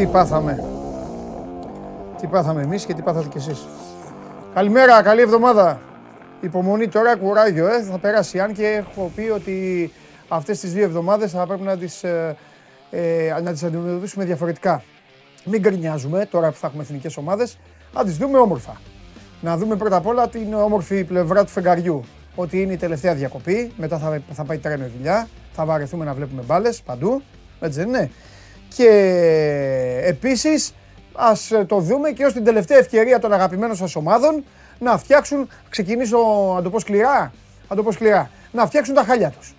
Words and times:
Ρε 0.00 0.06
τι 0.06 0.12
πάθαμε. 0.12 0.64
Τι 2.20 2.26
πάθαμε 2.26 2.62
εμείς 2.62 2.84
και 2.84 2.94
τι 2.94 3.02
πάθατε 3.02 3.28
κι 3.28 3.36
εσείς. 3.36 3.66
Καλημέρα, 4.54 5.02
καλή 5.02 5.20
εβδομάδα. 5.20 5.80
Υπομονή 6.40 6.88
τώρα, 6.88 7.16
κουράγιο, 7.16 7.66
ε. 7.66 7.82
θα 7.82 7.98
περάσει. 7.98 8.40
Αν 8.40 8.52
και 8.52 8.66
έχω 8.66 9.10
πει 9.14 9.30
ότι 9.34 9.92
αυτές 10.28 10.60
τις 10.60 10.72
δύο 10.72 10.84
εβδομάδες 10.84 11.30
θα 11.30 11.46
πρέπει 11.46 11.62
να 11.62 11.76
τις, 11.76 12.04
ε, 12.04 12.36
ε, 12.90 13.40
να 13.42 13.52
τις 13.52 13.62
αντιμετωπίσουμε 13.62 14.24
διαφορετικά. 14.24 14.82
Μην 15.44 15.60
γκρινιάζουμε 15.60 16.26
τώρα 16.30 16.50
που 16.50 16.56
θα 16.56 16.66
έχουμε 16.66 16.82
εθνικές 16.82 17.16
ομάδες, 17.16 17.58
να 17.94 18.04
τις 18.04 18.16
δούμε 18.16 18.38
όμορφα. 18.38 18.80
Να 19.40 19.56
δούμε 19.56 19.76
πρώτα 19.76 19.96
απ' 19.96 20.06
όλα 20.06 20.28
την 20.28 20.54
όμορφη 20.54 21.04
πλευρά 21.04 21.44
του 21.44 21.50
φεγγαριού. 21.50 22.04
Ότι 22.34 22.62
είναι 22.62 22.72
η 22.72 22.76
τελευταία 22.76 23.14
διακοπή, 23.14 23.72
μετά 23.76 23.98
θα, 23.98 24.20
θα 24.32 24.44
πάει 24.44 24.58
τρένο 24.58 24.84
η 24.84 24.90
δουλειά, 24.96 25.28
θα 25.52 25.64
βαρεθούμε 25.64 26.04
να 26.04 26.14
βλέπουμε 26.14 26.42
μπάλες 26.42 26.82
παντού. 26.82 27.22
Έτσι 27.60 27.78
δεν 27.78 27.88
είναι. 27.88 28.10
Και 28.76 28.88
επίσης 30.04 30.74
ας 31.12 31.52
το 31.66 31.78
δούμε 31.78 32.10
και 32.10 32.24
ως 32.24 32.32
την 32.32 32.44
τελευταία 32.44 32.78
ευκαιρία 32.78 33.18
των 33.18 33.32
αγαπημένων 33.32 33.76
σας 33.76 33.96
ομάδων 33.96 34.44
να 34.78 34.98
φτιάξουν, 34.98 35.48
ξεκινήσω 35.68 36.18
να 36.54 36.62
το 36.62 36.70
πω 36.70 36.80
σκληρά, 36.80 37.32
να 37.68 37.76
το 37.76 37.82
πω 37.82 37.92
σκληρά, 37.92 38.30
να 38.52 38.66
φτιάξουν 38.66 38.94
τα 38.94 39.02
χάλια 39.04 39.30
τους. 39.30 39.54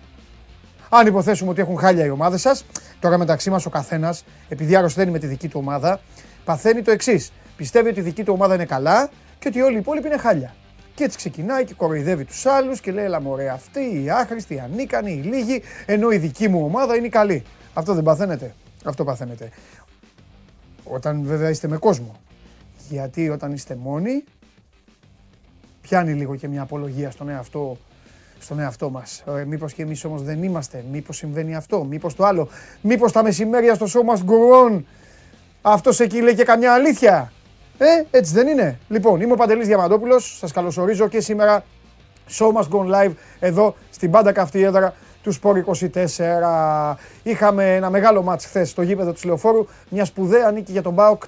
Αν 0.88 1.06
υποθέσουμε 1.06 1.50
ότι 1.50 1.60
έχουν 1.60 1.78
χάλια 1.78 2.04
οι 2.04 2.10
ομάδες 2.10 2.40
σας, 2.40 2.64
τώρα 3.00 3.18
μεταξύ 3.18 3.50
μας 3.50 3.66
ο 3.66 3.70
καθένας, 3.70 4.24
επειδή 4.48 4.76
δεν 4.94 5.08
με 5.08 5.18
τη 5.18 5.26
δική 5.26 5.48
του 5.48 5.60
ομάδα, 5.62 6.00
παθαίνει 6.44 6.82
το 6.82 6.90
εξής. 6.90 7.32
Πιστεύει 7.56 7.88
ότι 7.88 8.00
η 8.00 8.02
δική 8.02 8.24
του 8.24 8.32
ομάδα 8.32 8.54
είναι 8.54 8.64
καλά 8.64 9.10
και 9.38 9.48
ότι 9.48 9.60
όλοι 9.60 9.74
οι 9.74 9.78
υπόλοιποι 9.78 10.06
είναι 10.06 10.18
χάλια. 10.18 10.54
Και 10.94 11.04
έτσι 11.04 11.16
ξεκινάει 11.16 11.64
και 11.64 11.74
κοροϊδεύει 11.74 12.24
τους 12.24 12.46
άλλους 12.46 12.80
και 12.80 12.92
λέει: 12.92 13.04
Ελά, 13.04 13.20
μωρέ, 13.20 13.48
αυτοί 13.48 13.80
οι 13.80 14.10
άχρηστοι, 14.10 14.54
οι 14.54 14.60
ανίκανοι, 14.60 15.12
οι 15.12 15.28
λίγοι, 15.28 15.62
ενώ 15.86 16.10
η 16.10 16.16
δική 16.16 16.48
μου 16.48 16.64
ομάδα 16.64 16.96
είναι 16.96 17.08
καλή. 17.08 17.44
Αυτό 17.74 17.94
δεν 17.94 18.02
παθαίνετε. 18.02 18.54
Αυτό 18.84 19.04
παθαίνετε. 19.04 19.48
Όταν 20.84 21.22
βέβαια 21.22 21.50
είστε 21.50 21.68
με 21.68 21.76
κόσμο. 21.76 22.16
Γιατί 22.88 23.28
όταν 23.28 23.52
είστε 23.52 23.74
μόνοι, 23.74 24.24
πιάνει 25.80 26.12
λίγο 26.12 26.36
και 26.36 26.48
μια 26.48 26.62
απολογία 26.62 27.10
στον 27.10 27.28
εαυτό, 27.28 27.76
στον 28.38 28.58
εαυτό 28.58 28.90
μας. 28.90 29.24
Ε, 29.38 29.44
μήπως 29.44 29.72
και 29.72 29.82
εμείς 29.82 30.04
όμως 30.04 30.22
δεν 30.22 30.42
είμαστε, 30.42 30.84
μήπως 30.90 31.16
συμβαίνει 31.16 31.54
αυτό, 31.54 31.84
μήπως 31.84 32.14
το 32.14 32.24
άλλο. 32.24 32.48
Μήπως 32.80 33.12
τα 33.12 33.22
μεσημέρια 33.22 33.74
στο 33.74 33.86
show 33.86 34.04
μας 34.04 34.22
γκουρών, 34.22 34.86
αυτός 35.62 36.00
εκεί 36.00 36.20
λέει 36.20 36.34
και 36.34 36.44
καμιά 36.44 36.72
αλήθεια. 36.72 37.32
Ε, 37.78 38.04
έτσι 38.10 38.32
δεν 38.32 38.46
είναι. 38.46 38.78
Λοιπόν, 38.88 39.20
είμαι 39.20 39.32
ο 39.32 39.36
Παντελής 39.36 39.66
Διαμαντόπουλος, 39.66 40.36
σας 40.38 40.52
καλωσορίζω 40.52 41.08
και 41.08 41.20
σήμερα 41.20 41.64
Show 42.30 42.52
Must 42.52 42.68
Go 42.68 42.94
Live 42.94 43.12
εδώ 43.40 43.74
στην 43.90 44.10
πάντα 44.10 44.32
καυτή 44.32 44.62
έδρα 44.62 44.94
του 45.22 45.32
Σπόρ 45.32 45.64
24. 45.66 46.94
Είχαμε 47.22 47.74
ένα 47.74 47.90
μεγάλο 47.90 48.22
μάτς 48.22 48.44
χθες 48.44 48.70
στο 48.70 48.82
γήπεδο 48.82 49.12
του 49.12 49.20
Λεωφόρου. 49.24 49.66
Μια 49.88 50.04
σπουδαία 50.04 50.50
νίκη 50.50 50.72
για 50.72 50.82
τον 50.82 50.92
Μπάουκ 50.92 51.22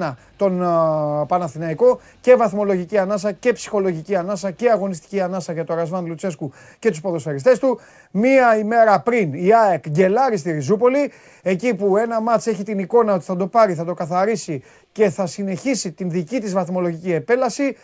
3-1 0.00 0.14
τον 0.36 0.60
uh, 0.62 1.26
Παναθηναϊκό 1.28 2.00
και 2.20 2.34
βαθμολογική 2.34 2.98
ανάσα 2.98 3.32
και 3.32 3.52
ψυχολογική 3.52 4.16
ανάσα 4.16 4.50
και 4.50 4.70
αγωνιστική 4.70 5.20
ανάσα 5.20 5.52
για 5.52 5.64
τον 5.64 5.76
Ρασβάν 5.76 6.06
Λουτσέσκου 6.06 6.52
και 6.78 6.90
τους 6.90 7.00
ποδοσφαιριστές 7.00 7.58
του. 7.58 7.80
Μία 8.10 8.56
ημέρα 8.56 9.00
πριν 9.00 9.32
η 9.32 9.54
ΑΕΚ 9.54 9.88
γκελάρει 9.88 10.36
στη 10.36 10.50
Ριζούπολη, 10.50 11.12
εκεί 11.42 11.74
που 11.74 11.96
ένα 11.96 12.20
μάτς 12.20 12.46
έχει 12.46 12.62
την 12.62 12.78
εικόνα 12.78 13.14
ότι 13.14 13.24
θα 13.24 13.36
το 13.36 13.46
πάρει, 13.46 13.74
θα 13.74 13.84
το 13.84 13.94
καθαρίσει 13.94 14.62
και 14.92 15.10
θα 15.10 15.26
συνεχίσει 15.26 15.92
την 15.92 16.10
δική 16.10 16.40
της 16.40 16.52
βαθμολογική 16.52 17.12
επέλαση, 17.12 17.76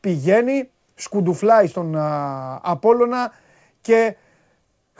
πηγαίνει, 0.00 0.68
σκουντουφλάει 0.94 1.66
στον 1.66 1.94
uh, 1.96 2.58
Απόλλωνα 2.62 3.32
και 3.80 4.16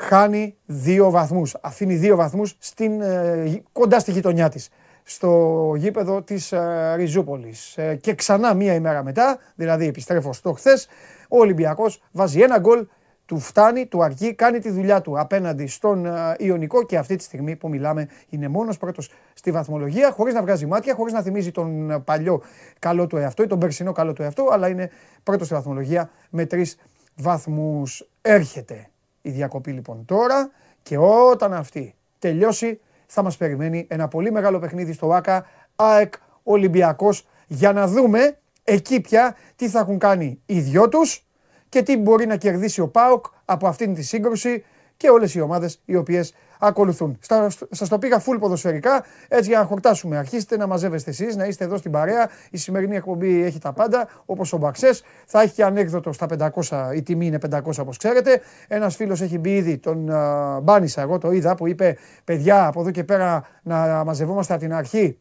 χάνει 0.02 0.56
δύο 0.66 1.10
βαθμούς. 1.10 1.56
Αφήνει 1.60 1.94
δύο 1.94 2.16
βαθμούς 2.16 2.56
στην, 2.58 3.00
ε, 3.00 3.62
κοντά 3.72 3.98
στη 3.98 4.12
γειτονιά 4.12 4.48
της. 4.48 4.68
Στο 5.02 5.72
γήπεδο 5.76 6.22
της 6.22 6.52
ε, 6.52 6.94
Ριζούπολης. 6.96 7.76
Ε, 7.76 7.94
και 7.94 8.14
ξανά 8.14 8.54
μία 8.54 8.74
ημέρα 8.74 9.02
μετά, 9.02 9.38
δηλαδή 9.54 9.86
επιστρέφω 9.86 10.32
στο 10.32 10.52
χθες, 10.52 10.88
ο 11.28 11.38
Ολυμπιακός 11.38 12.02
βάζει 12.12 12.40
ένα 12.40 12.58
γκολ, 12.58 12.86
του 13.26 13.38
φτάνει, 13.38 13.86
του 13.86 14.02
αρκεί, 14.02 14.34
κάνει 14.34 14.58
τη 14.58 14.70
δουλειά 14.70 15.00
του 15.00 15.18
απέναντι 15.18 15.66
στον 15.66 16.06
Ιωνικό 16.38 16.84
και 16.84 16.98
αυτή 16.98 17.16
τη 17.16 17.22
στιγμή 17.22 17.56
που 17.56 17.68
μιλάμε 17.68 18.08
είναι 18.28 18.48
μόνος 18.48 18.76
πρώτος 18.76 19.10
στη 19.34 19.50
βαθμολογία, 19.50 20.10
χωρίς 20.10 20.34
να 20.34 20.42
βγάζει 20.42 20.66
μάτια, 20.66 20.94
χωρίς 20.94 21.12
να 21.12 21.22
θυμίζει 21.22 21.50
τον 21.50 22.02
παλιό 22.04 22.42
καλό 22.78 23.06
του 23.06 23.16
εαυτό 23.16 23.42
ή 23.42 23.46
τον 23.46 23.58
περσινό 23.58 23.92
καλό 23.92 24.12
του 24.12 24.22
εαυτό, 24.22 24.48
αλλά 24.52 24.68
είναι 24.68 24.90
πρώτος 25.22 25.46
στη 25.46 25.54
βαθμολογία 25.54 26.10
με 26.30 26.46
τρεις 26.46 26.76
βαθμούς. 27.14 28.08
Έρχεται 28.22 28.86
η 29.22 29.30
διακοπή 29.30 29.70
λοιπόν 29.70 30.04
τώρα 30.04 30.50
και 30.82 30.96
όταν 30.98 31.54
αυτή 31.54 31.94
τελειώσει 32.18 32.80
θα 33.06 33.22
μας 33.22 33.36
περιμένει 33.36 33.86
ένα 33.90 34.08
πολύ 34.08 34.32
μεγάλο 34.32 34.58
παιχνίδι 34.58 34.92
στο 34.92 35.12
ΆΚΑ 35.12 35.46
ΑΕΚ 35.76 36.14
Ολυμπιακός 36.42 37.28
για 37.46 37.72
να 37.72 37.86
δούμε 37.86 38.38
εκεί 38.64 39.00
πια 39.00 39.36
τι 39.56 39.68
θα 39.68 39.78
έχουν 39.78 39.98
κάνει 39.98 40.40
οι 40.46 40.60
δυο 40.60 40.88
τους 40.88 41.26
και 41.68 41.82
τι 41.82 41.96
μπορεί 41.96 42.26
να 42.26 42.36
κερδίσει 42.36 42.80
ο 42.80 42.88
ΠΑΟΚ 42.88 43.26
από 43.44 43.66
αυτήν 43.66 43.94
τη 43.94 44.02
σύγκρουση 44.02 44.64
και 44.96 45.08
όλες 45.08 45.34
οι 45.34 45.40
ομάδες 45.40 45.82
οι 45.84 45.96
οποίες 45.96 46.34
ακολουθούν. 46.66 47.18
Σας 47.70 47.88
το 47.88 47.98
πήγα 47.98 48.20
full 48.20 48.36
ποδοσφαιρικά, 48.40 49.04
έτσι 49.28 49.48
για 49.50 49.58
να 49.58 49.64
χορτάσουμε. 49.64 50.16
Αρχίστε 50.16 50.56
να 50.56 50.66
μαζεύεστε 50.66 51.10
εσείς, 51.10 51.36
να 51.36 51.44
είστε 51.44 51.64
εδώ 51.64 51.76
στην 51.76 51.90
παρέα. 51.90 52.30
Η 52.50 52.56
σημερινή 52.56 52.96
εκπομπή 52.96 53.42
έχει 53.42 53.58
τα 53.58 53.72
πάντα, 53.72 54.08
όπως 54.24 54.52
ο 54.52 54.56
Μπαξές. 54.56 55.02
Θα 55.26 55.42
έχει 55.42 55.54
και 55.54 55.64
ανέκδοτο 55.64 56.12
στα 56.12 56.26
500, 56.26 56.92
η 56.94 57.02
τιμή 57.02 57.26
είναι 57.26 57.38
500 57.50 57.78
όπως 57.80 57.96
ξέρετε. 57.96 58.40
Ένας 58.68 58.96
φίλος 58.96 59.20
έχει 59.20 59.38
μπει 59.38 59.56
ήδη, 59.56 59.78
τον 59.78 60.08
uh, 60.12 60.58
μπάνισα, 60.62 61.00
εγώ 61.00 61.18
το 61.18 61.30
είδα, 61.30 61.54
που 61.54 61.66
είπε: 61.66 61.96
Παιδιά, 62.24 62.66
από 62.66 62.80
εδώ 62.80 62.90
και 62.90 63.04
πέρα 63.04 63.44
να 63.62 64.04
μαζευόμαστε 64.04 64.52
από 64.52 64.62
την 64.62 64.74
αρχή 64.74 65.18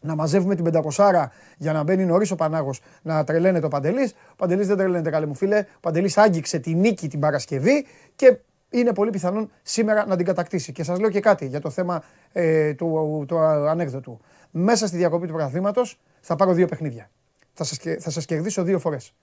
να 0.00 0.14
μαζεύουμε 0.14 0.54
την 0.54 0.64
500 0.96 1.26
για 1.56 1.72
να 1.72 1.82
μπαίνει 1.82 2.04
νωρίς 2.04 2.30
ο 2.30 2.34
Πανάγος 2.34 2.80
να 3.02 3.24
τρελαίνεται 3.24 3.66
ο 3.66 3.68
Παντελής. 3.68 4.12
Ο 4.12 4.34
Παντελής 4.36 4.66
δεν 4.66 4.76
τρελαίνεται, 4.76 5.10
καλέ 5.10 5.26
μου 5.26 5.34
φίλε. 5.34 5.64
Ο 5.76 5.80
Παντελής 5.80 6.16
άγγιξε 6.16 6.58
τη 6.58 6.74
νίκη 6.74 7.08
την 7.08 7.20
Παρασκευή 7.20 7.86
και 8.16 8.38
είναι 8.80 8.92
πολύ 8.92 9.10
πιθανόν 9.10 9.50
σήμερα 9.62 10.06
να 10.06 10.16
την 10.16 10.26
κατακτήσει. 10.26 10.72
Και 10.72 10.82
σας 10.82 10.98
λέω 10.98 11.10
και 11.10 11.20
κάτι 11.20 11.46
για 11.46 11.60
το 11.60 11.70
θέμα 11.70 12.02
ε, 12.32 12.74
του, 12.74 13.24
του 13.28 13.38
ανέκδοτου. 13.38 14.20
Μέσα 14.50 14.86
στη 14.86 14.96
διακοπή 14.96 15.26
του 15.26 15.32
πρωταθλήματο 15.32 15.82
θα 16.20 16.36
πάρω 16.36 16.52
δύο 16.52 16.66
παιχνίδια. 16.66 17.10
Θα 17.52 17.64
σας 17.64 17.78
θα 17.98 18.10
σας 18.10 18.24
κερδίσω 18.24 18.62
δύο 18.62 18.78
φορές. 18.78 19.14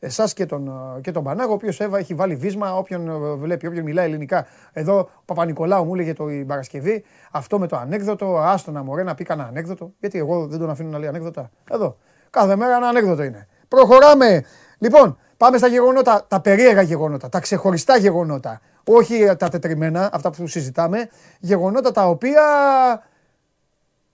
Εσάς 0.00 0.32
και 0.32 0.46
τον, 0.46 0.70
και 1.00 1.10
τον 1.10 1.24
Πανάγο, 1.24 1.50
ο 1.50 1.54
οποίος 1.54 1.80
έχει 1.80 2.14
βάλει 2.14 2.34
βίσμα, 2.36 2.76
όποιον 2.76 3.08
ε, 3.08 3.34
βλέπει, 3.34 3.66
όποιον 3.66 3.84
μιλάει 3.84 4.06
ελληνικά. 4.06 4.46
Εδώ 4.72 4.98
ο 4.98 5.22
Παπα-Νικολάου 5.24 5.84
μου 5.84 5.94
έλεγε 5.94 6.12
το 6.12 6.28
η 6.28 6.44
Παρασκευή, 6.44 7.04
αυτό 7.30 7.58
με 7.58 7.66
το 7.66 7.76
ανέκδοτο, 7.76 8.38
άστο 8.38 8.70
να 8.70 8.82
μωρέ 8.82 9.02
να 9.02 9.14
πει 9.14 9.24
κανένα 9.24 9.48
ανέκδοτο. 9.48 9.92
Γιατί 10.00 10.18
εγώ 10.18 10.46
δεν 10.46 10.58
τον 10.58 10.70
αφήνω 10.70 10.90
να 10.90 10.98
λέει 10.98 11.08
ανέκδοτα. 11.08 11.50
Εδώ. 11.70 11.96
Κάθε 12.30 12.56
μέρα 12.56 12.76
ένα 12.76 12.88
ανέκδοτο 12.88 13.22
είναι. 13.22 13.48
Προχωράμε. 13.68 14.44
Λοιπόν, 14.78 15.18
Πάμε 15.38 15.58
στα 15.58 15.66
γεγονότα, 15.66 16.24
τα 16.28 16.40
περίεργα 16.40 16.82
γεγονότα, 16.82 17.28
τα 17.28 17.40
ξεχωριστά 17.40 17.96
γεγονότα. 17.96 18.60
Όχι 18.84 19.34
τα 19.38 19.48
τετριμένα, 19.48 20.10
αυτά 20.12 20.30
που 20.30 20.46
συζητάμε. 20.46 21.08
Γεγονότα 21.38 21.90
τα 21.90 22.08
οποία. 22.08 22.42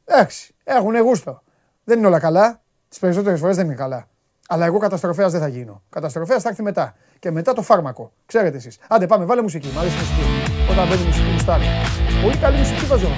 Εντάξει, 0.04 0.54
έχουν 0.64 1.00
γούστο. 1.00 1.42
Δεν 1.84 1.98
είναι 1.98 2.06
όλα 2.06 2.18
καλά. 2.18 2.60
Τις 2.88 2.98
περισσότερες 2.98 3.40
φορές 3.40 3.56
δεν 3.56 3.64
είναι 3.66 3.74
καλά. 3.74 4.08
Αλλά 4.48 4.66
εγώ 4.66 4.78
καταστροφέας 4.78 5.32
δεν 5.32 5.40
θα 5.40 5.48
γίνω. 5.48 5.82
Καταστροφέας 5.90 6.42
θα 6.42 6.48
έρθει 6.48 6.62
μετά. 6.62 6.94
Και 7.18 7.30
μετά 7.30 7.52
το 7.52 7.62
φάρμακο. 7.62 8.12
Ξέρετε 8.26 8.56
εσείς. 8.56 8.78
Άντε 8.88 9.06
πάμε, 9.06 9.24
βάλε 9.24 9.42
μουσική. 9.42 9.68
Μ' 9.74 9.78
αρέσει 9.78 9.94
η 9.94 9.98
μουσική. 9.98 10.22
Όταν 10.70 10.88
μπαίνει 10.88 11.04
μουσική, 11.04 11.30
μουστάρι. 11.30 11.64
Πολύ 12.22 12.36
καλή 12.36 12.58
μουσική 12.58 12.86
βάζει 12.86 13.04
ο 13.04 13.08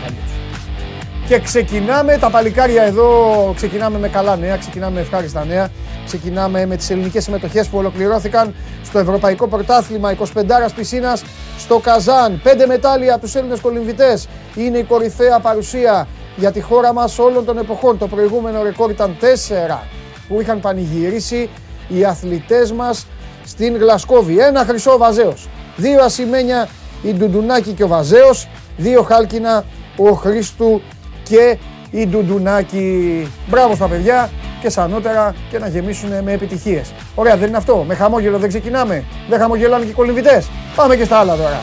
Και 1.28 1.38
ξεκινάμε 1.38 2.18
τα 2.18 2.30
παλικάρια 2.30 2.82
εδώ. 2.82 3.52
Ξεκινάμε 3.56 3.98
με 3.98 4.08
καλά 4.08 4.36
νέα, 4.36 4.56
ξεκινάμε 4.56 4.94
με 4.94 5.00
ευχάριστα 5.00 5.44
νέα. 5.44 5.68
Ξεκινάμε 6.06 6.66
με 6.66 6.76
τις 6.76 6.90
ελληνικές 6.90 7.24
συμμετοχές 7.24 7.68
που 7.68 7.78
ολοκληρώθηκαν 7.78 8.54
στο 8.84 8.98
Ευρωπαϊκό 8.98 9.48
Πρωτάθλημα 9.48 10.10
25 10.10 10.72
πισίνας 10.76 11.24
στο 11.58 11.78
Καζάν. 11.78 12.40
Πέντε 12.42 12.66
μετάλλια 12.66 13.14
από 13.14 13.24
τους 13.24 13.34
Έλληνες 13.34 13.60
κολυμβητές. 13.60 14.28
Είναι 14.54 14.78
η 14.78 14.82
κορυφαία 14.82 15.40
παρουσία 15.40 16.08
για 16.36 16.52
τη 16.52 16.60
χώρα 16.60 16.92
μας 16.92 17.18
όλων 17.18 17.44
των 17.44 17.58
εποχών. 17.58 17.98
Το 17.98 18.06
προηγούμενο 18.06 18.62
ρεκόρ 18.62 18.90
ήταν 18.90 19.16
τέσσερα 19.20 19.86
που 20.28 20.40
είχαν 20.40 20.60
πανηγυρίσει 20.60 21.50
οι 21.88 22.04
αθλητές 22.04 22.72
μας 22.72 23.06
στην 23.44 23.76
Γλασκόβη. 23.76 24.38
Ένα 24.38 24.64
χρυσό 24.64 24.98
Βαζέος. 24.98 25.48
Δύο 25.76 26.02
ασημένια 26.02 26.68
η 27.02 27.12
Ντουντουνάκη 27.12 27.72
και 27.72 27.84
ο 27.84 27.88
Βαζέος. 27.88 28.48
Δύο 28.76 29.02
χάλκινα 29.02 29.64
ο 29.96 30.12
Χρήστου 30.12 30.80
και 31.28 31.56
η 31.90 32.06
Ντουντουνάκη. 32.06 33.26
Μπράβο 33.48 33.74
στα 33.74 33.88
παιδιά 33.88 34.30
και 34.60 34.68
σανότερα 34.68 35.34
και 35.50 35.58
να 35.58 35.68
γεμίσουν 35.68 36.10
με 36.24 36.32
επιτυχίες. 36.32 36.92
Ωραία, 37.14 37.36
δεν 37.36 37.48
είναι 37.48 37.56
αυτό. 37.56 37.84
Με 37.88 37.94
χαμόγελο 37.94 38.38
δεν 38.38 38.48
ξεκινάμε. 38.48 39.04
Δεν 39.28 39.38
χαμογελάνε 39.38 39.84
και 39.84 39.90
οι 39.90 39.94
κολυμβητές. 39.94 40.48
Πάμε 40.76 40.96
και 40.96 41.04
στα 41.04 41.18
άλλα 41.18 41.36
τώρα. 41.36 41.60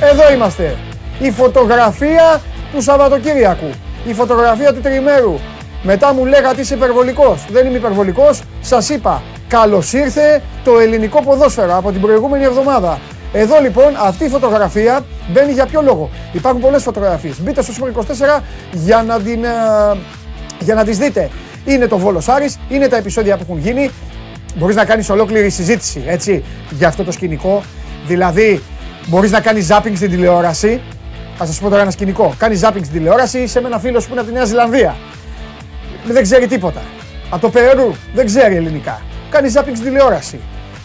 Εδώ 0.00 0.32
είμαστε. 0.32 0.76
Η 1.18 1.30
φωτογραφία 1.30 2.40
του 2.72 2.82
Σαββατοκύριακου. 2.82 3.70
Η 4.06 4.14
φωτογραφία 4.14 4.72
του 4.72 4.80
τριμέρου. 4.80 5.34
Μετά 5.82 6.14
μου 6.14 6.24
λέγατε 6.24 6.60
είσαι 6.60 6.74
υπερβολικός. 6.74 7.44
Δεν 7.50 7.66
είμαι 7.66 7.76
υπερβολικός. 7.76 8.42
Σας 8.60 8.88
είπα, 8.88 9.22
καλώς 9.48 9.92
ήρθε 9.92 10.42
το 10.64 10.78
ελληνικό 10.78 11.22
ποδόσφαιρο 11.22 11.76
από 11.76 11.92
την 11.92 12.00
προηγούμενη 12.00 12.44
εβδομάδα. 12.44 12.98
Εδώ 13.32 13.60
λοιπόν 13.60 13.94
αυτή 13.98 14.24
η 14.24 14.28
φωτογραφία 14.28 15.04
μπαίνει 15.32 15.52
για 15.52 15.66
ποιο 15.66 15.82
λόγο; 15.82 16.10
Υπάρχουν 16.32 16.60
πολλές 16.60 16.82
φωτογραφίες. 16.82 17.40
Μπείτε 17.40 17.62
στο 17.62 17.72
Super 17.78 17.98
24 18.38 18.42
για 18.72 19.02
να, 19.06 19.20
την, 19.20 19.44
ε, 19.44 19.48
για 20.58 20.74
να 20.74 20.84
τις 20.84 20.98
δείτε. 20.98 21.30
Είναι 21.64 21.86
το 21.86 21.98
Βόλος 21.98 22.28
Άρης, 22.28 22.58
είναι 22.68 22.88
τα 22.88 22.96
επεισόδια 22.96 23.36
που 23.36 23.42
έχουν 23.48 23.58
γίνει. 23.58 23.90
Μπορείς 24.54 24.76
να 24.76 24.84
κάνεις 24.84 25.10
ολόκληρη 25.10 25.50
συζήτηση 25.50 26.02
έτσι, 26.06 26.44
για 26.70 26.88
αυτό 26.88 27.04
το 27.04 27.12
σκηνικό. 27.12 27.62
Δηλαδή, 28.06 28.62
μπορείς 29.06 29.30
να 29.30 29.40
κάνεις 29.40 29.68
zapping 29.70 29.92
στην 29.94 30.10
τηλεόραση. 30.10 30.80
Θα 31.36 31.46
σας 31.46 31.58
πω 31.58 31.68
τώρα 31.68 31.82
ένα 31.82 31.90
σκηνικό. 31.90 32.34
Κάνεις 32.38 32.60
zapping 32.62 32.80
στην 32.80 32.92
τηλεόραση, 32.92 33.38
είσαι 33.38 33.60
με 33.60 33.66
ένα 33.66 33.78
φίλο 33.78 33.98
που 34.00 34.06
είναι 34.10 34.20
από 34.20 34.28
τη 34.28 34.34
Νέα 34.34 34.44
Ζηλανδία. 34.44 34.96
Δεν 36.06 36.22
ξέρει 36.22 36.46
τίποτα. 36.46 36.82
Από 37.30 37.40
το 37.40 37.50
Περού 37.50 37.94
δεν 38.14 38.26
ξέρει 38.26 38.56
ελληνικά. 38.56 39.02
Κάνεις 39.30 39.52
zapping 39.56 39.72
στην 39.74 39.82
τηλεόραση. 39.82 40.40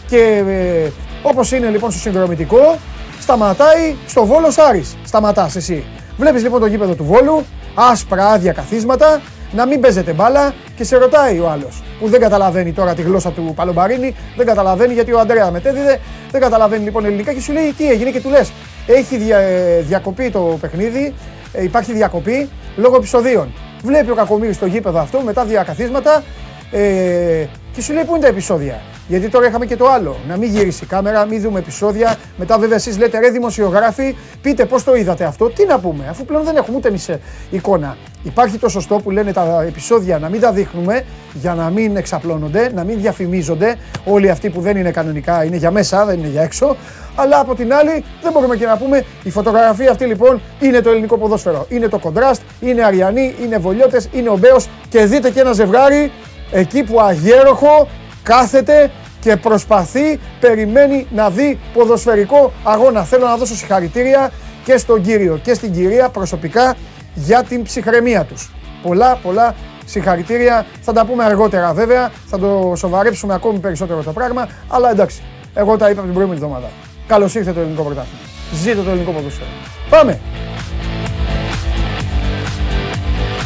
Και 0.08 0.42
ε, 0.48 0.90
όπως 1.26 1.52
είναι 1.52 1.68
λοιπόν 1.68 1.90
στο 1.90 2.00
συνδρομητικό, 2.00 2.78
σταματάει 3.20 3.94
στο 4.06 4.24
Βόλο 4.24 4.52
Άρης. 4.68 4.96
Σταματάς 5.04 5.56
εσύ. 5.56 5.84
Βλέπεις 6.16 6.42
λοιπόν 6.42 6.60
το 6.60 6.66
γήπεδο 6.66 6.94
του 6.94 7.04
Βόλου, 7.04 7.44
άσπρα 7.74 8.26
άδεια 8.28 8.52
καθίσματα, 8.52 9.20
να 9.52 9.66
μην 9.66 9.80
παίζετε 9.80 10.12
μπάλα 10.12 10.54
και 10.76 10.84
σε 10.84 10.96
ρωτάει 10.96 11.38
ο 11.38 11.48
άλλος 11.48 11.82
που 12.00 12.08
δεν 12.08 12.20
καταλαβαίνει 12.20 12.72
τώρα 12.72 12.94
τη 12.94 13.02
γλώσσα 13.02 13.30
του 13.30 13.52
Παλομπαρίνη, 13.56 14.14
δεν 14.36 14.46
καταλαβαίνει 14.46 14.94
γιατί 14.94 15.12
ο 15.12 15.18
Αντρέα 15.18 15.50
μετέδιδε, 15.50 16.00
δεν 16.30 16.40
καταλαβαίνει 16.40 16.84
λοιπόν 16.84 17.04
ελληνικά 17.04 17.32
και 17.32 17.40
σου 17.40 17.52
λέει 17.52 17.74
τι 17.76 17.90
έγινε 17.90 18.10
και 18.10 18.20
του 18.20 18.28
λες. 18.28 18.52
Έχει 18.86 19.16
δια, 19.16 19.38
ε, 19.38 19.80
διακοπεί 19.80 20.30
το 20.30 20.58
παιχνίδι, 20.60 21.14
ε, 21.52 21.62
υπάρχει 21.62 21.92
διακοπή 21.92 22.48
λόγω 22.76 22.96
επεισοδίων. 22.96 23.52
Βλέπει 23.82 24.10
ο 24.10 24.14
Κακομοίρης 24.14 24.56
στο 24.56 24.66
γήπεδο 24.66 24.98
αυτό 24.98 25.20
μετά 25.20 25.44
διακαθίσματα 25.44 26.22
ε, 26.70 27.46
και 27.74 27.80
σου 27.82 27.92
λέει 27.92 28.04
πού 28.04 28.14
είναι 28.14 28.22
τα 28.22 28.28
επεισόδια; 28.28 28.80
Γιατί 29.08 29.28
τώρα 29.28 29.46
είχαμε 29.46 29.66
και 29.66 29.76
το 29.76 29.88
άλλο. 29.88 30.16
Να 30.28 30.36
μην 30.36 30.50
γυρίσει 30.50 30.84
η 30.84 30.86
κάμερα, 30.86 31.26
μην 31.26 31.40
δούμε 31.40 31.58
επεισόδια. 31.58 32.16
Μετά, 32.36 32.58
βέβαια, 32.58 32.76
εσείς 32.76 32.98
λέτε 32.98 33.18
ρε 33.18 33.30
δημοσιογράφοι, 33.30 34.16
πείτε 34.42 34.64
πώς 34.64 34.84
το 34.84 34.94
είδατε 34.94 35.24
αυτό. 35.24 35.50
Τι 35.50 35.66
να 35.66 35.78
πούμε, 35.78 36.06
αφού 36.10 36.24
πλέον 36.24 36.44
δεν 36.44 36.56
έχουμε 36.56 36.76
ούτε 36.76 36.88
εμείς 36.88 37.10
εικόνα. 37.50 37.96
Υπάρχει 38.22 38.58
το 38.58 38.68
σωστό 38.68 38.96
που 38.96 39.10
λένε 39.10 39.32
τα 39.32 39.64
επεισόδια 39.66 40.18
να 40.18 40.28
μην 40.28 40.40
τα 40.40 40.52
δείχνουμε 40.52 41.04
για 41.32 41.54
να 41.54 41.70
μην 41.70 41.96
εξαπλώνονται, 41.96 42.70
να 42.74 42.84
μην 42.84 43.00
διαφημίζονται. 43.00 43.76
Όλοι 44.04 44.30
αυτοί 44.30 44.50
που 44.50 44.60
δεν 44.60 44.76
είναι 44.76 44.90
κανονικά 44.90 45.44
είναι 45.44 45.56
για 45.56 45.70
μέσα, 45.70 46.04
δεν 46.04 46.18
είναι 46.18 46.28
για 46.28 46.42
έξω. 46.42 46.76
Αλλά 47.16 47.40
από 47.40 47.54
την 47.54 47.74
άλλη, 47.74 48.04
δεν 48.22 48.32
μπορούμε 48.32 48.56
και 48.56 48.66
να 48.66 48.76
πούμε 48.76 49.04
η 49.22 49.30
φωτογραφία 49.30 49.90
αυτή 49.90 50.04
λοιπόν 50.04 50.40
είναι 50.60 50.80
το 50.80 50.90
ελληνικό 50.90 51.18
ποδόσφαιρο. 51.18 51.66
Είναι 51.68 51.88
το 51.88 51.98
κοντράστ, 51.98 52.42
είναι 52.60 52.84
Αριανοί, 52.84 53.34
είναι 53.42 53.58
Βολιώτες, 53.58 54.08
είναι 54.12 54.28
ο 54.28 54.36
Μπέος 54.36 54.68
και 54.88 55.04
δείτε 55.04 55.30
και 55.30 55.40
ένα 55.40 55.52
ζευγάρι 55.52 56.10
εκεί 56.50 56.82
που 56.82 57.00
αγέροχο 57.00 57.88
κάθεται 58.22 58.90
και 59.20 59.36
προσπαθεί, 59.36 60.20
περιμένει 60.40 61.06
να 61.10 61.30
δει 61.30 61.58
ποδοσφαιρικό 61.72 62.52
αγώνα. 62.62 63.04
Θέλω 63.04 63.26
να 63.26 63.36
δώσω 63.36 63.54
συγχαρητήρια 63.54 64.30
και 64.64 64.76
στον 64.76 65.02
κύριο 65.02 65.40
και 65.42 65.54
στην 65.54 65.72
κυρία 65.72 66.08
προσωπικά 66.08 66.74
για 67.14 67.42
την 67.42 67.62
ψυχραιμία 67.62 68.24
τους. 68.24 68.50
Πολλά, 68.82 69.18
πολλά 69.22 69.54
συγχαρητήρια. 69.84 70.66
Θα 70.80 70.92
τα 70.92 71.04
πούμε 71.04 71.24
αργότερα 71.24 71.72
βέβαια, 71.72 72.10
θα 72.26 72.38
το 72.38 72.72
σοβαρέψουμε 72.76 73.34
ακόμη 73.34 73.58
περισσότερο 73.58 74.02
το 74.02 74.12
πράγμα, 74.12 74.48
αλλά 74.68 74.90
εντάξει, 74.90 75.22
εγώ 75.54 75.76
τα 75.76 75.90
είπα 75.90 76.02
την 76.02 76.12
προηγούμενη 76.12 76.42
εβδομάδα. 76.42 76.70
Καλώς 77.06 77.34
ήρθε 77.34 77.52
το 77.52 77.60
ελληνικό 77.60 77.82
πρωτάθλημα. 77.82 78.18
Ζήτω 78.62 78.82
το 78.82 78.90
ελληνικό 78.90 79.10
ποδοσφαίρο. 79.10 79.48
Πάμε! 79.90 80.20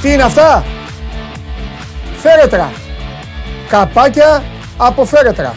Τι 0.03 0.13
είναι 0.13 0.23
αυτά; 0.23 0.65
Φέρετρα. 2.17 2.71
Καπάκια 3.69 4.43
από 4.77 5.05
φέρετρα. 5.05 5.55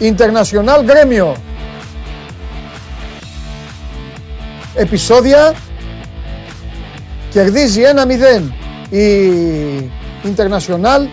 International 0.00 0.78
Gremio. 0.86 1.32
Επισόδια. 4.74 5.54
Κερδίζει 7.30 7.80
1-0 8.90 8.96
η 8.96 9.90
International 10.24 11.08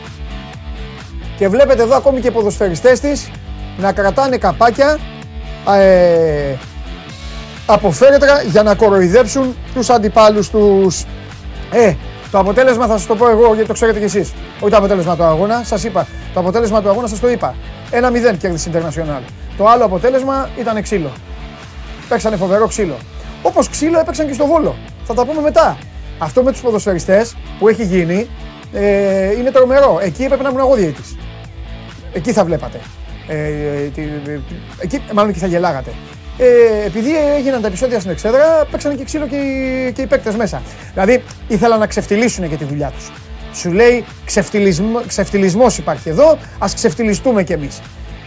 και 1.37 1.47
βλέπετε 1.47 1.81
εδώ 1.81 1.95
ακόμη 1.95 2.19
και 2.19 2.31
ποδοσφαιριστές 2.31 2.99
της 2.99 3.29
να 3.77 3.91
κρατάνε 3.91 4.37
καπάκια 4.37 4.99
ε, 5.77 6.55
από 7.65 7.91
φέρετρα 7.91 8.41
για 8.41 8.63
να 8.63 8.75
κοροϊδέψουν 8.75 9.55
τους 9.73 9.89
αντιπάλους 9.89 10.49
τους. 10.49 11.05
Ε, 11.71 11.93
το 12.31 12.39
αποτέλεσμα 12.39 12.87
θα 12.87 12.97
σας 12.97 13.05
το 13.05 13.15
πω 13.15 13.29
εγώ 13.29 13.53
γιατί 13.53 13.67
το 13.67 13.73
ξέρετε 13.73 13.99
κι 13.99 14.05
εσείς. 14.05 14.33
Όχι 14.59 14.71
το 14.71 14.77
αποτέλεσμα 14.77 15.15
του 15.15 15.23
αγώνα, 15.23 15.63
σας 15.63 15.83
είπα. 15.83 16.07
Το 16.33 16.39
αποτέλεσμα 16.39 16.81
του 16.81 16.89
αγώνα 16.89 17.07
σας 17.07 17.19
το 17.19 17.29
είπα. 17.29 17.55
1-0 17.91 18.37
κέρδισε 18.37 18.69
International. 18.73 19.21
Το 19.57 19.67
άλλο 19.67 19.85
αποτέλεσμα 19.85 20.49
ήταν 20.59 20.81
ξύλο. 20.81 21.11
Παίξανε 22.09 22.35
φοβερό 22.35 22.67
ξύλο. 22.67 22.97
Όπως 23.41 23.69
ξύλο 23.69 23.99
έπαιξαν 23.99 24.27
και 24.27 24.33
στο 24.33 24.45
βόλο. 24.45 24.75
Θα 25.03 25.13
τα 25.13 25.25
πούμε 25.25 25.41
μετά. 25.41 25.77
Αυτό 26.17 26.43
με 26.43 26.51
τους 26.51 26.61
ποδοσφαιριστές 26.61 27.35
που 27.59 27.67
έχει 27.67 27.83
γίνει 27.83 28.29
ε, 28.73 29.31
είναι 29.31 29.51
τρομερό. 29.51 29.99
Εκεί 30.01 30.23
έπρεπε 30.23 30.43
να 30.43 30.49
ήμουν 30.49 30.61
εγώ 30.61 30.75
διαιτή. 30.75 31.01
Εκεί 32.13 32.33
θα 32.33 32.43
βλέπατε. 32.43 32.79
Ε, 33.27 33.35
ε, 33.35 33.91
εκεί, 34.79 35.01
μάλλον 35.13 35.29
εκεί 35.29 35.39
θα 35.39 35.47
γελάγατε 35.47 35.91
ε, 36.41 36.85
επειδή 36.85 37.35
έγιναν 37.37 37.61
τα 37.61 37.67
επεισόδια 37.67 37.99
στην 37.99 38.11
Εξέδρα, 38.11 38.65
παίξανε 38.71 38.95
και 38.95 39.03
ξύλο 39.03 39.27
και 39.27 39.35
οι, 39.35 39.91
και 39.91 40.01
οι 40.01 40.05
παίκτες 40.05 40.35
μέσα. 40.35 40.61
Δηλαδή 40.93 41.23
ήθελαν 41.47 41.79
να 41.79 41.87
ξεφτυλίσουν 41.87 42.49
και 42.49 42.55
τη 42.55 42.63
δουλειά 42.63 42.91
τους. 42.95 43.11
Σου 43.53 43.71
λέει 43.71 44.05
ξεφτυλισμό, 44.25 45.01
ξεφτυλισμός 45.07 45.77
υπάρχει 45.77 46.09
εδώ, 46.09 46.37
ας 46.59 46.73
ξεφτυλιστούμε 46.73 47.43
κι 47.43 47.53
εμείς. 47.53 47.81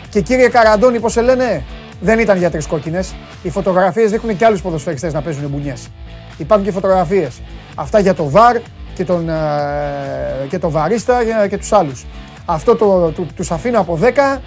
Και 0.08 0.20
κύριε 0.20 0.48
Καραντώνη, 0.48 1.00
πώς 1.00 1.12
σε 1.12 1.20
λένε, 1.20 1.64
δεν 2.00 2.18
ήταν 2.18 2.38
για 2.38 2.50
τρεις 2.50 2.66
κόκκινες. 2.66 3.14
Οι 3.42 3.50
φωτογραφίες 3.50 4.10
δείχνουν 4.10 4.36
και 4.36 4.44
άλλους 4.44 4.62
ποδοσφαιριστές 4.62 5.12
να 5.12 5.22
παίζουν 5.22 5.48
μπουνιές. 5.48 5.88
Υπάρχουν 6.36 6.66
και 6.66 6.72
φωτογραφίες. 6.72 7.40
Αυτά 7.74 7.98
για 7.98 8.14
το 8.14 8.28
ΒΑΡ 8.28 8.56
και 8.94 9.04
τον, 9.04 9.28
ε, 9.28 10.46
και 10.48 10.58
το 10.58 10.70
βαρίστα 10.70 11.46
και 11.48 11.58
τους 11.58 11.72
άλλους. 11.72 12.06
Αυτό 12.44 12.76
το, 12.76 13.12
το, 13.12 13.26
τους 13.36 13.50
αφήνω 13.50 13.80
από 13.80 13.98
10, 14.02 14.40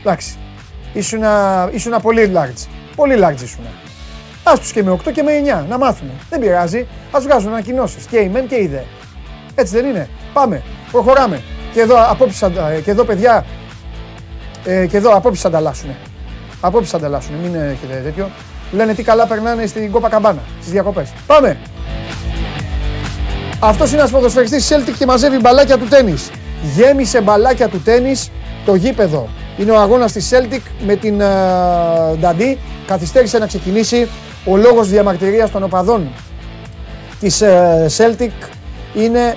εντάξει, 0.00 0.38
ήσουν, 0.92 1.20
ήσουν 1.72 1.92
πολύ 2.02 2.32
large. 2.34 2.79
Πολύ 3.00 3.18
large 3.22 3.42
ήσουν. 3.42 3.64
Α 4.42 4.52
τους 4.58 4.72
και 4.72 4.82
με 4.82 4.90
8 4.90 5.12
και 5.12 5.22
με 5.22 5.32
9 5.62 5.64
να 5.68 5.78
μάθουμε. 5.78 6.10
Δεν 6.30 6.40
πειράζει. 6.40 6.86
Α 7.10 7.20
βγάζουν 7.20 7.52
ανακοινώσεις 7.52 8.04
και 8.04 8.16
η 8.18 8.28
μεν 8.28 8.46
και 8.46 8.54
η 8.54 8.66
δε. 8.66 8.80
Έτσι 9.54 9.74
δεν 9.74 9.86
είναι. 9.86 10.08
Πάμε. 10.32 10.62
Προχωράμε. 10.92 11.42
Και 11.72 11.80
εδώ 11.80 12.10
απόψεις, 12.10 12.42
ε, 12.42 12.80
και 12.84 12.90
εδώ 12.90 13.04
παιδιά, 13.04 13.44
ε, 14.64 14.86
και 14.86 14.96
εδώ 14.96 15.16
απόψεις 15.16 15.44
ανταλλάσσουν. 15.44 15.90
Απόψεις 16.60 16.94
ανταλλάσσουν. 16.94 17.34
Μην 17.42 17.54
έχετε 17.54 18.00
τέτοιο. 18.04 18.30
Λένε 18.72 18.94
τι 18.94 19.02
καλά 19.02 19.26
περνάνε 19.26 19.66
στην 19.66 19.90
Κόπα 19.90 20.08
Καμπάνα, 20.08 20.40
στις 20.60 20.72
διακοπές. 20.72 21.12
Πάμε. 21.26 21.56
Αυτός 23.60 23.90
είναι 23.90 23.98
ένας 23.98 24.10
ποδοσφαιριστής 24.10 24.72
Celtic 24.72 24.94
και 24.98 25.06
μαζεύει 25.06 25.38
μπαλάκια 25.38 25.78
του 25.78 25.86
τέννη. 25.88 26.14
Γέμισε 26.76 27.20
μπαλάκια 27.20 27.68
του 27.68 27.80
τέννη 27.80 28.12
το 28.64 28.74
γήπεδο. 28.74 29.28
Είναι 29.58 29.70
ο 29.70 29.80
αγώνας 29.80 30.12
της 30.12 30.30
Celtic 30.32 30.60
με 30.86 30.94
την 30.96 31.22
Νταντί 32.20 32.58
καθυστέρησε 32.90 33.38
να 33.38 33.46
ξεκινήσει 33.46 34.08
ο 34.44 34.56
λόγος 34.56 34.88
διαμαρτυρίας 34.88 35.50
των 35.50 35.62
οπαδών 35.62 36.12
της 37.20 37.40
ε, 37.40 37.86
Celtic 37.96 38.48
είναι 38.94 39.36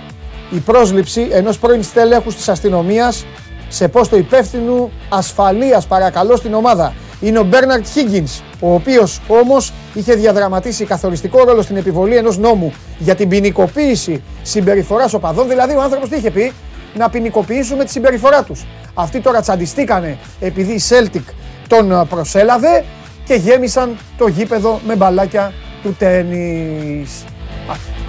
η 0.51 0.57
πρόσληψη 0.57 1.27
ενός 1.31 1.59
πρώην 1.59 1.83
στέλεχου 1.83 2.33
της 2.33 2.49
αστυνομίας 2.49 3.25
σε 3.69 3.87
πόστο 3.87 4.17
υπεύθυνου 4.17 4.91
ασφαλείας 5.09 5.87
παρακαλώ 5.87 6.35
στην 6.35 6.53
ομάδα. 6.53 6.93
Είναι 7.21 7.39
ο 7.39 7.43
Μπέρναρτ 7.43 7.85
Higgins, 7.95 8.41
ο 8.59 8.73
οποίος 8.73 9.21
όμως 9.27 9.73
είχε 9.93 10.13
διαδραματίσει 10.13 10.85
καθοριστικό 10.85 11.43
ρόλο 11.43 11.61
στην 11.61 11.77
επιβολή 11.77 12.15
ενός 12.15 12.37
νόμου 12.37 12.73
για 12.97 13.15
την 13.15 13.29
ποινικοποίηση 13.29 14.23
συμπεριφοράς 14.41 15.13
οπαδών. 15.13 15.47
Δηλαδή 15.47 15.75
ο 15.75 15.81
άνθρωπος 15.81 16.09
τι 16.09 16.15
είχε 16.15 16.31
πει, 16.31 16.53
να 16.95 17.09
ποινικοποιήσουμε 17.09 17.83
τη 17.83 17.91
συμπεριφορά 17.91 18.43
τους. 18.43 18.65
Αυτοί 18.93 19.19
τώρα 19.19 19.41
τσαντιστήκανε 19.41 20.17
επειδή 20.39 20.71
η 20.71 20.81
Celtic 20.89 21.33
τον 21.67 22.07
προσέλαβε 22.09 22.83
και 23.25 23.33
γέμισαν 23.33 23.97
το 24.17 24.27
γήπεδο 24.27 24.79
με 24.85 24.95
μπαλάκια 24.95 25.53
του 25.83 25.95
τέννις. 25.97 27.23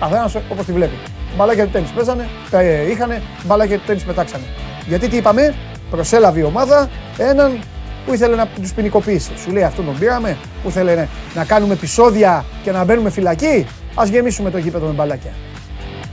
Καθένας 0.00 0.34
όπως 0.50 0.64
τη 0.66 0.72
βλέπει. 0.72 0.94
Μπαλάκια 1.36 1.64
του 1.64 1.70
τέννις 1.70 1.90
παίζανε, 1.90 2.28
ε, 2.50 2.90
είχανε, 2.90 3.22
μπαλάκια 3.44 3.78
του 3.78 3.84
τέννις 3.86 4.04
πετάξανε. 4.04 4.44
Γιατί 4.86 5.08
τι 5.08 5.16
είπαμε, 5.16 5.54
προσέλαβε 5.90 6.40
η 6.40 6.42
ομάδα 6.42 6.90
έναν 7.18 7.58
που 8.06 8.14
ήθελε 8.14 8.36
να 8.36 8.46
τους 8.46 8.72
ποινικοποιήσει. 8.72 9.30
Σου 9.36 9.52
λέει 9.52 9.62
αυτό 9.62 9.82
τον 9.82 9.98
πήραμε, 9.98 10.36
που 10.62 10.68
ήθελε 10.68 11.06
να 11.34 11.44
κάνουμε 11.44 11.72
επεισόδια 11.72 12.44
και 12.62 12.70
να 12.70 12.84
μπαίνουμε 12.84 13.10
φυλακή. 13.10 13.66
Α 13.94 14.04
γεμίσουμε 14.10 14.50
το 14.50 14.58
γήπεδο 14.58 14.86
με 14.86 14.92
μπαλάκια. 14.92 15.30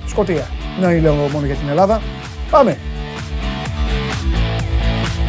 Σκοτία. 0.07 0.47
Να 0.81 0.91
λέω 0.91 1.13
μόνο 1.13 1.45
για 1.45 1.55
την 1.55 1.69
Ελλάδα. 1.69 2.01
Πάμε. 2.49 2.77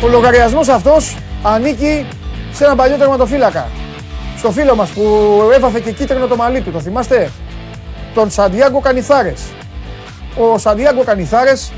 Ο 0.02 0.08
λογαριασμός 0.08 0.68
αυτός 0.68 1.16
ανήκει 1.42 2.06
σε 2.52 2.64
έναν 2.64 2.76
παλιό 2.76 2.96
τερματοφύλακα. 2.96 3.68
Στο 4.38 4.50
φίλο 4.50 4.74
μας 4.74 4.90
που 4.90 5.02
έβαφε 5.54 5.80
και 5.80 5.92
κίτρινο 5.92 6.26
το 6.26 6.36
μαλλί 6.36 6.60
του, 6.60 6.70
το 6.70 6.80
θυμάστε, 6.80 7.30
τον 8.14 8.30
Σαντιάγκο 8.30 8.80
Κανιθάρες. 8.80 9.40
Ο 10.38 10.58
Σαντιάγκο 10.58 11.02
Κανιθάρες 11.04 11.72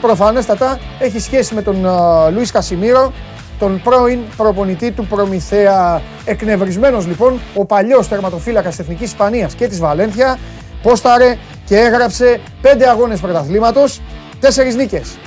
προφανέστατα 0.00 0.78
έχει 0.98 1.18
σχέση 1.18 1.54
με 1.54 1.62
τον 1.62 1.86
uh, 1.86 2.32
Λουίς 2.32 2.50
Κασιμίρο 2.50 3.12
τον 3.58 3.80
πρώην 3.84 4.18
προπονητή 4.36 4.90
του 4.90 5.06
Προμηθέα. 5.06 6.02
Εκνευρισμένος 6.24 7.06
λοιπόν 7.06 7.40
ο 7.54 7.64
παλιός 7.64 8.08
τερματοφύλακας 8.08 8.70
της 8.70 8.78
Εθνικής 8.78 9.06
Ισπανίας 9.06 9.54
και 9.54 9.68
της 9.68 9.78
Βαλένθια 9.78 10.38
πόσταρε 10.82 11.36
και 11.64 11.76
έγραψε 11.76 12.40
πέντε 12.60 12.88
αγώνες 12.88 13.20
πρωταθλήματος, 13.20 14.00
τέσσερις 14.40 14.74
νίκες. 14.74 15.18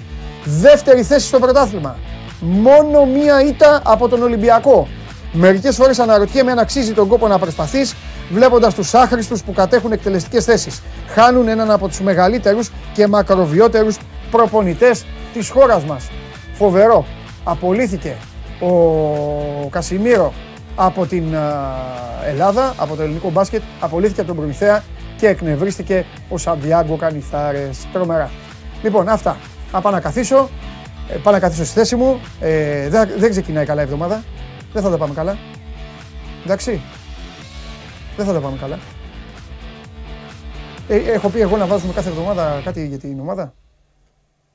Δεύτερη 0.43 1.03
θέση 1.03 1.27
στο 1.27 1.39
πρωτάθλημα. 1.39 1.95
Μόνο 2.45 3.05
μία 3.05 3.43
ήττα 3.43 3.81
από 3.85 4.07
τον 4.07 4.21
Ολυμπιακό. 4.21 4.87
Μερικές 5.33 5.75
φορές 5.75 5.99
αναρωτιέμαι 5.99 6.51
αν 6.51 6.59
αξίζει 6.59 6.93
τον 6.93 7.07
κόπο 7.07 7.27
να 7.27 7.39
προσπαθείς, 7.39 7.95
βλέποντας 8.31 8.73
τους 8.73 8.93
άχρηστους 8.93 9.43
που 9.43 9.53
κατέχουν 9.53 9.91
εκτελεστικές 9.91 10.43
θέσεις. 10.43 10.81
Χάνουν 11.07 11.47
έναν 11.47 11.71
από 11.71 11.87
τους 11.87 12.01
μεγαλύτερους 12.01 12.71
και 12.93 13.07
μακροβιότερους 13.07 13.97
προπονητές 14.31 15.05
της 15.33 15.49
χώρας 15.49 15.83
μας. 15.83 16.09
Φοβερό. 16.53 17.05
Απολύθηκε 17.43 18.15
ο 18.59 19.67
Κασιμίρο 19.69 20.33
από 20.75 21.05
την 21.05 21.23
Ελλάδα, 22.25 22.73
από 22.77 22.95
το 22.95 23.01
ελληνικό 23.01 23.29
μπάσκετ, 23.29 23.61
απολύθηκε 23.79 24.19
από 24.19 24.29
τον 24.29 24.37
Προμηθέα 24.37 24.83
και 25.17 25.27
εκνευρίστηκε 25.27 26.05
ο 26.29 26.37
Σαντιάγκο 26.37 26.95
Κανιθάρες. 26.95 27.77
Τρομερά. 27.93 28.29
Λοιπόν, 28.81 29.09
αυτά. 29.09 29.37
Να 29.71 29.81
πάω 29.81 29.91
να 29.91 29.99
καθίσω. 29.99 30.49
Ε, 31.09 31.15
πάω 31.15 31.33
να 31.33 31.39
καθίσω 31.39 31.65
στη 31.65 31.73
θέση 31.73 31.95
μου. 31.95 32.19
Ε, 32.39 32.89
δεν, 32.89 33.09
δεν 33.17 33.29
ξεκινάει 33.29 33.65
καλά 33.65 33.81
η 33.81 33.83
εβδομάδα. 33.83 34.23
Δεν 34.73 34.83
θα 34.83 34.89
τα 34.89 34.97
πάμε 34.97 35.13
καλά. 35.13 35.37
Εντάξει. 36.43 36.81
Δεν 38.17 38.25
θα 38.25 38.33
τα 38.33 38.39
πάμε 38.39 38.57
καλά. 38.57 38.79
Ε, 40.87 40.95
έχω 40.95 41.29
πει 41.29 41.39
εγώ 41.39 41.57
να 41.57 41.65
βάζουμε 41.65 41.93
κάθε 41.93 42.09
εβδομάδα 42.09 42.61
κάτι 42.63 42.87
για 42.87 42.97
την 42.97 43.19
ομάδα. 43.19 43.53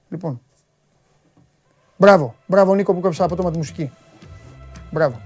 Λοιπόν. 0.09 0.41
Μπράβο. 1.97 2.35
Μπράβο 2.47 2.75
Νίκο 2.75 2.95
που 2.95 3.01
κόψα 3.01 3.25
από 3.25 3.51
τη 3.51 3.57
μουσική. 3.57 3.91
Μπράβο. 4.91 5.21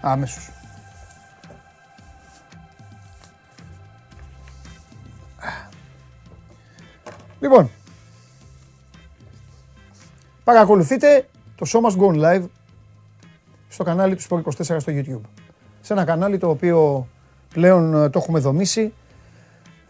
Άμεσος. 0.00 0.59
Λοιπόν, 7.40 7.70
παρακολουθείτε 10.44 11.26
το 11.56 11.66
Show 11.68 11.80
Must 11.88 12.00
Go 12.00 12.24
Live 12.24 12.44
στο 13.68 13.84
κανάλι 13.84 14.16
του 14.16 14.22
Sport 14.22 14.42
24 14.42 14.62
στο 14.62 14.92
YouTube. 14.92 15.20
Σε 15.80 15.92
ένα 15.92 16.04
κανάλι 16.04 16.38
το 16.38 16.48
οποίο 16.48 17.06
πλέον 17.54 17.94
ε, 17.94 18.08
το 18.08 18.18
έχουμε 18.18 18.38
δομήσει 18.38 18.92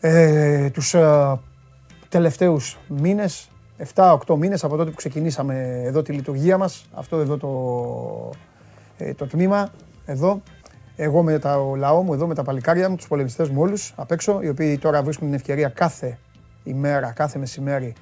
ε, 0.00 0.71
τους 0.71 0.95
ε, 0.95 1.38
τελευταίους 2.09 2.78
μήνες, 2.88 3.50
7-8 3.95 4.16
μήνες 4.37 4.64
από 4.64 4.76
τότε 4.76 4.90
που 4.90 4.97
ξεκινήσαμε 4.97 5.83
εδώ 5.85 6.02
τη 6.02 6.12
λειτουργία 6.12 6.59
μας, 6.59 6.87
αυτό 6.95 7.16
εδώ 7.16 7.37
το, 7.37 8.30
ε, 9.04 9.14
το 9.14 9.26
τμήμα, 9.26 9.73
εδώ, 10.04 10.42
εγώ 10.97 11.23
με 11.23 11.38
το 11.38 11.75
λαό 11.76 12.02
μου, 12.02 12.12
εδώ 12.12 12.26
με 12.26 12.35
τα 12.35 12.42
παλικάρια 12.42 12.88
μου, 12.88 12.97
τους 12.97 13.09
πολεμιστές 13.09 13.49
μου 13.49 13.61
όλους 13.61 13.92
απ' 13.97 14.11
έξω, 14.11 14.40
οι 14.42 14.49
οποίοι 14.49 14.78
τώρα 14.78 15.02
βρίσκουν 15.02 15.26
την 15.26 15.37
ευκαιρία 15.37 15.69
κάθε 15.69 16.19
ημέρα, 16.71 17.12
κάθε 17.12 17.39
μεσημέρι 17.39 17.93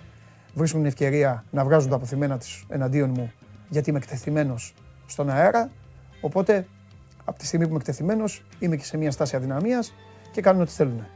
βρίσκουν 0.54 0.80
την 0.80 0.88
ευκαιρία 0.88 1.44
να 1.50 1.64
βγάζουν 1.64 1.90
τα 1.90 1.96
αποθυμένα 1.96 2.38
τους 2.38 2.66
εναντίον 2.68 3.10
μου 3.10 3.32
γιατί 3.68 3.90
είμαι 3.90 3.98
εκτεθειμένος 3.98 4.74
στον 5.06 5.30
αέρα. 5.30 5.70
Οπότε, 6.20 6.66
από 7.24 7.38
τη 7.38 7.46
στιγμή 7.46 7.64
που 7.64 7.70
είμαι 7.70 7.80
εκτεθειμένος, 7.80 8.44
είμαι 8.58 8.76
και 8.76 8.84
σε 8.84 8.96
μια 8.96 9.10
στάση 9.10 9.36
αδυναμίας 9.36 9.94
και 10.30 10.40
κάνουν 10.40 10.62
ό,τι 10.62 10.70
θέλουν. 10.70 11.06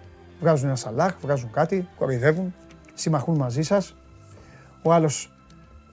Βγάζουν 0.40 0.66
ένα 0.66 0.76
σαλάχ, 0.76 1.16
βγάζουν 1.20 1.50
κάτι, 1.50 1.88
κοροϊδεύουν, 1.98 2.54
συμμαχούν 2.94 3.36
μαζί 3.36 3.62
σας. 3.62 3.96
Ο 4.82 4.92
άλλος, 4.92 5.32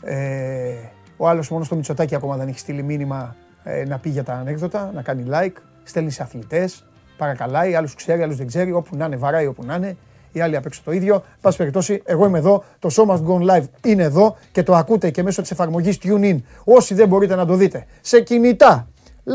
ε, 0.03 0.73
ο 1.17 1.27
άλλος 1.27 1.49
μόνο 1.49 1.63
στο 1.63 1.75
Μητσοτάκι 1.75 2.15
ακόμα 2.15 2.37
δεν 2.37 2.47
έχει 2.47 2.59
στείλει 2.59 2.83
μήνυμα 2.83 3.35
ε, 3.63 3.85
να 3.85 3.99
πει 3.99 4.09
για 4.09 4.23
τα 4.23 4.33
ανέκδοτα, 4.33 4.91
να 4.93 5.01
κάνει 5.01 5.23
like, 5.31 5.55
στέλνει 5.83 6.11
σε 6.11 6.23
αθλητές, 6.23 6.85
παρακαλάει, 7.17 7.75
άλλους 7.75 7.95
ξέρει, 7.95 8.21
άλλους 8.21 8.37
δεν 8.37 8.47
ξέρει, 8.47 8.71
όπου 8.71 8.95
να 8.95 9.05
είναι, 9.05 9.15
βαράει 9.15 9.45
όπου 9.45 9.65
να 9.65 9.75
είναι 9.75 9.97
οι 10.31 10.41
άλλοι 10.41 10.55
απ' 10.55 10.65
έξω 10.65 10.81
το 10.85 10.91
ίδιο. 10.91 11.23
Πάση 11.41 11.57
περιπτώσει, 11.57 12.01
εγώ 12.05 12.25
είμαι 12.25 12.37
εδώ, 12.37 12.63
το 12.79 12.89
Show 12.91 13.05
Must 13.11 13.23
Go 13.25 13.51
Live 13.51 13.63
είναι 13.83 14.03
εδώ 14.03 14.37
και 14.51 14.63
το 14.63 14.75
ακούτε 14.75 15.09
και 15.09 15.23
μέσω 15.23 15.41
της 15.41 15.51
εφαρμογής 15.51 15.97
TuneIn. 16.03 16.37
Όσοι 16.63 16.93
δεν 16.93 17.07
μπορείτε 17.07 17.35
να 17.35 17.45
το 17.45 17.53
δείτε, 17.53 17.85
σε 18.01 18.21
κινητά, 18.21 18.87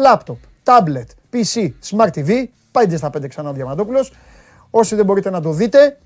laptop, 0.04 0.36
tablet, 0.64 1.06
PC, 1.32 1.68
Smart 1.90 2.10
TV, 2.14 2.44
πέντε 2.72 2.96
στα 2.96 3.10
πέντε 3.10 3.28
ξανά 3.28 3.50
ο 3.50 3.52
Διαμαντόπουλος. 3.52 4.12
Όσοι 4.70 4.94
δεν 4.94 5.04
μπορείτε 5.04 5.30
να 5.30 5.40
το 5.40 5.50
δείτε, 5.50 5.98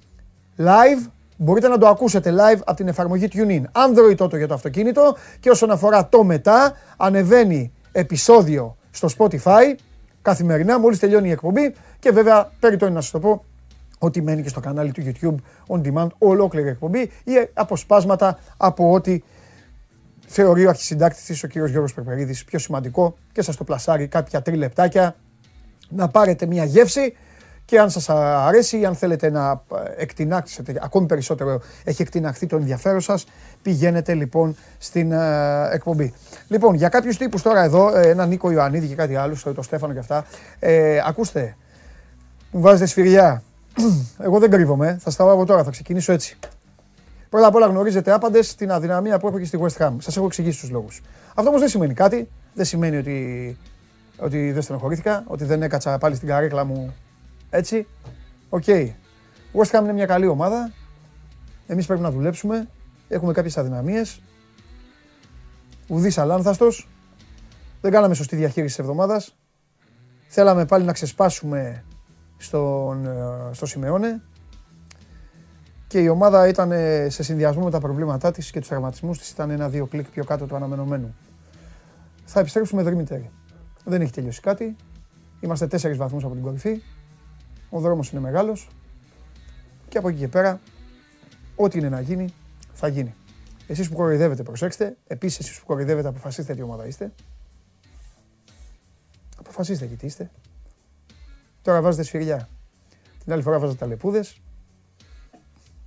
live, 0.58 1.10
μπορείτε 1.36 1.68
να 1.68 1.78
το 1.78 1.88
ακούσετε 1.88 2.30
live 2.30 2.60
από 2.64 2.76
την 2.76 2.88
εφαρμογή 2.88 3.28
TuneIn. 3.32 3.62
Android 3.62 4.16
τότε 4.16 4.36
για 4.36 4.48
το 4.48 4.54
αυτοκίνητο 4.54 5.16
και 5.40 5.50
όσον 5.50 5.70
αφορά 5.70 6.08
το 6.08 6.24
μετά, 6.24 6.72
ανεβαίνει 6.96 7.72
επεισόδιο 7.92 8.76
στο 8.90 9.08
Spotify 9.18 9.74
καθημερινά, 10.22 10.78
μόλις 10.78 10.98
τελειώνει 10.98 11.28
η 11.28 11.30
εκπομπή 11.30 11.74
και 11.98 12.10
βέβαια, 12.10 12.50
περιττό 12.60 12.86
είναι 12.86 12.94
να 12.94 13.00
σας 13.00 13.10
το 13.10 13.18
πω, 13.18 13.44
ότι 13.98 14.22
μένει 14.22 14.42
και 14.42 14.48
στο 14.48 14.60
κανάλι 14.60 14.92
του 14.92 15.02
YouTube 15.06 15.34
On 15.66 15.80
Demand 15.86 16.08
ολόκληρη 16.18 16.68
εκπομπή 16.68 17.00
ή 17.00 17.32
αποσπάσματα 17.52 18.38
από 18.56 18.92
ό,τι 18.92 19.20
θεωρεί 20.26 20.66
ο 20.66 20.68
αρχισυντάκτης 20.68 21.24
της, 21.24 21.42
ο 21.42 21.46
κύριος 21.46 21.70
Γιώργος 21.70 21.94
Περπερίδης, 21.94 22.44
πιο 22.44 22.58
σημαντικό 22.58 23.16
και 23.32 23.42
σας 23.42 23.56
το 23.56 23.64
πλασάρει 23.64 24.06
κάποια 24.06 24.42
τριλεπτάκια 24.42 25.16
να 25.88 26.08
πάρετε 26.08 26.46
μια 26.46 26.64
γεύση 26.64 27.16
και 27.64 27.80
αν 27.80 27.90
σας 27.90 28.08
αρέσει 28.08 28.78
ή 28.78 28.84
αν 28.84 28.94
θέλετε 28.94 29.30
να 29.30 29.62
εκτινάξετε 29.96 30.74
ακόμη 30.82 31.06
περισσότερο 31.06 31.60
έχει 31.84 32.02
εκτιναχθεί 32.02 32.46
το 32.46 32.56
ενδιαφέρον 32.56 33.00
σας 33.00 33.26
πηγαίνετε 33.62 34.14
λοιπόν 34.14 34.56
στην 34.78 35.12
uh, 35.12 35.72
εκπομπή. 35.72 36.14
Λοιπόν 36.48 36.74
για 36.74 36.88
κάποιους 36.88 37.16
τύπους 37.16 37.42
τώρα 37.42 37.62
εδώ, 37.62 37.96
ε, 37.96 38.08
ένα 38.08 38.26
Νίκο 38.26 38.50
Ιωαννίδη 38.50 38.86
και 38.86 38.94
κάτι 38.94 39.16
άλλο, 39.16 39.36
το, 39.42 39.54
το 39.54 39.62
Στέφανο 39.62 39.92
και 39.92 39.98
αυτά, 39.98 40.24
ε, 40.58 41.00
ακούστε, 41.06 41.56
μου 42.50 42.60
βάζετε 42.60 42.86
σφυριά, 42.86 43.42
εγώ 44.18 44.38
δεν 44.38 44.50
κρύβομαι. 44.50 44.98
Θα 45.00 45.10
σταυρώ 45.10 45.32
από 45.32 45.44
τώρα. 45.44 45.64
Θα 45.64 45.70
ξεκινήσω 45.70 46.12
έτσι. 46.12 46.38
Πρώτα 47.28 47.46
απ' 47.46 47.54
όλα 47.54 47.66
γνωρίζετε 47.66 48.12
άπαντες 48.12 48.54
την 48.54 48.70
αδυναμία 48.72 49.18
που 49.18 49.28
έχω 49.28 49.38
και 49.38 49.44
στη 49.44 49.58
West 49.62 49.82
Ham. 49.82 49.96
Σας 49.98 50.16
έχω 50.16 50.26
εξηγήσει 50.26 50.60
τους 50.60 50.70
λόγους. 50.70 51.00
Αυτό 51.34 51.48
όμως 51.48 51.60
δεν 51.60 51.68
σημαίνει 51.68 51.94
κάτι. 51.94 52.28
Δεν 52.54 52.64
σημαίνει 52.64 52.96
ότι, 52.96 53.56
ότι 54.18 54.52
δεν 54.52 54.62
στενοχωρήθηκα, 54.62 55.24
ότι 55.26 55.44
δεν 55.44 55.62
έκατσα 55.62 55.98
πάλι 55.98 56.14
στην 56.14 56.28
καρέκλα 56.28 56.64
μου 56.64 56.94
έτσι. 57.50 57.86
OK. 58.48 58.62
Okay. 58.66 58.90
West 59.52 59.78
Ham 59.78 59.82
είναι 59.82 59.92
μια 59.92 60.06
καλή 60.06 60.26
ομάδα. 60.26 60.72
Εμείς 61.66 61.86
πρέπει 61.86 62.02
να 62.02 62.10
δουλέψουμε. 62.10 62.68
Έχουμε 63.08 63.32
κάποιες 63.32 63.58
αδυναμίες. 63.58 64.20
Ουδείς 65.88 66.18
αλάνθαστος. 66.18 66.88
Δεν 67.80 67.92
κάναμε 67.92 68.14
σωστή 68.14 68.36
διαχείριση 68.36 68.74
της 68.74 68.84
εβδομάδας. 68.84 69.36
Θέλαμε 70.28 70.64
πάλι 70.64 70.84
να 70.84 70.92
ξεσπάσουμε 70.92 71.84
στον, 72.38 73.06
ε, 73.06 73.52
στο 73.52 73.66
Σιμεώνε 73.66 74.22
και 75.86 75.98
η 75.98 76.08
ομάδα 76.08 76.48
ήταν 76.48 76.72
ε, 76.72 77.08
σε 77.08 77.22
συνδυασμό 77.22 77.64
με 77.64 77.70
τα 77.70 77.80
προβλήματά 77.80 78.30
της 78.30 78.50
και 78.50 78.58
τους 78.58 78.68
τραυματισμούς 78.68 79.18
της 79.18 79.30
ήταν 79.30 79.50
ένα-δύο 79.50 79.86
κλικ 79.86 80.10
πιο 80.10 80.24
κάτω 80.24 80.46
του 80.46 80.56
αναμενωμένου. 80.56 81.14
Θα 82.24 82.40
επιστρέψουμε 82.40 82.82
δρυμύτεροι. 82.82 83.30
Δεν 83.84 84.00
έχει 84.00 84.12
τελειώσει 84.12 84.40
κάτι. 84.40 84.76
Είμαστε 85.40 85.66
τέσσερις 85.66 85.96
βαθμούς 85.96 86.24
από 86.24 86.34
την 86.34 86.42
κορυφή. 86.42 86.82
Ο 87.70 87.80
δρόμος 87.80 88.10
είναι 88.10 88.20
μεγάλος. 88.20 88.68
Και 89.88 89.98
από 89.98 90.08
εκεί 90.08 90.18
και 90.18 90.28
πέρα, 90.28 90.60
ό,τι 91.56 91.78
είναι 91.78 91.88
να 91.88 92.00
γίνει, 92.00 92.34
θα 92.72 92.88
γίνει. 92.88 93.14
Εσείς 93.66 93.88
που 93.88 93.94
κοροϊδεύετε, 93.94 94.42
προσέξτε. 94.42 94.96
Επίσης, 95.06 95.38
εσείς 95.38 95.60
που 95.60 95.66
κοροϊδεύετε, 95.66 96.08
αποφασίστε 96.08 96.54
τι 96.54 96.62
ομάδα 96.62 96.86
είστε. 96.86 97.12
Αποφασίστε 99.38 99.84
γιατί 99.84 100.06
είστε. 100.06 100.30
Τώρα 101.68 101.80
βάζετε 101.80 102.02
σφυριά. 102.02 102.48
Την 103.24 103.32
άλλη 103.32 103.42
φορά 103.42 103.58
βάζατε 103.58 103.86
λεπούδε. 103.86 104.24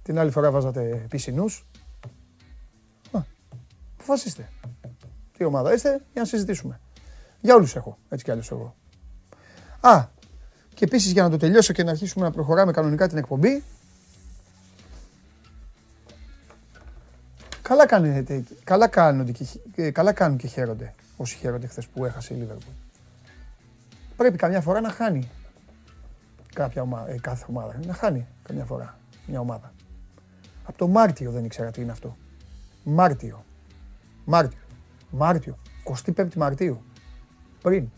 Την 0.04 0.20
άλλη 0.20 0.32
φορά 0.32 0.52
βάζατε 0.52 1.06
πισινούς. 1.10 1.66
Αποφασίστε. 3.94 4.50
Τι 5.38 5.44
ομάδα 5.44 5.74
είστε 5.74 5.90
για 5.90 6.22
να 6.22 6.26
συζητήσουμε. 6.26 6.80
Για 7.42 7.56
όλους 7.56 7.76
έχω, 7.76 7.98
έτσι 8.10 8.26
κι 8.26 8.32
άλλως 8.32 8.52
εγώ. 8.52 8.76
Α, 9.80 10.06
και 10.74 10.86
επίσης 10.86 11.12
για 11.12 11.24
να 11.24 11.30
το 11.30 11.38
τελειώσω 11.38 11.74
και 11.74 11.84
να 11.84 11.92
αρχίσουμε 11.92 12.26
να 12.26 12.32
προχωράμε 12.32 12.72
κανονικά 12.72 13.08
την 13.08 13.18
εκπομπή. 13.18 13.64
Καλά, 17.62 17.86
κάνετε, 17.86 18.44
καλά, 18.64 18.88
κάνουν 18.88 19.32
και, 19.32 19.46
ε, 19.76 19.92
καλά 19.92 20.14
κάνουν 20.14 20.38
και 20.38 20.48
χαίρονται 20.48 20.94
όσοι 21.18 21.38
χαίρονται 21.38 21.68
χθες 21.68 21.88
που 21.88 22.06
έχασε 22.06 22.34
η 22.34 22.38
Λίβερπουλ. 22.38 22.74
Πρέπει 24.18 24.38
καμιά 24.38 24.62
φορά 24.62 24.82
να 24.82 24.90
χάνει 24.90 25.30
κάποια 26.54 26.82
ομάδα, 26.82 27.12
ε, 27.12 27.20
κάθε 27.20 27.46
ομάδα. 27.50 27.80
Να 27.86 27.94
χάνει 27.94 28.28
καμιά 28.44 28.66
φορά 28.66 28.98
μια 29.28 29.40
ομάδα. 29.40 29.74
Από 30.64 30.78
το 30.78 30.88
Μάρτιο 30.88 31.32
δεν 31.32 31.46
ήξερα 31.46 31.72
τι 31.72 31.82
είναι 31.82 31.92
αυτό. 31.92 32.18
Μάρτιο. 32.84 33.46
Μάρτιο. 34.26 34.60
Μάρτιο. 35.10 35.58
25 36.16 36.28
Μαρτίου. 36.36 36.82
Πριν. 37.62 37.90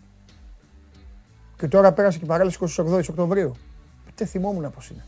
Και 1.57 1.67
τώρα 1.67 1.93
πέρασε 1.93 2.17
και 2.17 2.25
η 2.25 2.27
παράλυση 2.27 2.57
28 2.61 3.03
Οκτωβρίου. 3.09 3.51
Δεν 4.15 4.27
θυμόμουν 4.27 4.71
πώς 4.71 4.89
είναι. 4.89 5.05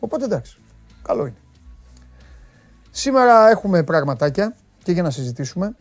Οπότε 0.00 0.24
εντάξει. 0.24 0.58
Καλό 1.02 1.26
είναι. 1.26 1.36
Σήμερα 2.90 3.48
έχουμε 3.48 3.82
πραγματάκια. 3.82 4.56
και 4.82 4.92
για 4.92 5.02
να 5.02 5.10
συζητήσουμε 5.10 5.76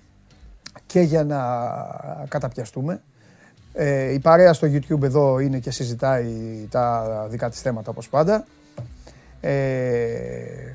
και 0.86 1.00
για 1.00 1.24
να 1.24 1.40
καταπιαστούμε. 2.28 3.02
Ε, 3.74 4.14
η 4.14 4.20
παρέα 4.20 4.54
στο 4.54 4.68
YouTube 4.68 5.02
εδώ 5.02 5.40
είναι 5.40 5.60
και 5.60 5.72
συζητάει 5.72 6.68
τα 6.70 7.28
δικά 7.30 7.50
της 7.50 7.62
θέματα 7.62 7.92
όπως 7.92 8.10
πάντα. 8.10 8.46
Ε, 9.42 10.72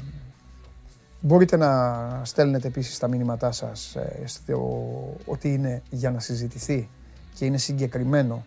μπορείτε 1.21 1.57
να 1.57 2.21
στέλνετε 2.25 2.67
επίσης 2.67 2.99
τα 2.99 3.09
μήνυματά 3.09 3.53
σας 3.53 3.95
ε, 3.95 4.23
στο, 4.25 5.17
ότι 5.27 5.53
είναι 5.53 5.83
για 5.91 6.11
να 6.11 6.21
συζητηθεί 6.21 6.89
και 7.35 7.45
είναι 7.45 7.59
συγκεκριμένο. 7.59 8.45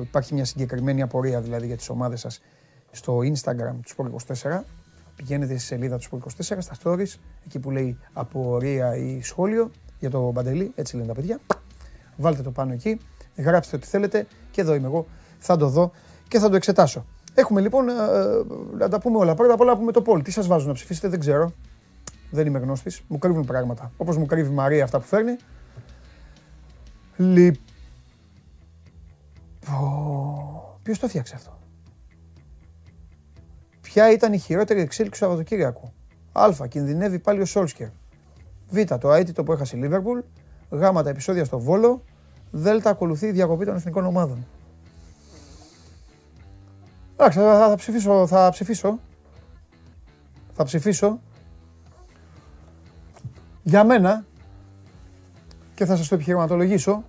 Υπάρχει 0.00 0.34
μια 0.34 0.44
συγκεκριμένη 0.44 1.02
απορία 1.02 1.40
δηλαδή 1.40 1.66
για 1.66 1.76
τις 1.76 1.88
ομάδες 1.88 2.20
σας 2.20 2.40
στο 2.90 3.18
Instagram 3.18 3.74
του 3.82 3.94
Sport24. 3.96 4.60
Πηγαίνετε 5.16 5.56
στη 5.56 5.66
σελίδα 5.66 5.98
του 5.98 6.08
Sport24 6.10 6.56
στα 6.58 6.74
stories, 6.82 7.14
εκεί 7.46 7.58
που 7.58 7.70
λέει 7.70 7.98
απορία 8.12 8.96
ή 8.96 9.20
σχόλιο 9.22 9.70
για 9.98 10.10
το 10.10 10.30
Μπαντελή, 10.30 10.72
έτσι 10.74 10.96
λένε 10.96 11.08
τα 11.08 11.14
παιδιά. 11.14 11.38
Βάλτε 12.16 12.42
το 12.42 12.50
πάνω 12.50 12.72
εκεί, 12.72 13.00
γράψτε 13.40 13.76
ό,τι 13.76 13.86
θέλετε 13.86 14.26
και 14.50 14.60
εδώ 14.60 14.74
είμαι 14.74 14.86
εγώ, 14.86 15.06
θα 15.38 15.56
το 15.56 15.68
δω 15.68 15.90
και 16.28 16.38
θα 16.38 16.48
το 16.48 16.56
εξετάσω. 16.56 17.06
Έχουμε 17.34 17.60
λοιπόν 17.60 17.88
ε, 17.88 17.92
να 18.78 18.88
τα 18.88 19.00
πούμε 19.00 19.18
όλα. 19.18 19.34
Πρώτα 19.34 19.52
απ' 19.52 19.60
όλα 19.60 19.70
να 19.72 19.78
πούμε 19.78 19.92
το 19.92 20.02
πόλ. 20.02 20.22
Τι 20.22 20.30
σας 20.30 20.46
βάζουν 20.46 20.68
να 20.68 20.74
ψηφίσετε, 20.74 21.08
δεν 21.08 21.20
ξέρω. 21.20 21.52
Δεν 22.30 22.46
είμαι 22.46 22.58
γνώστης. 22.58 23.02
Μου 23.08 23.18
κρύβουν 23.18 23.44
πράγματα. 23.44 23.92
Όπως 23.96 24.16
μου 24.16 24.26
κρύβει 24.26 24.50
η 24.50 24.54
Μαρία 24.54 24.84
αυτά 24.84 24.98
που 24.98 25.06
φέρνει. 25.06 25.36
Λοιπόν. 27.16 27.58
Ποιος 30.82 30.98
το 30.98 31.08
φτιάξε 31.08 31.34
αυτό; 31.34 31.58
Ποια 33.80 34.12
ήταν 34.12 34.32
η 34.32 34.38
χειρότερη 34.38 34.80
εξέλιξη 34.80 35.20
του 35.20 35.26
Σαββατοκύριακου; 35.26 35.92
Α. 36.32 36.66
Κινδυνεύει 36.68 37.18
πάλι 37.18 37.40
ο 37.40 37.44
Σόλσκερ. 37.44 37.88
Β. 38.68 38.80
Το 39.00 39.12
αίτητο 39.12 39.42
που 39.42 39.52
έχασε 39.52 39.76
η 39.76 39.80
Λίβερπουλ. 39.80 40.18
Γ. 40.70 40.80
Τα 40.80 41.08
επεισόδια 41.08 41.44
στο 41.44 41.58
Βόλο. 41.58 42.02
Δ. 42.50 42.68
Ακολουθεί 42.84 43.26
η 43.26 43.30
διακοπή 43.30 43.64
των 43.64 43.74
εθνικών 43.74 44.04
ομάδων. 44.04 44.46
Εντάξει, 47.12 47.38
θα, 47.38 47.68
θα 47.68 47.74
ψηφίσω, 47.74 48.26
θα 48.26 48.50
ψηφίσω. 48.50 48.98
Θα 50.52 50.64
ψηφίσω. 50.64 51.20
Για 53.62 53.84
μένα, 53.84 54.24
και 55.74 55.84
θα 55.84 55.96
σας 55.96 56.08
το 56.08 56.14
επιχειρηματολογήσω, 56.14 57.04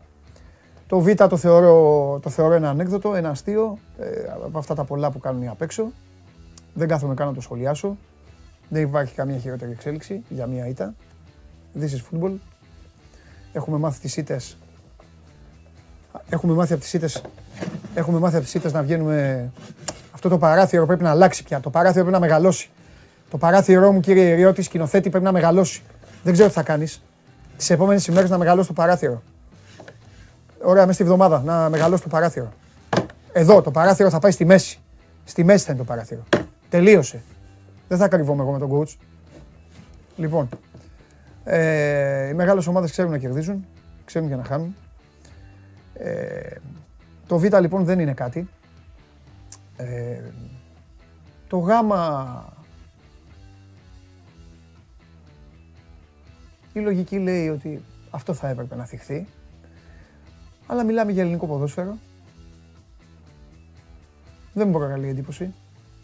το 0.87 0.99
Β 0.99 1.11
το 1.11 1.37
θεωρώ, 1.37 2.19
το 2.21 2.29
θεωρώ 2.29 2.53
ένα 2.53 2.69
ανέκδοτο, 2.69 3.15
ένα 3.15 3.29
αστείο, 3.29 3.77
ε, 3.97 4.23
από 4.45 4.57
αυτά 4.57 4.75
τα 4.75 4.83
πολλά 4.83 5.11
που 5.11 5.19
κάνουν 5.19 5.41
οι 5.41 5.47
απ' 5.47 5.61
έξω. 5.61 5.91
Δεν 6.73 6.87
κάθομαι 6.87 7.13
καν 7.13 7.27
να 7.27 7.33
το 7.33 7.41
σχολιάσω. 7.41 7.97
Δεν 8.69 8.81
υπάρχει 8.81 9.13
καμία 9.13 9.37
χειρότερη 9.37 9.71
εξέλιξη 9.71 10.23
για 10.29 10.47
μία 10.47 10.67
ήττα. 10.67 10.95
This 11.79 11.87
is 11.87 12.01
football. 12.11 12.33
Έχουμε 13.53 13.77
μάθει 13.77 13.99
τις 13.99 14.17
ήττες. 14.17 14.57
Έχουμε 16.29 16.53
μάθει 16.53 16.73
από 16.73 16.81
τις 16.81 16.93
ήττες. 16.93 17.21
Έχουμε 17.93 18.19
μάθει 18.19 18.35
από 18.35 18.43
τις 18.43 18.53
ήττες 18.53 18.73
να 18.73 18.81
βγαίνουμε... 18.81 19.49
Αυτό 20.11 20.29
το 20.29 20.37
παράθυρο 20.37 20.85
πρέπει 20.85 21.03
να 21.03 21.09
αλλάξει 21.09 21.43
πια. 21.43 21.59
Το 21.59 21.69
παράθυρο 21.69 22.03
πρέπει 22.03 22.21
να 22.21 22.27
μεγαλώσει. 22.27 22.69
Το 23.29 23.37
παράθυρό 23.37 23.91
μου, 23.91 23.99
κύριε 23.99 24.23
Ιριώτη, 24.23 24.61
σκηνοθέτη, 24.61 25.09
πρέπει 25.09 25.25
να 25.25 25.31
μεγαλώσει. 25.31 25.81
Δεν 26.23 26.33
ξέρω 26.33 26.47
τι 26.47 26.53
θα 26.53 26.63
κάνεις. 26.63 27.01
Τις 27.57 27.69
επόμενες 27.69 28.07
ημέρες 28.07 28.29
να 28.29 28.37
μεγαλώσει 28.37 28.67
το 28.67 28.73
παράθυρο. 28.73 29.21
Ωραία, 30.63 30.81
μέσα 30.81 30.93
στη 30.93 31.03
βδομάδα 31.03 31.41
να 31.45 31.69
μεγαλώσει 31.69 32.03
το 32.03 32.09
παράθυρο. 32.09 32.51
Εδώ 33.33 33.61
το 33.61 33.71
παράθυρο 33.71 34.09
θα 34.09 34.19
πάει 34.19 34.31
στη 34.31 34.45
μέση. 34.45 34.79
Στη 35.23 35.43
μέση 35.43 35.65
θα 35.65 35.71
είναι 35.71 35.81
το 35.81 35.87
παράθυρο. 35.87 36.23
Τελείωσε. 36.69 37.21
Δεν 37.87 37.97
θα 37.97 38.07
κρυβόμαι 38.07 38.41
εγώ 38.41 38.51
με 38.51 38.59
τον 38.59 38.69
coach. 38.71 38.95
Λοιπόν, 40.15 40.49
ε, 41.43 42.27
οι 42.27 42.33
μεγάλες 42.33 42.67
ομάδες 42.67 42.91
ξέρουν 42.91 43.11
να 43.11 43.17
κερδίζουν, 43.17 43.65
ξέρουν 44.05 44.29
και 44.29 44.35
να 44.35 44.43
χάνουν. 44.43 44.75
Ε, 46.03 46.55
το 47.27 47.37
Β 47.37 47.43
λοιπόν 47.59 47.83
δεν 47.83 47.99
είναι 47.99 48.13
κάτι. 48.13 48.49
Ε, 49.77 50.21
το 51.47 51.57
Γ 51.57 51.69
η 56.73 56.79
λογική 56.79 57.17
λέει 57.19 57.49
ότι 57.49 57.81
αυτό 58.09 58.33
θα 58.33 58.47
έπρεπε 58.47 58.75
να 58.75 58.85
θυχθεί. 58.85 59.27
Αλλά 60.67 60.83
μιλάμε 60.83 61.11
για 61.11 61.21
ελληνικό 61.21 61.47
ποδόσφαιρο. 61.47 61.97
Δεν 64.53 64.67
μου 64.67 64.73
προκαλεί 64.73 65.07
εντύπωση 65.07 65.53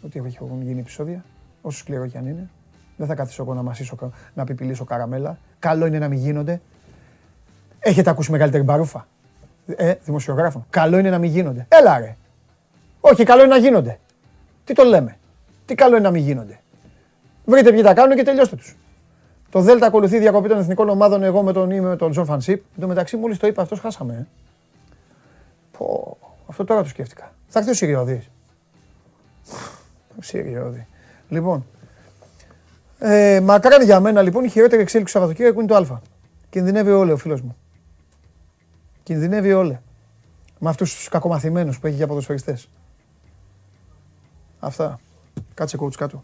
ότι 0.02 0.18
έχουν 0.18 0.62
γίνει 0.62 0.80
επεισόδια, 0.80 1.24
όσο 1.62 1.78
σκληρό 1.78 2.06
κι 2.06 2.16
αν 2.16 2.26
είναι. 2.26 2.50
Δεν 2.96 3.06
θα 3.06 3.14
καθίσω 3.14 3.42
εγώ 3.42 3.54
να 3.54 3.62
μασίσω, 3.62 4.12
να 4.34 4.44
πιπιλήσω 4.44 4.84
καραμέλα. 4.84 5.38
Καλό 5.58 5.86
είναι 5.86 5.98
να 5.98 6.08
μην 6.08 6.18
γίνονται. 6.18 6.60
Έχετε 7.78 8.10
ακούσει 8.10 8.30
μεγαλύτερη 8.30 8.62
μπαρούφα. 8.62 9.06
Ε, 9.76 9.94
δημοσιογράφων. 10.04 10.66
Καλό 10.70 10.98
είναι 10.98 11.10
να 11.10 11.18
μην 11.18 11.30
γίνονται. 11.30 11.66
Έλα 11.68 11.98
ρε. 11.98 12.16
Όχι, 13.00 13.24
καλό 13.24 13.44
είναι 13.44 13.54
να 13.54 13.58
γίνονται. 13.58 13.98
Τι 14.64 14.74
το 14.74 14.84
λέμε. 14.84 15.18
Τι 15.64 15.74
καλό 15.74 15.96
είναι 15.96 16.04
να 16.04 16.10
μην 16.10 16.22
γίνονται. 16.22 16.60
Βρείτε 17.44 17.72
ποιοι 17.72 17.82
τα 17.82 17.94
κάνουν 17.94 18.16
και 18.16 18.22
τελειώστε 18.22 18.56
τους. 18.56 18.76
Το 19.50 19.60
Δέλτα 19.60 19.86
ακολουθεί 19.86 20.18
διακοπή 20.18 20.48
των 20.48 20.58
εθνικών 20.58 20.88
ομάδων. 20.88 21.22
Εγώ 21.22 21.42
με 21.42 21.52
τον 21.52 21.70
είμαι 21.70 21.88
με 21.88 21.96
τον 21.96 22.10
Τζον 22.10 22.24
Φανσίπ. 22.24 22.64
Εν 22.74 22.80
τω 22.80 22.86
μεταξύ, 22.86 23.16
μόλις 23.16 23.38
το 23.38 23.46
είπα 23.46 23.62
αυτός, 23.62 23.80
χάσαμε. 23.80 24.14
Ε. 24.14 24.26
Πω, 25.78 26.18
αυτό 26.46 26.64
τώρα 26.64 26.82
το 26.82 26.88
σκέφτηκα. 26.88 27.32
Θα 27.48 27.58
έρθει 27.58 27.70
ο 27.70 27.74
Σιριώδη. 27.74 28.26
Σιριώδη. 30.20 30.86
Λοιπόν, 31.28 31.66
ε, 32.98 33.40
μακράν 33.40 33.82
για 33.82 34.00
μένα 34.00 34.22
λοιπόν 34.22 34.44
η 34.44 34.48
χειρότερη 34.48 34.82
εξέλιξη 34.82 35.12
του 35.12 35.18
Σαββατοκύριακου 35.18 35.60
είναι 35.60 35.68
το 35.68 35.76
Α. 35.76 36.00
Κινδυνεύει 36.50 36.90
όλο 36.90 37.12
ο 37.12 37.16
φίλος 37.16 37.40
μου. 37.40 37.56
Κινδυνεύει 39.08 39.52
όλε. 39.52 39.80
Με 40.58 40.68
αυτούς 40.68 40.94
τους 40.94 41.08
κακομαθημένους 41.08 41.78
που 41.78 41.86
έχει 41.86 41.96
για 41.96 42.06
ποδοσφαιριστές. 42.06 42.68
Αυτά. 44.58 45.00
Κάτσε 45.54 45.76
coach 45.80 45.94
κάτω. 45.94 46.22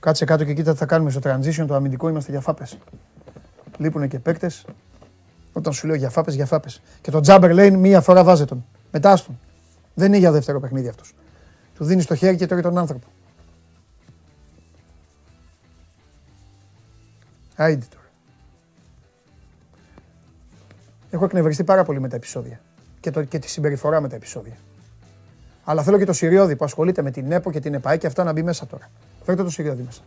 Κάτσε 0.00 0.24
κάτω 0.24 0.44
και 0.44 0.54
κοίτα 0.54 0.72
τι 0.72 0.78
θα 0.78 0.86
κάνουμε 0.86 1.10
στο 1.10 1.20
transition. 1.24 1.64
Το 1.66 1.74
αμυντικό 1.74 2.08
είμαστε 2.08 2.30
για 2.30 2.40
φάπες. 2.40 2.78
Λείπουν 3.78 4.08
και 4.08 4.18
παίκτες. 4.18 4.64
Όταν 5.52 5.72
σου 5.72 5.86
λέω 5.86 5.96
για 5.96 6.10
φάπες, 6.10 6.34
για 6.34 6.46
φάπες. 6.46 6.82
Και 7.00 7.10
το 7.10 7.20
Τζάμπερ 7.20 7.52
λέει 7.52 7.70
μία 7.70 8.00
φορά 8.00 8.24
βάζε 8.24 8.44
τον. 8.44 8.64
Μετά 8.90 9.16
στον. 9.16 9.38
Δεν 9.94 10.06
είναι 10.06 10.16
για 10.16 10.32
δεύτερο 10.32 10.60
παιχνίδι 10.60 10.88
αυτός. 10.88 11.14
Του 11.74 11.84
δίνεις 11.84 12.06
το 12.06 12.14
χέρι 12.14 12.36
και 12.36 12.46
τρώει 12.46 12.62
τον 12.62 12.78
άνθρωπο. 12.78 13.06
Άιντε 17.56 17.86
τώρα. 17.90 18.01
Έχω 21.14 21.24
εκνευριστεί 21.24 21.64
πάρα 21.64 21.84
πολύ 21.84 22.00
με 22.00 22.08
τα 22.08 22.16
επεισόδια 22.16 22.60
και, 23.00 23.10
το, 23.10 23.22
και 23.24 23.38
τη 23.38 23.48
συμπεριφορά 23.48 24.00
με 24.00 24.08
τα 24.08 24.14
επεισόδια. 24.16 24.54
Αλλά 25.64 25.82
θέλω 25.82 25.98
και 25.98 26.04
το 26.04 26.12
Σιριώδη 26.12 26.56
που 26.56 26.64
ασχολείται 26.64 27.02
με 27.02 27.10
την 27.10 27.32
ΕΠΟ 27.32 27.50
και 27.50 27.60
την 27.60 27.74
ΕΠΑΕ 27.74 27.96
και 27.96 28.06
αυτά 28.06 28.24
να 28.24 28.32
μπει 28.32 28.42
μέσα 28.42 28.66
τώρα. 28.66 28.90
Φέρτε 29.22 29.42
το 29.42 29.50
Σιριώδη 29.50 29.82
μέσα. 29.82 30.00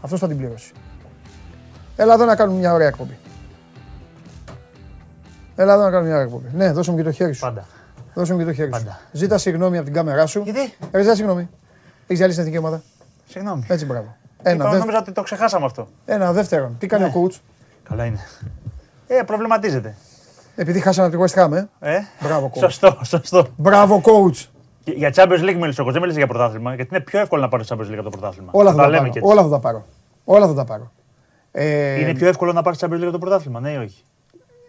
Αυτό 0.00 0.16
θα 0.16 0.28
την 0.28 0.36
πληρώσει. 0.36 0.72
Έλα 1.96 2.14
εδώ 2.14 2.24
να 2.24 2.36
κάνουμε 2.36 2.58
μια 2.58 2.72
ωραία 2.72 2.88
εκπομπή. 2.88 3.16
Έλα 5.56 5.72
εδώ 5.74 5.82
να 5.82 5.90
κάνουμε 5.90 6.06
μια 6.08 6.14
ωραία 6.18 6.26
εκπομπή. 6.26 6.48
Ναι, 6.56 6.72
δώσε 6.72 6.90
μου 6.90 6.96
και 6.96 7.02
το 7.02 7.10
χέρι 7.12 7.32
σου. 7.32 7.40
Πάντα. 7.40 7.66
Δώσε 8.14 8.32
μου 8.32 8.38
και 8.38 8.44
το 8.44 8.52
χέρι 8.52 8.70
Πάντα. 8.70 8.90
σου. 8.90 9.18
Ζήτα 9.18 9.38
συγγνώμη 9.38 9.76
από 9.76 9.84
την 9.84 9.94
κάμερά 9.94 10.26
σου. 10.26 10.40
Γιατί; 10.42 10.74
Ε, 10.90 11.00
ζήτα 11.00 11.14
συγγνώμη. 11.14 11.48
Έχεις 12.06 12.22
άλλη 12.22 12.32
στην 12.32 12.42
εθνική 12.44 12.58
ομάδα. 12.58 12.82
Συγγνώμη. 13.28 13.64
Έτσι, 13.68 13.84
μπράβο. 13.84 14.16
Ένα, 14.42 14.50
Ένα, 14.52 14.62
δεύτερο. 14.64 14.78
νόμιζα 14.78 14.98
ότι 14.98 15.12
το 15.12 15.22
ξεχάσαμε 15.22 15.64
αυτό. 15.64 15.88
Ένα 16.06 16.32
δεύτερον. 16.32 16.76
Τι 16.78 16.86
κάνει 16.86 17.04
Ναι. 17.04 17.10
ο 17.14 17.22
coach. 17.24 17.38
Καλά 17.88 18.04
είναι. 18.04 18.18
Ε, 19.06 19.22
προβληματίζεται. 19.26 19.94
Επειδή 20.60 20.80
χάσαμε 20.80 21.06
από 21.14 21.24
τη 21.26 21.32
West 21.34 21.42
Ham, 21.44 21.52
ε. 21.52 21.94
Ε, 21.94 22.00
Μπράβο, 22.22 22.50
coach. 22.54 22.58
σωστό, 22.58 22.98
σωστό. 23.04 23.46
Μπράβο, 23.56 24.00
coach. 24.04 24.46
Και 24.84 24.92
Για 24.92 25.12
Champions 25.14 25.40
League 25.48 25.56
μίλησε 25.60 25.80
ο 25.82 25.84
coach, 25.86 25.90
δεν 25.92 26.00
μίλησε 26.00 26.18
για 26.18 26.26
πρωτάθλημα. 26.26 26.74
Γιατί 26.74 26.94
είναι 26.94 27.04
πιο 27.04 27.20
εύκολο 27.20 27.42
να 27.42 27.48
πάρεις 27.48 27.66
το 27.66 27.76
Champions 27.78 27.90
League 27.90 27.94
από 27.98 28.02
το 28.02 28.10
πρωτάθλημα. 28.10 28.48
Όλα 28.52 28.70
θα 28.70 28.76
τα 28.76 28.82
τα 28.82 28.88
λέμε 28.88 28.98
πάρω. 29.00 29.12
και 29.12 29.18
έτσι. 29.18 29.30
Όλα 29.32 29.42
θα 29.42 29.48
τα 29.48 29.58
πάρω. 29.58 29.84
Όλα 30.24 30.46
θα 30.46 30.54
τα 30.54 30.64
πάρω. 30.64 30.92
Ε, 31.52 32.00
Είναι 32.00 32.14
πιο 32.14 32.28
εύκολο 32.28 32.52
να 32.52 32.62
πάρεις 32.62 32.78
Champions 32.82 32.94
League 32.98 33.02
από 33.02 33.10
το 33.10 33.18
πρωτάθλημα, 33.18 33.60
ναι 33.60 33.70
ή 33.70 33.76
όχι; 33.76 34.02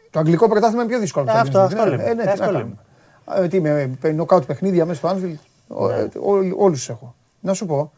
Το 0.09 0.19
αγγλικό 0.19 0.47
πρωτάθλημα 0.49 0.81
είναι 0.83 0.91
πιο 0.91 0.99
δύσκολο. 1.01 1.25
από 1.31 1.33
το 1.33 1.37
Ε, 1.37 1.41
αυτό- 1.41 1.59
Champions 1.59 1.63
League. 1.63 1.65
αυτό 1.79 1.83
Ναι, 1.83 1.89
λέμε. 1.97 2.03
Ε, 2.09 2.13
ναι, 2.13 2.21
Ε, 2.21 2.25
τι 2.25 2.31
αυτό 2.31 2.45
να 2.45 2.51
λέμε. 2.51 2.73
κάνουμε. 3.25 3.45
Ε, 3.45 3.47
τι 3.47 3.61
με 3.61 3.97
ε, 4.01 4.11
νοκάουτ 4.11 4.43
παιχνίδια 4.45 4.85
μέσα 4.85 4.99
στο 5.07 5.09
Anfield. 5.17 5.37
Ναι. 5.67 6.07
Όλους 6.57 6.85
του 6.85 6.91
έχω. 6.91 7.15
Να 7.39 7.53
σου 7.53 7.65
πω. 7.65 7.91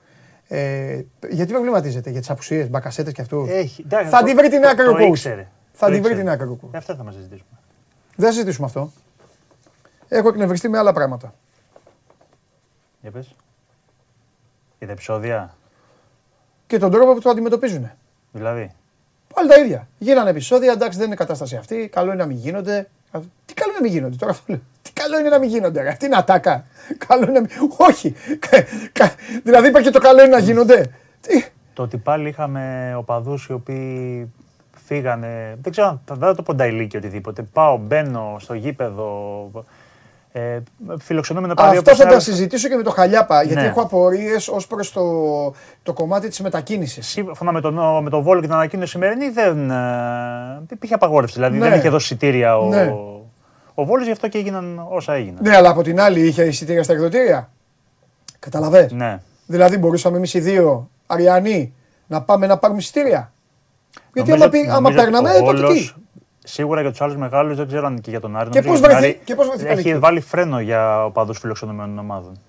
Ε, 0.48 1.02
γιατί 1.30 1.52
προβληματίζετε 1.52 2.10
για 2.10 2.20
τις 2.20 2.30
απουσίες, 2.30 2.70
μπακασέτες 2.70 3.14
και 3.14 3.22
αυτούς; 3.22 3.50
Έχει. 3.50 3.82
εντάξει, 3.86 4.10
Θα 4.10 4.20
το- 4.20 4.26
την 4.26 4.36
βρει 4.36 4.50
την 4.50 4.62
το- 4.62 4.68
άκρη 4.68 4.88
ο 4.88 4.92
το 4.92 4.98
coach. 5.04 5.08
ήξερε. 5.08 5.48
Θα 5.74 5.86
Το 5.88 5.92
την 5.94 6.02
βρει 6.02 6.12
ήξερε. 6.12 6.30
την 6.30 6.30
άκρη 6.30 6.48
ο 6.48 6.58
coach. 6.64 6.74
Ε, 6.74 6.78
Αυτό 6.78 6.96
θα 6.96 7.04
μας 7.04 7.14
συζητήσουμε. 7.14 7.50
Δεν 8.16 8.26
θα 8.28 8.32
συζητήσουμε 8.32 8.66
αυτό. 8.68 8.92
Έχω 10.08 10.28
εκνευριστεί 10.28 10.70
με 10.70 10.78
άλλα 10.78 10.94
πράγματα. 10.94 11.34
Για 13.02 13.12
πες. 13.12 13.36
Για 14.78 14.88
τα 14.88 14.94
επεισόδια, 14.94 15.56
Και 16.68 16.78
τον 16.78 16.92
τρόπο 16.92 17.14
που 17.14 17.20
το 17.22 17.30
αντιμετωπίζουν. 17.30 17.92
δηλαδή. 18.32 18.72
Πάλι 19.34 19.50
τα 19.50 19.60
ίδια. 19.60 19.88
Γίνανε 19.98 20.30
επεισόδια, 20.30 20.72
εντάξει 20.72 20.98
δεν 20.98 21.08
είναι 21.08 21.16
κατάσταση 21.16 21.56
αυτή. 21.56 21.88
Καλό 21.88 22.12
είναι 22.12 22.22
να 22.22 22.26
μην 22.26 22.38
γίνονται. 22.38 22.90
Τι 23.46 23.54
καλό 23.54 23.70
είναι 23.72 23.78
να 23.80 23.82
μην 23.84 23.92
γίνονται 23.92 24.16
τώρα 24.16 24.32
αυτό 24.32 24.44
λέω. 24.48 24.62
Τι 24.82 24.92
καλό 24.94 25.20
είναι 25.20 25.30
να 25.30 25.40
μην 25.40 25.50
γίνονται. 25.50 25.82
Ρε. 25.82 25.90
Αυτή 25.90 26.06
είναι 26.06 26.16
ατάκα. 26.16 26.66
Καλό 27.08 27.24
είναι 27.24 27.32
να 27.32 27.40
μην. 27.40 27.50
Όχι. 27.78 28.16
Κα- 28.40 28.66
κα- 28.92 29.16
Δηλαδή 29.44 29.68
υπάρχει 29.68 29.88
και 29.88 29.94
το 29.94 30.00
καλό 30.04 30.20
είναι 30.22 30.30
να 30.36 30.40
γίνονται. 30.40 30.90
Τι; 31.22 31.46
Το 31.74 31.84
ότι 31.84 31.98
πάλι 31.98 32.30
είχαμε 32.30 32.94
οπαδούς 32.98 33.46
οι 33.46 33.54
οποίοι 33.54 34.34
φύγανε. 34.86 35.58
Δεν 35.62 35.72
ξέρω 35.72 35.88
αν 35.88 36.02
θα 36.06 36.16
δεν 36.16 36.36
το 36.36 36.42
πονταϊλί 36.44 36.88
και 36.88 36.98
οτιδήποτε. 36.98 37.42
Πάω, 37.54 37.78
μπαίνω 37.78 38.36
στο 38.40 38.54
γήπεδο. 38.54 39.50
Ε, 40.36 40.60
φιλοξενούμενο 41.00 41.54
παρέα. 41.54 41.72
Αυτό 41.72 41.82
όπως 41.92 41.98
θα 41.98 42.04
είναι- 42.04 42.14
τα 42.14 42.20
συζητήσω 42.20 42.68
και 42.70 42.76
με 42.76 42.84
το 42.84 42.90
Χαλιάπα, 42.92 43.44
γιατί 43.44 43.62
Ναι. 43.62 43.68
έχω 43.68 43.82
απορίες 43.82 44.48
ως 44.48 44.68
προς 44.68 44.92
το, 44.92 45.04
το 45.84 45.94
κομμάτι 45.94 46.28
της 46.28 46.40
μετακίνησης. 46.42 47.08
Σύμφωνα 47.08 47.52
με 47.52 47.62
τον, 47.62 48.04
με 48.04 48.10
τον 48.10 48.22
Βόλο 48.22 48.40
και 48.40 48.46
την 48.46 48.56
ανακοίνωση 48.56 48.90
σημερινή, 48.92 49.30
δεν 49.30 49.72
ε, 49.72 50.62
υπήρχε 50.72 50.94
απαγόρευση. 50.94 51.36
Δηλαδή 51.36 51.58
Ναι. 51.58 51.70
δεν 51.70 51.78
είχε 51.80 51.90
δώσει 51.90 52.06
εισιτήρια 52.14 52.58
ο, 52.58 52.68
Ναι. 52.68 52.94
ο 53.74 53.86
Βόλος, 53.86 54.06
γι' 54.06 54.12
αυτό 54.12 54.28
και 54.28 54.38
έγιναν 54.38 54.86
όσα 54.90 55.14
έγιναν. 55.14 55.40
Ναι, 55.44 55.56
αλλά 55.56 55.70
από 55.70 55.82
την 55.84 56.00
άλλη 56.00 56.28
είχε 56.28 56.44
εισιτήρια 56.44 56.84
στα 56.84 56.94
εκδοτήρια. 56.94 57.50
Καταλαβες; 58.40 58.92
Ναι. 58.92 59.20
Δηλαδή 59.46 59.78
μπορούσαμε 59.78 60.18
εμείς 60.18 60.34
οι 60.34 60.40
δύο 60.40 60.90
Αριανοί 61.08 61.74
να 62.08 62.22
πάμε 62.22 62.48
να 62.48 62.58
πάρουμε 62.58 62.80
εισιτήρια; 62.80 63.33
Γιατί 64.14 64.30
Νομίζω- 64.30 64.44
άμα, 64.46 64.50
πει, 64.50 64.68
άμα 64.70 64.80
νομίζω 64.80 65.02
παίρναμε, 65.04 65.30
ο 65.30 65.34
ε, 65.34 65.40
τότε 65.40 65.58
Βόλος, 65.62 65.74
τι; 65.96 66.02
Σίγουρα 66.46 66.82
για 66.82 66.92
του 66.92 67.04
άλλου 67.04 67.18
μεγάλου, 67.20 67.56
δεν 67.56 67.68
ξέρω 67.68 67.86
αν 67.88 68.02
και 68.02 68.10
για 68.10 68.20
τον 68.20 68.38
Άρη. 68.38 68.50
Και 68.50 68.62
νομίζω 68.62 68.72
πώς 68.72 68.80
για 68.80 68.90
τον 68.90 68.98
βρεθεί- 69.00 69.16
Άρη 69.18 69.26
και 69.26 69.36
πώς 69.36 69.48
βρεθήκαν 69.48 69.78
Έχει 69.78 69.90
εκεί. 69.90 70.00
βάλει 70.00 70.20
φρένο 70.20 70.60
για 70.60 71.06
οπαδούς 71.06 71.40
φιλοξενουμένων 71.40 72.00
ομάδων. 72.00 72.40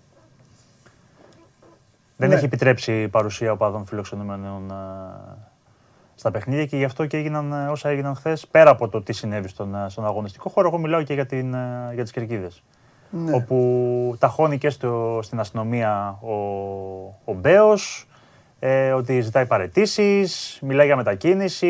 Δεν 2.17 2.29
Ναι. 2.29 2.35
έχει 2.35 2.45
επιτρέψει 2.45 3.09
παρουσία 3.09 3.53
οπαδών 3.53 3.87
φιλοξενουμένων 3.87 4.71
ε, 4.71 4.75
στα 6.15 6.31
παιχνίδια 6.31 6.67
και 6.67 6.77
γι' 6.77 6.85
αυτό 6.85 7.07
και 7.07 7.17
έγιναν 7.17 7.53
ε, 7.53 7.67
όσα 7.71 7.89
έγιναν 7.89 8.15
χθες. 8.15 8.47
Πέρα 8.47 8.71
από 8.71 8.89
το 8.89 9.03
τι 9.03 9.13
συνέβη 9.13 9.49
στον, 9.49 9.75
ε, 9.75 9.87
στον 9.89 10.05
αγωνιστικό 10.07 10.49
χώρο, 10.49 10.69
εγώ 10.69 10.79
μιλάω 10.79 11.03
και 11.03 11.15
για, 11.15 11.27
την, 11.27 11.55
ε, 11.55 11.91
για 11.95 12.03
τις 12.03 12.13
κερκίδες. 12.13 12.63
Ναι. 13.11 13.35
Όπου 13.35 14.17
ταχώνει 14.19 14.59
και 14.59 14.71
στο, 14.71 15.19
στην 15.23 15.41
αστυνομία 15.41 16.19
ο, 16.21 16.33
ο 17.25 17.33
Μπέος, 17.33 18.07
ε, 18.67 18.93
ότι 18.93 19.21
ζητάει 19.21 19.47
παρετήσεις, 19.47 20.59
μιλάει 20.63 20.87
για 20.87 20.97
μετακίνηση, 20.97 21.67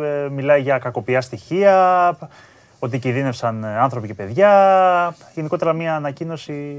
ε, 0.00 0.28
μιλάει 0.28 0.60
για 0.60 0.78
κακοποιά 0.78 1.20
στοιχεία, 1.20 2.16
ότι 2.78 2.98
κινδύνευσαν 2.98 3.64
ε, 3.64 3.78
άνθρωποι 3.78 4.06
και 4.06 4.14
παιδιά. 4.14 5.16
Γενικότερα 5.34 5.72
μια 5.72 5.94
ανακοίνωση. 5.96 6.76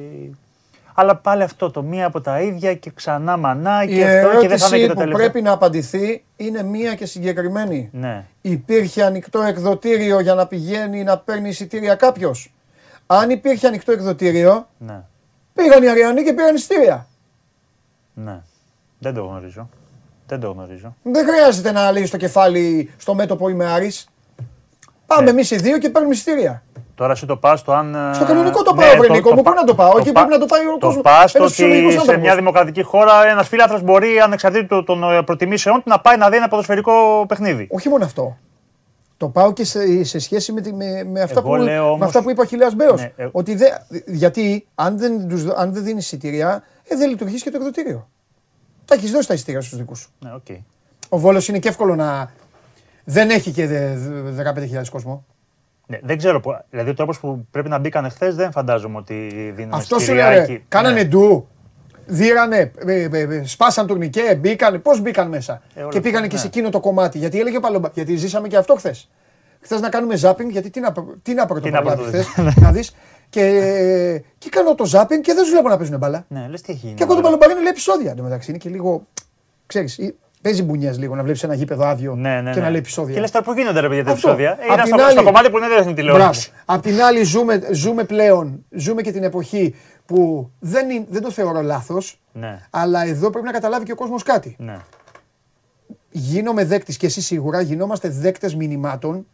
Αλλά 0.93 1.15
πάλι 1.15 1.43
αυτό 1.43 1.71
το 1.71 1.81
μία 1.83 2.05
από 2.05 2.21
τα 2.21 2.41
ίδια 2.41 2.73
και 2.75 2.91
ξανά 2.95 3.37
μανά 3.37 3.83
Η 3.83 3.87
και 3.87 4.05
αυτό 4.05 4.39
και 4.41 4.47
δεν 4.47 4.57
θα 4.57 4.67
είναι 4.67 4.75
ερώτηση 4.75 4.79
και 4.79 4.87
το 4.87 4.93
που 4.93 4.99
τελευταίο. 4.99 5.17
πρέπει 5.17 5.41
να 5.41 5.51
απαντηθεί 5.51 6.23
είναι 6.35 6.63
μία 6.63 6.95
και 6.95 7.05
συγκεκριμένη. 7.05 7.89
Ναι. 7.91 8.25
Υπήρχε 8.41 9.03
ανοιχτό 9.03 9.41
εκδοτήριο 9.41 10.19
για 10.19 10.33
να 10.33 10.47
πηγαίνει 10.47 11.03
να 11.03 11.17
παίρνει 11.17 11.49
εισιτήρια 11.49 11.95
κάποιος; 11.95 12.53
Αν 13.07 13.29
υπήρχε 13.29 13.67
ανοιχτό 13.67 13.91
εκδοτήριο, 13.91 14.67
Ναι. 14.77 15.03
πήγαν 15.53 15.83
οι 15.83 15.89
Αριανοί 15.89 16.23
και 16.23 16.33
πήραν 16.33 16.55
εισιτήρια. 16.55 17.07
Ναι. 18.13 18.41
Δεν 19.03 19.13
το 19.13 19.21
γνωρίζω. 19.23 19.69
Δεν 20.27 20.39
το 20.39 20.51
γνωρίζω. 20.51 20.95
Δεν 21.03 21.27
χρειάζεται 21.27 21.71
να 21.71 21.91
λέει 21.91 22.05
στο 22.05 22.17
κεφάλι 22.17 22.89
στο 22.97 23.13
μέτωπο 23.15 23.49
είμαι 23.49 23.65
Άρης. 23.65 24.07
Πάμε 25.05 25.23
Ναι. 25.23 25.29
εμείς 25.29 25.51
οι 25.51 25.55
δύο 25.55 25.77
και 25.77 25.89
παίρνουμε 25.89 26.13
εισιτήρια. 26.13 26.63
Τώρα 26.95 27.11
εσύ 27.11 27.25
το 27.25 27.37
πας 27.37 27.59
στο 27.59 27.71
αν. 27.71 27.95
ε, 27.95 28.13
Στο 28.13 28.25
κανονικό 28.25 28.61
το 28.63 28.73
ναι, 28.75 28.81
πάω, 28.85 28.97
βρε 28.97 29.07
Νίκο 29.09 29.29
μου, 29.33 29.41
πα- 29.41 29.51
πού 29.51 29.55
να 29.57 29.63
το 29.63 29.75
πάω, 29.75 29.97
εκεί 29.97 30.11
πα- 30.11 30.19
πρέπει 30.25 30.29
να 30.39 30.39
το 30.39 30.45
πάει 30.45 30.61
ο 30.65 30.77
κόσμος. 30.77 30.95
Το 30.95 31.01
πας 31.01 31.29
στο 31.29 31.39
Ένας 31.39 31.51
φυσιολογικός 31.51 31.85
ότι 31.85 31.93
σε 31.93 31.99
άνθρωπος. 31.99 32.23
μια 32.23 32.35
δημοκρατική 32.35 32.81
χώρα 32.83 33.27
ένας 33.27 33.47
φίλαθρος 33.47 33.81
μπορεί 33.81 34.19
ανεξαρτήτου 34.19 34.83
των 34.83 35.03
ε, 35.03 35.23
προτιμήσεών 35.23 35.75
του 35.75 35.83
να 35.89 35.99
πάει 35.99 36.17
να 36.17 36.29
δει 36.29 36.35
ένα 36.37 36.47
ποδοσφαιρικό 36.47 37.25
παιχνίδι. 37.27 37.67
Όχι 37.71 37.89
μόνο 37.89 38.05
αυτό. 38.05 38.37
Το 39.17 39.27
πάω 39.29 39.53
και 39.53 39.63
σε, 39.65 40.03
σε 40.03 40.19
σχέση 40.19 40.51
με, 40.51 40.61
τη- 40.61 40.73
με, 40.73 41.03
με, 41.03 41.21
αυτά 41.21 41.39
Εγώ 41.39 41.49
που, 41.49 41.55
λέω 41.55 41.83
με 41.83 41.89
όμως- 41.89 42.07
αυτά 42.07 42.21
που 42.21 42.29
είπε 42.29 42.39
ο 42.39 42.43
Αχιλλέας 42.43 42.75
Μπέος. 42.75 43.01
Ναι, 43.01 43.11
ε- 43.15 43.27
Ότι 43.31 43.55
δε, 43.55 43.65
γιατί 44.07 44.67
αν 44.75 44.97
δεν, 44.97 45.27
τους, 45.27 45.43
δω- 45.43 45.55
αν 45.57 45.73
δεν 45.73 45.83
δίνεις 45.83 46.05
εισιτήρια, 46.05 46.63
ε, 46.87 46.95
δεν 46.95 47.09
λειτουργείς 47.09 47.43
και 47.43 47.49
το 47.51 47.57
εκδοτήριο. 47.57 48.07
Τα 48.85 48.95
έχεις 48.95 49.11
δώσει 49.11 49.27
τα 49.27 49.33
εισιτήρια 49.33 49.61
στους 49.61 49.77
δικούς 49.77 49.99
σου. 49.99 50.09
Ναι, 50.19 50.33
οκ. 50.33 50.45
Ο 51.09 51.17
Βόλος 51.19 51.47
είναι 51.47 51.59
και 51.59 51.67
εύκολο 51.67 51.95
να... 51.95 52.31
Δεν 53.03 53.29
έχει 53.29 53.51
και 53.51 53.67
δε- 53.67 53.95
δε- 53.95 54.51
15.000 54.79 54.87
κόσμο. 54.91 55.25
Ναι, 55.87 55.99
δεν 56.03 56.17
ξέρω. 56.17 56.39
που- 56.39 56.51
Δηλαδή 56.69 56.89
ο 56.89 56.93
τρόπος 56.93 57.19
που 57.19 57.47
πρέπει 57.51 57.69
να 57.69 57.77
μπήκαν 57.77 58.09
χθες 58.09 58.35
δεν 58.35 58.51
φαντάζομαι 58.51 58.97
ότι 58.97 59.51
δίνουν 59.55 59.73
Αυτό 59.73 59.95
σου 59.95 60.01
εισιτήρια 60.01 60.27
λέει, 60.29 60.37
ρε, 60.37 60.43
εκεί. 60.43 60.63
κάνανε 60.67 60.95
Ναι. 61.01 61.07
ντου, 61.07 61.47
δίρανε, 62.05 62.71
ε, 62.85 62.93
ε, 63.01 63.19
ε, 63.19 63.43
σπάσαν 63.45 63.87
τουρνικέ, 63.87 64.35
μπήκανε, 64.39 64.77
πώς 64.77 65.01
μπήκαν 65.01 65.27
μέσα; 65.27 65.61
Ε, 65.75 65.81
όλα 65.81 65.89
και 65.91 66.01
πήγανε 66.01 66.17
αυτά, 66.25 66.27
και 66.29 66.37
σε 66.37 66.43
ναι. 66.43 66.49
εκείνο 66.53 66.69
το 66.69 66.79
κομμάτι. 66.79 67.17
Γιατί 67.17 67.39
έλεγε 67.39 67.57
ο 67.57 67.59
Παλομπα, 67.59 67.89
γιατί 67.93 68.15
ζήσαμε 68.15 68.47
και 68.47 68.57
αυτό 68.57 68.75
χθες. 68.75 69.09
Χθες 69.61 69.79
να 69.81 69.89
κάνουμε 69.89 70.15
ζάπινγκ, 70.15 70.49
γιατί 70.51 70.69
τι 70.69 70.79
να, 70.79 70.91
προ- 70.91 71.15
τι 71.21 71.33
να 71.33 71.45
πρωτοπρολάβει 71.45 72.01
πρωτοδείς. 72.01 72.25
χθε, 72.27 72.53
να 72.61 72.71
δεις. 72.71 72.95
Και, 73.31 74.23
και 74.37 74.49
κάνω 74.49 74.75
το 74.75 74.85
ζάπινγκ 74.85 75.23
και 75.23 75.33
δεν 75.33 75.43
του 75.43 75.49
βλέπω 75.49 75.69
να 75.69 75.77
παίζουν 75.77 75.97
μπάλα. 75.97 76.25
Ναι, 76.27 76.47
λες 76.49 76.61
τι 76.61 76.71
έχει 76.71 76.79
γίνει. 76.81 76.93
Και 76.93 77.03
ακούω 77.03 77.15
τον 77.15 77.23
τώρα. 77.23 77.37
Παλομπαρίνο 77.37 77.59
λέει 77.63 77.69
επεισόδια. 77.71 78.09
Εν 78.11 78.15
τω 78.17 78.23
μεταξύ 78.23 78.49
είναι 78.49 78.59
και 78.59 78.69
λίγο, 78.69 79.05
ξέρεις, 79.65 79.97
ή- 79.97 80.15
παίζει 80.41 80.63
μπουνιές 80.63 80.97
λίγο 80.97 81.15
να 81.15 81.23
βλέπεις 81.23 81.43
ένα 81.43 81.53
γήπεδο 81.53 81.85
άδειο 81.85 82.15
Ναι, 82.15 82.41
ναι, 82.41 82.51
και 82.51 82.59
να 82.59 82.65
ναι. 82.65 82.71
λέει 82.71 82.79
επεισόδια. 82.79 83.13
Και 83.13 83.19
λες 83.19 83.31
τώρα 83.31 83.45
που 83.45 83.53
γίνονται 83.53 83.79
ρε 83.79 83.87
παιδιά 83.87 84.03
τα 84.03 84.11
Αυτό. 84.11 84.29
επεισόδια; 84.29 84.51
Ε, 84.59 84.63
Απ' 84.65 84.73
Είναι 84.73 84.83
την 84.83 84.93
στο, 84.93 85.03
άλλη- 85.03 85.11
στο 85.11 85.23
κομμάτι 85.23 85.49
που 85.49 85.57
είναι 85.57 85.67
δεν 85.67 85.75
Μπράβο. 85.77 85.93
τηλεόραση. 85.95 86.51
Απ' 86.65 86.81
την 86.81 87.01
άλλη, 87.01 87.23
ζούμε, 87.23 87.61
ζούμε 87.71 88.03
πλέον, 88.03 88.65
ζούμε 88.69 89.01
και 89.01 89.11
την 89.11 89.23
εποχή 89.23 89.75
που 90.05 90.51
δεν, 90.59 90.89
είναι, 90.89 91.05
δεν 91.09 91.21
το 91.21 91.31
θεωρώ 91.31 91.61
λάθος, 91.61 92.19
Ναι, 92.33 92.59
αλλά 92.69 93.05
εδώ 93.05 93.29
πρέπει 93.29 93.45
να 93.45 93.51
καταλάβει 93.51 93.85
και 93.85 93.91
ο 93.91 93.95
κόσμος 93.95 94.23
κάτι. 94.23 94.55
ναι. 94.59 94.77
Γίνομαι 96.11 96.65
δέκτης 96.65 96.97
και 96.97 97.05
εσύ 97.05 97.21
σίγουρα 97.21 97.61
γινόμαστε 97.61 98.09
δέκτες 98.09 98.55
μηνυμάτων 98.55 99.27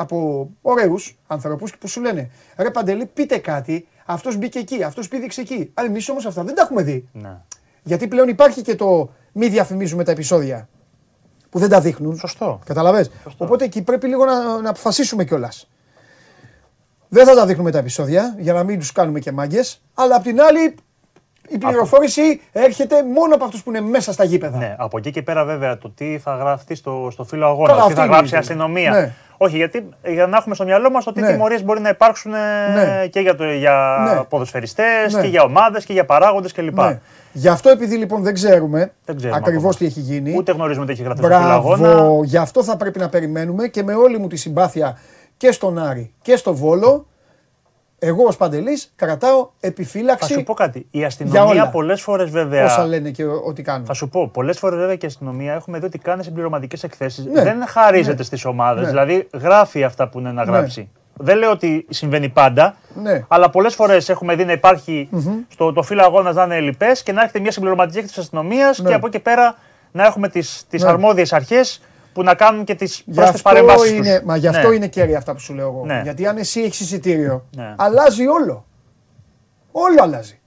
από 0.00 0.48
ωραίους 0.62 1.18
ανθρώπους 1.26 1.76
που 1.78 1.88
σου 1.88 2.00
λένε 2.00 2.30
Ρε 2.56 2.70
Παντελή, 2.70 3.06
πείτε 3.06 3.38
κάτι. 3.38 3.88
Αυτός 4.06 4.36
μπήκε 4.36 4.58
εκεί, 4.58 4.82
αυτός 4.82 5.08
πήδηξε 5.08 5.40
εκεί. 5.40 5.70
Αλλά 5.74 5.88
εμείς 5.88 6.08
όμως 6.08 6.26
αυτά 6.26 6.42
δεν 6.44 6.54
τα 6.54 6.62
έχουμε 6.62 6.82
δει. 6.82 7.08
ναι. 7.12 7.36
Γιατί 7.82 8.08
πλέον 8.08 8.28
υπάρχει 8.28 8.62
και 8.62 8.74
το 8.74 9.10
μη 9.32 9.48
διαφημίζουμε 9.48 10.04
τα 10.04 10.10
επεισόδια 10.10 10.68
που 11.50 11.58
δεν 11.58 11.68
τα 11.68 11.80
δείχνουν. 11.80 12.16
Σωστό. 12.16 12.58
Καταλαβες; 12.64 13.10
Οπότε 13.36 13.64
εκεί 13.64 13.82
πρέπει 13.82 14.06
λίγο 14.06 14.24
να, 14.24 14.60
να 14.60 14.70
αποφασίσουμε 14.70 15.24
κιόλας. 15.24 15.68
Δεν 17.08 17.26
θα 17.26 17.34
τα 17.34 17.46
δείχνουμε 17.46 17.70
τα 17.70 17.78
επεισόδια 17.78 18.34
για 18.38 18.52
να 18.52 18.62
μην 18.64 18.78
τους 18.78 18.92
κάνουμε 18.92 19.18
και 19.18 19.32
μάγκες. 19.32 19.80
Αλλά 19.94 20.16
απ' 20.16 20.22
την 20.22 20.40
άλλη, 20.40 20.74
η 21.48 21.58
πληροφόρηση 21.58 22.40
έρχεται 22.52 23.02
μόνο 23.04 23.34
από 23.34 23.44
αυτούς 23.44 23.62
που 23.62 23.70
είναι 23.70 23.80
μέσα 23.80 24.12
στα 24.12 24.24
γήπεδα. 24.24 24.58
Ναι, 24.58 24.74
από 24.78 24.98
εκεί 24.98 25.10
και 25.10 25.22
πέρα 25.22 25.44
βέβαια 25.44 25.78
το 25.78 25.90
τι 25.90 26.18
θα 26.18 26.36
γραφτεί 26.36 26.74
στο, 26.74 27.08
στο 27.12 27.24
φύλλο 27.24 27.46
αγώνας, 27.46 27.68
Καλά, 27.68 27.80
τι 27.80 27.86
αυτή 27.86 27.94
θα 27.98 28.04
είναι 28.04 28.12
γράψει 28.14 28.34
η 28.34 28.36
η- 28.36 28.40
αστυνομία. 28.40 28.90
ναι. 28.90 29.12
Όχι, 29.42 29.56
γιατί 29.56 29.88
για 30.06 30.26
να 30.26 30.36
έχουμε 30.36 30.54
στο 30.54 30.64
μυαλό 30.64 30.90
μας 30.90 31.04
το 31.04 31.12
τι 31.12 31.20
Ναι. 31.20 31.26
τιμωρίες 31.30 31.64
μπορεί 31.64 31.80
να 31.80 31.88
υπάρξουν 31.88 32.34
ε, 32.34 32.38
Ναι. 32.74 33.06
και 33.06 33.20
για, 33.20 33.34
το, 33.34 33.44
για 33.44 33.96
Ναι. 34.14 34.24
ποδοσφαιριστές 34.24 35.14
Ναι. 35.14 35.20
και 35.20 35.26
για 35.26 35.42
ομάδες 35.42 35.84
και 35.84 35.92
για 35.92 36.04
παράγοντες 36.04 36.52
κλπ. 36.52 36.76
Ναι. 36.78 37.00
Γι' 37.32 37.48
αυτό 37.48 37.70
επειδή 37.70 37.96
λοιπόν 37.96 38.22
δεν 38.22 38.34
ξέρουμε, 38.34 38.92
Δεν 39.04 39.16
ξέρουμε 39.16 39.38
ακριβώς 39.38 39.74
ακόμα. 39.74 39.74
τι 39.78 39.84
έχει 39.84 40.00
γίνει. 40.00 40.34
Ούτε 40.36 40.52
γνωρίζουμε 40.52 40.86
τι 40.86 40.92
έχει 40.92 41.02
γραφτεί 41.02 41.24
στο 41.24 41.34
φύλλο 41.34 41.48
αγώνα. 41.50 41.88
Μπράβο, 41.94 42.24
γι' 42.24 42.36
αυτό 42.36 42.64
θα 42.64 42.76
πρέπει 42.76 42.98
να 42.98 43.08
περιμένουμε 43.08 43.66
και 43.68 43.82
με 43.82 43.94
όλη 43.94 44.18
μου 44.18 44.26
τη 44.26 44.36
συμπάθεια 44.36 44.98
και 45.36 45.52
στον 45.52 45.78
Άρη 45.78 46.12
και 46.22 46.36
στο 46.36 46.54
Βόλο, 46.54 47.06
εγώ 48.02 48.24
ως 48.24 48.36
Παντελής 48.36 48.92
κρατάω 48.96 49.38
Θα 49.42 49.50
επιφύλαξη 49.60 50.32
σου 50.32 50.42
πω 50.42 50.54
κάτι. 50.54 50.78
Η 50.78 50.84
Για 50.90 51.06
αστυνομία 51.06 51.42
όλα. 51.44 51.68
πολλές 51.68 52.02
φορές 52.02 52.30
βέβαια. 52.30 52.64
όσα 52.64 52.86
λένε 52.86 53.10
και 53.10 53.24
ό,τι 53.24 53.62
κάνουν. 53.62 53.86
Θα 53.86 53.92
σου 53.94 54.08
πω, 54.08 54.28
πολλές 54.28 54.58
φορές 54.58 54.78
βέβαια 54.78 54.96
και 54.96 55.04
η 55.06 55.08
αστυνομία 55.08 55.52
έχουμε 55.54 55.78
δει 55.78 55.84
ότι 55.86 55.98
κάνει 55.98 56.24
συμπληρωματικές 56.24 56.82
εκθέσεις. 56.82 57.24
Ναι. 57.24 57.42
Δεν 57.42 57.66
χαρίζεται 57.66 58.16
Ναι. 58.16 58.22
στις 58.22 58.44
ομάδες. 58.44 58.82
Ναι. 58.82 58.88
Δηλαδή 58.88 59.28
γράφει 59.40 59.84
αυτά 59.84 60.08
που 60.08 60.18
είναι 60.18 60.32
να 60.32 60.42
γράψει. 60.42 60.88
Δεν 61.22 61.36
λέω 61.38 61.50
ότι 61.50 61.86
συμβαίνει 61.90 62.28
πάντα, 62.28 62.74
Ναι. 63.02 63.24
αλλά 63.28 63.50
πολλές 63.50 63.74
φορές 63.74 64.08
έχουμε 64.08 64.34
δει 64.34 64.44
να 64.44 64.52
υπάρχει 64.52 65.08
στο 65.48 65.72
το 65.72 65.82
φύλλο 65.82 66.02
αγώνας 66.02 66.34
να 66.34 66.42
είναι 66.44 66.60
λοιπέ 66.60 66.92
και 67.04 67.12
να 67.12 67.20
έρχεται 67.20 67.40
μια 67.40 67.50
συμπληρωματική 67.52 67.96
έκθεση 67.98 68.14
της 68.14 68.22
αστυνομίας 68.22 68.78
Ναι. 68.78 68.88
και 68.88 68.94
από 68.94 69.06
εκεί 69.06 69.18
πέρα 69.18 69.54
να 69.92 70.06
έχουμε 70.06 70.28
τις 70.28 70.64
τις 70.68 70.82
Ναι. 70.82 70.88
αρμόδιες 70.88 71.32
αρχές 71.32 71.80
που 72.12 72.22
να 72.22 72.34
κάνουν 72.34 72.64
και 72.64 72.74
τις 72.74 73.02
Γι' 73.06 73.14
πρόσθετες 73.14 73.40
αυτό, 73.44 73.50
παρεμβάσεις. 73.50 73.90
είναι, 73.90 74.22
μα 74.24 74.36
γι 74.36 74.46
αυτό 74.46 74.72
είναι 74.72 74.86
κέρια 74.86 75.18
αυτά 75.18 75.32
που 75.32 75.40
σου 75.40 75.54
λέω 75.54 75.66
εγώ. 75.66 75.84
Ναι. 75.84 76.00
Γιατί 76.02 76.26
αν 76.26 76.36
εσύ 76.36 76.60
έχεις 76.60 76.80
εισιτήριο, 76.80 77.46
Ναι. 77.56 77.74
αλλάζει 77.78 78.26
όλο. 78.26 78.66
Όλο 79.72 80.02
αλλάζει. 80.02 80.40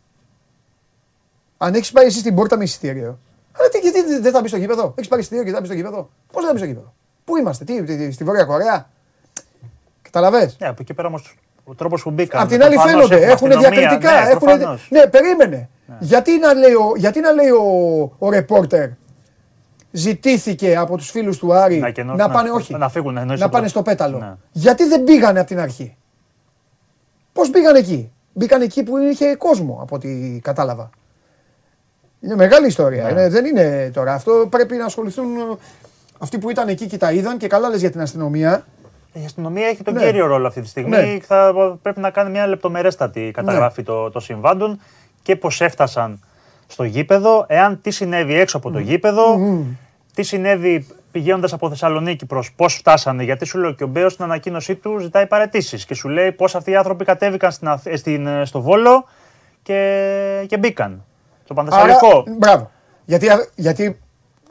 Αν 1.57 1.73
έχεις 1.73 1.91
πάει 1.91 2.05
εσύ 2.05 2.19
στην 2.19 2.35
πόρτα 2.35 2.57
με 2.57 2.63
εισιτήριο. 2.63 3.19
Αλλά 3.59 3.69
τι, 3.69 3.79
γιατί 3.79 4.19
δεν 4.19 4.31
θα 4.31 4.41
μπει 4.41 4.47
στο 4.47 4.57
γήπεδο; 4.57 4.93
Έχεις 4.95 5.07
πάρει 5.09 5.21
εισιτήριο 5.21 5.45
και 5.45 5.51
δεν 5.51 5.61
θα 5.61 5.67
μπει 5.67 5.73
στο 5.73 5.75
γήπεδο; 5.87 6.09
Πώς 6.31 6.43
δεν 6.43 6.45
θα 6.45 6.51
μπει 6.51 6.57
στο 6.57 6.67
γήπεδο; 6.67 6.93
Πού 7.25 7.37
είμαστε, 7.37 7.63
τι, 7.63 7.83
τι, 7.83 7.97
τι, 7.97 8.11
στη 8.11 8.23
Βόρεια 8.23 8.43
Κορέα; 8.43 8.89
Καταλαβες; 10.01 10.55
Ναι, 10.59 10.67
από 10.67 10.77
εκεί 10.81 10.93
πέρα 10.93 11.07
όμως 11.07 11.35
ο 11.63 11.75
τρόπος 11.75 12.01
που 12.01 12.11
μπήκαν. 12.11 12.41
Απ' 12.41 12.49
την 12.49 12.63
άλλη 12.63 12.75
προφανώς 12.75 13.07
φαίνονται, 13.07 13.15
έχουμε 13.25 13.31
έχουν 13.31 13.51
αστυνομία, 13.51 13.79
διακριτικά. 13.79 14.21
Ναι, 14.21 14.29
έχουν... 14.29 14.39
προφανώς. 14.39 14.87
ναι 14.89 15.07
περίμενε. 15.07 15.69
Γιατί 15.99 16.37
να 16.39 16.53
λέει, 16.53 16.73
ο, 16.73 16.91
γιατί 16.95 17.19
να 17.19 17.31
λέει 17.31 17.49
ο, 17.49 18.11
ο 18.17 18.29
ρεπόρτερ 18.29 18.89
ζητήθηκε 19.95 20.75
από 20.77 20.97
τους 20.97 21.09
φίλους 21.09 21.37
του 21.37 21.53
Άρη 21.53 21.75
Να 21.77 21.85
να, 21.85 21.91
κενώ- 21.91 22.17
πάνε, 22.31 22.49
να- 22.49 22.55
όχι, 22.55 22.73
να 22.75 22.89
φύγουν, 22.89 23.17
εννοείς 23.17 23.39
να 23.39 23.45
το 23.45 23.51
πάνε 23.51 23.69
πρώτο. 23.69 23.79
στο 23.79 23.81
πέταλο. 23.91 24.17
Ναι. 24.17 24.33
Γιατί 24.51 24.83
δεν 24.87 25.03
πήγανε 25.03 25.39
από 25.39 25.47
την 25.47 25.59
αρχή; 25.59 25.95
Πώς 27.33 27.49
πήγαν 27.49 27.75
εκεί; 27.75 28.11
Μπήκαν 28.33 28.61
εκεί 28.61 28.83
που 28.83 28.97
είχε 28.97 29.35
κόσμο 29.35 29.79
από 29.81 29.95
ό,τι 29.95 30.39
κατάλαβα. 30.43 30.89
Είναι 32.21 32.35
μεγάλη 32.35 32.67
ιστορία. 32.67 33.03
Ναι. 33.03 33.09
Είναι- 33.11 33.29
δεν 33.29 33.45
είναι 33.45 33.91
τώρα. 33.93 34.13
Αυτό 34.13 34.47
πρέπει 34.49 34.75
να 34.75 34.85
ασχοληθούν 34.85 35.35
ε, 35.37 35.41
αυτοί 36.19 36.37
που 36.37 36.49
ήταν 36.49 36.67
εκεί 36.67 36.85
και 36.87 36.97
τα 36.97 37.11
είδαν 37.11 37.37
και 37.37 37.47
καλά 37.47 37.69
λες 37.69 37.79
για 37.79 37.91
την 37.91 38.01
αστυνομία. 38.01 38.65
Η 39.13 39.25
αστυνομία 39.25 39.67
έχει 39.67 39.83
τον 39.83 39.93
Ναι. 39.93 40.05
κύριο 40.05 40.25
ρόλο 40.25 40.47
αυτή 40.47 40.61
τη 40.61 40.67
στιγμή. 40.67 40.89
Ναι. 40.89 41.17
Θα 41.21 41.53
πρέπει 41.81 41.99
να 41.99 42.09
κάνει 42.09 42.29
μια 42.29 42.47
λεπτομερέστατη 42.47 43.31
καταγραφή 43.33 43.83
των 43.83 44.11
το 44.11 44.19
συμβάντων 44.19 44.79
και 45.21 45.35
πώς 45.35 45.61
έφτασαν 45.61 46.19
στο 46.73 46.83
γήπεδο, 46.83 47.45
εάν 47.47 47.81
τι 47.81 47.91
συνέβη 47.91 48.33
έξω 48.39 48.57
από 48.57 48.71
το 48.71 48.79
γήπεδο, 48.79 49.37
τι 50.13 50.23
συνέβη 50.23 50.87
πηγαίνοντας 51.11 51.53
από 51.53 51.69
Θεσσαλονίκη 51.69 52.25
προς 52.25 52.53
πώς 52.53 52.75
φτάσανε, 52.75 53.23
γιατί 53.23 53.45
σου 53.45 53.57
λέω 53.57 53.71
και 53.73 53.83
ο 53.83 53.87
Μπέος 53.87 54.13
στην 54.13 54.25
ανακοίνωσή 54.25 54.75
του 54.75 54.97
ζητάει 54.99 55.27
παρετήσεις 55.27 55.85
και 55.85 55.93
σου 55.93 56.09
λέει 56.09 56.31
πώς 56.31 56.55
αυτοί 56.55 56.71
οι 56.71 56.75
άνθρωποι 56.75 57.05
κατέβηκαν 57.05 57.51
στην, 57.51 57.67
Αθ- 57.67 57.87
ε, 57.87 57.95
στην, 57.95 58.27
ε, 58.27 58.45
στο 58.45 58.61
Βόλο 58.61 59.05
και, 59.61 60.45
και 60.47 60.57
μπήκαν. 60.57 61.05
Στο 61.43 61.53
Πανθεσσαλικό. 61.53 62.07
Άρα, 62.07 62.23
μπράβο. 62.37 62.71
Γιατί, 63.05 63.27
γιατί 63.55 63.99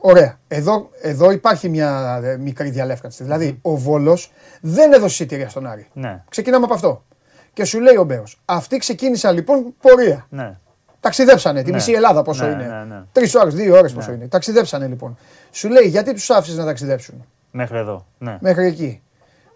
ωραία. 0.01 0.39
Εδώ, 0.49 0.89
εδώ 1.01 1.31
υπάρχει 1.31 1.69
μια 1.69 2.21
ε, 2.25 2.37
μικρή 2.37 2.71
διαλεύκανση. 2.71 3.23
Δηλαδή, 3.23 3.59
ο 3.63 3.77
Βόλος 3.77 4.33
δεν 4.61 4.93
έδωσε 4.93 5.07
εισιτήρια 5.23 5.49
στον 5.49 5.67
Άρη. 5.67 5.87
Ναι, 5.93 6.23
Ξεκινάμε 6.29 6.65
από 6.65 6.75
αυτό. 6.75 7.05
Και 7.53 7.65
σου 7.65 7.81
λέει 7.81 7.97
ο 7.97 8.05
Μπέος. 8.05 8.41
Αυτοί 8.45 8.77
ξεκίνησαν 8.77 9.35
λοιπόν 9.35 9.75
πορεία. 9.81 10.27
ναι. 10.29 10.57
Ταξιδέψανε 11.03 11.63
τη 11.63 11.71
Ναι. 11.71 11.77
μισή 11.77 11.93
Ελλάδα 11.93 12.23
πόσο 12.23 12.45
Ναι, 12.47 12.51
είναι. 12.53 12.63
ναι, 12.67 12.95
ναι. 12.95 13.03
Τρεις 13.13 13.35
ώρες, 13.35 13.55
δύο 13.55 13.77
ώρες 13.77 13.93
πόσο 13.93 14.13
είναι. 14.13 14.29
Ταξιδέψανε 14.29 14.87
λοιπόν. 14.87 15.19
Σου 15.51 15.69
λέει 15.69 15.89
γιατί 15.89 16.13
τους 16.13 16.31
άφησες 16.31 16.57
να 16.57 16.65
ταξιδέψουν; 16.65 17.25
Μέχρι 17.51 17.79
εδώ. 17.79 18.07
Ναι. 18.19 18.37
μέχρι 18.41 18.67
εκεί. 18.67 19.03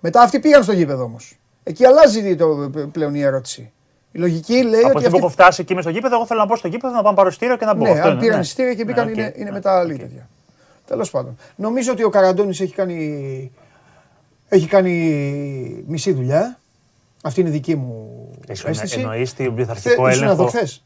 Μετά 0.01 0.21
αυτοί 0.23 0.39
πήγαν 0.41 0.63
στο 0.63 0.73
γήπεδο 0.73 1.03
όμως. 1.05 1.39
Εκεί 1.63 1.85
αλλάζει 1.85 2.37
το, 2.37 2.71
πλέον 2.93 3.15
η 3.15 3.21
ερώτηση. 3.21 3.73
Η 4.13 4.19
λογική 4.19 4.53
λέει 4.63 4.65
Από 4.65 4.75
ότι. 4.75 4.81
τη 4.81 4.87
στιγμή 4.87 4.99
που 5.01 5.07
Αυτοί... 5.07 5.17
έχω 5.17 5.29
φτάσει 5.29 5.61
εκεί 5.61 5.75
με 5.75 5.81
στο 5.81 5.91
γήπεδο, 5.91 6.15
εγώ 6.15 6.27
θέλω 6.27 6.41
να 6.41 6.47
μπω 6.47 6.57
στο 6.57 6.69
γήπεδο, 6.69 6.95
να 6.95 7.03
πάω 7.03 7.15
πάρω 7.15 7.28
εισιτήριο 7.28 7.57
και 7.57 7.65
να 7.65 7.75
μπω. 7.75 7.85
Ναι, 7.85 7.91
Αυτό 7.91 8.03
αν 8.03 8.11
είναι, 8.11 8.21
πήραν 8.21 8.37
ναι. 8.37 8.43
εισιτήρια 8.43 8.75
και 8.75 8.85
μπήκαν 8.85 9.05
Ναι, 9.07 9.11
οκ. 9.11 9.17
είναι, 9.17 9.33
είναι 9.37 9.45
Ναι, 9.45 9.51
μετά 9.51 9.79
άλλη 9.79 9.93
οκ. 9.93 9.99
τέτοια. 9.99 10.29
Τέλος 10.87 11.11
πάντων. 11.11 11.37
Νομίζω 11.57 11.93
ότι 11.93 12.03
ο 12.05 12.09
Καραντώνης 12.09 12.61
έχει 12.61 12.75
κάνει, 12.75 13.53
έχει 14.49 14.67
κάνει 14.67 15.85
μισή 15.87 16.13
δουλειά. 16.13 16.59
Αυτή 17.23 17.41
είναι 17.41 17.49
η 17.49 17.53
δική 17.53 17.75
μου 17.77 18.11
Εσύ 18.49 18.65
αίσθηση. 18.69 19.01
εννοείς 19.01 19.35
την 19.35 19.45
Χθε- 19.45 19.57
πειθαρχικό 19.57 20.09
ήσουν 20.09 20.23
εδώ 20.23 20.33
έλεγχο; 20.33 20.47
χθες. 20.47 20.85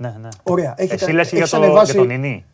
Ναι, 0.00 0.14
ναι. 0.20 0.28
Ωραία. 0.42 0.74
Έχετε, 0.76 0.94
Εσύ 1.04 1.12
λες 1.12 1.28
και 1.28 1.34
για, 1.36 1.38
έχεις 1.44 1.50
το, 1.50 1.56
ανεβάσει- 1.56 1.92
για 1.92 2.00
τον 2.00 2.10
Νίνη. 2.10 2.44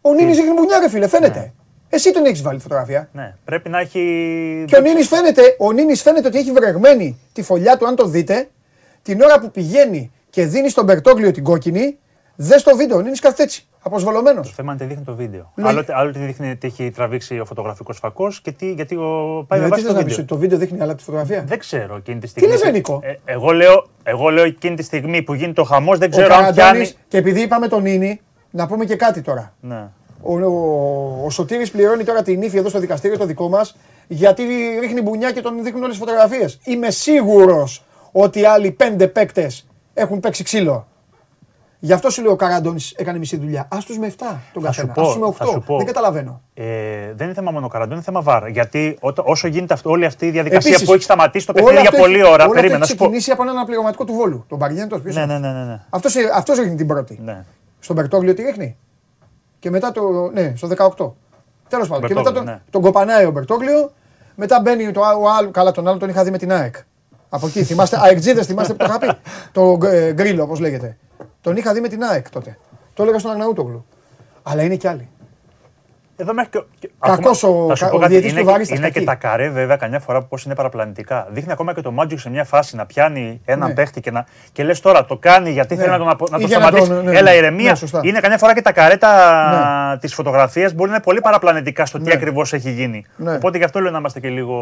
Ο 0.00 0.14
Νίνης 0.14 0.36
ρίχνει 0.36 0.52
μπουνιά, 0.52 0.78
ρε 0.78 0.88
φίλε, 0.88 1.08
φαίνεται. 1.08 1.52
Εσύ 1.88 2.12
τον 2.12 2.24
έχεις 2.24 2.42
βάλει 2.42 2.58
φωτογραφία. 2.58 3.08
Ναι, 3.12 3.34
πρέπει 3.44 3.68
να 3.68 3.78
έχει. 3.80 4.64
Και 4.66 4.76
ο 4.76 4.80
Νίνης 4.80 5.08
φαίνεται, 5.08 5.42
ο 5.58 5.72
Νίνης 5.72 6.02
φαίνεται 6.02 6.26
ότι 6.28 6.38
έχει 6.38 6.52
βρεγμένη 6.52 7.18
τη 7.32 7.42
φωλιά 7.42 7.76
του, 7.76 7.86
αν 7.86 7.96
το 7.96 8.06
δείτε, 8.06 8.48
την 9.02 9.20
ώρα 9.20 9.40
που 9.40 9.50
πηγαίνει 9.50 10.12
και 10.30 10.46
δίνει 10.46 10.68
στον 10.68 10.84
Μπερτόγλιο 10.84 11.30
την 11.30 11.44
κόκκινη. 11.44 11.98
Δες 12.36 12.62
το 12.62 12.76
βίντεο, 12.76 12.96
ο 12.96 13.00
Νίνης 13.00 13.20
κάθεται 13.20 13.42
έτσι, 13.42 13.66
αποσβολωμένος. 13.84 14.46
Το 14.48 14.52
θέμα 14.56 14.72
είναι 14.72 14.80
τι 14.80 14.86
δείχνει 14.86 15.04
το 15.04 15.14
βίντεο. 15.14 15.52
Ναι. 15.54 15.68
Άλλο, 15.68 15.84
άλλο 15.88 16.10
τι 16.12 16.18
δείχνει 16.18 16.56
τι 16.56 16.66
έχει 16.66 16.90
τραβήξει 16.90 17.38
ο 17.40 17.44
φωτογραφικός 17.44 17.98
φακός 17.98 18.40
και 18.40 18.52
τι, 18.52 18.72
γιατί 18.72 18.94
ο, 18.96 19.44
πάει 19.48 19.60
με 19.60 19.66
Γιατί 19.66 19.70
βάση 19.70 19.82
θες 19.82 19.92
το 19.92 19.98
να 19.98 20.04
πεις 20.04 20.14
βίντεο. 20.16 20.18
ότι 20.18 20.24
το 20.24 20.36
βίντεο 20.36 20.58
δείχνει 20.58 20.80
άλλα 20.80 20.94
τη 20.94 21.02
φωτογραφία; 21.02 21.44
Δεν 21.46 21.58
ξέρω 21.58 21.96
εκείνη 21.96 22.20
τη 22.20 22.26
στιγμή. 22.26 22.48
λες, 22.48 22.62
ρε, 22.62 22.70
Νίκο; 22.70 23.00
Ε, 23.02 23.14
εγώ, 23.24 23.52
λέω, 23.52 23.86
εγώ 24.02 24.28
λέω 24.28 24.44
εκείνη 24.44 24.76
τη 24.76 24.82
στιγμή 24.82 25.22
που 25.22 25.34
γίνεται 25.34 25.60
ο 25.60 25.64
χαμός, 25.64 25.98
δεν 25.98 26.08
Ο 26.08 26.16
ξέρω 26.16 26.34
αν 26.34 26.40
πιάνει. 26.40 26.56
Καραντώνης, 26.56 26.98
και 27.08 27.16
επειδή 27.16 27.40
είπαμε 27.40 27.68
τον 27.68 27.82
Νίνη, 27.82 28.20
να 28.50 28.66
πούμε 28.66 28.84
και 28.84 28.96
κάτι 28.96 29.22
τώρα. 29.22 29.54
Ναι. 29.60 29.88
Ο, 30.22 30.38
ο, 30.38 31.24
ο 31.24 31.30
Σωτήρης 31.30 31.70
πληρώνει 31.70 32.04
τώρα 32.04 32.22
την 32.22 32.42
ύφη 32.42 32.56
εδώ 32.58 32.68
στο 32.68 32.78
δικαστήριο 32.78 33.18
το 33.18 33.26
δικό 33.26 33.48
μας 33.48 33.76
γιατί 34.08 34.42
ρίχνει 34.80 35.02
μπουνιά 35.02 35.32
και 35.32 35.40
τον 35.40 35.62
δείχνουν 35.62 35.82
όλες 35.82 35.98
τις 35.98 36.06
φωτογραφίες. 36.06 36.60
Είμαι 36.64 36.90
σίγουρος 36.90 37.84
ότι 38.12 38.40
οι 38.40 38.44
άλλοι 38.44 38.70
πέντε 38.70 39.06
παίκτες 39.08 39.66
έχουν 39.94 40.20
παίξει 40.20 40.42
ξύλο. 40.44 40.86
Γι' 41.84 41.92
αυτό 41.92 42.10
σου 42.10 42.22
λέω 42.22 42.32
ο 42.32 42.36
Καραντώνης 42.36 42.92
έκανε 42.96 43.18
μισή 43.18 43.36
δουλειά. 43.36 43.66
Ας 43.70 43.84
τους 43.84 43.98
με 43.98 44.06
7 44.06 44.12
τον 44.52 44.62
Θα 44.62 44.72
σου 44.72 44.86
καθένα. 44.86 44.92
πω, 44.92 45.00
Ας 45.02 45.06
τους 45.08 45.16
με 45.26 45.32
θα 45.36 45.44
σου 45.44 45.58
8. 45.58 45.62
πω. 45.66 45.76
Δεν 45.76 45.86
καταλαβαίνω. 45.86 46.40
Ε, 46.54 46.64
δεν 47.14 47.26
είναι 47.26 47.34
θέμα 47.34 47.50
μόνο 47.50 47.68
καραντών, 47.68 47.92
είναι 47.94 48.02
θέμα 48.04 48.22
βάρα. 48.22 48.48
Γιατί 48.48 48.98
ό, 49.00 49.08
όσο 49.22 49.48
γίνεται 49.48 49.74
αυτό, 49.74 49.90
όλη 49.90 50.04
αυτή 50.04 50.26
η 50.26 50.30
διαδικασία 50.30 50.70
Επίσης, 50.70 50.86
που 50.88 50.94
έχει 50.94 51.02
σταματήσει 51.02 51.46
το 51.46 51.52
όλο 51.56 51.64
παιχνίδι 51.64 51.80
για 51.86 51.90
αυτό 51.90 52.02
πολλή 52.02 52.18
έχει- 52.20 52.32
ώρα. 52.32 52.32
όλο 52.34 52.42
αυτό 52.42 52.52
Περίμενα 52.54 52.78
να 52.78 52.84
έχει 52.84 52.90
σου 52.92 52.96
πω. 52.98 53.02
ξεκινήσει 53.04 53.30
από 53.30 53.42
έναν 53.42 53.56
αναπληρωματικό 53.56 54.04
του 54.04 54.12
Βόλου. 54.12 54.44
Τον 54.48 54.58
Παργέντος 54.58 55.00
πίσω. 55.00 55.18
Ναι, 55.20 55.26
ναι, 55.26 55.38
ναι. 55.38 55.52
ναι, 55.52 55.64
ναι. 55.64 55.80
Αυτός, 55.90 56.14
αυτός 56.34 56.58
ρίχνει 56.58 56.74
την 56.74 56.86
πρώτη. 56.86 57.18
ναι. 57.24 57.44
Στον 57.80 57.96
Μπερτόγλιο 57.96 58.34
τι 58.34 58.42
ρίχνει. 58.42 58.76
Και 59.58 59.70
μετά 59.70 59.92
το. 59.92 60.30
Ναι, 60.32 60.52
στο 60.56 60.68
18. 60.68 61.12
Τέλος 61.68 61.88
πάντων. 61.88 62.08
Και 62.08 62.14
μετά 62.14 62.30
Μπερτόγλιο, 62.30 62.32
τον, 62.32 62.44
ναι. 62.44 62.60
τον 62.70 62.82
κοπανάει 62.82 63.24
ο 63.24 63.30
Μπερτόγλιο. 63.30 63.92
Μετά 64.34 64.60
μπαίνει 64.60 64.90
το 64.90 65.00
ο 65.00 65.28
άλλο. 65.38 65.50
Καλά, 65.50 65.70
τον 65.70 65.88
άλλο 65.88 65.98
τον 65.98 66.08
είχα 66.08 66.24
δει 66.24 66.30
με 66.30 66.38
την 66.38 66.52
ΑΕΚ. 66.52 66.74
Από 67.28 67.46
εκεί. 67.46 67.64
θυμάστε. 67.64 67.98
Αεκτζίδες, 68.04 68.46
θυμάστε 68.46 68.72
που 68.72 68.78
το 68.78 68.84
είχα 68.84 68.98
πει; 68.98 69.08
Το 69.52 69.78
ε, 69.86 70.12
γκρίλο, 70.12 70.42
όπως 70.42 70.58
λέγεται. 70.60 70.96
Τον 71.44 71.56
είχα 71.56 71.72
δει 71.72 71.80
με 71.80 71.88
την 71.88 72.02
ΑΕΚ 72.02 72.30
τότε. 72.30 72.58
Το 72.94 73.02
έλεγα 73.02 73.18
στον 73.18 73.30
Αγναούτογλου. 73.30 73.86
Αλλά 74.42 74.62
είναι 74.62 74.74
κι 74.76 74.88
άλλοι. 74.88 75.08
Εδώ 76.16 76.34
μέχρι 76.34 76.50
και. 76.50 76.62
και- 76.78 76.90
Κακός 77.00 77.44
ακόμα- 77.44 77.64
ο- 77.64 77.68
θα 77.68 77.74
σου 77.74 77.84
κα- 77.84 77.90
πω 77.90 77.96
ο 77.96 77.98
κάτι, 77.98 78.10
διαιτητής 78.12 78.32
είναι, 78.36 78.40
του 78.44 78.50
Βάρη 78.50 78.64
στα 78.64 78.74
είναι 78.74 78.86
και 78.86 78.92
κακή. 78.92 79.06
τα 79.06 79.14
καρέ, 79.14 79.48
βέβαια, 79.48 79.76
καμιά 79.76 79.98
φορά 80.00 80.22
πώς 80.22 80.44
είναι 80.44 80.54
παραπλανητικά. 80.54 81.26
Δείχνει 81.30 81.52
ακόμα 81.52 81.74
και 81.74 81.80
το 81.80 81.90
Μάτζικ 81.90 82.18
σε 82.18 82.30
μια 82.30 82.44
φάση 82.44 82.76
να 82.76 82.86
πιάνει 82.86 83.40
έναν 83.44 83.68
Ναι. 83.68 83.74
παίχτη 83.74 84.00
και, 84.00 84.10
να, 84.10 84.26
και 84.52 84.64
λες 84.64 84.80
τώρα 84.80 85.04
το 85.04 85.16
κάνει 85.16 85.50
γιατί 85.50 85.74
Ναι. 85.74 85.80
θέλει 85.80 85.92
να 85.92 85.98
τον, 85.98 86.08
απο- 86.08 86.28
να 86.30 86.36
Ή 86.36 86.40
τον 86.40 86.48
για 86.48 86.58
να 86.58 86.64
σταματήσει. 86.66 86.90
τον- 86.90 87.04
ναι, 87.04 87.18
Έλα, 87.18 87.30
ναι. 87.30 87.36
ηρεμία. 87.36 87.70
Ναι, 87.70 87.76
σωστά. 87.76 88.00
είναι 88.02 88.20
καμιά 88.20 88.38
φορά 88.38 88.54
και 88.54 88.62
τα 88.62 88.72
καρέτα 88.72 89.90
ναι. 89.90 89.98
της 89.98 90.14
φωτογραφίας 90.14 90.72
μπορεί 90.74 90.88
να 90.90 90.94
είναι 90.96 91.04
πολύ 91.04 91.20
παραπλανητικά 91.20 91.86
στο 91.86 91.98
τι 91.98 92.04
Ναι. 92.04 92.12
ακριβώς 92.12 92.52
έχει 92.52 92.70
γίνει. 92.70 93.04
Ναι. 93.16 93.34
Οπότε 93.34 93.58
γι' 93.58 93.64
αυτό 93.64 93.80
λέω 93.80 93.90
να 93.90 93.98
είμαστε 93.98 94.20
και 94.20 94.28
λίγο 94.28 94.58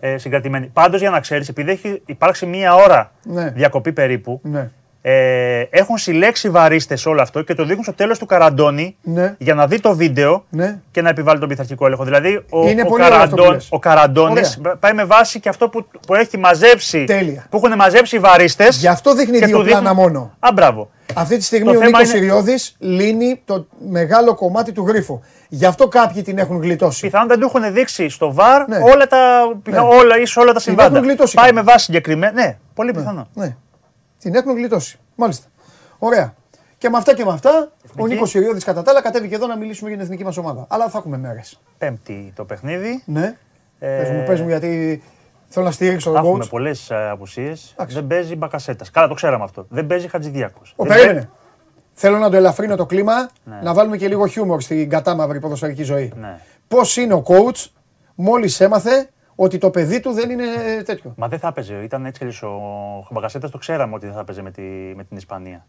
ε, 0.00 0.18
συγκρατημένοι. 0.18 0.66
Πάντως 0.66 1.00
για 1.00 1.10
να 1.10 1.20
ξέρεις, 1.20 1.48
επειδή 1.48 1.70
έχει 1.70 2.02
υπάρξει 2.06 2.46
μία 2.46 2.74
ώρα 2.74 3.10
Ναι. 3.22 3.50
διακοπή 3.50 3.92
περίπου, 3.92 4.40
Ναι. 4.42 4.70
Ε, 5.08 5.66
έχουν 5.70 5.98
συλλέξει 5.98 6.48
βαρύστε 6.50 6.96
όλο 7.04 7.22
αυτό 7.22 7.42
και 7.42 7.54
το 7.54 7.64
δείχνουν 7.64 7.82
στο 7.84 7.92
τέλος 7.92 8.18
του 8.18 8.26
καραντώνη 8.26 8.96
Ναι. 9.02 9.34
για 9.38 9.54
να 9.54 9.66
δει 9.66 9.80
το 9.80 9.94
βίντεο 9.96 10.44
Ναι. 10.50 10.78
και 10.90 11.02
να 11.02 11.08
επιβάλλει 11.08 11.38
τον 11.40 11.48
πειθαρχικό 11.48 11.86
έλεγχο. 11.86 12.04
Δηλαδή, 12.04 12.44
ο, 12.50 12.68
Είναι 12.68 12.82
ο, 12.82 12.86
πολύ 12.86 13.04
ωραίος 13.04 13.18
αυτός 13.22 13.28
που 13.28 13.38
Καραντών, 13.38 13.52
λες. 13.52 13.68
ο 13.70 13.78
Καραντώνης 13.78 14.60
πάει 14.80 14.92
με 14.92 15.04
βάση 15.04 15.40
και 15.40 15.48
αυτό 15.48 15.68
που, 15.68 15.86
που 16.06 16.14
έχει 16.14 16.38
μαζέψει. 16.38 17.04
Τέλεια. 17.04 17.46
Που 17.50 17.56
έχουν 17.64 17.76
μαζέψει 17.76 18.16
οι 18.16 18.18
βαρύστε. 18.18 18.68
Γι' 18.70 18.88
αυτό 18.88 19.14
δείχνει 19.14 19.38
δύο 19.38 19.62
πλάνα 19.62 19.94
μόνο. 19.94 20.36
Α, 20.38 20.48
μπράβο. 20.54 20.90
Αυτή 21.14 21.36
τη 21.36 21.44
στιγμή 21.44 21.64
Το 21.64 21.70
ο 21.70 21.74
θέμα 21.74 21.86
Νίκος 21.86 22.08
είναι- 22.08 22.18
Ιριώδης 22.18 22.76
λύνει 22.78 23.40
το 23.44 23.66
μεγάλο 23.90 24.34
κομμάτι 24.34 24.72
του 24.72 24.84
γρίφου. 24.86 25.20
Γι' 25.48 25.64
αυτό 25.66 25.88
κάποιοι 25.88 26.22
την 26.22 26.38
έχουν 26.38 26.60
γλιτώσει. 26.62 27.00
Πιθανόν 27.00 27.28
δεν 27.28 27.38
του 27.40 27.50
έχουν 27.54 27.72
δείξει 27.72 28.08
στο 28.08 28.32
βαρ 28.32 28.68
Ναι. 28.68 28.76
όλα 28.76 29.06
τα, 29.06 29.18
πιθα- 29.62 29.82
Ναι. 29.82 29.88
όλα, 29.88 30.18
ίσως 30.18 30.36
όλα 30.36 30.52
τα 30.52 30.60
συμβάντα. 30.60 30.96
έχουν 30.96 31.06
γλιτώσει 31.08 31.34
Πάει 31.34 31.46
κάποιοι. 31.46 31.62
με 31.64 31.70
βάση 31.72 31.84
συγκεκριμένα. 31.84 32.32
Ναι, 32.32 32.56
πολύ 32.74 32.92
πιθανό. 32.92 33.26
Ναι. 33.34 33.56
Την 34.26 34.34
έχουν 34.34 34.54
γλιτώσει. 34.56 34.98
Μάλιστα. 35.14 35.46
Ωραία. 35.98 36.34
Και 36.78 36.88
με 36.88 36.96
αυτά 36.96 37.14
και 37.14 37.24
με 37.24 37.32
αυτά, 37.32 37.72
ο 37.98 38.06
Νίκος 38.06 38.34
Ιριώδη 38.34 38.60
κατά 38.60 38.82
τα 38.82 38.90
άλλα 38.90 39.02
κατέβηκε 39.02 39.34
εδώ 39.34 39.46
να 39.46 39.56
μιλήσουμε 39.56 39.88
για 39.88 39.96
την 39.98 40.06
εθνική 40.06 40.24
μας 40.24 40.36
ομάδα. 40.36 40.66
Αλλά 40.68 40.88
θα 40.88 40.98
έχουμε 40.98 41.16
μέρες. 41.18 41.60
Πέμπτη 41.78 42.32
το 42.36 42.44
παιχνίδι. 42.44 43.02
Ναι. 43.06 43.36
Ε, 43.78 43.96
Πες 43.98 44.10
μου, 44.10 44.22
πες 44.26 44.40
μου 44.40 44.48
γιατί 44.48 45.02
θέλω 45.48 45.64
να 45.64 45.70
στηρίξω 45.70 46.12
Θα 46.12 46.16
τον 46.20 46.26
έχουμε 46.28 46.44
coach. 46.44 46.48
πολλές 46.48 46.90
απουσίες. 46.90 47.70
Εντάξει. 47.72 47.94
Δεν 47.94 48.06
παίζει 48.06 48.36
μπακασέτας. 48.36 48.90
Καλά, 48.90 49.08
το 49.08 49.14
ξέραμε 49.14 49.44
αυτό. 49.44 49.66
Δεν 49.68 49.86
παίζει 49.86 50.08
Χατζηδιάκος. 50.08 50.72
Ο, 50.76 50.84
περίμενε. 50.86 51.28
Θέλω 51.92 52.18
να 52.18 52.30
το 52.30 52.36
ελαφρύνω 52.36 52.76
το 52.76 52.86
κλίμα, 52.86 53.28
να 53.62 53.74
βάλουμε 53.74 53.96
και 53.96 54.08
λίγο 54.08 54.26
χιούμορ 54.26 54.60
στην 54.62 54.88
κατάμαυρη 54.90 55.40
ποδοσφαιρική 55.40 55.82
ζωή. 55.82 56.12
Ναι. 56.16 56.38
Πώς 56.68 56.96
είναι 56.96 57.14
ο 57.14 57.22
coach 57.26 57.66
μόλις 58.14 58.60
έμαθε 58.60 59.08
ότι 59.36 59.58
το 59.58 59.70
παιδί 59.70 60.00
του 60.00 60.12
δεν 60.12 60.30
είναι 60.30 60.44
τέτοιο. 60.84 61.12
Μα 61.16 61.28
δεν 61.28 61.38
θα 61.38 61.48
έπαιζε. 61.48 61.74
Ήταν 61.74 62.04
έτσι 62.06 62.18
κι 62.18 62.24
αλλιώς 62.24 62.42
ο 62.42 63.06
Μπακασέτα. 63.14 63.50
Το 63.50 63.58
ξέραμε 63.58 63.94
ότι 63.94 64.06
δεν 64.06 64.14
θα 64.14 64.20
έπαιζε 64.20 64.42
με, 64.42 64.50
τη, 64.50 64.62
με 64.96 65.04
την 65.04 65.16
Ισπανία. 65.16 65.66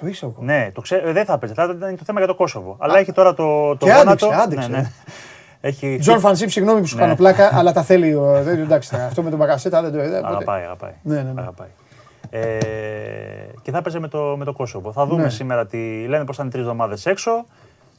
Το 0.00 0.06
ήξερε 0.06 0.24
ο 0.26 0.34
coach. 0.38 0.42
Ναι, 0.44 0.70
το 0.74 0.80
ξέ... 0.80 0.96
ε, 0.96 1.12
δεν 1.12 1.24
θα 1.24 1.32
έπαιζε. 1.32 1.54
Θα 1.54 1.64
ήταν 1.76 1.96
το 1.96 2.04
θέμα 2.04 2.18
για 2.18 2.28
το 2.28 2.34
Κόσοβο. 2.34 2.76
Αλλά 2.80 2.98
έχει 2.98 3.12
τώρα 3.12 3.34
το, 3.34 3.76
το 3.76 3.86
Και 3.86 3.92
γόνατο. 3.92 4.26
άντεξε, 4.26 4.42
άντεξε. 4.42 4.68
Ναι, 4.68 4.76
ναι. 4.76 4.90
Έχει... 5.60 5.96
Τζον 6.00 6.20
Φανσίπ, 6.20 6.50
συγγνώμη 6.50 6.80
που 6.80 6.86
σου 6.86 6.94
Ναι. 6.96 7.02
κάνω 7.02 7.14
πλάκα, 7.14 7.50
αλλά 7.58 7.72
τα 7.72 7.82
θέλει. 7.82 8.14
ο- 8.14 8.42
δεν- 8.42 8.58
Εντάξει, 8.60 8.90
τώρα, 8.90 9.04
αυτό 9.04 9.22
με 9.22 9.30
τον 9.30 9.38
Μπακασέτα 9.38 9.82
δεν 9.82 9.92
το 9.92 10.02
είδα. 10.02 10.20
ποτέ. 10.20 10.26
Αγαπάει, 10.34 10.62
αγαπάει. 10.62 10.92
Ναι, 11.02 11.22
ναι, 11.22 11.32
ναι. 11.32 11.40
αγαπάει. 11.40 11.68
Ε, 12.30 12.48
και 13.62 13.70
θα 13.70 13.78
έπαιζε 13.78 13.98
με 13.98 14.08
το, 14.08 14.34
με 14.38 14.44
το 14.44 14.52
Κόσοβο. 14.52 14.92
Θα 14.92 15.06
δούμε 15.06 15.22
Ναι. 15.22 15.28
σήμερα 15.28 15.66
τι 15.66 16.06
λένε 16.08 16.24
πω 16.24 16.32
θα 16.32 16.42
είναι 16.42 16.50
τρεις 16.52 16.62
εβδομάδες 16.62 17.06
έξω. 17.06 17.46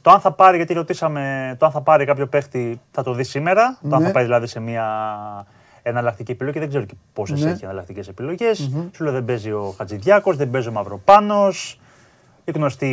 Το 0.06 0.12
αν 0.12 0.20
θα 0.20 0.32
πάρει, 0.32 0.56
γιατί 0.56 0.74
ρωτήσαμε, 0.74 1.54
το 1.58 1.66
αν 1.66 1.72
θα 1.72 1.80
πάρει 1.80 2.04
κάποιο 2.04 2.26
παίχτη 2.26 2.80
θα 2.90 3.02
το 3.02 3.12
δει 3.12 3.24
σήμερα. 3.24 3.78
Το 3.88 3.94
αν 3.96 4.00
Ναι. 4.00 4.06
θα 4.06 4.12
πάει 4.12 4.24
δηλαδή 4.24 4.46
σε 4.46 4.60
μια 4.60 4.86
εναλλακτική 5.82 6.30
επιλογή. 6.32 6.58
Δεν 6.58 6.68
ξέρω 6.68 6.84
και 6.84 6.94
πόσες 7.12 7.42
Ναι. 7.44 7.50
έχει 7.50 7.64
εναλλακτικές 7.64 8.08
επιλογές. 8.08 8.70
Σου 8.94 9.04
λέω 9.04 9.12
δεν 9.12 9.24
παίζει 9.24 9.50
ο 9.50 9.74
Χατζηδιάκος, 9.76 10.36
δεν 10.36 10.50
παίζει 10.50 10.68
ο 10.68 10.72
Μαυροπάνος. 10.72 11.80
Η 12.44 12.50
γνωστή, 12.54 12.86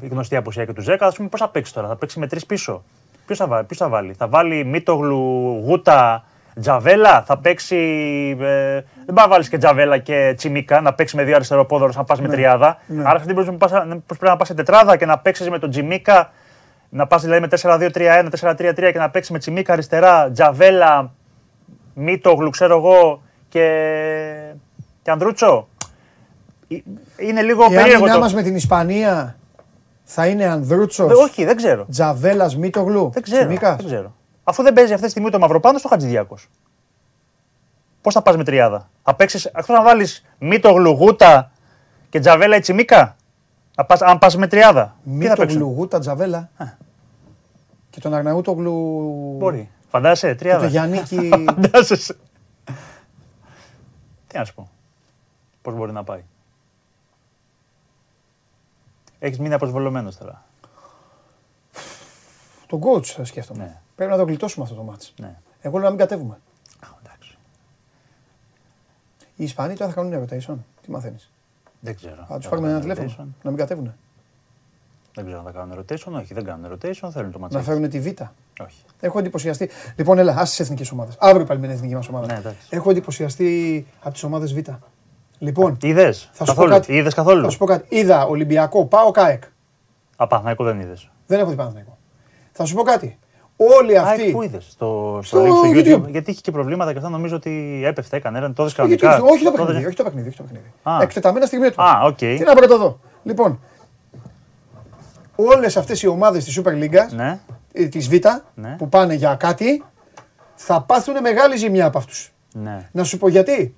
η 0.00 0.06
γνωστή 0.06 0.36
απουσία 0.36 0.64
και 0.64 0.72
του 0.72 0.80
Ζέκα. 0.82 1.06
Α 1.06 1.12
πούμε 1.16 1.28
πώς 1.28 1.40
θα 1.40 1.48
παίξει 1.48 1.74
τώρα, 1.74 1.88
θα 1.88 1.96
παίξει 1.96 2.18
με 2.18 2.26
τρεις 2.26 2.46
πίσω. 2.46 2.82
Ποιος 3.26 3.38
θα, 3.38 3.46
βάλει, 3.46 3.64
ποιος 3.66 3.78
θα 3.78 3.88
βάλει, 3.88 4.12
θα 4.14 4.28
βάλει 4.28 4.64
Μίτογλου, 4.64 5.60
Γούτα, 5.64 6.24
Τζαβέλα, 6.60 7.22
θα 7.26 7.38
παίξει. 7.38 7.76
Ε, 8.40 8.72
δεν 9.06 9.14
πάει 9.14 9.24
να 9.24 9.28
βάλεις 9.28 9.48
και 9.48 9.58
Τζαβέλα 9.58 9.98
και 9.98 10.32
Τσιμίκα 10.36 10.80
να 10.80 10.94
παίξει 10.94 11.16
με 11.16 11.22
δύο 11.24 11.34
αριστεροπόδωρο 11.34 11.92
να 11.96 12.04
πας 12.04 12.20
με 12.20 12.28
τριάδα. 12.28 12.78
ναι. 12.86 13.00
Άρα 13.06 13.18
αυτή 13.18 13.34
πρέπει 13.34 13.50
να 13.50 13.56
πας- 13.56 13.72
πρέπει 14.06 14.24
να 14.24 14.36
πας 14.36 14.46
σε 14.48 14.54
τετράδα 14.54 14.96
και 14.96 15.06
να 15.06 15.18
παίξεις 15.18 15.50
με 15.50 15.58
τον 15.58 15.70
Τσιμίκα. 15.70 16.30
Να 16.90 17.06
πας 17.06 17.22
δηλαδή 17.22 17.40
με 17.40 17.46
4-2-3-1, 17.48 18.28
4-3-3 18.30 18.92
και 18.92 18.98
να 18.98 19.10
παίξεις 19.10 19.32
με 19.32 19.38
Τσιμίκα 19.38 19.72
αριστερά, 19.72 20.30
Τζαβέλα, 20.30 21.12
Μίτογλου, 21.94 22.50
ξέρω 22.50 22.76
εγώ 22.76 23.22
και, 23.48 23.66
και 25.02 25.10
Ανδρούτσο. 25.10 25.68
Ε, 26.68 26.76
Είναι 27.16 27.42
λίγο 27.42 27.64
Η 27.64 27.68
περίεργο 27.74 27.94
άμυνά 27.96 28.12
το. 28.12 28.18
μας 28.18 28.34
με 28.34 28.42
την 28.42 28.54
Ισπανία 28.56 29.36
θα 30.04 30.26
είναι 30.26 30.44
Ανδρούτσος, 30.44 31.10
Ε, 31.10 31.14
όχι, 31.14 31.44
δεν 31.44 31.56
ξέρω. 31.56 31.86
Τζαβέλας, 31.90 32.56
Μίτογλου, 32.56 33.10
Δεν 33.12 33.22
ξέρω, 33.22 33.38
Τσιμίκας; 33.40 33.76
δεν 33.76 33.86
ξέρω. 33.86 34.14
Αφού 34.48 34.62
δεν 34.62 34.72
παίζει 34.72 34.92
αυτή 34.92 35.04
τη 35.04 35.10
στιγμή 35.10 35.30
το 35.30 35.38
Μαυροπάνος 35.38 35.80
στο 35.80 35.88
Χατζηδιάκος. 35.88 36.48
Πώς 38.00 38.14
θα 38.14 38.22
πας 38.22 38.36
με 38.36 38.44
τριάδα; 38.44 38.90
Θα 39.02 39.14
παίξεις, 39.14 39.44
εκτό 39.44 39.72
να 39.72 39.82
βάλεις 39.82 40.24
Μίτογλου, 40.38 40.90
Γούτα 40.90 41.50
και 42.08 42.20
Τζαβέλα 42.20 42.56
ή 42.56 42.60
Τσιμίκα; 42.60 43.16
Να 43.76 43.84
πας, 43.84 44.02
αν 44.02 44.18
πας 44.18 44.36
με 44.36 44.46
τριάδα. 44.46 44.96
Τι 45.18 45.26
θα 45.26 45.34
παίξουν; 45.34 45.58
Μίτογλου, 45.58 45.74
Γούτα, 45.76 45.98
Τζαβέλα. 45.98 46.38
Ε, 46.38 46.64
Τζαβέλα 46.64 46.68
ή 46.68 46.70
Τσιμίκα. 46.70 46.72
Θα 46.72 46.72
πας, 46.72 46.72
αν 46.72 46.72
πας 46.72 46.74
με 46.74 46.74
τριάδα. 46.74 46.74
Θα 46.74 46.74
παίξεις, 46.74 46.74
εκτός 46.74 46.78
να 46.78 46.82
βάλεις 46.82 46.88
Μίτογλου, 46.88 46.90
Γούτα 46.90 46.90
και 46.90 46.90
Τζαβέλα 46.90 47.06
ή 47.06 47.10
Τσιμίκα. 47.10 47.26
Να 47.26 47.34
πας, 47.34 47.42
αν 47.42 47.48
πας 47.48 47.56
με 47.56 47.56
τριάδα. 47.56 47.56
Τι 47.58 47.66
θα 47.66 47.74
παίξουν. 47.74 47.88
Και 47.90 48.00
τον 48.00 48.14
Αρναούτογλου. 48.14 49.34
Μπορεί. 49.38 49.70
Φαντάσαι, 49.88 50.28
Και 50.28 50.34
τριάδα. 50.34 50.60
το 50.62 50.66
Γιάννικη. 50.66 51.28
Φαντάζεσαι. 51.46 52.16
Τι 54.26 54.38
να 54.38 54.44
σου 54.44 54.54
πω. 54.54 54.70
Πώς 55.62 55.74
μπορεί 55.74 55.92
να 55.92 56.04
πάει. 56.04 56.24
Έχεις 59.18 59.38
μείνει 59.38 59.54
αποσβολωμένος 59.54 60.16
τώρα. 60.16 60.44
τον 62.66 62.80
coach 62.84 63.04
θα 63.04 63.24
σκέφτομαι. 63.24 63.64
Ναι. 63.64 63.80
Πρέπει 63.98 64.10
να 64.12 64.16
το 64.18 64.24
γλιτώσουμε 64.24 64.64
αυτό 64.64 64.76
το 64.76 64.82
μάτς. 64.82 65.14
Ναι. 65.20 65.36
Εγώ 65.60 65.74
λέω 65.74 65.84
να 65.84 65.90
μην 65.90 65.98
κατέβουμε. 65.98 66.34
Α, 66.80 66.88
εντάξει. 67.04 67.38
Οι 69.36 69.44
Ισπανοί 69.44 69.74
τώρα 69.74 69.90
θα 69.92 70.00
κάνουν 70.02 70.24
rotation. 70.28 70.54
Τι 70.82 70.90
μαθαίνεις; 70.90 71.32
Δεν 71.80 71.96
ξέρω. 71.96 72.24
Θα 72.28 72.34
τους 72.34 72.44
Θα 72.44 72.50
πάρουμε 72.50 72.68
ένα 72.68 72.78
κάνουν 72.80 72.94
τηλέφωνο. 72.96 73.26
rotation. 73.30 73.34
Να 73.42 73.50
μην 73.50 73.58
κατέβουν. 73.58 73.94
Δεν 75.14 75.24
ξέρω 75.24 75.38
αν 75.40 75.44
θα 75.46 75.50
κάνουν 75.52 75.78
rotation. 75.78 76.12
Όχι, 76.20 76.34
δεν 76.34 76.44
κάνουν 76.44 76.72
rotation. 76.72 77.08
Θέλουν 77.12 77.30
το 77.30 77.38
Να 77.38 77.38
ματσάκι. 77.38 77.64
φέρουν 77.64 77.88
τη 77.88 78.00
Β. 78.00 78.06
Όχι. 78.62 78.82
Έχω 79.00 79.18
εντυπωσιαστεί. 79.18 79.70
Λοιπόν, 79.96 80.18
έλα, 80.18 80.32
άσε 80.32 80.44
τις 80.50 80.60
εθνικές 80.60 80.90
ομάδες. 80.90 81.16
Αύριο 81.20 81.44
πάλι 81.46 81.60
με 81.60 81.66
την 81.66 81.76
εθνική 81.76 81.94
μας 81.94 82.08
ομάδα. 82.08 82.26
Ναι, 82.26 82.38
εντάξει. 82.38 82.66
Έχω 82.70 82.90
εντυπωσιαστεί 82.90 83.86
από 84.00 84.12
τις 84.12 84.22
ομάδες 84.22 84.54
Β. 84.54 84.58
Λοιπόν, 85.38 85.76
Είδες; 85.82 86.30
θα 86.32 86.44
σου 86.44 86.54
πω 86.54 86.60
καθόλου. 86.60 86.70
κάτι. 86.70 86.92
Είδες 86.96 87.14
καθόλου; 87.14 87.42
Θα 87.44 87.50
σου 87.50 87.58
πω 87.58 87.64
κάτι. 87.66 87.96
Είδα 87.96 88.26
Ολυμπιακό, 88.26 88.84
πάω 88.86 89.10
ΚΑΕΚ. 89.10 89.42
Α, 90.16 90.26
Παναθηναϊκό 90.26 90.64
δεν 90.64 90.80
είδες. 90.80 91.10
Δεν 91.26 91.38
έχω 91.40 91.50
δει 91.50 91.56
Παναθηναϊκό. 91.56 91.98
Θα 92.52 92.64
σου 92.64 92.74
πω 92.74 92.82
κάτι. 92.82 93.18
Όλοι 93.60 93.98
Α, 93.98 94.02
αυτοί. 94.02 94.30
πού 94.30 94.42
είδες; 94.42 94.64
Στο, 94.70 95.18
Στο 95.22 95.38
στο, 95.38 95.46
στο 95.46 95.62
YouTube. 95.74 95.96
YouTube. 95.96 96.08
Γιατί 96.10 96.30
είχε 96.30 96.40
και 96.40 96.50
προβλήματα 96.50 96.90
και 96.92 96.98
αυτά 96.98 97.10
νομίζω 97.10 97.36
ότι 97.36 97.82
έπεφτε, 97.84 98.16
έκανε. 98.16 98.38
Ήταν 98.38 98.54
τότε 98.54 98.70
Στο 98.70 98.84
YouTube, 98.84 98.96
κανονικά. 98.96 99.32
όχι 99.32 99.44
το 99.44 99.50
Τότε- 99.50 99.64
παιχνίδι, 99.64 99.86
όχι 99.86 99.96
το 99.96 100.02
παιχνίδι. 100.02 100.28
Όχι 100.28 100.36
το 100.36 100.42
παιχνίδι. 100.42 100.64
Α. 100.82 100.98
Εκτεταμένα 101.02 101.46
στιγμή 101.46 101.70
του. 101.70 101.82
Α, 101.82 102.00
οκ. 102.04 102.16
Τι 102.16 102.38
να 102.44 102.54
πρώτο 102.54 102.78
δω; 102.78 103.00
Λοιπόν, 103.22 103.60
όλες 105.36 105.76
αυτές 105.76 106.02
οι 106.02 106.06
ομάδες 106.06 106.44
της 106.44 106.60
Super 106.60 106.72
League, 106.72 107.06
Ναι. 107.10 107.38
της 107.88 108.08
Β, 108.08 108.14
Ναι. 108.54 108.74
που 108.78 108.88
πάνε 108.88 109.14
για 109.14 109.34
κάτι, 109.34 109.84
θα 110.54 110.82
πάθουν 110.82 111.20
μεγάλη 111.20 111.56
ζημιά 111.56 111.86
από 111.86 111.98
αυτούς. 111.98 112.32
Ναι. 112.52 112.88
Να 112.92 113.04
σου 113.04 113.18
πω 113.18 113.28
γιατί. 113.28 113.74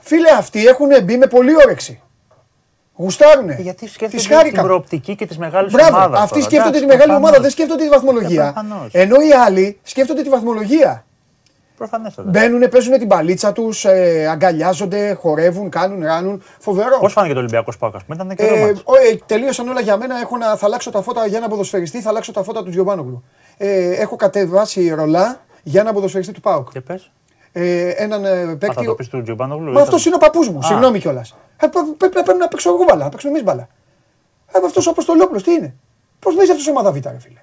Φίλε, 0.00 0.30
αυτοί 0.30 0.66
έχουν 0.66 0.88
μπει 1.04 1.16
με 1.16 1.26
πολύ 1.26 1.52
όρεξη. 1.56 2.00
Γουστάρουνε. 3.02 3.52
Ε, 3.58 3.62
Γιατί 3.62 3.84
Τις 3.84 3.92
σκέφτονται 3.94 4.34
χάρηκα. 4.34 4.54
την 4.58 4.62
προοπτική 4.66 5.14
και 5.16 5.26
της 5.26 5.38
μεγάλης 5.38 5.72
Μπράβο, 5.72 5.96
ομάδας. 5.96 6.20
αυτοί 6.20 6.40
σκέφτονται 6.42 6.78
τη 6.80 6.86
μεγάλη 6.86 7.14
ομάδα, 7.14 7.40
δεν 7.40 7.50
σκέφτονται 7.50 7.82
τη 7.82 7.88
βαθμολογία. 7.88 8.42
Ε, 8.46 8.52
προφανώς. 8.52 8.88
Ενώ 8.92 9.14
οι 9.16 9.32
άλλοι 9.46 9.78
σκέφτονται 9.82 10.22
τη 10.22 10.28
βαθμολογία. 10.28 11.04
Προφανέστατα. 11.76 12.30
Μπαίνουν, 12.30 12.68
παίζουν 12.68 12.98
την 12.98 13.08
παλίτσα 13.08 13.52
τους, 13.52 13.84
ε, 13.84 14.26
αγκαλιάζονται, 14.30 15.12
χορεύουν, 15.12 15.68
κάνουν, 15.70 16.02
ράνουν. 16.04 16.42
Φοβερό. 16.58 16.98
Πώς 17.00 17.12
φάνηκε 17.12 17.32
το 17.34 17.38
Ολυμπιακός 17.38 17.76
Πάο, 17.78 17.90
ας 17.94 18.04
πούμε, 18.04 18.16
ήταν 18.24 18.36
και 18.36 18.42
Ε, 18.44 18.60
ε, 18.62 18.70
ο, 18.84 18.94
ε, 19.12 19.18
τελείωσαν 19.26 19.68
όλα 19.68 19.80
για 19.80 19.96
μένα. 19.96 20.20
Έχω 20.20 20.36
να, 20.36 20.56
θα 20.56 20.66
αλλάξω 20.66 20.90
τα 20.90 21.02
φώτα 21.02 21.26
για 21.26 21.38
ένα 21.38 21.48
ποδοσφαιριστή, 21.48 22.00
θα 22.00 22.08
αλλάξω 22.08 22.32
τα 22.32 22.42
φώτα 22.42 22.62
του 22.62 22.70
Τζιομπάνογλου. 22.70 23.24
Ε, 23.56 23.90
έχω 23.90 24.16
κατεβάσει 24.16 24.88
ρολά 24.94 25.40
για 25.62 25.80
ένα 25.80 25.92
ποδοσφαιριστή 25.92 26.32
του 26.32 26.40
ΠΑΟΚ. 26.40 26.68
Και 26.72 26.80
πες. 26.80 27.10
Ε, 27.52 27.88
έναν 27.88 28.24
ε, 28.24 28.28
Α, 28.30 28.46
θα 28.48 28.56
παίκτη. 28.56 28.84
το 28.84 28.94
πεις 28.94 29.08
του 29.08 29.22
Τζιομπάνογλου. 29.22 29.72
Μα 29.72 29.80
αυτός 29.80 30.06
είναι 30.06 30.14
ο 30.14 30.18
παππούς 30.18 30.48
μου, 30.48 30.58
Α. 30.58 30.62
συγγνώμη 30.62 30.98
κιόλας. 30.98 31.36
Ε, 31.62 31.66
πέ- 31.66 31.96
πέ- 31.98 32.22
πρέπει 32.24 32.38
να 32.38 32.48
παίξω 32.48 32.68
εγώ 32.70 32.84
μπαλά, 32.84 33.04
να 33.04 33.10
παίξουμε 33.10 33.32
εμείς 33.32 33.44
μπαλά. 33.44 33.68
Ε, 34.52 34.58
αυτός 34.66 34.86
ο 34.86 34.90
Αποστολόπουλος 34.90 35.42
τι 35.42 35.52
είναι; 35.52 35.74
Πώς 36.18 36.34
παίζει 36.34 36.50
αυτός 36.50 36.66
ομάδα 36.68 36.92
Β, 36.92 36.94
ρε 36.94 37.16
φίλε; 37.18 37.40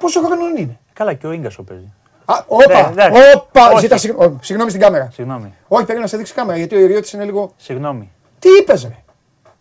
Πόσο 0.00 0.20
χρόνο 0.20 0.46
είναι; 0.58 0.78
Καλά, 0.92 1.12
και 1.14 1.26
ο 1.26 1.34
γκασο 1.34 1.62
παίζει. 1.62 1.92
Α, 2.24 2.34
όπα, 2.46 2.66
Ναι, 2.66 2.88
εντάξει. 2.90 3.20
όπα, 3.36 3.68
Όχι. 3.70 3.80
ζήτα 3.80 3.96
συγγνώ- 3.96 4.22
ο, 4.30 4.38
συγγνώμη 4.42 4.70
στην 4.70 4.82
κάμερα. 4.82 5.08
Συγγνώμη. 5.12 5.54
Όχι, 5.68 5.84
πρέπει 5.84 6.00
να 6.00 6.06
σε 6.06 6.16
δείξει 6.16 6.34
κάμερα 6.34 6.58
γιατί 6.58 6.76
ο 6.76 6.78
Ιριώτης 6.78 7.12
είναι 7.12 7.24
λίγο. 7.24 7.52
Συγγνώμη. 7.56 8.10
Τι 8.38 8.48
είπες, 8.60 8.82
ρε; 8.82 8.96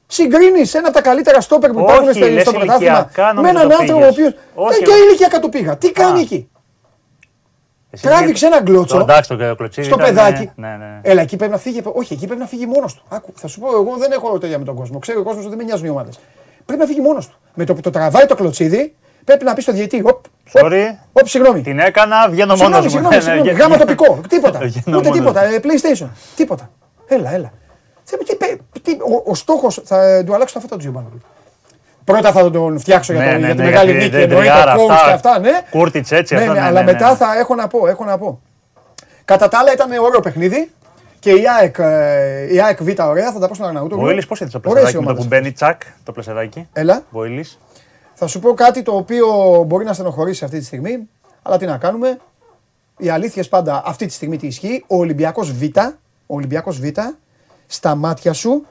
Συγκρίνεις 0.07 0.73
ένα 0.73 0.87
από 0.87 0.95
τα 0.95 1.01
καλύτερα 1.01 1.41
στόπερ 1.41 1.71
που 1.71 1.79
Όχι, 1.83 1.93
υπάρχουν 1.93 2.13
στο, 2.13 2.25
λες 2.29 2.41
στο 2.41 2.51
πρωτάθλημα 2.51 2.97
ηλικιακά, 2.97 3.33
με 3.33 3.41
νομίζω 3.41 3.57
έναν 3.57 3.69
το 3.69 3.75
άνθρωπο 3.75 4.05
ο 4.05 4.09
πήγες. 4.13 4.27
οποίο. 4.31 4.41
Όχι, 4.65 4.83
Και 4.83 4.89
όχι. 4.89 5.01
ηλικιακά 5.01 5.39
το 5.39 5.49
πήγα. 5.49 5.77
Τι 5.77 5.91
κάνει 5.91 6.19
Α. 6.19 6.21
εκεί; 6.21 6.49
Εσύ 7.95 8.03
Τράβηξε 8.03 8.47
γιατί- 8.47 8.55
ένα 8.55 8.59
γκλότσο 8.71 8.95
Το, 8.95 9.01
εντάξει, 9.01 9.29
το 9.29 9.55
κλωτσίδι. 9.55 9.87
στο 9.87 9.95
ήταν, 9.95 10.07
παιδάκι. 10.07 10.51
Ναι, 10.55 10.67
ναι. 10.67 10.75
ναι. 10.75 10.99
Έλα, 11.01 11.21
εκεί 11.21 11.35
πρέπει 11.35 11.51
να 11.51 11.57
φύγει. 11.57 11.81
Όχι, 11.93 12.13
εκεί 12.13 12.25
πρέπει 12.25 12.41
να 12.41 12.47
φύγει 12.47 12.65
μόνος 12.65 12.93
του. 12.93 13.03
Άκου, 13.09 13.31
θα 13.35 13.47
σου 13.47 13.59
πω, 13.59 13.67
εγώ 13.67 13.95
δεν 13.97 14.11
έχω 14.11 14.37
τέτοια 14.37 14.59
με 14.59 14.65
τον 14.65 14.75
κόσμο. 14.75 14.99
Ξέρω 14.99 15.19
ο 15.19 15.23
κόσμος 15.23 15.39
ότι 15.45 15.49
δεν 15.49 15.57
με 15.57 15.63
νοιάζουν 15.63 15.85
οι 15.85 15.89
ομάδες. 15.89 16.19
Πρέπει 16.65 16.81
να 16.81 16.87
φύγει 16.87 17.01
μόνος 17.01 17.27
του. 17.27 17.35
Με 17.53 17.65
το 17.65 17.73
που 17.73 17.81
το 17.81 17.89
τραβάει 17.89 18.25
το 18.25 18.35
κλωτσίδι, 18.35 18.95
πρέπει 19.25 19.43
να 19.43 19.53
πει 19.53 19.61
στο 19.61 19.71
διαιτή. 19.71 19.99
Οπ, 19.99 20.07
οπ, 20.07 20.25
Sorry. 20.53 20.83
οπ, 21.13 21.27
συγγνώμη. 21.27 21.61
Την 21.61 21.79
έκανα, 21.79 22.29
βγαίνω 22.29 22.55
μόνος 22.55 22.59
Συγγνώμη, 22.59 22.83
μου. 22.83 22.89
συγγνώμη, 22.89 23.09
Ναι, 23.09 23.15
ναι, 23.15 23.21
συγγνώμη. 23.23 23.49
γε- 23.49 23.59
Γάμα 23.61 23.75
γε- 23.75 23.85
τοπικό. 23.85 24.19
Τίποτα. 24.29 24.59
Βγαίνω 24.59 24.97
Ούτε 24.97 25.09
μόνος 25.09 25.17
τίποτα. 25.17 25.41
μου. 25.47 25.53
Ε, 25.53 25.59
PlayStation. 25.63 26.07
Τίποτα. 26.35 26.69
Έλα, 27.07 27.33
έλα. 27.33 27.51
Θε- 28.03 28.23
τι 28.23 28.35
πε- 28.35 28.59
τι- 28.81 28.91
Ο, 28.91 29.31
ο 29.31 29.35
στόχος 29.35 29.81
θα 29.85 30.01
ε, 30.03 30.23
του 30.23 30.33
αλλάξω 30.33 30.53
τα 30.53 30.59
φώτα 30.59 30.73
του 30.75 30.79
Τζιομπάνογλου. 30.81 31.21
Πρώτα 32.05 32.31
θα 32.31 32.51
τον 32.51 32.79
φτιάξω 32.79 33.13
για, 33.13 33.21
Ναι, 33.25 33.31
το, 33.31 33.37
ναι, 33.39 33.45
για 33.45 33.55
τη 33.55 33.61
ναι, 33.61 33.63
μεγάλη 33.67 33.91
για 33.91 33.99
τη- 33.99 34.05
νίκη. 34.05 34.15
την 34.15 34.21
Εννοείται, 34.21 34.41
τριάρα, 34.51 34.75
coach 34.75 34.89
αυτά. 34.91 35.05
και 35.07 35.11
αυτά, 35.13 35.39
ναι. 35.39 35.51
Κούρτιτς, 35.69 36.11
έτσι, 36.11 36.33
ναι, 36.33 36.39
αυτά, 36.39 36.53
ναι, 36.53 36.59
ναι, 36.59 36.65
αλλά 36.65 36.83
ναι, 36.83 36.91
μετά 36.91 37.09
ναι. 37.09 37.15
θα 37.15 37.37
έχω 37.39 37.55
να 37.55 37.67
πω, 37.67 37.87
έχω 37.87 38.05
να 38.05 38.17
πω. 38.17 38.41
Κατά 39.25 39.47
τα 39.47 39.57
άλλα 39.57 39.73
ήταν 39.73 39.91
ωραίο 40.01 40.19
παιχνίδι 40.19 40.71
και 41.19 41.31
η 41.31 41.43
ΑΕΚ, 41.59 41.75
ε, 41.79 42.53
η 42.53 42.61
ΑΕΚ 42.61 42.83
Β 42.83 42.87
ωραία, 42.99 43.31
θα 43.31 43.39
τα 43.39 43.47
πω 43.47 43.53
στον 43.55 43.67
Αρναούτο. 43.67 43.97
Βοήλης, 43.97 44.25
πώς 44.27 44.39
είδες 44.39 44.51
το 44.53 44.59
Ωραίες 44.65 44.73
πλασεδάκι 44.73 44.95
οι 44.95 44.99
με 44.99 45.05
το 45.05 45.09
ομάδες. 45.19 45.23
που 45.23 45.35
μπαίνει 45.43 45.51
τσακ, 45.51 45.81
το 46.03 46.11
πλασεδάκι; 46.11 46.67
Έλα. 46.73 47.03
Βοήλης. 47.09 47.59
Θα 48.13 48.27
σου 48.27 48.39
πω 48.39 48.53
κάτι 48.53 48.81
το 48.83 48.95
οποίο 48.95 49.27
μπορεί 49.67 49.85
να 49.85 49.93
στενοχωρήσει 49.93 50.43
αυτή 50.43 50.59
τη 50.59 50.65
στιγμή, 50.65 51.07
αλλά 51.41 51.57
τι 51.57 51.65
να 51.65 51.77
κάνουμε. 51.77 52.17
Οι 52.97 53.09
αλήθειες 53.09 53.47
πάντα 53.49 53.81
αυτή 53.85 54.05
τη 54.05 54.13
στιγμή 54.13 54.37
τι 54.37 54.47
ισχύει. 54.47 54.83
Ο 54.87 54.95
Ολυμπιακός 54.97 55.51
Β, 55.51 55.63
ο 56.25 56.35
Ολυμπιακός 56.35 56.79
Β, 56.79 56.83
στα 57.67 57.95
μάτια 57.95 58.33
σου 58.33 58.65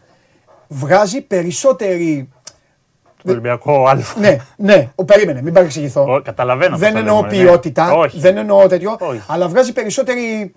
βγάζει 0.69 1.21
περισσότερη. 1.21 2.29
Το 3.25 3.31
Ολυμπιακό 3.31 3.87
Α. 3.87 3.99
Ναι, 4.19 4.37
ναι, 4.57 4.89
ο, 4.95 5.05
περίμενε, 5.05 5.43
μην 5.43 5.53
παρεξηγηθώ. 5.53 6.15
Ο, 6.15 6.21
καταλαβαίνω. 6.23 6.77
δεν 6.77 6.93
πώς 6.93 7.03
το 7.03 7.09
εννοώ 7.09 7.21
λέμε, 7.23 7.37
ναι. 7.37 7.43
ποιότητα, 7.43 7.93
Όχι. 7.93 8.19
δεν 8.21 8.37
εννοώ 8.37 8.67
τέτοιο, 8.67 8.97
Όχι. 9.01 9.23
αλλά 9.27 9.49
βγάζει 9.49 9.73
περισσότερη 9.73 10.55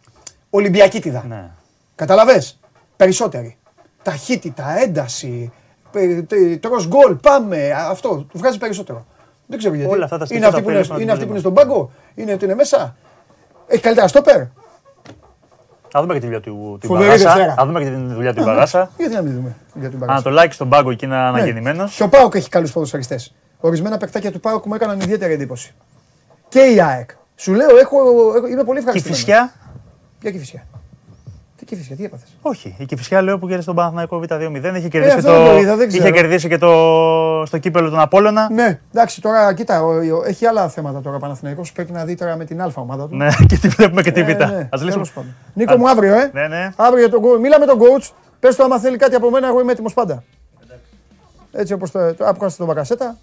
Ολυμπιακίτιδα. 0.50 1.26
Ναι. 1.28 1.50
Καταλαβες, 1.96 2.60
περισσότερη. 2.98 3.58
Ταχύτητα, 4.04 4.80
ένταση, 4.82 5.52
ε, 5.94 6.22
τε- 6.22 6.60
τρως 6.62 6.88
γκολ, 6.88 7.16
πάμε, 7.16 7.72
α, 7.72 7.88
αυτό, 7.90 8.10
του 8.10 8.38
βγάζει 8.38 8.58
περισσότερο. 8.58 9.06
Δεν 9.46 9.58
ξέρω 9.58 9.74
γιατί. 9.74 9.92
Όλα 9.92 10.04
αυτά 10.04 10.18
τα 10.18 10.26
είναι 10.30 10.46
στοιχεία 10.46 10.48
αυτή 10.48 10.60
τα 10.60 10.64
που 10.66 10.70
είναι, 10.70 10.80
οποία 10.80 11.02
είναι, 11.04 11.12
αυτή 11.12 11.26
που 11.26 11.32
είναι 11.32 11.40
βλέπουμε. 11.40 11.64
στον 11.64 11.74
πάγκο, 11.76 11.92
είναι 12.16 12.34
ότι 12.34 12.46
είναι 12.46 12.56
μέσα. 12.56 12.96
Έχει 13.68 13.82
καλύτερα 13.82 14.08
στόπερ; 14.08 14.42
Θα 15.98 16.04
δούμε 16.06 16.14
και 16.14 16.20
τη 16.20 16.26
δουλειά 16.26 16.42
του 16.42 16.78
την 16.80 16.90
Φοβερή 16.90 17.08
Παγάσα. 17.10 17.30
Δευτέρα. 17.34 17.54
Θα 17.54 17.66
δούμε 17.66 17.84
και 17.84 17.90
τη 17.90 17.96
δουλειά 18.14 18.34
του 18.34 18.44
Παγάσα. 18.44 18.90
Γιατί 18.98 19.14
να 19.14 19.22
μην 19.22 19.34
δούμε 19.34 19.56
για 19.74 19.90
την 19.90 20.00
Παγάσα. 20.00 20.14
Ανατολάκι 20.18 20.54
στον 20.54 20.70
πάγκο 20.70 20.92
εκεί 20.92 21.06
είναι 21.06 21.16
Ναι. 21.16 21.22
αναγεννημένος. 21.22 21.96
Και 21.96 22.04
ο 22.04 22.10
Πάοκ 22.10 22.36
έχει 22.36 22.50
καλούς 22.50 22.72
ποδοσφαιριστές. 22.72 23.34
Ορισμένα 23.60 23.98
παικτάκια 23.98 24.32
του 24.32 24.40
Πάοκ 24.40 24.66
μου 24.66 24.74
έκαναν 24.74 25.00
ιδιαίτερη 25.00 25.34
εντύπωση. 25.34 25.74
Και 26.50 26.60
η 26.60 26.82
ΑΕΚ. 26.82 27.10
Σου 27.36 27.54
λέω, 27.54 27.78
έχω, 27.78 27.98
έχω- 28.36 28.48
είμαι 28.48 28.64
πολύ 28.64 28.80
Και 28.80 28.86
η 28.86 28.98
ευχαριστημένος. 28.98 29.18
φυσιά. 29.20 29.54
Για 30.22 30.32
Κηφισιά. 30.32 30.64
Τι 31.58 31.66
Κηφισιά, 31.66 31.96
τι 31.96 32.04
έπαθες; 32.04 32.38
Όχι. 32.42 32.76
Η 32.78 32.86
Κηφισιά 32.86 33.22
λέω 33.22 33.38
που 33.40 33.46
κέρδισε 33.48 33.68
τον 33.68 33.76
Παναθηναϊκό 33.76 34.22
Β2-0. 34.24 34.76
Είχε 34.78 34.88
κερδίσει, 34.88 35.16
αυτό 35.16 35.28
το... 35.32 35.44
δεν 35.44 35.52
το 35.54 35.58
είδα, 35.58 35.76
δεν 35.76 35.90
είχε 35.90 35.98
ξέρω. 36.00 36.14
κερδίσει 36.16 36.48
και 36.48 36.58
το... 36.58 36.72
στο 37.46 37.58
κύπελο 37.58 37.90
τον 37.90 38.00
Απόλλωνα. 38.00 38.48
Ναι, 38.52 38.80
εντάξει, 38.94 39.22
τώρα 39.22 39.54
κοίτα, 39.54 39.84
ο- 39.84 40.16
ο- 40.18 40.24
έχει 40.26 40.46
άλλα 40.46 40.70
θέματα 40.70 41.02
τώρα 41.02 41.16
ο 41.16 41.20
Παναθηναϊκός. 41.20 41.72
Πρέπει 41.72 41.92
να 41.92 42.06
δει 42.06 42.16
τώρα 42.16 42.36
με 42.36 42.46
την 42.46 42.62
Α 42.62 42.72
ομάδα 42.76 43.08
του. 43.08 43.16
Ναι, 43.16 43.28
και 43.48 43.58
τη 43.58 43.68
βλέπουμε 43.68 44.02
και 44.02 44.12
τη 44.12 44.24
Β. 44.24 44.30
Ε, 44.30 44.34
ναι, 44.34 44.44
Ας 44.46 44.82
λύσουμε. 44.82 44.92
τέλος 44.92 45.12
πάντων. 45.12 45.36
Νίκο 45.54 45.78
μου, 45.78 45.90
αύριο, 45.90 46.14
ε. 46.14 46.30
Ναι, 46.34 46.48
ναι. 46.48 46.70
Αύριο 46.76 47.00
για 47.00 47.10
τον 47.10 47.22
coach. 47.24 47.40
Μίλα 47.40 47.60
με 47.60 47.66
τον 47.66 47.80
coach. 47.80 48.10
Πες 48.40 48.56
του 48.56 48.64
άμα 48.64 48.80
θέλει 48.80 48.98
κάτι 48.98 49.16
από 49.16 49.30
μένα, 49.30 49.48
εγώ 49.48 49.60
είμαι 49.60 49.72
έτοιμος 49.72 49.94
πάντα. 49.94 50.24
Έτσι 51.52 51.74
όπως 51.74 51.92
το, 51.92 52.14
το 52.14 52.26
άκουγα 52.26 52.52
τον 52.58 52.66
Μπακασέτα, 52.68 53.18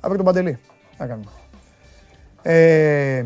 αύριο 0.00 0.16
τον 0.16 0.24
Παντελή. 0.24 0.58
Να 0.98 1.06
κάνουμε. 1.06 1.26
Ε, 2.42 3.24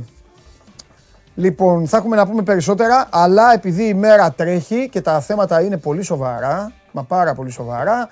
λοιπόν, 1.34 1.86
θα 1.86 1.96
έχουμε 1.96 2.16
να 2.16 2.26
πούμε 2.26 2.42
περισσότερα, 2.42 3.08
αλλά 3.10 3.52
επειδή 3.52 3.84
η 3.84 3.94
μέρα 3.94 4.32
τρέχει 4.32 4.88
και 4.88 5.00
τα 5.00 5.20
θέματα 5.20 5.60
είναι 5.60 5.76
πολύ 5.76 6.02
σοβαρά, 6.02 6.72
μα 6.92 7.02
πάρα 7.04 7.34
πολύ 7.34 7.50
σοβαρά, 7.50 8.08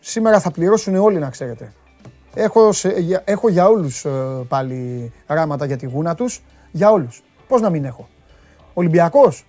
σήμερα 0.00 0.40
θα 0.40 0.50
πληρώσουν 0.50 0.96
όλοι 0.96 1.18
να 1.18 1.30
ξέρετε. 1.30 1.72
Έχω, 2.34 2.72
σε- 2.72 2.98
για, 2.98 3.22
έχω 3.24 3.48
για 3.48 3.66
όλους 3.68 4.04
ε, 4.04 4.10
πάλι 4.48 5.12
ράματα 5.26 5.64
για 5.66 5.76
τη 5.76 5.86
γούνα 5.86 6.14
τους, 6.14 6.42
για 6.70 6.90
όλους. 6.90 7.22
Πώς 7.48 7.60
να 7.60 7.70
μην 7.70 7.84
έχω. 7.84 8.08
Ολυμπιακός. 8.74 9.46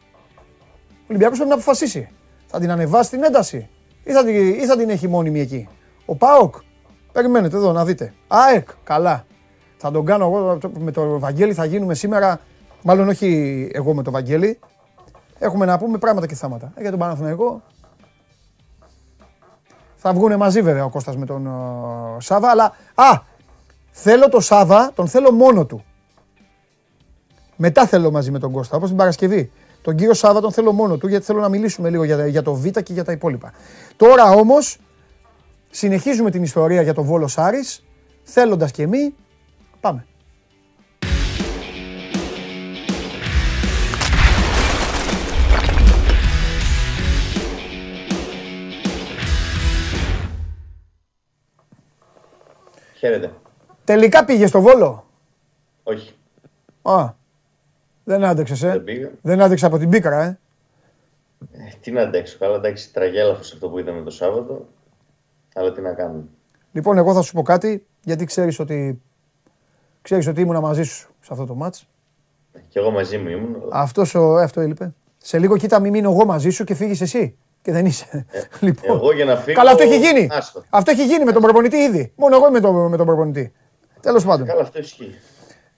Ο 0.89 1.07
Ολυμπιακός 1.07 1.35
πρέπει 1.37 1.49
να 1.49 1.55
αποφασίσει. 1.55 2.09
Θα 2.47 2.59
την 2.59 2.71
ανεβάσει 2.71 3.09
την 3.09 3.23
ένταση 3.23 3.69
ή 4.03 4.11
θα 4.11 4.23
την, 4.23 4.35
ή 4.53 4.65
θα 4.65 4.77
την 4.77 4.89
έχει 4.89 5.07
μόνιμη 5.07 5.39
εκεί. 5.39 5.67
Ο 6.05 6.15
ΠΑΟΚ. 6.15 6.55
Περιμένετε 7.11 7.55
εδώ 7.57 7.71
να 7.71 7.85
δείτε. 7.85 8.13
ΑΕΚ. 8.27 8.67
Καλά. 8.83 9.25
Θα 9.85 9.91
τον 9.91 10.05
κάνω 10.05 10.25
εγώ 10.25 10.57
με 10.79 10.91
το 10.91 11.19
Βαγγέλη. 11.19 11.53
Θα 11.53 11.65
γίνουμε 11.65 11.93
σήμερα. 11.93 12.39
Μάλλον 12.81 13.07
όχι 13.07 13.69
εγώ 13.73 13.93
με 13.93 14.03
το 14.03 14.11
Βαγγέλη. 14.11 14.59
Έχουμε 15.39 15.65
να 15.65 15.77
πούμε 15.77 15.97
πράγματα 15.97 16.27
και 16.27 16.35
θάματα. 16.35 16.71
Ε, 16.75 16.81
Για 16.81 16.89
τον 16.89 16.99
Παναθηναϊκό. 16.99 17.61
Θα 19.95 20.13
βγουν 20.13 20.35
μαζί 20.35 20.61
βέβαια 20.61 20.85
ο 20.85 20.89
Κώστας 20.89 21.17
με 21.17 21.25
τον 21.25 21.45
ε, 21.45 21.49
Σάβα. 22.17 22.49
Αλλά 22.49 22.73
α, 22.95 23.21
θέλω 23.91 24.29
το 24.29 24.39
Σάβα, 24.39 24.91
τον 24.95 25.07
θέλω 25.07 25.31
μόνο 25.31 25.65
του. 25.65 25.83
Μετά 27.55 27.85
θέλω 27.85 28.11
μαζί 28.11 28.31
με 28.31 28.39
τον 28.39 28.51
Κώστα, 28.51 28.75
όπως 28.75 28.89
την 28.89 28.97
Παρασκευή. 28.97 29.51
Τον 29.81 29.95
κύριο 29.95 30.13
Σάβα 30.13 30.41
τον 30.41 30.51
θέλω 30.51 30.71
μόνο 30.71 30.97
του, 30.97 31.07
γιατί 31.07 31.25
θέλω 31.25 31.39
να 31.39 31.49
μιλήσουμε 31.49 31.89
λίγο 31.89 32.03
για, 32.03 32.27
για 32.27 32.41
το 32.41 32.53
Β 32.53 32.67
και 32.67 32.93
για 32.93 33.03
τα 33.03 33.11
υπόλοιπα. 33.11 33.53
Τώρα 33.95 34.31
όμως, 34.31 34.79
συνεχίζουμε 35.69 36.31
την 36.31 36.43
ιστορία 36.43 36.81
για 36.81 36.93
το 36.93 37.03
Βόλος 37.03 37.37
Άρης, 37.37 37.85
θέλοντας 38.23 38.71
και 38.71 38.83
εμείς, 38.83 39.13
Πάμε. 39.85 40.05
Χαίρετε. 52.95 53.33
Τελικά 53.83 54.25
πήγες 54.25 54.49
στο 54.49 54.61
Βόλο; 54.61 55.05
Όχι. 55.83 56.15
Α, 56.81 57.13
δεν 58.03 58.23
άντεξες, 58.23 58.63
ε. 58.63 58.69
Δεν 58.69 58.83
πήγα. 58.83 59.11
Δεν 59.21 59.41
άντεξε 59.41 59.65
από 59.65 59.77
την 59.77 59.89
πίκρα, 59.89 60.23
ε. 60.23 60.39
Ε, 61.51 61.69
τι 61.81 61.91
να 61.91 62.01
αντέξω. 62.01 62.37
Καλά, 62.37 62.55
εντάξει, 62.55 62.93
τραγέλαφος 62.93 63.53
αυτό 63.53 63.69
που 63.69 63.79
είδαμε 63.79 64.01
το 64.01 64.09
Σάββατο. 64.09 64.67
Αλλά 65.55 65.71
τι 65.71 65.81
να 65.81 65.93
κάνουμε. 65.93 66.23
Λοιπόν, 66.71 66.97
εγώ 66.97 67.13
θα 67.13 67.21
σου 67.21 67.33
πω 67.33 67.41
κάτι, 67.41 67.85
γιατί 68.03 68.25
ξέρεις 68.25 68.59
ότι, 68.59 69.01
ξέρεις 70.05 70.27
ότι 70.27 70.41
ήμουνα 70.41 70.61
μαζί 70.61 70.83
σου 70.83 71.09
σε 71.19 71.27
αυτό 71.31 71.45
το 71.45 71.55
μάτς. 71.55 71.87
Κι 72.69 72.77
εγώ 72.77 72.91
μαζί 72.91 73.17
μου 73.17 73.29
ήμουν. 73.29 73.55
Αυτός 73.71 74.15
ο, 74.15 74.39
ε, 74.39 74.43
αυτό 74.43 74.61
έλειπε. 74.61 74.93
Σε 75.17 75.39
λίγο 75.39 75.57
κοίτα 75.57 75.79
μην 75.79 75.91
μείνω 75.91 76.11
εγώ 76.11 76.25
μαζί 76.25 76.49
σου 76.49 76.63
και 76.63 76.75
φύγεις 76.75 77.01
εσύ. 77.01 77.37
Και 77.61 77.71
δεν 77.71 77.85
είσαι. 77.85 78.25
λοιπόν. 78.59 78.89
Ε, 78.89 78.93
Εγώ 78.93 79.13
για 79.13 79.25
να 79.25 79.35
φύγω. 79.35 79.57
Καλά, 79.57 79.71
αυτό 79.71 79.83
έχει 79.83 79.97
γίνει. 79.97 80.27
Άστο. 80.31 80.63
Αυτό 80.69 80.91
έχει 80.91 81.05
γίνει 81.05 81.23
με 81.23 81.31
τον 81.31 81.41
προπονητή 81.41 81.77
ήδη. 81.77 82.11
Μόνο 82.15 82.35
εγώ 82.35 82.47
είμαι 82.47 82.59
το, 82.59 82.71
με 82.71 82.97
τον 82.97 83.05
προπονητή. 83.05 83.53
Τέλος 84.01 84.25
πάντων. 84.25 84.47
Καλά, 84.47 84.61
αυτό 84.61 84.79
ισχύει. 84.79 85.15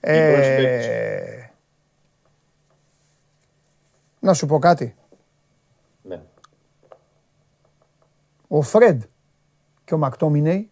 Ε, 0.00 1.50
να 4.20 4.34
σου 4.34 4.46
πω 4.46 4.58
κάτι. 4.58 4.94
Ναι. 6.02 6.20
Ο 8.48 8.62
Φρεντ 8.62 9.02
και 9.84 9.94
ο 9.94 9.98
Μακτόμινεϊ 9.98 10.70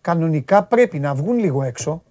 κανονικά 0.00 0.64
πρέπει 0.64 0.98
να 0.98 1.14
βγουν 1.14 1.38
λίγο 1.38 1.62
έξω. 1.62 2.02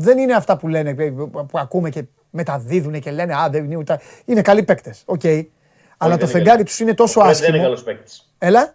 Δεν 0.00 0.18
είναι 0.18 0.34
αυτά 0.34 0.56
που 0.56 0.68
λένε, 0.68 0.90
ε, 0.98 1.10
που 1.30 1.58
ακούμε 1.58 1.90
και 1.90 2.04
μεταδίδουν 2.30 3.00
και 3.00 3.10
λένε 3.10 3.34
Α, 3.34 3.48
δεν 3.50 3.64
είναι 3.64 3.76
ούτε. 3.76 4.00
Είναι 4.24 4.42
καλοί 4.42 4.62
παίκτες. 4.62 5.02
Οκ. 5.06 5.20
Αλλά 5.24 5.44
δεν 6.10 6.18
το 6.18 6.24
είναι 6.24 6.26
φεγγάρι 6.26 6.50
καλοί. 6.50 6.64
τους 6.64 6.78
είναι 6.80 6.94
τόσο 6.94 7.20
Ο 7.20 7.22
Φρέντ 7.24 7.36
δεν 7.36 7.40
είναι 7.48 7.48
άσχημο. 7.48 7.62
καλός 7.62 7.82
παίκτης. 7.82 8.32
Έλα. 8.38 8.74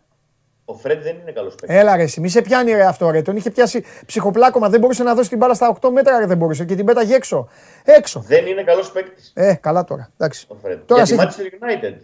Ο 0.65 0.73
Φρέντ 0.73 1.01
δεν 1.03 1.15
είναι 1.21 1.31
καλός 1.31 1.55
παίκτης. 1.55 1.77
Έλα 1.77 1.95
ρε, 1.95 2.03
εσύ, 2.03 2.19
μη 2.19 2.29
σε 2.29 2.41
πιάνει 2.41 2.71
ρε 2.71 2.85
αυτό 2.85 3.09
ρε. 3.09 3.21
Τον 3.21 3.35
είχε 3.35 3.49
πιάσει 3.51 3.83
ψυχοπλάκωμα. 4.05 4.69
Δεν 4.69 4.79
μπορούσε 4.79 5.03
να 5.03 5.13
δώσει 5.15 5.29
την 5.29 5.37
μπάλα 5.37 5.53
στα 5.53 5.77
8 5.81 5.89
μέτρα, 5.89 6.19
ρε, 6.19 6.25
δεν 6.25 6.37
μπορούσε. 6.37 6.65
Και 6.65 6.75
την 6.75 6.85
πέταγε 6.85 7.15
έξω. 7.15 7.47
Έξω. 7.83 8.19
Δεν 8.27 8.45
είναι 8.47 8.63
καλός 8.63 8.91
παίκτης. 8.91 9.31
Ε, 9.35 9.53
καλά 9.53 9.83
τώρα. 9.83 10.11
Εντάξει. 10.17 10.45
Ο 10.49 10.55
Φρέντ. 10.55 10.79
Τώρα 10.85 11.03
Για 11.03 11.17
τη 11.17 11.21
σε 11.21 11.41
έχει, 11.41 11.49
Manchester 11.59 11.63
United. 11.65 11.95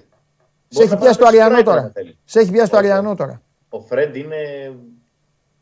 σε 0.67 0.81
έχει 0.81 0.87
Μπορεί 0.87 0.89
να 0.89 0.97
πιάσει 0.97 1.17
το 1.17 1.23
πάει 1.25 1.37
να 1.37 1.45
Αριανό 1.45 1.49
παίξει 1.49 1.63
τώρα. 1.63 1.81
αν 1.81 1.91
θέλει. 1.93 2.17
Σε 2.25 2.39
έχει 2.39 2.51
πιάσει 2.51 2.69
το 2.71 2.77
Όχι. 2.77 2.85
Αριανό 2.85 3.15
τώρα. 3.15 3.41
Ο 3.69 3.79
Φρέντ 3.81 4.15
είναι. 4.15 4.35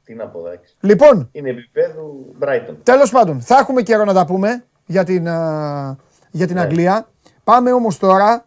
Τι 0.07 0.13
να 0.15 0.25
πω, 0.27 0.39
εντάξει. 0.47 0.75
Λοιπόν, 0.79 1.29
Είναι 1.31 1.49
επίπεδου 1.49 2.35
Brighton. 2.39 2.75
Τέλος 2.83 3.11
πάντων, 3.11 3.41
θα 3.41 3.57
έχουμε 3.57 3.81
καιρό 3.81 4.03
να 4.05 4.13
τα 4.13 4.25
πούμε 4.25 4.65
για 4.85 5.03
την, 5.03 5.27
α, 5.27 5.95
για 6.31 6.45
την 6.47 6.55
Ναι. 6.55 6.61
Αγγλία. 6.61 7.09
Πάμε 7.43 7.71
όμως 7.71 7.97
τώρα, 7.97 8.45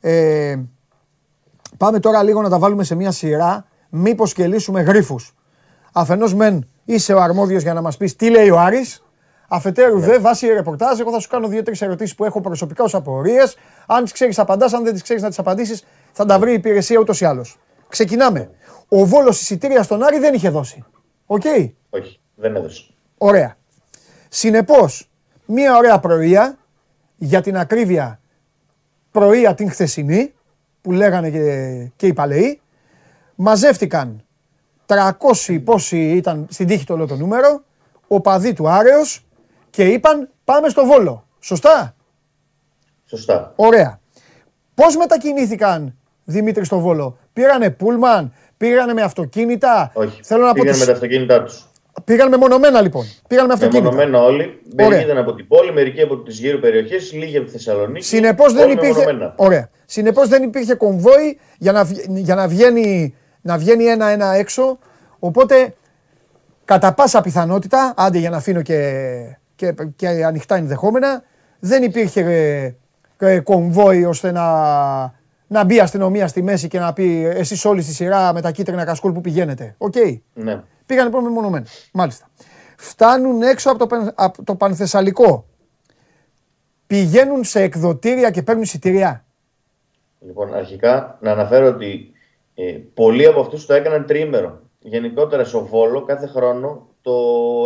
ε, 0.00 0.56
πάμε 1.76 2.00
τώρα 2.00 2.22
λίγο 2.22 2.42
να 2.42 2.48
τα 2.48 2.58
βάλουμε 2.58 2.84
σε 2.84 2.94
μια 2.94 3.10
σειρά, 3.10 3.66
μήπως 3.88 4.32
και 4.32 4.46
λύσουμε 4.46 4.80
γρίφους. 4.80 5.34
Αφενός 5.92 6.34
μεν 6.34 6.68
είσαι 6.84 7.12
ο 7.12 7.20
αρμόδιος 7.20 7.62
για 7.62 7.74
να 7.74 7.80
μας 7.82 7.96
πεις 7.96 8.16
τι 8.16 8.30
λέει 8.30 8.50
ο 8.50 8.58
Άρης, 8.58 9.02
Αφετέρου, 9.48 10.00
δε, 10.00 10.18
βάσει 10.18 10.46
ρεπορτάζ, 10.46 11.00
εγώ 11.00 11.10
θα 11.10 11.18
σου 11.18 11.28
κάνω 11.28 11.48
δύο-τρεις 11.48 11.82
ερωτήσεις 11.82 12.14
που 12.14 12.24
έχω 12.24 12.40
προσωπικά 12.40 12.84
ως 12.84 12.94
απορίες. 12.94 13.56
Αν 13.86 14.02
τις 14.02 14.12
ξέρεις, 14.12 14.38
απαντάς. 14.38 14.72
Αν 14.72 14.84
δεν 14.84 14.92
τις 14.92 15.02
ξέρεις, 15.02 15.22
να 15.22 15.28
τις 15.28 15.38
απαντήσεις, 15.38 15.84
θα 16.12 16.24
τα 16.24 16.38
βρει 16.38 16.50
η 16.50 16.54
υπηρεσία 16.54 16.98
ούτως 16.98 17.20
ή 17.20 17.24
άλλως. 17.24 17.58
Ξεκινάμε. 17.88 18.50
Ο 18.88 19.04
Βόλος 19.04 19.40
εισιτήρια 19.40 19.82
στον 19.82 20.02
Άρη 20.02 20.18
δεν 20.18 20.34
είχε 20.34 20.50
δώσει. 20.50 20.84
Οκ. 21.30 21.42
Όχι, 21.90 22.20
δεν 22.34 22.56
έδωσε. 22.56 22.84
Ωραία. 23.18 23.56
Συνεπώς, 24.28 25.10
μία 25.46 25.76
ωραία 25.76 25.98
πρωία, 25.98 26.58
για 27.16 27.40
την 27.40 27.56
ακρίβεια 27.56 28.20
πρωία 29.10 29.54
την 29.54 29.70
χθεσινή, 29.70 30.34
που 30.80 30.92
λέγανε 30.92 31.30
και, 31.30 31.90
και 31.96 32.06
οι 32.06 32.12
παλαιοί, 32.12 32.60
μαζεύτηκαν 33.34 34.24
300 34.86 35.60
πόσοι 35.64 36.10
ήταν 36.10 36.46
στην 36.50 36.66
τύχη 36.66 36.84
το 36.84 36.96
λέω 36.96 37.06
το 37.06 37.16
νούμερο, 37.16 37.64
οπαδοί 38.08 38.52
του 38.52 38.68
Άρεος 38.68 39.26
και 39.70 39.84
είπαν 39.84 40.30
πάμε 40.44 40.68
στο 40.68 40.84
Βόλο. 40.84 41.26
Σωστά; 41.40 41.94
Σωστά. 43.04 43.52
Ωραία. 43.56 44.00
Πώς 44.74 44.96
μετακινήθηκαν 44.96 45.96
Δημήτρης 46.24 46.66
στο 46.66 46.78
Βόλο; 46.78 47.18
Πήρανε 47.32 47.70
πούλμαν, 47.70 48.32
πήρανε 48.58 48.92
με 48.92 49.02
αυτοκίνητα. 49.02 49.90
Όχι. 49.94 50.20
Θέλω 50.22 50.44
να 50.44 50.52
πω 50.52 50.60
Πήγαν 50.60 50.70
τους... 50.70 50.80
με 50.80 50.86
τα 50.86 50.92
αυτοκίνητά 50.92 51.42
τους. 51.42 51.66
Πήγαν 52.04 52.28
μεμονωμένα 52.28 52.80
λοιπόν. 52.80 53.04
Πήγαν 53.28 53.46
με 53.46 53.52
αυτοκίνητα. 53.52 53.90
Μεμονωμένα 53.90 54.24
όλοι. 54.24 54.60
Ωραία. 54.74 54.88
Μερικοί 54.88 55.04
ήταν 55.04 55.18
από 55.18 55.34
την 55.34 55.46
πόλη, 55.46 55.72
μερικοί 55.72 56.00
από 56.02 56.16
τις 56.16 56.38
γύρω 56.38 56.58
περιοχές, 56.58 57.12
λίγοι 57.12 57.36
από 57.36 57.46
τη 57.46 57.52
Θεσσαλονίκη. 57.52 58.04
Συνεπώς 58.06 58.52
δεν 58.52 58.62
όλοι 58.62 58.72
υπήρχε. 58.72 58.92
μεμονωμένα. 58.92 59.32
Ωραία. 59.36 59.68
Συνεπώς 59.84 60.28
δεν 60.28 60.42
υπήρχε 60.42 60.74
κομβόι 60.74 61.38
για 61.58 61.72
να, 61.72 61.84
βγ- 61.84 62.04
για 62.08 62.34
να 62.34 62.48
βγαίνει, 62.48 63.14
να 63.40 63.58
βγαίνει 63.58 63.84
ένα-ένα 63.84 64.34
έξω. 64.34 64.78
Οπότε 65.18 65.74
κατά 66.64 66.94
πάσα 66.94 67.20
πιθανότητα, 67.20 67.94
άντε 67.96 68.18
για 68.18 68.30
να 68.30 68.36
αφήνω 68.36 68.62
και, 68.62 69.00
και, 69.54 69.74
και 69.96 70.08
ανοιχτά 70.08 70.56
ενδεχόμενα, 70.56 71.22
δεν 71.58 71.82
υπήρχε 71.82 72.20
ε, 72.20 72.74
ε, 73.18 73.40
κομβόι 73.40 74.04
ώστε 74.04 74.32
να, 74.32 74.44
να 75.48 75.64
μπει 75.64 75.74
η 75.74 75.80
αστυνομία 75.80 76.28
στη 76.28 76.42
μέση 76.42 76.68
και 76.68 76.78
να 76.78 76.92
πει 76.92 77.24
εσείς 77.24 77.64
όλοι 77.64 77.82
στη 77.82 77.92
σειρά 77.92 78.32
με 78.32 78.40
τα 78.40 78.50
κίτρινα 78.50 78.84
κασκόλ 78.84 79.12
που 79.12 79.20
πηγαίνετε. 79.20 79.74
Οκ. 79.78 79.94
Ναι. 80.34 80.62
Πήγαν 80.86 81.04
λοιπόν 81.04 81.22
μεμονωμένα. 81.22 81.66
Μάλιστα. 81.92 82.28
Φτάνουν 82.76 83.42
έξω 83.42 83.70
από 83.70 83.78
το, 83.78 83.86
Πεν- 83.86 84.12
από 84.14 84.44
το 84.44 84.54
Πανθεσσαλικό. 84.54 85.46
Πηγαίνουν 86.86 87.44
σε 87.44 87.62
εκδοτήρια 87.62 88.30
και 88.30 88.42
παίρνουν 88.42 88.62
εισιτήρια. 88.62 89.24
Λοιπόν, 90.20 90.54
αρχικά 90.54 91.18
να 91.20 91.30
αναφέρω 91.30 91.66
ότι 91.66 92.12
ε, 92.54 92.76
πολλοί 92.94 93.26
από 93.26 93.40
αυτούς 93.40 93.66
το 93.66 93.74
έκαναν 93.74 94.06
τριήμερο. 94.06 94.60
Γενικότερα 94.80 95.44
στο 95.44 95.64
Βόλο 95.66 96.02
κάθε 96.04 96.26
χρόνο 96.26 96.88
το 97.02 97.12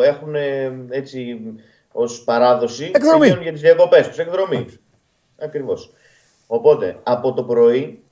έχουν 0.05 0.35
ε, 0.35 0.73
έτσι 0.91 1.41
ως 1.93 2.25
παράδοση 2.25 2.91
Εκδρομή. 2.95 3.21
πηγαίνουν 3.21 3.43
για 3.43 3.53
τις 3.53 3.61
διακοπές 3.61 4.09
τους, 4.09 4.19
εκδρομή. 4.19 4.67
Ακριβώς. 5.39 5.93
Οπότε 6.55 7.01
από 7.03 7.33
το 7.33 7.45
πρωί 7.45 8.03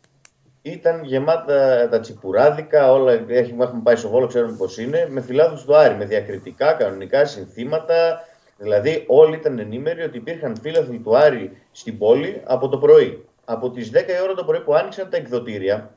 ήταν 0.62 1.05
γεμάτα 1.05 1.88
τα 1.88 2.01
τσιπουράδικα, 2.01 2.93
όλα 2.93 3.12
έχουμε, 3.12 3.64
έχουμε 3.64 3.80
πάει 3.82 3.97
στο 3.97 4.09
Βόλο, 4.09 4.26
ξέρουμε 4.26 4.57
πώς 4.57 4.78
είναι, 4.78 5.07
με 5.11 5.20
φιλάδους 5.20 5.64
του 5.64 5.76
Άρη, 5.76 5.95
με 5.95 6.05
διακριτικά, 6.05 6.72
κανονικά 6.72 7.24
συνθήματα. 7.24 8.24
Δηλαδή 8.59 9.05
όλοι 9.07 9.36
ήταν 9.36 9.59
ενήμεροι 9.59 10.03
ότι 10.03 10.16
υπήρχαν 10.16 10.57
φίλαθλοι 10.61 10.99
του 10.99 11.16
Άρη 11.16 11.57
στην 11.72 11.99
πόλη 11.99 12.43
από 12.45 12.68
το 12.68 12.78
πρωί. 12.78 13.24
Από 13.45 13.70
τις 13.70 13.91
10 13.91 13.95
η 13.95 14.22
ώρα 14.22 14.34
το 14.34 14.45
πρωί 14.45 14.61
που 14.61 14.74
άνοιξαν 14.74 15.11
τα 15.11 15.16
εκδοτήρια, 15.16 15.97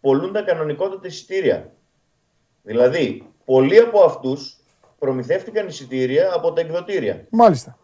πολλούν 0.00 0.32
τα 0.32 0.42
κανονικότατα 0.42 1.06
εισιτήρια. 1.06 1.70
Δηλαδή, 2.62 3.26
πολλοί 3.44 3.78
από 3.78 4.00
αυτούς 4.00 4.60
προμηθεύτηκαν 4.98 5.66
εισιτήρια 5.66 6.30
από 6.34 6.52
τα 6.52 6.60
εκδοτήρια. 6.60 7.26
Μάλιστα. 7.30 7.78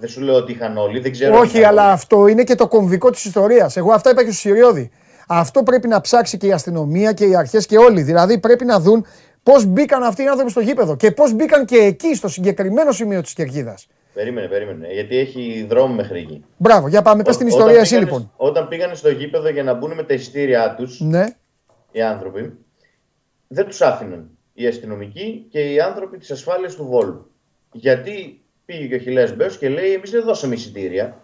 Δεν 0.00 0.08
σου 0.08 0.20
λέω 0.20 0.34
ότι 0.34 0.52
είχαν 0.52 0.76
όλοι, 0.76 1.00
δεν 1.00 1.12
ξέρω. 1.12 1.34
αν 1.36 1.40
Όχι, 1.42 1.58
είχαν 1.58 1.70
αλλά 1.70 1.82
όλοι. 1.82 1.92
αυτό 1.92 2.26
είναι 2.26 2.44
και 2.44 2.54
το 2.54 2.68
κομβικό 2.68 3.10
της 3.10 3.24
ιστορίας. 3.24 3.76
Εγώ 3.76 3.92
αυτά 3.92 4.10
είπα 4.10 4.24
και 4.24 4.30
στο 4.30 4.40
Συριώδη. 4.40 4.90
Αυτό 5.28 5.62
πρέπει 5.62 5.88
να 5.88 6.00
ψάξει 6.00 6.36
και 6.36 6.46
η 6.46 6.52
αστυνομία 6.52 7.12
και 7.12 7.24
οι 7.24 7.36
αρχές 7.36 7.66
και 7.66 7.78
όλοι. 7.78 8.02
Δηλαδή 8.02 8.38
πρέπει 8.38 8.64
να 8.64 8.80
δουν 8.80 9.06
πώς 9.42 9.64
μπήκαν 9.64 10.02
αυτοί 10.02 10.22
οι 10.22 10.26
άνθρωποι 10.26 10.50
στο 10.50 10.60
γήπεδο 10.60 10.96
και 10.96 11.10
πώς 11.10 11.32
μπήκαν 11.32 11.64
και 11.64 11.76
εκεί, 11.76 12.14
στο 12.14 12.28
συγκεκριμένο 12.28 12.92
σημείο 12.92 13.20
της 13.22 13.32
κερκίδας. 13.32 13.86
Περίμενε, 14.14 14.46
περίμενε. 14.48 14.86
Γιατί 14.92 15.16
έχει 15.18 15.66
δρόμο 15.68 15.94
μέχρι 15.94 16.18
εκεί. 16.18 16.44
Μπράβο, 16.56 16.88
για 16.88 17.02
πάμε, 17.02 17.22
πες 17.22 17.34
Ό- 17.34 17.38
την 17.38 17.46
όταν 17.46 17.58
ιστορία 17.58 17.80
εσύ 17.80 17.90
πήγανε- 17.94 18.10
λοιπόν. 18.12 18.32
Όταν 18.36 18.68
πήγαν 18.68 18.96
στο 18.96 19.10
γήπεδο 19.10 19.48
για 19.48 19.62
να 19.62 19.74
μπουν 19.74 19.94
με 19.94 20.02
τα 20.02 20.14
εισιτήριά 20.14 20.74
τους, 20.78 21.00
Ναι, 21.00 21.24
οι 21.92 22.02
άνθρωποι, 22.02 22.52
δεν 23.48 23.66
τους 23.66 23.80
άφηναν 23.80 24.30
οι 24.52 24.66
αστυνομικοί 24.66 25.46
και 25.50 25.72
οι 25.72 25.80
άνθρωποι 25.80 26.18
της 26.18 26.30
ασφάλειας 26.30 26.74
του 26.74 26.84
Βόλου. 26.84 27.30
Γιατί 27.72 28.42
πήγε 28.68 28.86
και 28.86 28.94
ο 28.94 28.98
Χιλέας 28.98 29.36
Μπέο 29.36 29.48
και 29.48 29.68
λέει: 29.68 29.92
Εμείς 29.92 30.10
δεν 30.10 30.22
δώσαμε 30.24 30.54
εισιτήρια. 30.54 31.20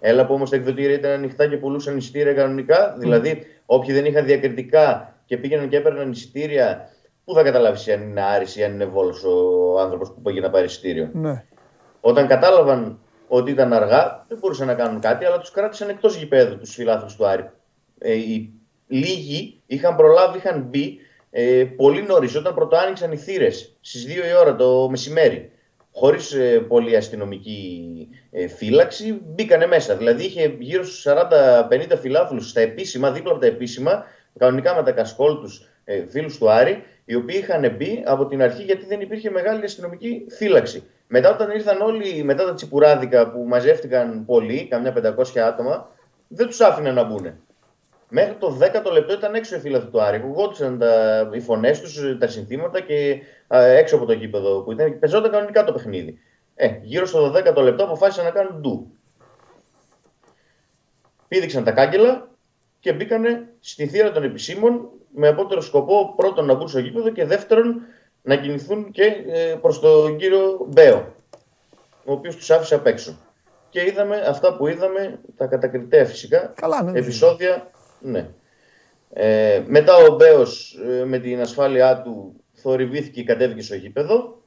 Έλα 0.00 0.26
που 0.26 0.34
όμως 0.34 0.50
τα 0.50 0.56
εκδοτήρια 0.56 0.94
ήταν 0.94 1.10
ανοιχτά 1.10 1.48
και 1.48 1.56
πουλούσαν 1.56 1.96
εισιτήρια 1.96 2.32
κανονικά. 2.32 2.96
Δηλαδή, 2.98 3.46
όποιοι 3.66 3.94
δεν 3.94 4.04
είχαν 4.04 4.24
διακριτικά 4.24 5.14
και 5.24 5.36
πήγαιναν 5.36 5.68
και 5.68 5.76
έπαιρναν 5.76 6.10
εισιτήρια, 6.10 6.88
πού 7.24 7.34
θα 7.34 7.42
καταλάβεις 7.42 7.88
αν 7.88 8.02
είναι 8.02 8.22
Άρης 8.22 8.56
ή 8.56 8.64
αν 8.64 8.72
είναι 8.72 8.84
Βόλος 8.84 9.24
ο 9.24 9.78
άνθρωπος 9.80 10.12
που 10.12 10.22
πήγε 10.22 10.40
να 10.40 10.50
πάρει 10.50 10.64
εισιτήριο. 10.64 11.10
ναι. 11.12 11.44
Όταν 12.00 12.26
κατάλαβαν 12.26 12.98
ότι 13.28 13.50
ήταν 13.50 13.72
αργά, 13.72 14.24
δεν 14.28 14.38
μπορούσαν 14.38 14.66
να 14.66 14.74
κάνουν 14.74 15.00
κάτι, 15.00 15.24
αλλά 15.24 15.38
τους 15.38 15.50
κράτησαν 15.50 15.88
εκτός 15.88 16.16
γηπέδου 16.16 16.58
τους 16.58 16.74
φιλάθλους 16.74 17.16
του 17.16 17.26
Άρη. 17.26 17.50
Ε, 17.98 18.12
οι 18.12 18.52
λίγοι 18.86 19.60
είχαν 19.66 19.96
προλάβει, 19.96 20.38
είχαν 20.38 20.62
μπει 20.62 20.98
ε, 21.30 21.64
πολύ 21.76 22.02
νωρίς, 22.02 22.36
όταν 22.36 22.54
πρώτο 22.54 22.76
άνοιξαν 22.76 23.12
οι 23.12 23.16
θύρες 23.16 23.76
στις 23.80 24.06
2 24.06 24.08
η 24.08 24.36
ώρα 24.40 24.56
το 24.56 24.88
μεσημέρι. 24.90 25.52
Χωρίς 25.98 26.32
ε, 26.32 26.58
πολλή 26.68 26.96
αστυνομική 26.96 28.08
ε, 28.30 28.48
φύλαξη, 28.48 29.20
μπήκανε 29.24 29.66
μέσα. 29.66 29.96
Δηλαδή 29.96 30.24
είχε 30.24 30.56
γύρω 30.58 30.84
στους 30.84 31.06
40-50 31.70 31.98
φιλάθλους 32.00 32.48
στα 32.48 32.60
επίσημα, 32.60 33.10
δίπλα 33.10 33.30
από 33.30 33.40
τα 33.40 33.46
επίσημα, 33.46 34.04
κανονικά 34.38 34.74
με 34.74 34.82
τα 34.82 34.92
κασκόλ 34.92 35.38
τους, 35.40 35.68
ε, 35.84 36.06
φίλους 36.08 36.38
του 36.38 36.50
Άρη, 36.50 36.82
οι 37.04 37.14
οποίοι 37.14 37.36
είχαν 37.42 37.76
μπει 37.76 38.02
από 38.06 38.26
την 38.26 38.42
αρχή 38.42 38.62
γιατί 38.62 38.86
δεν 38.86 39.00
υπήρχε 39.00 39.30
μεγάλη 39.30 39.64
αστυνομική 39.64 40.26
φύλαξη. 40.28 40.82
Μετά, 41.06 41.30
όταν 41.30 41.50
ήρθαν 41.50 41.80
όλοι 41.80 42.22
μετά 42.22 42.44
τα 42.44 42.54
τσιπουράδικα 42.54 43.30
που 43.30 43.44
μαζεύτηκαν 43.48 44.24
πολλοί, 44.24 44.66
καμιά 44.70 45.14
500 45.36 45.38
άτομα, 45.38 45.88
δεν 46.28 46.46
τους 46.46 46.60
άφηναν 46.60 46.94
να 46.94 47.04
μπουν. 47.04 47.34
Μέχρι 48.10 48.34
το 48.34 48.58
10ο 48.60 48.92
λεπτό 48.92 49.12
ήταν 49.12 49.34
έξω 49.34 49.56
οι 49.56 49.58
φίλοι 49.58 49.80
του 49.80 50.02
Άρη. 50.02 50.16
Ακουγόντουσαν 50.16 50.82
οι 51.32 51.40
φωνές 51.40 51.80
τους, 51.80 52.18
τα 52.18 52.26
συνθήματα 52.26 52.80
και 52.80 53.12
α, 53.12 53.37
έξω 53.48 53.96
από 53.96 54.04
το 54.04 54.12
γήπεδο 54.12 54.62
που 54.62 54.72
ήταν. 54.72 54.98
Πεζόταν 54.98 55.30
κανονικά 55.30 55.64
το 55.64 55.72
παιχνίδι. 55.72 56.18
Ε, 56.54 56.78
γύρω 56.82 57.06
στο 57.06 57.32
12ο 57.34 57.62
λεπτό 57.62 57.84
αποφάσισαν 57.84 58.24
να 58.24 58.30
κάνουν 58.30 58.60
ντου. 58.60 58.92
Πήδηξαν 61.28 61.64
τα 61.64 61.70
κάγκελα 61.70 62.28
και 62.80 62.92
μπήκαν 62.92 63.48
στη 63.60 63.86
θύρα 63.86 64.12
των 64.12 64.22
επισήμων 64.22 64.88
με 65.14 65.28
απότερο 65.28 65.60
σκοπό 65.60 66.14
πρώτον 66.16 66.44
να 66.44 66.54
μπουν 66.54 66.68
στο 66.68 66.78
γήπεδο 66.78 67.10
και 67.10 67.24
δεύτερον 67.24 67.80
να 68.22 68.36
κινηθούν 68.36 68.90
και 68.90 69.04
ε, 69.26 69.54
προς 69.60 69.80
τον 69.80 70.16
κύριο 70.16 70.66
Μπέο, 70.68 71.14
ο 72.04 72.12
οποίος 72.12 72.36
τους 72.36 72.50
άφησε 72.50 72.74
απ' 72.74 72.86
έξω. 72.86 73.18
Και 73.70 73.84
είδαμε 73.86 74.16
αυτά 74.16 74.56
που 74.56 74.66
είδαμε, 74.66 75.20
τα 75.36 75.46
κατακριτέα 75.46 76.04
φυσικά, 76.04 76.52
Καλά, 76.56 76.82
ναι, 76.82 76.98
επεισόδια. 76.98 77.70
Ναι. 78.00 78.28
Ε, 79.12 79.62
μετά 79.66 79.96
ο 79.96 80.14
Μπέος 80.14 80.78
ε, 80.88 81.04
με 81.04 81.18
την 81.18 81.40
ασφάλειά 81.40 82.02
του 82.02 82.40
θορυβήθηκε 82.60 83.20
και 83.20 83.26
κατέβηκε 83.26 83.62
στο 83.62 83.74
γήπεδο. 83.74 84.42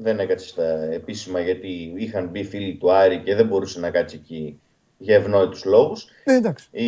Δεν 0.00 0.18
έκατσε 0.18 0.48
στα 0.48 0.92
επίσημα 0.92 1.40
γιατί 1.40 1.92
είχαν 1.96 2.28
μπει 2.28 2.44
φίλοι 2.44 2.76
του 2.76 2.92
Άρη 2.92 3.18
και 3.18 3.34
δεν 3.34 3.46
μπορούσε 3.46 3.80
να 3.80 3.90
κάτσει 3.90 4.16
εκεί 4.22 4.60
για 4.98 5.16
ευνόητους 5.16 5.64
λόγους. 5.64 6.08
Ναι, 6.24 6.34
εντάξει. 6.34 6.68
Οι, 6.70 6.86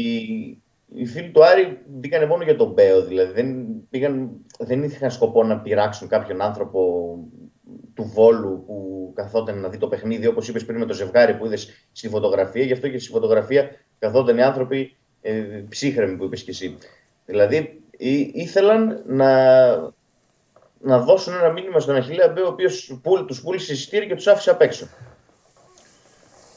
οι 0.95 1.07
φίλοι 1.07 1.31
του 1.31 1.45
Άρη 1.45 1.79
μπήκαν 1.87 2.27
μόνο 2.27 2.45
για 2.45 2.57
τον 2.57 2.73
Μπέο, 2.73 3.05
δηλαδή 3.05 3.33
δεν, 3.33 3.67
πήγαν, 3.91 4.31
δεν 4.59 4.83
είχαν 4.83 5.11
σκοπό 5.11 5.45
να 5.45 5.59
πειράξουν 5.59 6.09
κάποιον 6.09 6.43
άνθρωπο 6.43 7.15
του 7.95 8.03
Βόλου 8.03 8.65
που 8.67 9.13
καθόταν 9.15 9.61
να 9.61 9.69
δει 9.69 9.79
το 9.79 9.89
παιχνίδι, 9.89 10.27
όπως 10.27 10.49
είπες 10.49 10.65
πριν 10.65 10.79
με 10.79 10.87
το 10.87 10.95
ζευγάρι 10.95 11.35
που 11.35 11.47
είδες 11.47 11.87
στη 11.93 12.09
φωτογραφία. 12.09 12.65
Γι' 12.65 12.73
αυτό 12.73 12.89
και 12.89 12.99
στη 12.99 13.11
φωτογραφία 13.11 13.71
καθόταν 13.99 14.39
οι 14.39 14.43
άνθρωποι 14.43 14.97
ε, 15.21 15.65
ψύχρεμοι 15.69 16.17
που 16.17 16.25
είπες 16.25 16.43
και 16.43 16.51
εσύ. 16.51 16.79
Δηλαδή 17.27 17.81
ή, 17.97 18.31
ήθελαν 18.35 19.03
να, 19.07 19.29
να 20.83 20.99
δώσουν 20.99 21.35
ένα 21.35 21.51
μήνυμα 21.51 21.81
στον 21.81 21.97
Αχιλέα 21.97 22.29
Μπέο, 22.29 22.45
ο 22.45 22.49
οποίος 22.49 22.93
τους 23.27 23.41
πούλησε 23.43 23.73
εισιτήρια 23.73 24.07
και 24.07 24.15
τους 24.15 24.27
άφησε 24.27 24.51
απ' 24.51 24.63
έξω. 24.63 24.87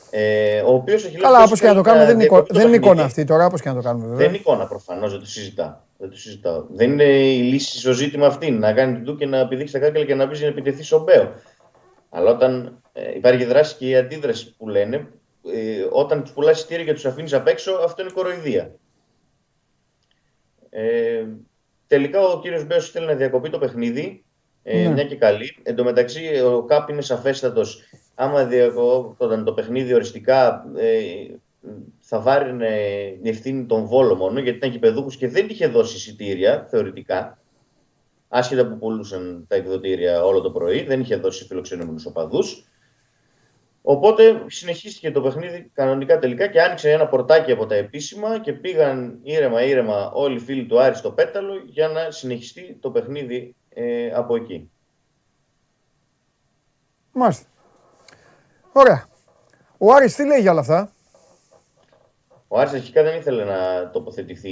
Ε, 0.09 0.61
ο 0.61 0.73
οποίος 0.73 1.05
έχει 1.05 1.17
Καλά, 1.17 1.43
όπως 1.43 1.59
και 1.59 1.67
να 1.67 1.73
το 1.73 1.81
κάνουμε, 1.81 2.05
δεν 2.05 2.15
είναι, 2.15 2.23
εικόνα, 2.23 2.45
δεν 2.49 2.67
είναι 2.67 2.75
εικόνα 2.75 3.03
αυτή 3.03 3.23
τώρα, 3.23 3.45
όπως 3.45 3.61
και 3.61 3.69
να 3.69 3.75
το 3.75 3.81
κάνουμε. 3.81 4.03
Βέβαια. 4.03 4.17
Δεν 4.17 4.27
είναι 4.27 4.37
εικόνα 4.37 4.65
προφανώς, 4.67 5.11
δεν 5.11 5.19
το 5.19 5.25
συζητά. 5.25 5.85
Δεν, 5.97 6.09
το 6.09 6.17
συζητάω. 6.17 6.65
δεν 6.69 6.91
είναι 6.91 7.03
η 7.03 7.41
λύση 7.41 7.79
στο 7.79 7.91
ζήτημα 7.91 8.27
αυτή 8.27 8.51
να 8.51 8.73
κάνει 8.73 8.93
την 8.93 9.05
του 9.05 9.15
και 9.15 9.25
να 9.25 9.47
πηδήξει 9.47 9.73
τα 9.73 9.79
κάγκελα 9.79 10.05
και 10.05 10.15
να 10.15 10.27
πει 10.27 10.39
να 10.39 10.47
επιτεθεί 10.47 10.83
στον 10.83 11.03
Μπέο. 11.03 11.31
Αλλά 12.09 12.31
όταν 12.31 12.81
ε, 12.93 13.15
υπάρχει 13.15 13.45
δράση 13.45 13.75
και 13.75 13.87
η 13.87 13.95
αντίδραση 13.95 14.55
που 14.55 14.69
λένε, 14.69 15.07
ε, 15.53 15.87
όταν 15.91 16.23
τους 16.23 16.31
πουλάς 16.31 16.57
εισιτήρια 16.57 16.85
και 16.85 16.93
τους 16.93 17.05
αφήνεις 17.05 17.33
απ' 17.33 17.47
έξω, 17.47 17.71
αυτό 17.71 18.01
είναι 18.01 18.11
κοροϊδία. 18.11 18.75
Ε, 20.69 21.25
τελικά 21.87 22.21
ο 22.21 22.39
κύριος 22.39 22.65
Μπέος 22.65 22.89
θέλει 22.91 23.05
να 23.05 23.13
διακοπεί 23.13 23.49
το 23.49 23.57
παιχνίδι. 23.57 24.23
Ε, 24.63 24.87
ναι. 24.87 24.93
Μια 24.93 25.03
και 25.03 25.15
καλή. 25.15 25.57
Εν 25.63 25.75
τω 25.75 25.83
μεταξύ, 25.83 26.41
ο 26.41 26.63
Κάπ 26.63 26.89
είναι 26.89 27.01
σαφέστατος 27.01 27.83
άμα 28.15 28.45
διακόπτονταν 28.45 29.43
το 29.43 29.53
παιχνίδι 29.53 29.93
οριστικά, 29.93 30.65
ε, 30.75 30.97
θα 31.99 32.19
βάρινε 32.19 32.69
η 33.21 33.29
ευθύνη 33.29 33.65
των 33.65 33.85
Βόλο 33.85 34.15
μόνο, 34.15 34.39
γιατί 34.39 34.57
ήταν 34.57 34.71
κυπεδούχου 34.71 35.09
και 35.09 35.27
δεν 35.27 35.47
είχε 35.49 35.67
δώσει 35.67 35.95
εισιτήρια 35.95 36.67
θεωρητικά. 36.69 37.37
Άσχετα 38.27 38.67
που 38.67 38.77
πουλούσαν 38.77 39.45
τα 39.47 39.55
εκδοτήρια 39.55 40.25
όλο 40.25 40.41
το 40.41 40.51
πρωί, 40.51 40.83
δεν 40.83 40.99
είχε 40.99 41.15
δώσει 41.15 41.45
φιλοξενούμενους 41.45 42.05
οπαδούς. 42.05 42.67
Οπότε 43.85 44.43
συνεχίστηκε 44.47 45.11
το 45.11 45.21
παιχνίδι 45.21 45.71
κανονικά 45.73 46.19
τελικά 46.19 46.47
και 46.47 46.61
άνοιξε 46.61 46.91
ένα 46.91 47.07
πορτάκι 47.07 47.51
από 47.51 47.65
τα 47.65 47.75
επίσημα 47.75 48.39
και 48.39 48.53
πήγαν 48.53 49.19
ήρεμα 49.23 49.63
ήρεμα 49.63 50.11
όλοι 50.11 50.35
οι 50.35 50.39
φίλοι 50.39 50.65
του 50.65 50.79
Άρη 50.81 50.95
στο 50.95 51.11
Πέταλο 51.11 51.53
για 51.65 51.87
να 51.87 52.11
συνεχιστεί 52.11 52.77
το 52.81 52.91
παιχνίδι 52.91 53.55
ε, 53.69 54.11
από 54.11 54.35
εκεί. 54.35 54.71
Μάλιστα. 57.11 57.47
Ωραία. 58.71 59.05
Ο 59.77 59.93
Άρης 59.93 60.15
τι 60.15 60.25
λέει 60.25 60.39
για 60.39 60.51
όλα 60.51 60.59
αυτά; 60.59 60.92
Ο 62.55 62.59
Άρης 62.59 62.73
αρχικά 62.73 63.03
δεν 63.03 63.17
ήθελε 63.17 63.43
να 63.43 63.89
τοποθετηθεί 63.93 64.51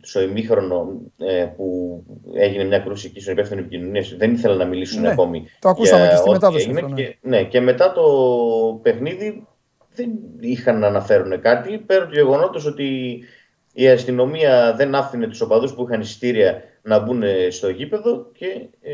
στο 0.00 0.20
ημίχρονο 0.20 1.00
ε, 1.18 1.44
που 1.56 2.02
έγινε 2.34 2.64
μια 2.64 2.78
κρούση 2.78 3.06
εκεί 3.06 3.20
στον 3.20 3.32
υπεύθυνο 3.32 3.60
επικοινωνίας. 3.60 4.16
Δεν 4.16 4.32
ήθελε 4.32 4.54
να 4.54 4.64
μιλήσουν 4.64 5.00
ναι, 5.00 5.10
ακόμη. 5.10 5.48
Το 5.58 5.68
ακούσαμε 5.68 6.08
και 6.08 6.16
στη 6.16 6.30
μετάδοση. 6.30 6.70
Αυτό, 6.70 6.88
ναι. 6.88 6.94
Και, 6.94 7.16
ναι, 7.20 7.42
και 7.44 7.60
μετά 7.60 7.92
το 7.92 8.02
παιχνίδι 8.82 9.46
δεν 9.94 10.10
είχαν 10.40 10.78
να 10.78 10.86
αναφέρουν 10.86 11.40
κάτι. 11.40 11.78
Πέρα 11.78 12.06
του 12.06 12.14
γεγονότος 12.14 12.66
ότι 12.66 13.18
η 13.72 13.88
αστυνομία 13.88 14.74
δεν 14.76 14.94
άφηνε 14.94 15.26
τους 15.26 15.40
οπαδούς 15.40 15.74
που 15.74 15.82
είχαν 15.88 16.00
εισιτήρια 16.00 16.62
να 16.82 16.98
μπουν 16.98 17.22
στο 17.50 17.68
γήπεδο 17.68 18.30
και 18.32 18.46
ε, 18.82 18.92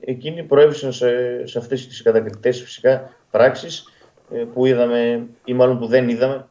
εκείνοι 0.00 0.42
προέβησαν 0.42 0.92
σε, 0.92 1.10
σε 1.46 1.58
αυτές 1.58 1.86
τις 1.86 2.02
κατακριτές 2.02 2.62
φυσικά 2.62 3.16
πράξεις 3.30 3.92
ε, 4.32 4.38
που 4.38 4.66
είδαμε 4.66 5.26
ή 5.44 5.52
μάλλον 5.52 5.78
που 5.78 5.86
δεν 5.86 6.08
είδαμε 6.08 6.46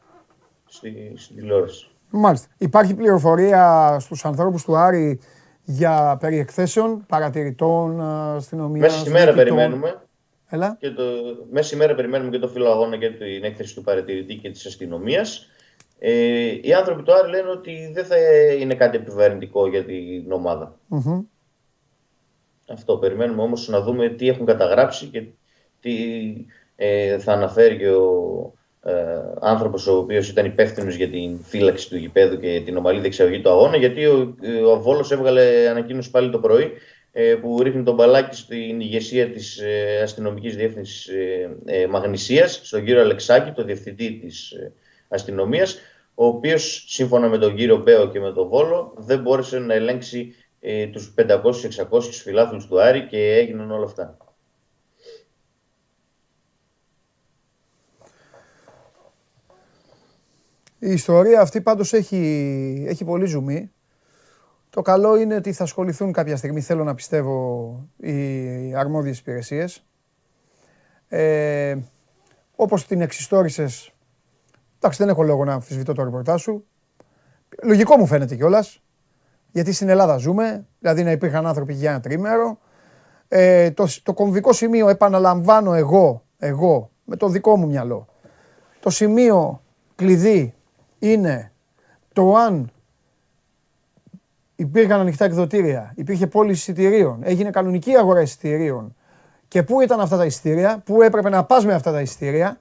στη, 0.66 1.12
στην 1.16 1.36
τηλεόραση. 1.36 1.88
Μάλιστα. 2.10 2.48
Υπάρχει 2.58 2.94
πληροφορία 2.94 3.96
στους 4.00 4.24
ανθρώπους 4.24 4.64
του 4.64 4.76
Άρη 4.76 5.20
για 5.64 6.16
περί 6.20 6.38
εκθέσεων, 6.38 7.04
παρατηρητών, 7.08 8.00
αστυνομία. 8.00 8.80
Μέσα 8.80 8.98
στη 8.98 9.10
μέρα 9.10 9.32
περιμένουμε. 9.32 10.00
Έλα. 10.48 10.76
Και 10.80 10.90
το, 10.90 11.02
μέσα 11.50 11.66
στη 11.66 11.76
μέρα 11.76 11.94
περιμένουμε 11.94 12.30
και 12.30 12.38
το 12.38 12.48
φύλλο 12.48 12.70
αγώνα 12.70 12.96
και 12.96 13.10
την 13.10 13.44
έκθεση 13.44 13.74
του 13.74 13.82
παρατηρητή 13.82 14.34
και 14.34 14.50
της 14.50 14.66
αστυνομίας. 14.66 15.46
Ε, 15.98 16.58
οι 16.62 16.72
άνθρωποι 16.72 17.02
του 17.02 17.12
Άρη 17.14 17.30
λένε 17.30 17.50
ότι 17.50 17.90
δεν 17.92 18.04
θα 18.04 18.16
είναι 18.60 18.74
κάτι 18.74 18.96
επιβαρυντικό 18.96 19.68
για 19.68 19.84
την 19.84 20.32
ομάδα. 20.32 20.78
Mm-hmm. 20.90 21.24
Αυτό 22.68 22.96
περιμένουμε 22.96 23.42
όμως 23.42 23.68
να 23.68 23.80
δούμε 23.80 24.08
τι 24.08 24.28
έχουν 24.28 24.46
καταγράψει 24.46 25.06
και 25.06 25.22
τι 25.80 25.96
ε, 26.76 27.18
θα 27.18 27.32
αναφέρει 27.32 27.76
και 27.76 27.90
ο 27.90 28.52
ε, 28.86 28.92
άνθρωπος 29.40 29.86
ο 29.86 29.96
οποίος 29.96 30.28
ήταν 30.28 30.44
υπεύθυνος 30.44 30.94
για 30.94 31.08
την 31.08 31.40
φύλαξη 31.42 31.88
του 31.88 31.96
γηπέδου 31.96 32.38
και 32.38 32.62
την 32.64 32.76
ομαλή 32.76 33.00
δεξιαγωγή 33.00 33.40
του 33.40 33.50
αγώνα 33.50 33.76
γιατί 33.76 34.06
ο, 34.06 34.34
ο 34.72 34.80
Βόλος 34.80 35.10
έβγαλε 35.10 35.68
ανακοίνωση 35.68 36.10
πάλι 36.10 36.30
το 36.30 36.38
πρωί 36.38 36.72
ε, 37.18 37.34
που 37.34 37.62
ρίχνει 37.62 37.82
τον 37.82 37.94
μπαλάκι 37.94 38.36
στην 38.36 38.80
ηγεσία 38.80 39.30
της 39.30 39.58
ε, 39.58 40.00
αστυνομικής 40.02 40.56
διεύθυνσης 40.56 41.06
ε, 41.06 41.56
ε, 41.64 41.86
Μαγνησίας, 41.86 42.60
στον 42.62 42.84
κύριο 42.84 43.00
Αλεξάκη, 43.00 43.50
το 43.50 43.64
διευθυντή 43.64 44.18
της 44.18 44.50
ε, 44.50 44.72
αστυνομίας, 45.08 45.78
ο 46.14 46.26
οποίος 46.26 46.84
σύμφωνα 46.88 47.28
με 47.28 47.38
τον 47.38 47.54
κύριο 47.54 47.76
Μπέο 47.76 48.10
και 48.10 48.20
με 48.20 48.32
τον 48.32 48.48
Βόλο 48.48 48.94
δεν 48.96 49.20
μπόρεσε 49.20 49.58
να 49.58 49.74
ελέγξει 49.74 50.34
ε, 50.60 50.86
τους 50.86 51.14
500-600 51.16 52.00
φιλάθλους 52.22 52.66
του 52.66 52.80
Άρη 52.80 53.06
και 53.06 53.34
έγιναν 53.34 53.70
όλα 53.70 53.84
αυτά. 53.84 54.16
Η 60.86 60.92
ιστορία 60.92 61.40
αυτή 61.40 61.60
πάντως 61.60 61.92
έχει, 61.92 62.84
έχει 62.88 63.04
πολύ 63.04 63.26
ζουμί. 63.26 63.70
Το 64.70 64.82
καλό 64.82 65.16
είναι 65.16 65.34
ότι 65.34 65.52
θα 65.52 65.62
ασχοληθούν 65.62 66.12
κάποια 66.12 66.36
στιγμή, 66.36 66.60
θέλω 66.60 66.84
να 66.84 66.94
πιστεύω, 66.94 67.88
οι 67.96 68.74
αρμόδιες 68.74 69.18
υπηρεσίες. 69.18 69.84
Ε, 71.08 71.76
όπως 72.56 72.86
την 72.86 73.00
εξιστόρισες, 73.00 73.92
εντάξει 74.76 74.98
δεν 74.98 75.08
έχω 75.08 75.22
λόγο 75.22 75.44
να 75.44 75.52
αμφισβητώ 75.52 75.92
το 75.92 76.04
ρεπορτάζ 76.04 76.42
σου. 76.42 76.66
Λογικό 77.62 77.96
μου 77.96 78.06
φαίνεται 78.06 78.34
κιόλας. 78.34 78.82
Γιατί 79.50 79.72
στην 79.72 79.88
Ελλάδα 79.88 80.16
ζούμε, 80.16 80.66
δηλαδή 80.78 81.02
να 81.02 81.10
υπήρχαν 81.10 81.46
άνθρωποι 81.46 81.74
για 81.74 81.90
ένα 81.90 82.00
τρίμερο. 82.00 82.58
Ε, 83.28 83.70
το, 83.70 83.86
το 84.02 84.14
κομβικό 84.14 84.52
σημείο, 84.52 84.88
επαναλαμβάνω 84.88 85.74
εγώ, 85.74 86.24
εγώ, 86.38 86.90
με 87.04 87.16
το 87.16 87.28
δικό 87.28 87.56
μου 87.56 87.66
μυαλό, 87.66 88.06
το 88.80 88.90
σημείο 88.90 89.62
κλειδί 89.94 90.55
είναι 90.98 91.52
το 92.12 92.34
αν 92.34 92.70
υπήρχαν 94.56 95.00
ανοιχτά 95.00 95.24
εκδοτήρια, 95.24 95.92
υπήρχε 95.96 96.26
πώληση 96.26 96.58
εισιτηρίων, 96.70 97.20
έγινε 97.22 97.50
κανονική 97.50 97.96
αγορά 97.96 98.20
εισιτηρίων 98.20 98.96
και 99.48 99.62
πού 99.62 99.80
ήταν 99.80 100.00
αυτά 100.00 100.16
τα 100.16 100.24
εισιτήρια, 100.24 100.82
πού 100.84 101.02
έπρεπε 101.02 101.28
να 101.28 101.44
πας 101.44 101.64
με 101.64 101.74
αυτά 101.74 101.92
τα 101.92 102.00
εισιτήρια. 102.00 102.60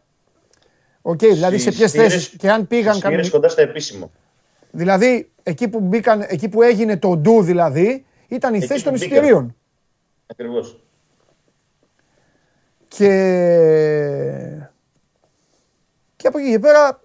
OK, 1.01 1.17
okay, 1.17 1.29
δηλαδή 1.31 1.57
σε 1.57 1.71
ποιες 1.71 1.91
θέσεις 1.91 2.29
και 2.29 2.51
αν 2.51 2.67
πήγαν 2.67 2.99
κανονικά. 2.99 3.29
κοντά 3.29 3.49
στα 3.49 3.61
επίσημα. 3.61 4.11
Δηλαδή 4.71 5.31
εκεί 5.43 5.67
που, 5.67 5.79
μπήκαν, 5.79 6.25
εκεί 6.27 6.49
που 6.49 6.61
έγινε 6.61 6.97
το 6.97 7.15
ντου 7.17 7.41
δηλαδή 7.41 8.05
ήταν 8.27 8.53
η 8.53 8.61
θέση 8.61 8.83
των 8.83 8.93
εισιτηρίων. 8.93 9.55
Ακριβώς. 10.27 10.79
Και... 12.87 13.07
και 16.15 16.27
από 16.27 16.37
εκεί 16.37 16.51
και 16.51 16.59
πέρα 16.59 17.01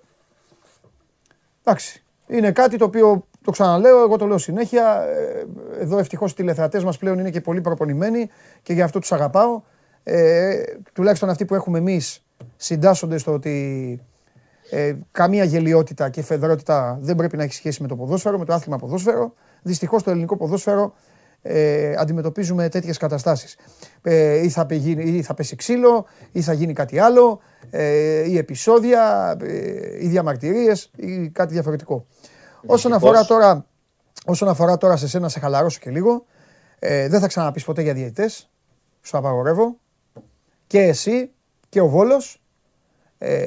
Εντάξει. 1.65 2.03
Είναι 2.27 2.53
κάτι 2.53 2.77
το 2.77 2.85
οποίο 2.85 3.25
Το 3.45 3.51
ξαναλέω, 3.51 4.03
εγώ 4.03 4.17
το 4.17 4.27
λέω 4.27 4.39
συνέχεια. 4.39 5.03
Ε, 5.03 5.47
εδώ 5.81 5.99
ευτυχώς 5.99 6.33
οι 6.33 6.35
τηλεθεατές 6.35 6.85
μας 6.85 6.99
πλέον 6.99 7.19
είναι 7.19 7.31
και 7.31 7.41
πολύ 7.41 7.61
προπονημένοι 7.61 8.31
και 8.63 8.73
γι' 8.73 8.83
αυτό 8.83 8.99
τους 8.99 9.13
αγαπάω. 9.13 9.63
Ε, 10.03 10.63
τουλάχιστον 10.93 11.29
αυτοί 11.29 11.45
που 11.45 11.55
έχουμε 11.55 11.79
εμείς 11.79 12.25
συντάσσονται 12.57 13.19
στο 13.19 13.33
ότι 13.33 14.01
ε, 14.71 14.95
καμία 15.11 15.45
γελιότητα 15.45 16.09
και 16.09 16.23
φεδρότητα 16.23 16.99
δεν 17.01 17.17
πρέπει 17.17 17.37
να 17.37 17.43
έχει 17.43 17.55
σχέση 17.55 17.83
με 17.83 17.89
το 17.89 17.97
ποδόσφαιρο, 17.97 18.39
με 18.39 18.45
το 18.45 18.55
άθλημα 18.55 18.79
ποδόσφαιρο. 18.79 19.35
Δυστυχώς 19.63 20.03
το 20.03 20.11
ελληνικό 20.11 20.37
ποδόσφαιρο 20.37 20.95
ε, 21.43 21.95
αντιμετωπίζουμε 21.99 22.69
τέτοιες 22.69 22.97
καταστάσεις. 22.97 23.57
Ε, 24.03 24.45
ή, 24.45 24.49
θα 24.49 24.67
ή 24.71 25.23
θα 25.23 25.35
πέσει 25.35 25.57
ξύλο, 25.57 26.07
ή 26.33 26.41
θα 26.41 26.53
γίνει 26.53 26.73
κάτι 26.73 26.99
άλλο, 26.99 27.41
ε, 27.71 28.29
ή 28.29 28.37
επεισόδια, 28.37 29.37
ε, 29.41 30.05
ή 30.05 30.09
διαμαρτυρίες, 30.09 30.91
ή 30.97 31.29
κάτι 31.29 31.53
διαφορετικό. 31.53 32.07
Όσον 32.67 32.93
αφορά, 32.93 33.25
τώρα, 33.25 33.67
όσον 34.25 34.49
αφορά 34.49 34.77
τώρα 34.77 34.97
σε 34.97 35.09
σένα, 35.09 35.29
σε 35.29 35.41
χαλαρώσω 35.41 35.79
και 35.79 35.91
λίγο, 35.91 36.25
ε, 36.79 37.09
δεν 37.09 37.21
θα 37.21 37.27
ξαναπείς 37.27 37.65
ποτέ 37.65 37.83
για 37.83 37.95
διαιτητές, 37.95 38.51
στο 39.01 39.19
απαγορεύω, 39.19 39.79
και 40.67 40.81
εσύ 40.81 41.31
και 41.69 41.81
ο 41.81 41.89
Βόλος, 41.89 42.43
ε, 43.19 43.41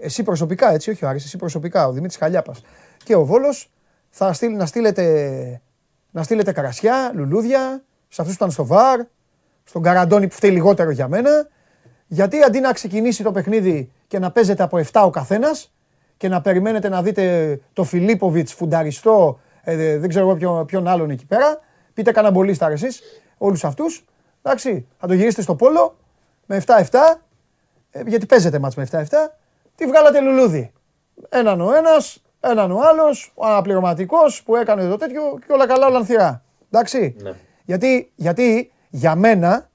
εσύ 0.00 0.22
προσωπικά 0.22 0.72
έτσι, 0.72 0.90
όχι 0.90 1.04
ο 1.04 1.08
Άρης, 1.08 1.24
εσύ 1.24 1.36
προσωπικά, 1.36 1.86
ο 1.86 1.92
Δημήτρης 1.92 2.18
Χαλιάπας 2.18 2.62
και 3.04 3.14
ο 3.14 3.24
Βόλος, 3.24 3.70
θα 4.10 4.32
στείλ, 4.32 4.56
να 4.56 4.66
στείλετε 4.66 5.60
να 6.10 6.22
στείλετε 6.22 6.52
καρασιά, 6.52 7.12
λουλούδια, 7.14 7.82
σε 8.08 8.20
αυτούς 8.20 8.36
που 8.36 8.44
ήταν 8.44 8.50
στο 8.50 8.66
βαρ, 8.66 9.00
στον 9.64 9.82
Καραντώνη 9.82 10.28
που 10.28 10.34
φταίει 10.34 10.50
λιγότερο 10.50 10.90
για 10.90 11.08
μένα. 11.08 11.48
Γιατί 12.06 12.42
αντί 12.42 12.60
να 12.60 12.72
ξεκινήσει 12.72 13.22
το 13.22 13.32
παιχνίδι 13.32 13.92
και 14.06 14.18
να 14.18 14.30
παίζετε 14.30 14.62
από 14.62 14.80
7 14.92 15.02
ο 15.04 15.10
καθένας 15.10 15.72
και 16.16 16.28
να 16.28 16.40
περιμένετε 16.40 16.88
να 16.88 17.02
δείτε 17.02 17.60
το 17.72 17.84
Φιλίπποβιτς 17.84 18.52
φουνταριστό, 18.52 19.40
ε, 19.62 19.98
δεν 19.98 20.08
ξέρω 20.08 20.28
εγώ 20.28 20.64
ποιον, 20.64 20.88
άλλον 20.88 21.10
εκεί 21.10 21.26
πέρα, 21.26 21.58
πείτε 21.94 22.12
κανένα 22.12 22.32
μπολίστα 22.34 22.70
εσείς, 22.70 23.00
όλους 23.38 23.64
αυτούς. 23.64 24.04
Εντάξει, 24.42 24.86
θα 24.98 25.06
το 25.06 25.14
γυρίσετε 25.14 25.42
στο 25.42 25.54
πόλο 25.54 25.96
με 26.46 26.56
7-7, 26.56 27.22
ε, 27.90 28.02
γιατί 28.06 28.26
παίζετε 28.26 28.58
μάτς 28.58 28.74
με 28.74 28.82
7-7, 28.82 29.38
τι 29.74 29.86
βγάλατε 29.86 30.20
λουλούδι. 30.20 30.72
Έναν 31.28 31.60
ο 31.60 31.74
ένας, 31.74 32.22
έναν 32.40 32.70
ο 32.70 32.80
άλλος, 32.90 33.32
ο 33.34 33.46
αναπληρωματικός 33.46 34.42
που 34.42 34.56
έκανε 34.56 34.88
το 34.88 34.96
τέτοιο 34.96 35.22
και 35.46 35.52
όλα 35.52 35.66
καλά, 35.66 35.86
όλα 35.86 35.96
ανθυρά. 35.96 36.42
Εντάξει. 36.70 37.16
Ναι. 37.22 37.32
Γιατί, 37.64 38.12
γιατί 38.14 38.72
για 38.90 39.14
μένα, 39.14 39.70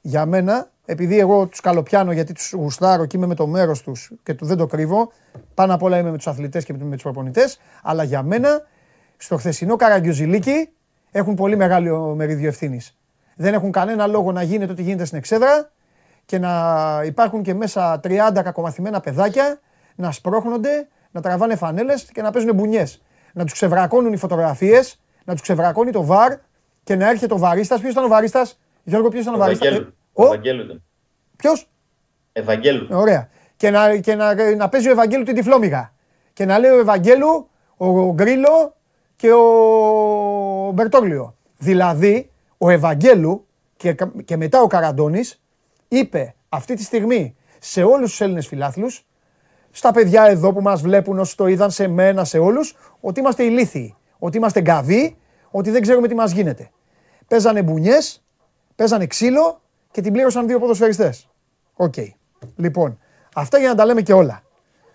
για 0.00 0.26
μένα, 0.26 0.70
επειδή 0.84 1.18
εγώ 1.18 1.46
τους 1.46 1.60
καλοπιάνω 1.60 2.12
γιατί 2.12 2.32
τους 2.32 2.52
γουστάρω 2.52 3.06
και 3.06 3.16
είμαι 3.16 3.26
με 3.26 3.34
το 3.34 3.46
μέρος 3.46 3.82
τους 3.82 4.12
και 4.22 4.36
δεν 4.40 4.56
το 4.56 4.66
κρύβω, 4.66 5.12
πάνω 5.54 5.74
απ' 5.74 5.82
όλα 5.82 5.98
είμαι 5.98 6.10
με 6.10 6.16
τους 6.16 6.26
αθλητές 6.26 6.64
και 6.64 6.72
με 6.72 6.92
τους 6.92 7.02
προπονητές, 7.02 7.60
αλλά 7.82 8.02
για 8.02 8.22
μένα 8.22 8.62
στο 9.16 9.36
χθεσινό 9.36 9.76
καραγκιουζιλίκι 9.76 10.68
έχουν 11.10 11.34
πολύ 11.34 11.56
μεγάλο 11.56 12.14
μερίδιο 12.14 12.48
ευθύνης. 12.48 12.98
Δεν 13.36 13.54
έχουν 13.54 13.72
κανένα 13.72 14.06
λόγο 14.06 14.32
να 14.32 14.42
γίνεται 14.42 14.72
ό,τι 14.72 14.82
γίνεται 14.82 15.04
στην 15.04 15.18
εξέδρα 15.18 15.70
και 16.24 16.38
να 16.38 16.52
υπάρχουν 17.04 17.42
και 17.42 17.54
μέσα 17.54 18.00
30 18.04 18.40
κακομαθημένα 18.44 19.00
παιδάκια 19.00 19.60
να 19.94 20.12
σπρώχνονται 20.12 20.88
να 21.14 21.20
τραβάνε 21.20 21.56
φανέλες 21.56 22.04
και 22.12 22.22
να 22.22 22.30
παίζουν 22.30 22.54
μπουνιές. 22.54 23.02
Να 23.32 23.44
τους 23.44 23.52
ξεβρακώνουν 23.52 24.12
οι 24.12 24.16
φωτογραφίες, 24.16 25.00
να 25.24 25.32
τους 25.32 25.42
ξεβρακώνει 25.42 25.90
το 25.90 26.04
βαρ 26.04 26.32
και 26.82 26.96
να 26.96 27.08
έρχεται 27.08 27.34
ο 27.34 27.38
βαρίστας. 27.38 27.80
Ποιος 27.80 27.92
ήταν 27.92 28.04
ο 28.04 28.08
βαρίστας, 28.08 28.58
Γιώργο, 28.84 29.08
ποιος 29.08 29.22
ήταν 29.22 29.34
ο 29.34 29.38
βαρίστας; 29.38 29.80
Ο; 30.12 30.24
Ευαγγέλου. 30.24 30.82
Ποιος; 31.36 31.68
Ευαγγέλου. 32.32 32.86
Ωραία. 32.90 33.28
Και 33.56 33.70
να, 33.70 33.96
και 33.96 34.14
να, 34.14 34.54
να 34.54 34.68
παίζει 34.68 34.88
ο 34.88 34.90
Ευαγγέλου 34.90 35.24
την 35.24 35.34
τυφλόμυγα. 35.34 35.92
Και 36.32 36.44
να 36.44 36.58
λέει 36.58 36.70
ο 36.70 36.78
Ευαγγέλου, 36.78 37.48
ο 37.76 38.12
Γκρίλο 38.12 38.76
και 39.16 39.32
ο 39.32 40.70
Μπερτόγλιο. 40.74 41.36
Δηλαδή, 41.58 42.30
ο 42.58 42.70
Ευαγγέλου 42.70 43.46
και, 43.76 43.96
και 44.24 44.36
μετά 44.36 44.62
ο 44.62 44.66
Καραντώνης 44.66 45.42
είπε 45.88 46.34
αυτή 46.48 46.74
τη 46.74 46.82
στιγμή 46.82 47.36
σε 47.58 47.82
όλους 47.82 48.10
τους 48.10 48.20
Έλληνες 48.20 48.46
φιλάθλους 48.46 49.06
στα 49.76 49.90
παιδιά 49.90 50.24
εδώ 50.24 50.52
που 50.52 50.62
μας 50.62 50.80
βλέπουν 50.80 51.18
όσοι 51.18 51.36
το 51.36 51.46
είδαν 51.46 51.70
σε 51.70 51.88
μένα, 51.88 52.24
σε 52.24 52.38
όλους, 52.38 52.76
ότι 53.00 53.20
είμαστε 53.20 53.42
ηλίθιοι, 53.42 53.96
ότι 54.18 54.36
είμαστε 54.36 54.60
γκαβοί, 54.60 55.16
ότι 55.50 55.70
δεν 55.70 55.82
ξέρουμε 55.82 56.08
τι 56.08 56.14
μας 56.14 56.32
γίνεται. 56.32 56.70
Παίζανε 57.28 57.62
μπουνιές, 57.62 58.24
παίζανε 58.74 59.06
ξύλο 59.06 59.60
και 59.90 60.00
την 60.00 60.12
πλήρωσαν 60.12 60.46
δύο 60.46 60.58
ποδοσφαιριστές. 60.58 61.28
Οκ. 61.74 61.94
Λοιπόν, 62.56 62.98
αυτά 63.34 63.58
για 63.58 63.68
να 63.68 63.74
τα 63.74 63.84
λέμε 63.84 64.02
και 64.02 64.12
όλα 64.12 64.42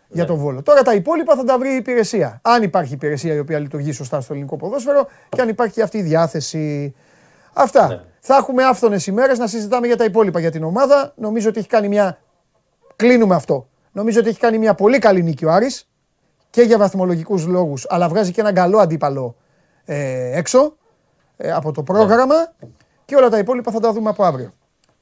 για 0.08 0.26
τον 0.26 0.38
Βόλο. 0.38 0.62
Τώρα 0.62 0.82
τα 0.82 0.94
υπόλοιπα 0.94 1.36
θα 1.36 1.44
τα 1.44 1.58
βρει 1.58 1.74
η 1.74 1.76
υπηρεσία. 1.76 2.40
Αν 2.44 2.64
υπάρχει 2.64 2.94
υπηρεσία 2.94 3.34
η 3.34 3.40
οποία 3.40 3.60
λειτουργεί 3.60 3.92
σωστά 3.92 4.22
στο 4.22 4.34
ελληνικό 4.34 4.58
ποδόσφαιρο 4.58 5.08
και 5.30 5.42
αν 5.42 5.50
υπάρχει 5.50 5.82
αυτή 5.82 5.98
η 5.98 6.02
διάθεση. 6.02 6.96
Αυτά. 7.54 7.88
Ναι. 7.88 8.02
Θα 8.20 8.36
έχουμε 8.36 8.64
άφθονες 8.64 9.08
ημέρες 9.08 9.38
να 9.38 9.48
συζητάμε 9.48 9.88
για 9.88 9.98
τα 9.98 10.04
υπόλοιπα 10.04 10.40
για 10.40 10.52
την 10.52 10.64
ομάδα. 10.64 11.14
Νομίζω 11.16 11.50
ότι 11.50 11.60
έχει 11.60 11.68
κάνει 11.68 11.88
μια. 11.88 12.18
Κλείνουμε 12.96 13.36
αυτό. 13.36 13.69
Νομίζω 13.92 14.20
ότι 14.20 14.30
έχει 14.30 14.40
κάνει 14.40 14.58
μια 14.58 14.74
πολύ 14.74 15.00
καλή 15.00 15.24
νίκη 15.24 15.46
ο 15.46 15.52
Άρης 15.52 15.90
και 16.50 16.62
για 16.62 16.78
βαθμολογικούς 16.78 17.46
λόγους, 17.46 17.86
αλλά 17.90 18.10
βγάζει 18.10 18.32
και 18.32 18.42
έναν 18.42 18.54
καλό 18.54 18.80
αντίπαλο 18.80 19.36
ε, 19.86 20.38
έξω 20.38 20.76
ε, 21.38 21.52
από 21.52 21.72
το 21.72 21.84
πρόγραμμα 21.84 22.54
και 23.06 23.16
όλα 23.16 23.30
τα 23.30 23.38
υπόλοιπα 23.38 23.72
θα 23.72 23.80
τα 23.80 23.94
δούμε 23.94 24.10
από 24.10 24.24
αύριο. 24.24 24.54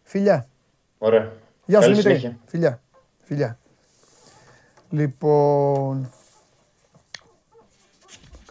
Φιλιά. 0.03 0.47
Ωραία. 0.97 1.31
Γεια 1.65 1.81
σου 1.81 1.89
Δημήτρη. 1.89 2.37
Φιλιά. 2.45 2.81
Φιλιά. 3.23 3.59
Λοιπόν... 4.89 6.11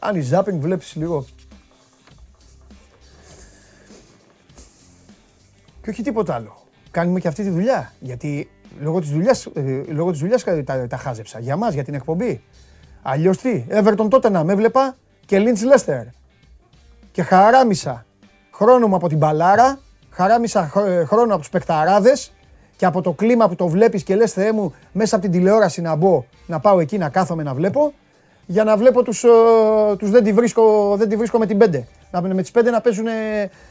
Κάνει 0.00 0.20
ζάπινγκ, 0.20 0.60
βλέπεις 0.60 0.94
λίγο. 0.94 1.24
Και 5.82 5.90
όχι 5.90 6.02
τίποτα 6.02 6.34
άλλο. 6.34 6.56
Κάνουμε 6.90 7.20
και 7.20 7.28
αυτή 7.28 7.42
τη 7.42 7.50
δουλειά. 7.50 7.92
Γιατί 8.00 8.50
Λόγω 8.80 9.00
της 9.00 9.10
δουλειάς 9.10 9.46
ε, 9.46 9.82
λόγω 9.88 10.10
της 10.10 10.20
δουλειάς 10.20 10.44
τα, 10.64 10.86
τα 10.88 10.96
χάζεψα. 10.96 11.38
Για 11.38 11.56
μας, 11.56 11.74
για 11.74 11.84
την 11.84 11.94
εκπομπή. 11.94 12.42
Αλλιώς 13.02 13.38
τι. 13.38 13.64
Everton 13.70 14.06
τότε 14.08 14.30
να 14.30 14.44
με 14.44 14.52
έβλεπα 14.52 14.96
και 15.26 15.38
Lynch 15.38 15.66
Λέστερ. 15.66 16.02
Και 17.12 17.22
χαράμισα 17.22 18.06
χρόνο 18.52 18.86
μου 18.86 18.94
από 18.94 19.08
την 19.08 19.18
μπαλάρα, 19.18 19.78
χαράμισα 20.10 20.70
ε, 20.86 21.04
χρόνο 21.04 21.32
από 21.32 21.38
τους 21.38 21.48
παικταράδε 21.48 22.12
και 22.76 22.86
από 22.86 23.00
το 23.00 23.12
κλίμα 23.12 23.48
που 23.48 23.54
το 23.54 23.68
βλέπεις 23.68 24.02
και 24.02 24.16
λες 24.16 24.32
Θεέ 24.32 24.52
μου 24.52 24.74
μέσα 24.92 25.16
από 25.16 25.24
την 25.24 25.34
τηλεόραση 25.34 25.80
να 25.80 25.94
μπω, 25.94 26.24
να 26.46 26.60
πάω 26.60 26.80
εκεί 26.80 26.98
να 26.98 27.08
κάθομαι 27.08 27.42
να 27.42 27.54
βλέπω. 27.54 27.92
Για 28.46 28.64
να 28.64 28.76
βλέπω 28.76 29.02
τους 29.02 29.24
ε, 29.24 29.28
τους 29.98 30.10
δεν, 30.10 30.24
τη 30.24 30.32
βρίσκω, 30.32 30.94
δεν 30.96 31.08
τη 31.08 31.16
βρίσκω 31.16 31.38
με 31.38 31.46
την 31.46 31.58
πέντε. 31.58 31.86
Να, 32.10 32.20
με 32.20 32.42
τις 32.42 32.50
πέντε 32.50 32.70
να 32.70 32.80
παίζουν, 32.80 33.06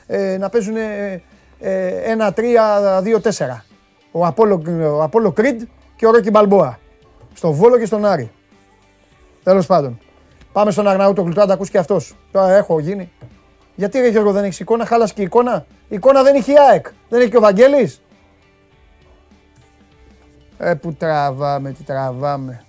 ε, 0.07 0.37
να 0.37 0.49
παίζουν 0.49 0.75
ε, 0.75 1.21
ένα, 2.03 2.33
τρία, 2.33 2.99
δύο, 3.01 3.21
τέσσερα 3.21 3.65
ο 4.17 4.25
Απόλο, 4.25 4.61
ο 4.97 5.03
Απόλο 5.03 5.31
Κρίτ 5.31 5.61
και 5.95 6.07
ο 6.07 6.11
Ρόκι 6.11 6.29
Μπαλμπόα. 6.29 6.79
Στο 7.33 7.51
Βόλο 7.51 7.77
και 7.77 7.85
στον 7.85 8.05
Άρη. 8.05 8.31
Τέλος 9.43 9.65
πάντων. 9.65 9.99
Πάμε 10.51 10.71
στον 10.71 10.87
Αρναούτο 10.87 11.23
τώρα 11.23 11.45
τα 11.45 11.53
ακούς 11.53 11.69
και 11.69 11.77
αυτός. 11.77 12.15
Τώρα 12.31 12.53
έχω 12.53 12.79
γίνει. 12.79 13.11
Γιατί 13.75 13.99
ρε 13.99 14.07
Γιώργο 14.07 14.31
δεν 14.31 14.43
έχεις 14.43 14.59
εικόνα, 14.59 14.85
χάλασε 14.85 15.13
και 15.13 15.21
εικόνα; 15.21 15.65
Η 15.87 15.95
εικόνα 15.95 16.23
δεν 16.23 16.35
έχει 16.35 16.51
η 16.51 16.55
ΑΕΚ. 16.69 16.87
Δεν 17.09 17.21
έχει 17.21 17.29
και 17.29 17.37
ο 17.37 17.39
Βαγγέλης. 17.39 18.01
Ε, 20.57 20.73
που 20.73 20.93
τραβάμε, 20.93 21.71
τι 21.71 21.83
τραβάμε. 21.83 22.63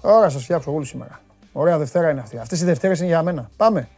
Ωραία, 0.00 0.28
σας 0.28 0.42
φτιάξω 0.42 0.72
όλους 0.72 0.88
σήμερα. 0.88 1.20
Ωραία 1.52 1.78
Δευτέρα 1.78 2.10
είναι 2.10 2.20
αυτή. 2.20 2.38
Αυτές 2.38 2.60
οι 2.60 2.64
Δευτέρες 2.64 2.98
είναι 2.98 3.08
για 3.08 3.22
μένα. 3.22 3.50
Πάμε. 3.56 3.88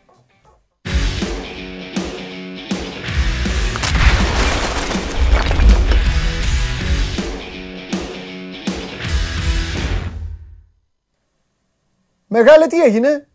Μεγάλε, 12.28 12.66
τι 12.66 12.82
έγινε; 12.82 13.28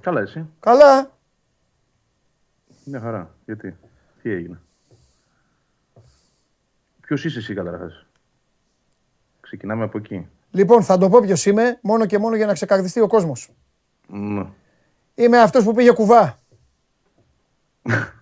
Καλά, 0.00 0.20
εσύ. 0.20 0.46
Καλά. 0.60 1.10
Μια 2.84 3.00
χαρά. 3.00 3.34
Γιατί; 3.44 3.76
Τι 4.22 4.30
έγινε; 4.30 4.60
Ποιος 7.00 7.24
είσαι 7.24 7.38
εσύ 7.38 7.54
καταρχάς; 7.54 8.06
Ξεκινάμε 9.40 9.84
από 9.84 9.98
εκεί. 9.98 10.28
Λοιπόν, 10.50 10.82
θα 10.82 10.98
το 10.98 11.08
πω 11.08 11.20
ποιος 11.20 11.46
είμαι, 11.46 11.78
μόνο 11.82 12.06
και 12.06 12.18
μόνο 12.18 12.36
για 12.36 12.46
να 12.46 12.52
ξεκαρδιστεί 12.52 13.00
ο 13.00 13.06
κόσμος. 13.06 13.50
Ναι. 14.06 14.46
Είμαι 15.14 15.38
αυτός 15.38 15.64
που 15.64 15.74
πήγε 15.74 15.92
κουβά. 15.92 16.38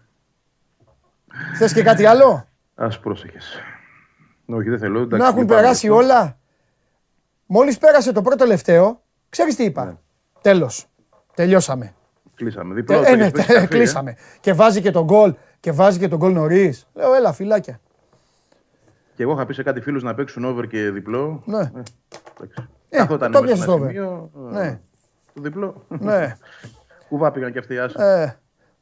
Θες 1.58 1.72
και 1.72 1.82
κάτι 1.82 2.06
άλλο; 2.06 2.48
Ας 2.74 3.00
πρόσεχες. 3.00 3.58
Όχι, 4.46 4.68
δεν 4.68 4.78
θέλω. 4.78 5.06
να 5.06 5.26
έχουν 5.26 5.46
περάσει 5.46 5.88
όλα. 5.88 6.38
Μόλις 7.46 7.78
πέρασε 7.78 8.12
το 8.12 8.22
πρώτο 8.22 8.36
τελευταίο, 8.36 9.02
ξέρεις 9.28 9.56
τι 9.56 9.64
είπα; 9.64 10.02
Ναι. 10.44 10.52
Τέλος. 10.52 10.86
Τελειώσαμε. 11.34 11.94
Κλείσαμε. 12.34 12.74
Διπλό, 12.74 13.02
ε, 13.04 13.16
ναι, 13.16 13.30
ε. 13.46 13.66
κλείσαμε. 13.66 14.16
Και 14.40 14.52
βάζει 14.52 14.80
και 14.80 14.90
τον 14.90 15.04
γκολ. 15.04 15.34
Και 15.60 15.72
βάζει 15.72 15.98
και 15.98 16.08
τον 16.08 16.18
γκολ 16.18 16.32
νωρίς. 16.32 16.86
Λέω, 16.94 17.14
έλα, 17.14 17.32
φυλάκια. 17.32 17.80
Και 19.14 19.22
εγώ 19.22 19.32
είχα 19.32 19.46
πει 19.46 19.54
σε 19.54 19.62
κάτι 19.62 19.80
φίλους 19.80 20.02
να 20.02 20.14
παίξουν 20.14 20.44
over 20.44 20.66
και 20.66 20.90
διπλό. 20.90 21.42
Ναι. 21.44 21.60
Ε, 21.60 21.82
ε, 22.88 22.96
Καθόταν 22.96 23.32
το 23.32 23.42
πιάσε 23.42 23.70
over. 23.70 23.92
Ναι. 24.50 24.80
το 25.34 25.40
διπλό. 25.40 25.84
Ναι. 25.88 26.36
Κουβά 27.08 27.32
πήγαν 27.32 27.52
και 27.52 27.58
αυτοί 27.58 27.74
οι 27.74 27.78
άσοι. 27.78 27.96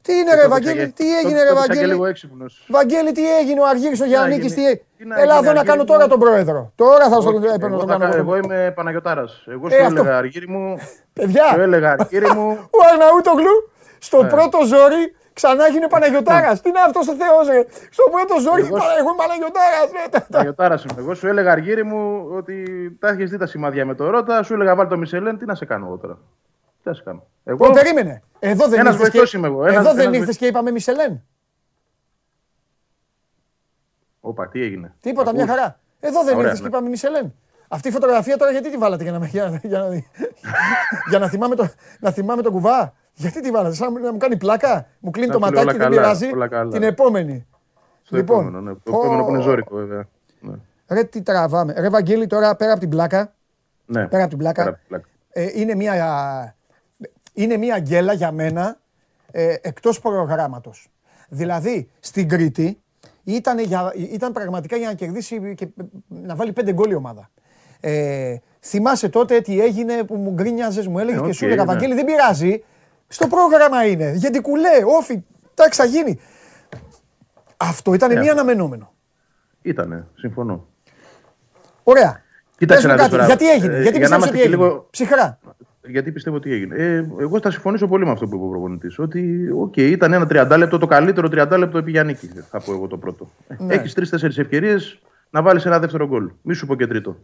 Ε, 0.06 0.12
τι 0.12 0.18
είναι 0.18 0.34
ρε 0.34 0.48
Βαγγέλη, 0.48 0.90
τι 0.90 1.18
έγινε 1.18 1.42
ρε 1.42 1.52
Βαγγέλη; 1.52 1.78
λίγο 1.78 1.88
Βαγγέλη. 1.88 2.10
έξυπνος. 2.10 2.64
Βαγγέλη, 2.68 3.12
τι 3.12 3.36
έγινε 3.38 3.60
ο 3.60 3.66
Αργύρης 3.66 4.00
ο 4.00 4.04
Γιάννικης, 4.04 4.54
γίνει, 4.54 4.74
τι... 4.76 4.82
τι 4.96 5.04
να 5.06 5.14
Έλα 5.14 5.24
γίνει, 5.24 5.34
εδώ 5.34 5.42
να 5.42 5.48
Αργύρη 5.50 5.66
κάνω 5.66 5.80
μου; 5.80 5.86
τώρα 5.86 6.06
τον 6.06 6.18
πρόεδρο. 6.18 6.72
Τώρα 6.74 7.08
θα 7.08 7.20
στον 7.20 7.36
Όχι, 7.36 7.46
έπαιρνα 7.46 7.66
εγώ 7.66 7.78
τον 7.78 7.88
θα 7.88 7.96
κάνω. 7.96 8.10
κα- 8.12 8.16
εγώ. 8.18 8.34
Εγώ 8.34 8.36
είμαι 8.44 8.72
Παναγιοτάρας. 8.76 9.44
Εγώ 9.46 9.66
Ε, 9.66 9.70
σου 9.70 9.84
αυτό. 9.86 10.00
έλεγα 10.00 10.16
Αργύρι 10.16 10.48
μου, 10.48 10.76
σου 10.78 10.86
Παιδιά, 11.12 11.44
έλεγα 11.58 11.90
Αργύρι 11.90 12.30
μου, 12.34 12.48
ο 12.78 12.80
Αρναούτογλου 12.92 13.70
στο 13.98 14.22
Ναι. 14.22 14.28
πρώτο 14.28 14.58
ζόρι 14.64 15.14
ξανά 15.32 15.66
έγινε 15.66 15.88
Παναγιωτάρας. 15.88 16.60
Τι 16.60 16.68
είναι 16.68 16.78
αυτός 16.86 17.08
ο 17.08 17.14
Θεός 17.14 17.48
ρε; 17.48 17.64
Στο 17.90 18.02
πρώτο 18.10 18.40
ζόρι 18.40 18.62
Εγώ- 18.62 18.76
παρα- 18.78 18.96
εγώ 18.98 19.08
είμαι 19.08 19.16
Παναγιωτάρας. 19.22 19.88
ρε. 19.92 20.18
Παναγιοτάρας 20.30 20.84
είμαι. 20.84 21.00
Εγώ 21.02 21.14
σου 21.14 21.26
έλεγα 21.26 21.52
Αργύρι 21.52 21.84
μου 21.84 22.26
ότι 22.36 22.56
τα 23.00 23.08
έχεις 23.08 23.30
δει 23.30 23.36
τα 23.38 23.46
σημάδια 23.46 23.86
με 23.86 23.94
το 23.94 24.10
Ρότα, 24.10 24.42
σου 24.42 24.54
έλεγα 24.54 24.74
βάλει 24.74 24.88
το 24.88 24.96
Μισελέν, 24.96 25.38
τι 25.38 25.44
να 25.46 25.54
σε 25.54 25.64
κάνω 25.64 25.86
εγώ 25.86 25.96
τώρα. 25.96 26.18
Τι 26.82 26.88
να 26.88 26.94
σε 26.94 27.02
κάνω. 27.02 27.26
Εγώ, 27.44 27.66
Ω, 27.66 27.70
περίμενε. 27.70 28.22
Εδώ 28.38 28.68
δεν 28.68 28.78
Ένας 28.78 28.92
ήρθες 28.94 29.10
βοηθός 29.10 29.30
και- 29.30 29.36
είμαι 29.36 29.46
εγώ. 29.46 29.66
Ένας- 29.66 29.76
Εδώ 29.84 29.94
δεν 29.94 30.06
ένας 30.06 30.16
ήρθες 30.18 30.36
και 30.36 30.46
είπαμε 30.46 30.70
Μισελέν. 30.70 31.22
Όπα, 34.20 34.48
τι 34.48 34.62
έγινε. 34.62 34.94
Τίποτα, 35.00 35.30
Ακούς. 35.30 35.42
μια 35.44 35.52
χαρά. 35.54 35.78
Εδώ 36.00 36.24
δεν 36.24 36.32
Ωραία, 36.34 36.44
ήρθες 36.44 36.56
και 36.60 36.62
ναι. 36.68 36.68
είπαμε 36.76 36.88
Μισελέν. 36.88 37.34
Αυτή 37.68 37.88
η 37.88 37.90
φωτογραφία 37.90 38.36
τώρα 38.36 38.50
γιατί 38.50 38.70
τη 38.70 38.76
βάλατε 38.76 39.02
για 39.02 39.12
να, 39.12 39.26
για, 39.26 39.60
για, 39.62 39.78
να, 39.78 39.88
για 41.08 41.18
να, 41.18 41.28
θυμάμαι 41.28 41.54
το, 41.54 41.68
να 42.00 42.10
θυμάμαι 42.10 42.42
τον 42.42 42.52
κουβά; 42.52 42.94
Γιατί 43.14 43.40
τη 43.40 43.50
βάλατε, 43.50 43.74
σαν 43.74 43.92
να 43.92 44.12
μου 44.12 44.18
κάνει 44.18 44.36
πλάκα; 44.36 44.86
Μου 45.00 45.10
κλείνει 45.10 45.26
Να 45.28 45.32
το 45.38 45.46
σου 45.46 45.52
λέει 45.52 45.62
ματάκι, 45.64 45.76
όλα 45.76 45.88
δεν 45.88 45.96
καλά, 45.98 46.02
πειράζει. 46.16 46.32
όλα 46.34 46.48
καλά. 46.48 46.70
Την 46.70 46.82
επόμενη. 46.82 47.46
Στο 48.02 48.16
Λοιπόν, 48.16 48.38
επόμενο, 48.40 48.60
ναι. 48.60 48.72
Το 48.74 48.90
πω- 48.90 49.00
επόμενο 49.02 49.24
που 49.24 49.30
είναι 49.30 49.42
ζώρικο, 49.42 49.76
βέβαια. 49.76 50.08
Ναι. 50.40 50.54
Ρε 50.88 51.04
τι 51.04 51.22
τραβάμε. 51.22 51.74
Ρε 51.76 51.88
Βαγγέλη 51.88 52.26
τώρα 52.26 52.56
πέρα 52.56 52.70
από 52.70 52.80
την 52.80 52.88
πλάκα, 52.88 53.32
Ναι. 53.86 54.06
πέρα 54.06 54.20
από 54.22 54.28
την 54.30 54.38
πλάκα, 54.38 54.62
Πέρα 54.62 54.70
από 54.70 54.78
την 54.78 54.88
πλάκα. 54.88 55.06
ε, 55.32 55.60
είναι, 55.60 55.74
μια, 55.74 56.54
είναι 57.32 57.56
μια 57.56 57.78
γκέλα 57.78 58.12
για 58.12 58.32
μένα 58.32 58.78
ε, 59.30 59.54
εκτός 59.60 60.00
προγράμματος. 60.00 60.88
Δηλαδή, 61.28 61.90
στην 62.00 62.28
Κρήτη 62.28 62.80
ήταν, 63.24 63.58
για, 63.58 63.92
ήταν 63.96 64.32
πραγματικά 64.32 64.76
για 64.76 64.86
να 64.86 64.94
κερδίσει 64.94 65.54
και 65.56 65.68
να 66.08 66.34
βάλει 66.34 66.52
πέντε 66.52 66.72
γκολ 66.72 66.90
η 66.90 66.94
ομάδα. 66.94 67.30
Ε, 67.80 68.36
θυμάσαι 68.60 69.08
τότε 69.08 69.40
τι 69.40 69.60
έγινε 69.60 70.04
που 70.04 70.14
μου 70.14 70.30
γκρίνιαζες, 70.32 70.86
μου 70.86 70.98
έλεγε 70.98 71.16
Ε, 71.16 71.20
και 71.20 71.26
οκ, 71.26 71.34
σου 71.34 71.44
έλεγα, 71.44 71.64
ναι. 71.64 71.72
Βαγγέλη 71.72 71.94
δεν 71.94 72.04
πειράζει, 72.04 72.64
στο 73.08 73.26
πρόγραμμα 73.26 73.86
είναι, 73.86 74.12
γιατί 74.12 74.40
κουλέ, 74.40 74.68
ΟΦΗ, 74.98 75.22
εντάξει 75.54 75.80
θα 75.80 75.86
γίνει. 75.86 76.18
Αυτό 77.56 77.94
ήταν 77.94 78.10
Ε, 78.10 78.18
μη 78.20 78.28
αναμενόμενο. 78.28 78.92
Ήτανε, 79.62 80.06
συμφωνώ. 80.14 80.66
Ωραία. 81.82 82.22
Κοίταξε 82.58 82.86
Πες 82.86 82.90
μου 82.92 82.96
να 82.96 83.02
δεις 83.02 83.02
κάτι, 83.02 83.10
τώρα. 83.10 83.26
γιατί 83.26 83.50
έγινε, 83.50 83.76
Ε, 83.76 83.82
γιατί 83.82 83.98
για 83.98 84.08
να 84.08 84.16
πιστεύεις 84.16 84.16
είμαστε 84.16 84.28
ότι 84.28 84.36
και 84.38 84.42
έγινε; 84.44 84.62
λίγο- 84.64 84.86
Ψυχρά. 84.90 85.38
Γιατί 85.86 86.12
πιστεύω 86.12 86.36
ότι 86.36 86.52
έγινε. 86.52 86.74
Ε, 86.76 87.06
εγώ 87.18 87.40
θα 87.40 87.50
συμφωνήσω 87.50 87.88
πολύ 87.88 88.04
με 88.04 88.10
αυτό 88.10 88.26
που 88.26 88.36
είπε 88.36 88.44
ο 88.44 88.48
προπονητής. 88.48 88.98
Ότι 88.98 89.50
οκ, 89.56 89.76
ήταν 89.76 90.12
ένα 90.12 90.26
30 90.52 90.58
λεπτό, 90.58 90.78
το 90.78 90.86
καλύτερο 90.86 91.28
30 91.32 91.58
λεπτό 91.58 91.78
επί 91.78 91.90
Γιάννικη, 91.90 92.26
θα 92.26 92.60
πω 92.60 92.72
εγώ 92.72 92.86
το 92.86 92.96
πρώτο. 92.96 93.30
Ναι. 93.58 93.74
Έχεις 93.74 93.94
τρεις-τέσσερις 93.94 94.34
ευκαιρίες 94.36 94.98
να 95.30 95.42
βάλεις 95.42 95.66
ένα 95.66 95.78
δεύτερο 95.78 96.06
γκολ. 96.06 96.30
Μη 96.42 96.54
σου 96.54 96.66
πω 96.66 96.74
και 96.74 96.86
τρίτο. 96.86 97.16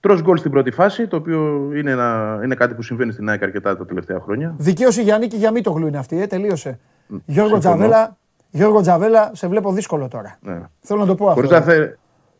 Τρως 0.00 0.22
γκολ 0.22 0.36
στην 0.36 0.50
πρώτη 0.50 0.70
φάση, 0.70 1.06
το 1.06 1.16
οποίο 1.16 1.70
είναι, 1.74 1.90
ένα, 1.90 2.40
είναι 2.44 2.54
κάτι 2.54 2.74
που 2.74 2.82
συμβαίνει 2.82 3.12
στην 3.12 3.28
ΑΕΚ 3.28 3.42
αρκετά 3.42 3.76
τα 3.76 3.86
τελευταία 3.86 4.20
χρόνια. 4.20 4.54
Δικαίωση 4.58 5.02
Γιάννικη 5.02 5.36
για 5.36 5.50
Μήτογλου 5.50 5.86
είναι 5.86 5.98
αυτή, 5.98 6.20
ε, 6.20 6.26
τελείωσε. 6.26 6.78
Γιώργο 7.06 7.60
συμφωνώ. 7.60 7.76
Τζαβέλα, 7.76 8.16
Γιώργο 8.50 8.80
Τζαβέλα, 8.80 9.30
σε 9.34 9.48
βλέπω 9.48 9.72
δύσκολο 9.72 10.08
τώρα. 10.08 10.38
Ναι. 10.40 10.60
Θέλω 10.80 11.00
να 11.00 11.06
το 11.06 11.14
πω 11.14 11.32
Χωρίς 11.32 11.50
αυτό. 11.50 11.70
να, 11.70 11.74
θε... 11.74 11.88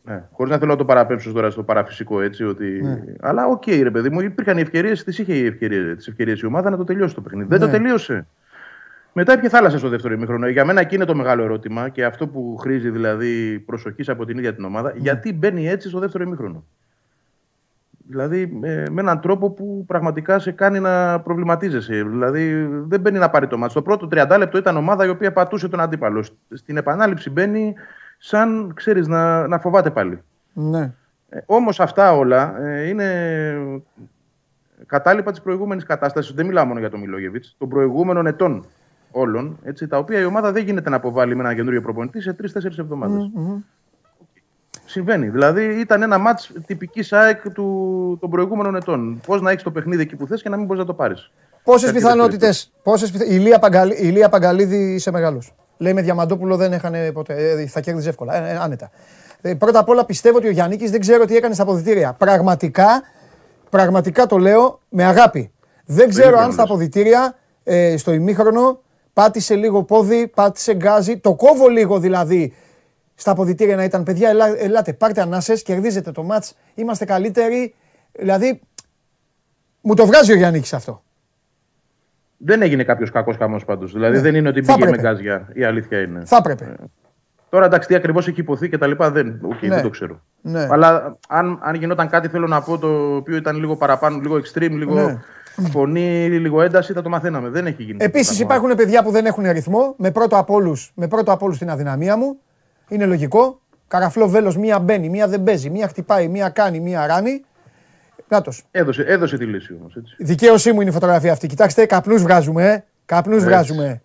ναι. 0.05 0.25
Χωρίς 0.33 0.53
να 0.53 0.59
θέλω 0.59 0.71
να 0.71 0.77
το 0.77 0.85
παραπέμψω 0.85 1.33
τώρα 1.33 1.51
στο 1.51 1.63
παραφυσικό 1.63 2.21
έτσι. 2.21 2.45
Ότι... 2.45 2.81
Ναι. 2.83 3.03
Αλλά 3.21 3.47
οκ, 3.47 3.67
ρε 3.67 3.91
παιδί 3.91 4.11
μου, 4.11 4.21
υπήρχαν 4.21 4.59
οι 4.59 4.61
ευκαιρίες, 4.61 5.05
τις 5.05 5.19
είχε 5.19 5.35
οι 5.35 5.47
ευκαιρίες 6.07 6.41
η 6.41 6.47
ομάδα 6.47 6.71
να 6.71 6.77
το 6.77 6.85
τελειώσει 6.85 7.15
το 7.15 7.21
παιχνίδι. 7.21 7.49
Δεν 7.49 7.61
Ναι. 7.61 7.67
το 7.67 7.71
τελείωσε. 7.71 8.27
Μετά 9.13 9.33
έπιε 9.33 9.49
θάλασσα 9.49 9.79
στο 9.79 9.89
δεύτερο 9.89 10.15
ημίχρονο. 10.15 10.49
Για 10.49 10.65
μένα 10.65 10.81
εκεί 10.81 10.95
είναι 10.95 11.05
το 11.05 11.15
μεγάλο 11.15 11.43
ερώτημα 11.43 11.89
και 11.89 12.05
αυτό 12.05 12.27
που 12.27 12.57
χρήζει 12.61 12.91
δηλαδή 12.91 13.59
προσοχής 13.67 14.09
από 14.09 14.25
την 14.25 14.39
ίδια 14.39 14.55
την 14.55 14.65
ομάδα. 14.65 14.93
Ναι. 14.93 14.99
Γιατί 14.99 15.33
μπαίνει 15.33 15.69
έτσι 15.69 15.89
στο 15.89 15.99
δεύτερο 15.99 16.25
ημίχρονο. 16.25 16.65
Δηλαδή 18.09 18.61
ε, 18.63 18.85
με 18.91 19.01
έναν 19.01 19.21
τρόπο 19.21 19.51
που 19.51 19.85
πραγματικά 19.87 20.39
σε 20.39 20.51
κάνει 20.53 20.81
να 20.81 21.21
προβληματίζεσαι. 21.21 22.03
Δηλαδή 22.03 22.69
δεν 22.89 23.01
μπαίνει 23.01 23.19
να 23.19 23.31
πάρει 23.31 23.47
το 23.47 23.59
ματς. 23.59 23.71
Στο 23.71 23.83
πρώτο 23.83 24.09
30 24.13 24.35
λεπτό 24.39 24.59
ήταν 24.59 24.77
ομάδα 24.77 25.05
η 25.07 25.09
οποία 25.09 25.33
πατούσε 25.33 25.69
τον 25.69 25.81
αντίπαλο. 25.81 26.25
Στην 26.51 26.77
επανάληψη 26.77 27.31
μπαίνει 27.31 27.75
σαν 28.25 28.73
ξέρεις 28.75 29.07
να, 29.07 29.47
να 29.47 29.59
φοβάται 29.59 29.91
πάλι. 29.91 30.23
Ναι. 30.53 30.93
Ε, 31.29 31.39
όμως 31.47 31.81
αυτά 31.81 32.17
όλα 32.17 32.67
ε, 32.67 32.89
είναι 32.89 33.09
κατάλοιπα 34.87 35.31
της 35.31 35.41
προηγούμενης 35.41 35.85
κατάστασης. 35.85 36.33
Δεν 36.33 36.47
μιλάω 36.47 36.65
μόνο 36.65 36.81
για 36.81 36.91
τον 36.91 37.01
Μιλόγεβιτς, 37.01 37.55
των 37.59 37.69
προηγούμενων 37.69 38.27
ετών 38.27 38.67
όλων, 39.11 39.59
έτσι, 39.65 39.87
τα 39.87 39.99
οποία 39.99 40.21
η 40.21 40.25
ομάδα 40.25 40.53
δεν 40.53 40.65
γίνεται 40.65 40.91
να 40.91 40.97
αποβάλει 40.97 41.37
με 41.37 41.43
ένα 41.43 41.55
καινούριο 41.55 41.83
προπονητή 41.83 42.21
σε 42.21 42.33
τρει-τέσσερι 42.33 42.75
εβδομάδες. 42.79 43.31
Συμβαίνει. 44.85 45.29
Δηλαδή 45.29 45.65
ήταν 45.81 46.03
ένα 46.03 46.19
μάτς 46.19 46.53
τυπικής 46.67 47.13
ΑΕΚ 47.13 47.51
του, 47.51 48.19
των 48.21 48.31
προηγούμενων 48.31 48.77
ετών. 48.77 49.21
Πώς 49.27 49.41
να 49.41 49.51
έχεις 49.51 49.63
το 49.63 49.71
παιχνίδι 49.71 50.03
εκεί 50.03 50.17
που 50.17 50.27
θες 50.27 50.43
και 50.43 50.49
να 50.49 50.57
μην 50.57 50.67
μπορείς 50.67 50.81
να 50.81 50.87
το 50.87 50.95
πάρεις. 50.95 51.31
Πόσες 51.65 51.91
Κάτι 51.91 51.99
πιθανότητες. 51.99 52.65
τέτοιο. 52.65 52.81
Πόσες 52.83 53.11
πιθα... 53.11 53.25
η, 53.25 53.39
Λία 53.39 53.59
Παγκαλ... 53.59 53.91
η 53.91 54.11
Λία 54.11 54.29
Παγκαλίδη 54.29 54.95
είσαι 54.95 55.11
μεγάλος. 55.11 55.55
Λέει 55.83 55.93
με 55.93 56.03
Διαμαντόπουλο 56.03 56.57
δεν 56.57 56.73
έχανε 56.73 57.13
ποτέ. 57.13 57.51
Ε, 57.51 57.67
θα 57.67 57.81
κέρδιζε 57.81 58.09
εύκολα. 58.09 58.35
Ε, 58.35 58.53
ε, 58.53 58.57
άνετα. 58.57 58.91
Ε, 59.41 59.55
πρώτα 59.55 59.79
απ' 59.79 59.89
όλα 59.89 60.05
πιστεύω 60.05 60.37
ότι 60.37 60.47
ο 60.47 60.51
Γιάννη 60.51 60.77
δεν 60.77 61.01
ξέρω 61.01 61.25
τι 61.25 61.37
έκανε 61.37 61.55
στα 61.55 61.63
αποδητήρια. 61.63 62.13
Πραγματικά, 62.13 63.03
πραγματικά 63.71 64.27
το 64.27 64.39
λέω 64.39 64.81
με 64.89 65.05
αγάπη. 65.05 65.53
Δεν 65.85 66.09
ξέρω 66.09 66.29
ύπνο 66.29 66.41
αν 66.41 66.53
στα 66.53 66.63
λες. 66.63 66.71
αποδητήρια 66.71 67.37
ε, 67.65 67.97
στο 67.97 68.13
ημίχρονο 68.13 68.81
πάτησε 69.13 69.55
λίγο 69.55 69.83
πόδι, 69.83 70.29
πάτησε 70.29 70.75
γκάζι. 70.75 71.19
Το 71.19 71.35
κόβω 71.35 71.69
λίγο 71.69 71.99
δηλαδή 71.99 72.55
στα 73.15 73.31
αποδητήρια 73.31 73.77
να 73.77 73.85
ήταν 73.85 74.03
παιδιά, 74.03 74.29
ελά, 74.29 74.59
ελάτε, 74.59 74.93
πάρτε 74.93 75.21
ανάσες, 75.21 75.63
κερδίζετε 75.63 76.13
το 76.13 76.23
μάτς, 76.23 76.55
είμαστε 76.75 77.05
καλύτεροι. 77.05 77.75
Δηλαδή, 78.13 78.61
μου 79.81 79.95
το 79.95 80.07
βγάζει 80.07 80.33
ο 80.33 80.37
Γιάννης 80.37 80.73
αυτό. 80.73 81.03
Δεν 82.45 82.63
έγινε 82.63 82.83
κάποιος 82.85 83.11
κακός 83.11 83.37
χαμός 83.37 83.65
πάντως. 83.65 83.93
Δηλαδή 83.93 84.17
Ναι. 84.17 84.23
δεν 84.23 84.35
είναι 84.35 84.49
ότι 84.49 84.63
Θα 84.63 84.73
πήγε 84.75 84.85
με 84.85 84.91
έπρεπε. 84.91 85.09
γκάζια. 85.09 85.49
Η 85.53 85.65
αλήθεια 85.65 86.01
είναι. 86.01 86.23
Θα 86.25 86.37
έπρεπε. 86.37 86.75
Τώρα 87.49 87.65
εντάξει, 87.67 87.89
τι 87.89 87.95
ακριβώς 87.95 88.29
έχει 88.29 88.41
ειπωθεί 88.41 88.69
και 88.69 88.79
τα 88.79 88.87
λοιπά 88.87 89.11
δεν, 89.11 89.39
οκ, 89.43 89.63
Ναι. 89.63 89.69
δεν 89.69 89.83
το 89.83 89.89
ξέρω. 89.91 90.21
Ναι. 90.41 90.67
Αλλά 90.71 91.17
αν, 91.29 91.59
αν 91.63 91.75
γινόταν 91.75 92.09
κάτι, 92.09 92.29
θέλω 92.29 92.47
να 92.47 92.61
πω 92.63 92.79
το 92.79 93.17
οποίο 93.17 93.37
ήταν 93.37 93.57
λίγο 93.57 93.77
παραπάνω, 93.77 94.19
λίγο 94.23 94.37
extreme, 94.37 94.71
λίγο 94.71 94.95
Ναι. 94.95 95.19
φωνή, 95.71 96.29
λίγο 96.29 96.63
ένταση, 96.63 96.93
θα 96.93 97.03
το 97.03 97.09
μαθαίναμε. 97.09 97.49
Δεν 97.49 97.67
έχει 97.67 97.83
γίνει. 97.83 97.97
Επίσης 98.01 98.29
αυτό 98.31 98.41
το 98.43 98.47
πράγμα. 98.47 98.65
υπάρχουν 98.67 98.85
παιδιά 98.85 99.03
που 99.03 99.11
δεν 99.11 99.27
έχουν 99.27 99.51
ρυθμό. 99.51 99.95
Με 99.99 100.11
πρώτο 100.11 100.37
από 100.37 100.55
όλους, 100.55 100.93
με 100.95 101.09
πρώτο 101.09 101.33
από 101.33 101.45
όλους 101.45 101.59
την 101.59 101.71
αδυναμία 101.71 102.17
μου. 102.17 102.37
Είναι 102.89 103.07
λογικό. 103.07 103.61
Καραφλό 103.89 104.29
βέλος, 104.29 104.57
μία 104.57 104.79
μπαίνει, 104.79 105.09
μία 105.09 105.29
δεν 105.29 105.43
παίζει, 105.43 105.71
μία 105.71 105.89
χτυπάει, 105.89 106.29
μία 106.29 106.49
κάνει, 106.49 106.81
μία 106.81 107.07
ράνει. 107.07 107.45
Νάτος. 108.33 108.65
Έδωσε, 108.71 109.03
έδωσε 109.03 109.39
τη 109.39 109.45
λύση 109.45 109.77
όμως. 109.81 109.95
Η 110.17 110.25
δικαίωσή 110.25 110.73
μου 110.73 110.81
είναι 110.81 110.91
η 110.91 110.93
φωτογραφία 110.93 111.33
αυτή. 111.33 111.47
Κοιτάξτε, 111.47 111.87
καπνούς 111.87 112.23
βγάζουμε. 112.23 112.65
ε. 112.73 112.85
Καπνούς 113.07 113.45
βγάζουμε. 113.45 114.01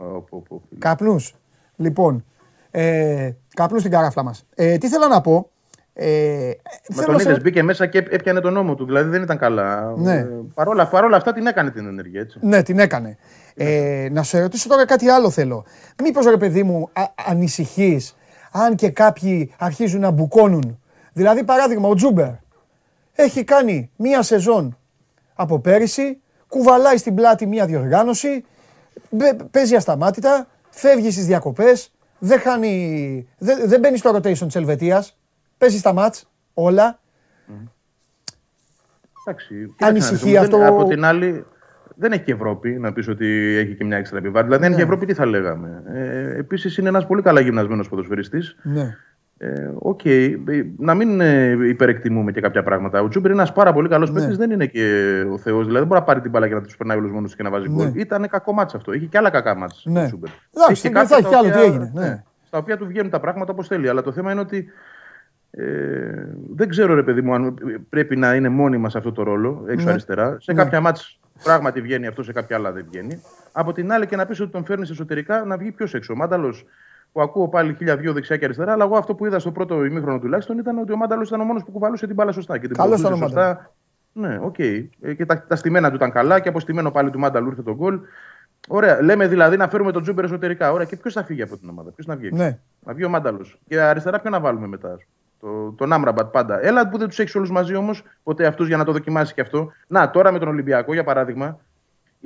Καπνούς. 0.80 1.36
Λοιπόν, 1.76 2.26
ε, 2.72 3.30
καπνούς 3.54 3.80
στην 3.80 3.92
καράφλα 3.92 4.24
μας. 4.24 4.46
Ε, 4.56 4.78
τι 4.78 4.88
θέλω 4.88 5.08
να 5.08 5.22
πω. 5.22 5.50
Ε, 5.94 6.06
Με 6.06 6.94
θέλω 6.94 7.06
τον 7.06 7.14
να 7.16 7.20
σε- 7.22 7.30
είδες, 7.30 7.42
μπήκε 7.42 7.64
μέσα 7.64 7.86
και 7.88 7.98
έπιανε 7.98 8.40
τον 8.40 8.54
νόμο 8.54 8.76
του. 8.76 8.86
Δηλαδή 8.86 9.10
δεν 9.10 9.22
ήταν 9.22 9.38
καλά. 9.38 9.94
Ναι. 9.98 10.14
Ε, 10.16 10.28
παρόλα, 10.54 10.88
παρόλα 10.88 11.18
αυτά 11.18 11.34
την 11.34 11.48
έκανε 11.48 11.70
την 11.72 11.86
ενέργεια. 11.88 12.22
Έτσι. 12.22 12.40
Ναι, 12.42 12.64
την 12.64 12.80
έκανε. 12.80 13.18
Ε, 13.56 14.08
να 14.12 14.24
σε 14.24 14.42
ρωτήσω 14.42 14.70
τώρα 14.70 14.86
κάτι 14.86 15.08
άλλο 15.10 15.30
θέλω. 15.30 15.66
Μήπως 16.04 16.26
ρε 16.26 16.38
παιδί 16.38 16.64
μου 16.64 16.90
α, 16.94 17.02
ανησυχείς 17.28 18.16
αν 18.52 18.76
και 18.76 18.90
κάποιοι 18.90 19.52
αρχίζουν 19.58 20.02
να 20.02 20.12
μπουκώνουν. 20.12 20.80
Δηλαδή 21.14 21.44
παράδειγμα 21.44 21.88
ο 21.88 21.94
Τζούμπερ 21.94 22.30
έχει 23.20 23.44
κάνει 23.44 23.92
μία 23.96 24.22
σεζόν 24.22 24.78
από 25.34 25.60
πέρυσι, 25.60 26.22
κουβαλάει 26.48 26.98
στην 26.98 27.16
πλάτη 27.16 27.46
μία 27.48 27.66
διοργάνωση, 27.66 28.46
μπε- 29.10 29.44
παίζει 29.44 29.76
ασταμάτητα, 29.76 30.48
φεύγει 30.70 31.12
στις 31.12 31.26
διακοπές, 31.26 31.92
δεν, 32.20 32.40
χάνει, 32.40 33.28
δεν, 33.38 33.68
δεν 33.70 33.80
μπαίνει 33.80 33.98
στο 33.98 34.16
rotation 34.16 34.38
της 34.46 34.56
Ελβετίας, 34.56 35.18
παίζει 35.58 35.78
στα 35.78 35.94
μάτς 35.94 36.30
όλα. 36.54 37.00
Εντάξει, 39.26 39.76
Ανησυχεί 39.80 40.16
κοίταξε 40.24 40.36
να 40.36 40.40
δεις, 40.40 40.40
αυτό- 40.40 40.58
δεν- 40.58 40.68
Από 40.68 40.88
την 40.88 41.06
άλλη, 41.06 41.46
δεν 41.96 42.12
έχει 42.12 42.24
και 42.24 42.32
Ευρώπη 42.32 42.70
να 42.70 42.94
πεις 42.94 43.08
ότι 43.08 43.28
έχει 43.58 43.76
και 43.76 43.84
μια 43.84 43.98
έξτρα 43.98 44.18
επιβάρυνση. 44.18 44.48
Δηλαδή, 44.48 44.66
αν 44.66 44.72
είχε 44.72 44.82
Ευρώπη, 44.82 45.06
τι 45.06 45.14
θα 45.14 45.26
λέγαμε. 45.26 45.84
Ε, 45.94 46.38
Επίσης, 46.38 46.78
είναι 46.78 46.88
ένας 46.90 47.08
πολύ 47.08 47.22
καλά 47.22 47.40
γυμνασμένος 47.40 47.90
ποδοσφαιριστής. 47.90 48.56
Ναι. 48.64 48.96
Ε, 49.40 49.70
Οκ, 49.80 50.06
ε, 50.06 50.38
να 50.78 50.94
μην 50.94 51.22
ε, 51.22 51.50
υπερεκτιμούμε 51.68 52.32
και 52.32 52.42
κάποια 52.42 52.64
πράγματα. 52.64 53.02
Ο 53.02 53.08
Τζούμπερ 53.08 53.32
είναι 53.32 53.40
ένας 53.40 53.54
πάρα 53.54 53.74
πολύ 53.74 53.90
καλός 53.90 54.12
Ναι. 54.12 54.20
παίκτης, 54.20 54.38
δεν 54.38 54.52
είναι 54.52 54.66
και 54.66 54.82
ο 55.32 55.38
Θεός. 55.38 55.60
Δηλαδή, 55.66 55.78
δεν 55.80 55.88
μπορεί 55.88 56.00
να 56.00 56.06
πάρει 56.06 56.22
την 56.22 56.32
μπάλα 56.32 56.48
και 56.48 56.54
να 56.54 56.62
τους 56.62 56.78
περνάει 56.78 56.98
όλους 56.98 57.12
μόνος 57.12 57.36
και 57.36 57.44
να 57.44 57.50
βάζει 57.50 57.70
γκολ. 57.70 57.92
Ήταν 57.94 58.28
κακό 58.30 58.54
ματς 58.54 58.78
αυτό. 58.78 58.94
Είχε 58.94 59.06
και 59.06 59.18
άλλα 59.18 59.30
κακά 59.30 59.56
μάτσα. 59.56 59.90
Ναι. 59.90 60.04
ο 60.04 60.06
Τζούμπερ. 60.06 60.30
Εντάξει, 60.56 60.72
Έχει 60.72 60.82
και 60.82 60.90
δεν 60.90 61.08
θα 61.08 61.16
κάποια 61.16 61.18
έχει 61.18 61.30
τα 61.30 61.38
άλλο 61.38 61.48
τι 61.50 61.54
οποία- 61.58 61.68
έγινε, 61.74 61.92
ναι. 62.08 62.24
Στα 62.44 62.58
οποία 62.58 62.78
του 62.78 62.86
βγαίνουν 62.88 63.12
τα 63.12 63.20
πράγματα 63.20 63.52
όπως 63.52 63.68
θέλει. 63.68 63.90
Αλλά 63.90 64.02
το 64.02 64.12
θέμα 64.12 64.32
είναι 64.32 64.42
ότι 64.42 64.68
ε, 65.52 65.66
δεν 66.56 66.70
ξέρω, 66.70 66.94
ρε 66.96 67.04
παιδί 67.04 67.22
μου, 67.22 67.34
αν 67.34 67.54
πρέπει 67.90 68.16
να 68.16 68.36
είναι 68.36 68.50
μόνιμα 68.50 68.90
σε 68.90 68.98
αυτό 68.98 69.12
το 69.12 69.24
ρόλο, 69.24 69.66
έξω 69.68 69.86
Ναι. 69.86 69.92
αριστερά. 69.92 70.38
Σε 70.40 70.54
Ναι. 70.54 70.64
κάποια 70.64 70.82
μάτς 70.82 71.20
πράγματι 71.44 71.82
βγαίνει 71.82 72.08
αυτό, 72.08 72.24
σε 72.24 72.32
κάποια 72.34 72.56
άλλα 72.56 72.72
δεν 72.72 72.86
βγαίνει. 72.92 73.22
Από 73.52 73.74
την 73.74 73.92
άλλη 73.92 74.06
και 74.06 74.16
να 74.16 74.26
πεις 74.26 74.40
ότι 74.40 74.52
τον 74.52 74.66
φέρνεις 74.66 74.90
εσωτερικά 74.90 75.46
να 75.46 75.58
βγει 75.58 75.72
πιο 75.72 75.88
έξω. 75.94 76.14
Ο 76.14 76.16
Μάνταλος 76.16 76.66
που 77.18 77.24
ακούω 77.24 77.48
πάλι 77.48 77.76
χίλια 77.78 77.98
δυο 77.98 78.14
δεξιά 78.14 78.38
και 78.38 78.46
αριστερά, 78.46 78.72
αλλά 78.72 78.84
εγώ 78.84 78.98
αυτό 78.98 79.16
που 79.16 79.26
είδα 79.26 79.40
στο 79.40 79.52
πρώτο 79.52 79.86
ημίχρονο 79.86 80.20
τουλάχιστον 80.20 80.58
ήταν 80.58 80.78
ότι 80.78 80.92
ο 80.92 80.96
Μάνταλος 80.98 81.28
ήταν 81.28 81.42
ο 81.42 81.44
μόνος 81.44 81.64
που 81.64 81.72
κουβαλούσε 81.72 82.06
την 82.06 82.16
μπάλα 82.16 82.32
σωστά. 82.32 82.58
Και 82.58 82.68
την 82.68 82.76
Καλός 82.76 83.00
ήταν 83.00 83.14
ο 83.14 83.16
σωστά. 83.16 83.72
Ναι, 84.14 84.40
OK. 84.42 84.56
Okay. 84.58 84.86
Και 85.18 85.26
τα, 85.26 85.46
τα 85.48 85.56
στημένα 85.56 85.90
του 85.90 85.96
ήταν 85.96 86.12
καλά 86.12 86.40
και 86.40 86.50
από 86.50 86.60
στημένο 86.60 86.92
πάλι 86.92 87.10
του 87.10 87.20
Μάνταλου 87.20 87.48
ήρθε 87.50 87.62
το 87.62 87.76
γκολ. 87.76 88.00
Ωραία. 88.68 89.02
Λέμε 89.02 89.28
δηλαδή 89.28 89.58
να 89.58 89.68
φέρουμε 89.68 89.92
τον 89.92 90.02
Τζούμπερ 90.02 90.26
εσωτερικά. 90.26 90.72
Ωραία. 90.72 90.86
Και 90.86 90.96
ποιος 90.96 91.14
θα 91.14 91.24
φύγει 91.24 91.42
από 91.42 91.58
την 91.58 91.70
ομάδα, 91.70 91.92
ποιος 91.92 92.06
να 92.06 92.16
βγει. 92.16 92.30
Ναι. 92.32 92.58
Να 92.86 92.94
βγει 92.94 93.04
ο 93.04 93.10
Μάνταλος. 93.10 93.60
Και 93.68 93.82
αριστερά 93.82 94.20
ποιον 94.20 94.30
να 94.30 94.40
βάλουμε 94.40 94.68
μετά; 94.68 94.98
Το, 95.40 95.72
τον 95.72 95.94
Άμραμπατ 95.94 96.32
πάντα. 96.32 96.66
Έλα 96.66 96.90
που 96.90 96.98
δεν 96.98 97.08
τους 97.08 97.20
έχεις 97.20 97.36
όλους 97.36 97.52
μαζί 97.52 97.76
όμως, 97.76 98.04
ποτέ 98.24 98.46
αυτούς 98.46 98.68
για 98.68 98.78
να 98.78 98.84
το 98.84 98.92
δοκιμάσει 98.92 99.34
και 99.34 99.42
αυτό. 99.42 99.72
Να, 99.88 100.10
τώρα 100.10 100.32
με 100.32 100.40
τον 100.40 100.48
Ολυμπιακό 100.48 100.94
για 100.94 101.04
παράδειγμα, 101.04 101.60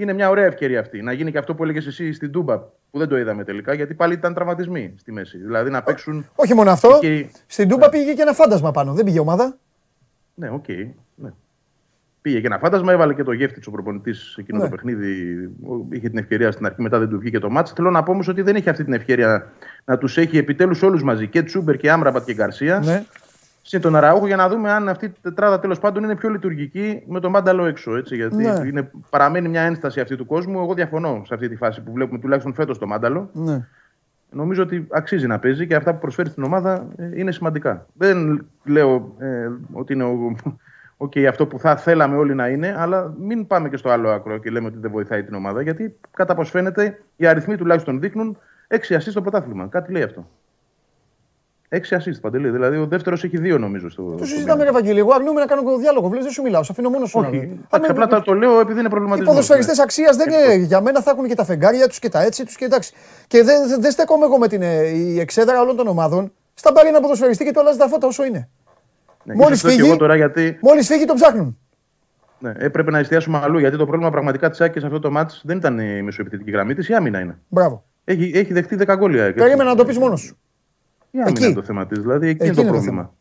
είναι 0.01 0.13
μια 0.13 0.29
ωραία 0.29 0.45
ευκαιρία 0.45 0.79
αυτή. 0.79 1.01
Να 1.01 1.11
γίνει 1.11 1.31
και 1.31 1.37
αυτό 1.37 1.55
που 1.55 1.63
έλεγες 1.63 1.85
εσύ 1.85 2.13
στην 2.13 2.31
Τούμπα, 2.31 2.57
που 2.59 2.97
δεν 2.97 3.07
το 3.07 3.17
είδαμε 3.17 3.43
τελικά, 3.43 3.73
γιατί 3.73 3.93
πάλι 3.93 4.13
ήταν 4.13 4.33
τραυματισμοί 4.33 4.93
στη 4.97 5.11
μέση. 5.11 5.37
Δηλαδή 5.37 5.69
να 5.69 5.83
παίξουν. 5.83 6.25
Όχι 6.35 6.53
μόνο 6.53 6.71
αυτό. 6.71 6.97
Και... 7.01 7.25
Στην 7.47 7.67
Τούμπα 7.67 7.85
ναι. 7.85 7.91
πήγε 7.91 8.13
και 8.13 8.21
ένα 8.21 8.33
φάντασμα 8.33 8.71
πάνω. 8.71 8.93
Δεν 8.93 9.05
πήγε 9.05 9.19
ομάδα. 9.19 9.57
Ναι, 10.33 10.49
OK. 10.49 10.63
Okay. 10.67 10.87
Ναι. 11.15 11.29
Πήγε 12.21 12.39
και 12.39 12.45
ένα 12.45 12.57
φάντασμα, 12.57 12.91
έβαλε 12.91 13.13
και 13.13 13.23
το 13.23 13.31
γεύτη 13.31 13.59
του 13.59 13.71
προπονητής 13.71 14.31
σε 14.33 14.41
εκείνο 14.41 14.57
ναι. 14.57 14.63
το 14.63 14.69
παιχνίδι. 14.69 15.49
Είχε 15.89 16.09
την 16.09 16.17
ευκαιρία 16.17 16.51
στην 16.51 16.65
αρχή, 16.65 16.81
μετά 16.81 16.99
δεν 16.99 17.09
του 17.09 17.19
βγήκε 17.19 17.39
το 17.39 17.49
μάτς. 17.49 17.71
Θέλω 17.71 17.89
να 17.89 18.03
πω 18.03 18.11
όμως 18.11 18.27
ότι 18.27 18.41
δεν 18.41 18.55
έχει 18.55 18.69
αυτή 18.69 18.83
την 18.83 18.93
ευκαιρία 18.93 19.51
να 19.85 19.97
τους 19.97 20.17
έχει 20.17 20.37
επιτέλους 20.37 20.81
όλους 20.81 21.03
μαζί. 21.03 21.27
Και 21.27 21.43
Τσούμπερ 21.43 21.77
και 21.77 21.91
Άμραμπατ 21.91 22.25
και 22.25 22.33
Γκαρσία. 22.33 22.79
Ναι. 22.79 23.05
Σε 23.61 23.79
τον 23.79 23.95
Αραούχο 23.95 24.27
για 24.27 24.35
να 24.35 24.49
δούμε 24.49 24.71
αν 24.71 24.89
αυτή 24.89 25.05
η 25.05 25.13
τετράδα 25.21 25.59
τέλος 25.59 25.79
πάντων 25.79 26.03
είναι 26.03 26.15
πιο 26.15 26.29
λειτουργική 26.29 27.03
με 27.07 27.19
τον 27.19 27.31
Μάνταλο 27.31 27.65
έξω. 27.65 27.95
Έτσι, 27.95 28.15
γιατί 28.15 28.35
ναι. 28.35 28.61
είναι, 28.65 28.91
παραμένει 29.09 29.49
μια 29.49 29.61
ένσταση 29.61 29.99
αυτή 29.99 30.15
του 30.15 30.25
κόσμου. 30.25 30.59
Εγώ 30.59 30.73
διαφωνώ 30.73 31.21
σε 31.25 31.33
αυτή 31.33 31.49
τη 31.49 31.55
φάση 31.55 31.81
που 31.81 31.91
βλέπουμε 31.91 32.19
τουλάχιστον 32.19 32.53
φέτος 32.53 32.77
το 32.77 32.87
Μάνταλο. 32.87 33.29
Ναι. 33.33 33.67
Νομίζω 34.31 34.63
ότι 34.63 34.87
αξίζει 34.89 35.27
να 35.27 35.39
παίζει 35.39 35.67
και 35.67 35.75
αυτά 35.75 35.93
που 35.93 35.99
προσφέρει 35.99 36.29
στην 36.29 36.43
ομάδα 36.43 36.87
ε, 36.95 37.19
είναι 37.19 37.31
σημαντικά. 37.31 37.85
Δεν 37.93 38.45
λέω 38.63 39.15
ε, 39.19 39.49
ότι 39.73 39.93
είναι 39.93 40.03
ο, 40.03 40.35
okay, 40.97 41.23
αυτό 41.23 41.47
που 41.47 41.59
θα 41.59 41.75
θέλαμε 41.75 42.17
όλοι 42.17 42.35
να 42.35 42.47
είναι, 42.47 42.75
αλλά 42.77 43.13
μην 43.19 43.47
πάμε 43.47 43.69
και 43.69 43.77
στο 43.77 43.89
άλλο 43.89 44.09
άκρο 44.09 44.37
και 44.37 44.49
λέμε 44.49 44.67
ότι 44.67 44.77
δεν 44.77 44.91
βοηθάει 44.91 45.23
την 45.23 45.33
ομάδα. 45.33 45.61
Γιατί 45.61 45.95
κατά 46.11 46.35
πώς 46.35 46.49
φαίνεται 46.49 47.01
οι 47.15 47.27
αριθμοί 47.27 47.57
τουλάχιστον 47.57 47.99
δείχνουν 47.99 48.37
6 48.67 48.75
assist 48.75 49.09
στο 49.09 49.21
πρωτάθλημα. 49.21 49.67
Κάτι 49.67 49.91
λέει 49.91 50.03
αυτό. 50.03 50.29
6 51.73 51.97
assist 51.97 52.21
παντελή. 52.21 52.49
Δηλαδή 52.49 52.77
ο 52.77 52.85
δεύτερος 52.85 53.23
έχει 53.23 53.37
δύο 53.37 53.57
νομίζω 53.57 53.89
στο. 53.89 54.15
Το 54.17 54.25
συζητάμε, 54.25 54.63
ρε 54.63 54.71
Βαγγέλη. 54.71 54.99
Εγώ 54.99 55.13
αρνούμαι 55.13 55.39
να 55.39 55.45
κάνω 55.45 55.77
διάλογο. 55.77 56.07
Βλέπεις, 56.07 56.25
δεν 56.25 56.33
σου 56.33 56.41
μιλάω. 56.41 56.63
Σε 56.63 56.71
αφήνω 56.71 56.89
μόνος 56.89 57.09
σου. 57.09 57.19
Όχι. 57.19 57.59
Εντάξει, 57.69 57.91
απλά 57.91 58.07
το, 58.07 58.21
το 58.21 58.33
λέω 58.33 58.59
επειδή 58.59 58.79
είναι 58.79 58.89
προβληματικό. 58.89 59.25
Οι 59.25 59.27
ποδοσφαιριστές 59.33 59.77
ναι. 59.77 59.83
αξίας 59.83 60.15
δεν 60.15 60.29
είναι. 60.31 60.53
Για 60.53 60.81
μένα 60.81 61.01
θα 61.01 61.11
έχουν 61.11 61.27
και 61.27 61.35
τα 61.35 61.45
φεγγάρια 61.45 61.87
τους 61.87 61.99
και 61.99 62.09
τα 62.09 62.21
έτσι 62.21 62.45
τους 62.45 62.55
και 62.55 62.65
εντάξει. 62.65 62.93
Και 63.27 63.43
δεν, 63.43 63.81
δεν 63.81 63.91
στέκομαι 63.91 64.25
εγώ 64.25 64.37
με 64.37 64.47
την 64.47 64.61
ε, 64.61 64.87
η 64.87 65.19
εξέδρα 65.19 65.61
όλων 65.61 65.75
των 65.75 65.87
ομάδων. 65.87 66.31
Στα 66.53 66.71
πάρει 66.71 66.87
ένα 66.87 66.99
ποδοσφαιριστή 66.99 67.43
και 67.43 67.51
το 67.51 67.59
αλλάζει 67.59 67.77
τα 67.77 67.87
φώτα 67.87 68.07
όσο 68.07 68.23
είναι. 68.23 68.49
Ναι, 69.23 69.35
Μόλις 69.35 69.61
φύγει, 69.61 69.97
τώρα 69.97 70.15
γιατί... 70.15 70.57
μόλις 70.61 70.87
φύγει 70.87 71.05
τον 71.05 71.15
ψάχνουν. 71.15 71.57
Ναι, 72.39 72.53
έπρεπε 72.57 72.91
να 72.91 72.99
εστιάσουμε 72.99 73.39
αλλού 73.43 73.59
γιατί 73.59 73.77
το 73.77 73.85
πρόβλημα 73.85 74.11
πραγματικά 74.11 74.49
της 74.49 74.61
Άκης 74.61 74.81
σε 74.81 74.87
αυτό 74.87 74.99
το 74.99 75.11
μάτι 75.11 75.33
δεν 75.43 75.57
ήταν 75.57 75.79
η 75.79 76.01
μεσοεπιθετική 76.01 76.51
γραμμή 76.51 76.73
της, 76.73 76.89
η 76.89 76.93
άμυνα 76.93 77.19
είναι. 77.19 77.37
Μπράβο. 77.47 77.83
Έχει, 78.03 78.31
έχει 78.35 78.53
δεχτεί 78.53 78.77
10 78.87 78.95
γκολια. 78.97 79.33
Περίμενα 79.33 79.69
να 79.69 79.75
το 79.75 79.85
πεις 79.85 79.97
μόνος 79.97 80.21
σου. 80.21 80.37
Η 81.11 81.19
άμυνα 81.19 81.29
εκεί. 81.29 81.45
είναι 81.45 81.53
το 81.53 81.63
θέμα 81.63 81.85
της. 81.87 81.99
Δηλαδή 81.99 82.27
εκεί, 82.27 82.43
εκεί 82.43 82.59
είναι 82.59 82.67
το 82.67 82.71
πρόβλημα. 82.71 83.03
Το 83.03 83.13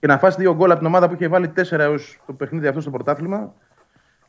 και 0.00 0.06
να 0.06 0.18
φάσει 0.18 0.36
δύο 0.40 0.54
γκολ 0.54 0.70
από 0.70 0.78
την 0.78 0.88
ομάδα 0.88 1.08
που 1.08 1.14
είχε 1.14 1.28
βάλει 1.28 1.52
4 1.56 1.78
έως 1.78 2.20
το 2.26 2.32
παιχνίδι 2.32 2.66
αυτό 2.66 2.80
στο 2.80 2.90
πρωτάθλημα. 2.90 3.54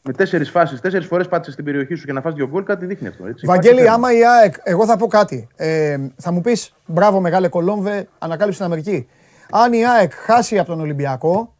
Με 0.04 0.14
τέσσερις 0.14 0.50
φάσεις, 0.50 0.80
τέσσερις 0.82 1.08
φορές 1.08 1.28
πάτησες 1.28 1.54
στην 1.54 1.66
περιοχή 1.66 1.96
σου 1.96 2.06
και 2.06 2.14
να 2.14 2.22
φάσει 2.22 2.36
δύο 2.36 2.48
γκολ, 2.48 2.64
κάτι 2.64 2.86
δείχνει 2.86 3.08
αυτό. 3.08 3.28
Έτσι. 3.28 3.46
Βαγγέλη, 3.46 3.90
άμα 3.90 4.14
η 4.14 4.26
ΑΕΚ, 4.26 4.56
εγώ 4.64 4.86
θα 4.86 4.98
πω 4.98 5.08
κάτι. 5.08 5.48
Ε, 5.56 5.98
θα 6.18 6.32
μου 6.32 6.42
πεις 6.42 6.74
μπράβο, 6.86 7.20
μεγάλε 7.20 7.48
Κολόμβε, 7.48 8.08
ανακάλυψε 8.20 8.58
την 8.60 8.68
Αμερική. 8.68 9.08
Αν 9.52 9.74
η 9.74 9.86
ΑΕΚ 9.86 10.12
χάσει 10.14 10.60
από 10.60 10.68
τον 10.68 10.80
Ολυμπιακό, 10.80 11.56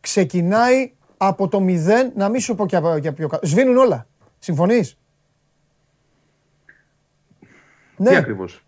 ξεκινάει 0.00 0.92
από 1.16 1.48
το 1.48 1.60
μηδέν, 1.60 2.12
να 2.16 2.28
μην 2.28 2.40
σου 2.40 2.54
πω 2.54 2.66
και 2.66 2.76
από 2.76 2.98
πιο 3.14 3.28
κάτω. 3.28 3.46
Σβήνουν 3.46 3.76
όλα. 3.76 4.06
Συμφωνείς; 4.38 4.98
Ναι. 7.96 8.10
Τι 8.10 8.16
ακριβώς; 8.16 8.64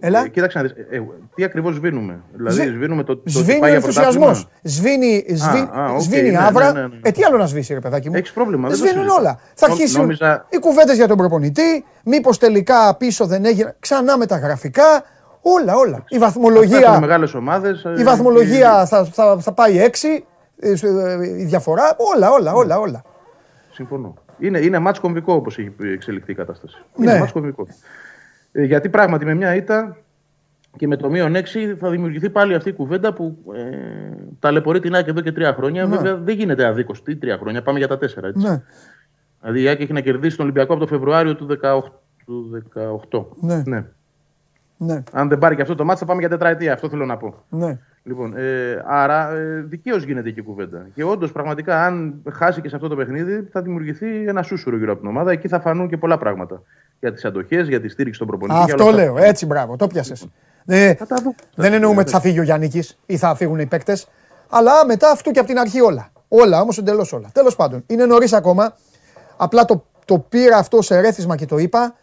Έλα. 0.00 0.24
Ε, 0.24 0.28
κοίταξε 0.28 0.58
να 0.58 0.64
δεις, 0.64 0.72
ε, 0.90 0.96
ε, 0.96 1.02
τι 1.34 1.44
ακριβώς 1.44 1.74
σβήνουμε. 1.74 2.20
Δηλαδή 2.36 2.56
Σβή... 2.56 2.68
σβήνουμε 2.68 3.02
το, 3.02 3.16
το 3.16 3.22
Σβήνει 3.30 3.60
ο 3.60 3.66
ενθουσιασμός. 3.66 4.48
Σβήνει, 4.62 5.24
σβή... 5.28 5.58
α, 5.58 5.82
α, 5.82 5.94
okay, 5.94 6.00
σβήνει 6.00 6.30
ναι, 6.30 6.38
άβρα. 6.40 6.72
Ναι, 6.72 6.80
ναι, 6.80 6.86
ναι. 6.86 6.98
Ε, 7.02 7.10
τι 7.10 7.22
άλλο 7.22 7.36
να 7.36 7.46
σβήσει 7.46 7.74
ρε 7.74 7.80
παιδάκι 7.80 8.10
μου; 8.10 8.16
Έχεις 8.16 8.32
πρόβλημα. 8.32 8.68
Δεν 8.68 8.76
σβήνουν 8.76 9.08
όλα. 9.08 9.38
Θα 9.54 9.66
αρχίσουν 9.66 10.00
νόμιζα... 10.00 10.46
οι 10.48 10.58
κουβέντες 10.58 10.96
για 10.96 11.08
τον 11.08 11.16
προπονητή, 11.16 11.84
μήπως 12.04 12.38
τελικά 12.38 12.96
πίσω 12.96 13.26
δεν 13.26 13.44
έγινε, 13.44 13.76
ξανά 13.78 14.18
με 14.18 14.26
τα 14.26 14.36
γραφικά, 14.36 15.04
Όλα, 15.48 15.76
όλα. 15.76 16.04
Η 16.08 16.18
βαθμολογία. 16.18 17.00
Μεγάλες 17.00 17.34
ομάδες, 17.34 17.84
η 17.98 18.02
βαθμολογία 18.02 18.86
θα, 18.86 19.04
θα, 19.04 19.38
θα 19.40 19.52
πάει 19.52 19.80
έξι. 19.80 20.24
Ε, 20.58 20.70
ε, 20.70 21.28
η 21.40 21.44
διαφορά, 21.44 21.96
όλα, 22.14 22.30
όλα, 22.30 22.52
όλα, 22.52 22.78
όλα. 22.78 23.02
Συμφωνώ. 23.72 24.14
Είναι, 24.38 24.58
είναι 24.58 24.78
μάτς 24.78 24.98
κομβικό 24.98 25.34
όπως 25.34 25.58
έχει 25.58 25.72
εξελιχθεί 25.92 26.32
η 26.32 26.34
κατάσταση. 26.34 26.76
Ναι. 26.96 27.10
Είναι 27.10 27.18
μάτς 27.18 27.32
κομβικό. 27.32 27.66
Ε, 28.56 28.64
γιατί 28.64 28.88
πράγματι 28.88 29.24
με 29.24 29.34
μια 29.34 29.54
ήττα 29.54 29.96
και 30.76 30.86
με 30.86 30.96
το 30.96 31.10
μείον 31.10 31.34
6 31.34 31.40
θα 31.78 31.90
δημιουργηθεί 31.90 32.30
πάλι 32.30 32.54
αυτή 32.54 32.68
η 32.68 32.72
κουβέντα 32.72 33.12
που 33.12 33.38
ε, 33.54 33.60
ταλαιπωρεί 34.38 34.80
την 34.80 34.94
Άκη 34.94 35.10
εδώ 35.10 35.20
και 35.20 35.32
τρία 35.32 35.54
χρόνια. 35.54 35.86
Ναι. 35.86 35.96
Βέβαια 35.96 36.16
δεν 36.16 36.36
γίνεται 36.36 36.66
αδίκως. 36.66 37.02
Τι 37.02 37.16
τρία 37.16 37.38
χρόνια, 37.38 37.62
πάμε 37.62 37.78
για 37.78 37.88
τα 37.88 37.98
τέσσερα. 37.98 38.26
Έτσι. 38.26 38.46
Ναι. 38.46 38.62
Δηλαδή 39.40 39.62
η 39.62 39.68
Άκη 39.68 39.82
έχει 39.82 39.92
να 39.92 40.00
κερδίσει 40.00 40.36
τον 40.36 40.44
Ολυμπιακό 40.44 40.72
από 40.72 40.80
το 40.80 40.86
Φεβρουάριο 40.86 41.36
του 41.36 41.46
2018. 43.10 43.24
Ναι. 43.40 43.62
ναι. 43.66 43.84
Ναι. 44.76 45.02
Αν 45.12 45.28
δεν 45.28 45.38
πάρει 45.38 45.56
και 45.56 45.62
αυτό 45.62 45.74
το 45.74 45.84
μάτι, 45.84 45.98
θα 45.98 46.04
πάμε 46.06 46.20
για 46.20 46.28
τετραετία. 46.28 46.72
Αυτό 46.72 46.88
θέλω 46.88 47.04
να 47.04 47.16
πω. 47.16 47.34
Ναι. 47.48 47.78
Λοιπόν, 48.06 48.36
ε, 48.36 48.82
άρα 48.86 49.32
ε, 49.32 49.64
δικαίως 49.68 50.02
γίνεται 50.04 50.30
και 50.30 50.40
η 50.40 50.42
κουβέντα. 50.42 50.86
Και 50.94 51.04
όντως, 51.04 51.32
πραγματικά, 51.32 51.84
αν 51.84 52.22
χάσει 52.30 52.60
και 52.60 52.68
σε 52.68 52.76
αυτό 52.76 52.88
το 52.88 52.96
παιχνίδι, 52.96 53.48
θα 53.52 53.62
δημιουργηθεί 53.62 54.26
ένα 54.26 54.42
σούσουρο 54.42 54.76
γύρω 54.76 54.92
από 54.92 55.00
την 55.00 55.10
ομάδα. 55.10 55.30
Εκεί 55.30 55.48
θα 55.48 55.60
φανούν 55.60 55.88
και 55.88 55.96
πολλά 55.96 56.18
πράγματα. 56.18 56.62
Για 57.00 57.12
τις 57.12 57.24
αντοχές, 57.24 57.68
για 57.68 57.80
τη 57.80 57.88
στήριξη 57.88 58.18
των 58.18 58.28
προπονητών. 58.28 58.62
Αυτό 58.62 58.90
λέω. 58.90 59.18
Έτσι, 59.18 59.46
μπράβο. 59.46 59.76
Το 59.76 59.86
πιάσες. 59.86 60.26
Ε, 60.66 60.94
δεν 61.54 61.72
εννοούμε 61.72 62.00
ότι 62.00 62.10
θα 62.10 62.20
φύγει 62.20 62.38
ο 62.38 62.42
Γιάννη 62.42 62.82
ή 63.06 63.16
θα 63.16 63.34
φύγουν 63.34 63.58
οι 63.58 63.66
παίκτες. 63.66 64.08
Αλλά 64.48 64.86
μετά 64.86 65.10
αυτού 65.10 65.30
και 65.30 65.38
από 65.38 65.48
την 65.48 65.58
αρχή 65.58 65.80
όλα. 65.80 66.10
Όλα 66.28 66.60
όμως 66.60 66.78
εντελώς 66.78 67.12
όλα. 67.12 67.28
Τέλος 67.32 67.56
πάντων, 67.56 67.84
είναι 67.86 68.06
νωρίς 68.06 68.32
ακόμα. 68.32 68.76
Απλά 69.36 69.64
το, 69.64 69.84
το 70.04 70.18
πήρα 70.18 70.56
αυτό 70.56 70.82
σε 70.82 71.00
ρέθισμα 71.00 71.36
και 71.36 71.46
το 71.46 71.58
είπα 71.58 71.94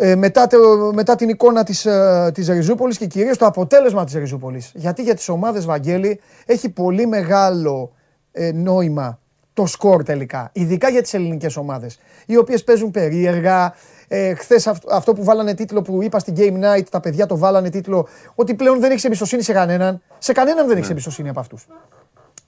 ε, 0.00 0.14
μετά, 0.14 0.46
το, 0.46 0.58
μετά 0.94 1.14
την 1.14 1.28
εικόνα 1.28 1.64
της, 1.64 1.86
ε, 1.86 2.30
της 2.34 2.48
Ριζούπολης 2.48 2.98
και 2.98 3.06
κυρίως 3.06 3.38
το 3.38 3.46
αποτέλεσμα 3.46 4.04
της 4.04 4.14
Ριζούπολης. 4.14 4.72
Γιατί 4.74 5.02
για 5.02 5.14
τις 5.14 5.28
ομάδες 5.28 5.64
Βαγγέλη 5.64 6.20
έχει 6.46 6.68
πολύ 6.68 7.06
μεγάλο 7.06 7.92
ε, 8.32 8.52
νόημα 8.52 9.18
το 9.52 9.66
σκορ 9.66 10.02
τελικά. 10.02 10.50
Ειδικά 10.52 10.88
για 10.88 11.02
τις 11.02 11.14
ελληνικές 11.14 11.56
ομάδες, 11.56 11.98
οι 12.26 12.36
οποίες 12.36 12.64
παίζουν 12.64 12.90
περίεργα. 12.90 13.74
Ε, 14.08 14.34
Χθες 14.34 14.66
αυτό 14.90 15.12
που 15.12 15.24
βάλανε 15.24 15.54
τίτλο 15.54 15.82
που 15.82 16.02
είπα 16.02 16.18
στην 16.18 16.34
Game 16.36 16.64
Night, 16.64 16.84
τα 16.90 17.00
παιδιά 17.00 17.26
το 17.26 17.38
βάλανε 17.38 17.70
τίτλο, 17.70 18.08
ότι 18.34 18.54
πλέον 18.54 18.80
δεν 18.80 18.90
έχει 18.90 19.06
εμπιστοσύνη 19.06 19.42
σε 19.42 19.52
κανέναν. 19.52 20.02
Σε 20.18 20.32
κανέναν 20.32 20.66
δεν 20.66 20.76
έχει 20.76 20.86
ναι. 20.86 20.92
εμπιστοσύνη 20.92 21.28
από 21.28 21.40
αυτούς. 21.40 21.66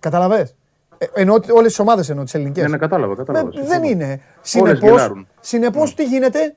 Καταλαβες; 0.00 0.54
Ε, 0.98 1.06
εννοώ 1.14 1.38
όλες 1.50 1.68
τις 1.68 1.78
ομάδες 1.78 2.08
εννοώ 2.08 2.24
τις 2.24 2.34
ελληνικές. 2.34 2.64
Ναι, 2.64 2.70
ναι, 2.70 2.76
κατάλαβα. 2.76 3.14
κατάλαβα 3.14 3.50
δεν 3.62 3.82
είναι. 3.82 4.20
Συνεπώς, 5.40 5.88
ναι. 5.88 5.94
τι 5.94 6.04
γίνεται, 6.04 6.56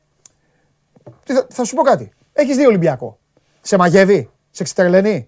θα, 1.23 1.47
θα 1.49 1.63
σου 1.63 1.75
πω 1.75 1.81
κάτι. 1.81 2.11
Έχεις 2.33 2.57
δει 2.57 2.65
Ολυμπιακό. 2.65 3.19
Σε 3.61 3.77
μαγεύει, 3.77 4.29
σε 4.51 4.63
ξετρελαίνει. 4.63 5.27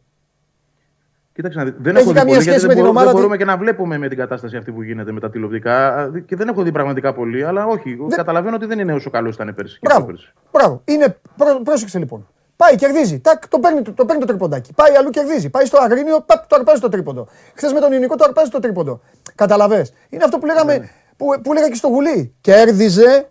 Κοίταξε 1.34 1.76
δεν 1.78 1.96
έχω 1.96 2.12
καμία 2.14 2.42
σχέση 2.42 2.68
με 2.68 2.74
την 2.74 2.86
ομάδα. 2.86 3.06
Δεν 3.06 3.16
μπορούμε 3.16 3.38
και 3.38 3.46
να 3.46 3.58
βλέπουμε 3.58 3.98
με 3.98 4.08
την 4.08 4.18
κατάσταση 4.18 4.58
αυτή 4.58 4.72
που 4.72 4.82
γίνεται 4.82 5.12
με 5.12 5.20
τα 5.20 5.30
τηλεοπτικά 5.30 6.10
και 6.26 6.36
δεν 6.36 6.48
έχω 6.48 6.64
δει 6.64 6.72
πραγματικά 6.72 7.14
πολύ, 7.14 7.44
αλλά 7.44 7.66
όχι. 7.66 7.96
Δεν... 8.00 8.18
Καταλαβαίνω 8.18 8.56
ότι 8.56 8.66
δεν 8.66 8.80
είναι 8.80 8.94
όσο 8.94 9.10
καλό 9.10 9.30
ήταν 9.30 9.54
πέρσι. 9.56 9.80
Μπράβο. 9.82 10.08
Μπράβο. 10.52 10.82
Είναι... 10.86 11.18
Πρόσεξε 11.64 12.00
λοιπόν. 12.00 12.28
Πάει, 12.56 12.76
κερδίζει. 12.76 13.20
Τάκ, 13.20 13.48
το, 13.48 13.60
παίρνει, 13.60 13.82
το 13.82 14.06
παίρνει 14.06 14.22
το 14.22 14.28
τρίποντάκι. 14.28 14.74
Πάει 14.74 14.96
αλλού, 14.96 15.10
κερδίζει. 15.10 15.50
Πάει 15.50 15.66
στο 15.66 15.78
Αγρίνιο, 15.82 16.22
παπ, 16.22 16.48
το 16.48 16.56
αρπάζει 16.56 16.82
το 16.82 16.90
τρίποντο. 16.90 17.28
Χθες 17.56 17.74
με 17.74 17.80
τον 17.80 17.92
Ιωνικό 17.92 18.16
το 18.16 18.24
αρπάζει 18.28 18.50
το 18.50 18.60
τρίποντο. 18.60 19.02
Καταλαβέ. 19.36 19.88
Είναι 20.10 20.24
αυτό 20.24 20.38
που 20.38 20.46
λέγαμε, 20.46 20.78
ναι. 20.78 20.90
που, 21.18 21.26
που 21.44 21.54
λέγα 21.54 21.68
και 21.68 21.76
στο 21.76 21.88
Γουλή. 21.88 22.36
Κέρδιζε 22.42 23.30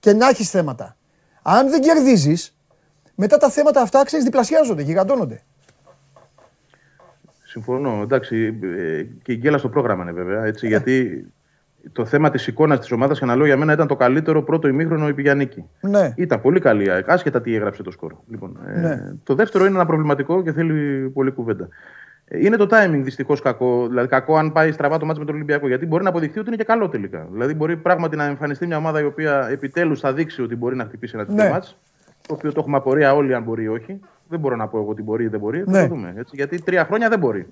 και 0.00 0.12
να 0.12 0.28
έχεις 0.28 0.50
θέματα. 0.50 0.96
Αν 1.46 1.70
δεν 1.70 1.80
κερδίζεις, 1.80 2.56
μετά 3.14 3.36
τα 3.36 3.50
θέματα 3.50 3.80
αυτά 3.80 4.04
ξέρεις 4.04 4.24
διπλασιάζονται, 4.24 4.82
γιγαντώνονται. 4.82 5.42
Συμφωνώ. 7.42 8.00
Εντάξει, 8.02 8.58
ε, 8.62 9.02
και 9.22 9.32
η 9.32 9.36
γκέλα 9.36 9.58
στο 9.58 9.68
πρόγραμμα 9.68 10.02
είναι 10.02 10.12
βέβαια. 10.12 10.44
Έτσι, 10.44 10.66
ε. 10.66 10.68
Γιατί 10.68 11.26
το 11.92 12.04
θέμα 12.04 12.30
της 12.30 12.46
εικόνας 12.46 12.78
της 12.78 12.92
ομάδας, 12.92 13.18
και 13.18 13.24
να 13.24 13.36
λέω 13.36 13.46
για 13.46 13.56
μένα, 13.56 13.72
ήταν 13.72 13.86
το 13.86 13.96
καλύτερο 13.96 14.42
πρώτο 14.42 14.68
ημίχρονο 14.68 15.08
η 15.08 15.14
Πηγιανίκη. 15.14 15.64
Ναι. 15.80 16.12
Ήταν 16.16 16.40
πολύ 16.40 16.60
καλή, 16.60 16.90
άσχετα 17.06 17.40
τι 17.40 17.54
έγραψε 17.54 17.82
το 17.82 17.90
σκορ. 17.90 18.12
Λοιπόν, 18.28 18.58
ε, 18.66 18.80
ναι. 18.80 19.14
το 19.22 19.34
δεύτερο 19.34 19.64
είναι 19.64 19.74
ένα 19.74 19.86
προβληματικό 19.86 20.42
και 20.42 20.52
θέλει 20.52 21.08
πολύ 21.08 21.30
κουβέντα. 21.30 21.68
Είναι 22.30 22.56
το 22.56 22.66
timing 22.70 23.00
δυστυχώς 23.02 23.40
κακό. 23.40 23.86
Δηλαδή, 23.88 24.08
κακό 24.08 24.36
αν 24.36 24.52
πάει 24.52 24.72
στραβά 24.72 24.98
το 24.98 25.06
μάτι 25.06 25.18
με 25.18 25.24
τον 25.24 25.34
Ολυμπιακό. 25.34 25.66
Γιατί 25.66 25.86
μπορεί 25.86 26.02
να 26.02 26.08
αποδειχθεί 26.08 26.38
ότι 26.38 26.48
είναι 26.48 26.56
και 26.56 26.64
καλό 26.64 26.88
τελικά. 26.88 27.28
Δηλαδή, 27.32 27.54
μπορεί 27.54 27.76
πράγματι 27.76 28.16
να 28.16 28.24
εμφανιστεί 28.24 28.66
μια 28.66 28.76
ομάδα 28.76 29.00
η 29.00 29.04
οποία 29.04 29.48
επιτέλους 29.50 30.00
θα 30.00 30.12
δείξει 30.12 30.42
ότι 30.42 30.56
μπορεί 30.56 30.76
να 30.76 30.84
χτυπήσει 30.84 31.12
ένα 31.16 31.26
τέτοιο 31.26 31.42
Ναι. 31.44 31.50
μάτς, 31.50 31.78
Το 32.26 32.34
οποίο 32.34 32.52
το 32.52 32.60
έχουμε 32.60 32.76
απορία 32.76 33.14
όλοι 33.14 33.34
αν 33.34 33.42
μπορεί 33.42 33.62
ή 33.62 33.68
όχι. 33.68 34.00
Δεν 34.28 34.38
μπορώ 34.40 34.56
να 34.56 34.68
πω 34.68 34.78
εγώ 34.78 34.88
ότι 34.90 35.02
μπορεί 35.02 35.24
ή 35.24 35.28
δεν 35.28 35.40
μπορεί. 35.40 35.64
Ναι. 35.66 35.80
Θα 35.80 35.88
το 35.88 35.94
δούμε. 35.94 36.14
Έτσι, 36.16 36.36
γιατί 36.36 36.62
τρία 36.62 36.84
χρόνια 36.84 37.08
δεν 37.08 37.18
μπορεί. 37.18 37.46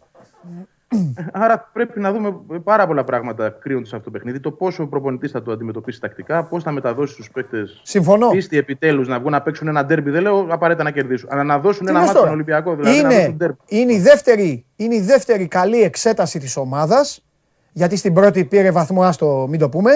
Άρα 1.33 1.71
πρέπει 1.73 2.01
να 2.01 2.13
δούμε 2.13 2.35
πάρα 2.65 2.87
πολλά 2.87 3.05
πράγματα 3.05 3.51
κρύονται 3.51 3.85
σε 3.87 3.97
αυτό 3.97 4.11
το 4.11 4.19
παιχνίδι. 4.19 4.41
Το 4.41 4.51
πόσο 4.51 4.83
ο 4.83 4.87
προπονητής 4.87 5.31
θα 5.31 5.43
το 5.43 5.53
αντιμετωπίσει 5.53 6.01
τακτικά, 6.01 6.45
πώς 6.45 6.63
θα 6.63 6.71
μεταδώσει 6.71 7.13
στους 7.13 7.31
παίκτες 7.31 7.81
Συμφωνώ. 7.85 8.29
πίστη 8.29 8.57
επιτέλους 8.57 9.09
να 9.09 9.19
βγουν 9.19 9.31
να 9.31 9.43
παίξουν 9.43 9.69
ένα 9.69 9.85
ντέρμπι. 9.85 10.11
Δεν 10.11 10.23
λέω 10.23 10.47
απαραίτητα 10.51 10.85
να 10.85 10.91
κερδίσουν, 10.91 11.29
αλλά 11.33 11.45
να 11.45 11.59
δώσουν 11.59 11.85
Τι 11.87 11.91
ένα 11.91 11.99
λες 11.99 12.09
μάτι 12.09 12.11
στον 12.11 12.21
τώρα; 12.21 12.33
Ολυμπιακό. 12.35 12.75
Δηλαδή 12.77 13.03
να 13.03 13.09
είναι, 13.09 13.19
δώσουν 13.19 13.37
ντέρμπι. 13.37 13.57
είναι, 13.67 13.93
η 13.93 13.99
δεύτερη, 14.01 14.67
είναι 14.77 14.95
η 14.95 15.01
δεύτερη 15.01 15.47
καλή 15.49 15.83
εξέταση 15.83 16.39
της 16.39 16.57
ομάδας, 16.57 17.25
γιατί 17.73 17.97
στην 17.97 18.15
πρώτη 18.15 18.45
πήρε 18.45 18.71
βαθμό, 18.71 19.03
άστο 19.03 19.47
μην 19.49 19.59
το 19.59 19.69
πούμε, 19.69 19.91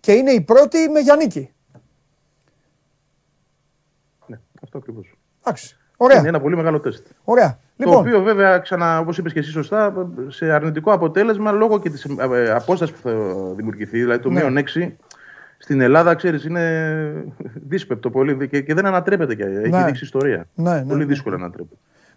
και 0.00 0.12
είναι 0.12 0.30
η 0.30 0.40
πρώτη 0.40 0.88
με 0.88 1.00
Γιάννικη. 1.00 1.50
Ναι, 4.26 4.38
αυτό 4.62 4.78
ακριβώς. 4.78 5.14
Εντάξει, 5.44 5.76
ωραία, 5.96 6.18
Είναι 6.18 6.28
ένα 6.28 6.40
πολύ 6.40 6.56
μεγάλο 6.56 6.80
τεστ. 6.80 7.06
ωραία. 7.24 7.58
Το 7.84 7.88
Λοιπόν, 7.90 8.06
οποίο 8.06 8.22
βέβαια, 8.22 8.58
ξανά, 8.58 8.98
όπως 8.98 9.18
είπες 9.18 9.32
και 9.32 9.38
εσύ 9.38 9.50
σωστά, 9.50 10.08
σε 10.28 10.50
αρνητικό 10.52 10.92
αποτέλεσμα 10.92 11.50
λόγω 11.52 11.80
και 11.80 11.90
της 11.90 12.04
ε, 12.04 12.50
απόστασης 12.52 12.94
που 12.94 13.08
θα 13.08 13.14
δημιουργηθεί, 13.56 13.98
δηλαδή 14.00 14.22
το 14.22 14.30
Ναι. 14.30 14.40
μείον 14.40 14.56
6, 14.56 14.92
στην 15.58 15.80
Ελλάδα, 15.80 16.14
ξέρεις, 16.14 16.44
είναι 16.44 17.24
δύσπεπτο 17.68 18.10
πολύ 18.10 18.48
και, 18.48 18.60
και 18.60 18.74
δεν 18.74 18.86
ανατρέπεται 18.86 19.34
και 19.34 19.42
έχει 19.42 19.70
Ναι. 19.70 19.84
δείξει 19.84 20.04
ιστορία. 20.04 20.46
Ναι, 20.54 20.70
ναι, 20.74 20.84
πολύ 20.84 20.98
ναι. 20.98 21.04
δύσκολα 21.04 21.36
να 21.36 21.44
ανατρέπεται. 21.44 21.76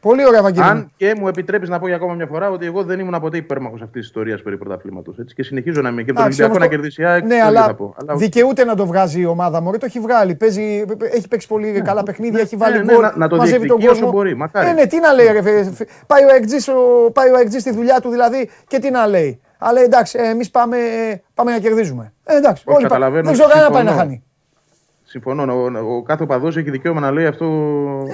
Πολύ 0.09 0.25
ωραία 0.25 0.41
Βαγγέλη. 0.41 0.67
Αν 0.67 0.91
και 0.97 1.13
μου 1.19 1.27
επιτρέπεις 1.27 1.69
να 1.69 1.79
πω 1.79 1.87
για 1.87 1.95
ακόμα 1.95 2.13
μια 2.13 2.25
φορά 2.25 2.49
ότι 2.49 2.65
εγώ 2.65 2.83
δεν 2.83 2.99
ήμουν 2.99 3.19
ποτέ 3.21 3.37
υπέρμαχος 3.37 3.81
αυτής 3.81 3.99
της 3.99 4.05
ιστορίας 4.05 4.41
περί 4.41 4.57
πρωταθλήματος. 4.57 5.15
Και 5.35 5.43
συνεχίζω 5.43 5.81
να 5.81 5.89
είμαι. 5.89 6.01
Και 6.03 6.13
τον 6.13 6.21
Εντάξει, 6.21 6.41
Ολυμπιακό 6.41 6.51
όμως 6.51 6.57
να 6.59 6.63
το- 6.65 6.75
κερδίσει 6.75 7.01
η 7.01 7.05
ΑΕΚ. 7.05 7.23
Ναι, 7.23 7.29
το 7.29 7.35
ίδιο 7.35 7.47
αλλά, 7.47 7.63
θα 7.63 7.73
πω. 7.75 7.95
Αλλά 8.01 8.15
δικαιούται 8.15 8.63
να 8.65 8.75
το 8.75 8.85
βγάζει 8.85 9.19
η 9.21 9.25
ομάδα 9.25 9.61
μου. 9.61 9.71
Το 9.71 9.85
έχει 9.85 9.99
βγάλει. 9.99 10.35
Παίζει, 10.35 10.85
έχει 11.13 11.27
παίξει 11.27 11.47
πολύ 11.47 11.81
καλά 11.81 12.03
παιχνίδια, 12.03 12.41
έχει 12.41 12.55
βάλει 12.55 12.77
ναι, 12.77 12.83
ναι, 12.83 12.93
γκολ. 12.93 13.01
να- 13.01 13.13
να 13.15 13.27
το 13.27 13.35
μαζεύει 13.35 13.67
τον 13.67 13.77
διεκδικεί 13.77 13.87
όσο 13.91 13.99
κόσμο. 14.01 14.11
μπορεί, 14.17 14.35
μακάρι. 14.35 14.67
Ε, 14.69 14.71
ναι, 14.73 14.85
τι 14.85 14.99
να 14.99 15.13
λέει, 15.13 15.27
ρε, 15.31 15.41
φε- 15.41 15.73
φε- 15.73 15.89
πάει, 16.07 16.23
ο 16.23 16.35
Εκτζής, 16.35 16.67
ο- 16.67 17.11
πάει 17.13 17.29
ο 17.29 17.37
Εκτζής 17.37 17.61
στη 17.61 17.73
δουλειά 17.73 17.99
του 18.01 18.09
δηλαδή 18.09 18.49
και 18.67 18.79
τι 18.79 18.89
να 18.91 19.07
λέει. 19.07 19.39
Αλλά 19.57 19.81
εντάξει, 19.81 20.17
εμείς 20.21 20.51
πάμε, 20.51 20.77
πάμε 21.33 21.51
να 21.51 21.57
κερδίζουμε. 21.59 22.13
Ε, 22.23 22.35
εντάξει, 22.35 22.63
Όχι, 22.67 22.77
όλοι 22.77 22.87
πάμε. 22.87 22.95
καταλαβαίνω, 22.95 23.23
Δεν 23.23 23.33
ξέρω 23.33 23.47
κανένα 23.49 23.67
να 23.67 23.73
πάει 23.73 23.83
να 23.83 23.89
συμφωνώ. 23.89 24.09
χάνει. 24.09 24.23
Συμφωνώ. 25.15 25.53
Ο, 25.53 25.95
ο 25.95 26.01
κάθε 26.03 26.23
οπαδός 26.23 26.57
έχει 26.57 26.69
δικαίωμα 26.71 26.99
να 26.99 27.11
λέει 27.11 27.25
αυτό, 27.25 27.45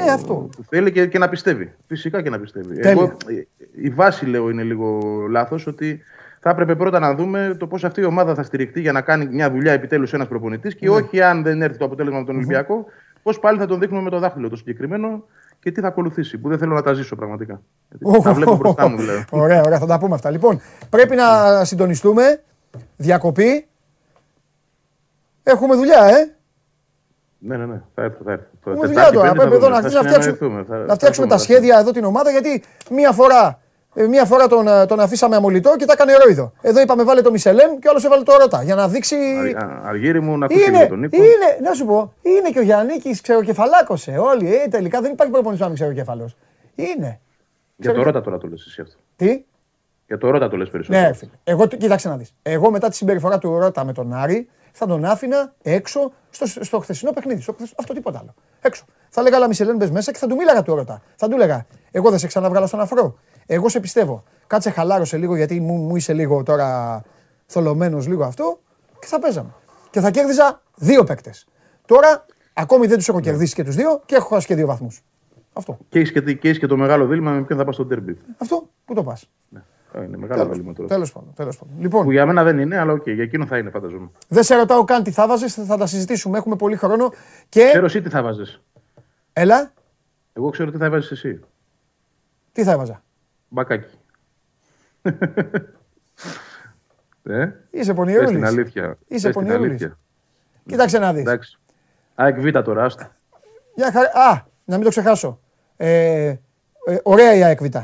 Ε, 0.08 0.12
αυτό. 0.12 0.34
που 0.34 0.64
θέλει 0.70 0.92
και, 0.92 1.08
και 1.08 1.18
να 1.18 1.30
πιστεύει. 1.30 1.74
Φυσικά 1.88 2.22
και 2.22 2.30
να 2.30 2.40
πιστεύει. 2.40 2.68
Τέλεια. 2.76 2.92
Εγώ, 2.92 3.04
ε, 3.04 3.48
η 3.82 3.90
βάση 3.90 4.26
λέω 4.26 4.50
είναι 4.50 4.64
λίγο 4.64 5.00
λάθος 5.30 5.68
ότι 5.68 6.02
θα 6.40 6.50
έπρεπε 6.50 6.76
πρώτα 6.76 7.00
να 7.00 7.16
δούμε 7.16 7.56
το 7.60 7.68
πώς 7.68 7.84
αυτή 7.84 8.02
η 8.02 8.04
ομάδα 8.06 8.36
θα 8.36 8.44
στηριχτεί 8.44 8.82
για 8.82 8.92
να 8.92 9.02
κάνει 9.02 9.26
μια 9.32 9.52
δουλειά 9.52 9.72
επιτέλους 9.74 10.14
ένας 10.14 10.28
προπονητής 10.28 10.74
Ναι. 10.74 10.80
και 10.80 10.90
όχι 10.90 11.22
αν 11.22 11.44
δεν 11.44 11.62
έρθει 11.62 11.78
το 11.78 11.86
αποτέλεσμα 11.86 12.18
από 12.18 12.28
τον 12.28 12.36
Ολυμπιακό, 12.36 12.86
πώς 13.24 13.40
πάλι 13.40 13.60
θα 13.60 13.66
τον 13.66 13.80
δείχνουμε 13.80 14.02
με 14.04 14.10
το 14.10 14.20
δάχτυλο 14.20 14.50
το 14.50 14.56
συγκεκριμένο 14.56 15.24
και 15.60 15.72
τι 15.72 15.82
θα 15.82 15.88
ακολουθήσει. 15.88 16.38
Που 16.38 16.50
δεν 16.50 16.58
θέλω 16.58 16.74
να 16.74 16.82
τα 16.82 16.94
ζήσω 16.94 17.16
πραγματικά. 17.16 17.62
Γιατί 17.90 18.22
Τα 18.24 18.34
βλέπω 18.34 18.56
μπροστά 18.56 18.88
μου 18.88 18.98
δηλαδή. 19.02 19.24
Ωραία, 19.30 19.62
ωραία, 19.66 19.80
θα 19.80 19.86
τα 19.86 20.00
πούμε 20.00 20.16
αυτά. 20.16 20.30
Λοιπόν, 20.30 20.62
πρέπει 20.90 21.16
να 21.16 21.26
συντονιστούμε. 21.66 22.42
Διακοπή. 22.98 23.66
Έχουμε 25.44 25.76
δουλειά, 25.76 26.04
ε. 26.06 26.36
Ναι, 27.44 27.58
ναι, 27.58 27.66
ναι. 27.66 27.82
Θα 27.96 28.02
έρθω, 28.04 28.18
θα 28.26 28.32
έρθω. 28.32 28.46
Έχουμε 28.72 28.88
Τετάρτη, 28.88 28.88
δουλειά 28.88 29.12
τώρα. 29.12 29.32
Πέμπτη 29.32 29.40
θα 29.40 29.48
Πρέπει 29.48 29.56
εδώ 29.56 29.66
δούμε. 29.66 29.70
να, 29.70 29.76
Θα 29.76 29.82
να 29.82 29.90
φτιάξουμε, 29.90 30.22
συνεννοηθούμε. 30.22 30.64
Θα- 30.64 30.78
να 30.78 30.86
θα 30.88 30.94
φτιάξουμε 30.96 31.28
τα 31.28 31.36
δούμε, 31.36 31.46
θα 31.48 31.54
σχέδια 31.54 31.80
εδώ 31.80 31.92
την 31.92 32.04
ομάδα 32.04 32.30
γιατί 32.32 32.64
μία 32.92 33.12
φορά, 33.12 33.60
ε, 33.94 34.08
μία 34.08 34.26
φορά 34.26 34.48
τον, 34.48 34.68
ε, 34.68 34.86
τον 34.86 35.00
αφήσαμε 35.00 35.36
αμολυτό 35.36 35.76
και 35.78 35.86
τα 35.86 35.94
έκανε 35.94 36.14
ρόιδο. 36.24 36.52
Εδώ 36.62 36.82
είπαμε 36.82 37.04
βάλε 37.04 37.22
το 37.22 37.32
Μισελέν 37.32 37.80
και 37.80 37.88
άλλο 37.90 38.02
έβαλε 38.06 38.24
το 38.24 38.34
Ρώτα 38.40 38.64
για 38.64 38.76
να 38.76 38.88
δείξει. 38.88 39.16
Αρ- 39.40 39.64
α- 39.64 39.82
Αργύρι 39.86 40.20
μου 40.22 40.38
να 40.38 40.46
ακούσει 40.46 40.64
Είναι, 40.68 40.78
λίγο 40.78 40.88
τον 40.90 41.00
Νίκο. 41.00 41.16
είναι, 41.18 41.50
να 41.64 41.74
σου 41.74 41.86
πω, 41.86 42.14
είναι 42.22 42.50
και 42.50 42.60
ο 42.60 42.62
Γιάννης 42.62 43.22
ξεροκεφαλάκωσε. 43.22 44.18
Όλοι, 44.18 44.56
ε, 44.56 44.68
τελικά 44.68 45.02
δεν 45.02 45.12
υπάρχει 45.12 45.32
προπονητής 45.32 45.62
να 45.62 45.68
μην 45.68 45.76
ξεροκεφαλό. 45.76 46.30
Είναι. 46.76 47.20
Για 47.76 47.94
το 47.94 48.04
Ρώτα 48.04 48.22
τώρα 48.22 48.38
το 48.38 48.48
λες 48.48 48.66
εσύ 48.68 48.82
αυτό. 48.82 48.96
Τι, 49.16 49.44
Για 50.08 50.18
το 50.18 50.30
Ρώτα 50.30 50.50
το 50.50 50.58
λες 50.58 50.70
περισσότερο. 50.70 51.08
ναι, 51.08 51.14
φίλε. 51.14 51.32
Εγώ, 51.44 51.68
κοίταξε 51.68 52.10
να 52.10 52.18
δεις. 52.18 52.34
Εγώ 52.42 52.72
μετά 52.72 52.90
τη 52.90 52.96
συμπεριφορά 52.96 53.38
του 53.38 53.60
Ρώτα 53.60 53.86
με 53.86 53.94
τον 53.94 54.14
Άρη 54.14 54.50
θα 54.72 54.86
τον 54.86 55.06
άφηνα 55.06 55.54
έξω 55.62 56.12
στο, 56.30 56.46
στο 56.64 56.80
χθεσινό 56.80 57.12
παιχνίδι. 57.12 57.42
Στο, 57.42 57.54
χθεσ- 57.54 57.74
αυτό 57.80 57.94
τίποτα 57.94 58.20
άλλο. 58.20 58.34
Έξω. 58.62 58.86
Θα 59.10 59.22
έλεγα, 59.22 59.36
αλλά 59.36 59.48
Μισελέν 59.48 59.76
μπες 59.76 59.92
μέσα 59.92 60.12
και 60.12 60.18
θα 60.18 60.28
του 60.28 60.36
μίλαγα 60.36 60.62
του 60.64 60.76
Ρώτα. 60.76 61.02
Θα 61.16 61.28
του 61.28 61.36
έλεγα, 61.36 61.66
Εγώ 61.92 62.10
δεν 62.10 62.20
σε 62.20 62.28
ξαναβγάλα 62.28 62.68
στον 62.68 62.80
αφρό. 62.80 63.18
Εγώ 63.46 63.70
σε 63.70 63.80
πιστεύω. 63.80 64.24
Κάτσε 64.48 64.70
χαλάρωσε 64.70 65.18
λίγο 65.18 65.36
γιατί 65.36 65.60
μου, 65.60 65.74
μου 65.74 65.96
είσαι 65.96 66.14
λίγο 66.14 66.44
τώρα 66.44 67.02
θολωμένος 67.46 68.08
λίγο 68.08 68.24
αυτό 68.24 68.60
και 69.00 69.08
θα 69.08 69.20
παίζαμε. 69.20 69.50
Και 69.90 70.00
θα 70.00 70.12
κέρδιζα 70.12 70.62
δύο 70.76 71.04
παίκτες. 71.04 71.48
Τώρα 71.86 72.26
ακόμη 72.54 72.88
δεν 72.88 72.98
τους 72.98 73.08
έχω 73.10 73.20
κερδίσει 73.20 73.56
και 73.56 73.64
τους 73.64 73.76
δύο 73.76 74.02
και 74.06 74.16
έχω 74.16 74.28
χάσει 74.28 74.48
και 74.48 74.56
δύο 74.56 74.68
βαθμούς. 74.68 75.04
Αυτό. 75.54 75.78
Και 75.90 76.00
έχεις 76.00 76.12
και, 76.12 76.22
και, 76.22 76.48
έχεις 76.48 76.60
και 76.60 76.68
το 76.68 76.78
μεγάλο 76.78 77.06
δίλημμα 77.08 77.32
με 77.32 77.42
ποιον 77.44 77.58
θα 77.60 77.66
πας 77.66 77.74
στο 77.76 77.86
ντέρμπι. 77.86 78.18
Αυτό. 78.38 78.68
Πού 78.86 78.94
το 78.94 79.04
πας. 79.04 79.30
Ε, 79.56 79.60
Είναι 79.96 80.18
μεγάλο 80.18 80.46
δίλημμα 80.50 80.74
τώρα. 80.74 80.88
Τέλος 80.88 81.12
πάντων. 81.12 81.34
Τέλος 81.36 81.58
πάντων. 81.58 81.76
Λοιπόν, 81.80 82.04
Που 82.04 82.12
για 82.12 82.26
μένα 82.26 82.44
δεν 82.44 82.60
είναι, 82.60 82.78
αλλά 82.78 82.92
οκ, 82.94 83.10
για 83.10 83.24
εκείνο 83.24 83.46
θα 83.46 83.58
είναι, 83.58 83.70
φαντάζομαι. 83.70 84.10
Δεν 84.28 84.44
σε 84.44 84.56
ρωτάω 84.56 84.84
καν 84.84 85.04
τι 85.04 85.12
θα 85.12 85.28
βάζεις, 85.28 85.48
θα 85.48 85.78
τα 85.78 85.86
συζητήσουμε. 85.86 86.38
Έχουμε 86.38 86.56
πολύ 86.56 86.76
χρόνο. 86.76 87.12
Και. 87.50 87.68
Ξέρω 87.72 87.86
εσύ 87.86 88.02
τι 88.02 88.10
θα 88.10 88.22
βάζεις. 88.24 88.62
Έλα, 89.34 89.74
Εγώ 90.34 90.50
ξέρω 90.50 90.72
τι 90.72 90.78
θα 90.78 90.90
βάζεις 90.90 91.12
εσύ. 91.12 91.40
τι 92.52 92.64
θα 92.64 92.72
έβαζα; 92.72 93.04
Μπακάκι. 93.50 93.98
ε, 97.24 97.44
Είσαι 97.44 97.56
πες 97.72 97.86
την 97.86 97.96
πονηρούλη. 97.96 98.46
αλήθεια. 98.46 98.98
Είσαι 99.08 99.08
Πες 99.08 99.22
την 99.22 99.32
πονηρούλης. 99.34 99.70
αλήθεια. 99.70 99.98
Κοίταξε 100.66 101.00
να 101.00 101.14
δεις. 101.14 101.22
Εντάξει. 101.22 101.60
ΑΕΚ 102.16 102.40
Β 102.40 102.60
τώρα, 102.62 102.84
άστα. 102.84 103.04
Α, 104.14 104.42
να 104.66 104.76
μην 104.76 104.84
το 104.84 104.90
ξεχάσω. 104.90 105.40
Ε, 105.78 106.36
ε, 106.86 106.98
ωραία 107.04 107.36
η 107.36 107.44
ΑΕΚ 107.44 107.62
Β. 107.64 107.76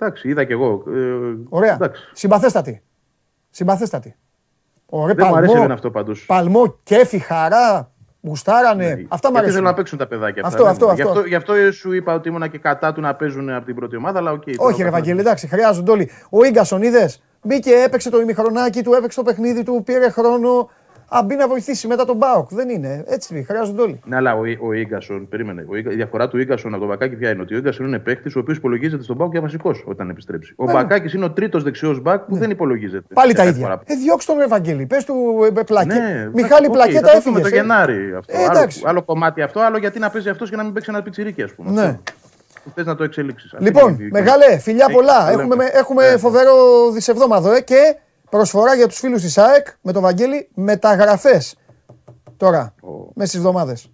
Εντάξει, 0.00 0.28
είδα 0.28 0.44
κι 0.44 0.52
εγώ. 0.52 0.82
Ε, 0.88 1.36
Ωραία. 1.48 1.72
Εντάξει. 1.74 2.02
Συμπαθέστατη. 2.12 2.82
Συμπαθέστατη. 3.50 4.16
Ωραία, 4.86 5.14
Δεν 5.14 5.26
μου 5.28 5.36
αρέσει 5.36 5.54
εμένα 5.56 5.74
αυτό 5.74 5.90
πάντως. 5.90 6.24
Παλμό, 6.26 6.78
κέφι, 6.82 7.18
χαρά. 7.18 7.92
Γουστάρανε. 8.22 8.84
Ναι. 8.84 8.90
Αυτά 8.90 8.98
μου 9.00 9.06
Γιατί 9.08 9.36
αρέσουν. 9.36 9.52
θέλουν 9.52 9.64
να 9.68 9.74
παίξουν 9.74 9.98
τα 9.98 10.06
παιδάκια. 10.06 10.42
Αυτό, 10.46 10.66
αυτά, 10.66 10.70
αυτό, 10.70 10.86
δεν 10.86 10.94
είναι. 10.96 11.08
αυτό. 11.08 11.28
Γι' 11.28 11.34
αυτό, 11.34 11.54
γι' 11.54 11.62
αυτό 11.64 11.72
σου 11.78 11.92
είπα 11.92 12.14
ότι 12.14 12.28
ήμουν 12.28 12.50
και 12.50 12.58
κατά 12.58 12.92
του 12.92 13.00
να 13.00 13.14
παίζουν 13.14 13.50
από 13.50 13.64
την 13.66 13.74
πρώτη 13.74 13.96
ομάδα, 13.96 14.18
αλλά 14.18 14.30
οκ. 14.32 14.42
τώρα 14.44 14.54
Όχι, 14.58 14.64
ρε 14.64 14.70
καθένας- 14.70 14.92
Βαγγέλη, 14.92 15.20
εντάξει, 15.20 15.46
χρειάζονται 15.46 15.90
όλοι. 15.90 16.10
Ο 16.30 16.38
Ίνγκασον 16.50 16.82
είδες. 16.82 17.22
Μπήκε, 17.42 17.70
έπαιξε 17.74 18.10
το 18.10 18.20
ημιχρονάκι 18.20 18.82
του, 18.82 18.92
έπαιξε 18.92 19.18
το 19.18 19.24
παιχνίδι 19.24 19.62
του, 19.62 19.82
πήρε 19.84 20.10
χρόνο. 20.10 20.70
Α, 21.12 21.22
μπει 21.24 21.34
να 21.34 21.48
βοηθήσει 21.48 21.86
μετά 21.86 22.04
τον 22.04 22.16
ΠΑΟΚ. 22.16 22.48
Δεν 22.52 22.68
είναι. 22.68 23.04
Έτσι 23.06 23.44
χρειάζονται 23.48 23.82
όλοι. 23.82 24.00
Ναι, 24.04 24.16
αλλά 24.16 24.34
ο, 24.34 24.40
ο 24.68 24.72
Ίνγκασον, 24.72 25.28
περίμενε. 25.28 25.64
Ο, 25.68 25.76
Ίνγκα- 25.76 25.92
η 25.92 25.94
διαφορά 25.94 26.28
του 26.28 26.38
Ίνγκασον 26.38 26.70
από 26.70 26.80
τον 26.80 26.88
Μπακάκη 26.88 27.14
ποια 27.16 27.30
είναι; 27.30 27.42
Ότι 27.42 27.54
ο 27.54 27.56
Ίνγκασον 27.56 27.86
είναι 27.86 27.98
παίκτης 27.98 28.36
ο 28.36 28.38
οποίος 28.38 28.56
υπολογίζεται 28.56 29.02
στον 29.02 29.16
ΠΑΟΚ 29.16 29.32
για 29.32 29.40
βασικός 29.40 29.84
όταν 29.86 30.08
επιστρέψει. 30.10 30.52
Ο 30.56 30.64
Ναι. 30.64 30.72
Μπακάκη 30.72 31.16
είναι 31.16 31.24
ο 31.24 31.30
τρίτος 31.30 31.62
δεξιός 31.62 32.00
μπακ 32.00 32.20
που 32.24 32.36
δεν 32.36 32.50
υπολογίζεται. 32.50 33.14
Πάλι 33.14 33.30
σε 33.30 33.36
τα 33.36 33.42
κάθε 33.42 33.54
ίδια. 33.56 33.66
φορά. 33.68 33.80
Ε, 33.86 33.94
διώξ' 33.94 34.24
τον 34.24 34.40
Ευαγγέλη. 34.40 34.86
Πες 34.86 35.04
του 35.04 35.14
ε, 35.58 35.62
πλακέ. 35.62 35.94
Ναι, 35.94 36.28
Μιχάλη 36.34 36.66
οκ, 36.66 36.72
Πλακέτα 36.72 37.08
θα 37.08 37.14
το 37.14 37.20
δούμε 37.20 37.38
έφυγες. 37.38 37.50
το 37.50 37.56
Γενάρη 37.56 38.14
αυτό. 38.18 38.32
Ε, 38.36 38.42
άλλο, 38.42 38.50
εντάξει. 38.58 38.82
άλλο 38.84 39.02
κομμάτι 39.02 39.42
αυτό, 39.42 39.60
άλλο 39.60 39.78
γιατί 39.78 39.98
να 39.98 40.10
παίζει 40.10 40.28
αυτός 40.28 40.50
και 40.50 40.56
να 40.56 40.62
μην 40.64 40.72
παίξει 40.72 40.90
ένα 40.92 41.02
πιτσιρίκι, 41.02 41.42
ας 41.42 41.52
πούμε. 41.54 41.70
Ναι. 41.70 41.98
Θες 42.74 42.86
να 42.86 42.94
το 42.94 43.04
εξελίξεις. 43.04 43.54
Λοιπόν, 43.58 43.96
μεγάλε, 44.10 44.58
φιλιά 44.58 44.86
Ε, 44.88 44.92
πολλά. 44.92 45.18
τα 45.24 45.30
Έχουμε, 45.30 45.46
λέμε. 45.48 45.64
έχουμε 45.72 46.04
Ε, 46.06 46.16
φοβερό 46.16 46.52
δισεβδόμαδο 46.92 47.52
ε, 47.52 47.60
και 47.60 47.96
προσφορά 48.30 48.74
για 48.74 48.86
τους 48.88 48.98
φίλους 48.98 49.22
της 49.22 49.38
ΑΕΚ 49.38 49.66
με 49.80 49.92
τον 49.92 50.02
Βαγγέλη 50.02 50.48
μεταγραφές. 50.54 51.54
Τώρα, 52.36 52.74
μέσα 53.14 53.28
στις 53.28 53.38
εβδομάδες. 53.40 53.90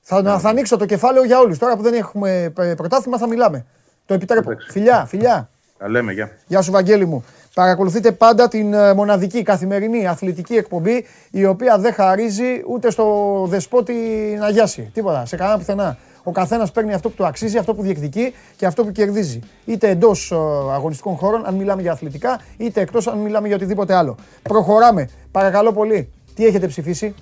Θα, 0.00 0.22
Ναι. 0.22 0.38
θα 0.38 0.48
ανοίξω 0.48 0.76
το 0.76 0.84
κεφάλαιο 0.86 1.24
για 1.24 1.38
όλους. 1.38 1.58
Τώρα 1.58 1.76
που 1.76 1.82
δεν 1.82 1.94
έχουμε 1.94 2.52
ε, 2.58 2.74
πρωτάθλημα 2.74 3.18
θα 3.18 3.26
μιλάμε. 3.26 3.66
Το 4.06 4.14
επιτρέπω. 4.14 4.50
Εντάξει. 4.50 4.70
Φιλιά, 4.70 5.04
φιλιά. 5.08 5.50
Τα 5.78 5.88
λέμε, 5.88 6.12
γεια. 6.12 6.30
Γεια 6.46 6.62
σου 6.62 6.70
Βαγγέλη 6.72 7.06
μου. 7.06 7.24
Παρακολουθείτε 7.54 8.12
πάντα 8.12 8.48
την 8.48 8.72
ε, 8.74 8.94
μοναδική 8.94 9.42
καθημερινή 9.42 10.06
αθλητική 10.06 10.54
εκπομπή 10.54 11.04
η 11.30 11.44
οποία 11.44 11.78
δεν 11.78 11.92
χαρίζει 11.92 12.62
ούτε 12.68 12.90
στο 12.90 13.44
δεσπότη 13.48 13.92
να 14.38 14.50
γιάσει. 14.50 14.90
Τίποτα, 14.94 15.26
σε 15.26 15.36
κανένα 15.36 15.58
πουθενά. 15.58 15.96
Ο 16.28 16.30
καθένας 16.30 16.72
παίρνει 16.72 16.92
αυτό 16.92 17.08
που 17.08 17.14
του 17.14 17.26
αξίζει, 17.26 17.58
αυτό 17.58 17.74
που 17.74 17.82
διεκδικεί 17.82 18.34
και 18.56 18.66
αυτό 18.66 18.84
που 18.84 18.92
κερδίζει. 18.92 19.40
Είτε 19.64 19.88
εντός 19.88 20.32
αγωνιστικών 20.72 21.16
χώρων, 21.16 21.46
αν 21.46 21.54
μιλάμε 21.54 21.82
για 21.82 21.92
αθλητικά, 21.92 22.40
είτε 22.56 22.80
εκτός, 22.80 23.06
αν 23.06 23.18
μιλάμε 23.18 23.46
για 23.46 23.56
οτιδήποτε 23.56 23.94
άλλο. 23.94 24.16
Προχωράμε. 24.42 25.08
Παρακαλώ 25.30 25.72
πολύ. 25.72 26.12
Τι 26.34 26.46
έχετε 26.46 26.66
ψηφίσει, 26.66 27.14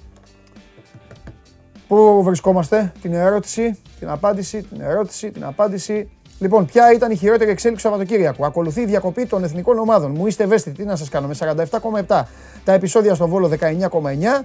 Πού 1.89 2.23
βρισκόμαστε, 2.23 2.93
την 3.03 3.15
ερώτηση, 3.15 3.79
την 3.99 4.09
απάντηση, 4.09 4.63
την 4.63 4.81
ερώτηση, 4.81 5.31
την 5.31 5.45
απάντηση. 5.45 6.11
Λοιπόν, 6.39 6.67
ποια 6.67 6.93
ήταν 6.93 7.11
η 7.11 7.17
χειρότερη 7.17 7.51
εξέλιξη 7.51 7.85
του 7.85 7.91
Σαββατοκύριακου; 7.91 8.47
Ακολουθεί 8.47 8.81
η 8.81 8.85
διακοπή 8.85 9.27
των 9.27 9.45
εθνικών 9.45 9.79
ομάδων. 9.79 10.11
Μου 10.11 10.27
είστε 10.27 10.45
ευαίσθητοι, 10.45 10.77
τι 10.77 10.85
να 10.85 10.97
σας 10.97 11.09
κάνω, 11.09 11.27
με 11.27 11.35
47,7. 11.35 12.23
Τα 12.65 12.73
επεισόδια 12.73 13.15
στο 13.15 13.29
Βόλο 13.29 13.49
19,9. 13.49 14.45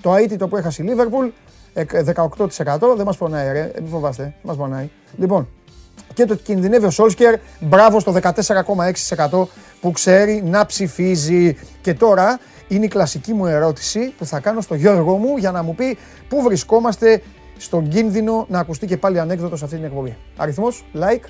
Το 0.00 0.14
αίτητο 0.14 0.48
που 0.48 0.56
έχασε 0.56 0.82
η 0.82 0.86
Λίβερπουλ 0.86 1.28
18%. 1.74 2.96
Δεν 2.96 3.04
μας 3.04 3.16
πονάει, 3.16 3.52
ρε. 3.52 3.72
Μην 3.80 3.88
φοβάστε, 3.88 4.22
δεν 4.22 4.32
μας 4.42 4.56
πονάει. 4.56 4.90
Λοιπόν, 5.16 5.48
και 6.14 6.24
το 6.24 6.32
ότι 6.32 6.42
κινδυνεύει 6.42 6.86
ο 6.86 6.90
Σόλσκερ. 6.90 7.34
Μπράβο 7.60 8.00
στο 8.00 8.12
14,6% 8.12 9.46
που 9.80 9.90
ξέρει 9.90 10.42
να 10.44 10.66
ψηφίζει. 10.66 11.56
Και 11.80 11.94
τώρα 11.94 12.38
είναι 12.68 12.84
η 12.84 12.88
κλασική 12.88 13.32
μου 13.32 13.46
ερώτηση 13.46 14.14
που 14.18 14.26
θα 14.26 14.40
κάνω 14.40 14.60
στο 14.60 14.74
Γιώργο 14.74 15.16
μου 15.16 15.36
για 15.36 15.50
να 15.50 15.62
μου 15.62 15.74
πει 15.74 15.98
πού 16.28 16.42
βρισκόμαστε 16.42 17.22
στον 17.56 17.88
κίνδυνο 17.88 18.46
να 18.48 18.58
ακουστεί 18.58 18.86
και 18.86 18.96
πάλι 18.96 19.20
ανέκδοτο 19.20 19.56
σε 19.56 19.64
αυτή 19.64 19.76
την 19.76 19.84
εκπομπή. 19.84 20.16
Αριθμός, 20.36 20.84
like. 20.94 21.24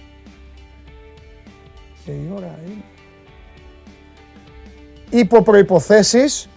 Και 2.05 2.11
η 2.11 2.31
ώρα 2.37 2.59
είναι. 2.67 2.83
Υπό 5.11 5.43
προϋποθέσεις 5.43 6.49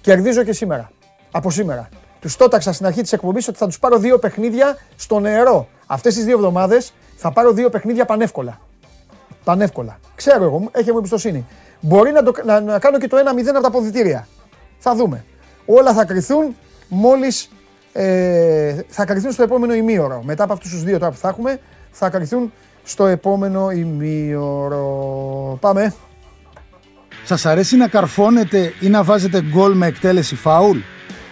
κερδίζω 0.00 0.42
και 0.42 0.52
σήμερα. 0.52 0.90
Από 1.30 1.50
σήμερα. 1.50 1.88
Τους 2.24 2.36
τόταξα 2.36 2.72
στην 2.72 2.86
αρχή 2.86 3.02
της 3.02 3.12
εκπομπής 3.12 3.48
ότι 3.48 3.58
θα 3.58 3.66
τους 3.66 3.78
πάρω 3.78 3.98
δύο 3.98 4.18
παιχνίδια 4.18 4.78
στο 4.96 5.18
νερό. 5.20 5.68
Αυτές 5.86 6.14
τις 6.14 6.24
δύο 6.24 6.34
εβδομάδες 6.34 6.92
θα 7.16 7.32
πάρω 7.32 7.52
δύο 7.52 7.70
παιχνίδια 7.70 8.04
πανεύκολα. 8.04 8.60
Πανεύκολα. 9.44 9.98
Ξέρω 10.14 10.44
εγώ, 10.44 10.68
έχει 10.72 10.92
μου 10.92 10.98
εμπιστοσύνη. 10.98 11.46
Μπορεί 11.80 12.12
να, 12.12 12.22
το, 12.22 12.32
να, 12.44 12.60
να 12.60 12.78
κάνω 12.78 12.98
και 12.98 13.08
το 13.08 13.16
1-0 13.16 13.20
από 13.48 13.60
τα 13.60 13.68
αποδητήρια. 13.68 14.28
Θα 14.78 14.94
δούμε. 14.94 15.24
Όλα 15.66 15.92
θα 15.92 16.04
κρυθούν 16.04 16.56
μόλις. 16.88 17.50
Ε, 17.92 18.76
θα 18.88 19.04
κρυθούν 19.04 19.32
στο 19.32 19.42
επόμενο 19.42 19.74
ημίωρο. 19.74 20.22
Μετά 20.24 20.44
από 20.44 20.52
αυτούς 20.52 20.70
τους 20.70 20.82
δύο 20.82 20.98
τώρα 20.98 21.10
που 21.10 21.18
θα 21.18 21.28
έχουμε, 21.28 21.60
θα 21.90 22.10
κρυθούν 22.10 22.52
στο 22.84 23.06
επόμενο 23.06 23.70
ημίωρο. 23.70 24.86
Πάμε. 25.60 25.94
Σας 27.24 27.46
αρέσει 27.46 27.76
να 27.76 27.88
καρφώνετε 27.88 28.72
ή 28.80 28.88
να 28.88 29.02
βάζετε 29.02 29.42
γκολ 29.42 29.72
με 29.76 29.86
εκτέλεση 29.86 30.34
φάουλ; 30.34 30.78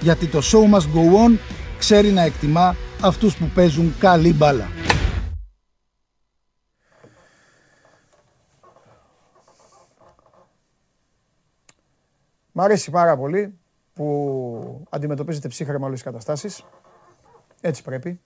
Γιατί 0.00 0.26
το 0.26 0.38
show 0.42 0.74
must 0.74 0.94
go 0.94 1.26
on 1.26 1.38
ξέρει 1.78 2.10
να 2.10 2.22
εκτιμά 2.22 2.76
αυτούς 3.02 3.36
που 3.36 3.50
παίζουν 3.54 3.94
καλή 3.98 4.34
μπάλα. 4.34 4.68
Μ' 12.52 12.60
αρέσει 12.60 12.90
πάρα 12.90 13.16
πολύ 13.16 13.58
που 13.92 14.86
αντιμετωπίζετε 14.90 15.48
ψύχρεμα 15.48 15.86
όλες 15.86 16.02
τις 16.02 16.10
καταστάσεις. 16.10 16.64
Έτσι 17.60 17.82
πρέπει. 17.82 18.20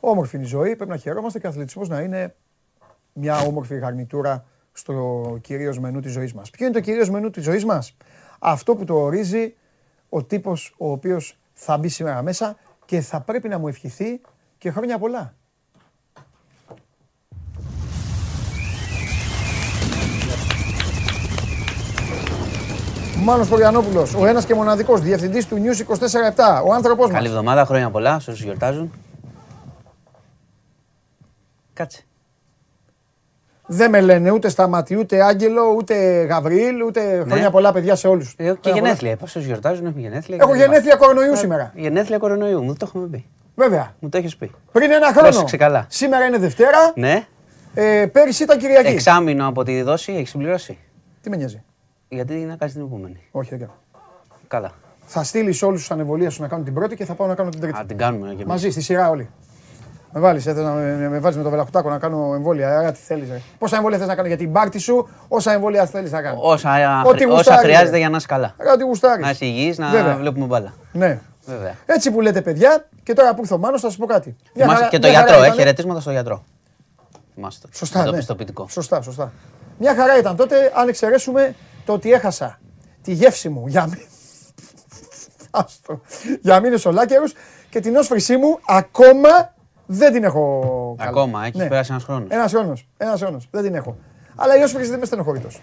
Όμορφη 0.00 0.36
είναι 0.36 0.44
η 0.44 0.48
ζωή, 0.48 0.76
πρέπει 0.76 0.90
να 0.90 0.96
χαιρόμαστε 0.96 1.38
και 1.38 1.46
ο 1.46 1.48
αθλητισμός 1.48 1.88
να 1.88 2.00
είναι 2.00 2.34
μια 3.12 3.38
όμορφη 3.38 3.78
γαρνιτούρα 3.78 4.44
στο 4.72 5.38
κυρίως 5.40 5.78
μενού 5.78 6.00
της 6.00 6.12
ζωής 6.12 6.34
μας. 6.34 6.50
Ποιο 6.50 6.66
είναι 6.66 6.74
το 6.74 6.80
κυρίως 6.80 7.10
μενού 7.10 7.30
της 7.30 7.44
ζωής 7.44 7.64
μας; 7.64 7.96
Αυτό 8.38 8.74
που 8.74 8.84
το 8.84 8.94
ορίζει 8.94 9.54
ο 10.14 10.24
τύπος 10.24 10.74
ο 10.78 10.90
οποίος 10.90 11.38
θα 11.52 11.78
μπει 11.78 11.88
σήμερα 11.88 12.22
μέσα 12.22 12.56
και 12.84 13.00
θα 13.00 13.20
πρέπει 13.20 13.48
να 13.48 13.58
μου 13.58 13.68
ευχηθεί 13.68 14.20
και 14.58 14.70
χρόνια 14.70 14.98
πολλά. 14.98 15.34
Μάνος 23.24 23.48
Κοριανόπουλος, 23.48 24.14
ο 24.14 24.26
ένας 24.26 24.46
και 24.46 24.54
μοναδικός, 24.54 25.00
διευθυντής 25.00 25.48
του 25.48 25.56
News 25.56 25.80
24-7, 25.80 26.62
ο 26.66 26.72
άνθρωπός 26.72 27.06
μας. 27.06 27.14
Καλή 27.14 27.28
εβδομάδα, 27.28 27.64
χρόνια 27.64 27.90
πολλά 27.90 28.18
σε 28.20 28.30
όσους 28.30 28.44
γιορτάζουν. 28.44 28.92
Κάτσε. 31.72 32.04
Δεν 33.74 33.90
με 33.90 34.00
λένε 34.00 34.30
ούτε 34.30 34.48
Σταματή, 34.48 34.96
ούτε 34.96 35.22
Άγγελο, 35.22 35.74
ούτε 35.76 36.22
Γαβριήλ, 36.22 36.82
ούτε 36.82 37.24
χρόνια 37.26 37.50
πολλά 37.50 37.72
παιδιά 37.72 37.94
σε 37.94 38.08
όλους. 38.08 38.34
Ε, 38.36 38.52
Και 38.60 38.70
γενέθλια. 38.70 39.16
Πόσο 39.16 39.40
γιορτάζουν, 39.40 39.86
έχουμε 39.86 40.00
γενέθλια. 40.00 40.38
Έχω 40.40 40.50
κτλ. 40.50 40.58
γενέθλια 40.60 40.96
κορονοϊού 40.96 41.36
σήμερα. 41.36 41.72
Γενέθλια 41.74 42.18
κορονοϊού, 42.18 42.62
μου 42.62 42.72
το 42.72 42.86
έχουμε 42.88 43.06
πει. 43.06 43.26
Βέβαια. 43.54 43.94
Μου 43.98 44.08
το 44.08 44.18
έχεις 44.18 44.36
πει. 44.36 44.50
Πριν 44.72 44.90
ένα 44.90 45.06
χρόνο. 45.06 45.28
Πρόσεξε 45.28 45.56
καλά. 45.56 45.86
Σήμερα 45.88 46.24
είναι 46.24 46.38
Δευτέρα. 46.38 46.92
Ναι. 46.94 47.26
Ε, 47.74 48.06
πέρυσι 48.12 48.42
ήταν 48.42 48.58
Κυριακή. 48.58 48.88
Εξάμεινο 48.88 49.46
από 49.46 49.62
τη 49.62 49.82
δόση 49.82 50.12
έχεις 50.12 50.30
συμπληρώσει. 50.30 50.78
Τι 51.20 51.30
με 51.30 51.36
νοιάζει. 51.36 51.62
Γιατί 52.08 52.34
να 52.34 52.56
κάνεις 52.56 52.74
την 52.74 52.82
επόμενη. 52.82 53.20
Όχι, 53.30 53.50
δεν 53.50 53.58
κάνω. 53.58 53.74
Καλά. 54.48 54.72
Θα 55.04 55.22
στείλεις 55.22 55.62
όλους 55.62 55.80
τους 55.80 55.90
ανεβολία 55.90 56.30
σου 56.30 56.42
να 56.42 56.48
κάνουν 56.48 56.64
την 56.64 56.74
πρώτη 56.74 56.96
και 56.96 57.04
θα 57.04 57.14
πάω 57.14 57.26
να 57.26 57.34
κάνω 57.34 57.50
την 57.50 57.60
τρίτη. 57.60 57.78
Α, 57.78 57.84
την 57.86 57.96
κάνουμε 57.96 58.26
και 58.26 58.32
εμείς. 58.34 58.44
Μαζί, 58.46 58.70
στη 58.70 58.80
σειρά 58.80 59.10
όλοι. 59.10 59.28
Με 60.14 60.20
βάλεις, 60.20 60.46
να 60.46 60.52
με, 60.54 60.96
με, 60.96 61.08
με 61.08 61.18
βάζεις 61.18 61.36
με 61.36 61.42
το 61.42 61.50
βελαχουτάκο 61.50 61.88
να 61.90 61.98
κάνω 61.98 62.32
εμβόλια. 62.34 62.78
Άρα 62.78 62.92
τι 62.92 62.98
θέλεις. 62.98 63.28
Πόσα 63.58 63.76
εμβόλια 63.76 63.98
θες 63.98 64.06
να 64.06 64.14
κάνω 64.14 64.28
για 64.28 64.36
την 64.36 64.52
πάρτι 64.52 64.78
σου, 64.78 65.08
όσα 65.28 65.52
εμβόλια 65.52 65.86
θέλεις 65.86 66.12
να 66.12 66.22
κάνω. 66.22 66.38
Όσα, 66.42 67.02
Ό,τι 67.06 67.24
όσα 67.24 67.34
γουστάρεις, 67.34 67.62
χρειάζεται 67.62 67.90
ρε. 67.90 67.98
για 67.98 68.08
να 68.08 68.16
είσαι 68.16 68.26
καλά. 68.26 68.54
Άρα 68.60 68.72
ό,τι 68.72 68.82
γουστάρεις. 68.84 69.24
Να 69.24 69.30
είσαι 69.30 69.44
υγιής, 69.46 69.78
να 69.78 69.90
Βέβαια. 69.90 70.16
βλέπουμε 70.16 70.46
μπάλα. 70.46 70.72
Ναι. 70.92 71.20
Βέβαια. 71.46 71.74
Έτσι 71.86 72.10
που 72.10 72.20
λέτε 72.20 72.40
παιδιά, 72.40 72.88
και 73.02 73.12
τώρα 73.12 73.34
που 73.34 73.40
ήρθε 73.40 73.54
ο 73.54 73.58
Μάνος 73.58 73.80
θα 73.80 73.90
σα 73.90 73.96
πω 73.96 74.06
κάτι. 74.06 74.28
Μια 74.42 74.50
Θυμάσαι 74.54 74.74
χαρά- 74.76 74.88
και 74.90 74.98
το 74.98 75.08
μια 75.08 75.16
χαρά 75.16 75.26
γιατρό, 75.28 75.44
έχει 75.44 75.52
ήτανε. 75.54 75.62
χαιρετίσματα 75.62 76.00
στο 76.00 76.10
γιατρό. 76.10 76.44
Θυμάστε 77.34 77.66
το. 77.70 77.76
Σωστά. 77.76 77.98
Με 77.98 78.04
το 78.04 78.10
ναι. 78.10 78.16
πιστοποιητικό. 78.16 78.68
Σωστά, 78.68 79.02
σωστά. 79.02 79.32
Μια 79.78 79.94
χαρά 79.94 80.18
ήταν 80.18 80.36
τότε, 80.36 80.72
αν 80.74 80.88
εξαιρέσουμε 80.88 81.54
το 81.84 81.92
ότι 81.92 82.12
έχασα 82.12 82.58
τη 83.02 83.12
γεύση 83.12 83.48
μου 83.48 83.66
για 83.66 83.86
μη... 83.86 84.06
Άστο. 85.50 86.00
για 86.40 86.60
μήνες 86.60 86.84
ολάκερους 86.86 87.32
και 87.70 87.80
την 87.80 87.96
όσφρησή 87.96 88.36
μου 88.36 88.58
ακόμα 88.68 89.54
δεν 89.94 90.12
την 90.12 90.24
έχω 90.24 90.94
καλά. 90.98 91.10
Ακόμα, 91.10 91.44
έχει 91.46 91.56
Ναι. 91.58 91.66
περάσει 91.68 91.90
ένας 91.92 92.04
χρόνος. 92.04 92.26
Ένας 92.30 92.50
χρόνος, 92.52 92.86
ένας 92.96 93.20
χρόνος, 93.20 93.48
δεν 93.50 93.62
την 93.62 93.74
έχω. 93.74 93.96
Αλλά 94.36 94.58
η 94.58 94.62
όσφρηση 94.62 94.90
δεν 94.90 94.98
με 94.98 95.04
στενοχωρεί 95.04 95.38
τόσο. 95.40 95.58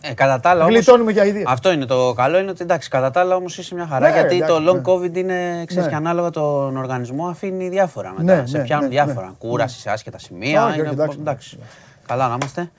Ε, 0.00 0.14
κατά 0.14 0.40
τα 0.40 0.50
άλλα 0.50 0.62
όμως, 0.64 0.74
Γλιτώνουμε 0.74 1.12
για 1.12 1.24
ιδέα. 1.24 1.42
Αυτό 1.46 1.72
είναι 1.72 1.84
το 1.84 2.12
καλό, 2.16 2.38
είναι 2.38 2.50
ότι 2.50 2.62
εντάξει, 2.62 2.88
κατά 2.88 3.10
τα 3.10 3.20
άλλα 3.20 3.36
όμως 3.36 3.58
είσαι 3.58 3.74
μια 3.74 3.86
χαρά. 3.86 4.08
Ναι, 4.08 4.14
γιατί 4.14 4.36
εντάξει, 4.36 4.54
το 4.64 4.70
long 4.70 4.74
ναι. 4.74 4.80
COVID 4.84 5.16
είναι, 5.16 5.64
ξέρεις 5.66 5.84
Ναι. 5.84 5.90
και 5.90 5.96
ανάλογα 5.96 6.30
τον 6.30 6.76
οργανισμό, 6.76 7.26
αφήνει 7.26 7.68
διάφορα 7.68 8.14
μετά. 8.18 8.40
Ναι, 8.40 8.46
σε 8.46 8.56
ναι, 8.58 8.62
πιάνουν 8.64 8.84
ναι, 8.84 8.90
διάφορα. 8.90 9.26
ναι. 9.26 9.32
Κούρασης 9.38 9.80
σε 9.80 9.90
άσχετα 9.90 10.18
σημεία. 10.18 10.62
Όχι, 10.64 10.70
όχι, 10.70 10.80
είναι, 10.80 10.88
εντάξει, 10.90 11.16
εντάξει. 11.20 11.58
Καλά 12.06 12.28
να 12.28 12.34
είμαστε. 12.40 12.70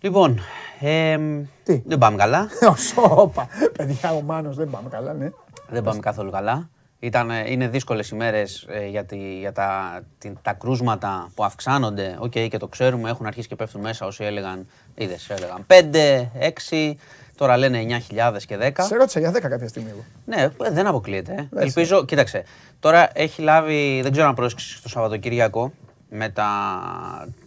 Λοιπόν, 0.00 0.40
εμ, 0.80 1.42
Τι; 1.62 1.82
δεν 1.86 1.98
πάμε 1.98 2.16
καλά. 2.16 2.48
Σόπα. 2.94 3.46
Παιδιά, 3.76 4.12
ο 4.12 4.20
Μάνος 4.20 4.56
δεν 4.56 4.70
πάμε 4.70 4.88
καλά, 4.88 5.12
ναι. 5.12 5.30
δεν 5.68 5.82
πάμε 5.82 5.98
καθόλου 6.00 6.30
καλά. 6.30 6.68
Ήταν, 7.04 7.30
είναι 7.46 7.68
δύσκολες 7.68 8.08
ημέρες 8.08 8.66
ε, 8.68 8.86
για, 8.86 9.04
τη- 9.04 9.38
για 9.38 9.52
τα, 9.52 10.00
την- 10.18 10.38
τα 10.42 10.52
κρούσματα 10.52 11.30
που 11.34 11.44
αυξάνονται. 11.44 12.16
Οκ, 12.18 12.30
και 12.30 12.56
το 12.58 12.68
ξέρουμε, 12.68 13.10
έχουν 13.10 13.26
αρχίσει 13.26 13.48
και 13.48 13.56
πέφτουν 13.56 13.80
μέσα 13.80 14.06
όσοι 14.06 14.24
έλεγαν, 14.24 14.66
είδες, 14.94 15.30
έλεγαν 15.30 15.66
5, 15.66 16.30
6, 16.70 16.94
τώρα 17.36 17.56
λένε 17.56 17.78
9.000 18.08 18.36
και 18.46 18.56
10. 18.60 18.70
Σε 18.84 18.96
ρώτησα 18.96 19.20
για 19.20 19.30
10 19.30 19.40
κάποια 19.40 19.68
στιγμή 19.68 19.90
εγώ. 19.90 20.04
Ναι, 20.24 20.42
ε, 20.66 20.70
δεν 20.70 20.86
αποκλείεται. 20.86 21.48
ε. 21.56 21.62
Ελπίζω, 21.62 22.04
κοίταξε. 22.04 22.44
Τώρα 22.80 23.10
έχει 23.12 23.42
λάβει, 23.42 24.00
δεν 24.02 24.12
ξέρω 24.12 24.28
αν 24.28 24.34
πρόσεξες 24.34 24.80
το 24.82 24.88
Σαββατοκύριακο 24.88 25.72
με 26.10 26.28
τα, 26.28 26.48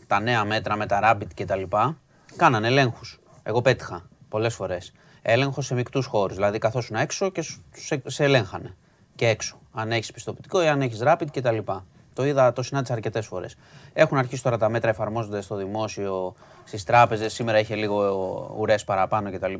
τα 0.08 0.20
νέα 0.20 0.44
μέτρα, 0.46 0.76
με 0.76 0.86
τα 0.86 1.00
Rabbit 1.04 1.28
και 1.34 1.46
τα 1.46 1.56
λοιπά. 1.56 1.98
Κάνανε 2.36 2.68
ελέγχους. 2.68 3.20
Εγώ 3.44 3.62
πέτυχα 3.62 4.08
πολλές 4.30 4.54
φορές. 4.54 4.94
Έλεγχο 5.22 5.62
σε 5.62 5.74
μεικτούς 5.74 6.06
χώρους. 6.06 6.36
Δηλαδή 6.36 6.58
καθόσουν 6.58 6.96
έξω 6.96 7.30
και 7.30 7.42
σου- 7.42 7.64
σε, 7.76 8.02
σε 8.06 8.24
ελέγχανε. 8.24 8.76
Και 9.18 9.28
έξω. 9.28 9.60
Αν 9.72 9.92
έχεις 9.92 10.12
πιστοποιητικό 10.12 10.64
ή 10.64 10.68
αν 10.68 10.82
έχεις 10.82 11.00
Rapid 11.04 11.26
και 11.32 11.42
τα 11.42 11.52
λοιπά. 11.52 11.86
Το 12.14 12.26
είδα, 12.26 12.54
το 12.54 12.62
συνάντησα 12.62 12.94
αρκετές 12.94 13.26
φορές. 13.26 13.56
Έχουν 13.94 14.18
αρχίσει 14.18 14.44
τώρα 14.44 14.58
τα 14.58 14.70
μέτρα, 14.70 14.90
εφαρμόζονται 14.90 15.42
στο 15.42 15.56
δημόσιο, 15.56 16.36
στις 16.64 16.84
τράπεζες. 16.84 17.34
Σήμερα 17.34 17.60
είχε 17.60 17.76
λίγο 17.76 18.56
ουρές 18.58 18.84
παραπάνω 18.84 19.32
κτλ. 19.32 19.54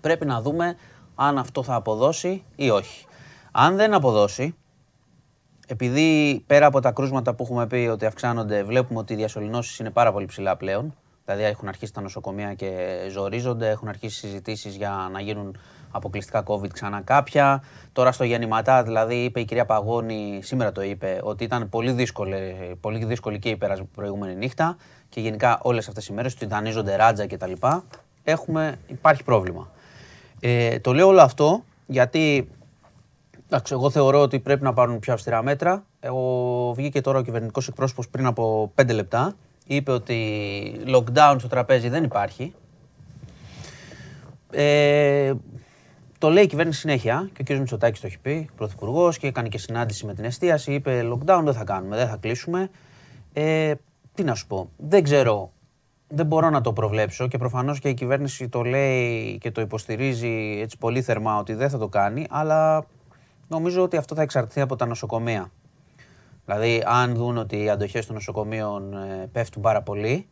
Πρέπει 0.00 0.26
να 0.26 0.40
δούμε 0.40 0.76
αν 1.14 1.38
αυτό 1.38 1.62
θα 1.62 1.74
αποδώσει 1.74 2.44
ή 2.56 2.70
όχι. 2.70 3.06
Αν 3.52 3.76
δεν 3.76 3.94
αποδώσει, 3.94 4.54
επειδή 5.66 6.42
πέρα 6.46 6.66
από 6.66 6.80
τα 6.80 6.92
κρούσματα 6.92 7.34
που 7.34 7.42
έχουμε 7.42 7.66
πει 7.66 7.88
ότι 7.92 8.06
αυξάνονται, 8.06 8.62
βλέπουμε 8.62 8.98
ότι 8.98 9.12
οι 9.12 9.16
διασωληνώσεις 9.16 9.78
είναι 9.78 9.90
πάρα 9.90 10.12
πολύ 10.12 10.26
ψηλά 10.26 10.56
πλέον. 10.56 10.94
Δηλαδή 11.24 11.42
έχουν 11.42 11.68
αρχίσει 11.68 11.92
τα 11.92 12.00
νοσοκομεία 12.00 12.54
και 12.54 12.98
ζορίζονται, 13.10 13.68
έχουν 13.68 13.88
αρχίσει 13.88 14.18
συζητήσεις 14.18 14.76
για 14.76 15.08
να 15.12 15.20
γίνουν 15.20 15.58
αποκλειστικά 15.90 16.42
COVID 16.46 16.68
ξανά 16.72 17.00
κάποια. 17.00 17.62
Τώρα 17.92 18.12
στο 18.12 18.24
γεννηματά, 18.24 18.82
δηλαδή 18.82 19.14
είπε 19.14 19.40
η 19.40 19.44
κυρία 19.44 19.64
Παγώνη, 19.64 20.40
σήμερα 20.42 20.72
το 20.72 20.82
είπε, 20.82 21.20
ότι 21.22 21.44
ήταν 21.44 21.68
πολύ 21.68 21.92
δύσκολη, 21.92 22.76
πολύ 22.80 23.04
δύσκολη 23.04 23.38
και 23.38 23.48
η 23.48 23.56
πέρασμα 23.56 23.86
προηγούμενη 23.94 24.34
νύχτα 24.34 24.76
και 25.08 25.20
γενικά 25.20 25.58
όλες 25.62 25.88
αυτές 25.88 26.06
οι 26.06 26.12
μέρες 26.12 26.34
ότι 26.34 26.46
δανείζονται 26.46 26.96
ράτζα 26.96 27.26
κτλ. 27.26 27.52
Έχουμε, 28.24 28.78
υπάρχει 28.86 29.24
πρόβλημα. 29.24 29.70
Ε, 30.40 30.78
το 30.78 30.92
λέω 30.92 31.06
όλο 31.06 31.20
αυτό 31.20 31.62
γιατί 31.86 32.48
Εντάξει, 33.50 33.72
εγώ 33.72 33.90
θεωρώ 33.90 34.20
ότι 34.20 34.38
πρέπει 34.38 34.62
να 34.62 34.72
πάρουν 34.72 34.98
πιο 34.98 35.12
αυστηρά 35.12 35.42
μέτρα. 35.42 35.84
Εγώ 36.00 36.72
βγήκε 36.76 37.00
τώρα 37.00 37.18
ο 37.18 37.22
κυβερνητικός 37.22 37.68
εκπρόσωπος 37.68 38.08
πριν 38.08 38.26
από 38.26 38.72
5 38.74 38.94
λεπτά. 38.94 39.34
Είπε 39.66 39.92
ότι 39.92 40.16
lockdown 40.86 41.34
στο 41.38 41.48
τραπέζι 41.48 41.88
δεν 41.88 42.04
υπάρχει. 42.04 42.54
Ε, 44.50 45.32
το 46.18 46.30
λέει 46.30 46.44
η 46.44 46.46
κυβέρνηση 46.46 46.80
συνέχεια 46.80 47.30
και 47.32 47.52
ο 47.52 47.56
κ. 47.56 47.58
Μητσοτάκης 47.58 48.00
το 48.00 48.06
έχει 48.06 48.18
πει, 48.18 48.48
πρωθυπουργός, 48.56 49.18
και 49.18 49.26
έκανε 49.26 49.48
και 49.48 49.58
συνάντηση 49.58 50.06
με 50.06 50.14
την 50.14 50.24
εστίαση. 50.24 50.72
Είπε: 50.72 51.08
Lockdown 51.12 51.40
δεν 51.44 51.54
θα 51.54 51.64
κάνουμε, 51.64 51.96
δεν 51.96 52.08
θα 52.08 52.16
κλείσουμε. 52.16 52.70
Ε, 53.32 53.74
τι 54.14 54.24
να 54.24 54.34
σου 54.34 54.46
πω, 54.46 54.70
δεν 54.76 55.02
ξέρω, 55.02 55.52
δεν 56.08 56.26
μπορώ 56.26 56.50
να 56.50 56.60
το 56.60 56.72
προβλέψω 56.72 57.28
και 57.28 57.38
προφανώς 57.38 57.78
και 57.78 57.88
η 57.88 57.94
κυβέρνηση 57.94 58.48
το 58.48 58.62
λέει 58.62 59.38
και 59.38 59.50
το 59.50 59.60
υποστηρίζει 59.60 60.58
έτσι 60.62 60.78
πολύ 60.78 61.02
θερμά 61.02 61.38
ότι 61.38 61.54
δεν 61.54 61.70
θα 61.70 61.78
το 61.78 61.88
κάνει, 61.88 62.26
αλλά 62.30 62.86
νομίζω 63.48 63.82
ότι 63.82 63.96
αυτό 63.96 64.14
θα 64.14 64.22
εξαρτηθεί 64.22 64.60
από 64.60 64.76
τα 64.76 64.86
νοσοκομεία. 64.86 65.50
Δηλαδή, 66.44 66.82
αν 66.86 67.14
δουν 67.14 67.36
ότι 67.36 67.62
οι 67.62 67.70
αντοχές 67.70 68.06
των 68.06 68.14
νοσοκομείων 68.14 68.92
ε, 68.92 69.28
πέφτουν 69.32 69.62
πάρα 69.62 69.82
πολύ, 69.82 70.28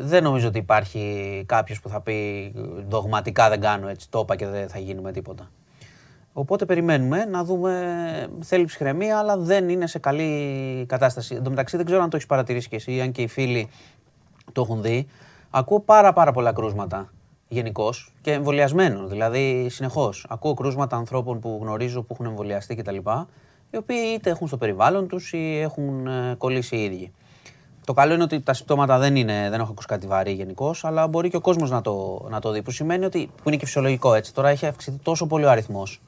δεν 0.00 0.22
νομίζω 0.22 0.48
ότι 0.48 0.58
υπάρχει 0.58 1.44
κάποιος 1.46 1.80
που 1.80 1.88
θα 1.88 2.00
πει 2.00 2.52
δογματικά 2.88 3.48
δεν 3.48 3.60
κάνω 3.60 3.88
έτσι, 3.88 4.10
το 4.10 4.18
είπα 4.18 4.36
και 4.36 4.46
δεν 4.46 4.68
θα 4.68 4.78
γίνουμε 4.78 5.12
τίποτα. 5.12 5.50
Οπότε 6.32 6.64
περιμένουμε 6.64 7.24
να 7.24 7.44
δούμε. 7.44 7.72
Θέλει 8.40 8.64
ψυχραιμία, 8.64 9.18
αλλά 9.18 9.36
δεν 9.36 9.68
είναι 9.68 9.86
σε 9.86 9.98
καλή 9.98 10.84
κατάσταση. 10.88 11.34
Εν 11.34 11.42
τω 11.42 11.50
μεταξύ, 11.50 11.76
δεν 11.76 11.86
ξέρω 11.86 12.02
αν 12.02 12.10
το 12.10 12.16
έχεις 12.16 12.28
παρατηρήσει 12.28 12.68
και 12.68 12.76
εσύ, 12.76 13.00
αν 13.00 13.12
και 13.12 13.22
οι 13.22 13.26
φίλοι 13.26 13.68
το 14.52 14.60
έχουν 14.60 14.82
δει. 14.82 15.06
Ακούω 15.50 15.80
πάρα, 15.80 16.12
πάρα 16.12 16.32
πολλά 16.32 16.52
κρούσματα 16.52 17.12
γενικώς 17.48 18.12
και 18.20 18.32
εμβολιασμένων. 18.32 19.08
Δηλαδή, 19.08 19.66
συνεχώς. 19.68 20.26
Ακούω 20.28 20.54
κρούσματα 20.54 20.96
ανθρώπων 20.96 21.40
που 21.40 21.58
γνωρίζω 21.62 22.02
που 22.02 22.12
έχουν 22.12 22.26
εμβολιαστεί 22.26 22.74
κτλ. 22.74 22.96
Οι 23.70 23.76
οποίοι 23.76 24.12
είτε 24.14 24.30
έχουν 24.30 24.46
στο 24.46 24.56
περιβάλλον 24.56 25.08
τους 25.08 25.32
ή 25.32 25.60
έχουν 25.60 26.06
ε, 26.06 26.34
κολλήσει 26.38 26.76
οι 26.76 26.84
ίδιοι. 26.84 27.12
Το 27.88 27.94
καλό 27.94 28.14
είναι 28.14 28.22
ότι 28.22 28.40
τα 28.40 28.52
συμπτώματα 28.52 28.98
δεν, 28.98 29.16
είναι, 29.16 29.48
δεν 29.50 29.60
έχω 29.60 29.70
ακούσει 29.70 29.86
κάτι 29.86 30.06
βαρύ 30.06 30.32
γενικώς, 30.32 30.84
αλλά 30.84 31.06
μπορεί 31.06 31.30
και 31.30 31.36
ο 31.36 31.40
κόσμος 31.40 31.70
να 31.70 31.80
το, 31.80 32.26
να 32.30 32.40
το 32.40 32.50
δει. 32.50 32.62
Που 32.62 32.70
σημαίνει 32.70 33.04
ότι. 33.04 33.30
που 33.42 33.48
είναι 33.48 33.56
και 33.56 33.64
φυσιολογικό 33.64 34.14
έτσι. 34.14 34.34
Τώρα 34.34 34.48
έχει 34.48 34.66
αυξηθεί 34.66 34.98
τόσο 35.02 35.26
πολύ 35.26 35.44
ο 35.44 35.50
αριθμός, 35.50 36.00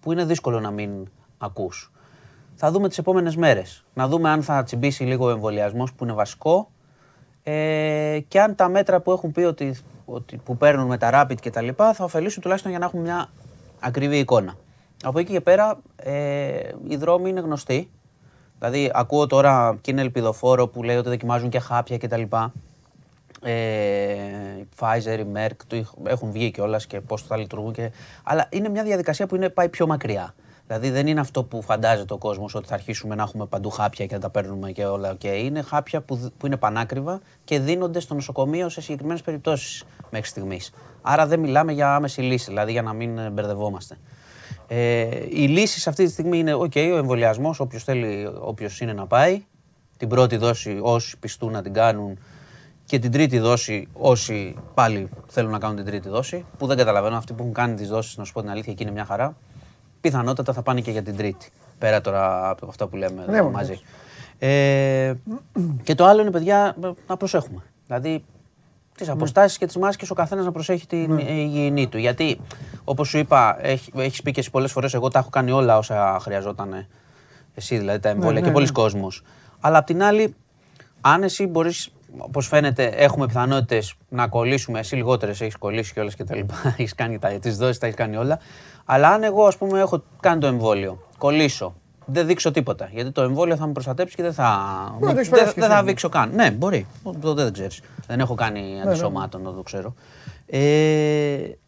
που 0.00 0.12
είναι 0.12 0.24
δύσκολο 0.24 0.60
να 0.60 0.70
μην 0.70 0.90
ακούς. 1.38 1.92
Θα 2.54 2.70
δούμε 2.70 2.88
τις 2.88 2.98
επόμενες 2.98 3.36
μέρες. 3.36 3.84
Να 3.94 4.08
δούμε 4.08 4.30
αν 4.30 4.42
θα 4.42 4.62
τσιμπήσει 4.62 5.04
λίγο 5.04 5.26
ο 5.26 5.30
εμβολιασμός 5.30 5.92
που 5.92 6.04
είναι 6.04 6.12
βασικό 6.12 6.70
ε, 7.42 8.18
και 8.28 8.40
αν 8.40 8.54
τα 8.54 8.68
μέτρα 8.68 9.00
που 9.00 9.12
έχουν 9.12 9.32
πει 9.32 9.40
ότι, 9.40 9.76
ότι 10.04 10.36
που 10.36 10.56
παίρνουν 10.56 10.86
με 10.86 10.98
τα 10.98 11.10
rapid 11.12 11.40
και 11.40 11.50
τα 11.50 11.60
λοιπά 11.60 11.92
θα 11.92 12.04
ωφελήσουν 12.04 12.42
τουλάχιστον 12.42 12.70
για 12.70 12.80
να 12.80 12.86
έχουμε 12.86 13.02
μια 13.02 13.28
ακριβή 13.80 14.18
εικόνα. 14.18 14.54
Από 15.04 15.18
εκεί 15.18 15.32
και 15.32 15.40
πέρα 15.40 15.78
ε, 15.96 16.60
οι 16.88 16.96
δρόμοι 16.96 17.28
είναι 17.28 17.40
γνωστοί. 17.40 17.90
Δηλαδή, 18.64 18.90
ακούω 18.94 19.26
τώρα 19.26 19.78
και 19.80 19.90
είναι 19.90 20.00
ελπιδοφόρο 20.00 20.68
που 20.68 20.82
λέει 20.82 20.96
ότι 20.96 21.08
δοκιμάζουν 21.08 21.48
και 21.48 21.58
χάπια 21.58 21.98
κτλ. 21.98 22.22
Ε, 23.42 23.52
η 24.60 24.68
Pfizer, 24.78 25.18
η 25.18 25.26
Merck, 25.34 25.80
έχουν 26.04 26.30
βγει 26.30 26.50
κιόλας 26.50 26.86
και 26.86 27.00
πώς 27.00 27.22
θα 27.22 27.36
λειτουργούν. 27.36 27.72
Και... 27.72 27.90
Αλλά 28.22 28.46
είναι 28.50 28.68
μια 28.68 28.82
διαδικασία 28.82 29.26
που 29.26 29.34
είναι, 29.36 29.48
πάει 29.48 29.68
πιο 29.68 29.86
μακριά. 29.86 30.34
Δηλαδή 30.66 30.90
δεν 30.90 31.06
είναι 31.06 31.20
αυτό 31.20 31.44
που 31.44 31.62
φαντάζεται 31.62 32.12
ο 32.12 32.18
κόσμος 32.18 32.54
ότι 32.54 32.68
θα 32.68 32.74
αρχίσουμε 32.74 33.14
να 33.14 33.22
έχουμε 33.22 33.46
παντού 33.46 33.70
χάπια 33.70 34.06
και 34.06 34.14
να 34.14 34.20
τα 34.20 34.30
παίρνουμε 34.30 34.70
και 34.72 34.84
όλα. 34.84 35.14
Και 35.14 35.28
είναι 35.28 35.62
χάπια 35.62 36.00
που, 36.00 36.32
που 36.38 36.46
είναι 36.46 36.56
πανάκριβα 36.56 37.20
και 37.44 37.58
δίνονται 37.58 38.00
στο 38.00 38.14
νοσοκομείο 38.14 38.68
σε 38.68 38.80
συγκεκριμένες 38.80 39.22
περιπτώσεις 39.22 39.84
μέχρι 40.10 40.28
στιγμής. 40.28 40.72
Άρα 41.02 41.26
δεν 41.26 41.40
μιλάμε 41.40 41.72
για 41.72 41.94
άμεση 41.94 42.20
λύση, 42.20 42.44
δηλαδή 42.48 42.72
για 42.72 42.82
να 42.82 42.92
μην 42.92 43.32
μπερδευόμαστε. 43.32 43.98
Ε, 44.74 45.08
οι 45.28 45.46
λύσει 45.46 45.88
αυτή 45.88 46.04
τη 46.04 46.10
στιγμή 46.10 46.38
είναι: 46.38 46.54
OK, 46.54 46.76
ο 46.76 46.96
εμβολιασμός, 46.96 47.60
όποιος 47.60 47.84
θέλει, 47.84 48.28
όποιος 48.40 48.80
είναι 48.80 48.92
να 48.92 49.06
πάει. 49.06 49.44
Την 49.96 50.08
πρώτη 50.08 50.36
δόση, 50.36 50.78
όσοι 50.82 51.18
πιστούν 51.18 51.52
να 51.52 51.62
την 51.62 51.72
κάνουν. 51.72 52.18
Και 52.84 52.98
την 52.98 53.10
τρίτη 53.10 53.38
δόση, 53.38 53.88
όσοι 53.92 54.56
πάλι 54.74 55.08
θέλουν 55.26 55.50
να 55.50 55.58
κάνουν 55.58 55.76
την 55.76 55.84
τρίτη 55.84 56.08
δόση. 56.08 56.44
Που 56.58 56.66
δεν 56.66 56.76
καταλαβαίνω, 56.76 57.16
αυτοί 57.16 57.32
που 57.32 57.42
έχουν 57.42 57.54
κάνει 57.54 57.74
τις 57.74 57.88
δόσεις, 57.88 58.16
να 58.16 58.24
σου 58.24 58.32
πω 58.32 58.40
την 58.40 58.50
αλήθεια, 58.50 58.72
εκεί 58.72 58.82
είναι 58.82 58.92
μια 58.92 59.04
χαρά. 59.04 59.36
Πιθανότατα 60.00 60.52
θα 60.52 60.62
πάνε 60.62 60.80
και 60.80 60.90
για 60.90 61.02
την 61.02 61.16
τρίτη. 61.16 61.50
Πέρα 61.78 62.00
τώρα 62.00 62.50
από 62.50 62.66
αυτά 62.66 62.86
που 62.86 62.96
λέμε 62.96 63.24
ναι, 63.28 63.42
μαζί. 63.42 63.80
Ε, 64.38 65.14
και 65.82 65.94
το 65.94 66.04
άλλο 66.04 66.20
είναι, 66.20 66.30
παιδιά, 66.30 66.76
να 67.06 67.16
προσέχουμε. 67.16 67.62
Δηλαδή, 67.86 68.24
τις 68.96 69.06
ναι. 69.06 69.12
αποστάσεις 69.12 69.58
και 69.58 69.66
τις 69.66 69.76
μάσκες 69.76 70.10
ο 70.10 70.14
καθένας 70.14 70.44
να 70.44 70.52
προσέχει 70.52 70.86
την 70.86 71.14
ναι. 71.14 71.22
υγιεινή 71.22 71.88
του. 71.88 71.98
Γιατί, 71.98 72.40
όπως 72.84 73.08
σου 73.08 73.18
είπα, 73.18 73.56
έχεις 73.96 74.22
πει 74.22 74.30
και 74.30 74.40
εσύ 74.40 74.50
πολλές 74.50 74.72
φορές, 74.72 74.94
εγώ 74.94 75.08
τα 75.08 75.18
έχω 75.18 75.30
κάνει 75.30 75.50
όλα 75.50 75.78
όσα 75.78 76.18
χρειαζόταν. 76.20 76.86
Εσύ 77.54 77.78
δηλαδή 77.78 77.98
τα 77.98 78.08
εμβόλια 78.08 78.40
ναι, 78.40 78.46
και 78.46 78.52
πολλοί 78.52 78.72
κόσμοι. 78.72 79.08
Αλλά 79.60 79.78
απ' 79.78 79.86
την 79.86 80.02
άλλη, 80.02 80.34
αν 81.00 81.22
εσύ 81.22 81.46
μπορείς, 81.46 81.92
όπως 82.18 82.46
φαίνεται, 82.46 82.84
έχουμε 82.84 83.26
πιθανότητες 83.26 83.94
να 84.08 84.28
κολλήσουμε, 84.28 84.78
εσύ 84.78 84.96
λιγότερες 84.96 85.40
έχεις 85.40 85.56
κολλήσει 85.56 85.92
κιόλας 85.92 86.14
και 86.14 86.24
τα 86.24 86.36
λοιπά. 86.36 86.54
έχεις 86.78 86.94
κάνει 86.94 87.18
τις 87.18 87.56
δόσεις, 87.56 87.78
τα 87.78 87.86
έχεις 87.86 87.98
κάνει 87.98 88.16
όλα. 88.16 88.38
Αλλά 88.84 89.08
αν 89.08 89.22
εγώ, 89.22 89.46
ας 89.46 89.56
πούμε, 89.56 89.80
έχω 89.80 90.02
κάνει 90.20 90.40
το 90.40 90.46
εμβόλιο, 90.46 90.98
κολλήσω, 91.18 91.74
δεν 92.12 92.26
δείξω 92.26 92.50
τίποτα. 92.50 92.88
Γιατί 92.92 93.10
το 93.10 93.22
εμβόλιο 93.22 93.56
θα 93.56 93.66
με 93.66 93.72
προστατέψει 93.72 94.16
και 94.16 94.22
δεν 94.22 94.32
θα. 94.32 94.58
Δεν, 95.00 95.14
δεν 95.54 95.68
θα 95.68 95.82
δείξω 95.82 96.08
καν. 96.08 96.30
Ναι, 96.34 96.50
μπορεί. 96.50 96.86
Τότε 97.20 97.42
δεν 97.42 97.52
ξέρεις. 97.52 97.80
Δεν 98.06 98.20
έχω 98.20 98.34
κάνει 98.34 98.60
ναι, 98.60 98.74
ναι. 98.74 98.82
αντισωμάτων, 98.82 99.42
να 99.42 99.52
το 99.52 99.62
ξέρω. 99.62 99.94
Ε, 100.46 100.58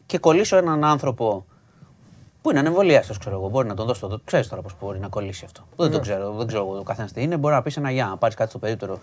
και 0.05 0.17
κολλήσω 0.17 0.57
έναν 0.57 0.83
άνθρωπο 0.83 1.45
που 2.41 2.49
είναι 2.49 2.59
ανεμβολιάστο, 2.59 3.13
ξέρω 3.19 3.35
εγώ. 3.35 3.49
Μπορεί 3.49 3.67
να 3.67 3.73
τον 3.73 3.85
δώσω 3.85 4.07
το. 4.07 4.19
Ξέρεις 4.23 4.47
τώρα 4.47 4.61
πώς 4.61 4.75
μπορεί 4.81 4.99
να 4.99 5.07
κολλήσει 5.07 5.45
αυτό. 5.45 5.61
Δεν 5.75 5.91
το 5.91 5.95
ναι. 5.95 6.01
ξέρω. 6.01 6.31
Δεν 6.31 6.47
ξέρω 6.47 6.77
ο 6.79 6.83
καθένας 6.83 7.11
τι 7.11 7.21
είναι. 7.21 7.37
Μπορεί 7.37 7.53
να 7.53 7.61
πεις 7.61 7.77
ένα 7.77 7.91
γεια, 7.91 8.05
να 8.05 8.17
πάρεις 8.17 8.35
κάτι 8.35 8.49
στο 8.49 8.59
περίπτερο. 8.59 8.99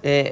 Ε, 0.00 0.22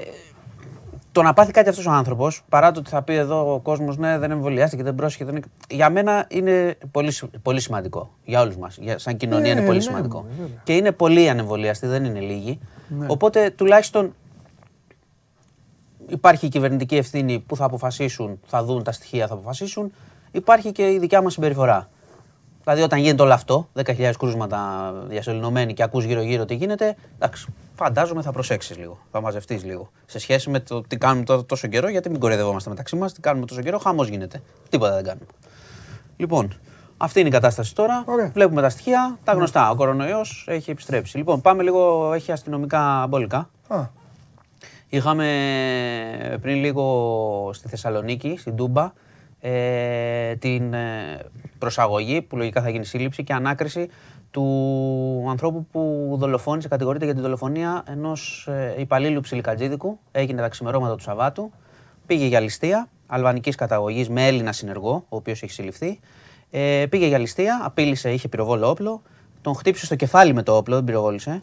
το 1.13 1.23
να 1.23 1.33
πάθει 1.33 1.53
κάτι 1.53 1.69
αυτός 1.69 1.87
ο 1.87 1.91
άνθρωπος, 1.91 2.43
παρά 2.49 2.71
το 2.71 2.81
ότι 2.81 2.91
θα 2.91 3.03
πει 3.03 3.15
εδώ 3.15 3.55
ο 3.55 3.59
κόσμος 3.59 3.97
ναι, 3.97 4.19
δεν 4.19 4.31
εμβολιάστηκε, 4.31 4.83
δεν 4.83 4.95
πρόσεχε. 4.95 5.25
Δεν... 5.25 5.43
Για 5.71 5.91
μένα 5.91 6.27
είναι 6.29 6.79
πολύ, 6.91 7.13
πολύ 7.43 7.61
σημαντικό. 7.61 8.11
Για 8.25 8.41
όλους 8.41 8.57
μας. 8.57 8.79
Σαν 8.97 9.17
κοινωνία 9.17 9.53
είναι 9.53 9.63
πολύ 9.63 9.77
ναι, 9.77 9.83
σημαντικό. 9.83 10.27
Ναι, 10.39 10.47
και 10.65 10.77
είναι 10.77 10.93
πολλοί 10.93 11.29
ανεμβολιαστοί, 11.29 11.87
δεν 11.87 12.05
είναι 12.05 12.21
λίγοι. 12.21 12.59
Ναι. 12.89 13.07
Οπότε 13.09 13.51
τουλάχιστον 13.51 14.15
υπάρχει 16.07 16.47
η 16.47 16.49
κυβερνητική 16.49 16.97
ευθύνη 16.97 17.39
που 17.39 17.57
θα 17.57 17.65
αποφασίσουν, 17.65 18.41
θα 18.47 18.65
δουν 18.65 18.83
τα 18.83 18.93
στοιχεία, 18.93 19.27
θα 19.27 19.35
αποφασίσουν. 19.35 19.93
Υπάρχει 20.31 20.73
και 20.73 20.91
η 20.91 20.99
δικιά 20.99 21.23
μας 21.23 21.33
συμπεριφορά. 21.33 21.89
Δηλαδή, 22.65 22.83
όταν 22.83 22.99
γίνεται 22.99 23.23
όλο 23.23 23.33
αυτό, 23.33 23.69
10.000 23.75 24.13
κρούσματα 24.19 24.93
διασωληνωμένοι 25.07 25.75
και 25.75 25.83
ακούς 25.83 26.05
γύρω-γύρω 26.05 26.45
τι 26.45 26.55
γίνεται, 26.55 26.97
εντάξει, 27.15 27.47
φαντάζομαι 27.75 28.23
θα 28.23 28.33
προσέξεις 28.33 28.79
λίγο, 28.79 28.99
θα 29.11 29.21
μαζευτείς 29.21 29.65
λίγο. 29.65 29.91
Σε 30.07 30.19
σχέση 30.19 30.51
με 30.51 30.61
το 30.61 30.83
τι 30.83 30.97
κάνουμε 30.97 31.25
τώρα 31.25 31.45
τόσο 31.45 31.69
καιρό, 31.69 31.89
γιατί 31.89 32.11
μην 32.11 32.21
κοροϊδευόμαστε 32.21 32.71
μεταξύ 32.71 32.97
μας, 32.97 33.13
τι 33.13 33.21
κάνουμε 33.21 33.47
τόσο 33.47 33.63
καιρό, 33.63 33.79
χαμός 33.79 34.09
γίνεται. 34.09 34.43
Τίποτα 34.69 34.95
δεν 34.95 35.05
κάνουμε. 35.05 35.27
Λοιπόν, 36.17 36.59
αυτή 36.97 37.21
είναι 37.21 37.29
η 37.29 37.33
κατάσταση 37.33 37.75
τώρα. 37.75 38.05
Βλέπουμε 38.33 38.61
τα 38.61 38.69
στοιχεία, 38.69 39.19
τα 39.25 39.33
γνωστά. 39.33 39.71
Ο 39.71 39.75
κορονοϊός 39.75 40.45
έχει 40.49 40.71
επιστρέψει. 40.71 41.17
Λοιπόν, 41.17 41.41
πάμε 41.41 41.63
λίγο, 41.63 42.13
έχει 42.13 42.33
αστυνομικά 42.33 43.07
μπόλικα. 43.09 43.51
Είχαμε 44.89 45.27
πριν 46.41 46.57
λίγο 46.57 47.51
στη 47.53 47.69
Θεσσαλονίκη, 47.69 48.37
στην 48.39 48.57
Τούμπα, 48.57 48.93
ε, 49.41 50.37
την 50.37 50.75
ε, 50.75 51.19
προσαγωγή 51.59 52.23
που 52.23 52.37
λογικά 52.37 52.63
θα 52.63 52.71
γίνει 52.71 52.85
σύλληψη 52.85 53.25
και 53.25 53.33
ανάκριση 53.33 53.89
του 54.31 55.27
ανθρώπου 55.29 55.67
που 55.73 56.15
δολοφόνησε, 56.19 56.69
κατηγορείται 56.69 57.05
για 57.05 57.15
τη 57.15 57.21
δολοφονία 57.21 57.83
ενός 57.87 58.47
ε, 58.51 58.75
υπαλλήλου 58.79 59.21
ψιλικατζίδικου. 59.21 59.99
Έγινε 60.13 60.41
τα 60.41 60.49
ξημερώματα 60.49 60.95
του 60.95 61.03
Σαββάτου. 61.03 61.53
Πήγε 62.07 62.27
για 62.27 62.41
ληστεία 62.41 62.89
αλβανικής 63.07 63.55
καταγωγής 63.55 64.09
με 64.09 64.27
Έλληνα 64.27 64.53
συνεργό, 64.53 65.05
ο 65.09 65.17
οποίος 65.17 65.43
έχει 65.43 65.53
συλληφθεί. 65.53 66.01
Ε, 66.51 66.87
πήγε 66.89 67.07
για 67.07 67.19
ληστεία, 67.19 67.61
απείλησε, 67.65 68.13
είχε 68.13 68.29
πυροβόλο 68.29 68.69
όπλο. 68.69 69.03
Τον 69.43 69.55
χτύπησε 69.55 69.85
στο 69.85 69.95
κεφάλι 69.95 70.35
με 70.35 70.43
το 70.43 70.57
όπλο, 70.57 70.75
δεν 70.75 70.85
πυροβόλησε. 70.85 71.41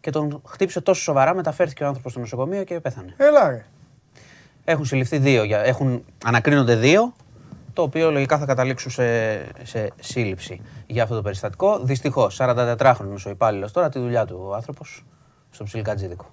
Και 0.00 0.10
τον 0.10 0.42
χτύπησε 0.46 0.80
τόσο 0.80 1.02
σοβαρά, 1.02 1.34
μεταφέρθηκε 1.34 1.84
ο 1.84 1.86
άνθρωπος 1.86 2.12
στο 2.12 2.20
νοσοκομείο 2.20 2.64
και 2.64 2.80
πέθανε. 2.80 3.14
Έλα, 3.16 3.64
Έχουν 4.64 4.84
συλληφθεί 4.84 5.18
δύο, 5.18 5.44
έχουν, 5.64 6.04
ανακρίνονται 6.24 6.76
δύο 6.76 7.14
το 7.78 7.84
οποίο 7.84 8.10
λογικά 8.10 8.38
θα 8.38 8.46
καταλήξουν 8.46 8.90
σε, 8.90 9.38
σε 9.62 9.90
σύλληψη 10.00 10.60
για 10.86 11.02
αυτό 11.02 11.14
το 11.14 11.22
περιστατικό. 11.22 11.78
Δυστυχώς, 11.78 12.36
44χρονο 12.40 13.16
ο 13.26 13.30
υπάλληλος 13.30 13.72
τώρα, 13.72 13.88
τη 13.88 13.98
δουλειά 13.98 14.24
του 14.24 14.46
ο 14.48 14.54
άνθρωπος 14.54 15.04
στο 15.50 15.64
ψιλικατζίδικο. 15.64 16.26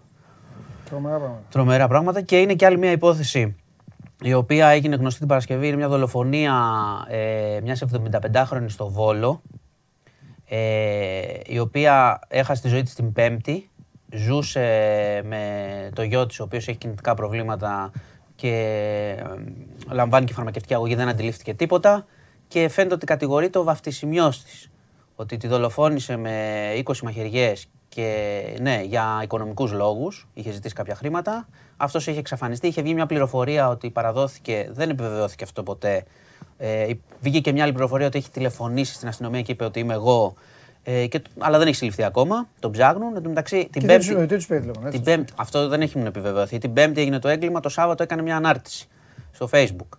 Τρομερά 0.90 1.18
πράγματα. 1.18 1.44
Τρομερά 1.50 1.88
πράγματα. 1.88 2.22
Και 2.22 2.40
είναι 2.40 2.54
και 2.54 2.66
άλλη 2.66 2.78
μια 2.78 2.92
υπόθεση 2.92 3.56
η 4.22 4.34
οποία 4.34 4.68
έγινε 4.68 4.96
γνωστή 4.96 5.20
την 5.20 5.28
Παρασκευή. 5.28 5.68
Είναι 5.68 5.76
μια 5.76 5.88
δολοφονία 5.88 6.54
ε, 7.10 7.60
μιας 7.64 7.84
75χρονη 7.92 8.66
στο 8.68 8.90
Βόλο. 8.90 9.42
Ε, 10.46 11.22
η 11.46 11.60
οποία 11.60 12.20
έχασε 12.28 12.62
τη 12.62 12.68
ζωή 12.68 12.84
της 12.84 12.94
την 12.94 13.14
Πέμπτη. 13.14 13.70
Ζούσε 14.14 14.62
με 15.26 15.50
το 15.94 16.04
γιο 16.04 16.26
της, 16.26 16.40
ο 16.40 16.44
οποίος 16.44 16.68
έχει 16.68 16.78
κινητικά 16.78 17.14
προβλήματα 17.14 17.92
και 18.36 19.24
λαμβάνει 19.92 20.26
και 20.26 20.34
φαρμακευτική 20.34 20.74
αγωγή, 20.74 20.96
δεν 20.96 21.08
αντιλήφθηκε 21.08 21.54
τίποτα 21.54 22.06
και 22.48 22.70
φαίνεται 22.70 22.94
ότι 22.94 23.06
κατηγορείται 23.06 23.60
ο 23.60 23.64
βαφτισιμιός 23.64 24.44
της, 24.44 24.70
ότι 25.16 25.38
τη 25.38 25.48
δολοφόνησε 25.48 26.16
με 26.18 26.84
20 26.86 27.00
μαχαιριές 27.04 27.68
και 27.90 28.58
ναι, 28.62 28.82
για 28.84 29.20
οικονομικούς 29.24 29.72
λόγους, 29.72 30.28
είχε 30.34 30.52
ζητήσει 30.52 30.74
κάποια 30.74 30.96
χρήματα. 30.96 31.48
Αυτός 31.78 32.08
είχε 32.08 32.20
εξαφανιστεί, 32.20 32.68
είχε 32.68 32.82
βγει 32.82 32.94
μια 32.94 33.06
πληροφορία 33.06 33.70
ότι 33.70 33.90
παραδόθηκε, 33.90 34.70
δεν 34.72 34.90
επιβεβαιώθηκε 34.90 35.44
αυτό 35.44 35.64
ποτέ. 35.64 36.04
Ε, 36.58 36.88
βγήκε 37.22 37.40
και 37.40 37.52
μια 37.52 37.64
άλλη 37.64 37.72
πληροφορία 37.72 38.08
ότι 38.08 38.18
έχει 38.18 38.30
τηλεφωνήσει 38.30 38.94
στην 38.94 39.08
αστυνομία 39.08 39.42
και 39.42 39.52
είπε 39.52 39.64
ότι 39.64 39.80
είμαι 39.80 39.94
εγώ. 39.94 40.34
Ε, 40.88 41.08
και, 41.08 41.22
αλλά 41.38 41.58
δεν 41.58 41.68
έχει 41.68 41.76
συλληφθεί 41.76 42.04
ακόμα. 42.04 42.48
Τον 42.60 42.72
ψάχνουν. 42.72 43.16
Εν 43.16 43.24
τω 43.24 43.30
μεταξύ, 43.30 43.68
την 43.72 43.82
Και 43.82 43.88
Πέμπτη. 43.88 44.08
τι 44.08 44.14
τους- 44.16 44.28
τι 44.28 44.36
τους 44.36 44.46
πει, 44.48 44.56
λοιπόν, 44.56 44.86
έτσι. 44.86 44.92
Την 44.92 45.04
πέμπτη, 45.04 45.34
αυτό 45.36 45.68
δεν 45.68 45.82
έχει 45.82 45.98
μου 45.98 46.06
επιβεβαιωθεί. 46.06 46.58
Την 46.58 46.74
Πέμπτη 46.74 47.02
έγινε 47.02 47.20
το 47.20 47.28
έγκλημα, 47.28 47.60
το 47.60 47.70
Σάββατο 47.70 48.04
έκανε 48.04 48.22
μια 48.22 48.36
ανάρτηση 48.36 48.88
στο 49.32 49.50
Facebook. 49.52 49.98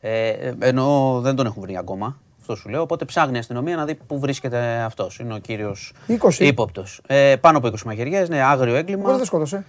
Ε, 0.00 0.28
ε, 0.28 0.54
ενώ 0.60 1.18
δεν 1.22 1.34
τον 1.36 1.46
έχουν 1.46 1.62
βρει 1.62 1.76
ακόμα. 1.76 2.18
Αυτό 2.40 2.56
σου 2.56 2.68
λέω. 2.68 2.82
Οπότε 2.82 3.04
ψάχνει 3.04 3.36
η 3.36 3.38
αστυνομία 3.38 3.76
να 3.76 3.84
δει 3.84 3.94
πού 3.94 4.18
βρίσκεται 4.18 4.58
αυτός. 4.80 5.18
Είναι 5.18 5.34
ο 5.34 5.38
κύριος 5.38 5.92
20. 6.06 6.44
ύποπτος. 6.44 7.00
Ε, 7.06 7.36
πάνω 7.40 7.58
από 7.58 7.66
20 7.66 7.84
μαχαιριές, 7.84 8.28
ναι, 8.28 8.40
άγριο 8.42 8.66
Μπορεί 8.66 8.78
έγκλημα. 8.78 9.16
δεν 9.16 9.24
σκότωσε. 9.24 9.64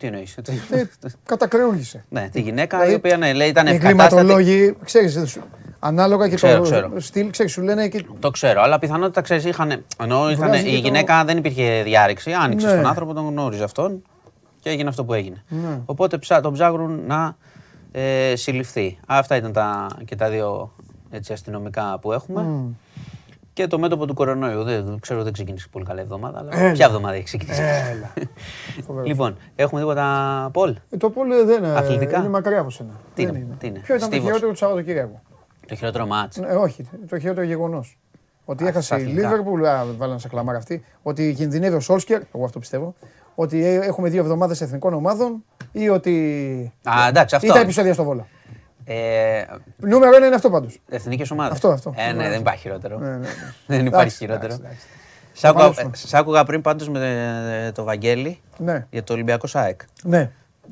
Τι 0.00 0.06
εννοείς. 0.06 0.36
Ε, 0.70 0.88
Κατακρεούργησε. 1.24 2.04
ναι, 2.08 2.28
τη 2.32 2.40
γυναίκα 2.40 2.76
Δηλαδή, 2.76 2.92
η 2.92 2.96
οποία 2.96 3.16
ναι, 3.16 3.32
λέει, 3.32 3.48
ήταν 3.48 3.66
Οι 3.66 3.70
ευκατάστατη. 3.70 4.16
εγκληματολόγοι, 4.16 4.76
ξέρεις, 4.84 5.30
σου- 5.30 5.42
ανάλογα 5.78 6.28
και 6.28 6.34
Ξέρω, 6.34 6.56
το 6.56 6.62
ξέρω. 6.62 7.00
στυλ, 7.00 7.30
ξέρεις, 7.30 7.52
σου 7.52 7.62
λένε 7.62 7.88
και 7.88 8.04
Το 8.18 8.30
ξέρω, 8.30 8.62
αλλά 8.62 8.78
πιθανότητα 8.78 9.20
ξέρεις, 9.20 9.44
είχαν. 9.44 9.84
Ενώ 10.02 10.30
είχαν, 10.30 10.48
Βγάζει 10.48 10.62
η 10.66 10.70
και 10.70 10.74
το- 10.76 10.80
γυναίκα 10.82 11.24
δεν 11.24 11.36
υπήρχε 11.36 11.82
διάρρηξη, 11.84 12.32
άνοιξε 12.32 12.66
Ναι. 12.66 12.72
στον 12.72 12.86
άνθρωπο, 12.86 13.14
τον 13.14 13.26
γνώριζε 13.28 13.64
αυτόν 13.64 14.02
και 14.60 14.70
έγινε 14.70 14.88
αυτό 14.88 15.04
που 15.04 15.12
έγινε. 15.14 15.42
Ναι. 15.48 15.80
Οπότε 15.84 16.18
ψά, 16.18 16.40
τον 16.40 16.52
ψάχνουν 16.52 17.00
να 17.06 17.36
ε, 17.92 18.32
συλληφθεί. 18.36 18.98
Αυτά 19.06 19.36
ήταν 19.36 19.52
τα, 19.52 19.86
και 20.04 20.16
τα 20.16 20.28
δύο 20.30 20.72
έτσι, 21.10 21.32
αστυνομικά 21.32 21.98
που 22.00 22.12
έχουμε. 22.12 22.46
Και 23.60 23.66
το 23.66 23.78
μέτωπο 23.78 24.06
του 24.06 24.14
κορονοϊού. 24.14 24.62
Δεν, 24.62 24.98
ξέρω, 25.00 25.22
δεν 25.22 25.32
ξεκίνησε 25.32 25.68
πολύ 25.70 25.84
καλά 25.84 26.00
η 26.00 26.02
εβδομάδα, 26.02 26.38
αλλά 26.38 26.56
Έλα. 26.60 26.72
ποια 26.72 26.86
εβδομάδα 26.86 27.14
έχει 27.14 27.24
ξεκινήσει; 27.24 27.60
Έλα. 27.62 28.12
Φοβερός. 28.86 29.08
λοιπόν, 29.10 29.36
έχουμε 29.56 29.80
τίποτα 29.80 30.48
Πολ; 30.52 30.76
Ε, 30.90 30.96
Το 30.96 31.10
πόλο 31.10 31.44
δεν 31.44 31.64
είναι. 31.64 31.76
Αθλητικά; 31.76 32.18
Είναι 32.18 32.28
μακριά 32.28 32.60
από 32.60 32.70
σένα. 32.70 32.90
Τι 33.14 33.24
Δεν 33.24 33.34
είναι, 33.34 33.56
τι 33.58 33.66
είναι, 33.66 33.78
Ποιο 33.78 33.94
ήταν 33.94 34.08
το 34.08 34.14
Στίβος. 34.14 34.26
χειρότερο 34.26 34.50
του 34.52 34.58
Σαββατοκύριακου; 34.58 35.20
Το 35.66 35.74
χειρότερο 35.74 36.06
μάτς. 36.06 36.36
Ε, 36.36 36.54
όχι, 36.54 36.88
το 37.08 37.18
χειρότερο 37.18 37.46
γεγονός. 37.46 37.98
Ότι 38.44 38.66
έχασε 38.66 38.94
η 38.94 38.96
αθλητικά. 38.96 39.28
Λίβερπουλ, 39.28 39.64
α, 39.66 39.86
βάλανε 39.96 40.18
σε 40.18 40.28
κλαμάρα 40.28 40.58
αυτή, 40.58 40.84
ότι 41.02 41.34
κινδυνεύει 41.36 41.76
ο 41.76 41.80
Σόλσκερ, 41.80 42.20
εγώ 42.34 42.44
αυτό 42.44 42.58
πιστεύω, 42.58 42.94
ότι 43.34 43.64
ε, 43.64 43.74
έχουμε 43.74 44.08
δύο 44.08 44.20
εβδομάδες 44.20 44.60
εθνικών 44.60 44.94
ομάδων 44.94 45.44
ή 45.72 45.88
ότι. 45.88 46.12
Α, 46.84 47.08
εντάξει, 47.08 47.34
ή 47.34 47.38
αυτό. 47.38 47.52
τα 47.52 47.60
επεισόδια 47.60 47.92
στο 47.94 48.04
βόλο. 48.04 48.26
Ε, 48.92 49.44
Νούμερο 49.76 50.16
ένα 50.16 50.26
είναι 50.26 50.34
αυτό 50.34 50.50
πάντως. 50.50 50.80
Εθνικές 50.88 51.30
ομάδες. 51.30 51.52
Αυτό, 51.52 51.68
αυτό. 51.68 51.94
Ε, 51.96 52.06
ναι, 52.06 52.22
Ναι, 52.22 52.28
δεν 52.28 52.40
υπάρχει 52.40 52.60
χειρότερο. 52.60 52.98
Ναι, 52.98 53.08
ναι, 53.10 53.16
ναι. 53.16 53.26
Δεν 53.66 53.86
υπάρχει 53.86 53.94
Εντάξει, 53.94 54.16
χειρότερο. 54.16 54.52
εντάξει, 54.52 54.60
εντάξει. 54.64 54.86
Σ' 55.32 55.44
άκουγα- 55.44 55.64
Θα 55.72 55.82
βάλω 55.82 55.90
Σ' 55.94 56.14
άκουγα 56.14 56.44
πριν 56.44 56.60
πάντως 56.60 56.88
με 56.88 57.64
ε, 57.66 57.72
το 57.72 57.84
Βαγγέλη 57.84 58.40
Ναι, 58.56 58.86
για 58.90 59.02
το 59.04 59.12
Ολυμπιακό 59.12 59.46
ΣΑΕΚ. 59.46 59.80
ναι, 60.02 60.30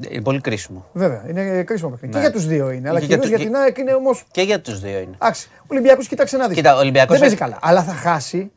Είναι 0.09 0.23
πολύ 0.23 0.40
κρίσιμο. 0.40 0.86
βέβαια. 0.93 1.24
Είναι 1.28 1.62
κρίσιμο 1.62 1.90
παιχνίδι. 1.90 2.15
Ναι. 2.15 2.20
Και 2.23 2.28
για 2.28 2.36
τους 2.39 2.47
δύο 2.47 2.70
είναι. 2.70 2.89
Αλλά 2.89 2.99
Και 3.01 3.05
για 3.07 3.16
κυρίως 3.16 3.35
τους- 3.36 3.43
για 3.43 3.51
την 3.53 3.61
ΑΕΚ 3.62 3.78
είναι 3.78 3.93
όμω. 3.95 4.11
Και 4.31 4.43
για 4.43 4.61
τους 4.61 4.81
δύο 4.81 4.99
είναι. 4.99 5.15
Εντάξει, 5.15 5.49
ο 5.61 5.66
Ολυμπιακός 5.66 6.09
κοίταξε 6.09 6.36
να 6.36 6.47
δεις. 6.47 6.57
Κοίτα, 6.57 6.74
ο 6.74 6.78
Ολυμπιακός 6.78 7.11
Δεν 7.11 7.20
παίζει 7.20 7.35
έχει- 7.35 7.43
καλά. 7.45 7.59
Αλλά 7.61 7.82
θα 7.82 7.93
χάσει. 7.93 8.51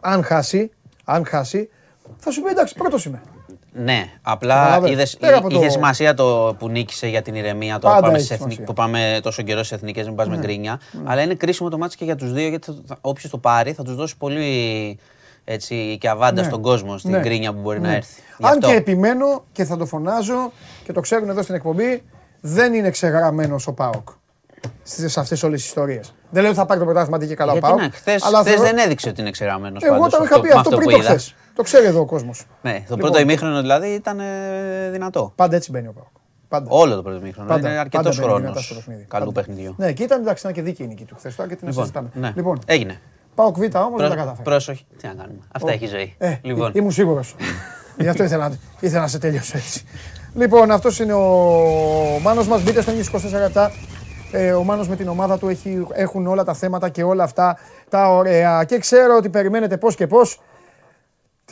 Αν 0.00 0.24
χάσει, 0.24 0.70
αν 1.04 1.26
χάσει, 1.26 1.70
θα 2.16 2.30
σου 2.30 2.42
πει 2.42 2.50
εντάξει, 2.50 2.74
πρώτος 2.74 3.04
είμαι. 3.04 3.20
Ναι, 3.74 4.10
απλά 4.22 4.54
Καταλάβες. 4.54 4.90
είδες, 4.90 5.16
Πέρα 5.16 5.36
από 5.36 5.48
το- 5.48 5.56
είχε 5.58 5.68
σημασία 5.68 6.14
το 6.14 6.56
που 6.58 6.68
νίκησε 6.68 7.06
για 7.06 7.22
την 7.22 7.34
ηρεμία. 7.34 7.78
Τώρα 7.78 7.94
Πάντα 7.94 8.06
πάμε 8.06 8.16
έχει 8.16 8.24
στις 8.24 8.36
εθνικ- 8.36 8.52
σημασία. 8.52 8.60
Ναι. 8.60 8.66
που 8.66 8.72
πάμε 9.02 9.20
τόσο 9.22 9.42
καιρό 9.42 9.62
στι 9.62 9.74
εθνικές, 9.74 10.06
μην 10.06 10.14
πας 10.14 10.28
με 10.28 10.36
γκρίνια. 10.38 10.80
Αλλά 11.04 11.22
είναι 11.22 11.34
κρίσιμο 11.34 11.68
το 11.68 11.78
μάτι 11.78 11.96
και 11.96 12.04
για 12.04 12.16
τους 12.16 12.32
δύο, 12.32 12.48
γιατί 12.48 12.82
όποιος 13.00 13.30
το 13.30 13.38
πάρει 13.38 13.72
θα 13.72 13.82
τους 13.82 13.94
δώσει 13.94 14.16
πολύ 14.16 14.98
έτσι, 15.44 15.96
και 16.00 16.08
αβάντα 16.08 16.40
Ναι. 16.40 16.46
στον 16.46 16.62
κόσμο 16.62 16.98
στην 16.98 17.10
Ναι. 17.10 17.18
γκρίνια 17.20 17.52
που 17.52 17.60
μπορεί 17.60 17.80
να 17.80 17.88
Ναι. 17.88 17.94
έρθει. 17.96 18.20
Γι' 18.38 18.46
Αν 18.46 18.52
αυτό. 18.52 18.68
και 18.68 18.74
επιμένω 18.74 19.44
και 19.52 19.64
θα 19.64 19.76
το 19.76 19.86
φωνάζω 19.86 20.52
και 20.84 20.92
το 20.92 21.00
ξέρουν 21.00 21.28
εδώ 21.28 21.42
στην 21.42 21.54
εκπομπή, 21.54 22.02
δεν 22.40 22.74
είναι 22.74 22.90
ξεγραμμένος 22.90 23.66
ο 23.66 23.72
Πάοκ 23.72 24.08
σε 24.82 25.20
αυτές 25.20 25.42
όλες 25.42 25.58
τις 25.60 25.68
ιστορίες. 25.68 26.14
Δεν 26.30 26.42
λέω 26.42 26.50
ότι 26.50 26.60
θα 26.60 26.66
πάρει 26.66 26.78
το 26.80 26.84
πρωτάθλημα 26.86 27.16
αντί 27.16 27.26
και 27.26 27.34
καλά 27.34 27.50
ο 27.52 27.54
Γιατί 27.54 27.68
Πάοκ. 27.68 27.80
να, 27.82 27.90
χθες, 27.92 28.24
αλλά 28.24 28.38
χθες 28.38 28.52
θεωρώ- 28.54 28.70
δεν 28.74 28.84
έδειξε 28.84 29.08
ότι 29.08 29.20
είναι 29.20 29.30
ξεγραμμένος. 29.30 29.82
Εγώ 29.82 30.08
το 30.08 30.20
είχα 30.24 30.40
πει 30.40 30.48
αυτό 30.52 30.76
πριν 30.76 30.90
το 30.90 30.98
χθες. 30.98 31.34
Το 31.54 31.62
ξέρει 31.62 31.86
εδώ 31.86 32.00
ο 32.00 32.04
κόσμος. 32.04 32.46
Ναι, 32.62 32.72
το 32.72 32.78
Λοιπόν. 32.80 32.98
πρώτο 32.98 33.20
ημίχρονο 33.20 33.60
δηλαδή 33.60 33.88
ήταν 33.88 34.20
ε, 34.20 34.90
δυνατό. 34.90 35.32
Πάντα 35.36 35.56
έτσι 35.56 35.70
μπαίνει 35.70 35.86
ο 35.88 35.92
Πάοκ. 35.92 36.06
Πάντα. 36.48 36.66
Όλο 36.70 36.94
το 36.94 37.02
πρώτο 37.02 37.18
ημίχρονο. 37.18 37.48
Πάντα, 37.48 37.60
είναι 37.60 37.68
πάντα 37.68 37.80
αρκετό 37.80 38.02
μπαίνει 38.08 38.22
χρόνος 38.22 38.40
δυνατά 38.40 38.60
στο 38.60 38.74
παιχνίδι. 38.74 39.04
καλού 39.08 39.24
Πάντα. 39.32 39.40
παιχνιδιού. 39.46 39.74
Ναι, 39.78 39.92
και 39.92 40.02
ήταν 40.02 40.20
εντάξει, 40.20 40.42
ήταν 40.42 40.52
και 40.52 40.62
δίκαιη 40.62 40.86
η 40.86 40.88
νίκη 40.88 41.04
του 41.04 41.14
χθες 41.18 41.34
τώρα 41.36 41.48
και 41.48 41.56
την 41.56 41.66
Λοιπόν, 41.68 41.82
συζητάμε. 41.82 42.08
ναι. 42.14 42.32
Λοιπόν, 42.36 42.58
Έγινε. 42.66 43.00
Πάοκ 43.34 43.56
Β 43.56 43.60
όμως 43.60 43.70
δεν 43.72 43.80
τα 43.82 43.96
Πρό- 43.98 44.08
κατάφερε. 44.14 44.42
Πρόσοχη. 44.42 44.84
Τι 44.96 45.06
να 45.06 45.12
κάνουμε. 45.14 45.38
Αυτά 45.52 45.72
έχει 45.72 45.84
η 45.84 45.88
ζωή. 45.88 46.14
Ε, 46.18 46.36
λοιπόν, 46.42 46.72
ήμουν 46.74 46.90
σίγουρος. 46.92 47.34
Γι' 47.98 48.08
αυτό 48.08 48.24
ήθελα, 48.24 48.48
να- 48.48 48.56
ήθελα 48.80 49.00
να 49.00 49.06
σε 49.08 49.18
τέλειωσω 49.18 49.56
έτσι. 49.56 49.84
Λοιπόν, 50.34 50.70
αυτός 50.70 50.98
είναι 50.98 51.12
ο 51.12 51.28
Μάνος 52.22 52.48
μας. 52.48 52.62
Μπείτε 52.62 52.82
στο 52.82 52.92
News 52.92 53.04
24 53.06 53.38
λεπτά. 53.40 53.70
Ε, 54.32 54.52
ο 54.52 54.62
Μάνος 54.64 54.88
με 54.88 54.96
την 54.96 55.08
ομάδα 55.08 55.38
του 55.38 55.48
έχει, 55.48 55.86
έχουν 55.92 56.26
όλα 56.26 56.44
τα 56.44 56.54
θέματα 56.54 56.88
και 56.88 57.02
όλα 57.02 57.24
αυτά 57.24 57.58
τα 57.88 58.08
ωραία. 58.08 58.64
Και 58.64 58.78
ξέρω 58.78 59.16
ότι 59.16 59.28
περιμένετε 59.28 59.76
πώς 59.76 59.94
και 59.94 60.06
πώς 60.06 60.40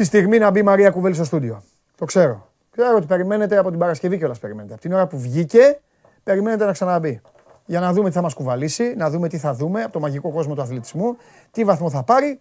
τη 0.00 0.06
στιγμή 0.06 0.38
να 0.38 0.50
μπει 0.50 0.58
η 0.58 0.62
Μαρία 0.62 0.90
Κουβέλη 0.90 1.14
στο 1.14 1.24
στούντιο. 1.24 1.62
Το 1.96 2.04
ξέρω. 2.04 2.48
Ξέρω 2.70 2.96
ότι 2.96 3.06
περιμένετε 3.06 3.56
από 3.56 3.70
την 3.70 3.78
Παρασκευή 3.78 4.18
κιόλας 4.18 4.38
περιμένετε. 4.38 4.72
Από 4.72 4.82
την 4.82 4.92
ώρα 4.92 5.06
που 5.06 5.18
βγήκε, 5.18 5.80
περιμένετε 6.22 6.64
να 6.64 6.72
ξαναμπεί. 6.72 7.20
Για 7.66 7.80
να 7.80 7.92
δούμε 7.92 8.08
τι 8.08 8.14
θα 8.14 8.22
μας 8.22 8.34
κουβαλήσει, 8.34 8.94
να 8.96 9.10
δούμε 9.10 9.28
τι 9.28 9.38
θα 9.38 9.54
δούμε 9.54 9.82
από 9.82 9.92
το 9.92 10.00
μαγικό 10.00 10.30
κόσμο 10.30 10.54
του 10.54 10.62
αθλητισμού, 10.62 11.16
τι 11.50 11.64
βαθμό 11.64 11.90
θα 11.90 12.02
πάρει 12.02 12.40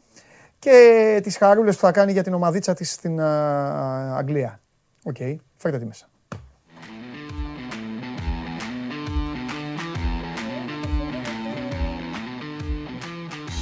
και 0.60 1.20
τις 1.24 1.38
χαρούλες 1.38 1.76
που 1.76 1.82
θα 1.82 1.92
κάνει 1.92 2.12
για 2.12 2.24
την 2.24 2.34
ομαδίτσα 2.34 2.74
της 2.74 2.92
στην 2.92 3.22
α, 3.22 4.18
Αγγλία. 4.18 4.60
Οκ, 5.04 5.18
φέρτε 5.58 5.78
τη 5.78 5.86
μέσα. 5.86 6.06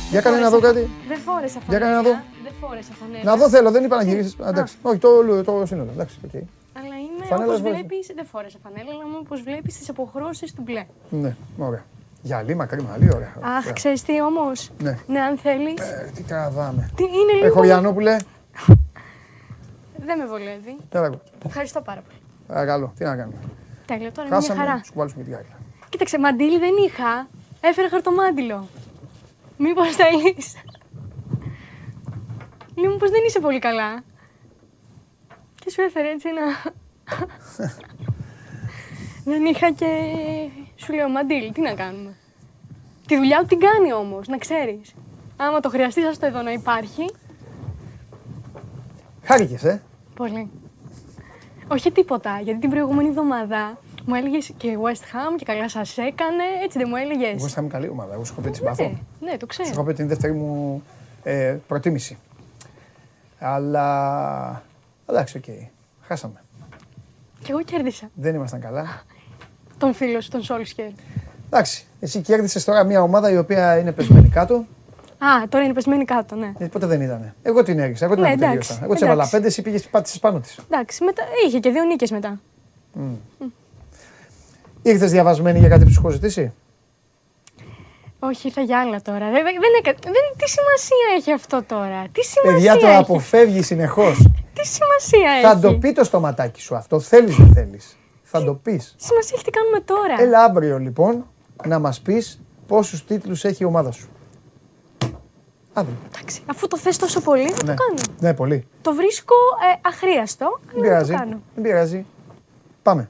Για 0.09 0.21
κάνε 0.21 0.37
να 0.39 0.49
δω 0.49 0.59
κάτι. 0.59 0.89
Δεν 1.07 1.17
φόρεσα 1.17 1.59
Για 1.67 1.79
φανέλα. 1.79 1.79
κάνε 1.79 1.95
να 1.95 2.01
δω. 2.01 2.36
Δεν 2.59 2.69
φόρεσα 2.69 2.91
φανέλα. 2.99 3.23
Να 3.23 3.35
δω 3.37 3.49
θέλω, 3.49 3.71
δεν 3.71 3.83
είπα 3.83 3.95
να 3.95 4.03
γυρίσεις. 4.03 4.35
Α, 4.39 4.47
Εντάξει, 4.47 4.75
όχι, 4.81 4.97
το, 4.97 5.43
το 5.43 5.65
σύνολο. 5.65 5.89
Εντάξει, 5.93 6.19
οκ. 6.25 6.33
Αλλά 6.33 6.95
είμαι 6.97 7.25
Φανέλα 7.25 7.47
όπως 7.51 7.59
φόρεσα. 7.61 7.77
βλέπεις, 7.77 8.11
δεν 8.15 8.25
φόρεσα 8.25 8.57
φανέλα, 8.63 8.89
αλλά 8.93 9.03
είμαι 9.07 9.17
όπως 9.17 9.41
βλέπεις 9.41 9.77
τις 9.77 9.89
αποχρώσεις 9.89 10.53
του 10.53 10.61
μπλε. 10.61 10.85
Ναι, 11.09 11.35
ωραία. 11.57 11.83
Γυαλί, 12.21 12.55
μακρύ, 12.55 12.81
μαλλί, 12.81 13.09
ωραία. 13.15 13.33
Αχ, 13.41 13.57
Ωραία. 13.61 13.71
ξέρεις 13.73 14.01
τι 14.03 14.21
όμως; 14.21 14.71
Ναι. 14.81 14.97
Ναι, 15.07 15.19
αν 15.19 15.37
θέλεις. 15.37 15.81
Ε, 15.81 16.11
τι 16.15 16.23
τραβάμε. 16.23 16.89
Τι 16.95 17.03
είναι 17.03 17.33
λίγο. 17.33 17.45
Έχω 17.45 17.63
Γιαννόπουλε. 17.63 18.15
Δεν 20.05 20.17
με 20.19 20.25
βολεύει. 20.25 20.77
Έλα 20.91 21.05
εγώ. 21.05 21.21
Ευχαριστώ 21.45 21.81
πάρα 21.81 22.01
πολύ. 22.01 22.17
Παρακαλώ, 22.47 22.93
τι 22.97 23.03
να 23.03 23.15
κάνουμε. 23.15 23.37
Τέλειο, 23.85 24.11
τώρα 24.11 24.27
είναι 24.27 24.37
μια 24.37 24.47
Χάσαμε, 24.47 24.59
χαρά. 24.65 24.81
σου 24.83 24.91
κουβάλισουμε 24.91 25.23
τη 25.23 25.29
γάλα. 25.29 25.43
Κοίταξε, 25.89 26.19
μαντίλι 26.19 26.59
δεν 26.59 26.73
είχα. 26.87 27.27
Έφερα 27.61 27.89
χαρτομάντιλο. 27.89 28.67
Μήπως 29.57 29.95
θέλεις; 29.95 30.55
Λέω 32.77 32.97
πως 32.97 33.09
δεν 33.09 33.23
είσαι 33.27 33.39
πολύ 33.39 33.59
καλά. 33.59 34.03
Και 35.59 35.69
σου 35.69 35.81
έφερε 35.81 36.09
έτσι 36.09 36.27
ένα... 36.29 36.73
δεν 39.31 39.45
είχα 39.45 39.71
και... 39.71 39.85
Σου 40.75 40.93
λέω 40.93 41.09
μαντίλι, 41.09 41.51
τι 41.51 41.61
να 41.61 41.73
κάνουμε; 41.73 42.15
Τη 43.07 43.15
δουλειά 43.15 43.39
του 43.39 43.45
την 43.45 43.59
κάνει 43.59 43.93
όμως, 43.93 44.27
να 44.27 44.37
ξέρεις. 44.37 44.93
Άμα 45.37 45.59
το 45.59 45.69
χρειαστείς, 45.69 46.05
ας 46.05 46.19
το 46.19 46.25
εδώ 46.25 46.41
να 46.41 46.51
υπάρχει. 46.51 47.05
Χάρηκες, 49.23 49.63
ε. 49.63 49.81
Πολύ. 50.15 50.49
Όχι 51.67 51.91
τίποτα, 51.91 52.39
γιατί 52.39 52.59
την 52.59 52.69
προηγούμενη 52.69 53.09
εβδομάδα 53.09 53.77
μου 54.05 54.15
έλεγες 54.15 54.51
και 54.57 54.77
West 54.81 55.01
Ham 55.01 55.35
και 55.37 55.45
καλά 55.45 55.69
σας 55.69 55.97
έκανε, 55.97 56.43
έτσι 56.63 56.77
δεν 56.77 56.87
μου 56.89 56.95
έλεγες. 56.95 57.33
Εγώ 57.33 57.45
είχα 57.45 57.61
καλή 57.61 57.89
ομάδα. 57.89 58.13
Εγώ 58.13 58.23
σου 58.23 58.33
έχω 58.33 58.41
πει 58.41 58.49
τη 58.49 58.55
συμπαθώ. 58.57 58.83
Ναι, 58.83 58.97
ναι, 59.19 59.31
το 59.31 59.37
Σου 59.39 59.45
ξέρω. 59.47 59.69
έχω 59.69 59.83
πει 59.83 59.93
την 59.93 60.07
δεύτερη 60.07 60.33
μου 60.33 60.83
ε, 61.23 61.57
προτίμηση. 61.67 62.17
Αλλά. 63.39 64.63
Εντάξει, 65.09 65.37
οκ. 65.37 65.43
Χάσαμε. 66.01 66.41
Και 67.43 67.51
εγώ 67.51 67.61
κέρδισα 67.63 68.09
Δεν 68.13 68.35
ήμασταν 68.35 68.59
καλά. 68.59 68.85
τον 69.77 69.93
φίλο 69.93 70.21
σου, 70.21 70.29
τον 70.29 70.41
Σόλσκερ. 70.43 70.85
Εντάξει, 71.49 71.85
εσύ 71.99 72.21
κέρδισες 72.21 72.63
τώρα 72.63 72.83
μια 72.83 73.01
ομάδα 73.01 73.31
η 73.31 73.37
οποία 73.37 73.77
είναι 73.77 73.91
πεσμένη 73.91 74.29
κάτω. 74.29 74.65
Α, 75.19 75.47
τώρα 75.49 75.63
είναι 75.63 75.73
πεσμένη 75.73 76.05
κάτω, 76.05 76.35
ναι. 76.35 76.45
Γιατί 76.57 76.67
ποτέ 76.71 76.85
δεν 76.85 77.01
ήταν. 77.01 77.33
Εγώ 77.41 77.63
την 77.63 77.79
έριξα. 77.79 78.05
Εγώ 78.05 78.13
την 78.13 78.23
Ναι, 78.23 78.29
αποτελείωσα. 78.29 78.55
εντάξει, 78.73 78.79
Εγώ 78.83 78.93
τη 78.93 78.97
έβαλα 79.03 79.13
εντάξει. 79.13 79.31
πέντε, 79.31 79.47
εσύ 79.47 79.61
πήγες 79.61 79.87
πάτησες 79.87 80.19
πάνω 80.19 80.39
της. 80.39 80.57
Εντάξει, 80.69 81.03
μετά, 81.03 81.23
είχε 81.47 81.59
και 81.59 81.69
δύο 81.69 81.83
νίκες 81.83 82.11
μετά. 82.11 82.39
Ήρθες 84.81 85.11
διαβασμένη 85.11 85.59
για 85.59 85.69
κάτι 85.69 85.83
που 85.83 85.91
σου 85.91 85.99
έχω 85.99 86.09
ζητήσει; 86.09 86.53
Όχι, 88.19 88.47
ήρθα 88.47 88.61
για 88.61 88.79
άλλα 88.79 89.01
τώρα. 89.01 89.25
Δεν, 89.31 89.43
δεν, 89.43 89.73
έκα- 89.79 89.97
δεν, 90.03 90.13
τι 90.37 90.49
σημασία 90.49 91.07
έχει 91.17 91.31
αυτό 91.31 91.63
τώρα; 91.63 92.03
Τι 92.11 92.23
σημασία 92.23 92.53
Παιδιά 92.53 92.77
το 92.77 92.87
έχει; 92.87 92.95
αποφεύγει 92.97 93.61
συνεχώς. 93.61 94.17
Τι 94.53 94.65
σημασία 94.67 95.31
έχει; 95.31 95.41
Θα 95.45 95.59
το 95.59 95.77
πει 95.77 95.91
το 95.93 96.03
στοματάκι 96.03 96.61
σου 96.61 96.75
αυτό. 96.75 96.99
Θέλεις 96.99 97.35
δεν 97.35 97.53
θέλεις. 97.53 97.97
Θα 98.23 98.43
το 98.43 98.53
πεις. 98.53 98.95
Τι 98.97 99.03
σημασία 99.03 99.31
έχει 99.35 99.43
τι 99.43 99.51
κάνουμε 99.51 99.79
τώρα; 99.79 100.15
Έλα 100.19 100.43
αύριο 100.43 100.77
λοιπόν 100.77 101.25
να 101.65 101.79
μας 101.79 101.99
πεις 101.99 102.39
πόσους 102.67 103.05
τίτλους 103.05 103.43
έχει 103.43 103.63
η 103.63 103.65
ομάδα 103.65 103.91
σου. 103.91 104.07
Άντε. 105.73 105.89
Εντάξει, 106.15 106.41
αφού 106.45 106.67
το 106.67 106.77
θες 106.77 106.97
τόσο 106.97 107.21
πολύ, 107.21 107.49
θα 107.51 107.65
Ναι. 107.65 107.73
το 107.73 107.83
κάνω. 107.83 108.01
Ναι, 108.19 108.33
πολύ. 108.33 108.67
Το 108.81 108.93
βρίσκω 108.93 109.35
ε, 109.75 109.79
αχρίαστο, 109.89 110.59
Δεν 110.65 110.75
αλλά 110.75 110.83
θα 110.83 110.89
πειράζει. 110.89 111.11
το 111.11 111.17
κάνω. 111.17 111.41
Δεν 111.55 111.63
πειράζει. 111.63 112.05
Πάμε. 112.83 113.09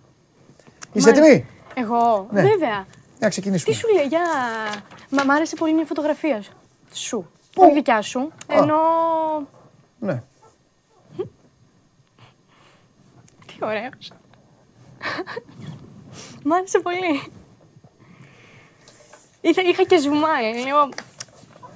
Είσαι 0.94 1.10
Μάλιστα. 1.12 1.28
έτοιμη; 1.28 1.46
Εγώ, 1.74 2.28
Ναι. 2.32 2.42
βέβαια. 2.42 2.86
Να 3.20 3.26
Τι 3.26 3.30
ξεκινήσουμε. 3.30 3.76
σου 3.76 3.88
λέει, 3.96 4.06
για... 4.06 4.22
Μα 5.10 5.24
μ' 5.24 5.32
άρεσε 5.32 5.56
πολύ 5.56 5.74
μια 5.74 5.86
φωτογραφία 5.86 6.42
σου. 6.42 6.52
Σου. 6.94 7.32
Όχι 7.56 7.74
δικιά 7.74 8.02
σου. 8.02 8.32
Ενώ. 8.48 8.78
Ναι. 10.00 10.22
Τι 13.46 13.58
ωραίο. 13.62 13.90
Μ' 16.44 16.54
άρεσε 16.54 16.80
πολύ. 16.80 17.32
Είχα, 19.42 19.62
είχα 19.62 19.84
και 19.84 20.00
ζουμάει. 20.00 20.64
Λέω, 20.64 20.90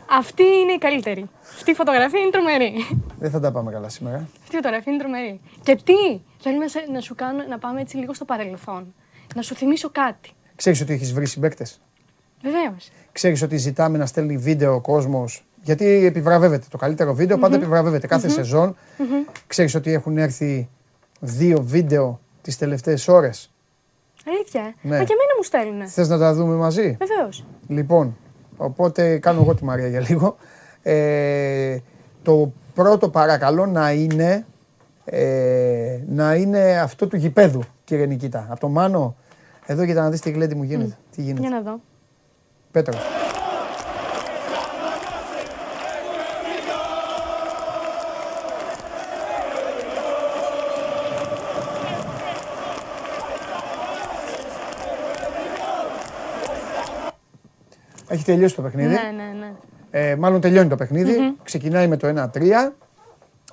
αυτή 0.09 0.43
είναι 0.43 0.71
η 0.71 0.77
καλύτερη. 0.77 1.29
Αυτή 1.41 1.71
η 1.71 1.73
φωτογραφία 1.73 2.19
είναι 2.19 2.29
τρομερή. 2.29 2.73
Δεν 3.19 3.31
θα 3.31 3.39
τα 3.39 3.51
πάμε 3.51 3.71
καλά 3.71 3.89
σήμερα. 3.89 4.17
Αυτή 4.41 4.51
η 4.51 4.55
φωτογραφία 4.55 4.93
είναι 4.93 5.01
τρομερή. 5.01 5.41
Και 5.63 5.75
τι, 5.75 6.21
θέλω 6.39 6.57
να, 6.57 6.67
σε- 6.67 6.87
να 6.91 6.99
σου 6.99 7.15
κάνω, 7.15 7.43
να 7.47 7.59
πάμε 7.59 7.81
έτσι 7.81 7.97
λίγο 7.97 8.13
στο 8.13 8.25
παρελθόν. 8.25 8.93
Να 9.35 9.41
σου 9.41 9.55
θυμίσω 9.55 9.89
κάτι. 9.89 10.31
Ξέρεις 10.61 10.81
ότι 10.81 10.93
έχεις 10.93 11.13
βρει 11.13 11.25
συμπαίκτες; 11.25 11.81
Βεβαίως. 12.41 12.89
Ξέρεις 13.11 13.41
ότι 13.41 13.57
ζητάμε 13.57 13.97
να 13.97 14.05
στέλνει 14.05 14.37
βίντεο 14.37 14.73
ο 14.73 14.79
κόσμος; 14.79 15.45
Γιατί 15.61 15.85
επιβραβεύεται. 16.05 16.65
Το 16.69 16.77
καλύτερο 16.77 17.13
βίντεο 17.13 17.37
πάντα 17.37 17.55
επιβραβεύεται. 17.55 18.07
Κάθε 18.07 18.29
σεζόν. 18.29 18.75
Ξέρεις 19.47 19.75
ότι 19.75 19.93
έχουν 19.93 20.17
έρθει 20.17 20.69
δύο 21.19 21.61
βίντεο 21.63 22.19
τις 22.41 22.57
τελευταίες 22.57 23.07
ώρες. 23.07 23.51
Αλήθεια. 24.27 24.61
ε; 24.61 24.63
Ναι. 24.81 24.97
Μα 24.97 25.03
και 25.03 25.13
εμένα 25.13 25.33
μου 25.37 25.43
στέλνουνε. 25.43 25.87
Θες 25.87 26.07
να 26.07 26.17
τα 26.17 26.33
δούμε 26.33 26.55
μαζί; 26.55 26.97
Βεβαίως. 26.99 27.45
Λοιπόν, 27.67 28.17
οπότε 28.57 29.17
κάνω 29.17 29.41
εγώ 29.41 29.55
τη 29.55 29.63
Μαρία 29.63 29.87
για 29.87 29.99
λίγο. 29.99 30.37
Ε, 30.81 31.77
το 32.21 32.51
πρώτο 32.73 33.09
παρακαλώ 33.09 33.65
να 33.65 33.91
είναι, 33.91 34.45
ε, 35.05 35.99
να 36.07 36.35
είναι 36.35 36.79
αυτό 36.79 37.07
του 37.07 37.15
γηπέδου, 37.15 37.61
κύριε 37.83 38.05
Νικήτα. 38.05 38.47
Από 38.49 38.59
το 38.59 38.67
Μάνο, 38.67 39.15
εδώ 39.65 39.85
κοίτα 39.85 40.01
να 40.01 40.09
δεις 40.09 40.19
τι 40.19 40.31
γλέντι 40.31 40.55
μου 40.55 40.63
γίνεται. 40.63 40.97
Τι 41.15 41.21
γίνεται. 41.21 41.41
Για 41.41 41.49
να 41.49 41.61
δω. 41.61 41.79
Πέτρος. 42.71 42.97
Έχει 58.07 58.23
τελειώσει 58.23 58.55
το 58.55 58.61
παιχνίδι. 58.61 58.87
Ναι, 58.87 59.11
ναι, 59.15 59.39
ναι. 59.39 59.53
Ε, 59.91 60.15
μάλλον 60.15 60.41
τελειώνει 60.41 60.69
το 60.69 60.75
παιχνιδι 60.75 61.35
Ξεκινάει 61.43 61.87
με 61.87 61.97
το 61.97 62.29
1-3 62.33 62.71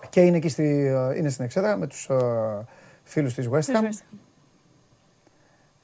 και 0.09 0.20
είναι 0.20 0.36
εκεί 0.36 0.48
στη, 0.48 0.93
είναι 1.16 1.28
στην 1.28 1.44
εξέδρα 1.44 1.76
με 1.76 1.86
τους 1.86 2.09
ε, 2.09 2.14
φίλους 3.02 3.35
της 3.35 3.48
West 3.52 3.76
Ham. 3.76 3.89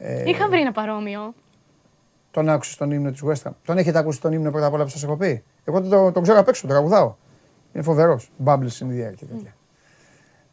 Ε, 0.07 0.23
Είχα 0.27 0.49
βρει 0.49 0.61
ένα 0.61 0.73
παρόμοιο. 0.73 1.35
Τον 2.31 2.49
άκουσε 2.49 2.77
τον 2.79 2.91
ύμνο 2.91 3.11
της 3.11 3.23
West 3.27 3.49
Ham. 3.49 3.53
Τον 3.65 3.79
έχετε 3.79 3.99
ακούσει 3.99 4.21
τον 4.21 4.33
ύμνο 4.33 4.51
πρώτα 4.51 4.67
απ' 4.67 4.73
όλα 4.73 4.85
που 4.85 4.91
σας 4.91 5.03
έχω 5.03 5.17
πει; 5.17 5.45
Εγώ 5.65 5.81
τον, 5.81 5.91
τον, 5.91 6.13
τον 6.13 6.23
ξέρω 6.23 6.39
απ' 6.39 6.49
έξω, 6.49 6.61
τον 6.61 6.71
τραγουδάω. 6.71 7.15
Είναι 7.73 7.83
φοβερός. 7.83 8.31
Bubbles 8.45 8.53
in 8.53 8.87
the 8.87 9.09
air 9.09 9.15
και 9.17 9.25
τέτοια. 9.25 9.55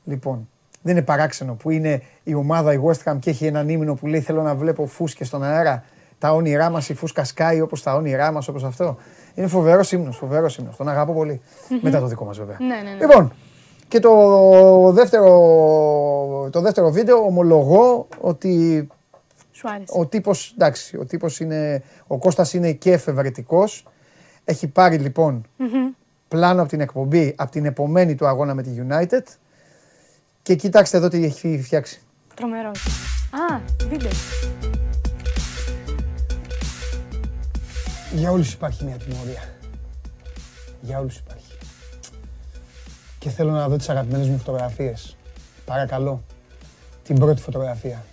Λοιπόν, 0.03 0.49
δεν 0.81 0.95
είναι 0.95 1.05
παράξενο 1.05 1.53
που 1.53 1.69
είναι 1.69 2.01
η 2.23 2.33
ομάδα 2.33 2.73
η 2.73 2.79
West 2.85 3.11
Ham 3.11 3.17
και 3.19 3.29
έχει 3.29 3.45
έναν 3.45 3.69
ύμνο 3.69 3.93
που 3.93 4.07
λέει 4.07 4.21
Θέλω 4.21 4.41
να 4.41 4.55
βλέπω 4.55 4.85
φούσκες 4.85 5.27
στον 5.27 5.43
αέρα. 5.43 5.83
Τα 6.17 6.31
όνειρά 6.33 6.69
μας, 6.69 6.89
η 6.89 6.93
φούσκα 6.93 7.23
σκάει 7.23 7.61
όπως 7.61 7.83
τα 7.83 7.95
όνειρά 7.95 8.31
μας, 8.31 8.47
όπως 8.47 8.63
αυτό. 8.63 8.97
Είναι 9.35 9.47
φοβερός 9.47 9.91
ύμνος, 9.91 10.17
φοβερός 10.17 10.57
ύμνος. 10.57 10.75
Τον 10.75 10.89
αγαπώ 10.89 11.13
πολύ. 11.13 11.41
Μετά 11.81 11.99
το 11.99 12.05
δικό 12.05 12.25
μας 12.25 12.37
βέβαια. 12.37 12.57
Ναι, 12.59 12.67
ναι, 12.67 12.81
ναι. 12.81 12.97
Λοιπόν, 12.99 13.33
και 13.87 13.99
το 13.99 14.91
δεύτερο, 14.91 16.49
το 16.51 16.61
δεύτερο 16.61 16.91
βίντεο 16.91 17.17
ομολογώ 17.17 18.07
ότι 18.21 18.87
Σου 19.61 19.69
άρεσε. 19.69 19.93
ο 19.99 20.05
τύπος, 20.05 20.51
εντάξει, 20.53 20.97
ο 20.97 21.05
τύπος 21.05 21.39
είναι, 21.39 21.83
ο 22.07 22.17
Κώστας 22.17 22.53
είναι 22.53 22.71
και 22.73 22.91
εφευρετικός. 22.91 23.87
Έχει 24.43 24.67
πάρει 24.67 24.97
λοιπόν 24.97 25.45
πλάνο 26.27 26.61
από 26.61 26.69
την 26.69 26.81
εκπομπή, 26.81 27.33
από 27.37 27.51
την 27.51 27.65
επομένη 27.65 28.15
του 28.15 28.27
αγώνα 28.27 28.53
με 28.53 28.63
τη 28.63 28.69
United. 28.87 29.23
Και 30.41 30.55
κοιτάξτε 30.55 30.97
εδώ 30.97 31.07
τι 31.07 31.23
έχει 31.23 31.61
φτιάξει. 31.61 32.01
Τρομερός. 32.35 32.85
Α, 33.31 33.59
βίντεο. 33.89 34.11
Για 38.13 38.31
όλους 38.31 38.53
υπάρχει 38.53 38.83
μια 38.85 38.97
τιμωρία. 38.97 39.43
Για 40.81 40.99
όλους 40.99 41.17
υπάρχει. 41.17 41.57
Και 43.19 43.29
θέλω 43.29 43.51
να 43.51 43.67
δω 43.69 43.77
τις 43.77 43.89
αγαπημένες 43.89 44.27
μου 44.27 44.37
φωτογραφίες. 44.37 45.17
Παρακαλώ. 45.65 46.23
Την 47.03 47.19
πρώτη 47.19 47.41
φωτογραφία. 47.41 48.03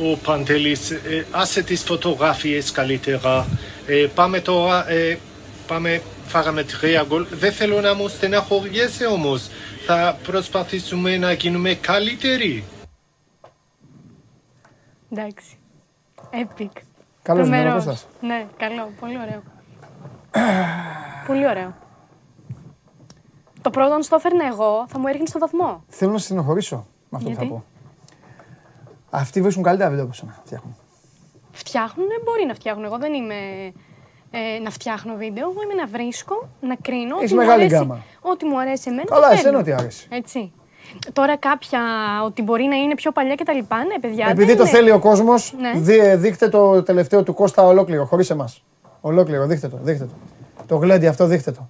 Ο 0.00 0.16
Παντελής, 0.16 0.90
ε, 0.90 1.26
άσε 1.30 1.62
τις 1.62 1.82
φωτογραφίες 1.82 2.72
καλύτερα. 2.72 3.46
Ε, 3.86 4.06
πάμε 4.14 4.40
τώρα, 4.40 4.90
ε, 4.90 5.18
πάμε, 5.66 6.02
φάγαμε 6.26 6.62
τρία 6.64 7.04
γκολ. 7.08 7.26
Δεν 7.30 7.52
θέλω 7.52 7.80
να 7.80 7.94
μου 7.94 8.08
στεναχωριέσαι 8.08 9.06
όμως. 9.06 9.48
Θα 9.86 10.18
προσπαθήσουμε 10.22 11.16
να 11.16 11.32
γίνουμε 11.32 11.74
καλύτεροι. 11.74 12.64
Εντάξει. 15.10 15.56
Epic. 16.30 16.68
Καλός 17.22 17.46
είναι 17.46 17.56
ο 17.56 17.60
Τρομερός. 17.60 17.84
Κώστας. 17.84 18.06
Ναι, 18.20 18.46
καλό. 18.56 18.92
Πολύ 19.00 19.18
ωραίο. 19.18 19.42
Πολύ 21.26 21.46
ωραίο. 21.48 21.74
Το 23.62 23.70
πρώτο, 23.70 23.94
αν 23.94 24.02
στο 24.02 24.16
έφερνα 24.16 24.46
εγώ, 24.46 24.86
θα 24.88 24.98
μου 24.98 25.06
έριχνε 25.06 25.26
στο 25.26 25.38
βαθμό. 25.38 25.84
Θέλω 25.88 26.12
να 26.12 26.18
σε 26.18 26.24
στενοχωρήσω 26.24 26.86
με 27.08 27.18
αυτό 27.18 27.28
που 27.30 27.34
θα 27.34 27.42
Γιατί; 27.42 27.54
πω. 27.54 27.64
Αυτοί 29.22 29.42
βρίσκουν 29.42 29.62
καλύτερα 29.62 29.90
βίντεο 29.90 30.04
από 30.04 30.14
σένα. 30.14 30.34
Φτιάχνουν. 30.44 30.76
Φτιάχνουν, 31.52 32.06
μπορεί 32.24 32.44
να 32.46 32.54
φτιάχνουν. 32.54 32.84
Εγώ 32.84 32.98
δεν 32.98 33.12
είμαι 33.14 33.34
ε, 34.30 34.58
να 34.62 34.70
φτιάχνω 34.70 35.14
βίντεο. 35.14 35.50
Εγώ 35.50 35.62
είμαι 35.62 35.74
να 35.74 35.86
βρίσκω, 35.86 36.48
να 36.60 36.74
κρίνω. 36.82 37.16
Έχεις 37.16 37.24
ό,τι 37.24 37.34
μου 37.34 37.38
μεγάλη 37.40 37.60
αρέσει- 37.60 37.76
γκάμα. 37.76 38.02
Ό,τι 38.20 38.44
μου 38.44 38.60
αρέσει 38.60 38.84
εμένα. 38.90 39.04
Καλά, 39.08 39.20
το 39.26 39.32
εσένα 39.32 39.42
φέρνω. 39.42 39.58
ό,τι 39.58 39.72
άρεσε. 39.72 40.06
Έτσι. 40.10 40.52
Τώρα 41.12 41.36
κάποια 41.36 41.80
ότι 42.24 42.42
μπορεί 42.42 42.64
να 42.64 42.76
είναι 42.76 42.94
πιο 42.94 43.12
παλιά 43.12 43.34
και 43.34 43.44
τα 43.44 43.52
λοιπά, 43.52 43.84
ναι, 43.84 43.98
παιδιά. 44.00 44.26
Επειδή 44.28 44.46
δεν 44.46 44.56
το 44.56 44.62
είναι. 44.62 44.70
θέλει 44.70 44.90
ο 44.90 44.98
κόσμος, 44.98 45.54
Ναι. 45.58 46.16
δείχτε 46.16 46.48
το 46.48 46.82
τελευταίο 46.82 47.22
του 47.22 47.34
Κώστα 47.34 47.62
ολόκληρο, 47.62 48.04
χωρίς 48.04 48.30
εμάς. 48.30 48.62
Ολόκληρο, 49.00 49.46
δείχτε 49.46 49.68
το, 49.68 49.78
δείχτε 49.82 50.04
το. 50.04 50.12
Το 50.66 50.76
γλέντι 50.76 51.06
αυτό, 51.06 51.26
δείχτε 51.26 51.50
το. 51.52 51.68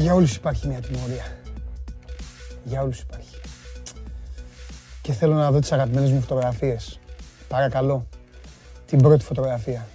Για 0.00 0.14
όλους 0.14 0.34
υπάρχει 0.34 0.66
μια 0.68 0.80
τιμωρία. 0.80 1.24
Για 2.64 2.82
όλους 2.82 3.00
υπάρχει. 3.00 3.36
Και 5.02 5.12
θέλω 5.12 5.34
να 5.34 5.50
δω 5.50 5.58
τις 5.58 5.72
αγαπημένες 5.72 6.10
μου 6.10 6.20
φωτογραφίες. 6.20 6.98
Παρακαλώ. 7.48 8.06
Την 8.86 9.02
πρώτη 9.02 9.24
φωτογραφία. 9.24 9.86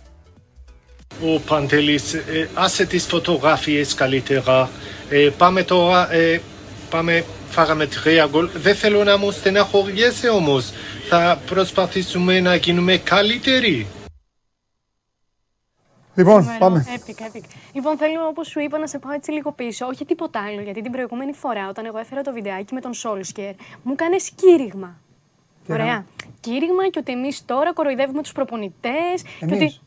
Ο 1.21 1.39
Παντελής, 1.39 2.13
ε, 2.13 2.49
άσε 2.53 2.85
τις 2.85 3.05
φωτογραφίες 3.05 3.93
καλύτερα. 3.93 4.69
Ε, 5.09 5.29
πάμε 5.37 5.63
τώρα, 5.63 6.13
ε, 6.13 6.41
πάμε, 6.89 7.23
φάγαμε 7.49 7.87
τρία 7.87 8.27
γκολ. 8.29 8.49
Δεν 8.53 8.75
θέλω 8.75 9.03
να 9.03 9.17
μου 9.17 9.31
στεναχωριέσαι 9.31 10.29
όμως. 10.29 10.71
Θα 11.09 11.39
προσπαθήσουμε 11.45 12.39
να 12.39 12.55
γίνουμε 12.55 12.97
καλύτεροι. 12.97 13.87
Λοιπόν, 16.15 16.33
Τρομερό. 16.35 16.57
πάμε. 16.59 16.85
Epic, 16.95 17.21
epic. 17.35 17.41
Λοιπόν, 17.73 17.97
θέλω 17.97 18.27
όπως 18.27 18.47
σου 18.47 18.59
είπα 18.59 18.77
να 18.77 18.87
σε 18.87 18.99
πάω 18.99 19.11
έτσι 19.11 19.31
λίγο 19.31 19.51
πίσω. 19.51 19.85
Όχι 19.85 20.05
τίποτα 20.05 20.39
άλλο, 20.47 20.61
γιατί 20.61 20.81
την 20.81 20.91
προηγούμενη 20.91 21.33
φορά 21.33 21.67
όταν 21.69 21.85
εγώ 21.85 21.97
έφερα 21.97 22.21
το 22.21 22.31
βιντεάκι 22.33 22.73
με 22.73 22.79
τον 22.81 22.93
Σόλσκερ, 22.93 23.51
μου 23.83 23.91
έκανε 23.91 24.15
κήρυγμα. 24.35 24.95
Ωραία. 25.69 26.05
Κήρυγμα 26.39 26.87
και 26.89 26.99
ότι 26.99 27.11
εμείς 27.11 27.45
τώρα 27.45 27.73
κοροϊδεύουμε 27.73 28.21
τους 28.21 28.31
προπονητές. 28.31 29.23
Εμείς; 29.39 29.55
Ότι... 29.55 29.79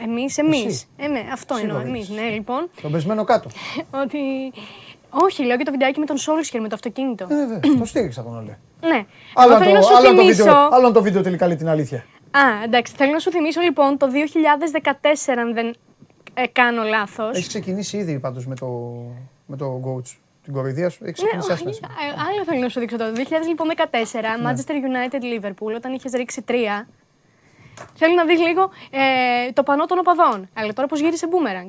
Εμείς, 0.00 0.38
εμείς. 0.38 0.64
Εσύ; 0.64 0.86
Εμέ, 0.96 1.22
αυτό 1.32 1.54
Εσύ 1.54 1.62
εννοώ. 1.64 1.80
το 1.80 1.86
Εμείς, 1.86 2.08
λες. 2.10 2.20
ναι, 2.20 2.28
λοιπόν. 2.28 2.68
Τον 2.82 2.92
πεσμένο 2.92 3.24
κάτω. 3.24 3.48
ότι. 4.02 4.18
Όχι, 5.10 5.44
λέω 5.44 5.56
και 5.56 5.64
το 5.64 5.70
βιντεάκι 5.70 5.98
με 6.00 6.06
τον 6.06 6.16
Σόλσκερ 6.16 6.60
με 6.60 6.68
το 6.68 6.74
αυτοκίνητο. 6.74 7.24
Ε, 7.30 7.34
βέβαια, 7.34 7.60
το 7.78 7.84
στήριξα 7.84 8.22
τον 8.22 8.36
Όλε. 8.36 8.56
ναι. 8.80 9.04
Άλλο 9.34 9.52
Εγώ 9.54 9.54
αν 9.54 9.62
θέλω 9.62 9.72
να 9.74 9.80
το, 9.80 9.86
σου 9.86 9.96
άλλο 9.96 10.08
αν 10.08 10.14
το 10.16 10.20
θυμίσω. 10.22 10.42
βίντεο, 10.44 10.68
άλλο 10.72 10.86
αν 10.86 10.92
το 10.92 11.02
βίντεο 11.02 11.22
τελικά 11.22 11.46
λέει 11.46 11.56
την 11.56 11.68
αλήθεια. 11.68 12.04
Α, 12.38 12.62
εντάξει. 12.64 12.92
Θέλω 12.96 13.12
να 13.12 13.18
σου 13.18 13.30
θυμίσω 13.30 13.60
λοιπόν 13.60 13.96
το 13.98 14.06
2014, 15.26 15.34
αν 15.38 15.54
δεν 15.54 15.74
ε, 16.34 16.46
κάνω 16.46 16.82
λάθος. 16.82 17.36
Έχεις 17.36 17.48
ξεκινήσει 17.48 17.96
ήδη 17.96 18.18
πάντως 18.18 18.46
με 18.46 18.54
το, 18.54 18.66
με 19.46 19.56
το 19.56 19.80
coach. 19.84 20.16
Την 20.42 20.52
κοροϊδία 20.54 20.88
σου; 20.88 21.04
Έχεις 21.04 21.22
Ναι, 21.22 21.28
ξεκινήσει 21.28 21.52
όχι, 21.52 21.68
άσχημα. 21.70 21.88
ε, 21.88 22.30
άλλο 22.30 22.44
θέλω 22.44 22.60
να 22.60 22.68
σου 22.68 22.80
δείξω 22.80 22.96
το 22.96 23.04
2014, 23.04 24.36
Ναι. 24.40 24.50
Manchester 24.50 24.72
United 24.72 25.22
Liverpool, 25.22 25.74
όταν 25.76 25.92
είχες 25.92 26.12
ρίξει 26.12 26.42
τρία. 26.42 26.88
Θέλω 27.94 28.14
να 28.14 28.24
δεις 28.24 28.40
λίγο 28.40 28.70
ε, 28.90 29.52
το 29.52 29.62
πανό 29.62 29.84
των 29.86 29.98
οπαδών. 29.98 30.48
Αλλά 30.54 30.72
τώρα 30.72 30.88
πώς 30.88 31.00
γύρισε 31.00 31.26
boomerang; 31.30 31.68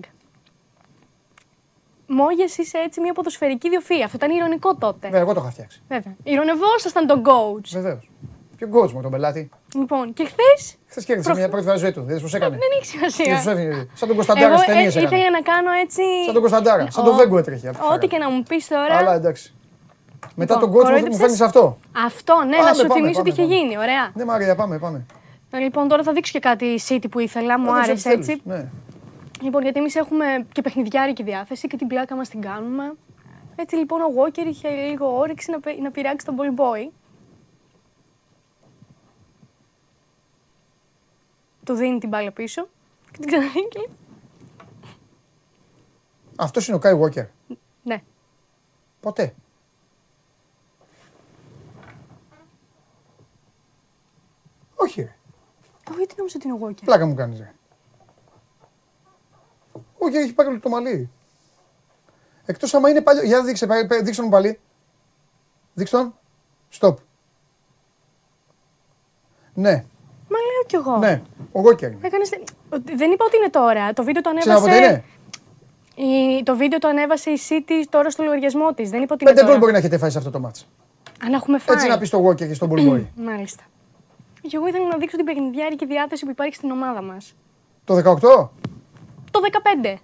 Μόγες 2.07 2.57
είσαι 2.57 2.77
έτσι 2.77 3.01
μια 3.01 3.13
ποδοσφαιρική 3.13 3.69
διοφία. 3.69 4.05
Αυτό 4.05 4.17
ήταν 4.17 4.31
ηρωνικό 4.37 4.75
τότε. 4.75 4.97
Βέβαια, 5.07 5.19
εγώ 5.21 5.33
το 5.33 5.39
είχα 5.41 5.49
φτιάξει. 5.49 5.81
Βέβαια. 5.87 6.15
Ηρωνευόσασταν 6.23 7.07
τον 7.07 7.23
coach. 7.25 7.67
Βεβαίως. 7.71 8.09
Ποιο 8.57 8.67
coach 8.73 8.91
μου, 8.91 9.01
τον 9.01 9.11
πελάτη. 9.11 9.49
Λοιπόν, 9.79 10.13
και 10.13 10.23
χθες. 10.25 10.75
Χθες 10.87 11.05
κέρδισε 11.05 11.33
μια 11.33 11.49
πρώτη 11.49 11.65
φορά 11.65 11.77
ζωή 11.77 11.91
του. 11.91 12.03
Δεν 12.07 12.21
πώ 12.21 12.27
έκανε. 12.35 12.57
Δεν 12.57 12.69
έχει 12.79 12.85
σημασία. 12.85 13.25
Δεν 13.33 13.41
σου 13.41 13.49
έφυγε. 13.49 13.87
Σαν 13.93 14.07
τον 14.07 14.15
Κωνσταντάρα 14.15 14.47
Εγώ 14.47 14.57
στι 14.57 14.65
ταινίες 14.65 14.95
ε, 14.95 14.99
έκανε. 14.99 15.15
ήθελα 15.15 15.29
να 15.31 15.41
κάνω 15.41 15.71
έτσι. 15.83 16.01
Σαν 16.25 16.33
τον 16.33 16.41
Κωνσταντάρα. 16.41 16.91
Σαν 16.91 17.03
τον 17.03 17.13
Ο- 17.13 17.17
Βέγκο 17.17 17.37
έτρεχε. 17.37 17.67
από 17.67 17.77
τη 17.77 17.83
Ό,τι 17.83 17.93
χαρά. 17.93 18.05
και 18.07 18.17
να 18.17 18.29
μου 18.29 18.43
πεις 18.43 18.67
τώρα. 18.67 18.95
Αλλά 18.97 19.13
εντάξει. 19.13 19.53
Μετά 20.35 20.53
Λοιπόν, 20.53 20.59
τον 20.59 20.69
κότσο 20.69 20.77
μου 20.79 20.83
κορόιδεψες. 20.83 21.19
φέρνεις 21.21 21.41
αυτό. 21.41 21.77
Αυτό, 22.05 22.33
ναι, 22.47 22.55
Πάμε, 22.57 22.69
να 22.69 22.73
σου 22.75 22.87
πάμε, 22.87 22.93
θυμίσω 23.01 23.17
πάμε, 23.19 23.29
τι 23.29 23.41
είχε 23.41 23.41
πάμε. 23.41 23.55
γίνει. 23.55 23.77
Ωραία. 23.77 24.11
Ναι, 24.13 24.25
Μαρία, 24.25 24.55
πάμε, 24.55 24.77
πάμε. 24.79 25.05
Ε, 25.51 25.57
Λοιπόν, 25.57 25.87
τώρα 25.87 26.03
θα 26.03 26.11
δείξω 26.13 26.31
και 26.31 26.39
κάτι 26.39 26.79
City 26.87 27.05
που 27.11 27.19
ήθελα. 27.19 27.59
Μου 27.59 27.65
Πάμε 27.65 27.83
σε 27.83 27.89
άρεσε 27.89 28.09
επιτέλους. 28.09 28.27
έτσι. 28.27 28.41
Ναι. 28.53 28.65
Λοιπόν, 29.41 29.61
γιατί 29.63 29.79
εμείς 29.79 29.95
έχουμε 29.95 30.25
και 30.51 30.61
παιχνιδιάρικη 30.61 31.23
διάθεση 31.23 31.67
και 31.67 31.77
την 31.77 31.87
πλάκα 31.87 32.15
μας 32.15 32.29
την 32.29 32.41
κάνουμε. 32.41 32.93
Έτσι 33.55 33.75
λοιπόν 33.75 34.01
ο 34.01 34.05
Walker 34.17 34.45
είχε 34.47 34.69
λίγο 34.69 35.17
όρεξη 35.17 35.51
να, 35.51 35.59
πε- 35.59 35.79
να 35.81 35.91
πειράξει 35.91 36.25
τον 36.25 36.35
Ball 36.37 36.59
Boy. 36.61 36.89
Του 41.67 41.73
δίνει 41.73 41.99
την 41.99 42.09
μπάλα 42.09 42.31
πίσω 42.31 42.67
και 43.11 43.17
την 43.19 43.27
ξαναδίνει 43.27 43.67
και 43.67 43.79
λέει, 43.79 43.89
Αυτός 46.35 46.67
είναι 46.67 46.75
ο 46.75 46.79
Κάι 46.79 46.99
Walker. 47.01 47.27
Ναι. 47.83 48.03
Ποτέ. 48.99 49.35
Όχι, 54.75 55.01
ρε. 55.01 55.15
Εγώ 55.89 55.97
γιατί 55.97 56.13
νόμιζα 56.17 56.37
ότι 56.37 56.47
είναι 56.47 56.57
ο 56.57 56.67
Walker. 56.67 56.83
Πλάκα 56.85 57.05
μου 57.05 57.13
κάνεις, 57.15 57.39
ρε. 57.39 57.53
Όχι, 59.97 60.15
έχει 60.17 60.33
πάρει 60.33 60.49
όλο 60.49 60.59
το 60.59 60.69
μαλλί. 60.69 61.09
Εκτός 62.45 62.73
άμα 62.73 62.89
είναι 62.89 63.01
παλιό. 63.01 63.23
Για 63.23 63.43
δείξε, 63.43 63.67
πα- 63.67 63.87
πα- 63.87 64.01
δείξε 64.03 64.21
τον 64.21 64.29
πάλι. 64.29 64.59
Δείξε 65.73 65.95
τον. 65.97 66.13
Stop. 66.79 66.95
Ναι, 69.53 69.71
Μα 69.71 69.73
λέω 69.73 69.96
κι 70.67 70.75
εγώ. 70.75 70.97
ναι. 70.97 71.21
Ο 71.51 71.61
Walker 71.61 71.81
είναι. 71.81 71.97
Έκανες... 72.01 72.29
ότι- 72.69 72.95
Δεν 72.95 73.11
είπα 73.11 73.25
ότι 73.27 73.37
είναι 73.37 73.49
τώρα. 73.49 73.93
Το 73.93 74.03
βίντεο 74.03 74.21
το 74.21 74.29
Ξέρεις 74.39 74.57
από 74.57 74.65
ανέβασε. 74.65 74.81
πότε 74.81 76.03
είναι. 76.03 76.09
Η... 76.39 76.43
Το 76.43 76.55
βίντεο 76.55 76.79
το 76.79 76.87
ανέβασε 76.87 77.29
η 77.29 77.39
City 77.49 77.85
τώρα 77.89 78.09
στο 78.09 78.23
λογαριασμό 78.23 78.73
της. 78.73 78.89
Δεν 78.89 79.01
είπα 79.01 79.13
ότι 79.13 79.23
είναι 79.23 79.31
Πέντε 79.33 79.41
γκολ 79.41 79.47
τώρα. 79.47 79.57
μπορεί 79.59 79.71
να 79.71 79.77
έχετε 79.77 79.97
φάει 79.97 80.09
σε 80.09 80.17
αυτό 80.17 80.29
το 80.29 80.39
μάτς. 80.39 80.67
Αν 81.23 81.33
έχουμε 81.33 81.57
φάει. 81.59 81.75
Έτσι 81.75 81.87
να 81.87 81.97
πεις 81.97 82.07
στο 82.07 82.25
Walker 82.27 82.35
και 82.47 82.53
στον 82.53 82.69
Ball 82.71 82.89
Boy. 82.93 83.05
Μάλιστα. 83.31 83.63
Και 84.41 84.55
εγώ 84.55 84.67
ήθελα 84.67 84.87
να 84.87 84.97
δείξω 84.97 85.15
την 85.17 85.25
παιχνιδιάρικη 85.25 85.85
διάθεση 85.85 86.25
που 86.25 86.31
υπάρχει 86.31 86.55
στην 86.55 86.71
ομάδα 86.71 87.01
μας. 87.01 87.35
Το 87.83 87.95
18. 87.95 88.19
Το 89.31 89.39
15. 89.83 89.97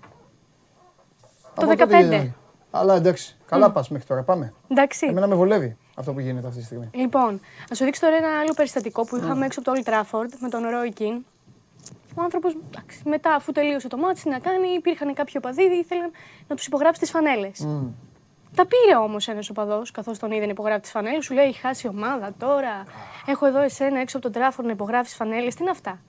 Από 1.56 1.62
Το 1.62 1.76
τότε 1.76 1.98
15. 1.98 2.02
γίνεται. 2.02 2.34
Αλλά 2.72 2.96
εντάξει, 2.96 3.38
καλά 3.46 3.72
πας 3.72 3.90
μέχρι 3.90 4.08
τώρα. 4.08 4.22
Πάμε. 4.24 4.54
Εντάξει. 4.68 5.06
Εμένα 5.10 5.28
με 5.28 5.36
βολεύει 5.36 5.78
αυτό 5.96 6.14
που 6.14 6.20
γίνεται 6.20 6.48
αυτή 6.48 6.60
τη 6.60 6.66
στιγμή. 6.66 6.90
Λοιπόν, 6.94 7.42
να 7.70 7.76
σου 7.76 7.84
δείξω 7.84 8.02
τώρα 8.02 8.16
ένα 8.16 8.40
άλλο 8.40 8.54
περιστατικό 8.56 9.06
που 9.06 9.16
είχαμε 9.16 9.46
έξω 9.46 9.60
από 9.60 9.74
το 9.74 9.82
Old 9.82 9.90
Trafford 9.90 10.30
με 10.40 10.50
τον 10.50 10.64
Roy 10.64 11.02
Keane. 11.02 11.22
Ο 12.16 12.22
άνθρωπος, 12.22 12.58
μετά, 13.06 13.34
αφού 13.34 13.52
τελείωσε 13.52 13.88
το 13.88 13.98
μάτι, 13.98 14.22
τι 14.22 14.30
να 14.30 14.40
κάνει, 14.40 14.68
υπήρχαν 14.68 15.14
κάποιοι 15.14 15.34
οπαδοί, 15.38 15.64
ήθελαν 15.64 16.12
να 16.48 16.56
τους 16.56 16.66
υπογράψει 16.66 17.00
τις 17.02 17.10
φανέλες. 17.10 17.68
Τα 18.56 18.66
πήρε 18.66 18.98
όμως 18.98 19.28
ένας 19.28 19.50
οπαδός, 19.50 19.92
καθώς 19.92 20.20
τον 20.20 20.32
είδε 20.32 20.46
να 20.46 20.52
υπογράφει 20.52 20.80
τις 20.82 20.92
φανέλες. 20.92 21.26
Σου 21.26 21.34
λέει: 21.34 21.46
Έχει 21.46 21.60
χάσει 21.60 21.88
η 21.88 21.90
ομάδα 21.90 22.34
τώρα. 22.38 22.84
Έχω 23.26 23.46
εδώ 23.46 23.60
εσένα 23.60 24.00
έξω 24.00 24.18
από 24.18 24.30
τον 24.30 24.42
Trafford 24.42 24.64
να 24.64 24.72
υπογράψεις 24.72 25.16
φανέλες. 25.16 25.56
Τι 25.56 25.62
είναι 25.62 25.72
αυτά. 25.72 26.00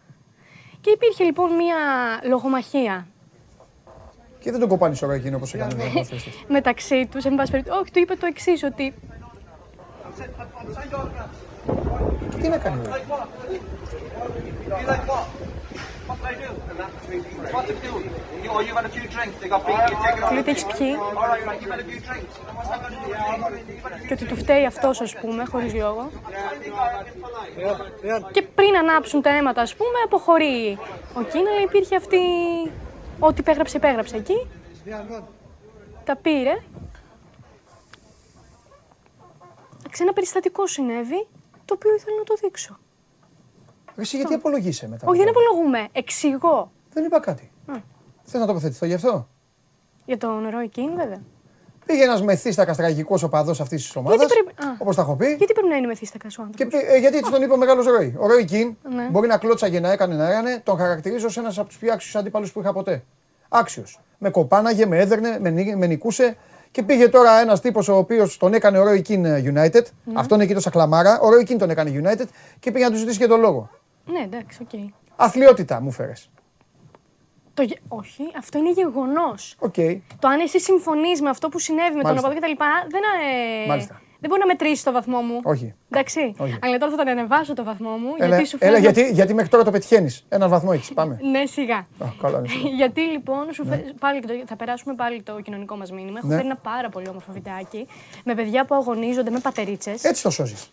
Και 0.81 0.91
υπήρχε 0.91 1.25
λοιπόν 1.25 1.55
μία 1.55 1.77
λογομαχία 2.25 3.07
Και 4.39 4.51
δεν 4.51 4.61
τον 4.61 4.69
κοπάνει 4.69 4.99
ώρα 5.03 5.15
εκείνο 5.15 5.37
όπως 5.37 5.55
έκανε. 5.55 5.73
ο 5.85 5.91
ποδοσφαιριστής. 5.93 6.45
μεταξύ 6.49 7.07
τους. 7.11 7.25
Εν 7.25 7.35
πάση 7.35 7.51
περιπτώσει, 7.51 7.81
όχι, 7.81 7.91
του 7.91 7.99
είπε 7.99 8.15
το 8.15 8.27
εξής, 8.27 8.63
ότι 8.63 8.95
Τι 12.41 12.49
να 12.49 12.57
κάνει. 12.57 12.81
ρε. 12.85 12.91
You 14.69 14.87
like 14.91 15.07
what? 15.11 15.27
What 16.09 16.17
do 16.21 16.27
I 16.27 16.35
do? 16.45 16.51
What 17.55 17.67
to 17.69 17.75
do? 17.87 17.93
You, 18.43 18.51
oh, 18.53 18.61
you've 18.67 18.77
had 18.81 18.87
a 18.91 18.95
few 18.97 19.07
drinks. 19.15 19.35
They 19.41 19.49
got 19.49 19.61
beat. 19.67 19.77
You 19.91 19.97
take 20.05 20.17
it 20.17 20.21
του 20.21 20.27
off. 20.27 20.31
λέει 20.31 20.41
ότι 20.41 20.51
έχεις 20.51 20.65
πιει; 20.65 20.93
All 20.95 21.29
right, 21.33 21.45
right. 21.49 21.61
You've 21.61 21.75
had 21.75 21.81
a 21.81 21.89
few 21.91 22.01
drinks. 22.09 22.33
What's 22.57 22.69
that 22.71 22.81
going 22.83 22.93
to 22.93 22.99
do? 22.99 24.07
και 24.07 24.13
ότι 24.13 24.25
του 24.25 24.37
φταίει 24.37 24.67
αυτός, 24.67 25.01
ας 25.01 25.15
πούμε, 25.21 25.45
χωρίς 25.45 25.75
λόγο. 25.75 26.11
Και 28.33 28.43
πριν 28.43 28.77
ανάψουν 28.77 29.23
τα 29.23 29.31
αίματα, 29.31 29.63
ας 29.63 29.75
πούμε, 29.75 29.99
αποχωρεί 30.05 30.79
ο 31.15 31.23
Κίνα, 31.23 31.51
αλλά 31.51 31.61
υπήρχε 31.61 31.97
αυτή. 31.97 32.19
Ό,τι 33.19 33.41
υπέγραψε, 33.41 33.77
υπέγραψε 33.77 34.17
εκεί. 34.17 34.47
Τα 36.05 36.17
πήρε. 36.17 36.57
Εντάξει, 39.97 40.03
ένα 40.03 40.13
περιστατικό 40.13 40.67
συνέβη, 40.67 41.27
το 41.65 41.75
οποίο 41.75 41.95
ήθελα 41.95 42.17
να 42.19 42.25
το 42.25 42.35
δείξω. 42.41 42.79
Εσύ 43.97 44.17
γιατί 44.17 44.35
απολογείσαι 44.35 44.89
μετά. 44.89 45.07
Όχι, 45.09 45.19
δεν 45.19 45.29
από 45.29 45.39
τώρα. 45.39 45.51
απολογούμε. 45.51 45.89
Εξηγώ. 45.93 46.73
Δεν 46.93 47.05
είπα 47.05 47.21
κάτι. 47.21 47.51
Θε 48.23 48.39
να 48.39 48.47
τοποθετηθώ 48.47 48.87
γι' 48.87 48.95
αυτό. 48.95 49.29
Για 50.05 50.17
τον 50.19 50.49
Ρόι 50.49 50.69
Κίν, 50.69 50.95
βέβαια. 50.97 51.23
Πήγε 51.87 52.03
ένας 52.03 52.23
μεθύστακας 52.23 52.77
τραγικός 52.77 53.23
οπαδός 53.23 53.61
αυτής 53.61 53.83
της 53.83 53.97
ομάδας. 53.97 54.19
Γιατί 54.19 54.33
πρέπει- 54.35 54.61
α. 54.65 54.77
Όπως 54.79 54.97
τα 54.97 55.03
έχω 55.03 55.17
πει. 55.17 55.27
Γιατί 55.39 55.53
πρέπει 55.53 55.69
να 55.69 55.77
είναι 55.77 55.87
μεθύστακας 55.87 56.39
ο 56.39 56.49
Και, 56.57 56.63
άνθρωπο. 56.63 56.87
πή- 56.87 56.95
ε, 56.95 56.99
γιατί 56.99 57.17
έτσι 57.17 57.31
τον 57.31 57.43
είπε 57.43 57.53
ο 57.53 57.57
μεγάλος 57.57 57.87
Ρόι. 57.87 58.15
Ο 58.19 58.27
Ρόι 58.27 58.45
Κιν 58.45 58.77
Ναι. 58.95 59.09
μπορεί 59.11 59.27
να 59.29 59.39
κλώτσαγε 59.39 59.81
να 59.81 59.93
έκανε 59.93 60.15
να 60.15 60.29
έκανε. 60.31 60.61
Τον 60.65 60.77
χαρακτηρίζω 60.79 61.27
ω 61.27 61.41
ένας 61.41 61.59
από 61.59 61.69
τους 61.69 61.79
πιο 61.79 61.93
άξιους 61.93 62.15
αντίπαλους 62.17 62.53
που 62.53 62.61
είχα 62.61 62.73
ποτέ. 62.73 63.05
Άξιος. 63.49 64.01
Με 64.19 64.31
κοπάναγε, 64.31 64.87
με 64.87 64.99
έδερνε, 64.99 65.39
με, 65.41 65.51
νί- 65.51 65.77
με 65.77 65.87
νικούσε. 65.87 66.37
Και 66.75 66.83
πήγε 66.83 67.09
τώρα 67.09 67.41
ένας 67.41 67.61
τύπος 67.61 67.89
ο 67.89 67.97
οποίος 67.97 68.37
τον 68.37 68.55
έκανε 68.55 68.79
ο 68.79 68.83
Ρόι 68.85 69.03
Κιν 69.03 69.25
United. 69.25 69.83
Ναι. 70.05 70.13
Αυτόν 70.15 70.41
εκεί 70.41 70.55
το 70.55 70.71
σακλαμάρα. 70.71 71.21
Ο 71.21 71.29
Ρόι 71.31 71.45
Κιν 71.45 71.59
τον 71.59 71.71
έκανε 71.71 72.03
United 72.05 72.27
και 72.61 72.71
πήγε 72.71 72.85
να 72.85 72.91
του 72.91 72.97
ζητήσει 72.97 73.19
και 73.19 73.27
τον 73.27 73.41
λόγο. 73.41 73.71
Ναι, 74.05 74.21
εντάξει, 74.21 74.59
οκ. 74.63 74.81
Αθλειότητα 75.17 75.81
μου 75.81 75.91
φέρες. 75.91 76.31
Το 77.55 77.63
γε- 77.63 77.79
Όχι, 77.89 78.23
αυτό 78.39 78.59
είναι 78.59 78.71
γεγονός. 78.71 79.57
Οκ. 79.59 79.75
Το 80.19 80.29
αν 80.29 80.41
εσύ 80.41 80.61
συμφωνείς 80.61 81.21
με 81.21 81.29
αυτό 81.29 81.49
που 81.49 81.59
συνέβη 81.59 81.89
με 81.97 82.03
τον 82.03 82.03
Μάλιστα. 82.03 82.29
οπαδό 82.29 82.41
κτλ. 82.47 82.63
Δεν, 82.91 83.03
ε, 83.65 83.67
Μάλιστα. 83.69 84.01
Δεν 84.25 84.29
μπορεί 84.29 84.41
να 84.41 84.47
μετρήσει 84.47 84.85
το 84.85 84.93
βαθμό 84.93 85.21
μου. 85.21 85.41
Όχι. 85.43 85.75
Εντάξει. 85.91 86.35
Όχι. 86.39 86.59
Αλλά 86.63 86.79
τώρα 86.79 86.91
θα 86.91 86.97
τον 86.97 87.09
ανεβάσω 87.09 87.55
το 87.55 87.65
βαθμό 87.65 87.91
μου. 87.91 88.11
Έλα, 88.19 88.27
γιατί 88.29 88.49
σου 88.49 88.57
έλα 88.61 88.77
φαίνεται- 88.77 88.95
γιατί, 89.01 89.13
γιατί 89.15 89.35
μέχρι 89.35 89.51
τώρα 89.51 89.65
το 89.65 89.71
πετυχαίνεις. 89.71 90.25
Έναν 90.29 90.49
βαθμό 90.49 90.71
έχεις. 90.73 90.93
Πάμε. 90.93 91.19
Ναι, 91.31 91.47
σιγά. 91.47 91.77
Α, 91.77 92.07
καλά 92.21 92.39
είναι. 92.39 92.75
γιατί 92.77 93.01
λοιπόν 93.01 93.53
σου 93.53 93.65
φε... 93.67 93.85
πάλι, 94.01 94.21
και 94.21 94.27
το... 94.27 94.35
θα 94.47 94.57
περάσουμε 94.57 94.95
πάλι 94.95 95.23
το 95.23 95.41
κοινωνικό 95.41 95.77
μας 95.77 95.91
μήνυμα. 95.93 96.19
Έχω 96.19 96.27
Ναι. 96.27 96.35
φέρει 96.35 96.47
ένα 96.47 96.57
πάρα 96.57 96.89
πολύ 96.89 97.09
όμορφο 97.09 97.33
βιντεάκι 97.33 97.87
με 98.25 98.35
παιδιά 98.35 98.65
που 98.65 98.75
αγωνίζονται 98.75 99.31
με 99.31 99.39
πατερίτσες. 99.39 100.05
Έτσι 100.05 100.23
το 100.23 100.31
σώζεις. 100.31 100.71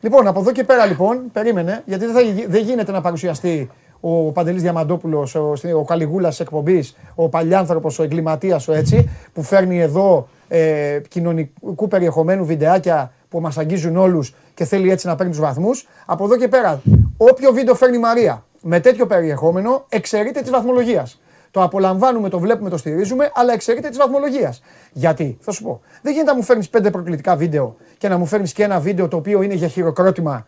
Λοιπόν, 0.00 0.26
από 0.26 0.40
εδώ 0.40 0.52
και 0.52 0.64
πέρα 0.64 0.86
λοιπόν, 0.86 1.30
περίμενε, 1.32 1.82
γιατί 1.86 2.04
δεν, 2.04 2.14
θα, 2.14 2.20
γι- 2.20 2.46
δεν 2.46 2.62
γίνεται 2.62 2.92
να 2.92 3.00
παρουσιαστεί 3.00 3.70
ο 4.04 4.32
Παντελής 4.32 4.62
Διαμαντόπουλος, 4.62 5.34
ο, 5.34 5.52
ο 5.76 5.84
Καλιγούλας 5.84 6.30
της 6.30 6.40
εκπομπής, 6.40 6.96
ο 7.14 7.28
παλιάνθρωπος, 7.28 7.98
ο 7.98 8.02
εγκληματίας, 8.02 8.68
ο 8.68 8.72
έτσι, 8.72 9.10
που 9.32 9.42
φέρνει 9.42 9.80
εδώ 9.80 10.28
ε, 10.48 11.00
κοινωνικού 11.08 11.88
περιεχομένου 11.88 12.44
βιντεάκια 12.44 13.12
που 13.28 13.40
μας 13.40 13.58
αγγίζουν 13.58 13.96
όλους 13.96 14.34
και 14.54 14.64
θέλει 14.64 14.90
έτσι 14.90 15.06
να 15.06 15.14
παίρνει 15.14 15.32
τους 15.32 15.40
βαθμούς. 15.40 15.88
Από 16.06 16.24
εδώ 16.24 16.36
και 16.36 16.48
πέρα, 16.48 16.82
όποιο 17.16 17.52
βίντεο 17.52 17.74
φέρνει 17.74 17.96
η 17.96 18.00
Μαρία 18.00 18.44
με 18.60 18.80
τέτοιο 18.80 19.06
περιεχόμενο, 19.06 19.84
εξαιρείται 19.88 20.40
της 20.40 20.50
βαθμολογίας. 20.50 21.20
Το 21.50 21.62
απολαμβάνουμε, 21.62 22.28
το 22.28 22.38
βλέπουμε, 22.38 22.70
το 22.70 22.76
στηρίζουμε, 22.76 23.30
αλλά 23.34 23.52
εξαιρείται 23.52 23.88
της 23.88 23.98
βαθμολογίας. 23.98 24.62
Γιατί, 24.92 25.38
θα 25.40 25.52
σου 25.52 25.62
πω, 25.62 25.80
δεν 26.02 26.12
γίνεται 26.12 26.30
να 26.30 26.36
μου 26.36 26.42
φέρνεις 26.42 26.68
πέντε 26.68 26.90
προκλητικά 26.90 27.36
βίντεο 27.36 27.76
και 27.98 28.08
να 28.08 28.18
μου 28.18 28.26
φέρνεις 28.26 28.52
και 28.52 28.62
ένα 28.62 28.80
βίντεο 28.80 29.08
το 29.08 29.16
οποίο 29.16 29.42
είναι 29.42 29.54
για 29.54 29.68
χειροκρότημα 29.68 30.46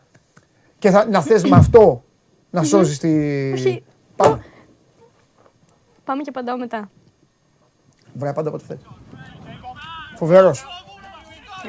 και 0.78 0.90
θα, 0.90 1.06
να 1.10 1.22
θες 1.22 1.44
με 1.44 1.56
αυτό 1.56 2.02
να 2.54 2.62
σώζεις 2.62 2.98
τη. 2.98 3.08
Όχι. 3.52 3.84
Πάμε. 4.16 4.44
Πάμε 6.04 6.22
και 6.22 6.28
απαντάω 6.28 6.58
μετά. 6.58 6.90
Βρέα 8.12 8.32
πάντα 8.32 8.50
ό,τι 8.50 8.64
θες. 8.64 8.78
Φοβερός. 10.16 10.64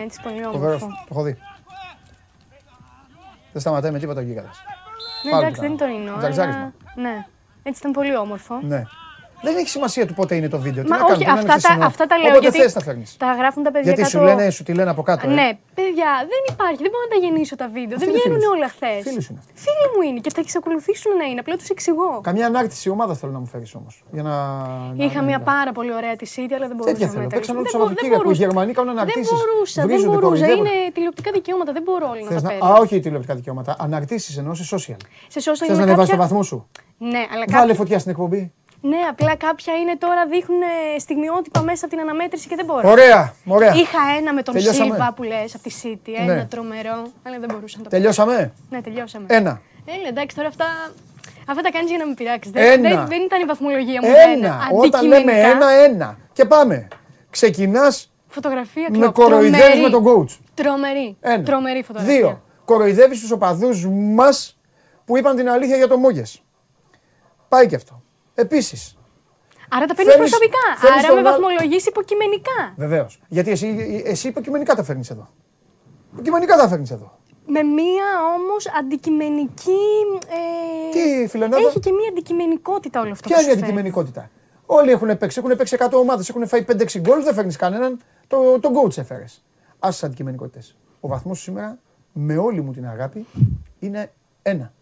Έτσι, 0.03 0.21
πολύ 0.21 0.43
Φοβερός. 0.43 0.81
όμορφο. 0.81 0.87
Το 0.87 1.07
έχω 1.11 1.23
δει. 1.23 1.37
Δεν 3.51 3.61
σταματάει 3.61 3.91
με 3.91 3.99
τίποτα 3.99 4.19
ο 4.19 4.23
γίγαντας. 4.23 4.57
Ναι, 5.23 5.31
Πάλι 5.31 5.43
εντάξει, 5.43 5.61
δεν 5.61 5.73
ήταν. 5.73 5.89
είναι 5.89 5.97
τωρινό. 6.03 6.17
Τζαξάρισμα. 6.17 6.61
Αλλά... 6.61 6.73
Ναι. 6.95 7.25
Έτσι 7.63 7.79
ήταν 7.79 7.91
πολύ 7.91 8.17
όμορφο. 8.17 8.59
Ναι. 8.61 8.83
Δεν 9.47 9.55
έχει 9.61 9.69
σημασία 9.77 10.03
του 10.07 10.13
πότε 10.19 10.33
είναι 10.35 10.49
το 10.55 10.59
βίντεο. 10.65 10.83
Τι 10.83 10.89
Μα 10.89 10.95
να 10.97 11.03
κάνουμε, 11.03 11.15
όχι, 11.15 11.23
μπορεί 11.25 11.35
να 11.35 11.41
είναι 11.41 11.51
αυτά 11.53 11.61
τα, 11.61 11.67
χθεσινό. 11.67 11.85
αυτά 11.91 12.03
τα 12.11 12.15
λέω 12.17 12.27
Όποτε 12.31 12.45
γιατί 12.45 12.57
θες 12.63 12.73
τα 12.77 12.81
φέρνεις. 12.87 13.09
τα 13.23 13.29
γράφουν 13.39 13.61
τα 13.67 13.71
παιδιά 13.75 13.91
Γιατί 13.91 14.01
κάτω. 14.11 14.13
σου 14.17 14.23
λένε, 14.27 14.43
σου 14.55 14.63
τη 14.67 14.71
λένε 14.77 14.89
από 14.95 15.01
κάτω. 15.09 15.23
ε. 15.29 15.33
Ναι, 15.39 15.47
παιδιά, 15.79 16.11
δεν 16.31 16.41
υπάρχει. 16.53 16.79
Δεν 16.85 16.91
μπορώ 16.91 17.03
να 17.07 17.11
τα 17.13 17.19
γεννήσω 17.25 17.55
τα 17.63 17.67
βίντεο. 17.75 17.95
Αυτοί 17.97 18.05
δεν 18.05 18.09
είναι 18.09 18.17
βγαίνουν 18.19 18.37
φίλοι 18.39 18.47
σου. 18.49 18.55
όλα 18.57 18.67
χθες. 18.75 18.99
Φίλοι 19.07 19.21
σου 19.25 19.31
είναι. 19.33 19.41
Φίλοι 19.65 19.85
μου 19.93 20.01
είναι 20.07 20.19
και 20.25 20.31
θα 20.35 20.41
εξακολουθήσουν 20.45 21.11
να 21.21 21.25
είναι. 21.29 21.39
Απλά 21.43 21.55
τους 21.59 21.69
εξηγώ. 21.75 22.09
Καμιά 22.29 22.45
ανάρτηση 22.51 22.85
ομάδα 22.95 23.13
θέλω 23.19 23.31
να 23.37 23.41
μου 23.43 23.49
φέρεις 23.53 23.71
όμως. 23.79 23.93
Για 24.15 24.23
να. 24.29 24.35
να- 24.97 25.03
Είχα 25.05 25.19
να- 25.21 25.27
μια 25.29 25.37
να- 25.41 25.49
πάρα 25.53 25.71
πολύ 25.77 25.91
ωραία 25.99 26.15
τη 26.21 26.25
City, 26.35 26.53
αλλά 26.57 26.65
δεν 26.71 26.75
μπορούσα 26.77 26.91
Τέτοια 26.93 27.05
να 27.09 27.11
θέλω. 27.13 27.23
μετρήσω. 27.25 27.35
Παίξαν 27.39 27.55
όλο 27.55 27.63
το 27.65 27.71
Δεν 27.71 27.79
μπο- 27.79 27.85
Σαββατοκύριακο. 27.85 28.23
δεν 28.23 28.33
Οι 28.33 28.41
Γερμανοί 28.43 28.71
κάνουν 28.77 28.93
Δεν 28.93 29.01
αναρτήσεις. 29.03 29.31
μπορούσα, 29.37 29.77
δεν 29.81 29.87
Βρίζονται, 29.89 30.07
μπορούσα. 30.17 30.45
κοροϊδεύουν. 30.45 30.65
Είναι 30.65 30.91
τηλεοπτικά 30.95 31.29
δικαιώματα, 31.37 31.71
δεν 31.77 31.83
μπορώ 31.87 32.05
όλοι 32.13 32.23
να 32.23 32.29
Θες 32.31 32.41
τα 32.41 32.47
να... 32.47 32.49
παίρνω. 32.53 32.73
Α, 32.73 32.77
όχι 32.83 32.93
τηλεοπτικά 33.05 33.33
δικαιώματα. 33.39 33.71
Αναρτήσεις 33.85 34.33
εννοώ 34.41 34.53
σε 34.59 34.65
social. 34.75 34.99
Σε 35.33 35.39
social 35.45 35.57
Θες 35.61 35.67
είναι 35.67 35.77
να 35.77 35.83
ανεβάσει 35.87 36.09
το 36.11 36.17
κάποια... 36.17 36.17
βαθμό 36.17 36.41
σου. 36.49 36.57
Ναι, 36.97 37.23
αλλά 37.33 37.43
Βάλε 37.47 37.57
κάποια... 37.59 37.75
φωτιά 37.81 37.99
στην 37.99 38.11
εκπομπή. 38.11 38.41
Ναι, 38.89 38.97
απλά 39.09 39.35
κάποια 39.35 39.73
είναι 39.73 39.95
τώρα 39.97 40.25
δείχνουν 40.25 40.61
ε, 40.61 40.99
στιγμιότυπα 40.99 41.61
μέσα 41.61 41.85
από 41.85 41.95
την 41.95 42.03
αναμέτρηση 42.03 42.47
και 42.47 42.55
δεν 42.55 42.65
μπορώ. 42.65 42.89
Ωραία, 42.89 43.33
ωραία. 43.45 43.73
Είχα 43.73 43.99
ένα 44.17 44.33
με 44.33 44.41
τον 44.41 44.53
Τελειώσαμε. 44.53 44.85
Σίλβα 44.85 45.13
που 45.13 45.23
λες 45.23 45.55
από 45.55 45.63
τη 45.63 45.75
City, 45.83 46.11
ένα 46.17 46.33
Ναι. 46.33 46.45
τρομερό, 46.45 47.03
αλλά 47.23 47.39
δεν 47.39 47.49
μπορούσα 47.51 47.77
να 47.77 47.83
το 47.83 47.89
Τελειώσαμε; 47.89 48.53
πω. 48.69 48.75
Ναι, 48.75 48.81
τελειώσαμε. 48.81 49.25
Ένα. 49.29 49.61
Έλα, 49.85 50.07
εντάξει, 50.07 50.35
τώρα 50.35 50.47
αυτά. 50.47 50.65
Αυτά 51.47 51.61
τα 51.61 51.71
κάνεις 51.71 51.89
για 51.89 51.97
να 51.97 52.07
με 52.07 52.13
πειράξεις. 52.13 52.51
Ένα. 52.55 52.65
Δεν, 52.65 52.81
δεν, 52.81 53.07
δεν 53.07 53.21
ήταν 53.21 53.41
η 53.41 53.45
βαθμολογία 53.45 53.99
μου. 54.03 54.09
Ένα. 54.35 54.69
Όταν 54.73 55.05
λέμε 55.07 55.31
ένα, 55.31 55.69
ένα. 55.71 56.17
Και 56.33 56.45
πάμε. 56.45 56.87
Ξεκινάς 57.29 58.11
Φωτογραφία 58.27 58.87
με 58.89 58.97
κλοπ. 58.97 59.13
κοροϊδεύεις 59.13 59.59
Τρομερή. 59.59 59.81
με 59.81 59.89
τον 59.89 60.03
coach. 60.05 60.37
Τρομερή. 60.53 61.17
Ένα. 61.21 61.43
Τρομερή 61.43 61.83
φωτογραφία. 61.83 62.15
Δύο. 62.17 62.41
Κοροϊδεύεις 62.65 63.19
τους 63.19 63.31
οπαδούς 63.31 63.85
μας 63.89 64.59
που 65.05 65.17
είπαν 65.17 65.35
την 65.35 65.49
αλήθεια 65.49 65.75
για 65.77 65.87
το 65.87 65.97
Μόγες. 65.97 66.41
Πάει 67.49 67.67
και 67.67 67.75
αυτό. 67.75 68.03
Επίσης. 68.35 68.97
Άρα 69.69 69.85
τα 69.85 69.95
παίρνεις 69.95 70.13
Φέρνεις- 70.13 70.31
προσωπικά. 70.31 70.75
φέρνεις 70.77 71.03
Άρα 71.03 71.13
με 71.15 71.21
τον 71.21 71.31
άλλο- 71.31 71.41
βαθμολογείς 71.41 71.85
υποκειμενικά. 71.85 72.73
Βεβαίως. 72.75 73.21
Γιατί 73.27 73.51
εσύ, 73.51 74.01
εσύ 74.05 74.27
υποκειμενικά 74.27 74.75
τα 74.75 74.83
φέρνεις 74.83 75.09
εδώ. 75.09 75.27
Υποκειμενικά 76.13 76.55
τα 76.57 76.67
φέρνεις 76.67 76.91
εδώ. 76.91 77.19
Με 77.47 77.63
μία 77.63 78.05
όμως 78.37 78.67
αντικειμενική. 78.79 79.79
Ε, 80.27 80.91
Τι, 81.21 81.27
φιλενάδα; 81.27 81.67
Έχει 81.67 81.79
και 81.79 81.91
μία 81.91 82.09
αντικειμενικότητα 82.09 83.01
όλο 83.01 83.11
αυτό. 83.11 83.27
Ποια 83.27 83.37
που 83.37 83.41
είναι 83.43 83.51
η 83.51 83.53
σου 83.53 83.59
φέρνει. 83.59 83.79
αντικειμενικότητα; 83.79 84.29
Όλοι 84.65 84.91
έχουν 84.91 85.17
παίξει. 85.17 85.39
Έχουν 85.43 85.57
παίξει 85.57 85.75
100 85.79 85.97
ομάδες. 85.99 86.29
Έχουν 86.29 86.47
φάει 86.47 86.63
5-6 86.63 86.99
γκολ. 86.99 87.23
Δεν 87.23 87.33
φέρνεις 87.33 87.55
κανέναν. 87.55 87.99
Το, 88.27 88.59
το 88.59 88.69
coach 88.75 88.97
έφερες. 88.97 89.43
Άσε 89.79 89.91
τις 89.93 90.03
αντικειμενικότητες. 90.03 90.77
Ο 90.99 91.07
βαθμός 91.07 91.37
σου 91.37 91.43
σήμερα, 91.43 91.79
με 92.13 92.37
όλη 92.37 92.61
μου 92.61 92.71
την 92.71 92.87
αγάπη, 92.87 93.25
είναι 93.79 94.11
ένα. 94.41 94.73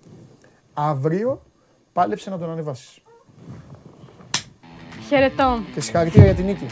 Αύριο 0.73 1.41
πάλεψε 1.93 2.29
να 2.29 2.37
τον 2.37 2.49
ανεβάσεις. 2.51 3.02
Χαιρετώ. 5.13 5.63
Και 5.73 5.81
συγχαρητήρια 5.81 6.25
για 6.25 6.35
την 6.35 6.45
νίκη. 6.45 6.65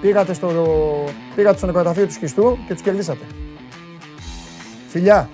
Πήγατε 0.00 0.34
στο, 0.34 0.48
πήγατε 1.34 1.56
στο 1.56 1.66
νεκροταφείο 1.66 2.06
του 2.06 2.12
Σκιστού 2.12 2.58
και 2.66 2.72
τους 2.72 2.82
κερδίσατε. 2.82 3.24
Φιλιά. 4.88 5.28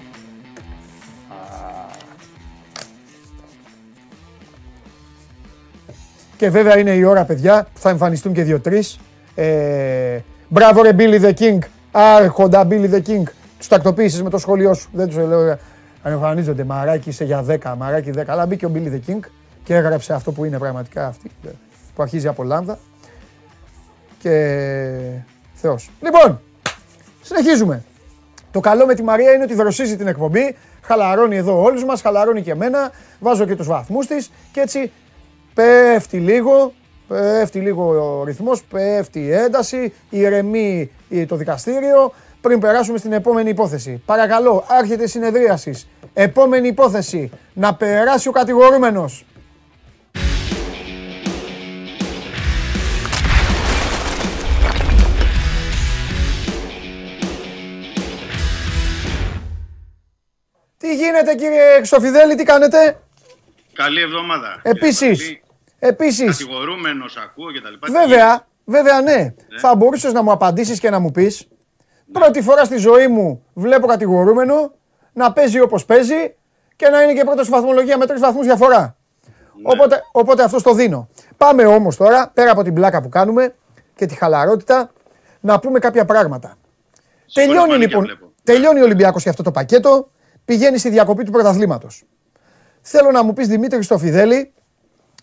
Και 6.36 6.50
βέβαια 6.50 6.78
είναι 6.78 6.90
η 6.90 7.02
ώρα, 7.04 7.24
παιδιά, 7.24 7.66
που 7.74 7.80
θα 7.80 7.90
εμφανιστούν 7.90 8.32
και 8.32 8.42
δύο-τρει. 8.42 8.82
Ε, 9.34 10.18
μπράβο, 10.48 10.82
ρε 10.82 10.90
Billy 10.98 11.20
the 11.20 11.32
King. 11.34 11.58
Άρχοντα 11.90 12.66
Billy 12.70 12.90
the 12.90 13.02
King. 13.06 13.22
Τους 13.58 13.68
τακτοποίησες 13.68 14.22
με 14.22 14.30
το 14.30 14.38
σχόλιο 14.38 14.74
σου. 14.74 14.88
Δεν 14.92 15.06
τους 15.06 15.16
λέω. 15.16 15.50
Αν 16.02 16.12
εμφανίζονται. 16.12 16.64
Μαράκι 16.64 17.08
είσαι 17.08 17.24
για 17.24 17.44
10, 17.48 17.74
μαράκι 17.76 18.10
10. 18.16 18.22
Αλλά 18.26 18.46
μπήκε 18.46 18.66
ο 18.66 18.70
Billy 18.74 18.92
the 18.92 19.10
King 19.10 19.20
και 19.64 19.74
έγραψε 19.74 20.14
αυτό 20.14 20.32
που 20.32 20.44
είναι 20.44 20.58
πραγματικά 20.58 21.06
αυτή. 21.06 21.30
Που 22.00 22.06
αρχίζει 22.06 22.28
από 22.28 22.42
λάμδα. 22.42 22.78
Και. 24.18 24.30
Θεός. 25.54 25.90
Λοιπόν, 26.00 26.40
συνεχίζουμε. 27.22 27.84
Το 28.52 28.60
καλό 28.60 28.86
με 28.86 28.94
τη 28.94 29.02
Μαρία 29.02 29.32
είναι 29.32 29.42
ότι 29.42 29.54
δροσίζει 29.54 29.96
την 29.96 30.06
εκπομπή, 30.06 30.56
χαλαρώνει 30.82 31.36
εδώ 31.36 31.62
όλους 31.62 31.84
μας, 31.84 32.00
χαλαρώνει 32.00 32.42
και 32.42 32.50
εμένα, 32.50 32.90
βάζω 33.20 33.44
και 33.44 33.56
τους 33.56 33.66
βαθμούς 33.66 34.06
της 34.06 34.30
και 34.52 34.60
έτσι 34.60 34.92
πέφτει 35.54 36.18
λίγο, 36.18 36.72
πέφτει 37.08 37.58
λίγο 37.58 38.18
ο 38.18 38.24
ρυθμός, 38.24 38.62
πέφτει 38.62 39.20
η 39.20 39.32
ένταση, 39.32 39.92
ηρεμεί 40.10 40.90
το 41.26 41.36
δικαστήριο 41.36 42.12
πριν 42.40 42.60
περάσουμε 42.60 42.98
στην 42.98 43.12
επόμενη 43.12 43.50
υπόθεση. 43.50 44.02
Παρακαλώ, 44.06 44.64
άρχεται 44.68 45.02
η 45.02 45.06
συνεδρίαση. 45.06 45.86
Επόμενη 46.14 46.68
υπόθεση, 46.68 47.30
να 47.52 47.74
περάσει 47.74 48.28
ο 48.28 48.32
κατηγορούμενος. 48.32 49.24
Γίνεται 61.00 61.34
κύριε 61.34 61.74
Χρυστοφιδέλη, 61.76 62.34
τι 62.34 62.44
κάνετε; 62.44 63.00
Καλή 63.72 64.00
εβδομάδα. 64.00 64.60
Επίσης, 64.62 65.22
Καλή. 65.22 65.42
επίσης, 65.78 66.38
Κατηγορούμενος 66.38 67.16
ακούω 67.16 67.52
και 67.52 67.60
τα 67.60 67.70
λοιπά. 67.70 67.88
βέβαια, 67.90 68.46
βέβαια 68.64 69.00
ναι, 69.00 69.34
θα 69.60 69.74
μπορούσες 69.74 70.12
να 70.12 70.22
μου 70.22 70.32
απαντήσεις 70.32 70.80
και 70.80 70.90
να 70.90 70.98
μου 70.98 71.10
πεις 71.10 71.48
πρώτη 72.12 72.42
φορά 72.42 72.64
στη 72.64 72.76
ζωή 72.76 73.08
μου 73.08 73.44
βλέπω 73.54 73.86
κατηγορούμενο 73.86 74.72
να 75.12 75.32
παίζει 75.32 75.60
όπως 75.60 75.84
παίζει 75.84 76.34
και 76.76 76.88
να 76.88 77.02
είναι 77.02 77.12
και 77.12 77.24
πρώτος 77.24 77.46
στη 77.46 77.54
βαθμολογία 77.54 77.98
με 77.98 78.06
τρεις 78.06 78.20
βαθμούς 78.20 78.44
διαφορά. 78.44 78.96
Οπότε, 79.62 80.02
οπότε 80.12 80.42
αυτό 80.42 80.62
το 80.62 80.74
δίνω. 80.74 81.08
Πάμε 81.36 81.64
όμως 81.66 81.96
τώρα, 81.96 82.30
πέρα 82.34 82.50
από 82.50 82.62
την 82.62 82.74
πλάκα 82.74 83.02
που 83.02 83.08
κάνουμε 83.08 83.54
και 83.96 84.06
τη 84.06 84.14
χαλαρότητα, 84.14 84.90
να 85.40 85.58
πούμε 85.58 85.78
κάποια 85.78 86.04
πράγματα. 86.04 86.54
Τελειώνει 87.32 87.58
πανίκια 87.58 87.86
λοιπόν, 87.86 88.04
βλέπω. 88.04 88.32
τελειώνει 88.44 88.80
ο 88.80 88.84
Ολυμπιακός 88.84 89.22
για 89.22 89.30
αυτό 89.30 89.42
το 89.42 89.50
πακέτο, 89.50 90.10
πηγαίνει 90.44 90.78
στη 90.78 90.88
διακοπή 90.90 91.24
του 91.24 91.30
πρωταθλήματος. 91.32 92.04
Θέλω 92.80 93.10
να 93.10 93.22
μου 93.22 93.32
πεις 93.32 93.48
Δημήτρη 93.48 93.82
Στοφιδέλη, 93.82 94.52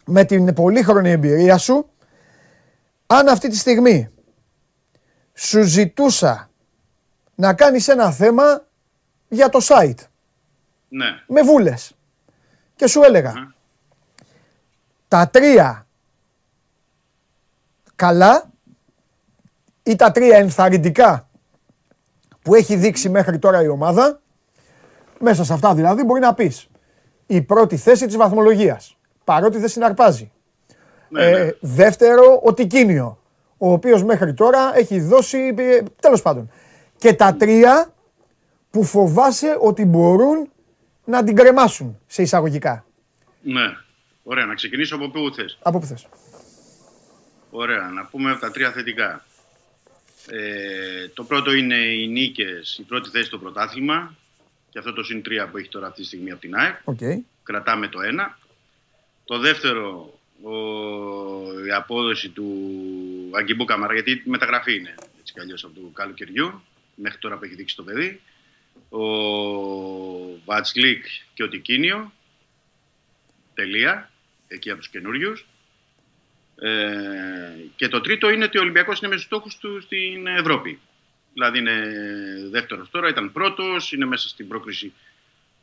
με 0.06 0.23
την 0.23 0.53
πολύχρονη 0.53 1.10
εμπειρία 1.11 1.57
σου, 1.57 1.89
αν 3.07 3.27
αυτή 3.27 3.48
τη 3.49 3.57
στιγμή 3.57 4.10
σου 5.34 5.61
ζητούσα 5.64 6.49
να 7.35 7.53
κάνεις 7.53 7.88
ένα 7.88 8.11
θέμα 8.11 8.65
για 9.27 9.49
το 9.49 9.60
site, 9.61 9.99
Ναι. 10.89 11.06
με 11.27 11.41
βούλες, 11.44 11.95
και 12.76 12.88
σου 12.88 13.03
έλεγα, 13.03 13.34
τα 15.07 15.30
τρία 15.30 15.88
καλά 17.95 18.52
ή 19.84 19.95
τα 19.95 20.11
τρία 20.11 20.38
ενθαρρυντικά 20.38 21.30
που 22.41 22.56
έχει 22.56 22.76
δείξει 22.76 23.10
μέχρι 23.10 23.39
τώρα 23.39 23.61
η 23.64 23.68
ομάδα, 23.68 24.22
μέσα 25.19 25.44
σε 25.44 25.53
αυτά 25.53 25.76
δηλαδή 25.76 26.03
μπορεί 26.03 26.19
να 26.19 26.34
πεις 26.34 26.68
η 27.26 27.41
πρώτη 27.41 27.77
θέση 27.77 28.06
της 28.06 28.18
βαθμολογίας, 28.18 28.98
παρότι 29.23 29.57
δεν 29.57 29.69
συναρπάζει. 29.69 30.31
Ναι, 31.10 31.26
Ε, 31.26 31.44
ναι. 31.44 31.49
δεύτερο, 31.60 32.39
ο 32.44 32.53
Τικίνιο, 32.53 33.19
ο 33.57 33.72
οποίος 33.72 34.03
μέχρι 34.03 34.34
τώρα 34.34 34.77
έχει 34.77 34.99
δώσει, 35.02 35.53
ε, 35.57 35.80
τέλος 36.02 36.22
πάντων. 36.22 36.52
Και 36.98 37.14
τα 37.14 37.35
τρία 37.35 37.94
που 38.69 38.84
φοβάσαι 38.84 39.57
ότι 39.61 39.85
μπορούν 39.85 40.49
να 41.06 41.23
την 41.23 41.35
κρεμάσουν, 41.35 41.99
σε 42.07 42.22
εισαγωγικά. 42.22 42.85
ναι. 43.41 43.61
Ωραία, 44.30 44.45
να 44.45 44.53
ξεκινήσω 44.53 44.95
από 44.95 45.10
πού 45.10 45.34
θες. 45.35 45.57
Από 45.61 45.80
πού 45.80 45.85
θες. 45.85 46.07
Ωραία, 47.49 47.81
να 47.95 48.06
πούμε 48.06 48.31
από 48.31 48.39
τα 48.39 48.52
τρία 48.52 48.72
θετικά. 48.72 49.26
Ε, 50.30 51.07
το 51.14 51.23
πρώτο 51.23 51.53
είναι 51.53 51.76
οι 51.76 52.07
νίκες, 52.07 52.77
η 52.80 52.84
πρώτη 52.84 53.10
θέση 53.10 53.26
στο 53.26 53.38
πρωτάθλημα. 53.38 54.15
Και 54.78 54.84
αυτό 54.84 54.95
το 54.95 55.04
συν 55.04 55.22
τρία 55.22 55.48
που 55.48 55.58
έχει 55.58 55.70
τώρα 55.70 55.88
αυτή 55.88 56.02
τη 56.02 56.08
στιγμή 56.08 56.32
από 56.32 56.41
την 56.41 56.56
ΑΕΚ. 56.56 56.76
Οκ. 56.84 56.99
Κρατάμε 57.44 57.88
το 57.88 58.02
ένα. 58.02 58.40
Το 59.26 59.40
δεύτερο, 59.40 60.20
ο, 60.41 60.52
η 61.66 61.72
απόδοση 61.72 62.30
του 62.30 63.30
Αγκιμπού 63.34 63.66
Καμαρά, 63.66 63.94
γιατί 63.94 64.12
η 64.12 64.22
μεταγραφή 64.26 64.76
είναι 64.76 64.95
έτσι 65.20 65.34
κι 65.34 65.40
αλλιώς 65.40 65.64
από 65.64 65.74
του 65.74 65.91
καλοκαιριού, 65.94 66.62
μέχρι 66.95 67.18
τώρα 67.18 67.38
που 67.38 67.44
έχει 67.44 67.56
δείξει 67.56 67.76
το 67.76 67.84
παιδί. 67.84 68.22
Ο 68.90 69.02
Βατσλίκ 70.45 71.06
και 71.34 71.44
ο 71.44 71.49
Τικίνιο. 71.49 72.14
Τελεία. 73.54 74.12
Εκεί 74.48 74.70
από 74.70 74.80
τους 74.80 74.90
καινούριους. 74.90 75.45
Ε, 76.60 76.70
και 77.76 77.88
το 77.88 78.02
τρίτο 78.02 78.30
είναι 78.30 78.44
ότι 78.44 78.58
ο 78.58 78.62
Ολυμπιακός 78.62 78.99
είναι 78.99 79.08
με 79.08 79.14
στους 79.14 79.26
στόχους 79.26 79.58
του 79.58 79.82
στην 79.82 80.28
Ευρώπη. 80.28 80.80
Δηλαδή 81.38 81.59
είναι 81.59 81.81
δεύτερος 82.49 82.89
τώρα, 82.89 83.09
ήταν 83.09 83.31
πρώτος, 83.31 83.91
είναι 83.91 84.05
μέσα 84.05 84.27
στην 84.27 84.47
πρόκριση 84.47 84.93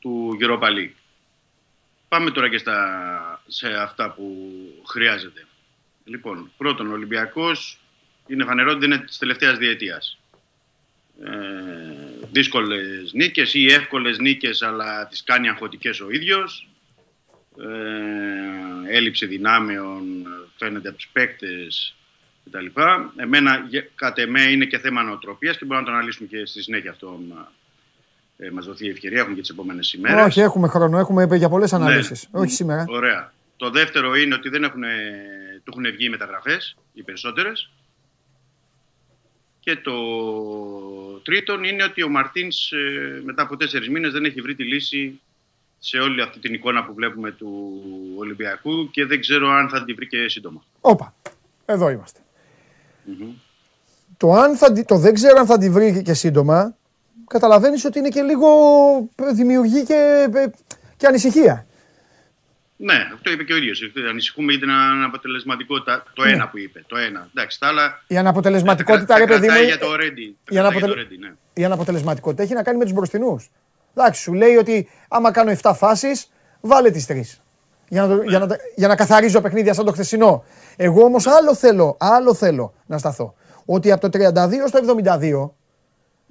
του 0.00 0.38
Europa 0.40 0.68
League. 0.68 0.94
Πάμε 2.08 2.30
τώρα 2.30 2.48
και 2.48 2.58
στα, 2.58 3.42
σε 3.46 3.68
αυτά 3.68 4.10
που 4.10 4.52
χρειάζεται. 4.86 5.46
Λοιπόν, 6.04 6.50
πρώτον, 6.56 6.90
ο 6.90 6.92
Ολυμπιακός 6.92 7.78
είναι 8.26 8.44
φανερό 8.44 8.70
ότι 8.70 8.80
δεν 8.80 8.90
είναι 8.90 9.04
της 9.04 9.18
τελευταίας 9.18 9.58
διετίας. 9.58 10.18
Ε, 11.24 12.26
δύσκολες 12.32 13.12
νίκες 13.12 13.54
ή 13.54 13.66
εύκολες 13.72 14.18
νίκες, 14.18 14.62
αλλά 14.62 15.06
τις 15.06 15.22
κάνει 15.22 15.48
αγχωτικές 15.48 16.00
ο 16.00 16.10
ίδιος. 16.10 16.68
Ε, 17.58 18.96
έλλειψη 18.96 19.26
δυνάμεων 19.26 20.26
φαίνεται 20.56 20.88
από 20.88 20.96
τους 20.96 21.08
παίκτες 21.12 21.94
κτλ. 22.44 22.66
Εμένα, 23.16 23.66
γε- 23.68 23.90
κατ' 23.94 24.18
εμέ, 24.18 24.42
είναι 24.42 24.64
και 24.64 24.78
θέμα 24.78 25.02
νοοτροπίας 25.02 25.56
και 25.58 25.64
μπορούμε 25.64 25.86
να 25.86 25.92
το 25.92 25.96
αναλύσουμε 25.98 26.28
και 26.28 26.46
στη 26.46 26.62
συνέχεια 26.62 26.90
αυτό. 26.90 27.20
Ε, 28.36 28.50
μας 28.50 28.64
δοθεί 28.66 28.86
η 28.86 28.90
ευκαιρία, 28.90 29.18
έχουμε 29.18 29.34
και 29.34 29.40
τις 29.40 29.50
επόμενες 29.50 29.92
ημέρες. 29.92 30.24
Όχι, 30.24 30.40
έχουμε 30.40 30.68
χρόνο, 30.68 30.98
έχουμε 30.98 31.36
για 31.36 31.48
πολλές 31.48 31.72
Ναι. 31.72 31.78
αναλύσεις. 31.78 32.28
Όχι 32.30 32.50
σήμερα. 32.52 32.84
Ωραία. 32.88 33.32
Το 33.56 33.70
δεύτερο 33.70 34.14
είναι 34.14 34.34
ότι 34.34 34.48
δεν 34.48 34.64
έχουν, 34.64 34.82
του 35.64 35.70
έχουν 35.72 35.92
βγει 35.92 36.04
οι 36.04 36.08
μεταγραφές, 36.08 36.76
οι 36.92 37.02
περισσότερες. 37.02 37.70
Και 39.60 39.76
το 39.76 39.94
τρίτον 41.22 41.64
είναι 41.64 41.82
ότι 41.84 42.02
ο 42.02 42.08
Μαρτίνς 42.08 42.72
ε, 42.72 43.20
μετά 43.24 43.42
από 43.42 43.56
τέσσερις 43.56 43.88
μήνες 43.88 44.12
δεν 44.12 44.24
έχει 44.24 44.40
βρει 44.40 44.54
τη 44.54 44.64
λύση 44.64 45.20
σε 45.78 45.98
όλη 45.98 46.20
αυτή 46.22 46.38
την 46.38 46.54
εικόνα 46.54 46.84
που 46.84 46.94
βλέπουμε 46.94 47.30
του 47.30 47.80
Ολυμπιακού 48.16 48.90
και 48.90 49.04
δεν 49.04 49.20
ξέρω 49.20 49.48
αν 49.50 49.68
θα 49.68 49.84
την 49.84 49.94
βρει 49.94 50.06
και 50.06 50.28
σύντομα. 50.28 50.64
Όπα, 50.80 51.14
εδώ 51.64 51.90
είμαστε. 51.90 52.20
Το, 54.16 54.32
αν 54.32 54.56
θα, 54.56 54.72
τη- 54.72 54.84
το 54.84 54.96
δεν 54.98 55.14
ξέρω 55.14 55.38
αν 55.38 55.46
θα 55.46 55.58
τη 55.58 55.70
βρει 55.70 56.02
και 56.02 56.14
σύντομα, 56.14 56.76
καταλαβαίνεις 57.26 57.84
ότι 57.84 57.98
είναι 57.98 58.08
και 58.08 58.22
λίγο 58.22 58.48
ε, 59.22 59.32
δημιουργεί 59.32 59.84
και, 59.84 60.28
ε, 60.34 60.44
και 60.96 61.06
ανησυχία. 61.06 61.66
Ναι, 62.76 62.94
αυτό 63.14 63.30
είπε 63.30 63.42
και 63.44 63.52
ο 63.52 63.56
ίδιο. 63.56 63.72
Ανησυχούμε 64.10 64.50
για 64.52 64.60
την 64.60 64.70
αναποτελεσματικότητα. 64.70 66.02
Το 66.14 66.22
ένα 66.24 66.48
που 66.48 66.58
είπε. 66.58 66.84
Το 66.86 66.96
ένα. 66.96 67.28
Εντάξει, 67.34 67.60
τα 67.60 67.66
άλλα. 67.66 68.02
Η 68.06 68.16
αναποτελεσματικότητα, 68.16 69.06
τα 69.06 69.18
ρε 69.18 69.24
παιδί 69.26 69.40
μου, 69.40 69.46
κρατάει 69.46 69.62
ε, 69.62 69.66
για 69.66 69.78
το 69.78 69.96
Ρέντι. 69.96 70.22
η, 70.22 70.36
Για 70.48 70.60
αναποτελε- 70.60 70.94
το 70.94 71.00
Ρέντι, 71.00 71.16
ναι. 71.18 71.32
η 71.54 71.64
αναποτελεσματικότητα 71.64 72.42
έχει 72.42 72.52
να 72.54 72.62
κάνει 72.62 72.78
με 72.78 72.84
τους 72.84 72.92
μπροστινούς. 72.92 73.50
Εντάξει, 73.94 74.22
σου 74.22 74.32
λέει 74.32 74.56
ότι 74.56 74.88
άμα 75.08 75.30
κάνω 75.30 75.50
7 75.62 75.72
φάσεις, 75.74 76.30
βάλε 76.60 76.90
τις 76.90 77.06
3. 77.06 77.40
Για 77.88 78.02
να, 78.06 78.16
το- 78.16 78.22
για, 78.22 78.38
να, 78.38 78.46
τα- 78.46 78.56
για 78.76 78.88
να 78.88 78.96
καθαρίζω 78.96 79.40
παιχνίδια 79.40 79.74
σαν 79.74 79.84
το 79.84 79.92
χθεσινό. 79.92 80.44
Εγώ 80.76 81.04
όμως 81.04 81.26
άλλο 81.26 81.54
θέλω, 81.54 81.96
άλλο 82.00 82.34
θέλω 82.34 82.74
να 82.86 82.98
σταθώ. 82.98 83.34
Ότι 83.64 83.92
από 83.92 84.08
το 84.10 84.18
32 84.18 84.68
στο 84.68 84.78
72 84.78 85.50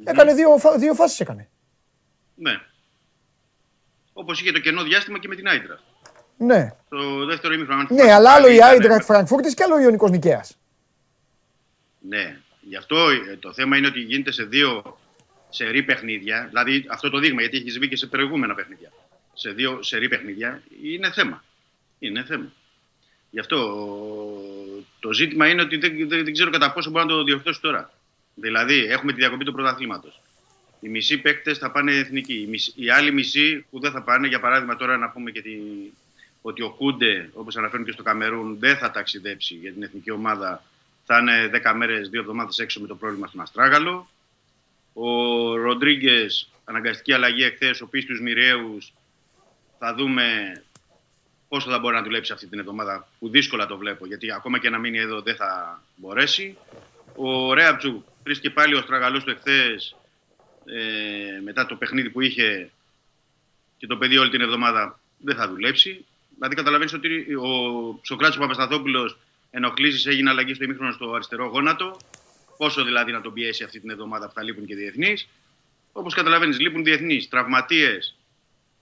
έκανε 0.03 0.33
δύο, 0.33 0.57
φα- 0.57 0.77
δύο 0.77 0.93
φάσεις 0.93 1.19
έκανε. 1.19 1.49
ναι. 2.35 2.51
Όπως 4.13 4.41
είχε 4.41 4.51
το 4.51 4.59
κενό 4.59 4.83
διάστημα 4.83 5.19
και 5.19 5.27
με 5.27 5.35
την 5.35 5.47
Άιντρα. 5.47 5.79
Ναι. 6.37 6.71
Το 6.89 7.25
δεύτερο 7.25 7.53
ημίχρονο. 7.53 7.79
αν 7.79 7.87
Ναι, 7.89 7.95
θυμάσαι 7.95 8.13
αλλά 8.15 8.31
άλλο 8.31 8.41
πάλι, 8.41 8.53
η 8.53 8.55
ήταν- 8.57 8.69
Άιντρακτ 8.69 9.03
Φραγκφούρτης 9.03 9.53
και 9.53 9.63
άλλο 9.63 9.75
ο 9.75 9.79
Ιωνικός 9.79 10.11
Νικαίας. 10.11 10.57
Ναι. 11.99 12.37
Γι' 12.61 12.75
αυτό 12.75 13.09
ε, 13.09 13.37
το 13.39 13.53
θέμα 13.53 13.77
είναι 13.77 13.87
ότι 13.87 13.99
γίνεται 13.99 14.31
σε 14.31 14.43
δύο 14.43 14.97
σερή 15.49 15.83
παιχνίδια. 15.83 16.45
Δηλαδή 16.47 16.85
αυτό 16.89 17.09
το 17.09 17.19
δείγμα, 17.19 17.41
γιατί 17.41 17.57
έχεις 17.57 17.71
συμβεί 17.71 17.87
και 17.87 17.95
σε 17.95 18.07
προηγούμενα 18.07 18.53
παιχνίδια. 18.55 18.91
Σε 19.33 19.49
δύο 19.51 19.83
σερή 19.83 20.07
παιχνίδια 20.07 20.61
είναι 20.83 21.11
θέμα. 21.11 21.43
Είναι 21.99 22.23
θέμα. 22.23 22.51
Γι' 23.33 23.39
αυτό 23.39 23.57
το 24.99 25.13
ζήτημα 25.13 25.47
είναι 25.47 25.61
ότι 25.61 25.77
δεν, 25.77 26.07
δεν, 26.07 26.23
δεν 26.23 26.33
ξέρω 26.33 26.49
κατά 26.49 26.71
πόσο 26.73 26.89
μπορεί 26.89 27.05
να 27.05 27.11
το 27.11 27.23
διορθώσει 27.23 27.61
τώρα. 27.61 27.91
Δηλαδή, 28.35 28.85
έχουμε 28.85 29.11
τη 29.11 29.17
διακοπή 29.17 29.45
του 29.45 29.51
πρωταθλήματος. 29.51 30.21
Οι 30.79 30.89
μισοί 30.89 31.17
παίκτες 31.17 31.57
θα 31.57 31.71
πάνε 31.71 31.95
εθνικοί. 31.95 32.33
Οι, 32.33 32.45
μισοί- 32.47 32.77
οι 32.77 32.89
άλλοι 32.89 33.11
μισοί 33.11 33.65
που 33.69 33.79
δεν 33.79 33.91
θα 33.91 34.01
πάνε, 34.01 34.27
για 34.27 34.39
παράδειγμα, 34.39 34.75
τώρα 34.75 34.97
να 34.97 35.09
πούμε 35.09 35.31
και 35.31 35.41
τη, 35.41 35.51
ότι 36.41 36.61
ο 36.61 36.69
Κούντε, 36.69 37.29
όπως 37.33 37.57
αναφέρουν 37.57 37.85
και 37.85 37.91
στο 37.91 38.03
Καμερούν, 38.03 38.59
δεν 38.59 38.77
θα 38.77 38.91
ταξιδέψει 38.91 39.53
για 39.55 39.71
την 39.73 39.83
εθνική 39.83 40.11
ομάδα. 40.11 40.63
Θα 41.05 41.17
είναι 41.17 41.49
10 41.63 41.73
μέρες, 41.75 42.09
2 42.09 42.19
εβδομάδες 42.19 42.59
έξω 42.59 42.81
με 42.81 42.87
το 42.87 42.95
πρόβλημα 42.95 43.27
στον 43.27 43.41
Αστράγαλο. 43.41 44.09
Ο 44.93 45.07
Ροντρίγκες, 45.55 46.49
αναγκαστική 46.63 47.13
αλλαγή 47.13 47.43
εχθές, 47.43 47.81
ο 47.81 47.87
Πίστους 47.87 48.21
Μοιραίους. 48.21 48.93
Θα 49.79 49.95
δούμε 49.95 50.53
πόσο 51.53 51.69
θα 51.69 51.79
μπορεί 51.79 51.95
να 51.95 52.03
δουλέψει 52.03 52.31
αυτή 52.31 52.47
την 52.47 52.59
εβδομάδα, 52.59 53.07
που 53.19 53.29
δύσκολα 53.29 53.65
το 53.65 53.77
βλέπω, 53.77 54.05
γιατί 54.05 54.31
ακόμα 54.31 54.59
και 54.59 54.69
να 54.69 54.77
μείνει 54.77 54.97
εδώ 54.97 55.21
δεν 55.21 55.35
θα 55.35 55.81
μπορέσει. 55.95 56.57
Ο 57.15 57.53
Ρέαπτσου 57.53 58.03
βρίσκεται 58.23 58.53
πάλι 58.53 58.75
ο 58.75 58.81
Στραγαλός 58.81 59.23
του 59.23 59.29
εχθές 59.29 59.95
ε, 60.65 61.41
μετά 61.43 61.65
το 61.65 61.75
παιχνίδι 61.75 62.09
που 62.09 62.21
είχε 62.21 62.71
και 63.77 63.87
το 63.87 63.97
παιδί 63.97 64.17
όλη 64.17 64.29
την 64.29 64.41
εβδομάδα 64.41 64.99
δεν 65.17 65.35
θα 65.35 65.47
δουλέψει. 65.47 66.05
Δηλαδή, 66.35 66.55
καταλαβαίνεις 66.55 66.93
ότι 66.93 67.35
ο 67.35 67.49
Σοκράτης 68.03 68.37
Παπασταθόπουλος 68.37 69.17
ενοχλήσεις 69.51 70.05
έγινε 70.05 70.29
αλλαγή 70.29 70.53
στο 70.53 70.63
ημίχρονο 70.63 70.91
στο 70.91 71.13
αριστερό 71.13 71.45
γόνατο. 71.45 71.97
Πόσο 72.57 72.83
δηλαδή 72.83 73.11
να 73.11 73.21
τον 73.21 73.33
πιέσει 73.33 73.63
αυτή 73.63 73.79
την 73.79 73.89
εβδομάδα 73.89 74.27
που 74.27 74.33
θα 74.33 74.43
λείπουν 74.43 74.65
και 74.65 74.75
διεθνείς. 74.75 75.27
Όπως 75.91 76.13
καταλαβαίνεις, 76.13 76.59
λείπουν 76.59 76.83
διεθνείς, 76.83 77.29
τραυματίες. 77.29 78.15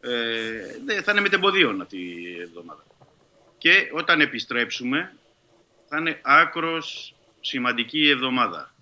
Ε, 0.01 0.77
δεν- 0.85 1.03
θα 1.03 1.11
είναι 1.11 1.21
μετεμποδίων 1.21 1.81
αυτή 1.81 1.97
η 1.97 2.41
εβδομάδα. 2.41 2.83
Και 3.57 3.89
όταν 3.93 4.21
επιστρέψουμε, 4.21 5.13
θα 5.87 5.97
είναι 5.97 6.19
άκρος 6.21 7.15
σημαντική 7.41 7.99
η 7.99 8.09
εβδομάδα. 8.09 8.73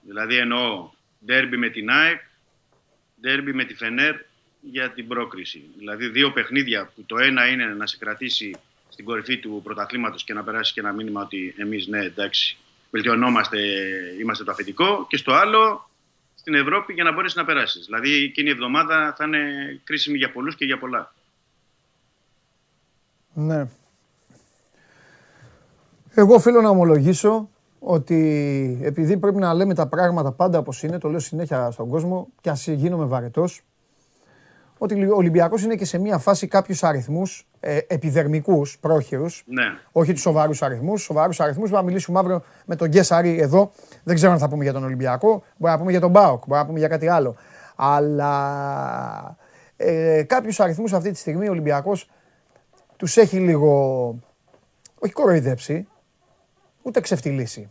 Δηλαδή 0.00 0.36
εννοώ 0.36 0.90
ντέρμπι 1.24 1.56
με 1.56 1.68
την 1.68 1.90
ΑΕΚ, 1.90 2.20
ντέρμπι 3.20 3.52
με 3.52 3.64
τη 3.64 3.74
Φενέρ 3.74 4.14
για 4.60 4.90
την 4.90 5.08
πρόκριση. 5.08 5.62
Δηλαδή 5.78 6.08
δύο 6.08 6.32
παιχνίδια 6.32 6.92
που 6.94 7.04
το 7.06 7.18
ένα 7.18 7.48
είναι 7.48 7.64
να 7.64 7.86
σε 7.86 7.96
κρατήσει 7.96 8.54
στην 8.88 9.04
κορυφή 9.04 9.38
του 9.38 9.60
πρωταθλήματος 9.64 10.24
και 10.24 10.32
να 10.32 10.42
περάσει 10.42 10.72
και 10.72 10.80
ένα 10.80 10.92
μήνυμα 10.92 11.22
ότι 11.22 11.54
εμείς 11.58 11.86
ναι 11.86 12.04
εντάξει 12.04 12.56
βελτιωνόμαστε, 12.90 13.58
είμαστε 14.20 14.44
το 14.44 14.50
αφεντικό 14.50 15.06
και 15.08 15.16
στο 15.16 15.32
άλλο 15.32 15.90
στην 16.42 16.54
Ευρώπη 16.54 16.92
για 16.92 17.04
να 17.04 17.12
μπορέσεις 17.12 17.36
να 17.36 17.44
περάσεις. 17.44 17.84
Δηλαδή 17.84 18.24
εκείνη 18.24 18.48
η 18.48 18.52
εβδομάδα 18.52 19.14
θα 19.16 19.24
είναι 19.24 19.38
κρίσιμη 19.84 20.16
για 20.18 20.32
πολλούς 20.32 20.56
και 20.56 20.64
για 20.64 20.78
πολλά. 20.78 21.14
Ναι. 23.32 23.66
Εγώ 26.14 26.34
οφείλω 26.34 26.60
να 26.60 26.68
ομολογήσω 26.68 27.48
ότι 27.78 28.80
επειδή 28.82 29.16
πρέπει 29.16 29.38
να 29.38 29.54
λέμε 29.54 29.74
τα 29.74 29.86
πράγματα 29.86 30.32
πάντα 30.32 30.58
όπως 30.58 30.82
είναι, 30.82 30.98
το 30.98 31.08
λέω 31.08 31.18
συνέχεια 31.18 31.70
στον 31.70 31.88
κόσμο 31.88 32.28
και 32.40 32.50
ας 32.50 32.66
γίνομαι 32.66 33.04
βαρετός, 33.04 33.62
ότι 34.82 35.04
ο 35.04 35.16
Ολυμπιακός 35.16 35.62
είναι 35.62 35.74
και 35.74 35.84
σε 35.84 35.98
μια 35.98 36.18
φάση 36.18 36.46
κάποιους 36.46 36.82
αριθμούς 36.82 37.46
ε, 37.60 37.78
επιδερμικούς, 37.86 38.78
πρόχειρους, 38.78 39.42
Ναι. 39.46 39.62
όχι 39.92 40.12
τους 40.12 40.20
σοβαρούς 40.20 40.62
αριθμούς. 40.62 41.02
Σοβαρούς 41.02 41.40
αριθμούς 41.40 41.70
θα 41.70 41.82
μιλήσουμε 41.82 42.18
αύριο 42.18 42.42
με 42.66 42.76
τον 42.76 42.88
Γκέσαρη 42.88 43.38
εδώ. 43.40 43.72
Δεν 44.04 44.14
ξέρω 44.14 44.32
αν 44.32 44.38
θα 44.38 44.48
πούμε 44.48 44.62
για 44.62 44.72
τον 44.72 44.84
Ολυμπιακό. 44.84 45.28
Μπορεί 45.56 45.72
να 45.72 45.78
πούμε 45.78 45.90
για 45.90 46.00
τον 46.00 46.10
Μπάοκ. 46.10 46.42
Μπορεί 46.46 46.60
να 46.60 46.66
πούμε 46.66 46.78
για 46.78 46.88
κάτι 46.88 47.08
άλλο. 47.08 47.36
Αλλά 47.76 49.36
ε, 49.76 50.22
κάποιους 50.26 50.60
αριθμούς 50.60 50.92
αυτή 50.92 51.10
τη 51.10 51.18
στιγμή 51.18 51.48
ο 51.48 51.50
Ολυμπιακός 51.50 52.10
τους 52.96 53.16
έχει 53.16 53.36
λίγο. 53.38 53.70
Όχι 54.98 55.12
κοροϊδέψει, 55.12 55.88
ούτε 56.82 57.00
ξεφτυλίσει. 57.00 57.70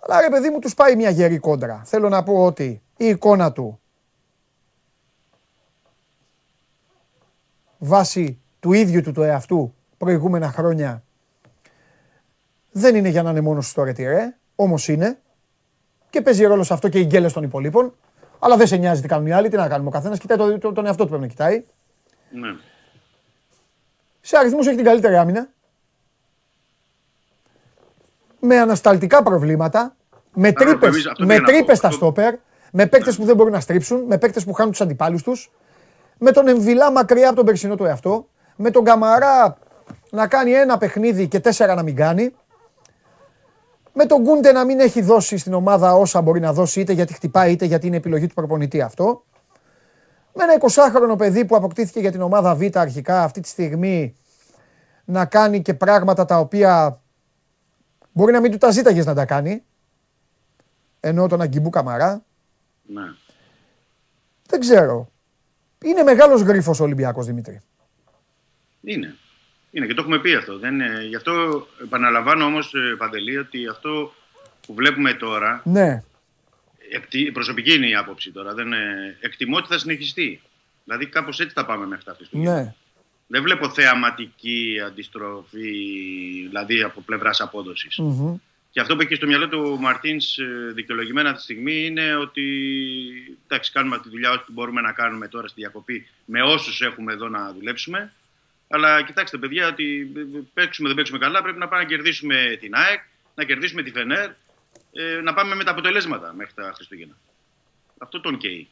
Αλλά 0.00 0.20
ρε 0.20 0.28
παιδί 0.30 0.50
μου, 0.50 0.58
τους 0.58 0.74
πάει 0.74 0.96
μια 0.96 1.10
γερή 1.10 1.38
κόντρα. 1.38 1.82
Θέλω 1.84 2.08
να 2.08 2.22
πω 2.22 2.44
ότι 2.44 2.82
η 2.96 3.06
εικόνα 3.06 3.52
του 3.52 3.80
βάσει 7.78 8.38
του 8.60 8.72
ίδιου 8.72 9.00
του 9.02 9.12
του 9.12 9.22
εαυτού 9.22 9.74
προηγούμενα 9.98 10.50
χρόνια 10.50 11.02
δεν 12.70 12.94
είναι 12.96 13.08
για 13.08 13.22
να 13.22 13.30
είναι 13.30 13.40
μόνος 13.40 13.68
στο 13.70 13.82
ρετυρέ, 13.82 14.34
όμως 14.56 14.88
είναι. 14.88 15.18
Και 16.10 16.20
παίζει 16.20 16.44
ρόλο 16.44 16.62
σε 16.62 16.72
αυτό 16.72 16.88
και 16.88 16.98
οι 16.98 17.04
γκέλες 17.04 17.32
των 17.32 17.42
υπολείπων. 17.42 17.94
Αλλά 18.38 18.56
δεν 18.56 18.66
σε 18.66 18.76
νοιάζει 18.76 19.00
τι 19.02 19.08
κάνουν 19.08 19.26
οι 19.26 19.32
άλλοι, 19.32 19.48
τι 19.48 19.56
να 19.56 19.68
κάνουμε. 19.68 19.88
Ο 19.88 19.92
καθένας 19.92 20.18
κοιτάει 20.18 20.36
το, 20.38 20.58
το- 20.58 20.72
τον 20.72 20.86
εαυτό 20.86 21.02
του 21.02 21.08
πρέπει 21.08 21.22
να 21.22 21.28
κοιτάει. 21.28 21.64
ναι. 22.30 22.48
Σε 24.20 24.36
αριθμούς 24.36 24.66
έχει 24.66 24.76
την 24.76 24.84
καλύτερη 24.84 25.16
άμυνα. 25.16 25.48
Με 28.40 28.58
ανασταλτικά 28.58 29.22
προβλήματα. 29.22 29.96
Με 30.34 30.48
Αυτό 30.48 30.64
τρύπες 30.64 30.88
εμείς- 30.88 31.06
αυτό 31.06 31.22
με 31.22 31.26
πήγα 31.34 31.40
να 31.40 31.44
πω. 31.46 31.52
τρύπες 31.52 31.78
στα 31.78 31.86
Αυτό- 31.88 32.00
στόπερ. 32.04 32.34
Με 32.72 32.86
παίκτες 32.86 33.16
που 33.16 33.24
δεν 33.24 33.36
μπορούν 33.36 33.52
να 33.52 33.60
στρίψουν. 33.60 34.00
Με 34.02 34.18
παίκτες 34.18 34.44
που 34.44 34.52
χάνουν 34.52 34.70
τους 34.72 34.80
αντιπάλους 34.80 35.22
τους. 35.22 35.50
Με 36.18 36.30
τον 36.30 36.48
Εμβιλά 36.48 36.92
μακριά 36.92 37.26
από 37.26 37.36
τον 37.36 37.44
περσινό 37.44 37.74
του 37.74 37.84
εαυτό. 37.84 38.28
Με 38.56 38.70
τον 38.70 38.84
Καμαρά 38.84 39.58
να 40.10 40.26
κάνει 40.28 40.52
ένα 40.52 40.78
παιχνίδι 40.78 41.28
και 41.28 41.40
τέσσερα 41.40 41.74
να 41.74 41.82
μην 41.82 41.96
κάνει. 41.96 42.34
Με 43.92 44.06
τον 44.06 44.22
Γκούντε 44.22 44.52
να 44.52 44.64
μην 44.64 44.80
έχει 44.80 45.02
δώσει 45.02 45.38
στην 45.38 45.54
ομάδα 45.54 45.94
όσα 45.94 46.20
μπορεί 46.20 46.40
να 46.40 46.52
δώσει, 46.52 46.80
είτε 46.80 46.92
γιατί 46.92 47.12
χτυπάει, 47.12 47.52
είτε 47.52 47.64
γιατί 47.64 47.86
είναι 47.86 47.96
επιλογή 47.96 48.26
του 48.26 48.34
προπονητή 48.34 48.80
αυτό. 48.80 49.24
Με 50.34 50.44
ένα 50.44 50.54
20χρονο 50.60 51.18
παιδί 51.18 51.44
που 51.44 51.56
αποκτήθηκε 51.56 52.00
για 52.00 52.12
την 52.12 52.20
ομάδα 52.20 52.54
Β 52.54 52.62
αρχικά 52.74 53.22
αυτή 53.22 53.40
τη 53.40 53.48
στιγμή 53.48 54.16
να 55.04 55.24
κάνει 55.24 55.62
και 55.62 55.74
πράγματα 55.74 56.24
τα 56.24 56.38
οποία 56.38 57.00
μπορεί 58.12 58.32
να 58.32 58.40
μην 58.40 58.50
του 58.50 58.58
τα 58.58 58.70
ζήταγες 58.70 59.06
να 59.06 59.14
τα 59.14 59.24
κάνει. 59.24 59.62
Ενώ 61.00 61.26
τον 61.26 61.40
Αγκιμπού 61.40 61.70
Καμαρά. 61.70 62.24
ναι. 62.82 63.02
Δεν 64.48 64.60
ξέρω. 64.60 65.08
Είναι 65.84 66.02
μεγάλος 66.02 66.40
γρίφος 66.42 66.80
ο 66.80 66.82
Ολυμπιακός 66.84 67.26
Δημήτρη. 67.26 67.60
Είναι. 68.82 69.16
Είναι 69.70 69.86
και 69.86 69.94
το 69.94 70.00
έχουμε 70.02 70.18
πει 70.18 70.34
αυτό. 70.34 70.58
Δεν, 70.58 70.74
είναι- 70.74 71.04
γι' 71.08 71.16
αυτό 71.16 71.66
επαναλαμβάνω 71.82 72.44
όμως, 72.44 72.74
ε, 72.74 72.94
Παντελή, 72.98 73.36
ότι 73.38 73.68
αυτό 73.68 74.12
που 74.66 74.74
βλέπουμε 74.74 75.14
τώρα, 75.14 75.62
Ναι. 75.64 76.02
εκτι- 76.90 77.32
προσωπική 77.32 77.74
είναι 77.74 77.88
η 77.88 77.94
άποψη 77.94 78.30
τώρα, 78.32 78.54
δεν, 78.54 78.72
ε, 78.72 79.16
εκτιμώ 79.20 79.56
ότι 79.56 79.66
θα 79.68 79.78
συνεχιστεί. 79.78 80.40
Δηλαδή 80.84 81.06
κάπως 81.06 81.40
έτσι 81.40 81.54
θα 81.54 81.64
πάμε 81.66 81.86
μέχρι 81.86 82.04
τα 82.04 82.14
Χριστούγεννα. 82.16 82.54
Ναι. 82.62 82.74
Δεν 83.26 83.42
βλέπω 83.42 83.70
θεαματική 83.70 84.76
αντιστροφή, 84.86 85.72
δηλαδή 86.48 86.82
από 86.82 87.00
πλευράς 87.00 87.40
απόδοσης. 87.40 87.98
Μμμ. 87.98 88.36
Και 88.78 88.84
αυτό 88.84 88.96
που 88.96 89.02
έχει 89.02 89.14
στο 89.14 89.26
μυαλό 89.26 89.48
του 89.48 89.70
ο 89.72 89.80
Μαρτίν 89.80 90.18
δικαιολογημένα 90.72 91.30
αυτή 91.30 91.38
τη 91.38 91.52
στιγμή 91.52 91.84
είναι 91.84 92.16
ότι 92.16 92.44
εντάξει, 93.46 93.72
κάνουμε 93.72 93.98
τη 93.98 94.08
δουλειά 94.08 94.30
ό,τι 94.30 94.52
μπορούμε 94.52 94.80
να 94.80 94.92
κάνουμε 94.92 95.28
τώρα 95.28 95.48
στη 95.48 95.60
διακοπή 95.60 96.06
με 96.24 96.42
όσους 96.42 96.80
έχουμε 96.80 97.12
εδώ 97.12 97.28
να 97.28 97.52
δουλέψουμε. 97.52 98.12
Αλλά 98.68 99.02
κοιτάξτε, 99.02 99.38
παιδιά, 99.38 99.68
ότι 99.68 100.12
παίξουμε 100.54 100.88
δεν 100.88 100.96
παίξουμε 100.96 101.18
καλά, 101.18 101.42
πρέπει 101.42 101.58
να 101.58 101.68
πάμε 101.68 101.82
να 101.82 101.88
κερδίσουμε 101.88 102.56
την 102.60 102.74
ΑΕΚ, 102.74 103.00
να 103.34 103.44
κερδίσουμε 103.44 103.82
τη 103.82 103.90
Φενέρ, 103.90 104.30
ε, 104.92 105.20
να 105.22 105.34
πάμε 105.34 105.54
με 105.54 105.64
τα 105.64 105.70
αποτελέσματα 105.70 106.32
μέχρι 106.36 106.54
τα 106.54 106.72
Χριστούγεννα. 106.74 107.16
Αυτό 107.98 108.20
τον 108.20 108.36
καίει. 108.36 108.68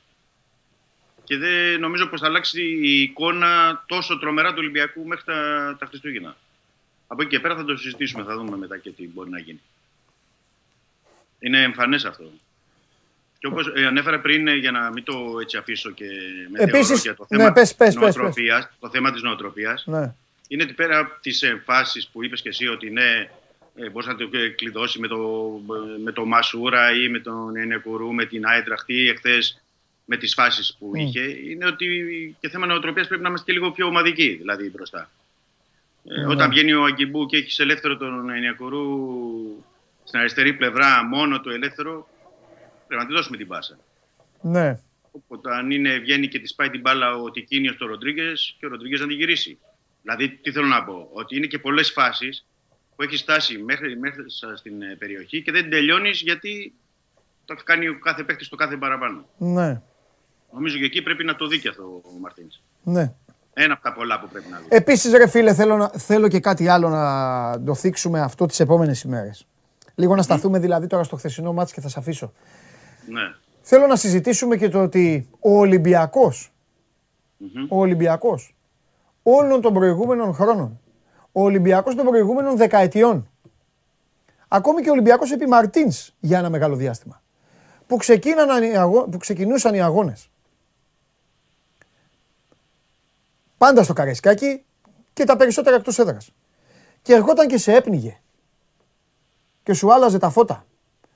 Και 1.25 1.37
δεν 1.37 1.81
νομίζω 1.81 2.07
πως 2.07 2.21
θα 2.21 2.27
αλλάξει 2.27 2.63
η 2.63 3.01
εικόνα 3.03 3.85
τόσο 3.87 4.19
τρομερά 4.19 4.49
του 4.49 4.59
Ολυμπιακού 4.59 5.07
μέχρι 5.07 5.25
τα, 5.25 5.77
τα 5.79 5.87
Χριστούγεννα. 5.87 6.37
Από 7.07 7.23
εκεί 7.23 7.31
και 7.31 7.41
πέρα 7.41 7.57
θα 7.57 7.65
το 7.65 7.77
συζητήσουμε, 7.77 8.25
θα 8.25 8.37
δούμε 8.37 8.57
μετά 8.57 8.79
και 8.79 8.91
τι 8.91 9.09
μπορεί 9.09 9.31
να 9.31 9.39
γίνει. 9.39 9.61
Είναι 11.47 11.63
εμφανές 11.63 12.05
αυτό. 12.05 12.25
Και 13.39 13.47
όπως 13.47 13.73
ε, 13.75 13.87
ανέφερα 13.87 14.21
πριν, 14.21 14.49
ε, 14.49 14.55
για 14.55 14.71
να 14.71 14.91
μην 14.91 15.05
το 15.05 15.39
έτσι 15.41 15.57
αφήσω 15.57 15.91
και 15.91 16.05
με 16.51 16.59
Επίσης, 16.63 17.03
για 17.03 17.15
το 17.15 17.27
ναι, 17.29 17.39
θέμα, 17.39 17.53
πες, 17.53 17.75
πες, 17.75 17.89
της 17.89 17.99
πες, 17.99 18.17
νοοτροπίας, 18.17 18.69
το 18.81 18.91
θέμα 18.91 19.13
της 19.13 19.23
νοοτροπίας, 19.23 19.85
Ναι. 19.87 20.15
είναι 20.49 20.63
ότι 20.63 20.73
πέρα 20.73 20.99
από 20.99 21.21
τις 21.21 21.43
εμφάσεις 21.43 22.09
που 22.09 22.25
είπες 22.25 22.43
και 22.43 22.49
εσύ 22.49 22.67
ότι 22.67 22.91
ναι, 22.91 23.29
ε, 23.77 23.91
μπορείς 23.91 24.09
να 24.09 24.17
το 24.17 24.29
κλειδώσει 24.57 24.99
με 25.01 25.09
το, 25.09 25.51
με 26.05 26.13
το 26.13 26.25
Μασούρα 26.25 26.93
ή 26.93 27.09
με 27.09 27.19
τον 27.19 27.57
Ενεκουρού, 27.57 28.15
με 28.15 28.25
την 28.25 28.47
Άιντραχτ 28.47 28.89
ή 28.89 29.09
εχθές 29.09 29.61
με 30.05 30.17
τις 30.17 30.35
φάσεις 30.35 30.77
που 30.79 30.87
Μμ. 30.87 30.95
είχε, 30.95 31.21
είναι 31.51 31.67
ότι 31.67 31.87
και 32.41 32.49
θέμα 32.49 32.67
νοοτροπίας 32.67 33.07
πρέπει 33.07 33.23
να 33.23 33.29
είμαστε 33.29 33.53
και 33.53 33.59
λίγο 33.59 33.71
πιο 33.71 33.87
ομαδικοί 33.87 34.35
δηλαδή 34.35 34.71
μπροστά. 34.71 35.11
Ε, 36.09 36.21
Ναι. 36.21 36.27
Όταν 36.27 36.51
βγαίνει 36.51 36.73
ο 36.73 36.85
Αγκιμπού 36.85 37.27
και 37.27 37.37
έχει 37.37 37.63
ελεύθερο 37.63 37.97
τον 37.97 38.31
Ενιακουρού 38.31 38.85
στην 40.07 40.19
αριστερή 40.19 40.53
πλευρά, 40.53 41.05
μόνο 41.05 41.41
το 41.41 41.51
ελεύθερο, 41.51 42.09
πρέπει 42.87 43.03
να 43.03 43.09
τη 43.09 43.15
δώσουμε 43.15 43.37
την 43.37 43.47
πάσα. 43.47 43.79
Ναι. 44.41 44.79
Όταν 45.27 45.71
είναι, 45.71 45.99
βγαίνει 45.99 46.29
και 46.29 46.39
τη 46.39 46.47
σπάει 46.47 46.71
την 46.71 46.81
μπάλα 46.81 47.17
ο 47.17 47.31
Τικίνιος 47.31 47.75
στο 47.75 47.87
Ροντρίγκες 47.87 48.57
και 48.59 48.67
ο 48.67 48.69
Ροντρίγκες 48.69 49.01
να 49.01 49.07
την 49.07 49.17
γυρίσει. 49.17 49.59
Δηλαδή, 50.03 50.29
τι 50.29 50.53
θέλω 50.53 50.67
να 50.67 50.85
πω, 50.85 51.09
ότι 51.13 51.37
είναι 51.37 51.47
και 51.47 51.59
πολλές 51.59 51.91
φάσεις 51.91 52.47
που 52.97 53.03
έχεις 53.03 53.21
στάσει 53.21 53.59
μέχρι, 53.59 53.99
μέχρι 53.99 54.31
σα 54.31 54.57
στην 54.57 54.83
ε, 54.83 54.97
περιοχή 54.99 55.43
και 55.43 55.53
δεν 55.53 55.71
τελειώνεις 55.71 56.21
γιατί 56.21 56.75
το 57.45 57.53
έχει 57.53 57.65
κάνει 57.65 57.89
ο 57.89 57.99
κάθε 57.99 58.23
παίκτης 58.23 58.49
το 58.49 58.57
κάθε 58.57 58.77
παραπάνω. 58.77 59.29
Ναι. 59.39 59.81
Νομίζω 60.53 60.79
και 60.79 60.85
εκεί 60.85 61.03
πρέπει 61.03 61.25
να 61.25 61.37
το 61.37 61.47
δει 61.47 61.59
και 61.59 61.69
αυτό 61.69 61.83
ο 61.83 62.19
Μαρτίνς. 62.21 62.61
Ναι. 62.83 63.13
Ένα 63.55 63.73
από 63.73 63.83
τα 63.83 63.93
πολλά 63.93 64.21
που 64.21 64.29
πρέπει 64.29 64.49
να 64.51 64.59
δει. 64.59 64.67
Επίσης 64.69 65.13
ρε 65.13 65.29
φίλε 65.29 65.55
θέλω, 65.55 65.77
να, 65.77 65.89
θέλω 65.89 66.29
και 66.29 66.41
κάτι 66.41 66.69
άλλο 66.69 66.89
να 66.89 67.63
το 67.65 67.75
θίξουμε 67.75 68.21
αυτό 68.21 68.47
τις 68.47 68.61
επόμενες 68.61 69.03
ημέρες. 69.03 69.47
Λίγο 69.99 70.15
να 70.15 70.23
σταθούμε 70.23 70.59
δηλαδή 70.59 70.87
τώρα 70.87 71.05
στο 71.05 71.17
χθεσινό 71.17 71.53
μάτς 71.53 71.73
και 71.73 71.81
θα 71.81 71.89
σε 71.89 71.99
αφήσω. 71.99 72.33
Ναι. 73.09 73.21
Θέλω 73.61 73.87
να 73.87 73.97
συζητήσουμε 73.97 74.57
και 74.57 74.69
το 74.69 74.83
ότι 74.83 75.29
ο 75.41 75.59
Ολυμπιακός, 75.59 76.53
Μμμ. 77.37 77.67
ο 77.69 77.79
Ολυμπιακός 77.79 78.57
όλων 79.23 79.61
των 79.61 79.73
προηγούμενων 79.75 80.35
χρόνων, 80.35 80.81
ο 81.33 81.43
Ολυμπιακός 81.43 81.95
των 81.95 82.05
προηγούμενων 82.07 82.57
δεκαετιών, 82.57 83.31
ακόμη 84.49 84.83
και 84.83 84.89
ο 84.89 84.93
Ολυμπιακός 84.93 85.31
επί 85.33 85.47
Μαρτίνς 85.47 86.13
για 86.21 86.39
ένα 86.39 86.51
μεγάλο 86.51 86.77
διάστημα, 86.77 87.23
που, 87.87 87.97
ξεκίναναν 87.97 88.63
οι 88.63 88.77
αγώ- 88.77 89.09
που 89.09 89.19
ξεκινούσαν 89.19 89.75
οι 89.75 89.83
αγώνες 89.83 90.31
πάντα 93.59 93.83
στο 93.83 93.93
Καραϊσκάκι 93.93 94.65
και 95.13 95.25
τα 95.25 95.37
περισσότερα 95.37 95.77
εκτός 95.77 95.99
έδρας. 95.99 96.31
Και 97.03 97.13
ερχόταν 97.15 97.49
και 97.49 97.59
σε 97.59 97.73
έπνιγε 97.75 98.21
και 99.67 99.75
σου 99.75 99.93
άλλαζε 99.93 100.19
τα 100.19 100.31
φώτα. 100.31 100.67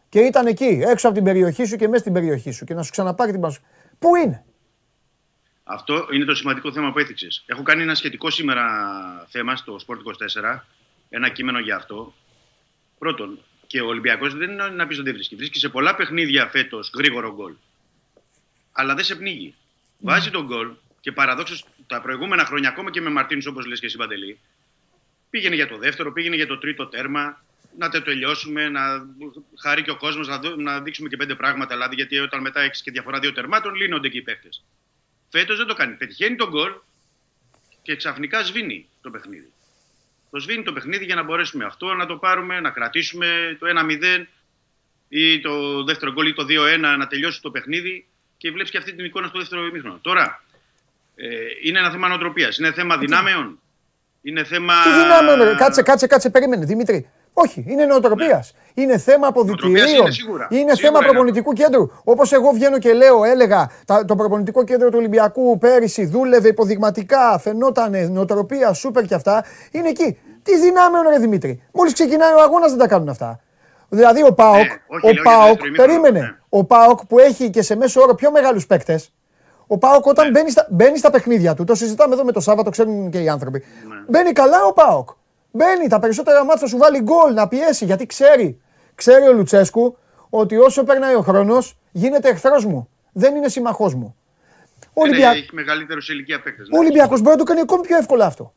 Και 0.08 0.20
ήταν 0.20 0.46
εκεί, 0.46 0.82
έξω 0.86 1.06
από 1.06 1.16
την 1.16 1.24
περιοχή 1.24 1.64
σου 1.64 1.76
και 1.76 1.88
μέσα 1.88 2.00
στην 2.00 2.12
περιοχή 2.12 2.50
σου 2.50 2.64
και 2.64 2.74
να 2.74 2.82
σου 2.82 2.90
ξαναπάρει 2.90 3.30
την 3.30 3.40
πάσου. 3.40 3.60
Πού 3.98 4.16
είναι; 4.16 4.44
Αυτό 5.64 6.06
είναι 6.12 6.24
το 6.24 6.34
σημαντικό 6.34 6.72
θέμα 6.72 6.92
που 6.92 6.98
έθιξες. 6.98 7.42
Έχω 7.46 7.62
κάνει 7.62 7.82
ένα 7.82 7.94
σχετικό 7.94 8.30
σήμερα 8.30 8.64
θέμα 9.28 9.56
στο 9.56 9.76
Sport 9.86 9.96
24, 10.52 10.60
ένα 11.08 11.28
κείμενο 11.28 11.58
για 11.58 11.76
αυτό. 11.76 12.14
Πρώτον, 12.98 13.38
και 13.66 13.80
ο 13.80 13.86
Ολυμπιακός 13.86 14.34
δεν 14.34 14.50
είναι 14.50 14.68
να 14.68 14.86
πεις 14.86 14.96
ότι 14.96 15.06
δεν 15.06 15.14
βρίσκει. 15.14 15.36
Βρίσκει 15.36 15.58
σε 15.58 15.68
πολλά 15.68 15.94
παιχνίδια 15.94 16.46
φέτος 16.46 16.90
γρήγορο 16.96 17.34
γκολ. 17.34 17.52
Αλλά 18.72 18.94
δεν 18.94 19.04
σε 19.04 19.14
πνίγει. 19.14 19.54
Βάζει 19.98 20.30
τον 20.30 20.46
γκολ 20.46 20.72
και 21.00 21.12
παραδόξως 21.12 21.64
τα 21.86 22.00
προηγούμενα 22.00 22.44
χρόνια, 22.44 22.68
ακόμα 22.68 22.90
και 22.90 23.00
με 23.00 23.10
Μαρτίνους 23.10 23.46
όπως 23.46 23.66
λες 23.66 23.80
και 23.80 23.86
εσύ 23.86 23.96
Παντελή, 23.96 24.38
πήγαινε 25.30 25.54
για 25.54 25.68
το 25.68 25.78
δεύτερο, 25.78 26.12
πήγαινε 26.12 26.36
για 26.36 26.46
το 26.46 26.58
τρίτο 26.58 26.86
τέρμα. 26.86 27.44
Να 27.78 27.88
το 27.88 28.02
τελειώσουμε, 28.02 28.68
να 28.68 28.80
χαρεί 29.62 29.82
και 29.82 29.90
ο 29.90 29.96
κόσμος, 29.96 30.28
να, 30.28 30.38
δω- 30.38 30.56
να 30.56 30.80
δείξουμε 30.80 31.08
και 31.08 31.16
πέντε 31.16 31.34
πράγματα. 31.34 31.74
Δηλαδή, 31.74 31.94
γιατί 31.94 32.18
όταν 32.18 32.40
μετά 32.40 32.60
έχεις 32.60 32.82
και 32.82 32.90
διαφορά 32.90 33.18
δύο 33.18 33.32
τερμάτων, 33.32 33.74
λύνονται 33.74 34.08
και 34.08 34.18
οι 34.18 34.22
παίχτε. 34.22 34.48
Φέτος 35.30 35.56
δεν 35.56 35.66
το 35.66 35.74
κάνει. 35.74 35.94
Πετυχαίνει 35.94 36.36
τον 36.36 36.48
γκολ 36.48 36.72
και 37.82 37.96
ξαφνικά 37.96 38.42
σβήνει 38.44 38.88
το 39.00 39.10
παιχνίδι. 39.10 39.52
Το 40.30 40.38
σβήνει 40.38 40.62
το 40.62 40.72
παιχνίδι 40.72 41.04
για 41.04 41.14
να 41.14 41.22
μπορέσουμε 41.22 41.64
αυτό 41.64 41.94
να 41.94 42.06
το 42.06 42.16
πάρουμε, 42.16 42.60
να 42.60 42.70
κρατήσουμε 42.70 43.56
το 43.60 43.66
1-0 43.66 44.24
ή 45.08 45.40
το 45.40 45.84
δεύτερο 45.84 46.12
γκολ 46.12 46.26
ή 46.28 46.32
το 46.32 46.46
2-1 46.48 46.78
να 46.98 47.06
τελειώσει 47.06 47.42
το 47.42 47.50
παιχνίδι 47.50 48.06
και 48.36 48.50
βλέπεις 48.50 48.70
και 48.70 48.78
αυτή 48.78 48.92
την 48.94 49.04
εικόνα 49.04 49.26
στο 49.28 49.38
δεύτερο 49.38 49.66
ημίχρονο. 49.66 49.98
Τώρα, 50.02 50.42
ε, 51.14 51.26
είναι 51.62 51.78
ένα 51.78 51.90
θέμα 51.90 52.08
νοοτροπίας. 52.08 52.58
Είναι 52.58 52.72
θέμα 52.72 52.98
δυνάμεων. 52.98 53.60
Είναι 54.22 54.44
θέμα. 54.44 54.82
Τι 54.82 54.88
δυνάμεων, 54.90 55.42
ρε; 55.42 55.54
Κάτσε, 55.54 55.82
κάτσε, 55.82 56.06
κάτσε, 56.06 56.30
περίμενε, 56.30 56.64
Δημήτρη. 56.64 57.10
Όχι, 57.44 57.64
είναι 57.68 57.84
νοοτροπίας. 57.84 58.52
Είναι 58.74 58.98
θέμα 58.98 59.26
αποδητηρίων. 59.26 59.72
Νοοτροπίας 59.72 60.00
είναι 60.00 60.10
σίγουρα. 60.10 60.46
Είναι 60.50 60.58
Σίγουρα 60.60 60.76
θέμα 60.76 60.98
είναι. 60.98 61.06
προπονητικού 61.06 61.52
κέντρου. 61.52 61.88
Όπως 62.04 62.32
εγώ 62.32 62.50
βγαίνω 62.50 62.78
και 62.78 62.92
λέω, 62.92 63.24
έλεγα, 63.24 63.70
τα- 63.86 64.04
το 64.04 64.14
προπονητικό 64.16 64.64
κέντρο 64.64 64.88
του 64.88 64.96
Ολυμπιακού 64.98 65.58
πέρυσι 65.58 66.04
δούλευε 66.06 66.48
υποδειγματικά, 66.48 67.38
φαινότανε 67.38 68.00
νοοτροπία, 68.02 68.72
σούπερ 68.72 69.04
και 69.04 69.14
αυτά. 69.14 69.44
Είναι 69.70 69.88
εκεί. 69.88 70.18
Τι 70.42 70.58
δυνάμεων, 70.58 71.04
ρε 71.10 71.18
Δημήτρη. 71.18 71.62
Μόλις 71.72 71.92
ξεκινάει 71.92 72.32
ο 72.32 72.40
αγώνας 72.40 72.70
δεν 72.70 72.78
τα 72.78 72.86
κάνουν 72.88 73.08
αυτά. 73.08 73.40
Δηλαδή 73.88 74.22
ο 74.24 74.32
Πάοκ, 74.34 74.54
Ναι, 74.56 74.62
όχι, 74.88 75.04
λέω 75.04 75.10
ο 75.10 75.10
για 75.10 75.22
Πάοκ, 75.22 75.42
δεύτερο 75.46 75.66
ημίχρονο, 75.66 76.00
περίμενε. 76.00 76.18
ναι. 76.26 76.36
Ο 76.48 76.64
Πάοκ 76.64 77.06
που 77.06 77.18
έχει 77.18 77.50
και 77.50 77.62
σε 77.62 77.76
μέσο 77.76 78.00
όρο 78.00 78.14
πιο 78.14 78.30
μεγάλους 78.30 78.66
παίκτες, 78.66 79.12
ο 79.66 79.78
Πάοκ 79.78 80.06
όταν 80.06 80.24
Ναι. 80.24 80.30
μπαίνει, 80.30 80.50
στα, 80.50 80.66
μπαίνει 80.70 80.98
στα 80.98 81.10
παιχνίδια 81.10 81.54
του, 81.54 81.64
το 81.64 81.74
συζητάμε 81.74 82.14
εδώ 82.14 82.24
με 82.24 82.32
το 82.32 82.40
Σάββατο, 82.40 82.70
ξέρουν 82.70 83.10
και 83.10 83.18
οι 83.18 83.28
άνθρωποι. 83.28 83.58
Ναι. 83.88 83.94
Μπαίνει 84.08 84.32
καλά 84.32 84.64
ο 84.64 84.72
Πάοκ. 84.72 85.08
Μπαίνει 85.52 85.88
τα 85.88 85.98
περισσότερα 85.98 86.44
μάτια 86.44 86.66
σου 86.66 86.76
βάλει 86.78 87.00
γκολ 87.00 87.34
να 87.34 87.48
πιέσει 87.48 87.84
γιατί 87.84 88.06
ξέρει. 88.06 88.60
Ξέρει 88.94 89.26
ο 89.26 89.32
Λουτσέσκου 89.32 89.98
ότι 90.30 90.56
όσο 90.56 90.84
περνάει 90.84 91.14
ο 91.14 91.20
χρόνος 91.20 91.76
γίνεται 91.92 92.28
εχθρός 92.28 92.64
μου. 92.64 92.88
Δεν 93.12 93.34
είναι 93.36 93.48
συμμαχός 93.48 93.94
μου. 93.94 94.14
Ο, 94.92 95.02
Ναι, 95.04 95.08
Ολυμπια... 95.10 95.30
Έχει 95.30 95.48
μεγαλύτερου 95.52 96.00
σε 96.00 96.12
ηλικία 96.12 96.40
παίκτες. 96.40 96.68
ο 96.72 96.78
Ολυμπιακός 96.78 97.20
μπορεί 97.20 97.30
να 97.30 97.36
το 97.36 97.44
κάνει 97.44 97.60
ακόμη 97.60 97.82
πιο 97.86 97.96
εύκολα 97.96 98.26
αυτό. 98.26 98.54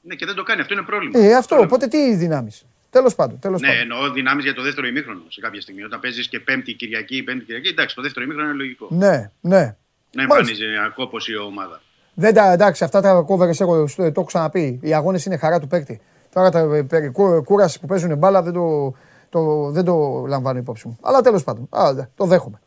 Ναι, 0.00 0.14
και 0.14 0.26
δεν 0.26 0.34
το 0.34 0.42
κάνει. 0.42 0.60
Αυτό 0.60 0.74
είναι 0.74 0.82
πρόβλημα. 0.82 1.18
Ε, 1.18 1.34
αυτό. 1.34 1.58
Οπότε 1.58 1.86
τι 1.86 2.14
δυνάμεις. 2.14 2.66
Τέλος 2.90 3.14
πάντων. 3.14 3.38
Τέλος 3.38 3.60
Ναι, 3.60 3.66
πάντων. 3.66 3.82
εννοώ 3.82 4.10
δυνάμεις 4.10 4.44
για 4.44 4.54
το 4.54 4.62
δεύτερο 4.62 4.86
ημίχρονο 4.86 5.22
σε 5.28 5.40
κάποια 5.40 5.60
στιγμή. 5.60 5.82
Όταν 5.84 6.00
παίζεις 6.00 6.28
και 6.28 6.40
πέμπτη 6.40 6.72
Κυριακή 6.72 7.16
ή 7.16 7.22
πέμπτη 7.22 7.44
Κυριακή, 7.44 7.68
εντάξει, 7.68 7.94
το 7.94 8.02
δεύτερο 8.02 8.24
ημίχρονο 8.24 8.48
είναι 8.48 8.58
λογικό. 8.58 8.86
Ναι, 8.90 9.30
ναι. 9.40 9.58
Να 9.60 10.26
Μάλιστα. 10.26 10.38
εμφανίζει 10.38 10.66
μια 10.66 10.92
κόπωση 10.94 11.32
η 11.32 11.36
ομάδα. 11.36 11.82
Δεν 12.14 12.34
τα 12.34 12.52
εντάξει, 12.52 12.84
αυτά 12.84 13.00
τα 13.00 13.20
κόβερες 13.26 13.60
εγώ 13.60 13.86
στο- 13.86 14.02
το 14.02 14.12
έχω 14.16 14.24
ξαναπεί. 14.24 14.78
Οι 14.82 14.94
αγώνες 14.94 15.24
είναι 15.24 15.36
χαρά 15.36 15.60
του 15.60 15.66
παίκτη. 15.66 16.00
Τώρα 16.32 16.50
τα 16.50 16.58
ε, 16.58 16.82
περί 16.82 17.10
κου- 17.10 17.44
κούραση 17.44 17.80
που 17.80 17.86
παίζουν 17.86 18.16
μπάλα 18.18 18.42
δεν 18.42 18.52
το, 18.52 18.94
το, 19.28 19.70
δεν 19.70 19.84
το 19.84 20.24
λαμβάνω 20.28 20.58
υπόψη 20.58 20.88
μου. 20.88 20.98
Αλλά 21.02 21.20
τέλος 21.20 21.44
πάντων, 21.44 21.68
α, 21.70 21.92
δε- 21.94 22.02
το 22.14 22.24
δέχομαι. 22.24 22.58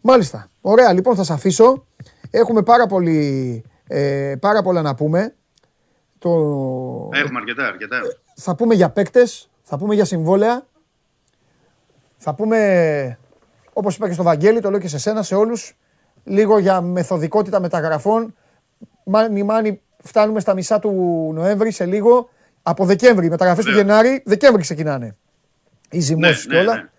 Μάλιστα. 0.00 0.48
Ωραία, 0.60 0.92
λοιπόν, 0.92 1.14
θα 1.16 1.24
σα 1.24 1.34
αφήσω. 1.34 1.84
Έχουμε 2.30 2.62
πάρα, 2.62 2.86
πολύ, 2.86 3.62
ε, 3.86 4.34
πάρα 4.40 4.62
πολλά 4.62 4.82
να 4.82 4.94
πούμε. 4.94 5.34
Το... 6.18 6.30
Έχουμε 7.12 7.38
αρκετά, 7.38 7.66
αρκετά. 7.66 7.98
Θα 8.34 8.54
πούμε 8.54 8.74
για 8.74 8.90
παίκτες, 8.90 9.50
θα 9.62 9.78
πούμε 9.78 9.94
για 9.94 10.04
συμβόλαια. 10.04 10.66
Θα 12.16 12.34
πούμε, 12.34 13.18
όπως 13.72 13.96
είπα 13.96 14.06
και 14.08 14.14
στο 14.14 14.22
Βαγγέλη, 14.22 14.60
το 14.60 14.70
λέω 14.70 14.78
και 14.80 14.88
σε 14.88 14.98
σένα, 14.98 15.22
σε 15.22 15.34
όλους, 15.34 15.76
λίγο 16.24 16.58
για 16.58 16.80
μεθοδικότητα 16.80 17.60
μεταγραφών. 17.60 18.34
Μάνι 19.04 19.42
μάνι 19.42 19.80
φτάνουμε 20.02 20.40
στα 20.40 20.54
μισά 20.54 20.78
του 20.78 20.90
Νοέμβρη 21.34 21.70
σε 21.70 21.84
λίγο. 21.86 22.30
Από 22.62 22.84
Δεκέμβρη, 22.84 23.26
οι 23.26 23.28
μεταγραφές 23.28 23.64
του 23.64 23.70
Ναι. 23.70 23.76
Γενάρη, 23.76 24.22
Δεκέμβρη 24.26 24.62
ξεκινάνε. 24.62 25.16
Οι 25.90 26.00
ζυμώσεις 26.00 26.46
και 26.46 26.56
όλα. 26.56 26.90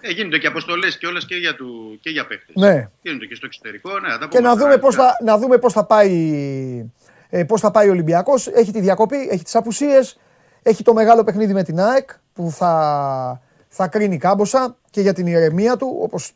Ε, 0.00 0.10
γίνονται 0.10 0.38
και 0.38 0.46
αποστολές 0.46 0.98
και 0.98 1.06
όλες 1.06 1.24
και 1.26 1.34
για, 1.34 1.54
του, 1.54 1.98
και 2.00 2.10
για 2.10 2.26
παίχτε. 2.26 2.52
Ναι. 2.54 2.88
Γίνονται 3.02 3.26
και 3.26 3.34
στο 3.34 3.46
εξωτερικό. 3.46 3.98
Ναι, 3.98 4.08
θα 4.10 4.18
τα 4.18 4.26
Και 4.28 4.36
πούμε 4.36 4.40
να 4.40 4.50
αυτά, 4.50 4.64
δούμε 4.64 4.76
πώς 4.78 4.94
αρκετά. 4.98 5.16
θα, 5.18 5.24
να 5.24 5.38
δούμε 5.38 5.58
πώς 5.58 5.72
θα 5.72 5.84
πάει, 5.84 6.90
ε, 7.30 7.44
πώς 7.44 7.60
θα 7.60 7.70
πάει 7.70 7.88
ο 7.88 7.90
Ολυμπιακός. 7.90 8.46
Έχει 8.46 8.72
τη 8.72 8.80
διακοπή, 8.80 9.28
έχει 9.30 9.42
τις 9.44 9.54
απουσίες, 9.54 10.18
έχει 10.62 10.82
το 10.82 10.92
μεγάλο 10.92 11.24
παιχνίδι 11.24 11.52
με 11.52 11.62
την 11.62 11.80
ΑΕΚ 11.80 12.10
που 12.32 12.50
θα, 12.50 13.40
θα 13.68 13.88
κρίνει 13.88 14.16
κάμποσα 14.16 14.76
και 14.90 15.00
για 15.00 15.12
την 15.12 15.26
ηρεμία 15.26 15.76
του, 15.76 15.98
όπως 16.00 16.32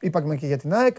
είπαμε 0.00 0.36
και 0.36 0.46
για 0.46 0.58
την 0.58 0.74
ΑΕΚ. 0.74 0.96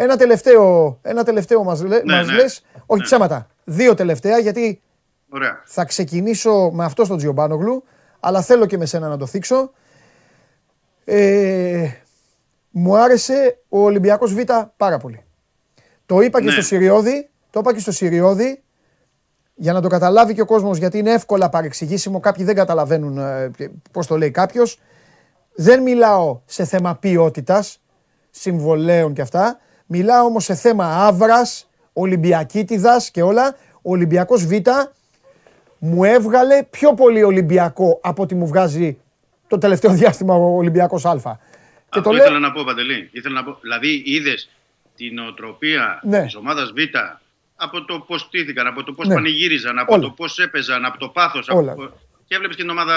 Ένα 0.00 0.16
τελευταίο, 0.16 0.98
ένα 1.02 1.24
τελευταίο 1.24 1.64
μας, 1.64 1.82
λέ, 1.82 2.02
Ναι, 2.02 2.14
μας 2.16 2.26
ναι. 2.26 2.34
λες, 2.34 2.62
όχι 2.86 3.00
Ναι. 3.00 3.06
ψέματα, 3.06 3.46
δύο 3.64 3.94
τελευταία 3.94 4.38
γιατί 4.38 4.82
Ωραία. 5.30 5.62
θα 5.64 5.84
ξεκινήσω 5.84 6.70
με 6.72 6.84
αυτό 6.84 7.04
στον 7.04 7.16
Τζιομπάνογλου, 7.16 7.84
αλλά 8.20 8.42
θέλω 8.42 8.66
και 8.66 8.76
με 8.78 8.86
σένα 8.86 9.08
να 9.08 9.16
το 9.16 9.26
θίξω. 9.26 9.70
Ε, 11.04 11.88
μου 12.70 12.96
άρεσε 12.96 13.58
ο 13.68 13.78
Ολυμπιακός 13.82 14.34
Β 14.34 14.38
πάρα 14.76 14.98
πολύ. 14.98 15.24
Το 16.06 16.20
είπα 16.20 16.38
και 16.38 16.44
Ναι. 16.46 16.52
στο 16.52 16.62
Συριώδη, 16.62 17.28
το 17.50 17.60
είπα 17.60 17.72
και 17.74 17.80
στο 17.80 17.92
Συριώδη, 17.92 18.62
για 19.54 19.72
να 19.72 19.80
το 19.80 19.88
καταλάβει 19.88 20.34
και 20.34 20.40
ο 20.40 20.46
κόσμος, 20.46 20.78
γιατί 20.78 20.98
είναι 20.98 21.12
εύκολα 21.12 21.48
παρεξηγήσιμο, 21.48 22.20
κάποιοι 22.20 22.44
δεν 22.44 22.54
καταλαβαίνουν 22.54 23.18
ε, 23.18 23.50
πώς 23.92 24.06
το 24.06 24.16
λέει 24.16 24.30
κάποιος. 24.30 24.80
Δεν 25.54 25.82
μιλάω 25.82 26.40
σε 26.44 26.64
θέμα 26.64 26.96
ποιότητας, 26.96 27.80
συμβολέων 28.30 29.12
και 29.12 29.20
αυτά. 29.22 29.58
Μιλάω 29.90 30.24
όμως 30.26 30.44
σε 30.44 30.54
θέμα 30.54 31.06
άβρας, 31.06 31.68
Ολυμπιακίτιδας 31.92 33.10
και 33.10 33.22
όλα. 33.22 33.56
Ο 33.82 33.90
Ολυμπιακός 33.90 34.46
Β 34.46 34.52
μου 35.78 36.04
έβγαλε 36.04 36.62
πιο 36.70 36.94
πολύ 36.94 37.22
Ολυμπιακό 37.22 37.98
από 38.02 38.22
ότι 38.22 38.34
μου 38.34 38.46
βγάζει 38.46 38.98
το 39.48 39.58
τελευταίο 39.58 39.90
διάστημα 40.00 40.34
ο 40.34 40.56
Ολυμπιακός 40.56 41.04
Α. 41.04 41.16
Και 41.90 41.98
Αυτό 41.98 42.14
ήθελα 42.16 42.38
να 42.38 42.52
πω, 42.52 42.64
Παντελή. 42.64 43.08
Ήθελα 43.12 43.34
να 43.34 43.44
πω. 43.44 43.58
Δηλαδή, 43.60 44.02
είδες 44.06 44.50
την 44.96 45.18
οτροπία 45.18 46.00
Ναι. 46.02 46.22
της 46.22 46.34
ομάδας 46.36 46.70
Β 46.70 46.78
από 47.56 47.84
το 47.84 47.98
πώς 48.00 48.20
στήθηκαν, 48.20 48.66
από 48.66 48.82
το 48.84 48.92
πώς 48.92 49.06
Ναι. 49.08 49.14
πανηγύριζαν, 49.14 49.78
από 49.78 49.92
Όλα. 49.94 50.02
το 50.02 50.10
πώς 50.10 50.38
έπαιζαν, 50.38 50.84
από 50.84 50.98
το 50.98 51.08
πάθος. 51.08 51.48
Όλα. 51.48 51.72
Από... 51.72 51.88
Και 52.26 52.34
έβλεπες 52.34 52.56
και 52.56 52.62
την, 52.62 52.70
ομάδα, 52.70 52.94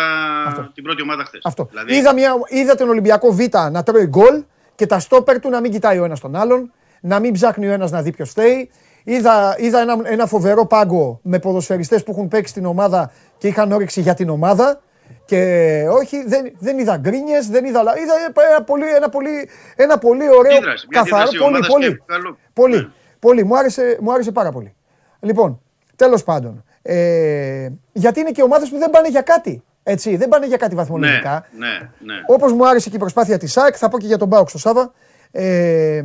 Αυτό. 0.48 0.72
την 0.74 0.84
πρώτη 0.84 1.02
ομάδα 1.02 1.24
χθες. 1.24 1.42
Αυτό. 1.44 1.68
Δηλαδή, 1.70 1.96
Είδα, 1.96 2.14
μια, 2.14 2.34
είδα 2.48 2.76
τον 2.76 2.90
Ολυμπιακό 2.90 3.32
Β 3.34 3.40
να 3.72 3.84
τρώει 3.84 4.06
γκολ 4.06 4.44
και 4.76 4.86
τα 4.86 5.00
στόπερ 5.00 5.40
του 5.40 5.50
να 5.50 5.60
μην 5.62 5.72
κοιτάει 5.72 6.00
ο 6.00 6.04
ένας 6.04 6.20
τον 6.20 6.36
άλλον, 6.36 6.72
να 7.02 7.20
μην 7.20 7.34
ψάχνει 7.34 7.68
ο 7.68 7.72
ένας 7.72 7.92
να 7.92 8.02
δει 8.02 8.12
ποιος 8.12 8.30
φταίει. 8.30 8.70
Είδα, 9.04 9.56
είδα 9.60 9.80
ένα, 9.80 9.96
ένα 10.04 10.26
φοβερό 10.26 10.66
πάγκο 10.66 11.20
με 11.24 11.40
ποδοσφαιριστές 11.40 12.04
που 12.04 12.12
έχουν 12.12 12.28
παίξει 12.28 12.52
στην 12.52 12.66
ομάδα 12.66 13.12
και 13.38 13.48
είχαν 13.48 13.72
όρεξη 13.72 14.02
για 14.02 14.14
την 14.14 14.30
ομάδα. 14.30 14.82
Και 15.26 15.84
όχι, 15.90 16.24
δεν, 16.28 16.52
δεν 16.60 16.80
είδα 16.80 16.98
γκρίνιες, 16.98 17.48
δεν 17.50 17.66
είδα. 17.66 17.84
λα- 17.84 17.98
Είδα 18.00 18.14
ένα 18.52 18.64
πολύ, 18.64 18.86
ένα 18.96 19.10
πολύ, 19.10 19.50
ένα 19.76 19.98
πολύ 19.98 20.24
ωραίο. 20.38 20.56
Αντίδραση, 20.56 20.86
μια 20.90 21.02
καθαρό. 21.02 21.22
αντίδραση 21.24 21.38
Πολύ, 21.38 21.50
ομάδας 21.56 21.68
πολύ. 21.68 21.88
και 21.98 22.02
καλό. 22.06 22.38
Πολύ. 22.54 22.76
Ναι. 22.78 22.88
Πολύ. 23.20 23.44
Μου 23.44 23.58
άρεσε, 23.58 23.98
μου 24.02 24.14
άρεσε 24.14 24.32
πάρα 24.32 24.52
πολύ. 24.52 24.76
Λοιπόν, 25.20 25.62
τέλος 25.96 26.24
πάντων. 26.24 26.64
Ε, 26.82 27.68
γιατί 27.94 28.20
είναι 28.20 28.32
και 28.32 28.42
ομάδες 28.42 28.70
που 28.70 28.78
δεν 28.78 28.90
πάνε 28.90 29.08
για 29.10 29.22
κάτι. 29.22 29.64
Έτσι, 29.84 30.16
δεν 30.16 30.28
πάνε 30.30 30.46
για 30.48 30.58
κάτι 30.58 30.74
ναι, 30.76 30.80
βαθμολογικά. 30.82 31.46
ναι, 31.58 31.68
ναι. 32.06 32.14
Όπως 32.28 32.54
μου 32.54 32.68
άρεσε 32.68 32.90
και 32.90 32.96
η 32.96 33.00
προσπάθεια 33.00 33.38
της 33.38 33.52
ΣΑΚ, 33.52 33.76
θα 33.78 33.90
πω 33.90 34.00
και 34.00 34.06
για 34.08 34.18
τον 34.18 34.28
Μπάουξ 34.28 34.50
στο 34.50 34.60
Σάβα. 34.60 34.92
Ε, 35.32 36.02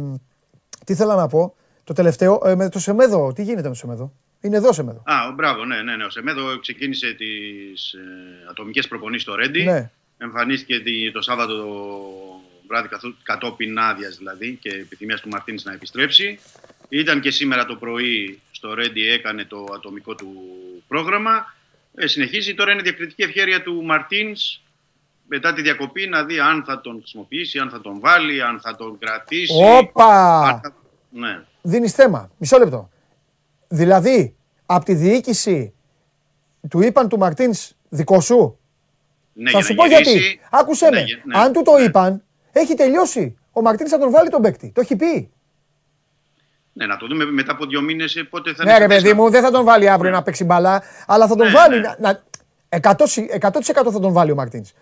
τι 0.87 0.95
θέλω 0.95 1.15
να 1.15 1.27
πω. 1.27 1.55
Το 1.85 1.93
τελευταίο, 1.93 2.43
ε, 2.45 2.55
με 2.55 2.69
το 2.69 2.79
Σεμέδο, 2.79 3.33
τι 3.33 3.43
γίνεται 3.43 3.63
με 3.63 3.69
το 3.69 3.75
Σεμέδο; 3.75 4.13
Είναι 4.41 4.57
εδώ 4.57 4.73
Σεμέδο. 4.73 5.03
Α, 5.05 5.33
μπράβο, 5.35 5.65
ναι, 5.65 5.83
ναι, 5.83 5.97
ναι. 5.97 6.05
Ο 6.05 6.11
Σεμέδο 6.11 6.59
ξεκίνησε 6.59 7.13
τις 7.13 7.93
ε, 7.93 8.01
ατομικές 8.51 8.89
προπονήσεις 8.89 9.23
στο 9.23 9.35
Ρέντι. 9.35 9.63
Ναι. 9.63 9.91
Εμφανίστηκε 10.19 10.81
τη- 10.81 11.13
το 11.13 11.21
Σάββατο 11.21 11.57
το 11.57 11.69
βράδυ 12.69 12.89
καθού- 12.89 13.17
κατόπιν 13.23 13.79
άδειας 13.79 14.17
δηλαδή 14.17 14.59
και 14.61 14.69
επιθυμίας 14.69 15.21
του 15.21 15.29
Μαρτίνη 15.29 15.61
να 15.65 15.73
επιστρέψει. 15.73 16.39
Ήταν 16.89 17.21
και 17.21 17.31
σήμερα 17.31 17.65
το 17.65 17.77
πρωί 17.77 18.41
στο 18.51 18.75
Ρέντι, 18.75 19.09
έκανε 19.11 19.45
το 19.45 19.67
ατομικό 19.75 20.15
του 20.15 20.33
πρόγραμμα. 20.89 21.55
Ε, 21.95 22.07
συνεχίζει. 22.07 22.55
Τώρα 22.55 22.73
είναι 22.73 22.83
διακριτική 22.83 23.23
ευχέρεια 23.23 23.63
του 23.63 23.83
Μαρτίνς 23.85 24.61
μετά 25.29 25.53
τη 25.53 25.63
διακοπή 25.63 26.07
να 26.07 26.25
δει 26.25 26.39
αν 26.39 26.65
θα 26.67 26.81
τον 26.81 26.99
χρησιμοποιήσει, 26.99 27.59
αν 27.59 27.71
θα 27.71 27.81
τον 27.81 28.01
βάλει, 28.01 28.43
αν 28.43 28.61
θα 28.61 28.77
τον 28.77 28.99
κρατήσει. 28.99 29.63
αν 29.65 29.79
Όπα! 29.79 30.61
θα- 30.63 30.75
Ναι. 31.11 31.43
Δίνεις 31.63 31.93
θέμα. 31.93 32.31
Μισό 32.37 32.59
λεπτό. 32.59 32.89
Δηλαδή, 33.69 34.37
από 34.67 34.85
τη 34.85 34.95
διοίκηση 34.95 35.75
του 36.69 36.81
είπαν 36.83 37.09
του 37.09 37.19
Μαρτίνς 37.19 37.73
δικό 37.89 38.21
σου; 38.21 38.59
Ναι, 39.33 39.51
θα 39.51 39.59
για 39.59 39.67
σου 39.67 39.75
να 39.75 39.83
πω 39.83 39.89
γυρίσει- 39.89 40.19
γιατί. 40.19 40.41
Άκουσε 40.51 40.85
Ναι, 40.89 40.97
με. 40.97 41.03
για- 41.03 41.23
ναι, 41.25 41.39
Αν 41.39 41.53
του 41.53 41.63
το 41.63 41.77
ναι. 41.79 41.83
είπαν, 41.85 42.23
έχει 42.53 42.75
τελειώσει. 42.75 43.37
Ο 43.53 43.61
Μαρτίνς 43.63 43.91
θα 43.91 43.99
τον 43.99 44.11
βάλει 44.11 44.29
τον 44.31 44.43
παίκτη. 44.43 44.71
Το 44.75 44.81
έχει 44.81 44.97
πει. 44.97 45.31
Ναι, 46.73 46.87
να 46.87 46.97
το 46.97 47.07
δούμε 47.07 47.25
μετά 47.25 47.53
από 47.53 47.67
δύο 47.67 47.81
μήνες 47.81 48.27
πότε 48.31 48.55
θα 48.55 48.65
Ναι, 48.65 48.71
είναι 48.71 48.79
ρε 48.79 48.85
σε 48.85 48.89
παιδί 48.89 49.01
θέση 49.03 49.15
να- 49.15 49.23
μου, 49.23 49.31
δεν 49.31 49.43
θα 49.43 49.51
τον 49.51 49.65
βάλει 49.65 49.89
αύριο 49.89 50.11
να 50.11 50.23
παίξει 50.23 50.45
μπαλά, 50.45 50.83
αλλά 51.07 51.27
θα 51.27 51.37
τον 51.37 51.47
Ναι, 51.47 51.53
βάλει. 51.53 51.81
ναι. 51.81 51.95
Να, 51.99 52.13
να, 52.13 52.23
100%, 52.69 53.23
100% 53.41 53.91
θα 53.93 54.01
τον 54.01 54.13
βάλει 54.13 54.31
ο 54.31 54.35
Μαρτίνς. 54.35 54.73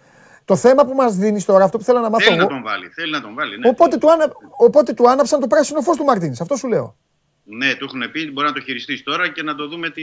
Το 0.44 0.56
θέμα 0.56 0.84
που 0.86 0.94
μας 0.94 1.16
δίνεις 1.16 1.44
τώρα, 1.44 1.64
αυτό 1.64 1.78
που 1.78 1.84
θέλω 1.84 2.00
να 2.00 2.10
μάθω 2.10 2.24
Θέλει 2.24 2.36
να 2.36 2.42
εγώ. 2.42 2.50
τον 2.52 2.62
βάλει. 2.62 2.88
Θέλει 2.88 3.10
να 3.10 3.20
τον 3.20 3.34
βάλει. 3.34 3.58
Ναι, 3.58 3.68
Οπότε 3.68 3.96
του, 3.96 4.10
άνα, 4.10 4.32
οπότε 4.56 4.92
του 4.92 5.10
άναψαν 5.10 5.40
το 5.40 5.46
πράσινο 5.46 5.80
φως 5.80 5.96
του 5.96 6.04
Μαρτίν. 6.04 6.34
Αυτό 6.40 6.56
σου 6.56 6.68
λέω. 6.68 6.96
ναι 7.44 7.74
του 7.74 7.84
έχουν 7.84 8.10
πει 8.10 8.30
μπορεί 8.30 8.46
να 8.46 8.52
το 8.52 8.60
χειριστείς 8.60 9.02
τώρα 9.02 9.28
και 9.28 9.42
να 9.42 9.54
το 9.54 9.68
δούμε 9.68 9.90
τι, 9.90 10.02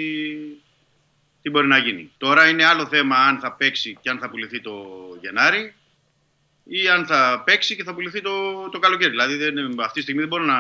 τι 1.41 1.49
μπορεί 1.49 1.67
να 1.67 1.77
γίνει. 1.77 2.11
Τώρα 2.17 2.47
είναι 2.47 2.65
άλλο 2.65 2.85
θέμα 2.85 3.15
αν 3.15 3.39
θα 3.39 3.51
παίξει 3.51 3.97
και 4.01 4.09
αν 4.09 4.17
θα 4.19 4.29
πουληθεί 4.29 4.61
το 4.61 4.71
Γενάρη 5.21 5.73
ή 6.63 6.87
αν 6.87 7.05
θα 7.05 7.41
παίξει 7.45 7.75
και 7.75 7.83
θα 7.83 7.93
πουληθεί 7.93 8.21
το, 8.21 8.31
το 8.71 8.79
καλοκαίρι. 8.79 9.09
Δηλαδή 9.09 9.35
δεν, 9.35 9.53
αυτή 9.79 9.93
τη 9.93 10.01
στιγμή 10.01 10.19
δεν 10.19 10.29
μπορώ 10.29 10.43
να 10.43 10.55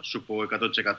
σου 0.00 0.22
πω 0.24 0.34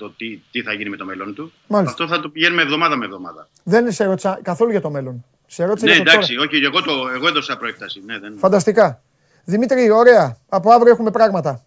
100% 0.07 0.11
τι, 0.17 0.39
τι 0.51 0.61
θα 0.61 0.73
γίνει 0.73 0.89
με 0.89 0.97
το 0.97 1.05
μέλλον 1.05 1.33
του. 1.35 1.51
Μάλιστα. 1.67 1.91
Αυτό 2.03 2.15
θα 2.15 2.21
το 2.21 2.29
πηγαίνουμε 2.29 2.61
εβδομάδα 2.61 2.95
με 2.95 3.05
εβδομάδα. 3.05 3.47
Δεν 3.63 3.91
σε 3.91 4.05
ρώτησα 4.05 4.39
καθόλου 4.43 4.71
για 4.71 4.81
το 4.81 4.89
μέλλον. 4.89 5.25
Σε 5.47 5.63
ρώτησα 5.65 5.85
Ναι, 5.85 5.91
για 5.91 5.99
το 6.03 6.05
τώρα. 6.11 6.17
εντάξει, 6.17 6.37
όχι, 6.37 6.63
εγώ, 6.65 6.81
το, 6.81 6.91
εγώ 7.15 7.27
έδωσα 7.27 7.57
προέκταση. 7.57 8.01
Ναι, 8.05 8.19
δεν... 8.19 8.33
Φανταστικά. 8.37 9.01
Δημήτρη, 9.43 9.89
ωραία. 9.91 10.37
Από 10.49 10.71
αύριο 10.71 10.91
έχουμε 10.91 11.11
πράγματα. 11.11 11.63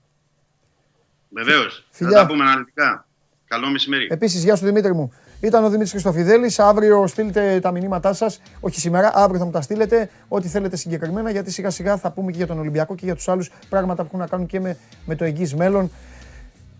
Βεβαίως. 1.28 1.86
Θα 1.90 1.96
Φιλιά. 1.96 2.16
τα 2.18 2.26
πούμε 2.26 2.44
αναλυτικά. 2.44 3.06
Καλό 3.48 3.68
μεσημέρι. 3.70 4.06
Επίσης, 4.10 4.44
γεια 4.44 4.56
σου 4.56 4.64
Δημήτρη 4.64 4.94
μου. 4.94 5.12
Ήταν 5.40 5.62
ο 5.64 5.66
Δημήτρης 5.66 5.90
Χριστοφιδέλης. 5.90 6.58
Αύριο 6.58 7.06
στείλτε 7.06 7.60
τα 7.62 7.70
μηνύματά 7.70 8.12
σας. 8.12 8.40
Όχι 8.60 8.80
σήμερα, 8.80 9.10
αύριο 9.14 9.38
θα 9.38 9.44
μου 9.44 9.50
τα 9.50 9.60
στείλετε. 9.60 10.10
Ό,τι 10.28 10.48
θέλετε 10.48 10.76
συγκεκριμένα, 10.76 11.30
γιατί 11.30 11.50
σιγά 11.50 11.70
σιγά 11.70 11.96
θα 11.96 12.10
πούμε 12.10 12.30
και 12.30 12.36
για 12.36 12.46
τον 12.46 12.58
Ολυμπιακό 12.58 12.94
και 12.94 13.04
για 13.04 13.14
τους 13.14 13.28
άλλους 13.28 13.50
πράγματα 13.68 14.02
που 14.02 14.06
έχουν 14.08 14.18
να 14.18 14.26
κάνουν 14.26 14.46
και 14.46 14.60
με, 14.60 14.76
με 15.06 15.14
το 15.14 15.24
εγγύς 15.24 15.54
μέλλον 15.54 15.90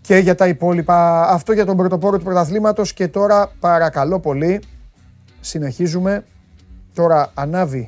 και 0.01 0.15
για 0.17 0.35
τα 0.35 0.47
υπόλοιπα. 0.47 1.27
Αυτό 1.29 1.53
για 1.53 1.65
τον 1.65 1.77
πρωτοπόρο 1.77 2.17
του 2.17 2.23
πρωταθλήματος. 2.23 2.93
Και 2.93 3.07
τώρα, 3.07 3.51
παρακαλώ 3.59 4.19
πολύ, 4.19 4.61
συνεχίζουμε. 5.39 6.23
Τώρα 6.93 7.31
ανάβει, 7.33 7.87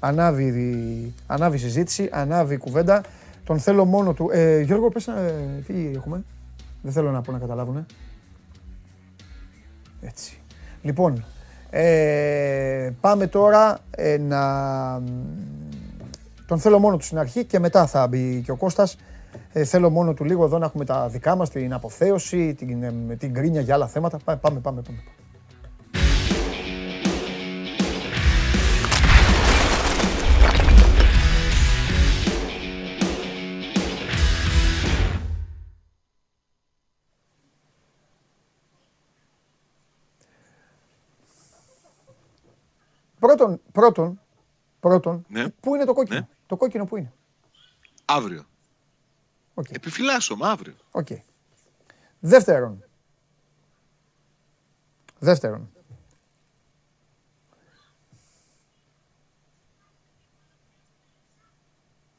ανάβει, 0.00 0.44
η- 0.44 1.14
ανάβει 1.26 1.56
η 1.56 1.60
συζήτηση, 1.60 2.08
ανάβει 2.12 2.54
η 2.54 2.58
κουβέντα. 2.58 3.02
Τον 3.44 3.58
θέλω 3.58 3.84
μόνο 3.84 4.12
του. 4.12 4.30
Ε, 4.32 4.60
Γιώργο, 4.60 4.88
πες, 4.88 5.06
ε, 5.06 5.62
τι 5.66 5.90
έχουμε; 5.94 6.24
Δεν 6.82 6.92
θέλω 6.92 7.10
να 7.10 7.20
πω 7.20 7.32
να 7.32 7.38
καταλάβουν. 7.38 7.86
Έτσι. 10.00 10.40
Λοιπόν, 10.82 11.24
ε, 11.70 12.90
πάμε 13.00 13.26
τώρα 13.26 13.78
ε, 13.90 14.18
να... 14.18 14.40
Τον 16.46 16.58
θέλω 16.60 16.78
μόνο 16.78 16.96
του 16.96 17.04
στην 17.04 17.18
αρχή 17.18 17.44
και 17.44 17.58
μετά 17.58 17.86
θα 17.86 18.06
μπει 18.06 18.40
και 18.44 18.50
ο 18.50 18.56
Κώστας. 18.56 18.96
Ε, 19.52 19.64
θέλω 19.64 19.90
μόνο 19.90 20.14
του 20.14 20.24
λίγο 20.24 20.44
εδώ 20.44 20.58
να 20.58 20.66
έχουμε 20.66 20.84
τα 20.84 21.08
δικά 21.08 21.36
μας, 21.36 21.50
την 21.50 21.72
αποθέωση, 21.72 22.54
την, 22.54 22.82
ε, 22.82 22.90
με 23.06 23.16
την 23.16 23.34
κρίνια 23.34 23.60
για 23.60 23.74
άλλα 23.74 23.86
θέματα. 23.86 24.18
Πάμε, 24.24 24.38
πάμε, 24.40 24.60
πάμε. 24.60 24.82
πάμε. 24.82 24.98
Πρώτον, 43.22 43.60
πρώτον, 43.72 44.20
πρώτον, 44.80 45.24
Ναι. 45.28 45.48
πού 45.48 45.74
είναι 45.74 45.84
το 45.84 45.92
κόκκινο; 45.92 46.18
Ναι. 46.18 46.28
Το 46.46 46.56
κόκκινο 46.56 46.84
πού 46.84 46.96
είναι; 46.96 47.12
Αύριο. 48.04 48.44
Οκ. 49.54 49.70
Επιφυλάσσομαι 49.70 50.46
αύριο. 50.48 50.74
Οκ. 50.90 51.06
Δεύτερον. 52.20 52.84
Δεύτερον. 55.18 55.70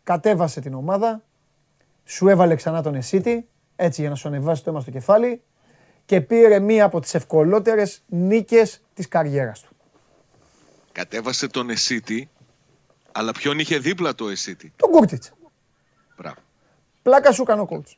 Κατέβασε 0.04 0.62
την 0.62 0.74
ομάδα, 0.74 1.24
σου 2.06 2.28
έβαλε 2.28 2.56
ξανά 2.56 2.82
τον 2.82 2.96
Εσίτι, 2.96 3.48
έτσι 3.76 4.02
για 4.02 4.10
να 4.10 4.16
σου 4.16 4.28
ανεβάσει 4.28 4.64
το 4.64 4.70
αίμα 4.70 4.82
στο 4.82 4.92
κεφάλι 4.92 5.42
και 6.06 6.22
πήρε 6.22 6.60
μία 6.60 6.86
από 6.86 7.00
τις 7.00 7.14
ευκολότερες 7.14 8.04
νίκες 8.08 8.82
της 8.94 9.08
καριέρας 9.08 9.62
του. 9.62 9.73
Κατέβασε 10.94 11.48
τον 11.48 11.70
Εσίτη, 11.70 12.30
αλλά 13.12 13.32
ποιον 13.32 13.60
είχε 13.60 13.78
δίπλα 13.78 14.16
το 14.16 14.30
Εσίτη; 14.30 14.74
Τον 14.76 14.92
Κούρτιτς. 14.92 15.32
Μπράβο. 16.18 16.36
Πλάκα 17.02 17.32
σου 17.32 17.44
κάνω 17.44 17.68
coach. 17.72 17.92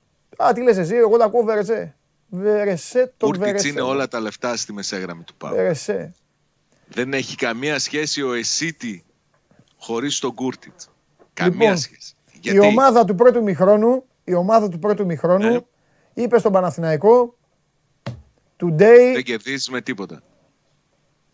Α, 0.46 0.54
τι 0.54 0.62
λες 0.62 0.78
εσύ, 0.78 0.96
εγώ 0.96 1.18
τα 1.18 1.26
ακούω 1.26 1.44
Βερεσέ. 1.44 1.96
Βερεσέ 2.30 3.14
τον 3.18 3.30
Κούρτιτς 3.30 3.46
Βερεσέ. 3.46 3.68
είναι 3.68 3.82
όλα 3.82 4.08
τα 4.08 4.20
λεφτά 4.20 4.58
στη 4.58 4.74
μεσέγραμμη 4.74 5.24
του 5.24 5.36
Πάου. 5.36 5.56
Βερεσέ. 5.56 6.14
Δεν 6.88 7.14
έχει 7.14 7.36
καμία 7.36 7.80
σχέση 7.80 8.22
ο 8.22 8.34
Εσίτη 8.34 9.04
χωρίς 9.78 10.20
τον 10.20 10.34
Κούρτιτς. 10.34 10.90
Καμία 11.34 11.60
Λοιπόν, 11.60 11.78
σχέση. 11.78 12.14
Η 12.42 12.60
ομάδα 12.60 13.06
του 13.06 13.16
πρώτου 13.16 13.44
μηχρόνου, 13.44 14.04
η 14.24 14.34
ομάδα 14.34 14.70
του 14.70 14.80
πρώτου 14.80 15.06
μηχρόνου 15.06 15.50
Ναι. 15.50 15.60
είπε 16.14 16.40
στον 16.40 16.52
Παναθηναϊκό 16.52 17.38
Today, 18.64 19.12
δεν 19.14 19.24
κερδίζεις 19.24 19.70
με 19.70 19.82
τίποτα. 19.82 20.22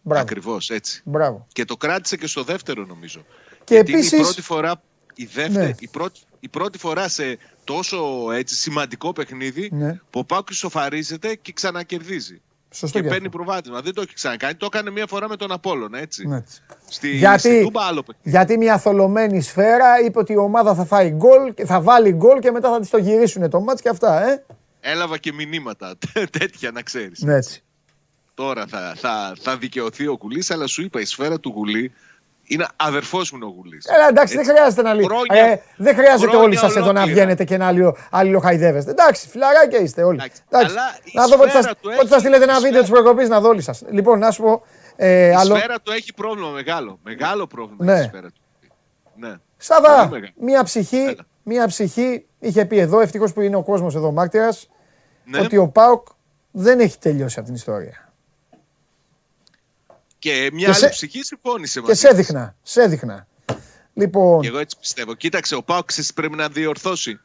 Μπράβο, 0.01 0.21
Ακριβώς 0.21 0.69
έτσι. 0.69 1.01
μπράβο. 1.05 1.47
Και 1.53 1.65
το 1.65 1.77
κράτησε 1.77 2.17
και 2.17 2.27
στο 2.27 2.43
δεύτερο 2.43 2.85
νομίζω. 2.85 3.25
Και 3.63 3.73
Γιατί 3.75 3.91
επίσης- 3.93 4.11
είναι 4.11 4.21
η 4.21 4.23
πρώτη 4.23 4.41
φορά, 4.41 4.81
η, 5.15 5.25
δεύτερη, 5.25 5.65
Ναι. 5.65 5.73
η, 5.79 5.87
πρώτη, 5.87 6.19
η 6.39 6.47
πρώτη 6.47 6.77
φορά 6.77 7.07
σε 7.07 7.37
τόσο 7.63 8.27
έτσι, 8.31 8.55
σημαντικό 8.55 9.13
παιχνίδι 9.13 9.69
Ναι. 9.73 9.99
που 10.09 10.19
ο 10.19 10.23
Πάουκ 10.23 10.49
ισοφαρίζεται 10.49 11.35
και 11.35 11.51
ξανακερδίζει. 11.53 12.41
Σωστό 12.73 12.97
και 12.97 13.03
και 13.03 13.09
παίρνει 13.09 13.25
αυτό. 13.27 13.37
προβάδισμα. 13.37 13.81
Δεν 13.81 13.93
το 13.93 14.01
έχει 14.01 14.13
ξανακάνει. 14.13 14.55
Το 14.55 14.65
έκανε 14.65 14.89
μία 14.91 15.07
φορά 15.07 15.27
με 15.29 15.35
τον 15.35 15.51
Απόλλωνα, 15.51 15.99
έτσι. 15.99 16.27
Ναι. 16.27 16.43
Στη, 16.87 17.09
Γιατί- 17.15 17.39
στη 17.39 17.61
Τούμπα 17.63 17.81
άλλο 17.83 18.03
παιχνίδι. 18.03 18.29
Γιατί 18.29 18.57
μια 18.57 18.77
θολωμένη 18.77 19.41
σφαίρα 19.41 19.99
είπε 20.05 20.19
ότι 20.19 20.33
η 20.33 20.37
ομάδα 20.37 20.75
θα 20.75 20.85
φάει 20.85 21.09
γκολ, 21.09 21.53
και 21.53 21.65
θα 21.65 21.81
βάλει 21.81 22.11
γκολ 22.11 22.39
και 22.39 22.51
μετά 22.51 22.69
θα 22.71 22.79
της 22.79 22.89
το 22.89 22.97
γυρίσουν 22.97 23.49
το 23.49 23.59
μάτς 23.61 23.81
και 23.81 23.89
αυτά, 23.89 24.29
ε. 24.29 24.43
Έλαβα 24.79 25.17
και 25.17 25.33
μηνύματα 25.33 25.95
τέτοια 26.39 26.71
να 26.71 26.81
ξέρεις. 26.81 27.19
Ναι, 27.21 27.33
έτσι. 27.35 27.63
Τώρα 28.41 28.65
θα, 28.68 28.93
θα, 28.97 29.34
θα 29.41 29.57
δικαιωθεί 29.57 30.07
ο 30.07 30.18
Γουλής, 30.22 30.51
αλλά 30.51 30.68
σου 30.68 30.81
είπα 30.81 30.99
η 30.99 31.05
σφαίρα 31.05 31.39
του 31.39 31.51
Γουλή 31.55 31.93
είναι 32.43 32.68
αδερφός 32.76 33.31
μου 33.31 33.39
ο 33.43 33.53
Γουλής. 33.57 33.85
Έλα, 33.85 34.07
εντάξει, 34.07 34.35
δεν 34.35 34.45
χρειάζεται 34.45 34.81
να 34.81 34.93
λέει. 34.93 35.05
Χρόνια- 35.05 35.45
Ε, 35.45 35.61
δεν 35.77 35.95
χρειάζεται 35.95 36.22
χρόνια 36.27 36.39
όλοι 36.39 36.55
σας 36.55 36.76
εδώ 36.76 36.80
να 36.85 36.89
ολόκληρα. 36.89 37.13
βγαίνετε 37.13 37.43
και 37.43 37.57
να 37.57 37.68
αλληλο- 37.68 37.97
αλληλοχαϊδεύεστε. 38.11 38.91
Εντάξει, 38.91 39.27
φιλαράκια 39.27 39.80
είστε 39.80 40.03
όλοι. 40.03 40.18
Εντάξει, 40.22 40.41
Εντάξει. 40.49 40.72
αλλά 40.76 40.81
η 41.03 41.11
Να 41.13 41.27
δω 41.27 41.38
πότε 41.38 41.49
θα, 41.49 41.57
σφαίρα 41.61 41.76
του 41.76 41.81
πότε 41.81 41.95
θα 41.95 42.01
έχει- 42.15 42.19
στείλετε 42.19 42.43
ένα 42.43 42.57
η 42.57 42.61
βίντεο 42.61 42.80
της 42.80 42.88
σφαίρα- 42.89 43.03
προκοπής 43.03 43.30
να 43.30 43.39
δω 43.39 43.47
όλοι 43.49 43.61
σας. 43.61 43.84
Λοιπόν, 43.91 44.19
να 44.19 44.31
σου 44.31 44.41
πω. 44.41 44.63
Ε, 44.95 45.27
Η 45.27 45.34
άλλο. 45.34 45.55
σφαίρα 45.55 45.81
του 45.81 45.91
έχει 45.91 46.13
πρόβλημα 46.13 46.49
μεγάλο. 46.49 46.99
Μεγάλο 47.03 47.47
πρόβλημα 47.47 47.85
Ναι. 47.93 47.99
η 47.99 48.03
σφαίρα 48.03 48.27
του. 48.27 48.41
Ναι. 49.15 49.34
Σάβα, 49.57 49.97
Πολύ 49.97 50.09
μεγάλο. 50.09 50.31
μία 50.39 50.63
ψυχή, 50.63 50.97
Έλα. 50.97 51.05
μία 51.13 51.26
μία 51.43 51.68
ψυχή 51.68 52.26
είχε 52.39 52.65
πει 52.65 52.77
εδώ, 52.77 52.99
ευτυχώς 52.99 53.34
που 53.34 53.41
είναι 53.41 53.55
ο 53.55 53.63
κόσμος 53.63 53.95
εδώ 53.95 54.11
μάρτυρας, 54.11 54.69
Ναι. 55.26 55.39
ότι 55.39 55.57
ο 55.57 55.68
Πάοκ 55.68 56.07
δεν 56.51 56.80
έχει 56.80 56.97
τελειώσει 56.99 57.35
από 57.39 57.47
την 57.47 57.55
ιστορία. 57.55 58.10
Και 60.22 60.49
μια 60.53 60.65
Και 60.65 60.72
άλλη 60.72 60.76
σε- 60.76 60.89
ψυχή 60.89 61.23
συμφώνησε 61.23 61.80
Και 61.80 61.85
μαζί 61.88 61.99
σε 61.99 62.07
της. 62.07 62.18
έδειχνα, 62.18 62.56
σε 62.64 62.81
έδειχνα. 62.81 63.27
Λοιπόν, 63.93 64.41
Και 64.41 64.48
εγώ 64.48 64.57
έτσι 64.57 64.77
πιστεύω. 64.80 65.14
Κοίταξε, 65.14 65.56
ο 65.56 65.64
Πάοκ 65.64 65.85
ξέρεις 65.85 66.07
τι 66.10 66.14
πρέπει 66.14 66.35
να 66.35 66.48
διορθώσει. 66.49 67.19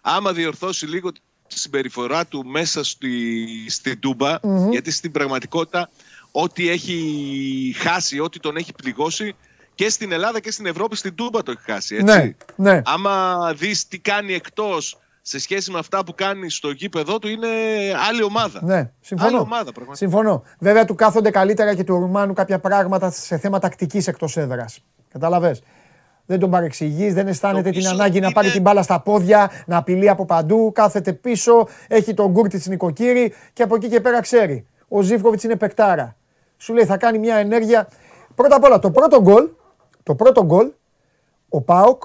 Άμα 0.00 0.32
διορθώσει 0.32 0.86
λίγο 0.86 1.12
τη 1.12 1.18
συμπεριφορά 1.58 2.26
του 2.26 2.46
μέσα 2.46 2.84
στη, 2.84 3.46
στην 3.68 4.00
τουμπα 4.00 4.38
γιατί 4.70 4.90
στην 4.90 5.12
πραγματικότητα 5.12 5.90
ό,τι 6.30 6.68
έχει 6.68 7.74
χάσει, 7.78 8.20
ό,τι 8.20 8.40
τον 8.40 8.56
έχει 8.56 8.72
πληγώσει 8.72 9.34
και 9.74 9.88
στην 9.88 10.12
Ελλάδα 10.12 10.40
και 10.40 10.50
στην 10.50 10.66
Ευρώπη 10.66 10.96
στην 10.96 11.14
Τούμπα 11.14 11.42
το 11.42 11.50
έχει 11.50 11.62
χάσει. 11.72 11.94
Έτσι. 11.94 12.04
ναι, 12.04 12.34
ναι. 12.72 12.82
Άμα 12.84 13.38
δεις 13.56 13.88
τι 13.88 13.98
κάνει 13.98 14.34
εκτός 14.34 14.98
σε 15.22 15.38
σχέση 15.38 15.70
με 15.70 15.78
αυτά 15.78 16.04
που 16.04 16.14
κάνει 16.14 16.50
στο 16.50 16.70
γήπεδό 16.70 17.18
του 17.18 17.28
είναι 17.28 17.48
άλλη 18.08 18.22
ομάδα. 18.22 18.60
Ναι, 18.64 18.90
συμφωνώ. 19.00 19.28
Άλλη 19.30 19.38
ομάδα 19.38 19.72
πραγματικά. 19.72 19.94
Συμφωνώ. 20.08 20.42
Βέβαια 20.58 20.84
του 20.84 20.94
κάθονται 20.94 21.30
καλύτερα 21.30 21.74
και 21.74 21.84
του 21.84 21.94
Ρουμάνου 21.98 22.32
κάποια 22.32 22.58
πράγματα 22.58 23.10
σε 23.10 23.38
θέμα 23.38 23.58
τακτικής 23.58 24.06
εκτός 24.06 24.36
έδρας. 24.36 24.84
Κατάλαβε. 25.12 25.56
Δεν 26.26 26.38
τον 26.38 26.50
παρεξηγείς, 26.50 27.14
δεν 27.14 27.26
αισθάνεται 27.28 27.62
Το 27.62 27.70
την 27.70 27.78
πίσω 27.78 27.92
ανάγκη 27.92 28.20
να 28.20 28.24
είναι- 28.26 28.34
πάρει 28.34 28.50
την 28.50 28.62
μπάλα 28.62 28.82
στα 28.82 29.00
πόδια, 29.00 29.50
να 29.66 29.76
απειλεί 29.76 30.08
από 30.08 30.24
παντού, 30.24 30.72
κάθεται 30.74 31.12
πίσω, 31.12 31.68
έχει 31.88 32.14
τον 32.14 32.30
γκούρτι 32.30 32.56
της 32.56 32.66
νοικοκύρη 32.66 33.34
και 33.52 33.62
από 33.62 33.74
εκεί 33.74 33.88
και 33.88 34.00
πέρα 34.00 34.20
ξέρει. 34.20 34.66
Ο 34.88 35.00
Ζήφκοβιτς 35.02 35.42
είναι 35.42 35.56
παικτάρα. 35.56 36.16
Σου 36.56 36.74
λέει 36.74 36.84
θα 36.84 36.96
κάνει 36.96 37.18
μια 37.18 37.36
ενέργεια. 37.36 37.88
Πρώτα 38.34 38.56
απ' 38.56 38.64
όλα 38.64 38.78
το 38.78 38.90
πρώτο 38.90 39.20
γκολ, 39.20 39.48
το 40.02 40.14
πρώτο 40.14 40.44
γκολ, 40.44 40.70
ο 41.48 41.60
Πάοκ 41.60 42.02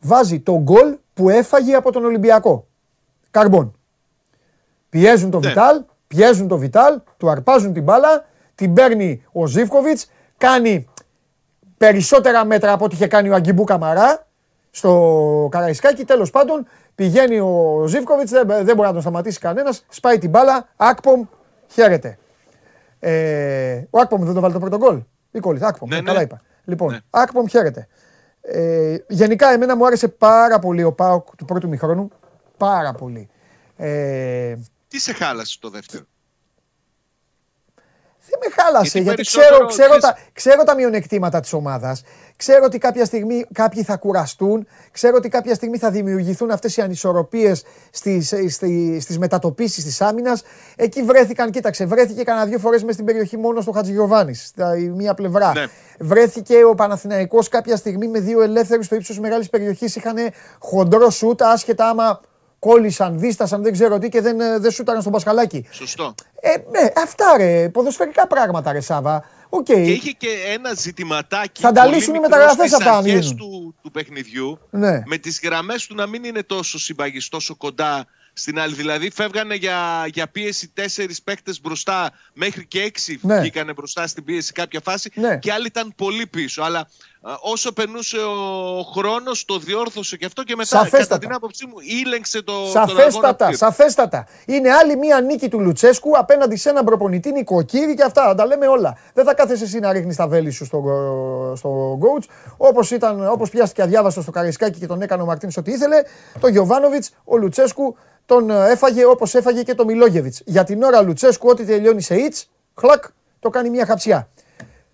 βάζει 0.00 0.40
το 0.40 0.58
γκολ 0.60 0.96
που 1.16 1.28
έφαγε 1.28 1.74
από 1.74 1.92
τον 1.92 2.04
Ολυμπιακό. 2.04 2.66
Καρμπόν. 3.30 3.78
Πιέζουν 4.88 5.30
το 5.30 5.38
Ναι. 5.38 5.48
Βιτάλ, 5.48 5.82
πιέζουν 6.06 6.48
το 6.48 6.58
Βιτάλ, 6.58 7.00
του 7.16 7.30
αρπάζουν 7.30 7.72
την 7.72 7.82
μπάλα, 7.82 8.24
την 8.54 8.72
παίρνει 8.72 9.24
ο 9.32 9.46
Ζήφκοβιτς, 9.46 10.10
κάνει 10.36 10.88
περισσότερα 11.76 12.44
μέτρα 12.44 12.72
από 12.72 12.84
ό,τι 12.84 12.94
είχε 12.94 13.06
κάνει 13.06 13.28
ο 13.28 13.34
Αγκιμπού 13.34 13.64
Καμαρά 13.64 14.26
στο 14.70 15.48
Καραϊσκάκι. 15.50 16.04
Τέλος 16.04 16.30
πάντων, 16.30 16.66
πηγαίνει 16.94 17.38
ο 17.40 17.84
Ζήφκοβιτς, 17.86 18.30
δεν, 18.30 18.46
δεν 18.46 18.64
μπορεί 18.64 18.86
να 18.86 18.92
τον 18.92 19.00
σταματήσει 19.00 19.38
κανένας, 19.38 19.84
σπάει 19.88 20.18
την 20.18 20.30
μπάλα, 20.30 20.68
Ακπομ, 20.76 21.22
χαίρεται. 21.66 22.18
Ε, 23.00 23.82
ο 23.90 23.98
Ακπομ 24.00 24.22
δεν 24.24 24.34
το 24.34 24.40
βάλει 24.40 24.52
το 24.52 24.58
πρώτο 24.58 24.76
γκολ. 24.76 25.00
Ή 25.30 25.38
κόλλησε, 25.38 25.66
Ακπομ, 25.66 25.88
Ναι, 25.88 25.94
ναι, 25.94 26.00
ναι. 26.00 26.06
καλά 26.08 26.22
είπα. 26.22 26.42
Λοιπόν, 26.64 26.92
Ναι. 26.92 26.98
Ακπομ 27.10 27.46
χαίρεται. 27.46 27.88
Ε, 28.48 28.96
γενικά, 29.08 29.48
εμένα 29.48 29.76
μου 29.76 29.86
άρεσε 29.86 30.08
πάρα 30.08 30.58
πολύ 30.58 30.82
ο 30.82 30.92
Πάοκ 30.92 31.36
του 31.36 31.44
πρώτου 31.44 31.68
μηχρόνου. 31.68 32.10
Πάρα 32.56 32.92
πολύ. 32.92 33.28
Ε, 33.76 34.56
Τι 34.88 35.00
σε 35.00 35.12
χάλασε 35.12 35.58
το 35.60 35.70
δεύτερο; 35.70 36.04
Δεν 38.30 38.38
με 38.42 38.62
χάλασε, 38.62 38.98
Γιατί 38.98 38.98
γιατί 39.00 39.14
περισσότερο, 39.14 39.66
ξέρω, 39.66 39.66
ξέρω, 39.66 39.88
ξέρεις- 39.88 40.04
τα, 40.04 40.18
ξέρω 40.32 40.62
τα 40.62 40.74
μειονεκτήματα 40.74 41.40
της 41.40 41.52
ομάδας. 41.52 42.02
Ξέρω 42.36 42.64
ότι 42.64 42.78
κάποια 42.78 43.04
στιγμή 43.04 43.46
κάποιοι 43.52 43.82
θα 43.82 43.96
κουραστούν. 43.96 44.66
Ξέρω 44.92 45.16
ότι 45.16 45.28
κάποια 45.28 45.54
στιγμή 45.54 45.78
θα 45.78 45.90
δημιουργηθούν 45.90 46.50
αυτές 46.50 46.76
οι 46.76 46.80
ανισορροπίες 46.80 47.64
στις, 47.90 48.26
στις, 48.48 49.02
στις 49.02 49.18
μετατοπίσεις 49.18 49.84
της 49.84 50.00
άμυνας. 50.00 50.42
Εκεί 50.76 51.02
βρέθηκαν, 51.02 51.50
κοίταξε, 51.50 51.84
βρέθηκε 51.86 52.22
κανένα 52.22 52.46
δύο 52.46 52.58
φορές 52.58 52.84
μες 52.84 52.94
στην 52.94 53.06
περιοχή 53.06 53.36
μόνο 53.36 53.60
στο 53.60 53.72
Χατζηγιοβάνης, 53.72 54.46
στα 54.46 54.76
η 54.76 54.88
μία 54.88 55.14
πλευρά. 55.14 55.52
Ναι. 55.52 55.66
Βρέθηκε 55.98 56.64
ο 56.64 56.74
Παναθηναϊκός 56.74 57.48
κάποια 57.48 57.76
στιγμή 57.76 58.08
με 58.08 58.18
δύο 58.20 58.42
ελεύθερους 58.42 58.86
στο 58.86 58.94
ύψος 58.94 59.18
μεγάλης 59.18 59.50
περιοχής. 59.50 59.96
Είχαν 59.96 60.16
χοντρό 60.58 61.10
σουτ, 61.10 61.42
άσχετα 61.42 61.88
άμα 61.88 62.20
κόλλησαν, 62.66 63.18
δίστασαν, 63.18 63.62
δεν 63.62 63.72
ξέρω 63.72 63.98
τι 63.98 64.08
και 64.08 64.20
δεν, 64.20 64.40
ε, 64.40 64.58
δεν 64.58 64.70
σούταραν 64.70 65.00
στον 65.00 65.12
Πασχαλάκη. 65.12 65.66
Σωστό. 65.70 66.14
Ε, 66.40 66.48
ναι, 66.50 66.90
αυτά 67.02 67.34
ρε, 67.36 67.68
ποδοσφαιρικά 67.68 68.26
πράγματα 68.26 68.72
ρε 68.72 68.80
Σάβα. 68.80 69.24
Οκ. 69.48 69.64
Και 69.64 69.72
είχε 69.72 70.10
και 70.10 70.28
ένα 70.54 70.72
ζητηματάκι. 70.74 71.60
Θα 71.62 71.72
τα 71.72 71.82
πολύ 71.82 71.94
λύσουν 71.94 72.14
οι 72.14 72.18
μικρό 72.18 72.28
μεταγραφές 72.36 72.66
στις 72.68 72.72
αυτά, 72.78 72.90
αν 72.96 73.04
αρχές 73.04 73.20
γίνουν. 73.24 73.36
του, 73.36 73.74
του 73.82 73.90
παιχνιδιού. 73.90 74.58
Ναι. 74.70 75.02
Με 75.06 75.16
τις 75.16 75.40
γραμμές 75.42 75.86
του 75.86 75.94
να 75.94 76.06
μην 76.06 76.24
είναι 76.24 76.42
τόσο 76.42 76.78
συμπαγής, 76.78 77.28
τόσο 77.28 77.56
κοντά 77.56 78.04
στην 78.32 78.58
άλλη. 78.58 78.74
Δηλαδή 78.74 79.10
φεύγανε 79.10 79.54
για, 79.54 79.78
για 80.12 80.28
πίεση 80.28 80.70
τέσσερις 80.74 81.22
παίκτες 81.22 81.60
μπροστά 81.60 82.10
μέχρι 82.32 82.66
και 82.66 82.80
έξι 82.82 83.18
Ναι. 83.22 83.40
βγήκανε 83.40 83.72
μπροστά 83.72 84.06
στην 84.06 84.24
πίεση 84.24 84.52
κάποια 84.52 84.80
φάση 84.80 85.10
Ναι. 85.14 85.36
και 85.38 85.52
άλλοι 85.52 85.66
ήταν 85.66 85.92
πολύ 85.96 86.26
πίσω. 86.26 86.62
Αλλά 86.62 86.78
α, 86.78 86.86
όσο 87.40 87.72
περνούσε 87.72 88.16
ο 88.16 88.82
χρόνος 88.94 89.44
το 89.44 89.58
διόρθωσε 89.58 90.16
και 90.16 90.24
αυτό 90.26 90.42
και 90.42 90.56
μετά 90.56 90.68
Σαφέστατα. 90.68 91.04
κατά 91.06 91.18
την 91.18 91.32
άποψή 91.32 91.66
μου 91.66 91.74
ήλεγξε 92.04 92.42
το, 92.42 92.52
τον 92.52 92.76
αγώνα 92.82 92.98
Σαφέστατα, 92.98 93.34
πλήρως. 93.36 93.56
σαφέστατα. 93.56 94.26
Είναι 94.46 94.72
άλλη 94.72 94.96
μία 94.96 95.20
νίκη 95.20 95.48
του 95.48 95.60
Λουτσέσκου 95.60 96.18
απέναντι 96.18 96.56
σε 96.56 96.68
έναν 96.68 96.84
προπονητή 96.84 97.32
νοικοκύρη 97.32 97.94
και 97.94 98.02
αυτά. 98.02 98.34
Τα 98.34 98.46
λέμε 98.46 98.66
όλα. 98.66 98.98
Δεν 99.14 99.24
θα 99.24 99.34
κάθεσαι 99.34 99.64
εσύ 99.64 99.78
να 99.78 99.92
ρίχνεις 99.92 100.16
τα 100.16 100.28
βέλη 100.28 100.50
σου 100.50 100.64
στο, 100.64 100.82
στο 101.56 101.98
coach. 102.02 102.24
Όπως 102.56 102.92
όπως 103.30 103.50
πιάστηκε 103.50 103.82
αδιάβαστο 103.82 104.22
στο 104.22 104.30
Καρισκάκι 104.30 104.78
και 104.78 104.86
τον 104.86 105.02
έκανε 105.02 105.22
ο 105.22 105.24
Μαρτίν 105.24 105.50
ό,τι 105.56 105.70
ήθελε. 105.70 106.02
Το 106.40 106.48
Γιωβάνοβιτς, 106.48 107.10
ο 107.24 107.36
Λουτσέσκου 107.36 107.96
τον 108.26 108.50
ε, 108.50 108.70
έφαγε 108.70 109.04
όπως 109.04 109.34
έφαγε 109.34 109.62
και 109.62 109.74
το 109.74 109.84
Μιλόγεβιτς. 109.84 110.42
Για 110.44 110.64
την 110.64 110.82
ώρα 110.82 111.02
Λουτσέσκου, 111.02 111.48
ό,τι 111.48 111.64
τελειώνει 111.64 112.02
σε 112.02 112.14
ιτ, 112.14 112.36
χλακ, 112.74 113.04
το 113.40 113.50
κάνει 113.50 113.70
μία 113.70 113.86
χαψιά. 113.86 114.28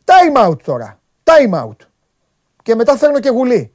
Time 0.05 0.49
out 0.49 0.63
τώρα. 0.63 0.99
Time 1.25 1.65
out. 1.65 1.92
Και 2.63 2.75
μετά 2.75 2.97
φέρνω 2.97 3.21
και 3.21 3.29
γουλή. 3.29 3.73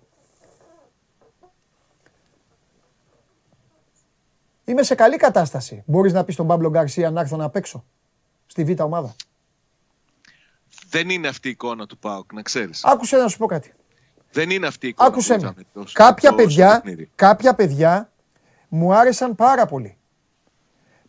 Είμαι 4.65 4.84
σε 4.84 4.95
καλή 4.95 5.18
κατάσταση. 5.18 5.84
Μπορείς 5.85 6.14
να 6.14 6.23
πεις 6.23 6.34
στον 6.34 6.47
Παύλο 6.47 6.69
Γκαρσία 6.69 7.11
να 7.11 7.19
έρθω 7.22 7.35
να 7.38 7.49
παίξω 7.49 7.85
στη 8.45 8.64
β' 8.64 8.81
ομάδα; 8.81 9.15
Δεν 10.89 11.09
είναι 11.09 11.27
αυτή 11.27 11.47
η 11.47 11.51
εικόνα 11.51 11.85
του 11.88 11.97
ΠΑΟΚ, 11.97 12.34
να 12.34 12.41
ξέρεις. 12.41 12.84
Άκουσε 12.84 13.18
να 13.18 13.27
σου 13.27 13.38
πω 13.38 13.45
κάτι. 13.45 13.73
Δεν 14.31 14.49
είναι 14.49 14.68
αυτή 14.68 14.85
η 14.85 14.89
εικόνα 14.89 15.09
Άκουσε 15.09 15.34
που 15.35 15.41
με. 15.41 15.47
είδαμε 15.47 15.65
στο- 15.84 15.84
Κάποια 16.03 16.30
στο- 16.30 16.38
στο 16.39 16.47
παιδιά, 16.47 16.81
παιχνίδι. 16.81 17.11
κάποια 17.15 17.55
παιδιά 17.55 18.11
μου 18.69 18.93
άρεσαν 18.93 19.35
πάρα 19.35 19.65
πολύ. 19.65 19.97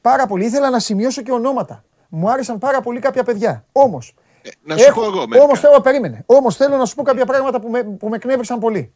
Πάρα 0.01 0.27
πολύ. 0.27 0.45
Ήθελα 0.45 0.71
να 0.71 0.79
σημειώσω 0.81 1.23
και 1.23 1.33
ονόματα. 1.33 1.85
Μου 2.09 2.31
άρεσαν 2.31 2.59
πάρα 2.59 2.81
πολύ 2.81 3.01
κάποια 3.01 3.25
παιδιά. 3.25 3.65
Όμως. 3.73 4.15
Ε, 4.49 4.53
να 4.63 4.77
σου 4.77 4.93
πω 4.95 5.05
εγώ 5.05 5.17
μερικά. 5.17 5.43
Όμως 5.43 5.61
θέλω, 5.61 5.81
περίμενε. 5.81 6.23
Όμως 6.27 6.57
θέλω 6.57 6.77
να 6.77 6.85
σου 6.85 6.95
πω 6.95 7.03
κάποια 7.03 7.25
πράγματα 7.25 7.61
που 7.61 7.69
με, 7.69 7.83
που 7.83 8.09
με 8.09 8.17
εκνεύρισαν 8.17 8.59
πολύ. 8.59 8.93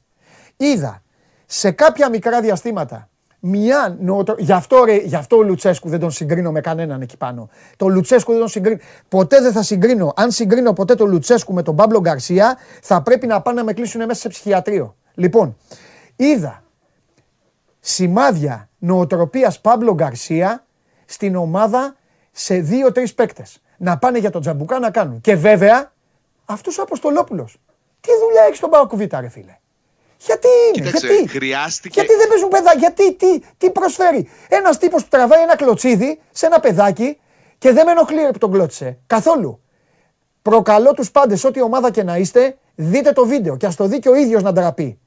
Είδα 0.56 1.02
σε 1.46 1.70
κάποια 1.70 2.08
μικρά 2.08 2.40
διαστήματα 2.40 3.10
μια 3.44 3.96
νοοτρο... 4.00 4.34
γι, 4.38 4.52
αυτό, 4.52 4.84
ρε, 4.84 4.96
γι' 4.96 5.16
αυτό 5.16 5.36
ο 5.36 5.42
Λουτσέσκου 5.42 5.88
δεν 5.88 6.00
τον 6.00 6.10
συγκρίνω 6.10 6.50
με 6.50 6.60
κανέναν 6.60 7.00
εκεί 7.00 7.16
πάνω. 7.16 7.48
Το 7.76 7.88
Λουτσέσκου 7.88 8.30
δεν 8.30 8.40
τον 8.40 8.48
συγκρίνω. 8.48 8.78
Ποτέ 9.08 9.40
δεν 9.40 9.52
θα 9.52 9.62
συγκρίνω. 9.62 10.12
Αν 10.16 10.30
συγκρίνω 10.30 10.72
ποτέ 10.72 10.94
τον 10.94 11.10
Λουτσέσκου 11.10 11.52
με 11.52 11.62
τον 11.62 11.76
Παύλο 11.76 12.00
Γκαρσία, 12.00 12.58
θα 12.82 13.02
πρέπει 13.02 13.26
να 13.26 13.42
πάνε 13.42 13.58
να 13.58 13.64
με 13.64 13.72
κλείσουν 13.72 14.04
μέσα 14.04 14.20
σε 14.20 14.28
ψυχιατρίο. 14.28 14.96
Λοιπόν, 15.14 15.56
είδα 16.16 16.62
σημάδια 17.80 18.68
νοοτροπίας 18.78 19.60
Παύλο 19.60 19.94
Γκαρσία 19.94 20.66
στην 21.04 21.36
ομάδα 21.36 21.96
σε 22.32 22.54
δύο-τρεις 22.54 23.14
παίκτες. 23.14 23.62
Να 23.84 23.98
πάνε 23.98 24.18
για 24.18 24.30
τον 24.30 24.40
Τζαμπουκά 24.40 24.78
να 24.78 24.90
κάνουν. 24.90 25.20
Και 25.20 25.34
βέβαια, 25.34 25.92
αυτός 26.44 26.78
ο 26.78 26.82
Αποστολόπουλος. 26.82 27.56
Τι 28.00 28.10
δουλειά 28.24 28.42
έχει 28.42 28.56
στον 28.56 28.70
Παοκουβίτα, 28.70 29.20
ρε 29.20 29.28
φίλε; 29.28 29.58
Γιατί 30.16 30.48
είναι, 30.66 30.86
Κοίταξε, 30.86 31.06
γιατί. 31.06 31.28
χρειάστηκε. 31.28 32.00
Γιατί 32.00 32.14
δεν 32.16 32.28
παίζουν 32.28 32.48
παιδάκια, 32.48 32.78
γιατί, 32.78 33.14
τι, 33.14 33.38
τι 33.58 33.70
προσφέρει; 33.70 34.28
Ένας 34.48 34.78
τύπος 34.78 35.02
που 35.02 35.08
τραβάει 35.08 35.42
ένα 35.42 35.56
κλωτσίδι 35.56 36.20
σε 36.30 36.46
ένα 36.46 36.60
παιδάκι 36.60 37.20
και 37.58 37.72
δεν 37.72 37.84
με 37.86 37.90
ενοχλεί 37.90 38.22
ρε, 38.22 38.30
που 38.30 38.38
τον 38.38 38.52
κλώτσε. 38.52 38.98
Καθόλου. 39.06 39.60
Προκαλώ 40.42 40.92
τους 40.92 41.10
πάντες, 41.10 41.44
ό,τι 41.44 41.62
ομάδα 41.62 41.90
και 41.90 42.02
να 42.02 42.16
είστε, 42.16 42.58
δείτε 42.74 43.12
το 43.12 43.26
βίντεο 43.26 43.56
και 43.56 43.66
ας 43.66 43.76
το 43.76 43.86
δει 43.86 43.98
και 43.98 44.08
ο 44.08 44.14
ίδιος 44.14 44.42
να 44.42 44.52
ντραπεί. 44.52 44.98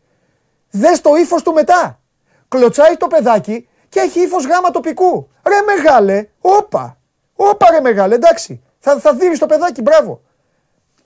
Δες 0.72 1.02
το 1.02 1.15
ύφος 1.15 1.43
του 1.43 1.53
μετά. 1.53 1.99
Κλωτσάει 2.47 2.97
το 2.97 3.07
παιδάκι 3.07 3.68
και 3.89 3.99
έχει 3.99 4.19
ύφος 4.19 4.45
γάμα 4.47 4.72
τοπικού. 4.72 5.30
Ρε 5.47 5.61
μεγάλε, 5.76 6.27
όπα. 6.41 6.97
Όπα 7.36 7.72
ρε 7.72 7.82
μεγάλε, 7.82 8.16
εντάξει. 8.16 8.62
Θα, 8.80 8.99
θα 8.99 9.14
δει 9.14 9.40
το 9.40 9.45
παιδάκι, 9.45 9.82
μπράβο. 9.82 10.22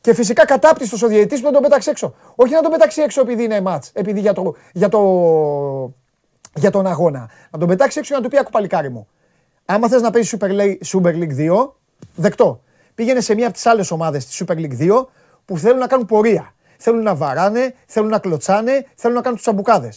Και 0.02 0.14
φυσικά 0.14 0.46
κατάπτυστος 0.46 1.02
ο 1.02 1.08
διαιτητής 1.08 1.38
που 1.38 1.44
δεν 1.44 1.54
τον 1.54 1.62
πέταξε 1.62 1.90
έξω. 1.90 2.16
Όχι 2.36 2.54
να 2.54 2.62
τον 2.62 2.72
πετάξει 2.72 3.02
έξω 3.02 3.22
επειδή 3.22 3.44
είναι 3.44 3.62
μάτ, 3.62 3.84
επειδή 3.94 4.20
για, 4.20 4.34
το, 4.34 4.56
για, 4.74 4.90
το, 4.90 5.00
για 6.56 6.70
τον 6.72 6.88
αγώνα. 6.88 7.30
Να 7.52 7.60
τον 7.60 7.68
πετάξει 7.68 8.00
έξω 8.00 8.14
για 8.14 8.22
να 8.22 8.24
του 8.24 8.36
πει 8.36 8.40
ακουπαλικάρι 8.40 8.90
μου. 8.90 9.08
Άμα 9.66 9.88
θες 9.88 10.02
να 10.02 10.10
παίζεις 10.10 10.36
Super 10.40 10.50
League, 10.50 10.78
Super 10.86 11.14
League 11.14 11.52
2, 11.52 11.70
δεκτό. 12.16 12.62
Πήγαινε 12.96 13.22
σε 13.22 13.34
μία 13.36 13.46
από 13.46 13.54
τις 13.54 13.66
άλλες 13.66 13.92
ομάδες 13.92 14.26
της 14.26 14.44
Super 14.46 14.56
League 14.56 14.78
2 14.80 15.06
που 15.46 15.58
θέλουν 15.58 15.78
να 15.78 15.88
κάνουν 15.88 16.06
πορεία. 16.06 16.54
Θέλουν 16.78 17.04
να 17.04 17.16
βαράνε, 17.16 17.76
θέλουν 17.86 18.10
να 18.10 18.20
κλωτσάνε, 18.20 18.86
θέλουν 18.96 19.16
να 19.16 19.22
κάνουν 19.22 19.38
τους 19.38 19.46
τσαμπουκάδε. 19.46 19.94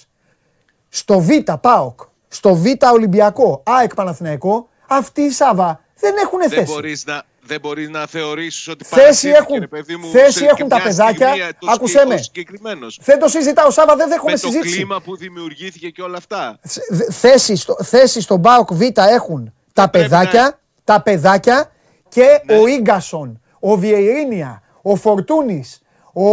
Στο 0.89 1.21
Β 1.21 1.29
ΠΑΟΚ, 1.61 2.01
στο 2.29 2.55
Β 2.55 2.67
Ολυμπιακό, 2.93 3.63
ΑΕΚ 3.65 3.95
Παναθηναϊκό, 3.95 4.69
αυτοί 4.89 5.21
οι 5.21 5.31
Σάβα 5.31 5.81
δεν 6.03 6.15
έχουν 6.23 6.39
Δεν 6.39 6.49
θέση. 6.51 6.73
μπορείς 6.73 7.05
να, 7.07 7.23
δεν 7.43 7.61
μπορείς 7.61 7.89
να 7.89 8.07
θεωρήσεις 8.07 8.69
ότι 8.69 8.85
Θέση 8.85 9.01
παρασύρθηκε, 9.01 9.37
έχουν, 9.43 9.59
ρε 9.61 9.67
παιδί 9.67 9.97
μου, 9.97 10.11
θέση 10.11 10.39
σε- 10.39 10.45
έχουν 10.45 10.57
και 10.57 10.65
τα 10.65 10.77
μια 10.77 10.85
παιδάκια. 10.85 11.27
στιγμή, 11.29 11.47
ε, 11.49 11.53
το 11.59 11.71
Άκουσέ 11.71 11.93
σκε- 11.99 12.09
με. 12.09 12.15
ο 12.15 12.19
συγκεκριμένος. 12.19 12.99
Δεν 13.03 13.19
το 13.19 13.29
συζητάω, 13.29 13.71
Σάβα, 13.71 13.97
δεν 13.97 14.09
δέχομαι 14.09 14.33
Με 14.33 14.39
το 14.39 14.47
συζήτηση. 14.47 14.75
κλίμα 14.77 15.01
που 15.01 15.17
δημιουργήθηκε 15.17 15.89
και 15.91 16.03
όλα 16.03 16.17
αυτά. 16.17 16.59
Θ- 16.69 17.13
θέση, 17.13 17.57
στο, 17.57 17.77
θέση 17.85 18.21
στον 18.21 18.39
Μπάουκ 18.39 18.73
Β 18.73 18.81
έχουν 18.95 19.53
τα 19.73 19.89
πρέπει 19.91 20.09
παιδάκια, 20.09 20.43
να- 20.43 20.59
τα 20.85 21.03
παιδάκια 21.03 21.71
και 22.09 22.41
Ναι. 22.47 22.57
ο 22.59 22.67
Ίγκασον, 22.67 23.41
ο 23.61 23.77
Βιεϊρίνια, 23.77 24.63
ο 24.83 24.97
Φορτούνης, 24.97 25.83
ο, 26.13 26.29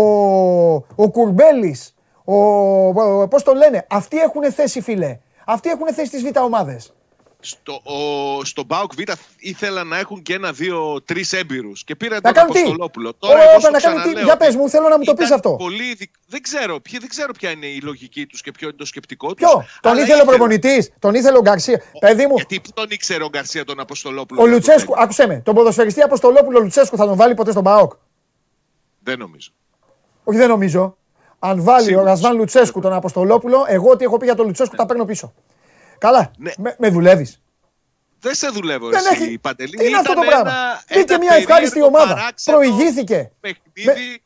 ο 0.96 1.10
Κουρμπέλης, 1.12 1.94
ο, 2.24 2.36
ο, 2.88 3.28
πώς 3.28 3.44
το 3.44 3.54
λένε, 3.54 3.86
αυτοί 3.90 4.18
έχουν 4.18 4.52
θέση 4.52 4.82
φίλε. 4.82 5.18
Αυτοί 5.46 5.70
έχουν 5.70 5.94
θέση 5.94 6.08
στις 6.08 6.22
Β 6.24 6.38
ομάδες. 6.44 6.94
Στο, 7.41 7.74
ο, 7.84 8.44
στον 8.45 8.66
Μπάουκ 8.66 8.94
Β 8.95 8.99
ήθελαν 9.40 9.88
να 9.88 9.98
έχουν 9.98 10.22
και 10.22 10.34
ένα, 10.34 10.52
δύο, 10.52 11.02
τρεις 11.06 11.34
έμπειρους 11.34 11.84
και 11.84 11.95
πήραν 11.95 12.16
Να 12.16 12.22
τον 12.22 12.34
κάνουν 12.34 12.52
τι; 12.53 12.60
Αποστολόπουλο. 12.60 13.10
Ω, 13.20 13.28
εγώ 13.28 13.60
στο 13.60 13.70
να 13.72 13.80
κάνουν 13.80 13.98
τι; 14.02 14.02
ξαναλέω 14.03 14.24
Για 14.24 14.34
ότι 14.34 14.45
πες 14.45 14.56
μου, 14.56 14.70
θέλω 14.70 14.88
να 14.90 14.98
μου 14.98 15.03
το 15.03 15.14
πεις 15.14 15.26
ήταν 15.26 15.38
αυτό. 15.38 15.56
Πολύ, 15.56 15.94
δι- 15.94 16.11
δεν, 16.28 16.41
ξέρω, 16.41 16.80
ποια- 16.80 16.99
δεν 16.99 17.10
ξέρω 17.10 17.32
ποια 17.34 17.49
είναι 17.49 17.66
η 17.66 17.80
λογική 17.82 18.26
τους 18.26 18.41
και 18.41 18.52
ποιο 18.52 18.68
είναι 18.68 18.78
το 18.78 18.86
σκεπτικό 18.86 19.34
τους. 19.34 19.48
Ποιο, 19.48 19.66
τον 19.82 19.98
ήθελε 19.98 20.22
ο 20.22 20.26
προπονητής, 20.26 20.91
τον 20.99 21.14
ήθελε 21.16 21.38
ο 21.38 21.41
Γκαρσία; 21.41 21.82
Παιδί 21.99 22.26
μου, 22.28 22.36
Γιατί 22.36 22.60
πού 22.60 22.70
τον 22.74 22.86
ήξερε 22.90 23.24
ο 23.24 23.30
Γκαρσία 23.30 23.64
τον 23.66 23.80
Αποστολόπουλο. 23.80 24.41
ο 24.41 24.44
να 24.44 24.49
τον 24.49 24.60
Λουτσέσκου, 24.60 24.91
θέλει. 24.94 25.03
άκουσέ 25.03 25.28
με, 25.28 25.41
τον 25.45 25.56
ποδοσφαιριστή 25.56 26.02
Αποστολόπουλο 26.02 26.60
Λουτσέσκου 26.60 26.98
θα 26.98 27.06
τον 27.06 27.16
βάλει 27.16 27.34
ποτέ 27.34 27.52
στον 27.52 27.64
Μπάουκ. 27.64 27.94
Δεν 29.03 29.18
νομίζω. 29.20 29.49
Όχι, 30.24 30.38
δεν 30.38 30.49
νομίζω. 30.49 30.98
Αν 31.40 31.64
βάλει 31.64 31.84
Σίγουρα. 31.86 32.03
ο 32.03 32.06
Ρασβάν 32.06 32.36
Λουτσέσκου 32.38 32.80
τον 32.80 32.94
Αποστολόπουλο, 32.94 33.66
εγώ 33.68 33.90
ό,τι 33.91 34.03
έχω 34.03 34.18
πει 34.18 34.26
για 34.26 34.36
τον 34.36 34.45
Λουτσέσκου 34.45 34.76
τα 34.76 34.86
παίρνω 34.86 35.06
πίσω. 35.06 35.34
Καλά. 36.00 36.32
Ναι. 36.38 36.52
Με, 36.58 36.76
με 36.78 36.90
δουλεύεις. 36.90 37.42
Δεν 38.22 38.34
σε 38.36 38.48
δουλεύω 38.48 38.90
Δεν 38.90 39.00
εσύ, 39.12 39.24
έχει- 39.24 39.38
Παντελή. 39.40 39.76
Τι 39.78 39.88
είναι 39.88 39.98
αυτό 39.98 40.14
το 40.14 40.22
Ήταν 40.22 40.28
πράγμα; 40.34 40.52
ένα- 40.52 40.84
Μπήκε 41.00 41.14
ένα 41.14 41.24
μια 41.24 41.34
ευχάριστη 41.36 41.74
περίεργο, 41.80 41.98
ομάδα. 41.98 42.14
παράξενο 42.14 42.58
Προηγήθηκε. 42.58 43.32
Παιχνίδι 43.40 44.22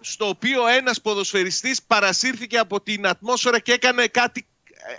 στο 0.00 0.28
οποίο 0.28 0.66
ένας 0.66 1.00
ποδοσφαιριστής 1.00 1.82
παρασύρθηκε 1.82 2.58
από 2.58 2.80
την 2.80 3.06
ατμόσφαιρα 3.06 3.58
και 3.58 3.72
έκανε 3.72 4.06
κάτι 4.06 4.46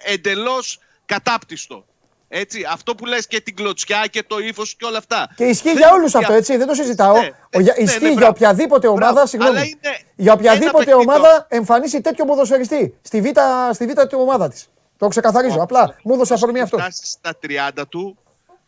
εντελώς 0.06 0.80
κατάπτυστο. 1.06 1.86
Έτσι, 2.32 2.66
αυτό 2.72 2.96
που 2.96 3.06
λες 3.06 3.28
και 3.28 3.42
την 3.42 3.56
κλωτσιά 3.56 4.06
και 4.10 4.24
το 4.28 4.40
ύφος 4.40 4.76
και 4.76 4.86
όλα 4.86 4.98
αυτά. 4.98 5.30
Και 5.36 5.44
ισχύει 5.44 5.68
Δεν- 5.68 5.78
για 5.78 5.92
όλους 5.92 6.16
αυτό, 6.16 6.34
έτσι. 6.34 6.58
Δεν 6.58 6.68
το 6.68 6.74
συζητάω. 6.74 7.20
Ναι, 7.20 7.30
Ο- 7.56 7.60
για- 7.60 7.74
ναι, 7.78 7.84
ισχύει 7.84 8.00
ναι, 8.00 8.08
για 8.08 8.16
μπράβο. 8.18 8.32
οποιαδήποτε 8.32 8.88
ομάδα, 8.88 9.12
Μπράβο. 9.12 9.28
συγγνώμη. 9.28 9.58
Αλλά 9.58 9.66
είναι 9.66 10.00
Για 10.16 10.34
οποιαδήποτε 10.34 10.84
ένα 10.92 10.98
παιχνίδι. 10.98 11.20
ομάδα 11.20 11.46
εμφανίσει 11.50 12.02
τέτοιο 12.02 12.26
ποδοσφαιριστή 12.26 12.98
στη 13.02 13.22
β' 13.22 13.28
στη 13.74 13.86
β' 13.86 13.92
του 14.08 14.18
ομάδας 14.22 14.50
της. 14.50 14.70
Το 15.00 15.08
ξεκαθαρίζω. 15.08 15.62
Απλά 15.62 15.96
μου 16.04 16.14
έδωσε 16.14 16.34
αφορμή 16.34 16.60
αυτό. 16.62 16.78
φτάσει 16.78 17.06
στα 17.06 17.32
30 17.78 17.84
του, 17.90 18.18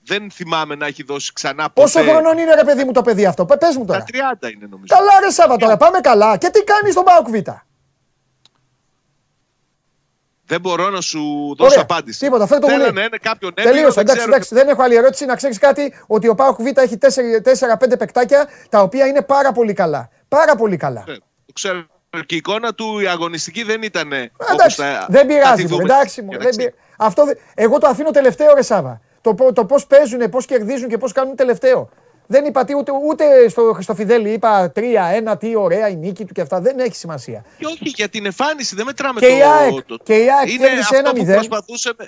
δεν 0.06 0.32
θυμάμαι 0.32 0.76
να 0.76 0.86
έχει 0.86 1.03
δώσει 1.03 1.34
ξανά 1.34 1.70
Πόσο 1.70 1.99
ποτέ. 1.99 2.12
χρονών 2.12 2.38
είναι 2.38 2.56
ρε 2.56 2.64
παιδί 2.64 2.84
μου 2.84 2.91
το 2.91 3.02
παιδί 3.02 3.26
αυτό; 3.26 3.45
Πε 3.45 3.58
πες 3.58 3.76
μου 3.78 3.86
Τα 3.86 3.94
τώρα. 3.94 4.03
30 4.41 4.52
είναι 4.52 4.68
νομίζω. 4.70 4.95
Καλά 4.95 5.20
ρε 5.24 5.30
Σάβα 5.32 5.58
τώρα. 5.58 5.78
Πάμε 5.78 5.99
καλά. 5.99 6.38
Και 6.38 6.49
τι 6.49 6.64
κάνεις 6.64 6.91
στον 6.91 7.03
Πάοκ 7.03 7.30
Β; 7.30 7.36
Δεν 10.45 10.62
μπορώ 10.62 10.90
να 10.90 11.02
σου 11.02 11.20
δώσω 11.58 11.70
Ωραία. 11.72 11.82
απάντηση. 11.82 12.20
Τίποτα, 12.20 12.48
φέρε 12.48 12.60
το 12.60 12.68
Θέλω 12.68 12.82
γουλί. 12.84 12.94
να 12.94 13.02
είναι 13.03 13.18
κάποιον 13.22 13.52
έμπειρο, 13.56 13.74
Τελείωσε. 13.74 13.94
δεν 13.94 14.03
Εντάξει, 14.03 14.20
ξέρω 14.22 14.34
εντάξει, 14.36 14.56
δεν 14.56 14.68
έχω 14.70 14.82
άλλη 14.84 14.95
ερώτηση. 14.95 15.26
Να 15.26 15.36
ξέρεις 15.36 15.58
κάτι 15.58 15.94
ότι 16.08 16.28
ο 16.28 16.36
Πάοκ 16.36 16.62
Β 16.62 16.66
έχει 16.78 16.98
4-5 16.98 17.98
παικτάκια 17.98 18.48
τα 18.70 18.82
οποία 18.82 19.08
είναι 19.08 19.22
πάρα 19.22 19.52
πολύ 19.52 19.74
καλά. 19.74 20.10
Πάρα 20.28 20.56
πολύ 20.56 20.78
καλά. 20.78 21.03
Ε, 21.08 21.14
Το 21.45 21.53
ξέρω. 21.53 21.86
Και 22.20 22.34
η 22.36 22.38
εικόνα 22.38 22.74
του 22.74 23.00
η 23.00 23.08
αγωνιστική 23.08 23.64
δεν 23.64 23.82
ήταν. 23.84 24.12
Εντάξει, 24.54 24.82
δεν 25.08 25.26
πειράζει. 25.28 25.68
μου, 25.68 25.78
Εντάξει, 25.80 26.22
μου, 26.22 26.30
δεν 26.40 26.56
πει- 26.56 26.74
Αυτό, 26.98 27.26
δε- 27.26 27.34
εγώ 27.56 27.78
το 27.78 27.88
αφήνω 27.88 28.12
τελευταίο, 28.12 28.54
ρε 28.54 28.62
Σάβα. 28.62 29.02
Το, 29.22 29.34
πο- 29.34 29.54
το 29.54 29.66
πώς 29.66 29.86
παίζουν, 29.88 30.30
πώς 30.30 30.46
κερδίζουν 30.46 30.90
και 30.90 30.98
πώς 30.98 31.12
κάνουν 31.12 31.36
τελευταίο. 31.36 31.90
Δεν 32.28 32.46
είπα 32.46 32.64
τι, 32.66 32.76
ούτε, 32.76 32.92
ούτε 33.10 33.50
στο 33.50 33.72
Χριστοφιδέλη 33.74 34.30
είπα 34.32 34.72
3-1, 34.76 35.38
τι 35.40 35.56
ωραία 35.56 35.88
η 35.90 35.96
νίκη 35.96 36.26
του 36.26 36.34
και 36.34 36.42
αυτά. 36.42 36.62
Δεν 36.62 36.80
έχει 36.80 36.96
σημασία. 36.96 37.44
Και 37.58 37.66
όχι 37.66 37.78
για 37.96 38.10
την 38.10 38.26
εμφάνιση, 38.26 38.76
δεν 38.76 38.86
μετράμε 38.86 39.20
Και 39.20 39.28
το. 39.28 39.36
η 39.36 39.42
ΑΕΚ- 39.42 39.82
το- 39.86 39.98
και 40.04 40.16
η 40.16 40.32
ΑΕΚ 40.32 40.50
είναι 40.54 40.68
κέρδισε 40.68 40.96
αυτό 40.98 41.10
1-0. 41.10 41.16
που 41.16 41.26
προσπαθούσε. 41.26 41.94
με- 41.98 42.08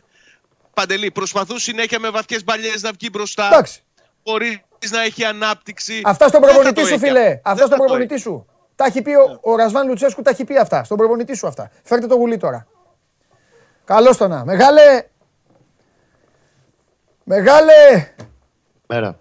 Παντελή, 0.74 1.12
προσπαθούσε 1.12 1.60
συνέχεια 1.60 2.00
με 2.00 2.10
βαθιές 2.10 2.44
μπαλιές 2.44 2.82
να 2.82 2.92
βγει 2.92 3.10
μπροστά. 3.12 3.48
Εντάξει. 3.52 3.84
Χωρίς 4.26 4.58
να 4.92 5.04
έχει 5.04 5.24
ανάπτυξη. 5.24 6.02
Αυτά 6.06 6.28
στον 6.28 6.40
Δεν 6.42 6.50
θα 6.50 6.56
προπονητή 6.56 6.82
το 6.82 6.88
σου, 6.88 6.94
έχει 6.94 7.04
φιλέ. 7.06 7.20
αυτό. 7.20 7.40
Αυτά 7.44 7.54
Δεν 7.54 7.58
στον 7.66 7.70
θα 7.70 7.76
το 7.78 7.84
προπονητή 7.84 8.14
έχει. 8.14 8.24
σου. 8.24 8.46
Τα 8.76 8.86
έχει 8.86 9.02
πει 9.02 9.12
ο, 9.12 9.40
ο 9.42 9.56
Ρασβάν 9.56 9.88
Λουτσέσκου, 9.88 10.22
τα 10.22 10.30
έχει 10.30 10.44
πει 10.44 10.58
αυτά. 10.58 10.84
Στον 10.84 10.98
προπονητή 10.98 11.36
σου 11.36 11.48
αυτά. 11.48 11.72
Φέρτε 11.84 12.08
το 12.08 12.16
γουλί 12.16 12.38
τώρα. 12.38 12.68
Καλώς 13.86 14.18
το 14.18 14.28
να. 14.28 14.46
Μεγάλε. 14.46 15.04
Μεγάλε. 17.24 17.74
Μέρα. 18.88 19.20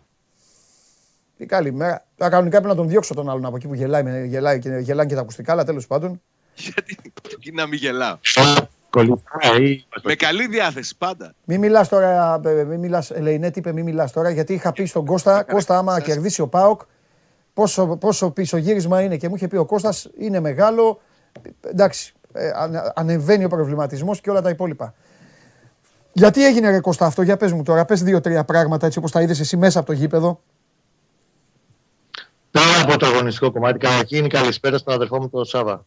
Τι 1.36 1.46
καλημέρα. 1.46 2.04
Τώρα 2.16 2.30
κανονικά 2.30 2.56
πρέπει 2.58 2.74
να 2.74 2.80
τον 2.80 2.88
διώξω 2.88 3.14
τον 3.14 3.30
άλλον 3.30 3.44
από 3.44 3.56
εκεί 3.56 3.66
που 3.68 3.74
γελάει, 3.74 4.02
με- 4.02 4.24
γελάει 4.24 4.58
και, 4.58 4.68
γελάνε 4.68 5.08
και 5.08 5.14
τα 5.14 5.20
ακουστικά, 5.20 5.52
αλλά 5.52 5.64
τέλος 5.64 5.86
πάντων. 5.86 6.22
Γιατί 6.54 7.52
να 7.52 7.66
μην 7.66 7.78
γελάω. 7.78 8.18
Κολλητά 8.90 9.20
ή... 9.60 9.84
Με 10.02 10.14
καλή 10.14 10.46
διάθεση 10.46 10.96
πάντα. 10.98 11.34
Μην 11.44 11.60
μιλάς 11.60 11.88
τώρα, 11.88 12.40
ε, 12.44 12.64
μην 12.64 12.80
μιλάς, 12.80 13.10
Ελεηνέτη, 13.10 13.58
είπε 13.58 13.72
μην 13.72 13.84
μιλάς 13.84 14.12
τώρα, 14.12 14.30
γιατί 14.30 14.52
είχα 14.54 14.72
πει 14.72 14.84
στον 14.84 15.06
Κώστα, 15.06 15.42
Κώστα, 15.42 15.78
άμα 15.78 16.00
κερδίσει 16.00 16.40
ο 16.40 16.48
Πάοκ, 16.48 16.80
πόσο, 17.54 17.96
πόσο 17.96 18.30
πίσω 18.30 18.56
γύρισμα 18.56 19.02
είναι. 19.02 19.16
Και 19.16 19.28
μου 19.28 19.34
είχε 19.34 19.48
πει 19.48 19.56
ο 19.56 19.64
Κώστας 19.64 20.08
είναι 20.18 20.40
μεγάλο. 20.40 21.00
Εντάξει, 21.60 22.12
ε, 22.32 22.50
ανε- 22.54 22.92
ανεβαίνει 22.94 23.44
ο 23.44 23.48
προβληματισμός 23.48 24.20
και 24.20 24.30
όλα 24.30 24.40
τα 24.42 24.50
υπόλοιπα. 24.50 24.94
Γιατί 26.12 26.44
έγινε 26.46 26.70
ρε 26.70 26.80
Κώστα 26.80 27.06
αυτό, 27.06 27.22
για 27.22 27.36
πες 27.36 27.52
μου 27.52 27.62
τώρα, 27.62 27.84
πες 27.84 28.02
δύο-τρία 28.02 28.44
πράγματα 28.44 28.86
έτσι 28.86 28.98
όπως 28.98 29.10
τα 29.10 29.22
είδες 29.22 29.40
εσύ 29.40 29.56
μέσα 29.56 29.78
από 29.78 29.86
το 29.86 29.92
γήπεδο. 29.92 30.40
Πέρα 32.50 32.80
από 32.82 32.96
το 32.98 33.06
αγωνιστικό 33.06 33.52
κομμάτι, 33.52 33.78
καταρχήν 33.78 34.28
καλησπέρα 34.28 34.78
στον 34.78 34.94
αδερφό 34.94 35.20
μου 35.20 35.28
τον 35.28 35.44
Σάβα. 35.44 35.84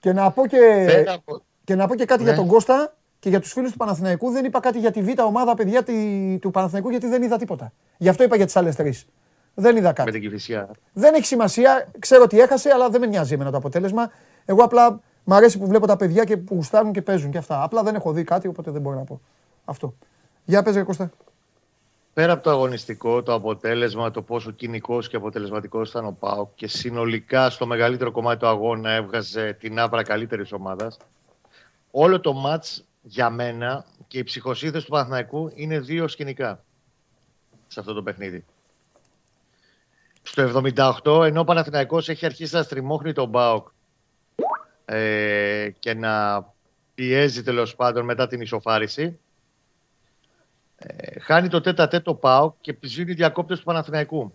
Και 0.00 0.12
να 0.12 0.30
πω 0.30 0.46
και, 0.46 0.84
Πέρα 0.86 1.12
από... 1.12 1.42
και, 1.64 1.74
να 1.74 1.86
πω 1.86 1.94
και 1.94 2.04
κάτι 2.04 2.22
Ναι. 2.22 2.28
για 2.28 2.38
τον 2.38 2.46
Κώστα 2.48 2.94
και 3.18 3.28
για 3.28 3.40
τους 3.40 3.52
φίλους 3.52 3.70
του 3.70 3.76
Παναθηναϊκού. 3.76 4.30
Δεν 4.30 4.44
είπα 4.44 4.60
κάτι 4.60 4.78
για 4.78 4.90
τη 4.90 5.02
β' 5.02 5.20
ομάδα 5.20 5.54
παιδιά 5.54 5.82
τη- 5.82 6.38
του 6.40 6.50
Παναθηναϊκού 6.50 6.90
γιατί 6.90 7.06
δεν 7.06 7.22
είδα 7.22 7.36
τίποτα. 7.36 7.72
Γι' 7.96 8.08
αυτό 8.08 8.22
είπα 8.24 8.36
για 8.36 8.44
τις 8.44 8.56
άλλες 8.56 8.76
τρεις. 8.76 9.06
Δεν 9.54 9.76
είδα 9.76 9.92
κάτι. 9.92 10.04
Με 10.04 10.18
την 10.18 10.20
Κηφισιά. 10.20 10.70
Δεν 10.92 11.14
έχει 11.14 11.26
σημασία. 11.26 11.90
Ξέρω 11.98 12.22
ότι 12.22 12.40
έχασε, 12.40 12.70
αλλά 12.70 12.88
δεν 12.88 13.00
με 13.00 13.06
νοιάζει 13.06 13.34
εμένα 13.34 13.50
το 13.50 13.56
αποτέλεσμα. 13.56 14.10
Εγώ 14.44 14.62
απλά 14.62 15.00
μ' 15.24 15.32
αρέσει 15.32 15.58
που 15.58 15.66
βλέπω 15.66 15.86
τα 15.86 15.96
παιδιά 15.96 16.24
και 16.24 16.36
που 16.36 16.54
γουστάρουν 16.54 16.92
και 16.92 17.02
παίζουν 17.02 17.30
και 17.30 17.38
αυτά. 17.38 17.62
Απλά 17.62 17.82
δεν 17.82 17.94
έχω 17.94 18.12
δει 18.12 18.24
κάτι, 18.24 18.48
οπότε 18.48 18.70
δεν 18.70 18.80
μπορώ 18.80 18.96
να 18.96 19.04
πω. 19.04 19.20
Αυτό. 19.64 19.94
Για 20.44 20.62
πες, 20.62 20.74
ρε 20.74 20.82
Κώστα. 20.82 21.10
Πέρα 22.12 22.32
από 22.32 22.42
το 22.42 22.50
αγωνιστικό, 22.50 23.22
το 23.22 23.34
αποτέλεσμα, 23.34 24.10
το 24.10 24.22
πόσο 24.22 24.50
κοινικός 24.50 25.08
και 25.08 25.16
αποτελεσματικός 25.16 25.90
ήταν 25.90 26.06
ο 26.06 26.16
Πάοκ 26.20 26.48
και 26.54 26.68
συνολικά 26.68 27.50
στο 27.50 27.66
μεγαλύτερο 27.66 28.10
κομμάτι 28.10 28.38
του 28.38 28.46
αγώνα 28.46 28.90
έβγαζε 28.90 29.52
την 29.52 29.78
άβρα 29.78 30.02
καλύτερης 30.02 30.52
ομάδας. 30.52 30.96
Όλο 31.90 32.20
το 32.20 32.32
μάτς 32.32 32.84
για 33.02 33.30
μένα 33.30 33.84
και 34.08 34.18
οι 34.18 34.22
ψυχοσύνθεση 34.22 34.84
του 34.84 34.90
Παναθηναϊκού 34.90 35.50
είναι 35.54 35.80
δύο 35.80 36.08
σκηνικά 36.08 36.64
σε 37.66 37.80
αυτό 37.80 37.92
το 37.92 38.02
παιχνίδι. 38.02 38.44
Στο 40.26 40.62
78, 41.04 41.24
ενώ 41.24 41.40
ο 41.40 41.44
Παναθηναϊκός 41.44 42.08
έχει 42.08 42.26
αρχίσει 42.26 42.54
να 42.54 42.62
στριμώχνει 42.62 43.12
τον 43.12 43.30
Πάοκ 43.30 43.68
ε, 44.84 45.70
και 45.78 45.94
να 45.94 46.44
πιέζει 46.94 47.42
τέλος 47.42 47.76
πάντων 47.76 48.04
μετά 48.04 48.26
την 48.26 48.40
ισοφάριση, 48.40 49.18
ε, 50.76 51.20
χάνει 51.20 51.48
το 51.48 51.60
τέτα 51.60 51.88
τέτο 51.88 52.14
ΠΑΟ 52.14 52.54
και 52.60 52.76
σβήνει 52.80 53.12
διακόπτες 53.12 53.58
του 53.58 53.64
Παναθηναϊκού. 53.64 54.32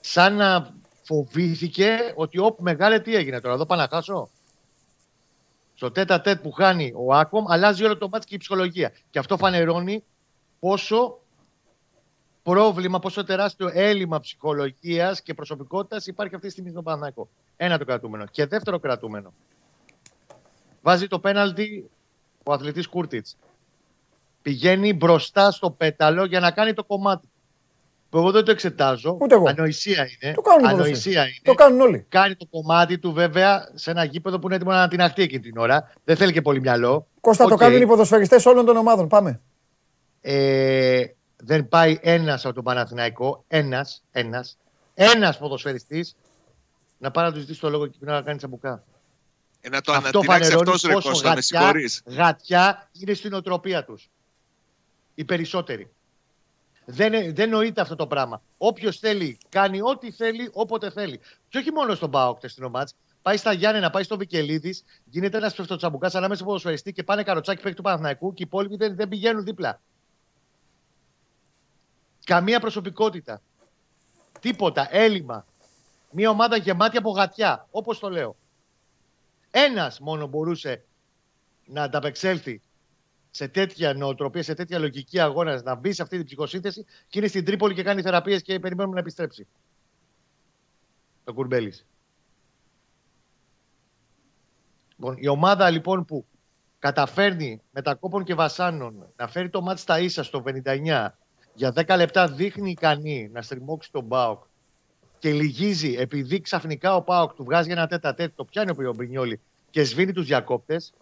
Σαν 0.00 0.36
να 0.36 0.74
φοβήθηκε 1.02 1.98
ότι 2.14 2.38
όπ 2.38 2.60
μεγάλε 2.60 3.00
τι 3.00 3.14
έγινε 3.14 3.40
τώρα, 3.40 3.54
εδώ 3.54 3.66
πάω 3.66 3.78
να 3.78 3.88
χάσω. 3.90 4.30
Στο 5.74 5.90
τέτα 5.90 6.20
τέτ 6.20 6.40
που 6.42 6.52
χάνει 6.52 6.92
ο 6.96 7.14
Άκομ 7.14 7.44
αλλάζει 7.48 7.84
όλο 7.84 7.98
το 7.98 8.08
μάτς 8.08 8.26
και 8.26 8.34
η 8.34 8.38
ψυχολογία. 8.38 8.92
Και 9.10 9.18
αυτό 9.18 9.36
φανερώνει 9.36 10.04
πόσο 10.60 11.18
πρόβλημα, 12.48 12.98
πόσο 12.98 13.24
τεράστιο 13.24 13.70
έλλειμμα 13.72 14.20
ψυχολογίας 14.20 15.22
και 15.22 15.34
προσωπικότητας 15.34 16.06
υπάρχει 16.06 16.34
αυτή 16.34 16.46
τη 16.46 16.52
στιγμή 16.52 16.70
στον 16.70 16.82
Παναθηναϊκό. 16.84 17.28
Ένα 17.56 17.78
το 17.78 17.84
κρατούμενο. 17.84 18.24
Και 18.30 18.46
δεύτερο 18.46 18.78
κρατούμενο. 18.78 19.32
Βάζει 20.82 21.06
το 21.06 21.18
πέναλτι 21.18 21.90
ο 22.44 22.52
αθλητής 22.52 22.86
Κούρτιτς 22.86 23.36
πηγαίνει 24.42 24.92
μπροστά 24.92 25.50
στο 25.50 25.70
πέταλο 25.70 26.24
για 26.24 26.40
να 26.40 26.50
κάνει 26.50 26.72
το 26.72 26.84
κομμάτι. 26.84 27.28
Που 28.10 28.18
εγώ 28.18 28.30
δεν 28.30 28.44
το 28.44 28.50
εξετάζω. 28.50 29.18
Ούτε 29.20 29.34
εγώ. 29.34 29.48
Ανοησία 29.48 30.08
είναι. 30.22 30.34
Το 30.34 30.40
κάνουν 30.40 30.64
οι 30.64 30.68
Ανοησία 30.68 30.86
ποδοσφαιριστές. 30.86 31.26
είναι. 31.26 31.40
Το 31.42 31.54
κάνουν 31.54 31.80
όλοι. 31.80 32.06
Κάνει 32.08 32.34
το 32.34 32.46
κομμάτι 32.50 32.98
του 32.98 33.12
βέβαια 33.12 33.70
σε 33.74 33.90
ένα 33.90 34.04
γήπεδο 34.04 34.38
που 34.38 34.46
είναι 34.46 34.56
έτοιμο 34.56 34.70
να 34.70 34.76
ανατιναχτεί 34.76 35.22
εκείνη 35.22 35.42
την 35.42 35.56
ώρα. 35.58 35.92
Δεν 36.04 36.16
θέλει 36.16 36.32
και 36.32 36.42
πολύ 36.42 36.60
μυαλό. 36.60 37.06
Κώστα, 37.20 37.44
το 37.44 37.54
Οκ. 37.54 37.60
κάνουν 37.60 37.82
οι 37.82 37.86
ποδοσφαιριστές 37.86 38.46
όλων 38.46 38.64
των 38.64 38.76
ομάδων. 38.76 39.08
Πάμε. 39.08 39.40
Ε, 40.20 41.04
δεν 41.42 41.68
πάει 41.68 41.98
ένας 42.02 42.44
από 42.44 42.54
τον 42.54 42.64
Παναθηναϊκό, 42.64 43.44
ένας, 43.48 44.02
ένας, 44.12 44.56
ένας 44.94 45.38
ποδοσφαιριστής 45.38 46.16
να 46.98 47.10
πάει 47.10 47.24
να 47.24 47.32
του 47.32 47.38
ζητήσει 47.38 47.60
το 47.60 47.70
λόγο 47.70 47.86
και 47.86 47.96
να 48.00 48.22
κάνει 48.22 48.38
τσαμπουκά. 48.38 48.84
Ε, 49.60 49.68
να 49.68 49.80
το 49.80 49.92
Αυτό 49.92 50.08
ανατινάξει 50.08 50.50
φανερώνει 50.50 50.70
αυτός 50.70 50.82
ρε 50.82 50.92
πόσο 50.92 51.08
Κώστα, 51.08 51.28
με 51.28 51.34
γατιά, 51.34 51.58
συγχωρείς. 51.58 52.02
γατιά 52.06 52.88
είναι 52.92 53.14
στην 53.14 53.32
οτροπία 53.32 53.84
τους. 53.84 54.08
Οι 55.14 55.24
περισσότεροι. 55.24 55.90
Δεν, 56.84 57.34
δεν 57.34 57.48
νοείται 57.48 57.80
αυτό 57.80 57.96
το 57.96 58.06
πράγμα. 58.06 58.42
Όποιος 58.58 58.98
θέλει, 58.98 59.38
κάνει 59.48 59.80
ό,τι 59.82 60.10
θέλει, 60.10 60.50
όποτε 60.52 60.90
θέλει. 60.90 61.20
Και 61.48 61.58
όχι 61.58 61.72
μόνο 61.72 61.94
στον 61.94 62.10
Πάοκ 62.10 62.38
στην 62.44 62.64
ομάτ. 62.64 62.88
Πάει 63.22 63.36
στα 63.36 63.52
Γιάννενα, 63.52 63.90
πάει 63.90 64.02
στο 64.02 64.16
Βικελίδης, 64.16 64.84
γίνεται 65.04 65.36
ένας 65.36 65.52
ψευτοτσαμπουκά 65.52 66.10
ανάμεσα 66.12 66.34
στο 66.34 66.44
ποδοσφαιριστή 66.44 66.92
και 66.92 67.02
πάνε 67.02 67.22
καροτσάκι 67.22 67.62
παίκτη 67.62 67.76
του 67.76 67.82
Παναθηναϊκού 67.82 68.34
και 68.34 68.42
οι 68.42 68.46
υπόλοιποι 68.46 68.76
δεν, 68.76 68.96
δεν 68.96 69.08
πηγαίνουν 69.08 69.44
δίπλα. 69.44 69.80
Καμία 72.28 72.60
προσωπικότητα. 72.60 73.42
Τίποτα. 74.40 74.88
Έλλειμμα. 74.90 75.46
Μια 76.10 76.30
ομάδα 76.30 76.56
γεμάτη 76.56 76.96
από 76.96 77.10
γατιά, 77.10 77.66
όπως 77.70 77.98
το 77.98 78.10
λέω. 78.10 78.36
Ένας 79.50 80.00
μόνο 80.00 80.26
μπορούσε 80.26 80.84
να 81.66 81.82
ανταπεξέλθει 81.82 82.60
σε 83.30 83.48
τέτοια 83.48 83.94
νοοτροπία, 83.94 84.42
σε 84.42 84.54
τέτοια 84.54 84.78
λογική 84.78 85.20
αγώνας, 85.20 85.62
να 85.62 85.74
μπει 85.74 85.92
σε 85.92 86.02
αυτή 86.02 86.16
την 86.16 86.26
ψυχοσύνθεση 86.26 86.84
και 87.08 87.18
είναι 87.18 87.28
στην 87.28 87.44
Τρίπολη 87.44 87.74
και 87.74 87.82
κάνει 87.82 88.02
θεραπείες 88.02 88.42
και 88.42 88.60
περιμένουμε 88.60 88.94
να 88.94 89.00
επιστρέψει. 89.00 89.46
Το 91.24 91.34
κουρμπέλης. 91.34 91.86
Λοιπόν, 94.96 95.16
η 95.18 95.28
ομάδα 95.28 95.70
λοιπόν 95.70 96.04
που 96.04 96.26
καταφέρνει 96.78 97.62
με 97.70 97.82
τα 97.82 97.94
κόπων 97.94 98.24
και 98.24 98.34
βασάνων 98.34 99.12
να 99.16 99.28
φέρει 99.28 99.50
το 99.50 99.60
μάτς 99.62 99.80
στα 99.80 100.00
ίσα 100.00 100.22
στο 100.22 100.42
59 100.46 101.08
για 101.58 101.72
10 101.76 101.96
λεπτά 101.96 102.28
δείχνει 102.28 102.70
ικανή 102.70 103.30
να 103.32 103.42
στριμώξει 103.42 103.92
τον 103.92 104.04
Μπάουκ 104.04 104.42
και 105.18 105.32
λυγίζει 105.32 105.94
επειδή 105.98 106.40
ξαφνικά 106.40 106.94
ο 106.94 107.02
Πάοκ 107.02 107.32
του 107.32 107.44
βγάζει 107.44 107.70
ένα 107.70 107.86
τέτα 107.86 108.14
τέτ, 108.14 108.32
το 108.36 108.44
πιάνει 108.44 108.70
ο 108.70 108.92
Μπρινιόλη 108.94 109.40
και 109.70 109.82
σβήνει 109.82 110.12
τους 110.12 110.26
διακόπτες 110.26 110.92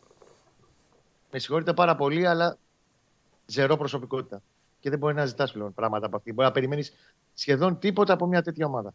με 1.30 1.38
συγχωρείτε 1.38 1.72
πάρα 1.72 1.96
πολύ, 1.96 2.26
αλλά 2.26 2.56
ζερό 3.46 3.76
προσωπικότητα. 3.76 4.42
Και 4.80 4.90
δεν 4.90 4.98
μπορεί 4.98 5.14
να 5.14 5.26
ζητάς 5.26 5.52
πλέον 5.52 5.74
πράγματα 5.74 6.06
από 6.06 6.16
αυτή. 6.16 6.32
Μπορεί 6.32 6.46
να 6.46 6.52
περιμένεις 6.52 6.92
σχεδόν 7.34 7.78
τίποτα 7.78 8.12
από 8.12 8.26
μια 8.26 8.42
τέτοια 8.42 8.66
ομάδα. 8.66 8.94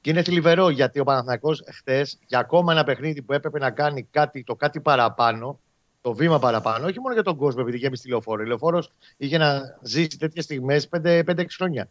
Και 0.00 0.10
είναι 0.10 0.22
θλιβερό 0.22 0.68
γιατί 0.68 1.00
ο 1.00 1.04
Παναθηναϊκός 1.04 1.62
χθες 1.72 2.18
για 2.26 2.38
ακόμα 2.38 2.72
ένα 2.72 2.84
παιχνίδι 2.84 3.22
που 3.22 3.32
έπρεπε 3.32 3.58
να 3.58 3.70
κάνει 3.70 4.02
κάτι, 4.02 4.44
το 4.44 4.54
κάτι 4.54 4.80
παραπάνω, 4.80 5.60
το 6.08 6.14
βήμα 6.14 6.38
παραπάνω, 6.38 6.86
όχι 6.86 7.00
μόνο 7.00 7.14
για 7.14 7.22
τον 7.22 7.36
κόσμο 7.36 7.58
επειδή 7.62 7.78
γέμισε 7.78 8.02
τη 8.02 8.08
λεωφόρο. 8.08 8.42
Η 8.42 8.46
λεωφόρος 8.46 8.92
είχε 9.16 9.38
να 9.38 9.78
ζήσει 9.82 10.18
τέτοιες 10.18 10.44
στιγμές 10.44 10.88
5-6 10.90 11.44
χρόνια. 11.56 11.88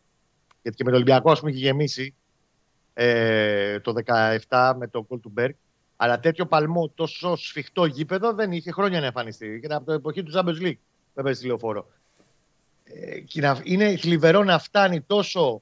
Γιατί 0.61 0.77
και 0.77 0.83
με 0.83 0.89
τον 0.89 0.93
Ολυμπιακό, 0.93 1.31
ας 1.31 1.39
πούμε, 1.39 1.51
είχε 1.51 1.59
γεμίσει 1.59 2.15
ε, 2.93 3.79
το 3.79 3.93
17 4.49 4.73
με 4.77 4.87
τον 4.87 5.07
Κολ 5.07 5.19
του 5.19 5.29
Μπέρκ. 5.29 5.55
Αλλά 5.95 6.19
τέτοιο 6.19 6.45
παλμό, 6.45 6.89
τόσο 6.95 7.35
σφιχτό 7.35 7.85
γήπεδο 7.85 8.33
δεν 8.33 8.51
είχε 8.51 8.71
χρόνια 8.71 8.99
να 8.99 9.05
εμφανιστεί. 9.05 9.59
Και 9.61 9.73
από 9.73 9.85
την 9.85 9.93
εποχή 9.93 10.23
του 10.23 10.31
Champions 10.35 10.65
League 10.65 10.77
που 11.13 11.19
έπαιζε 11.19 11.35
στη 11.35 11.47
λεωφόρο. 11.47 11.87
Ε, 12.83 13.19
και 13.19 13.41
να, 13.41 13.61
είναι 13.63 13.97
θλιβερό 13.97 14.43
να 14.43 14.59
φτάνει 14.59 15.01
τόσο 15.01 15.61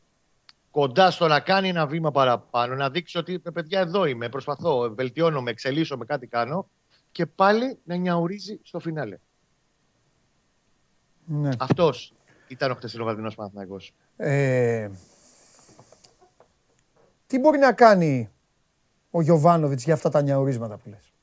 κοντά 0.71 1.11
στο 1.11 1.27
να 1.27 1.39
κάνει 1.39 1.69
ένα 1.69 1.87
βήμα 1.87 2.11
παραπάνω, 2.11 2.75
να 2.75 2.89
δείξει 2.89 3.17
ότι 3.17 3.41
«Ε, 3.43 3.49
παιδιά 3.49 3.79
εδώ 3.79 4.05
είμαι, 4.05 4.29
προσπαθώ, 4.29 4.93
βελτιώνομαι, 4.95 5.51
εξελίσσομαι, 5.51 6.05
κάτι 6.05 6.27
κάνω 6.27 6.67
και 7.15 7.25
πάλι 7.25 7.79
να 7.83 7.95
νιαουρίζει 7.95 8.59
στο 8.63 8.79
φινάλε. 8.79 9.17
Ναι. 11.25 11.49
Αυτός 11.57 12.13
ήταν 12.47 12.71
ο 12.71 12.75
χτεσινό 12.75 13.03
Βαδινός 13.03 13.35
Παναθηναϊκός. 13.35 13.93
Ε, 14.17 14.89
τι 17.27 17.39
μπορεί 17.39 17.57
να 17.57 17.73
κάνει 17.73 18.29
ο 19.11 19.21
Γιωβάνοβιτς 19.21 19.83
για 19.83 19.93
αυτά 19.93 20.09
τα 20.09 20.21
νιαουρίσματα 20.21 20.77
που 20.77 20.89
λες; 20.89 21.13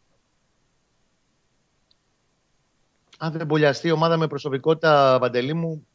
Αν 3.19 3.33
δεν 3.33 3.47
μπολιαστεί 3.47 3.89
η 3.89 3.91
ομάδα 3.91 4.17
με 4.17 4.27
προσωπικότητα, 4.27 5.17
Παντελή 5.21 5.55
μου, 5.55 5.87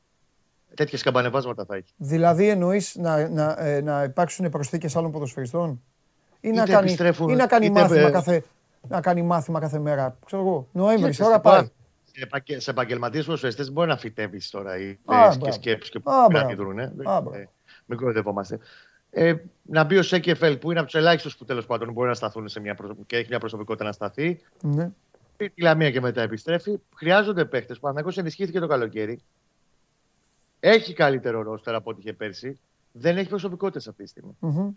τέτοια 0.75 0.97
σκαμπανεβάσματα 0.97 1.65
θα 1.65 1.75
έχει. 1.75 1.93
Δηλαδή 1.97 2.49
εννοείς 2.49 2.95
να, 2.95 3.29
να, 3.29 3.55
ε, 3.59 3.81
να 3.81 4.03
υπάρξουν 4.03 4.49
προσθήκες 4.49 4.95
άλλων 4.95 5.11
ποδοσφαιριστών; 5.11 5.83
Ή 6.39 6.49
να 6.49 6.61
Είτε 6.61 6.71
κάνει, 6.71 6.85
επιστρέφουν, 6.85 7.29
ή 7.29 7.35
να 7.35 7.47
κάνει, 7.47 7.65
είτε, 7.65 7.79
μάθημα, 7.79 8.07
ε, 8.07 8.11
κάθε, 8.11 8.43
να 8.89 9.01
κάνει 9.01 9.21
μάθημα 9.21 9.59
κάθε 9.59 9.79
μέρα. 9.79 10.17
Ξέρω 10.25 10.41
εγώ, 10.41 10.67
Νοέμβρης, 10.71 11.17
Κοίταξε, 11.17 11.23
ώρα 11.23 11.31
στην 11.31 11.43
πάει. 11.49 11.53
πορεία, 11.59 11.71
Σε, 12.03 12.23
επαγγε- 12.23 12.59
σε 12.61 12.71
επαγγελματίες 12.71 13.25
ποδοσφαιριστέ 13.25 13.63
δεν 13.63 13.71
μπορεί 13.73 13.87
να 13.87 13.97
φυτεύει 13.97 14.49
τώρα 14.49 14.77
οι 14.77 14.81
Α, 15.05 15.15
ιδέες 15.15 15.31
και 15.33 15.37
μπράβο. 15.37 15.51
σκέψεις 15.51 15.89
και 15.89 15.97
Α, 15.97 16.01
που 16.01 16.09
να 16.11 16.27
μπράβο. 16.27 16.45
αντιδρούν. 16.45 16.79
Ε. 16.79 16.83
Α, 16.83 16.91
μπράβο. 16.95 17.33
Ε, 17.33 17.49
μην 17.85 17.97
κοροϊδευόμαστε. 17.97 18.59
Ε, 19.09 19.35
να 19.61 19.83
μπει 19.83 19.97
ο 19.97 20.03
Σέκεφελ 20.03 20.57
που 20.57 20.69
είναι 20.71 20.79
από 20.79 20.89
τους 20.89 20.99
ελάχιστους 20.99 21.37
που 21.37 21.45
τέλος 21.45 21.65
πάντων 21.65 21.91
μπορεί 21.93 22.07
να 22.07 22.13
σταθούν 22.13 22.47
σε 22.47 22.59
μια 22.59 22.75
προσωπ... 22.75 23.05
και 23.05 23.17
έχει 23.17 23.27
μια 23.29 23.39
προσωπικότητα 23.39 23.85
να 23.85 23.91
σταθεί. 23.91 24.39
Ναι. 24.61 24.91
Πήγε 25.37 25.51
τη 25.55 25.61
Λαμία 25.61 25.91
και 25.91 26.01
μετά 26.01 26.21
επιστρέφει. 26.21 26.77
Χρειάζονται 26.95 27.45
παίχτες. 27.45 27.77
Ο 27.77 27.79
Παναγιώ 27.79 28.11
ενισχύθηκε 28.15 28.59
το 28.59 28.67
καλοκαίρι. 28.67 29.21
Έχει 30.59 30.93
καλύτερο 30.93 31.41
ρόστερ 31.41 31.73
από 31.75 31.89
ό,τι 31.89 31.99
είχε 31.99 32.13
πέρσι. 32.13 32.59
Δεν 32.91 33.17
έχει 33.17 33.29
προσωπικότητες 33.29 33.87
αυτή 33.87 34.03
τη 34.03 34.09
στιγμή. 34.09 34.35
Μμμ. 34.39 34.69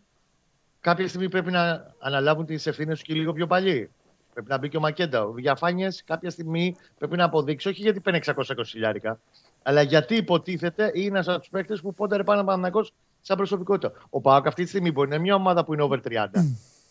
Κάποια 0.80 1.08
στιγμή 1.08 1.28
πρέπει 1.28 1.50
να 1.50 1.92
αναλάβουν 1.98 2.46
τις 2.46 2.66
ευθύνες 2.66 2.98
τους 2.98 3.02
και 3.08 3.14
λίγο 3.14 3.32
πιο 3.32 3.46
παλιοί. 3.46 3.90
Πρέπει 4.32 4.48
να 4.48 4.58
μπει 4.58 4.68
και 4.68 4.76
ο 4.76 4.80
Μακέντα. 4.80 5.24
Ο 5.24 5.32
Διαφάνειες 5.32 6.04
κάποια 6.04 6.30
στιγμή 6.30 6.76
πρέπει 6.98 7.16
να 7.16 7.24
αποδείξει, 7.24 7.68
όχι 7.68 7.82
γιατί 7.82 8.00
παίρνει 8.00 8.20
620 8.26 8.32
χιλιάρικα, 8.66 9.20
αλλά 9.62 9.82
γιατί 9.82 10.14
υποτίθεται 10.14 10.90
είναι 10.94 11.06
ένας 11.06 11.28
από 11.28 11.38
τους 11.38 11.48
παίκτες 11.48 11.80
που 11.80 11.94
πόνταρε 11.94 12.22
πάνω 12.22 12.40
από 12.40 12.70
τον 12.70 12.88
σαν 13.20 13.36
προσωπικότητα. 13.36 13.92
Ο 14.10 14.20
Πάοκ 14.20 14.46
αυτή 14.46 14.62
τη 14.62 14.68
στιγμή 14.68 14.92
μπορεί 14.92 15.08
να 15.08 15.14
είναι 15.14 15.24
μια 15.24 15.34
ομάδα 15.34 15.64
που 15.64 15.72
είναι 15.72 15.82
over 15.82 15.98
30, 16.08 16.26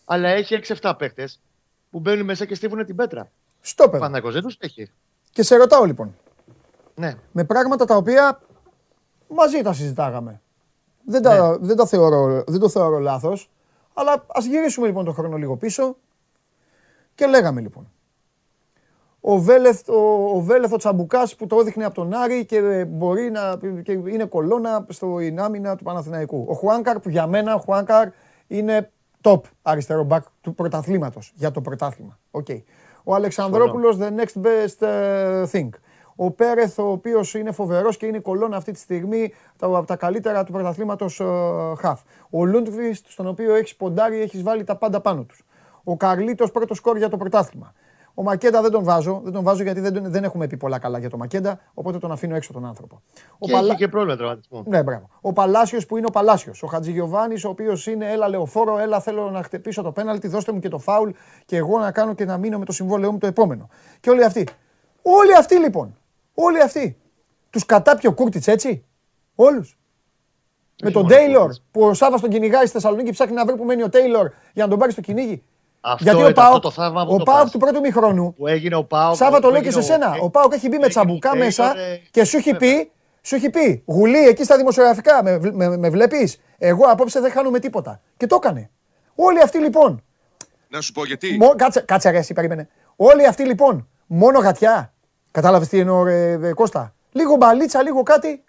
αλλά 0.04 0.28
έχει 0.28 0.60
6-7 0.80 0.92
παίκτες 0.98 1.40
που 1.90 2.00
μπαίνουν 2.00 2.24
μέσα 2.24 2.44
και 2.44 2.54
στίβουν 2.54 2.84
την 2.84 2.96
πέτρα. 2.96 3.30
Στο 3.60 3.84
Ο 3.84 3.88
παιδί. 3.88 4.02
Παναγιώ 4.02 4.30
δεν 4.30 4.42
τους 4.42 4.56
έχει. 4.60 4.90
Και 5.32 5.42
σε 5.42 5.56
ρωτάω 5.56 5.84
λοιπόν, 5.84 6.16
Ναι. 6.94 7.14
με 7.32 7.44
πράγματα 7.44 7.84
τα 7.84 7.96
οποία 7.96 8.40
μαζί 9.28 9.62
τα 9.62 9.72
συζητάγαμε. 9.72 10.40
Δεν, 11.04 11.22
τα, 11.22 11.58
δεν, 11.58 11.76
τα 11.76 11.86
θεωρώ, 11.86 12.44
δεν 12.46 12.60
το 12.60 12.68
θεωρώ 12.68 12.98
λάθος, 12.98 13.50
αλλά 13.94 14.24
ας 14.28 14.44
γυρίσουμε 14.44 14.86
λοιπόν 14.86 15.04
τον 15.04 15.14
χρόνο 15.14 15.36
λίγο 15.36 15.56
πίσω 15.56 15.96
και 17.20 17.26
λέγαμε 17.26 17.60
λοιπόν. 17.60 17.90
Ο 19.20 19.38
Βέλεθ, 19.38 19.88
ο, 19.88 20.34
ο 20.36 20.40
Βέλεθ 20.40 20.72
ο 20.72 20.76
Τσαμπουκάς 20.76 21.36
που 21.36 21.46
το 21.46 21.58
έδειχνε 21.60 21.84
από 21.84 21.94
τον 21.94 22.14
Άρη 22.14 22.44
και 22.44 22.56
ε, 22.56 22.84
μπορεί 22.84 23.30
να 23.30 23.58
και 23.82 23.92
είναι 23.92 24.24
κολόνα 24.24 24.86
στο 24.88 25.18
άμυνα 25.38 25.76
του 25.76 25.84
Παναθηναϊκού. 25.84 26.46
Ο 26.48 26.54
Χουάνκαρ 26.54 26.98
που 27.00 27.08
για 27.08 27.26
μένα 27.26 27.54
ο 27.54 27.58
Χουάνκαρ 27.58 28.08
είναι 28.46 28.90
top 29.22 29.40
αριστερό 29.62 30.04
μπακ 30.04 30.24
του 30.40 30.54
πρωταθλήματος 30.54 31.32
για 31.34 31.50
το 31.50 31.60
πρωτάθλημα. 31.60 32.18
Okay. 32.30 32.62
Ο 33.04 33.14
Αλεξανδρόπουλος 33.14 33.96
the 34.00 34.10
next 34.20 34.42
best 34.46 34.86
ε, 34.86 35.44
thing. 35.52 35.68
Ο 36.16 36.30
Πέρεθ, 36.30 36.78
ο 36.78 36.90
οποίος 36.90 37.34
είναι 37.34 37.52
φοβερός 37.52 37.96
και 37.96 38.06
είναι 38.06 38.18
κολόνα 38.18 38.56
αυτή 38.56 38.72
τη 38.72 38.78
στιγμή 38.78 39.32
τα- 39.56 39.66
από 39.66 39.86
τα 39.86 39.96
καλύτερα 39.96 40.44
του 40.44 40.52
πρωταθλήματος 40.52 41.22
χαφ. 41.78 42.00
Ο 42.30 42.44
Λούντβιστ, 42.44 43.06
στον 43.08 43.26
οποίο 43.26 43.54
έχεις 43.54 43.76
ποντάρει, 43.76 44.20
έχεις 44.20 44.42
βάλει 44.42 44.64
τα 44.64 44.76
πάντα 44.76 45.00
πάνω 45.00 45.22
τους. 45.22 45.44
Ο 45.84 45.96
Καρλίτος, 45.96 46.50
πρώτος 46.50 46.76
σκόρ 46.76 46.96
για 46.96 47.08
το 47.08 47.16
πρωτάθλημα. 47.16 47.72
Ο 48.14 48.22
Μακέντα 48.22 48.62
δεν 48.62 48.70
τον 48.70 48.84
βάζω, 48.84 49.20
δεν 49.24 49.32
τον 49.32 49.42
βάζω 49.42 49.62
γιατί 49.62 49.80
δεν, 49.80 49.92
τον- 49.92 50.10
δεν 50.10 50.24
έχουμε 50.24 50.46
πει 50.46 50.56
πολλά 50.56 50.78
καλά 50.78 50.98
για 50.98 51.10
το 51.10 51.16
Μακέντα, 51.16 51.60
οπότε 51.74 51.98
τον 51.98 52.12
αφήνω 52.12 52.34
έξω 52.34 52.52
τον 52.52 52.66
άνθρωπο. 52.66 53.02
Ο 53.38 53.46
Και 53.46 53.52
Παλα- 53.52 53.66
έχει 53.68 53.76
και 53.76 53.88
πρόβλημα 53.88 54.16
τραυματισμού. 54.16 54.62
ναι, 54.66 54.82
μπράβο. 54.82 55.08
Ο 55.20 55.32
Παλάσιος 55.32 55.86
που 55.86 55.96
είναι 55.96 56.06
ο 56.06 56.10
Παλάσιος. 56.10 56.62
Ο 56.62 56.66
Χατζηγιοβάνης, 56.66 57.44
ο 57.44 57.48
οποίος 57.48 57.86
είναι 57.86 58.10
έλα 58.12 58.28
λεωφόρο, 58.28 58.78
έλα 58.78 59.00
θέλω 59.00 59.30
να 59.30 59.42
χτυπήσω 59.42 59.82
το 59.82 59.92
πέναλτι, 59.92 60.28
δώστε 60.28 60.52
μου 60.52 60.58
και 60.60 60.68
το 60.68 60.78
φάουλ 60.78 61.10
και 61.44 61.56
εγώ 61.56 61.78
να 61.78 61.92
κάνω 61.92 62.14
και 62.14 62.24
να 62.24 62.36
μείνω 62.38 62.58
με 62.58 62.64
το 62.64 62.72
συμβόλαιό 62.72 63.12
μου 63.12 63.18
το 63.18 63.26
επόμενο. 63.26 63.68
Και 64.00 64.10
όλοι 64.10 64.24
αυτοί. 64.24 64.46
Όλοι 65.02 65.36
αυτοί 65.36 65.56
λοιπόν. 65.58 65.96
Όλοι 66.34 66.62
αυτοί. 66.62 66.96
Τους 67.50 67.66
κατάπιε 67.66 68.08
ο 68.08 68.12
Κούρτιτς 68.12 68.46
έτσι. 68.46 68.84
Όλους. 69.34 69.78
Με 70.82 70.90
τον 70.90 71.02
μόνο 71.02 71.14
ο 71.14 71.18
Τέιλορ 71.18 71.40
Κούρτιτς. 71.42 71.62
που 71.70 71.82
ο 71.82 71.94
Σάβα 71.94 72.20
τον 72.20 72.30
κυνηγάει 72.30 72.62
στη 72.62 72.72
Θεσσαλονίκη 72.72 73.10
ψάχνει 73.10 73.34
να 73.34 73.44
βρει 73.44 73.56
που 73.56 73.64
μένει 73.64 73.82
ο 73.82 73.88
Τέιλορ 73.88 74.30
για 74.52 74.64
να 74.64 74.70
τον 74.70 74.78
πάρει 74.78 74.92
στο 74.92 75.00
κυνήγι. 75.00 75.42
Αυτό 75.80 76.02
Γιατί 76.04 76.22
ο 76.22 76.28
ήταν 76.28 76.44
αυτό 76.44 76.50
Πάοκ, 76.50 76.62
το 76.62 76.70
θαύμα 76.70 77.06
που 77.06 77.14
ο 77.14 77.16
το 77.16 77.24
Πάοκ 77.24 77.40
πας. 77.42 77.50
του 77.50 77.58
πρώτου 77.58 77.80
μηχρόνου 77.80 78.34
Που 78.34 78.46
έγινε 78.46 78.74
ο 78.74 78.84
Πάοκ. 78.84 79.14
Σάβα 79.16 79.40
το 79.40 79.46
που 79.46 79.52
λέω 79.52 79.62
και 79.62 79.68
έγινε 79.68 79.82
σε 79.82 79.92
ο- 79.92 79.96
σένα. 79.96 80.16
Ο 80.22 80.30
Πάοκ 80.30 80.52
έχει 80.52 80.60
μπει 80.68 80.68
με 80.68 80.74
έγινε 80.76 80.88
τσαμπουκά 80.88 81.30
ο 81.30 81.36
μέσα 81.36 81.72
Taylor, 81.72 81.76
ε, 81.76 81.96
και 82.10 82.24
σου 82.24 82.36
έχει 82.36 82.54
πει, 82.54 82.90
σου 83.22 83.34
έχει 83.34 83.50
πει, 83.50 83.82
γουλή 83.86 84.26
εκεί 84.26 84.44
στα 84.44 84.56
δημοσιογραφικά, 84.56 85.22
με, 85.22 85.38
βλ- 85.38 85.54
με, 85.54 85.76
με 85.76 85.88
βλέπεις; 85.90 86.40
Εγώ 86.58 86.84
απόψε 86.86 87.20
δεν 87.20 87.30
χάνουμε 87.30 87.58
τίποτα. 87.58 88.00
Και 88.16 88.26
το 88.26 88.36
έκανε. 88.42 88.70
Όλοι 89.14 89.40
αυτοί 89.42 89.58
λοιπόν. 89.58 90.02
Να 90.68 90.80
σου 90.80 90.92
πω 90.92 91.04
γιατί. 91.04 91.36
Μο, 91.40 91.54
κάτσε, 91.56 91.80
κάτσε 91.80 92.10
ρε, 92.10 92.18
εσύ 92.18 92.32
περίμενε. 92.34 92.68
Όλοι 92.96 93.26
αυτοί 93.26 93.44
λοιπόν, 93.44 93.88
μόνο 94.06 94.38
γατιά. 94.38 94.92
Κατάλαβες 95.30 95.68
τι 95.68 95.78
εννοώ, 95.78 96.02
ρε, 96.02 96.36
ρε, 96.36 96.52
Κώστα; 96.52 96.94
Λίγο 97.12 97.36
μπαλίτσα, 97.36 97.82
λίγο 97.82 98.02
κάτι. 98.02 98.44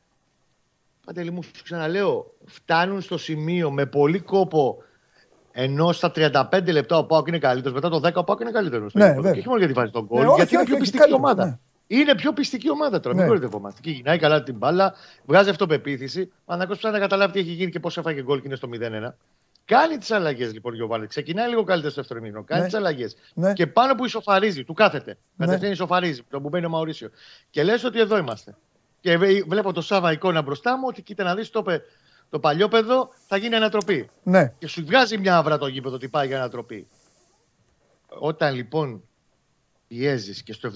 Παντελή 1.06 1.32
μου, 1.32 1.44
σου 1.44 1.52
ξαναλέω, 1.64 2.34
φτάνουν 2.46 3.02
στο 3.02 3.18
σημείο 3.18 3.72
με 3.72 3.86
πολύ 3.86 4.20
κόπο 4.20 4.78
ενώ 5.52 5.92
στα 5.92 6.12
35 6.16 6.72
λεπτά 6.72 6.98
ο 6.98 7.04
Πάοκ 7.06 7.28
είναι 7.28 7.40
καλύτερος, 7.40 7.74
μετά 7.74 7.90
το 7.90 7.98
10 8.08 8.14
ο 8.14 8.24
Πάοκ 8.24 8.40
είναι 8.40 8.52
καλύτερος. 8.52 8.94
Ναι, 8.94 9.06
βέβαια. 9.14 9.32
Και 9.32 9.38
όχι 9.40 9.48
μόνο 9.48 9.60
γιατί 9.60 9.74
βάζει 9.74 9.92
τον 9.92 10.08
Ναι, 10.12 10.18
γκολ, 10.18 10.28
όχι, 10.28 10.36
γιατί 10.36 10.54
είναι 10.54 10.62
όχι, 10.62 10.66
πιο 10.72 10.74
όχι, 10.76 10.82
πιστική 10.92 10.98
καλύτερο, 10.98 11.24
ομάδα. 11.24 11.46
ναι. 11.46 11.58
Είναι 11.88 12.16
πιο 12.16 12.34
πιστική 12.34 12.70
ομάδα 12.72 13.00
τώρα. 13.00 13.16
Ναι. 13.16 13.22
Μην 13.22 13.30
κορυδευόμαστε. 13.30 13.80
Και 13.84 13.92
γυρνάει 13.92 14.18
καλά 14.18 14.44
την 14.44 14.56
μπάλα, 14.56 14.94
βγάζει 15.26 15.50
αυτοπεποίθηση. 15.50 16.22
Ο 16.22 16.42
Παναγιώ 16.46 16.76
ψάχνει 16.76 16.98
να 16.98 17.04
καταλάβει 17.04 17.34
τι 17.34 17.40
έχει 17.40 17.52
γίνει 17.52 17.72
και 17.72 17.80
πώς 17.80 17.98
έφαγε 17.98 18.22
γκολ 18.22 18.38
και 18.42 18.48
είναι 18.48 18.56
στο 18.56 18.68
0-1. 18.74 19.14
Κάνει 19.66 19.98
τις 19.98 20.12
αλλαγές 20.12 20.54
λοιπόν 20.54 20.82
ο 20.82 20.88
Βάλε. 20.88 21.08
Ξεκινάει 21.08 21.50
λίγο 21.50 21.64
καλύτερος 21.64 21.92
στο 21.92 22.02
δεύτερο 22.02 22.22
μήνυμα. 22.22 22.44
Κάνει 22.46 22.62
Ναι. 22.62 22.68
τις 22.68 22.78
αλλαγές. 22.78 23.16
Ναι. 23.34 23.54
Και 23.54 23.68
πάνω 23.68 23.96
που 23.96 24.06
ισοφαρίζει, 24.06 24.64
του 24.64 24.74
κάθεται. 24.74 25.18
Ναι. 25.36 25.46
Κατευθείαν 25.46 25.72
ισοφαρίζει. 25.72 26.22
Το 26.30 26.42
που 26.42 26.50
μπαίνει 26.50 26.66
ο 26.66 26.70
Μαουρίσιο. 26.70 27.10
Και 27.50 27.64
λες 27.64 27.84
ότι 27.84 28.00
εδώ 28.00 28.18
είμαστε. 28.18 28.56
Και 29.02 29.18
βε- 29.18 29.48
βλέπω 29.48 29.74
το 29.74 29.82
Σάβα 29.82 30.12
εικόνα 30.12 30.42
μπροστά 30.42 30.78
μου 30.78 30.84
ότι 30.88 31.02
κοίτα 31.02 31.24
να 31.24 31.36
δεις 31.36 31.50
το, 31.50 31.60
είπε, 31.60 31.82
το 32.32 32.40
παλιό 32.40 32.68
παιδό 32.68 33.10
θα 33.28 33.38
γίνει 33.38 33.56
ανατροπή. 33.56 34.10
Ναι. 34.24 34.54
Και 34.58 34.68
σου 34.68 34.86
βγάζει 34.86 35.18
μια 35.18 35.38
άβρα 35.38 35.58
το 35.58 35.68
γήπεδο 35.68 35.96
ότι 35.96 36.10
πάει 36.10 36.28
για 36.28 36.38
ανατροπή. 36.38 36.88
Όταν 38.08 38.56
λοιπόν 38.56 39.04
πιέζεις 39.88 40.44
και 40.44 40.54
στο 40.54 40.72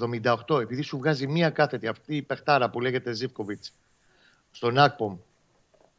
78, 0.47 0.61
επειδή 0.61 0.81
σου 0.81 0.97
βγάζει 0.97 1.27
μία 1.27 1.49
κάθετη 1.49 1.87
αυτή 1.87 2.15
η 2.15 2.21
παιχτάρα 2.21 2.69
που 2.69 2.81
λέγεται 2.81 3.11
Ζivkovic 3.19 3.69
στον 4.51 4.77
Ακπομ 4.77 5.17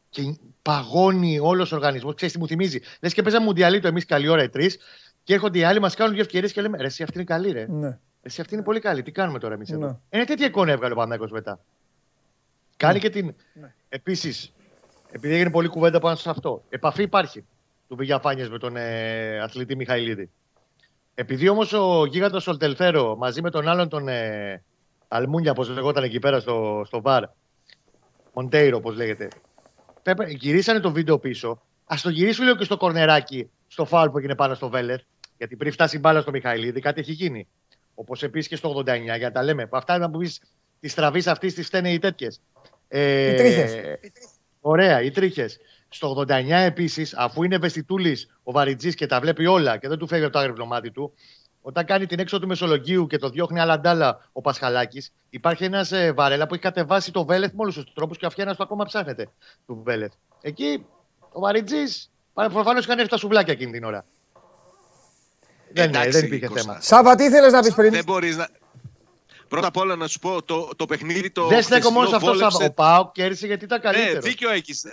και 0.09 0.37
παγώνει 0.61 1.39
όλος 1.39 1.71
ο 1.71 1.75
οργανισμός, 1.75 2.15
ξέρεις 2.15 2.33
τι 2.33 2.39
μου 2.39 2.47
θυμίζει; 2.47 2.79
Λες 2.99 3.13
και 3.13 3.21
παίζαμε 3.21 3.45
μουντιαλίτο 3.45 3.87
εμείς 3.87 4.05
καλή 4.05 4.27
ώρα 4.27 4.43
οι 4.43 4.49
τρεις 4.49 4.77
και 5.23 5.33
έρχονται 5.33 5.57
οι 5.59 5.63
άλλοι, 5.63 5.79
μας 5.79 5.95
κάνουν 5.95 6.13
δύο 6.13 6.21
ευκαιρίες 6.21 6.51
και 6.51 6.61
λέμε 6.61 6.77
Ρε, 6.77 6.85
εσύ 6.85 7.03
αυτή 7.03 7.15
είναι 7.15 7.25
καλή, 7.25 7.51
ρε. 7.51 7.65
Ναι. 7.69 7.99
Εσύ 8.21 8.41
αυτή 8.41 8.53
είναι 8.53 8.63
πολύ 8.63 8.79
καλή. 8.79 9.01
Τι 9.03 9.11
κάνουμε 9.11 9.39
τώρα 9.39 9.53
εμείς 9.53 9.69
Ναι. 9.69 9.75
εδώ. 9.75 10.01
Είναι 10.09 10.23
τέτοια 10.23 10.45
εικόνα 10.45 10.71
έβγαλε 10.71 10.93
ο 10.93 10.95
Πανάκο 10.95 11.27
μετά. 11.31 11.59
Κάνει 12.77 12.99
και 12.99 13.09
την. 13.09 13.35
Ναι. 13.53 13.73
Επίσης, 13.89 14.53
επειδή 15.11 15.33
έγινε 15.33 15.49
πολλή 15.49 15.67
κουβέντα 15.67 15.99
πάνω 15.99 16.15
σε 16.15 16.29
αυτό, 16.29 16.63
επαφή 16.69 17.01
υπάρχει 17.01 17.45
του 17.87 17.95
Βηγιαφάνιε 17.95 18.47
με 18.49 18.57
τον 18.57 18.75
ε, 18.75 19.39
αθλητή 19.39 19.75
Μιχαηλίδη. 19.75 20.29
Επειδή 21.15 21.49
όμως 21.49 21.73
ο 21.73 22.05
γίγαντος 22.05 22.47
Ολτελφέρο 22.47 23.15
μαζί 23.15 23.41
με 23.41 23.49
τον 23.49 23.67
άλλον 23.67 23.89
τον 23.89 24.07
ε, 24.07 24.63
Αλμούνια, 25.07 25.51
όπως 25.51 25.69
λεγόταν 25.69 26.03
εκεί 26.03 26.19
πέρα 26.19 26.39
στο, 26.39 26.83
στο 26.85 27.01
βαρ, 27.01 27.23
Μοντέιρο, 28.33 28.77
όπως 28.77 28.95
λέγεται, 28.95 29.27
πέπε- 30.03 30.29
γυρίσανε 30.29 30.79
το 30.79 30.91
βίντεο 30.91 31.19
πίσω. 31.19 31.61
Α 31.85 31.95
το 32.01 32.09
γυρίσουν 32.09 32.45
λίγο 32.45 32.55
και 32.57 32.63
στο 32.63 32.77
κορνεράκι, 32.77 33.49
στο 33.67 33.85
φάουλ 33.85 34.09
που 34.09 34.17
έγινε 34.17 34.35
πάνω 34.35 34.53
στο 34.53 34.69
Βέλεθ. 34.69 35.01
Γιατί 35.37 35.55
πριν 35.55 35.71
φτάσει 35.71 35.95
η 35.95 35.99
μπάλα 36.01 36.21
στο 36.21 36.31
Μιχαηλίδη, 36.31 36.79
κάτι 36.79 36.99
έχει 36.99 37.11
γίνει. 37.11 37.47
Όπως 37.95 38.23
επίσης 38.23 38.47
και 38.47 38.55
στο 38.55 38.69
89, 38.69 38.83
για 39.03 39.17
να 39.17 39.31
τα 39.31 39.43
λέμε. 39.43 39.67
Αυτά 39.71 39.95
είναι 39.95 40.09
που 40.09 40.17
πεις 40.17 40.41
τη 40.79 40.93
τραβής 40.93 41.27
αυτής 41.27 41.53
τη 41.53 41.63
φταίνε 41.63 41.91
οι 41.91 41.99
τέτοιες. 41.99 42.41
Ε, 42.87 43.31
Οι 43.31 43.35
τρίχες. 43.35 43.73
Ωραία, 44.69 45.01
οι 45.01 45.11
τρίχες. 45.11 45.57
Στο 45.89 46.09
89 46.09 46.49
επίσης, 46.49 47.13
αφού 47.13 47.43
είναι 47.43 47.55
ευαισθητούλης 47.55 48.39
ο 48.43 48.51
Βαριτζής 48.51 48.95
και 48.95 49.05
τα 49.05 49.19
βλέπει 49.19 49.45
όλα 49.45 49.77
και 49.77 49.87
δεν 49.87 49.97
του 49.97 50.07
φεύγει 50.07 50.23
από 50.23 50.33
το 50.33 50.39
άγρυπνο 50.39 50.65
μάτι 50.65 50.91
του, 50.91 51.13
όταν 51.61 51.85
κάνει 51.85 52.05
την 52.05 52.19
έξω 52.19 52.39
του 52.39 52.47
Μεσολογγίου 52.47 53.07
και 53.07 53.17
το 53.17 53.29
διώχνει 53.29 53.59
άλλα 53.59 53.79
ντάλα 53.79 54.29
ο 54.31 54.41
Πασχαλάκης, 54.41 55.13
υπάρχει 55.29 55.63
ένας 55.63 55.91
ε, 55.91 56.11
βαρέλα 56.11 56.47
που 56.47 56.53
έχει 56.53 56.63
κατεβάσει 56.63 57.11
το 57.11 57.25
Βέλεθ 57.25 57.51
με 57.51 57.61
όλους 57.61 57.75
τους 57.75 57.93
τρόπους 57.93 58.17
και 58.17 58.25
ο 58.25 58.27
Αφιένας 58.27 58.57
του 58.57 58.63
ακόμα 58.63 58.85
ψάχνεται. 58.85 59.29
Του 59.65 59.81
Βέλεθ. 59.85 60.11
Εκεί 60.41 60.85
ο 61.31 61.39
Βαριτζής 61.39 62.11
προφανώς 62.33 62.85
είχαν 62.85 62.97
έρθει 62.97 63.09
τα 63.09 63.17
σουβλάκια 63.17 63.53
εκείνη 63.53 63.71
την 63.71 63.83
ώρα. 63.83 64.05
Δεν, 65.73 65.83
Εντάξει, 65.83 66.09
δεν 66.09 66.25
υπήρχε 66.25 66.47
Κώστα. 66.47 66.61
θέμα. 66.61 66.81
Σάβα, 66.81 67.15
τι 67.15 67.23
ήθελες 67.23 67.51
να 67.53 67.61
πεις 67.61 67.73
πριν; 67.73 67.91
Δεν 67.91 68.03
μπορείς 68.03 68.37
να. 68.37 68.47
Πρώτα 69.47 69.67
απ' 69.67 69.77
όλα 69.77 69.95
να 69.95 70.07
σου 70.07 70.19
πω 70.19 70.43
το, 70.43 70.69
το 70.75 70.85
παιχνίδι 70.85 71.29
το. 71.31 71.47
δεν 71.47 71.61
στέκω 71.63 71.89
μόνο 71.89 72.07
σε 72.07 72.15
χθεσινό 72.15 72.31
αυτός, 72.31 72.49
βόλεψε- 72.51 72.61
Σάβα. 72.61 72.65
Ο 72.65 72.73
Πάοκ 72.73 73.11
κέρδισε 73.11 73.45
γιατί 73.45 73.65
ήταν 73.65 73.79
Ναι, 73.83 73.91
καλύτερος. 73.91 74.23
δίκιο 74.23 74.49
έχεις. 74.51 74.85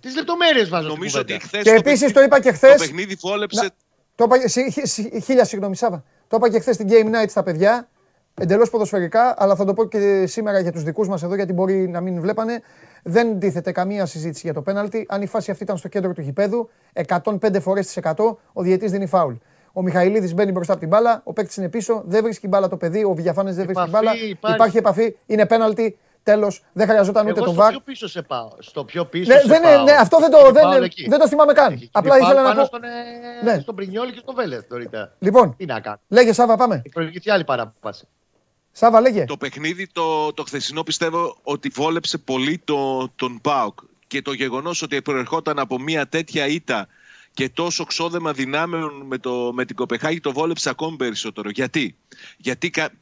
Τις 0.00 0.14
λεπτομέρειες 0.14 0.68
βάζω 0.68 0.82
στην 0.84 0.94
Νομίζω 0.96 1.20
ότι 1.20 1.32
κουβέντα. 1.32 1.46
χθες. 1.48 1.62
Και 1.62 1.70
επίσης 1.90 2.12
το 2.12 2.20
είπα 2.22 2.40
και 2.40 2.52
χθε. 2.52 2.68
Το 2.72 2.74
παιχνίδι 2.78 3.14
βόλεψε. 3.20 3.70
Το 4.14 4.24
είπα, 4.24 4.48
συ- 4.48 4.72
χι- 4.72 4.86
συ- 4.86 5.22
χίλια 5.24 5.44
συγγνώμη, 5.44 5.76
Σάβα. 5.76 6.04
Το 6.28 6.36
είπα 6.36 6.50
και 6.50 6.60
χθες 6.60 6.74
στην 6.74 6.88
Game 6.90 7.06
Night 7.06 7.28
στα 7.28 7.42
παιδιά. 7.42 7.88
Εντελώς 8.34 8.70
ποδοσφαιρικά, 8.70 9.34
αλλά 9.38 9.56
θα 9.56 9.64
το 9.64 9.74
πω 9.74 9.84
και 9.88 10.26
σήμερα 10.26 10.60
για 10.60 10.72
τους 10.72 10.82
δικούς 10.82 11.08
μας 11.08 11.22
εδώ, 11.22 11.34
γιατί 11.34 11.52
μπορεί 11.52 11.88
να 11.88 12.00
μην 12.00 12.20
βλέπανε. 12.20 12.62
Δεν 13.02 13.38
τίθεται 13.38 13.72
καμία 13.72 14.06
συζήτηση 14.06 14.40
για 14.44 14.54
το 14.54 14.62
πέναλτι. 14.62 15.06
Αν 15.08 15.22
η 15.22 15.26
φάση 15.26 15.50
αυτή 15.50 15.62
ήταν 15.62 15.76
στο 15.76 15.88
κέντρο 15.88 16.12
του 16.12 16.20
γηπέδου, 16.20 16.70
105 16.92 17.60
φορές 17.60 17.86
τι 17.86 17.92
100 18.04 18.38
ο 18.52 18.62
διαιτής 18.62 18.90
δίνει 18.90 19.06
φάουλ. 19.06 19.34
Ο 19.72 19.82
Μιχαηλίδης 19.82 20.34
μπαίνει 20.34 20.52
μπροστά 20.52 20.72
από 20.72 20.80
την 20.80 20.90
μπάλα, 20.90 21.20
ο 21.24 21.32
παίκτης 21.32 21.56
είναι 21.56 21.68
πίσω, 21.68 22.02
δεν 22.06 22.22
βρίσκει 22.22 22.48
μπάλα 22.48 22.68
το 22.68 22.76
παιδί, 22.76 23.04
ο 23.04 23.12
Βηγιαφάνε 23.14 23.52
δεν 23.52 23.64
βρίσκει 23.64 23.82
Επαφή 23.88 23.90
μπάλα. 23.90 24.10
υπάρχει. 24.28 24.54
Υπάρχει 24.54 24.76
επαφή, 24.76 25.16
είναι 25.26 25.46
πέναλτι. 25.46 25.98
Τέλος, 26.22 26.64
δεν 26.72 26.88
χρειαζόταν 26.88 27.22
ούτε 27.26 27.36
Εγώ 27.36 27.44
το 27.44 27.50
στο 27.52 27.60
βαρ. 27.60 27.70
πιο 27.70 27.80
πίσω 27.80 28.08
σε 28.08 28.22
πάω. 28.22 28.48
Στο 28.58 28.84
πιο 28.84 29.04
πίσω 29.04 29.32
Ναι, 29.32 29.38
σε 29.40 29.46
δεν, 29.46 29.62
πάω. 29.62 29.72
είναι- 29.72 29.82
ναι, 29.82 29.92
αυτό 29.98 30.18
δεν 30.18 30.32
Έχει 30.32 30.42
το, 30.52 30.54
φάουλ 30.60 30.72
δεν, 30.74 30.82
εκεί. 30.82 31.08
δεν 31.08 31.18
το 31.18 31.28
θυμάμαι 31.28 31.52
καν. 31.52 31.72
Έχει 31.72 31.88
Απλά 31.92 32.10
φάουλ 32.12 32.24
ήθελα 32.24 32.42
να 32.42 32.48
πάνω 32.48 32.60
πω. 32.60 32.66
Στον, 32.66 32.80
ε, 32.84 33.52
Ναι. 33.52 33.60
στον 33.60 33.74
Πρινιόλη 33.74 34.12
και 34.12 34.18
στον 34.22 34.34
Βέλεθ 34.34 34.64
νωρίτερα. 34.68 35.12
Λοιπόν, 35.18 35.56
Τι 35.56 35.64
να 35.66 35.80
κάνω. 35.80 35.96
λέγε 36.08 36.32
Σάβα, 36.32 36.56
πάμε. 36.56 36.74
Έχει 36.74 36.88
προηγηθεί 36.94 37.30
άλλη 37.30 37.44
παράπαση. 37.44 38.06
Σάβα, 38.72 39.00
λέγε. 39.00 39.24
Το 39.24 39.36
παιχνίδι 39.36 39.86
το, 39.92 40.32
το 40.32 40.42
χθεσινό 40.42 40.82
πιστεύω 40.82 41.36
ότι 41.42 41.68
βόλεψε 41.74 42.18
πολύ 42.18 42.58
το, 42.64 43.08
τον 43.16 43.40
ΠΑΟΚ 43.42 43.78
και 44.06 44.22
το 44.22 44.32
γεγονός 44.32 44.82
ότι 44.82 45.02
προερχόταν 45.02 45.58
από 45.58 45.78
μια 45.78 46.06
τέτοια 46.08 46.46
ήττα 46.46 46.86
και 47.34 47.48
τόσο 47.48 47.84
ξόδεμα 47.84 48.32
δυνάμεων 48.32 49.06
με, 49.06 49.18
το, 49.18 49.52
με 49.54 49.64
την 49.64 49.76
Κοπεχάγη 49.76 50.20
το 50.20 50.32
βόλεψε 50.32 50.70
ακόμη 50.70 50.96
περισσότερο. 50.96 51.50
Γιατί, 51.50 51.96
Γιατί 52.36 52.70
κα- 52.70 52.92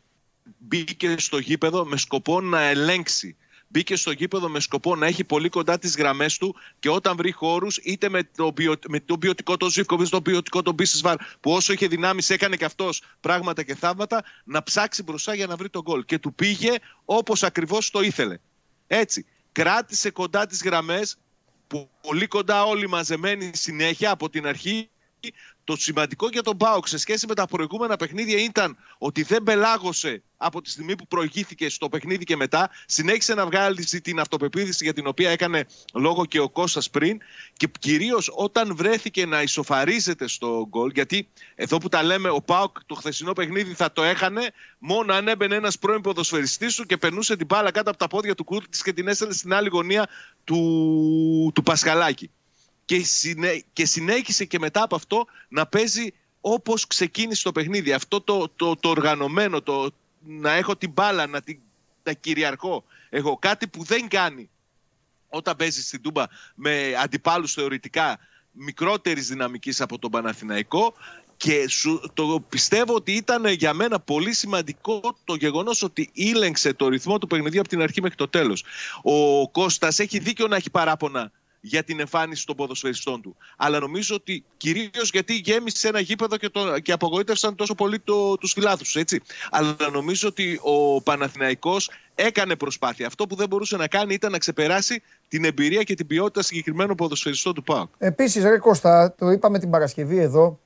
μπήκε 0.59 1.15
στο 1.19 1.39
γήπεδο 1.39 1.85
με 1.85 1.97
σκοπό 1.97 2.41
να 2.41 2.61
ελέγξει. 2.61 3.37
Μπήκε 3.71 3.97
στο 3.97 4.11
γήπεδο 4.11 4.49
με 4.49 4.61
σκοπό 4.61 4.97
να 4.97 5.07
έχει 5.07 5.25
πολύ 5.25 5.49
κοντά 5.49 5.79
τις 5.79 5.97
γραμμές 5.97 6.39
του 6.39 6.55
και 6.79 6.89
όταν 6.89 7.17
βρει 7.17 7.33
χώρους 7.33 7.77
είτε 7.77 8.09
με 8.09 8.29
το, 8.37 8.53
ποιο, 8.53 8.75
με 8.89 9.01
το 9.01 9.19
ποιοτικό 9.19 9.57
το 9.57 9.71
Ζήφκοβιτς, 9.71 10.11
το 10.11 10.23
ποιοτικό 10.23 10.63
το 10.63 10.73
Μπίσισβαρ 10.73 11.17
που 11.41 11.53
όσο 11.53 11.73
είχε 11.73 11.87
δυνάμεις 11.87 12.31
έκανε 12.31 12.57
και 12.57 12.65
αυτός 12.65 13.03
πράγματα 13.21 13.63
και 13.63 13.75
θαύματα 13.75 14.25
να 14.45 14.63
ψάξει 14.63 15.03
μπροστά 15.03 15.35
για 15.35 15.47
να 15.47 15.57
βρει 15.57 15.69
τον 15.69 15.83
γκολ. 15.83 16.05
Και 16.05 16.19
του 16.19 16.35
πήγε 16.35 16.75
όπως 17.05 17.43
ακριβώς 17.43 17.91
το 17.91 18.01
ήθελε. 18.01 18.39
Έτσι. 18.87 19.27
Κράτησε 19.53 20.11
κοντά 20.11 20.47
τις 20.47 20.63
γραμμές 20.63 21.15
που 21.15 21.21
πολύ 22.01 22.27
κοντά 22.27 22.65
όλοι 22.65 22.89
μαζεμένοι 22.89 23.51
συνέχεια 23.55 24.11
από 24.11 24.31
την 24.31 24.47
αρχή. 24.47 24.91
Το 25.65 25.77
σημαντικό 25.77 26.29
για 26.29 26.43
τον 26.43 26.57
Μπάουκ 26.57 26.89
σε 26.89 26.99
σχέση 26.99 27.27
με 27.27 27.35
τα 27.35 27.47
προηγούμενα 27.47 27.97
παιχνίδια 27.97 28.39
ήταν 28.39 28.77
ότι 28.99 29.23
δεν 29.23 29.43
πελάγωσε 29.43 30.23
από 30.37 30.61
τη 30.61 30.71
στιγμή 30.71 30.97
που 30.97 31.07
προηγήθηκε 31.07 31.69
στο 31.69 31.89
παιχνίδι 31.89 32.25
και 32.25 32.37
μετά. 32.37 32.71
Συνέχισε 32.87 33.35
να 33.35 33.47
βγάλει 33.47 33.85
την 33.85 34.21
αυτοπεποίθηση 34.21 34.85
για 34.85 34.93
την 34.93 35.07
οποία 35.07 35.31
έκανε 35.31 35.67
λόγο 35.95 36.25
και 36.25 36.41
ο 36.41 36.49
Κώστας 36.49 36.91
πριν 36.91 37.19
και 37.57 37.69
κυρίως 37.79 38.31
όταν 38.35 38.77
βρέθηκε 38.77 39.27
να 39.27 39.43
ισοφαρίζεται 39.43 40.29
στο 40.29 40.67
γκολ 40.69 40.91
γιατί 40.95 41.29
εδώ 41.55 41.79
που 41.79 41.89
τα 41.89 42.03
λέμε 42.03 42.29
ο 42.29 42.41
Πάουκ 42.41 42.85
το 42.87 42.95
χθεσινό 42.95 43.33
παιχνίδι 43.33 43.75
θα 43.75 43.93
το 43.93 44.03
έχανε 44.03 44.51
μόνο 44.79 45.13
αν 45.13 45.29
έμπαινε 45.29 45.55
ένας 45.55 45.79
πρώην 45.79 46.01
ποδοσφαιριστής 46.01 46.75
του 46.75 46.85
και 46.85 46.97
περνούσε 46.97 47.37
την 47.37 47.47
μπάλα 47.47 47.71
κάτω 47.71 47.91
από 47.91 47.99
τα 47.99 48.07
πόδια 48.07 48.35
του 48.35 48.45
Κούρτης 48.45 48.83
και 48.83 48.93
την 48.93 49.09
έστελνε 49.09 49.35
στην 49.35 49.53
άλλη 49.53 49.69
γωνία 49.69 50.09
του, 50.45 51.53
του 51.55 51.63
Πασχαλάκη 51.63 52.31
και, 52.89 53.05
συνέ, 53.05 53.63
και 53.73 53.87
συνέχισε 53.87 54.45
και 54.45 54.59
μετά 54.59 54.83
από 54.83 54.95
αυτό 54.95 55.27
να 55.49 55.67
παίζει 55.67 56.13
όπως 56.41 56.87
ξεκίνησε 56.87 57.43
το 57.43 57.53
παιχνίδι. 57.53 57.93
Αυτό 57.93 58.21
το, 58.21 58.49
το, 58.57 58.77
το 58.77 58.89
οργανωμένο, 58.89 59.63
το 59.63 59.91
να 60.27 60.53
έχω 60.53 60.77
την 60.77 60.91
μπάλα, 60.91 61.27
να 61.27 61.41
την 61.41 61.59
να 62.03 62.13
κυριαρχώ. 62.13 62.85
Έχω 63.09 63.39
κάτι 63.39 63.69
που 63.69 63.85
δεν 63.85 64.09
κάνει 64.09 64.51
όταν 65.29 65.57
παίζει 65.57 65.83
στην 65.83 66.03
Τούμπα 66.03 66.25
με 66.55 66.95
αντιπάλους 67.03 67.53
θεωρητικά 67.53 68.19
μικρότερης 68.53 69.29
δυναμικής 69.29 69.81
από 69.81 69.99
τον 69.99 70.11
Παναθηναϊκό 70.11 70.95
και 71.37 71.69
σου, 71.69 72.11
το 72.15 72.45
πιστεύω 72.49 72.95
ότι 72.95 73.13
ήταν 73.13 73.47
για 73.47 73.75
μένα 73.75 74.01
πολύ 74.01 74.33
σημαντικό 74.33 75.01
το 75.25 75.35
γεγονός 75.35 75.83
ότι 75.83 76.11
ήλεγξε 76.13 76.73
το 76.73 76.89
ρυθμό 76.89 77.19
του 77.19 77.27
παιχνιδιού 77.27 77.61
από 77.61 77.69
την 77.69 77.83
αρχή 77.83 78.01
μέχρι 78.01 78.17
το 78.17 78.29
τέλος. 78.29 78.65
Ο 79.03 79.51
Κώστας 79.51 79.99
έχει 79.99 80.19
δίκιο 80.19 80.47
να 80.47 80.57
έχει 80.57 80.71
παράπονα 80.71 81.33
για 81.61 81.83
την 81.83 82.01
εμφάνιση 82.01 82.47
των 82.47 82.57
ποδοσφαιριστών 82.57 83.23
του. 83.23 83.37
Αλλά 83.57 83.79
νομίζω 83.79 84.15
ότι 84.15 84.45
κυρίως 84.57 85.11
γιατί 85.13 85.35
γέμισε 85.35 85.89
ένα 85.89 86.01
γήπεδο 86.01 86.37
και, 86.37 86.49
το, 86.49 86.79
και 86.79 86.93
απογοήτευσαν 86.93 87.55
τόσο 87.55 87.75
πολύ 87.75 87.99
το, 87.99 88.37
τους 88.37 88.53
φιλάθλους. 88.53 88.97
Αλλά 89.51 89.77
νομίζω 89.93 90.29
ότι 90.29 90.61
ο 90.63 91.03
Παναθηναϊκός 91.03 91.91
έκανε 92.15 92.57
προσπάθεια. 92.57 93.07
Αυτό 93.07 93.27
που 93.27 93.35
δεν 93.35 93.49
μπορούσε 93.49 93.77
να 93.77 93.87
κάνει 93.87 94.15
ήταν 94.15 94.33
να 94.33 94.39
ξεπεράσει 94.39 95.03
την 95.29 95.45
εμπειρία 95.45 95.83
και 95.83 95.95
την 95.95 96.07
ποιότητα 96.07 96.43
συγκεκριμένων 96.43 96.97
ποδοσφαιριστών 96.97 97.55
του 97.55 97.63
ΠΑΟΚ. 97.63 97.89
Επίσης, 97.99 98.43
Ρε 98.45 98.59
Κώστα, 98.59 99.15
το 99.19 99.31
είπαμε 99.31 99.59
την 99.59 99.71
Παρασκευή 99.71 100.19
εδώ. 100.19 100.61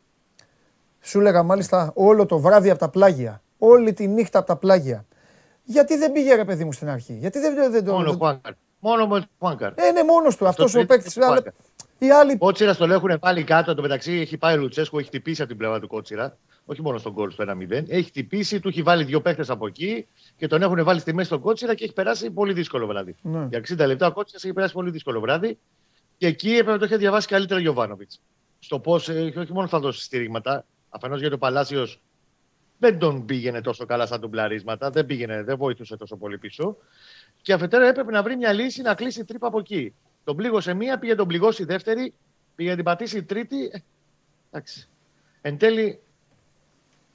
Σου 1.00 1.20
έλεγα 1.20 1.42
μάλιστα 1.42 1.92
όλο 1.94 2.26
το 2.26 2.38
βράδυ 2.38 2.70
από 2.70 2.78
τα 2.78 2.88
πλάγια. 2.88 3.42
Όλη 3.58 3.92
τη 3.92 4.06
νύχτα 4.06 4.38
από 4.38 4.46
τα 4.46 4.56
πλάγια. 4.56 5.06
Γιατί 5.64 5.96
δεν 5.96 6.12
πήγε 6.12 6.34
ρε 6.34 6.44
παιδί 6.44 6.64
μου 6.64 6.72
στην 6.72 6.88
αρχή; 6.88 7.12
Γιατί 7.12 7.38
δεν, 7.38 7.70
δεν 7.72 7.84
το. 7.84 8.40
Μόνο 8.84 9.02
ο 9.02 9.06
Χουάνκαρ. 9.06 9.08
Μόνος 9.08 9.08
με 9.08 9.18
τον 9.18 9.28
Χουάνκαρ. 9.38 9.72
Ε, 9.76 9.86
είναι 9.88 10.04
μόνος 10.04 10.36
του. 10.36 10.46
Αυτό 10.46 10.64
ο 10.80 10.86
παίκτης. 10.86 11.18
Οι 11.98 12.10
άλλοι. 12.10 12.38
Κότσιρας 12.38 12.76
τον 12.76 12.90
έχουν 12.90 13.18
βάλει 13.20 13.44
κάτω. 13.44 13.74
Το 13.74 13.82
μεταξύ 13.82 14.12
έχει 14.12 14.36
πάει 14.36 14.54
ο 14.54 14.58
Λουτσέσκου, 14.58 14.98
έχει 14.98 15.06
χτυπήσει 15.06 15.40
από 15.40 15.50
την 15.50 15.58
πλευρά 15.58 15.80
του 15.80 15.88
Κότσιρα. 15.88 16.38
Όχι 16.64 16.82
μόνο 16.82 16.98
στον 16.98 17.12
κόλ 17.14 17.30
στο 17.30 17.44
1-0. 17.48 17.70
Έχει 17.88 18.02
χτυπήσει, 18.02 18.60
του 18.60 18.68
έχει 18.68 18.82
βάλει 18.82 19.04
δύο 19.04 19.20
παίχτε 19.20 19.44
από 19.48 19.66
εκεί 19.66 20.06
και 20.36 20.46
τον 20.46 20.62
έχουν 20.62 20.84
βάλει 20.84 21.00
στη 21.00 21.14
μέση 21.14 21.26
στον 21.26 21.40
Κότσιρα 21.40 21.74
και 21.74 21.84
έχει 21.84 21.92
περάσει 21.92 22.30
πολύ 22.30 22.52
δύσκολο 22.52 22.86
βράδυ. 22.86 23.14
Ναι. 23.22 23.46
Για 23.50 23.58
60 23.58 23.86
λεπτά 23.86 24.06
ο 24.06 24.12
Κότσιρας 24.12 24.44
έχει 24.44 24.52
περάσει 24.52 24.72
πολύ 24.72 24.90
δύσκολο 24.90 25.20
βράδυ 25.20 25.58
και 26.16 26.26
εκεί 26.26 26.50
έπρεπε 26.50 26.70
να 26.70 26.78
το 26.78 26.84
είχε 26.84 26.96
διαβάσει 26.96 27.26
καλύτερα 27.26 27.58
ο 27.58 27.62
Γιωβάνοβιτς. 27.62 28.20
Στο 28.58 28.78
πώς, 28.78 29.08
όχι 29.08 29.52
μόνο 29.52 29.66
θα 29.66 29.78
δώσει 29.78 30.02
στηρίγματα, 30.02 30.64
αφενός 30.88 31.20
γιατί 31.20 31.34
ο 31.34 31.38
Παλάσιος 31.38 32.00
δεν 32.78 32.98
τον 32.98 33.24
πήγαινε 33.24 33.60
τόσο 33.60 33.86
καλά 33.86 34.06
στα 34.06 34.18
ντουμπλαρίσματα, 34.18 34.90
δεν, 34.90 35.06
πήγαινε, 35.06 35.42
δεν 35.42 35.56
βοηθούσε 35.56 35.96
τόσο 35.96 36.16
πολύ 36.16 36.38
πίσω. 36.38 36.76
Και 37.42 37.52
αφετέρου 37.52 37.84
έπρεπε 37.84 38.10
να 38.10 38.22
βρει 38.22 38.36
μια 38.36 38.52
λύση 38.52 38.82
να 38.82 38.94
κλείσει 38.94 39.24
τρύπα 39.24 39.46
από 39.46 39.58
εκεί. 39.58 39.94
Τον 40.24 40.36
πλήγωσε 40.36 40.74
μία, 40.74 40.98
πήγε 40.98 41.14
τον 41.14 41.26
πληγώσει 41.28 41.64
δεύτερη, 41.64 42.14
πήγε 42.54 42.70
να 42.70 42.74
την 42.76 42.84
πατήσει 42.84 43.16
η 43.16 43.22
τρίτη. 43.22 43.64
Ε, 43.72 43.78
εντάξει. 44.50 44.88
Εν 45.40 45.58
τέλει, 45.58 46.00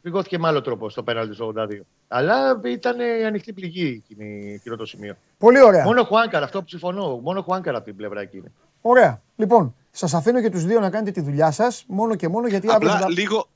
πληγώθηκε 0.01 0.37
με 0.39 0.47
άλλο 0.47 0.61
τρόπο 0.61 0.89
στο 0.89 1.03
πέναλτι 1.03 1.35
του 1.35 1.53
82. 1.57 1.67
Αλλά 2.07 2.61
ήταν 2.65 2.99
η 2.99 3.25
ανοιχτή 3.25 3.53
πληγή 3.53 4.03
εκείνη, 4.05 4.53
εκείνο 4.53 4.75
το 4.75 4.85
σημείο. 4.85 5.15
Πολύ 5.37 5.61
ωραία. 5.61 5.83
Μόνο 5.83 6.03
Χουάνκαρ, 6.03 6.43
αυτό 6.43 6.61
που 6.61 6.67
συμφωνώ. 6.69 7.17
Μόνο 7.23 7.41
Χουάνκαρ 7.41 7.75
από 7.75 7.85
την 7.85 7.95
πλευρά 7.95 8.21
εκείνη. 8.21 8.51
Ωραία. 8.81 9.21
Λοιπόν, 9.35 9.75
σας 9.91 10.13
αφήνω 10.13 10.41
και 10.41 10.49
τους 10.49 10.65
δύο 10.65 10.79
να 10.79 10.89
κάνετε 10.89 11.11
τη 11.11 11.21
δουλειά 11.21 11.51
σας 11.51 11.83
μόνο 11.87 12.15
και 12.15 12.27
μόνο 12.27 12.47
γιατί 12.47 12.67
Απλά 12.67 12.91
αύριο. 12.91 13.05
θα- 13.05 13.09
λίγο, 13.09 13.47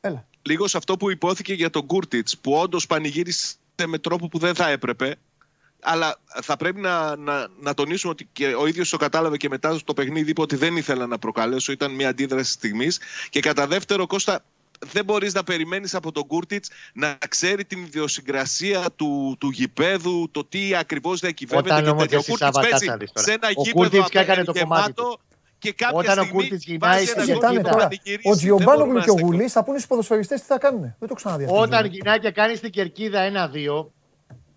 Έλα. 0.00 0.26
λίγο 0.42 0.66
σε 0.68 0.76
αυτό 0.76 0.96
που 0.96 1.10
υπόθηκε 1.10 1.54
για 1.54 1.70
τον 1.70 1.86
Κούρτιτς, 1.86 2.38
που 2.38 2.52
όντως 2.52 2.86
πανηγύρισε 2.86 3.54
με 3.86 3.98
τρόπο 3.98 4.28
που 4.28 4.38
δεν 4.38 4.54
θα 4.54 4.68
έπρεπε. 4.68 5.16
Αλλά 5.82 6.16
θα 6.42 6.56
πρέπει 6.56 6.80
να, 6.80 7.16
να, 7.16 7.46
να 7.60 7.74
τονίσουμε 7.74 8.12
ότι 8.12 8.28
και 8.32 8.46
ο 8.54 8.66
ίδιος 8.66 8.88
το 8.90 8.96
κατάλαβε 8.96 9.36
και 9.36 9.48
μετά 9.48 9.78
στο 9.78 9.94
παιχνίδι 9.94 10.30
είπε 10.30 10.40
ότι 10.40 10.56
δεν 10.56 10.76
ήθελα 10.76 11.06
να 11.06 11.18
προκαλέσω. 11.18 11.72
Ήταν 11.72 11.90
μια 11.94 12.08
αντίδραση 12.08 12.52
στιγμής. 12.52 13.00
Και 13.30 13.40
κατά 13.40 13.66
δεύτερο, 13.66 14.06
Κώστα, 14.06 14.44
δεν 14.92 15.04
μπορείς 15.04 15.34
να 15.34 15.44
περιμένεις 15.44 15.94
από 15.94 16.12
τον 16.12 16.26
Κούρτιτς 16.26 16.70
να 16.92 17.18
ξέρει 17.28 17.64
την 17.64 17.82
ιδιοσυγκρασία 17.82 18.84
του, 18.96 19.36
του 19.40 19.50
γηπέδου, 19.50 20.28
το 20.30 20.44
τι 20.44 20.74
ακριβώς 20.76 21.20
διακυβεύεται. 21.20 21.68
Όταν 21.72 21.84
και 21.84 21.90
όμως 21.90 22.02
τέτοια. 22.02 22.18
εσύ, 22.18 22.30
Ο 22.30 22.34
Κούρτιτς 22.34 22.54
Σάβα, 22.54 22.68
παίζει 22.68 22.86
κάτσε 22.86 22.90
να 22.90 22.96
δεις 22.96 23.12
τώρα. 23.12 23.26
σε 23.26 23.32
ένα 23.32 23.48
Ο 23.48 23.62
γήπεδο 23.62 23.72
Κούρτιτς 23.78 24.08
και 24.08 24.18
έκανε 24.18 24.44
το 24.44 24.52
γεμάτο 24.54 24.82
κομμάτι 24.82 24.92
του. 24.92 25.20
και 25.58 25.72
κάποια 25.72 25.96
Όταν 25.98 26.18
ο 26.18 26.22
στιγμή 26.22 26.32
Κούρτιτς 26.42 26.64
γυρνάει 26.64 26.90
βάζει 26.92 27.04
σε 27.06 27.12
ένα 27.12 27.22
ένα 27.22 27.32
γκολ 27.32 27.40
Κοιτάνε 27.40 27.56
και 27.62 27.68
τώρα. 27.68 27.82
πανηγυρίζει. 27.82 28.28
Ο 28.28 28.30
Δεν 28.30 28.36
Τζιομπάνογλου 28.38 28.76
μπορούμε 28.84 29.00
και 29.04 29.10
ο 29.10 29.14
να 29.14 29.20
Γουλής 29.20 29.52
θα 29.52 29.64
πούνε 29.64 29.78
στου 29.78 29.88
ποδοσφαιριστές 29.88 30.40
τι 30.40 30.46
θα 30.46 30.58
κάνουν. 30.58 30.80
Δεν 30.98 31.08
το 31.08 31.14
ξαναδεί 31.14 31.44
αυτό. 31.44 31.56
Όταν 31.60 31.86
γυρνάει 31.86 32.18
και 32.18 32.30
κάνει 32.30 32.56
στην 32.56 32.70
κερκίδα 32.70 33.20
ένα-δύο, 33.20 33.92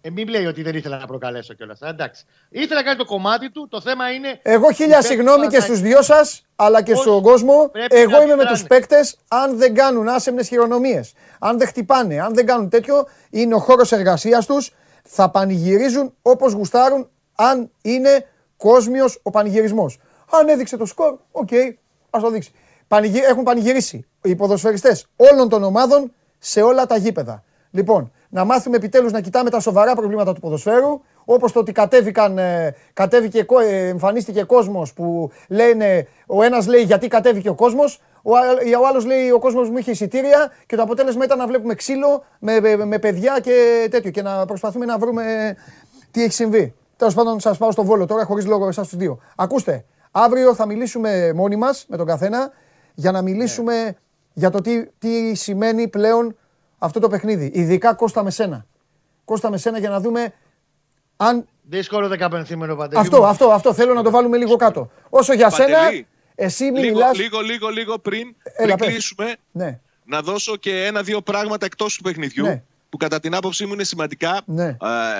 ε, 0.01 0.09
μην 0.09 0.27
λέει 0.27 0.45
ότι 0.45 0.61
δεν 0.61 0.75
ήθελα 0.75 0.97
να 0.97 1.05
προκαλέσω 1.05 1.53
κιόλας. 1.53 1.79
Εντάξει. 1.81 2.25
Ήθελα 2.49 2.79
να 2.79 2.85
κάνει 2.85 2.97
το 2.97 3.05
κομμάτι 3.05 3.51
του. 3.51 3.67
Το 3.69 3.81
θέμα 3.81 4.11
είναι. 4.11 4.39
Εγώ 4.41 4.71
χίλια 4.71 4.85
οι 4.85 4.89
παίκτες 4.89 5.05
συγγνώμη 5.05 5.47
και 5.47 5.57
θα- 5.57 5.63
στους 5.63 5.79
δυο 5.81 6.01
σας, 6.01 6.45
αλλά 6.55 6.81
και 6.81 6.91
Όχι. 6.91 7.01
στον 7.01 7.21
κόσμο. 7.21 7.69
Πρέπει 7.71 7.95
Εγώ 7.95 8.11
να 8.11 8.17
είμαι 8.17 8.25
με 8.25 8.33
μιλάνε. 8.35 8.49
τους 8.49 8.63
παίκτες. 8.67 9.17
Αν 9.27 9.57
δεν 9.57 9.73
κάνουν 9.73 10.07
άσεμνες 10.07 10.47
χειρονομίες, 10.47 11.13
αν 11.39 11.57
δεν 11.57 11.67
χτυπάνε, 11.67 12.19
αν 12.21 12.33
δεν 12.33 12.45
κάνουν 12.45 12.69
τέτοιο, 12.69 13.07
είναι 13.29 13.55
ο 13.55 13.59
χώρος 13.59 13.91
εργασίας 13.91 14.45
τους. 14.45 14.71
Θα 15.03 15.29
πανηγυρίζουν 15.29 16.13
όπως 16.21 16.53
γουστάρουν, 16.53 17.09
αν 17.35 17.71
είναι 17.81 18.25
κόσμιος 18.57 19.19
ο 19.23 19.29
πανηγυρισμός. 19.29 19.97
Αν 20.31 20.47
έδειξε 20.47 20.77
το 20.77 20.85
σκορ, 20.85 21.17
οκ, 21.31 21.49
ας 22.09 22.21
το 22.21 22.29
δείξει. 22.29 22.51
Πανηγυ... 22.87 23.19
Έχουν 23.19 23.43
πανηγυρίσει 23.43 24.05
οι 24.23 24.35
ποδοσφαιριστές 24.35 25.05
όλων 25.15 25.49
των 25.49 25.63
ομάδων 25.63 26.11
σε 26.39 26.61
όλα 26.61 26.85
τα 26.85 26.97
γήπεδα. 26.97 27.43
Λοιπόν, 27.71 28.11
να 28.29 28.43
μάθουμε 28.45 28.75
επιτέλους 28.75 29.11
να 29.11 29.21
κοιτάμε 29.21 29.49
τα 29.49 29.59
σοβαρά 29.59 29.95
προβλήματα 29.95 30.33
του 30.33 30.39
ποδοσφαίρου, 30.39 31.01
όπως 31.25 31.51
το 31.51 31.59
ότι 31.59 31.71
κατέβηκαν, 31.71 32.37
ε, 32.37 32.75
κατέβηκε, 32.93 33.43
κο- 33.43 33.59
ε, 33.59 33.87
εμφανίστηκε 33.87 34.43
κόσμος 34.43 34.93
που 34.93 35.31
λένε, 35.49 36.07
ο 36.27 36.43
ένας 36.43 36.67
λέει 36.67 36.81
γιατί 36.81 37.07
κατέβηκε 37.07 37.49
ο 37.49 37.55
κόσμος, 37.55 38.01
ο, 38.21 38.35
α- 38.35 38.79
ο 38.81 38.87
άλλος 38.87 39.05
λέει 39.05 39.29
ο 39.31 39.39
κόσμος 39.39 39.69
μου 39.69 39.77
είχε 39.77 39.91
εισιτήρια 39.91 40.51
και 40.65 40.75
το 40.75 40.81
αποτέλεσμα 40.81 41.23
ήταν 41.23 41.37
να 41.37 41.47
βλέπουμε 41.47 41.73
ξύλο 41.73 42.23
με, 42.39 42.59
με, 42.59 42.75
με 42.85 42.99
παιδιά 42.99 43.39
και 43.39 43.87
τέτοιο 43.91 44.11
και 44.11 44.21
να 44.21 44.45
προσπαθούμε 44.45 44.85
να 44.85 44.97
βρούμε 44.97 45.55
τι 46.11 46.23
έχει 46.23 46.33
συμβεί. 46.33 46.73
Τέλος 46.97 47.13
πάντων, 47.13 47.39
σας 47.39 47.57
πάω 47.57 47.71
στο 47.71 47.83
βόλο 47.83 48.05
τώρα, 48.05 48.25
χωρίς 48.25 48.45
λόγο 48.45 48.67
εσάς 48.67 48.87
τους 48.87 48.97
δύο. 48.97 49.19
Ακούστε, 49.35 49.85
αύριο 50.11 50.53
θα 50.55 50.65
μιλήσουμε 50.65 51.31
μόνοι 51.35 51.55
μας 51.55 51.85
με 51.89 51.97
τον 51.97 52.05
καθένα 52.05 52.51
για 52.93 53.11
να 53.11 53.21
μιλήσουμε 53.21 53.95
για 54.33 54.49
το 54.49 54.61
τι, 54.61 54.85
τι 54.99 55.33
σημαίνει 55.35 55.87
πλέον 55.87 56.35
αυτό 56.79 56.99
το 56.99 57.07
παιχνίδι. 57.07 57.51
Ειδικά 57.53 57.93
Κώστα 57.93 58.23
με 58.23 58.31
σένα. 58.31 58.65
Κώστα 59.25 59.49
με 59.49 59.57
σένα 59.57 59.79
για 59.79 59.89
να 59.89 59.99
δούμε 59.99 60.33
αν. 61.17 61.47
Δύσκολο 61.61 62.07
δεκαπενθήμενο 62.07 62.75
παντελή. 62.75 63.01
Αυτό, 63.01 63.17
μου. 63.17 63.25
αυτό, 63.25 63.49
αυτό 63.49 63.73
θέλω 63.73 63.93
να 63.93 64.03
το 64.03 64.09
βάλουμε 64.11 64.37
λίγο 64.37 64.55
κάτω. 64.55 64.91
Όσο 65.09 65.33
για 65.33 65.49
σένα, 65.49 65.77
Παντελή, 65.77 66.07
εσύ 66.35 66.63
Λίγο, 66.63 66.79
μιλάς... 66.79 67.17
λίγο, 67.17 67.39
λίγο, 67.39 67.67
λίγο 67.67 67.99
πριν, 67.99 68.35
Έλα, 68.43 68.65
πριν 68.65 68.77
πες. 68.77 68.87
κλείσουμε, 68.87 69.35
Ναι, 69.51 69.79
να 70.05 70.21
δώσω 70.21 70.55
και 70.55 70.85
ένα-δύο 70.85 71.21
πράγματα 71.21 71.65
εκτός 71.65 71.95
του 71.95 72.03
παιχνιδιού. 72.03 72.43
Ναι. 72.43 72.63
Που 72.89 72.97
κατά 72.97 73.19
την 73.19 73.35
άποψή 73.35 73.65
μου 73.65 73.73
είναι 73.73 73.83
σημαντικά. 73.83 74.41
Ναι. 74.45 74.67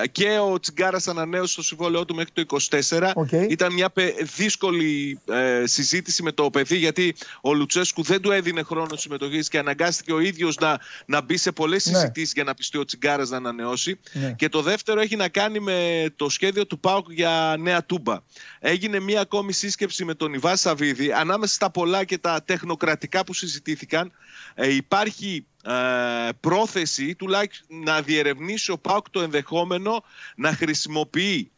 Ε, 0.04 0.08
και 0.12 0.38
ο 0.52 0.60
Τσιγκάρας 0.60 1.08
ανανέωσε 1.08 1.56
το 1.56 1.64
συμβόλαιό 1.64 2.06
του 2.06 2.16
μέχρι 2.16 2.32
το 2.34 2.58
24. 2.90 3.12
Οκ. 3.16 3.32
Ήταν 3.32 3.74
μια 3.74 3.90
πε- 3.90 4.24
δύσκολη 4.36 5.20
ε, 5.30 5.64
συζήτηση 5.66 6.24
με 6.24 6.32
το 6.32 6.50
παιδί, 6.50 6.78
γιατί 6.78 7.16
ο 7.42 7.54
Λουτσέσκου 7.54 8.04
δεν 8.04 8.22
του 8.22 8.32
έδινε 8.32 8.62
χρόνο 8.64 8.96
συμμετοχής 8.96 9.48
και 9.48 9.58
αναγκάστηκε 9.58 10.14
ο 10.14 10.20
ίδιος 10.20 10.56
να, 10.58 10.80
να 11.06 11.22
μπει 11.22 11.38
σε 11.38 11.52
πολλές 11.52 11.86
Ναι. 11.86 11.94
συζητήσεις 11.94 12.32
για 12.34 12.44
να 12.44 12.54
πειστεί 12.54 12.78
ο 12.78 12.86
Τσιγκάρας 12.86 13.30
να 13.30 13.38
ανανεώσει. 13.38 14.00
Ναι. 14.14 14.34
Και 14.38 14.50
το 14.50 14.62
δεύτερο 14.62 15.00
έχει 15.02 15.16
να 15.16 15.28
κάνει 15.30 15.60
με 15.60 16.06
το 16.16 16.30
σχέδιο 16.30 16.66
του 16.66 16.80
ΠΑΟΚ 16.80 17.12
για 17.12 17.56
Νέα 17.60 17.86
Τούμπα. 17.86 18.18
Έγινε 18.60 19.00
μία 19.00 19.22
ακόμη 19.22 19.54
σύσκεψη 19.54 20.06
με 20.06 20.14
τον 20.14 20.34
Ιβάν 20.34 20.56
Σαββίδη. 20.56 21.12
Ανάμεσα 21.12 21.54
στα 21.54 21.70
πολλά 21.72 22.04
και 22.04 22.18
τα 22.18 22.42
τεχνοκρατικά 22.46 23.24
που 23.24 23.34
συζητήθηκαν, 23.34 24.12
ε, 24.56 24.74
υπάρχει 24.76 25.46
ε, 25.64 26.30
πρόθεση 26.40 27.16
τουλάχιστον 27.16 27.84
να 27.84 28.02
διερευνήσει 28.02 28.72
ο 28.72 28.78
ΠΑΟΚ 28.78 29.10
το 29.10 29.22
ενδεχόμενο 29.22 30.04
να 30.36 30.54
χρησιμοποιεί 30.54 31.52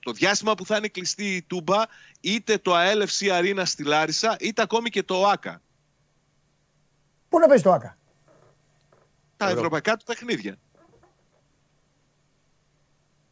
το 0.00 0.12
διάστημα 0.12 0.54
που 0.54 0.66
θα 0.66 0.76
είναι 0.76 0.88
κλειστή 0.88 1.34
η 1.34 1.42
Τούμπα 1.42 1.82
είτε 2.20 2.58
το 2.58 2.72
ALFC 2.74 3.40
Arena 3.40 3.62
στη 3.64 3.84
Λάρισα 3.84 4.36
είτε 4.40 4.62
ακόμη 4.62 4.90
και 4.90 5.02
το 5.02 5.14
ΟΑΚΑ. 5.14 5.62
πού 7.28 7.38
να 7.38 7.46
παίζει 7.46 7.62
το 7.62 7.72
ΆΚΑ. 7.72 7.98
Τα 9.36 9.48
ευρωπαϊκά 9.48 9.96
του 9.96 10.04
παιχνίδια. 10.04 10.58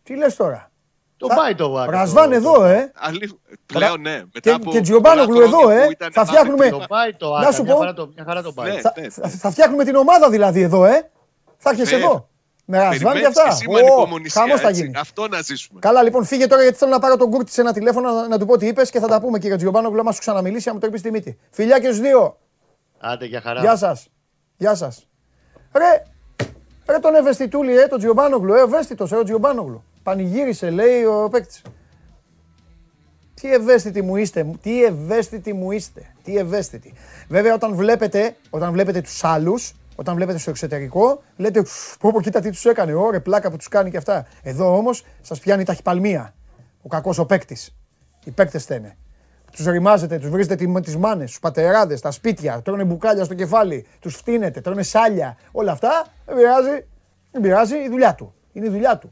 Τι 0.03 0.17
λες 0.17 0.37
τώρα; 0.37 0.71
Το 1.17 1.27
Θα- 1.29 1.35
πάει 1.35 1.55
το 1.55 1.71
Βάκα. 1.71 1.91
Ρασβάν 1.91 2.33
εδώ, 2.33 2.65
ε. 2.65 2.93
Αλή- 2.95 3.39
Πλέον 3.67 4.01
ναι. 4.01 4.11
Μετά 4.11 4.41
Και, 4.41 4.51
από 4.51 4.71
και 4.71 4.81
Τζιομπάνογλου 4.81 5.35
πολλά 5.35 5.47
εδώ, 5.47 5.59
χρόνια 5.59 5.83
ε. 5.83 5.85
που 5.85 5.91
ήταν 5.91 6.13
Θα 6.13 6.25
φτιάχνουμε, 6.25 6.69
Το 6.69 6.85
πάει 6.89 7.13
το 7.15 7.31
Να 7.31 7.39
Άκα. 7.39 7.53
σου 7.53 7.63
Μια 7.63 7.73
πω. 7.73 7.79
χαρά 7.79 7.93
το, 7.95 8.11
μια 8.15 8.25
χαρά 8.25 8.43
το 8.43 8.53
πάει. 8.53 8.73
Ναι. 8.73 8.81
θα, 8.81 8.93
θα, 9.11 9.29
θα 9.29 9.51
φτιάχνουμε 9.51 9.85
την 9.85 9.95
ομάδα 9.97 10.31
δηλαδή 10.31 10.61
εδώ, 10.61 10.85
ε. 10.85 11.11
Θα 11.57 11.71
έρχεσαι 11.71 11.91
Βέβαια. 11.91 12.07
εδώ. 12.09 12.29
Με 12.65 12.79
Ρασβάν 12.79 12.99
και 12.99 13.05
Περιμένεις 13.05 13.27
αυτά. 13.27 13.43
και 13.43 13.49
εσύ 13.51 13.69
με 13.71 13.79
ανυπομονησία, 13.79 14.41
χαμός 14.41 14.61
θα 14.61 14.69
έτσι. 14.69 14.83
γίνει. 14.83 14.97
Αυτό 14.99 15.29
να 15.29 15.41
ζήσουμε. 15.43 15.79
Καλά, 15.81 16.03
λοιπόν, 16.03 16.25
φύγε 16.25 16.47
τώρα 16.47 16.63
γιατί 16.63 16.77
θέλω 16.79 16.91
να 16.91 16.99
πάρω 16.99 17.17
τον 17.17 17.31
Κούρτη 17.31 17.53
σε 17.53 17.61
ένα 17.61 17.73
τηλέφωνο 17.73 18.13
να, 18.13 18.29
να 18.29 18.39
του 18.39 18.47
πω 18.47 18.57
τι 18.57 18.67
είπες 18.67 18.91
και 18.91 19.01
θα 19.01 19.07
τα 19.07 19.21
πούμε 19.21 19.39
κύριε 19.39 19.57
Τζιομπάνογλου. 19.57 20.01
Άμα 20.01 20.13
σου 20.13 20.21
ξαναμιλήσει, 20.21 20.69
να 20.69 20.75
μου 20.75 20.81
το 20.81 20.91
πει 20.91 20.99
στη 20.99 21.11
μύτη. 21.11 21.39
Φιλιά 21.51 21.79
και 21.79 21.87
στους 21.87 22.01
δύο. 22.01 22.39
Άντε 22.99 23.25
για 23.27 23.41
χαρά. 23.41 23.61
Γεια 23.61 23.77
σας. 23.77 24.09
Γεια 24.57 24.75
σας. 24.75 25.09
Ρε, 25.73 26.03
ρε 26.93 26.99
τον 26.99 27.15
ευαισθητούλη, 27.15 27.79
ε, 27.79 27.87
τον 27.87 27.99
Τζιομπάνογλου. 27.99 28.55
Ε, 28.55 28.61
ευαίσθητος, 28.61 29.13
ε, 29.13 29.17
ο 29.17 29.23
Τζιομπάνογλου. 29.23 29.85
Πανηγύρισε, 30.07 30.71
λέει 30.71 31.05
ο 31.05 31.29
παίκτης. 31.31 31.63
Τι 33.35 33.53
ευαίσθητοι 33.53 34.03
μου 34.03 34.17
είστε, 34.17 34.47
τι 34.63 34.85
ευαίσθητοι 34.85 35.53
μου 35.53 35.71
είστε, 35.71 36.07
τι 36.23 36.37
ευαίσθητοι. 36.37 36.93
Βέβαια, 37.29 37.55
όταν 37.55 37.75
βλέπετε, 37.75 38.37
όταν 38.51 38.73
βλέπετε 38.73 39.01
τους 39.01 39.25
άλλους, 39.25 39.75
όταν 39.97 40.15
βλέπετε 40.15 40.39
στο 40.39 40.51
εξωτερικό, 40.51 41.23
λέτε 41.37 41.63
πω 42.01 42.11
πω 42.13 42.21
κοίτα 42.23 42.41
τι 42.41 42.51
τους 42.51 42.65
έκανε, 42.65 42.95
ωραία 42.95 43.23
πλάκα 43.23 43.51
που 43.51 43.57
τους 43.57 43.69
κάνει 43.69 43.91
και 43.91 43.97
αυτά. 43.97 44.27
Εδώ 44.43 44.77
όμως 44.77 45.05
σας 45.21 45.41
πιάνει 45.41 45.65
ταχυπαλμία, 45.65 46.35
ο 46.83 46.89
κακός 46.89 47.19
ο 47.19 47.27
παίκτης. 47.27 47.75
Οι 48.25 48.31
παίκτες 48.31 48.63
στένε. 48.63 48.97
Τους 49.53 49.67
ρημάζετε, 49.67 50.19
τους 50.19 50.31
βρίζετε 50.31 50.55
τι- 50.55 50.81
τις 50.81 50.97
μάνες, 50.97 51.31
τους 51.31 51.41
πατεράδες, 51.41 52.01
τα 52.01 52.11
σπίτια, 52.11 52.63
τρώνε 52.63 52.85
μπουκάλια 52.85 53.25
στο 53.25 53.35
κεφάλι, 53.35 53.87
τους 54.01 54.15
φτύνετε, 54.17 54.61
τρώνε 54.61 54.83
σάλια, 54.83 55.37
όλα 55.53 55.73
αυτά, 55.73 56.07
δεν 56.27 56.37
πειράζει, 56.37 56.85
δεν 57.33 57.41
πειράζει, 57.43 57.77
η 57.77 57.89
δουλειά 57.89 58.15
του. 58.15 58.35
Είναι 58.53 58.67
η 58.67 58.71
δουλειά 58.71 58.99
του. 58.99 59.11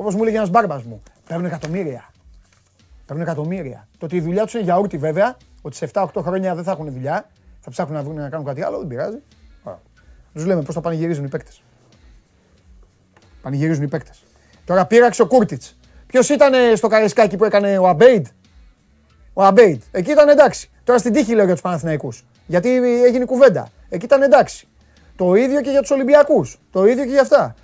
Όπως 0.00 0.14
μου 0.14 0.22
έλεγε 0.22 0.36
ένας 0.36 0.50
μπάρμπας 0.50 0.82
μου, 0.82 1.02
παίρνουν 1.28 1.46
εκατομμύρια. 1.46 2.10
Παίρνουν 3.06 3.24
εκατομμύρια. 3.24 3.88
Το 3.98 4.06
ότι 4.06 4.16
η 4.16 4.20
δουλειά 4.20 4.44
τους 4.44 4.54
είναι 4.54 4.62
γιαούρτι 4.62 4.98
βέβαια, 4.98 5.36
ότι 5.62 5.76
σε 5.76 5.90
7-8 5.92 6.06
χρόνια 6.22 6.54
δεν 6.54 6.64
θα 6.64 6.70
έχουν 6.70 6.92
δουλειά, 6.92 7.28
θα 7.60 7.70
ψάχνουν 7.70 7.96
να, 7.96 8.02
βρουν, 8.02 8.16
να 8.16 8.28
κάνουν 8.28 8.46
κάτι 8.46 8.62
άλλο, 8.62 8.78
δεν 8.78 8.86
πειράζει. 8.86 9.18
Τους 10.34 10.44
λέμε 10.44 10.62
πώς 10.62 10.74
θα 10.74 10.80
πανηγυρίζουν 10.80 11.24
οι 11.24 11.28
παίκτες. 11.28 11.62
Πανηγυρίζουν 13.42 13.84
οι 13.84 13.88
παίκτες. 13.88 14.22
Τώρα 14.64 14.86
πήραξε 14.86 15.22
ο 15.22 15.26
Κούρτιτς. 15.26 15.76
Ποιος 16.06 16.28
ήταν 16.28 16.54
ε, 16.54 16.74
στο 16.74 16.88
Καρεσκάκι 16.88 17.36
που 17.36 17.44
έκανε 17.44 17.78
ο 17.78 17.88
Αμπέιντ; 17.88 18.26
Ο 19.32 19.44
Αμπέιντ. 19.44 19.82
Εκεί 19.90 20.10
ήταν 20.10 20.28
εντάξει. 20.28 20.70
Τώρα 20.84 20.98
στην 20.98 21.12
τύχη 21.12 21.34
λέω 21.34 21.44
για 21.44 21.52
τους 21.52 21.62
Παναθηναϊκούς. 21.62 22.24
Γιατί 22.46 22.68
έγινε 23.04 23.24
κουβέντα. 23.24 23.68
Εκεί 23.88 24.04
ήταν 24.04 24.22
εντάξει. 24.22 24.68
Το 25.16 25.34
ίδιο 25.34 25.60
και 25.60 25.70
για 25.70 25.80
τους 25.80 25.90
Ολυμπιακούς. 25.90 26.58
Το 26.70 26.86
ίδιο 26.86 27.04
και 27.04 27.10
για 27.10 27.20
αυτά. 27.20 27.54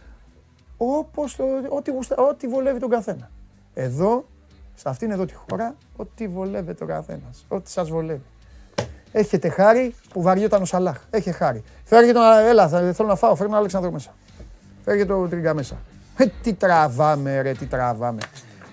Όπως 0.87 1.37
το, 1.37 1.45
ό,τι, 1.69 1.91
γουστα- 1.91 2.17
ό,τι 2.17 2.47
βολεύει 2.49 2.79
τον 2.81 2.89
καθένα. 2.89 3.31
Εδώ, 3.75 4.25
σε 4.75 4.89
αυτήν 4.89 5.11
εδώ 5.11 5.25
τη 5.25 5.35
χώρα, 5.35 5.75
ό,τι 5.97 6.29
βολεύει 6.29 6.75
ο 6.83 6.87
καθένας. 6.87 7.45
Ό,τι 7.49 7.71
σας 7.71 7.91
βολεύει. 7.91 8.23
Έχετε 9.13 9.49
χάρη 9.49 9.95
που 10.13 10.23
βαριόταν 10.23 10.63
ο 10.63 10.65
Σαλάχ. 10.65 11.01
Έχει 11.11 11.33
χάρη. 11.33 11.63
Φέρε 11.85 12.13
τον. 12.13 12.23
Έλα, 12.49 12.69
θα, 12.69 12.93
θέλω 12.93 13.09
να 13.09 13.17
φάω. 13.17 13.35
Φέρε 13.35 13.49
τον 13.49 13.59
Αλέξανδρο 13.59 13.91
μέσα. 13.91 14.15
Φέρε 14.85 15.05
το 15.05 15.29
τρίγκα 15.29 15.55
μέσα. 15.55 15.77
Ε, 16.17 16.25
τι 16.43 16.53
τραβάμε, 16.55 17.41
ρε, 17.43 17.53
τι 17.53 17.67
τραβάμε. 17.67 18.21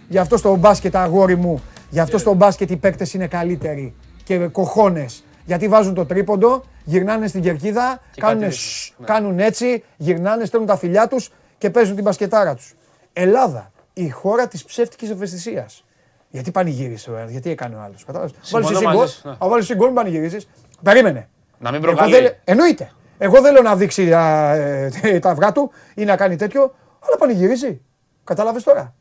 Γι' 0.09 0.17
αυτό 0.17 0.37
στο 0.37 0.55
μπάσκετ, 0.55 0.95
αγόρι 0.95 1.35
μου, 1.35 1.61
γι' 1.89 1.99
αυτό 1.99 2.17
στο 2.17 2.33
μπάσκετ 2.33 2.69
οι 2.69 2.77
παίκτες 2.77 3.13
είναι 3.13 3.27
καλύτεροι 3.27 3.95
και 4.23 4.37
κοχώνες. 4.47 5.23
Γιατί 5.45 5.67
βάζουν 5.67 5.93
το 5.93 6.05
τρίποντο, 6.05 6.63
γυρνάνε 6.83 7.27
στην 7.27 7.41
κερκίδα, 7.41 7.99
Και 8.11 8.21
κάνουν, 8.21 8.41
κάτι 8.41 8.53
σσ, 8.55 8.83
δείχνουν, 8.87 8.95
ναι. 8.99 9.05
κάνουν 9.05 9.39
έτσι, 9.39 9.83
γυρνάνε, 9.97 10.45
στέλνουν 10.45 10.67
τα 10.69 10.77
φιλιά 10.77 11.07
τους 11.07 11.29
και 11.61 11.69
παίζουν 11.69 11.95
την 11.95 12.03
μπασκετάρα 12.03 12.55
τους. 12.55 12.73
Ελλάδα, 13.13 13.71
η 13.93 14.09
χώρα 14.09 14.47
της 14.47 14.65
ψεύτικης 14.65 15.09
ευαισθησίας. 15.09 15.83
Γιατί 16.29 16.51
πανηγύρισε 16.51 17.11
ο 17.11 17.17
ένας, 17.17 17.31
γιατί 17.31 17.49
έκανε 17.49 17.75
ο 17.75 17.79
άλλος. 17.79 18.03
Κατάλαβες; 18.05 18.33
Συμφωνώ 18.41 18.63
Βάλεις 18.63 18.77
εσύ 18.77 18.85
μαζί 18.85 18.97
γκολ, 18.97 19.07
σου, 19.07 19.21
ναι. 19.27 19.35
αν 19.39 19.49
βάλεις 19.49 19.63
εσύ 19.69 19.75
γκολ, 19.75 19.85
μην 19.87 19.95
πανηγυρίζει. 19.95 20.37
Περίμενε. 20.83 21.29
Να 21.59 21.71
μην 21.71 21.83
Εγώ 21.83 21.91
προκαλεί. 21.91 22.11
δεν 22.13 22.21
λέ- 22.21 22.35
Εννοείται. 22.43 22.91
Εγώ 23.17 23.41
δεν 23.41 23.53
λέω 23.53 23.61
να 23.61 23.75
δείξει 23.75 24.13
α, 24.13 24.53
ε, 24.55 25.19
τα 25.21 25.29
αυγά 25.29 25.51
του 25.51 25.71
ή 25.95 26.03
να 26.05 26.15
κάνει 26.15 26.35
τέτοιο, 26.35 26.61
αλλά 26.99 27.17
πανηγυρίζει. 27.17 27.81
Κατάλαβες 28.23 28.63
τώρα; 28.63 28.93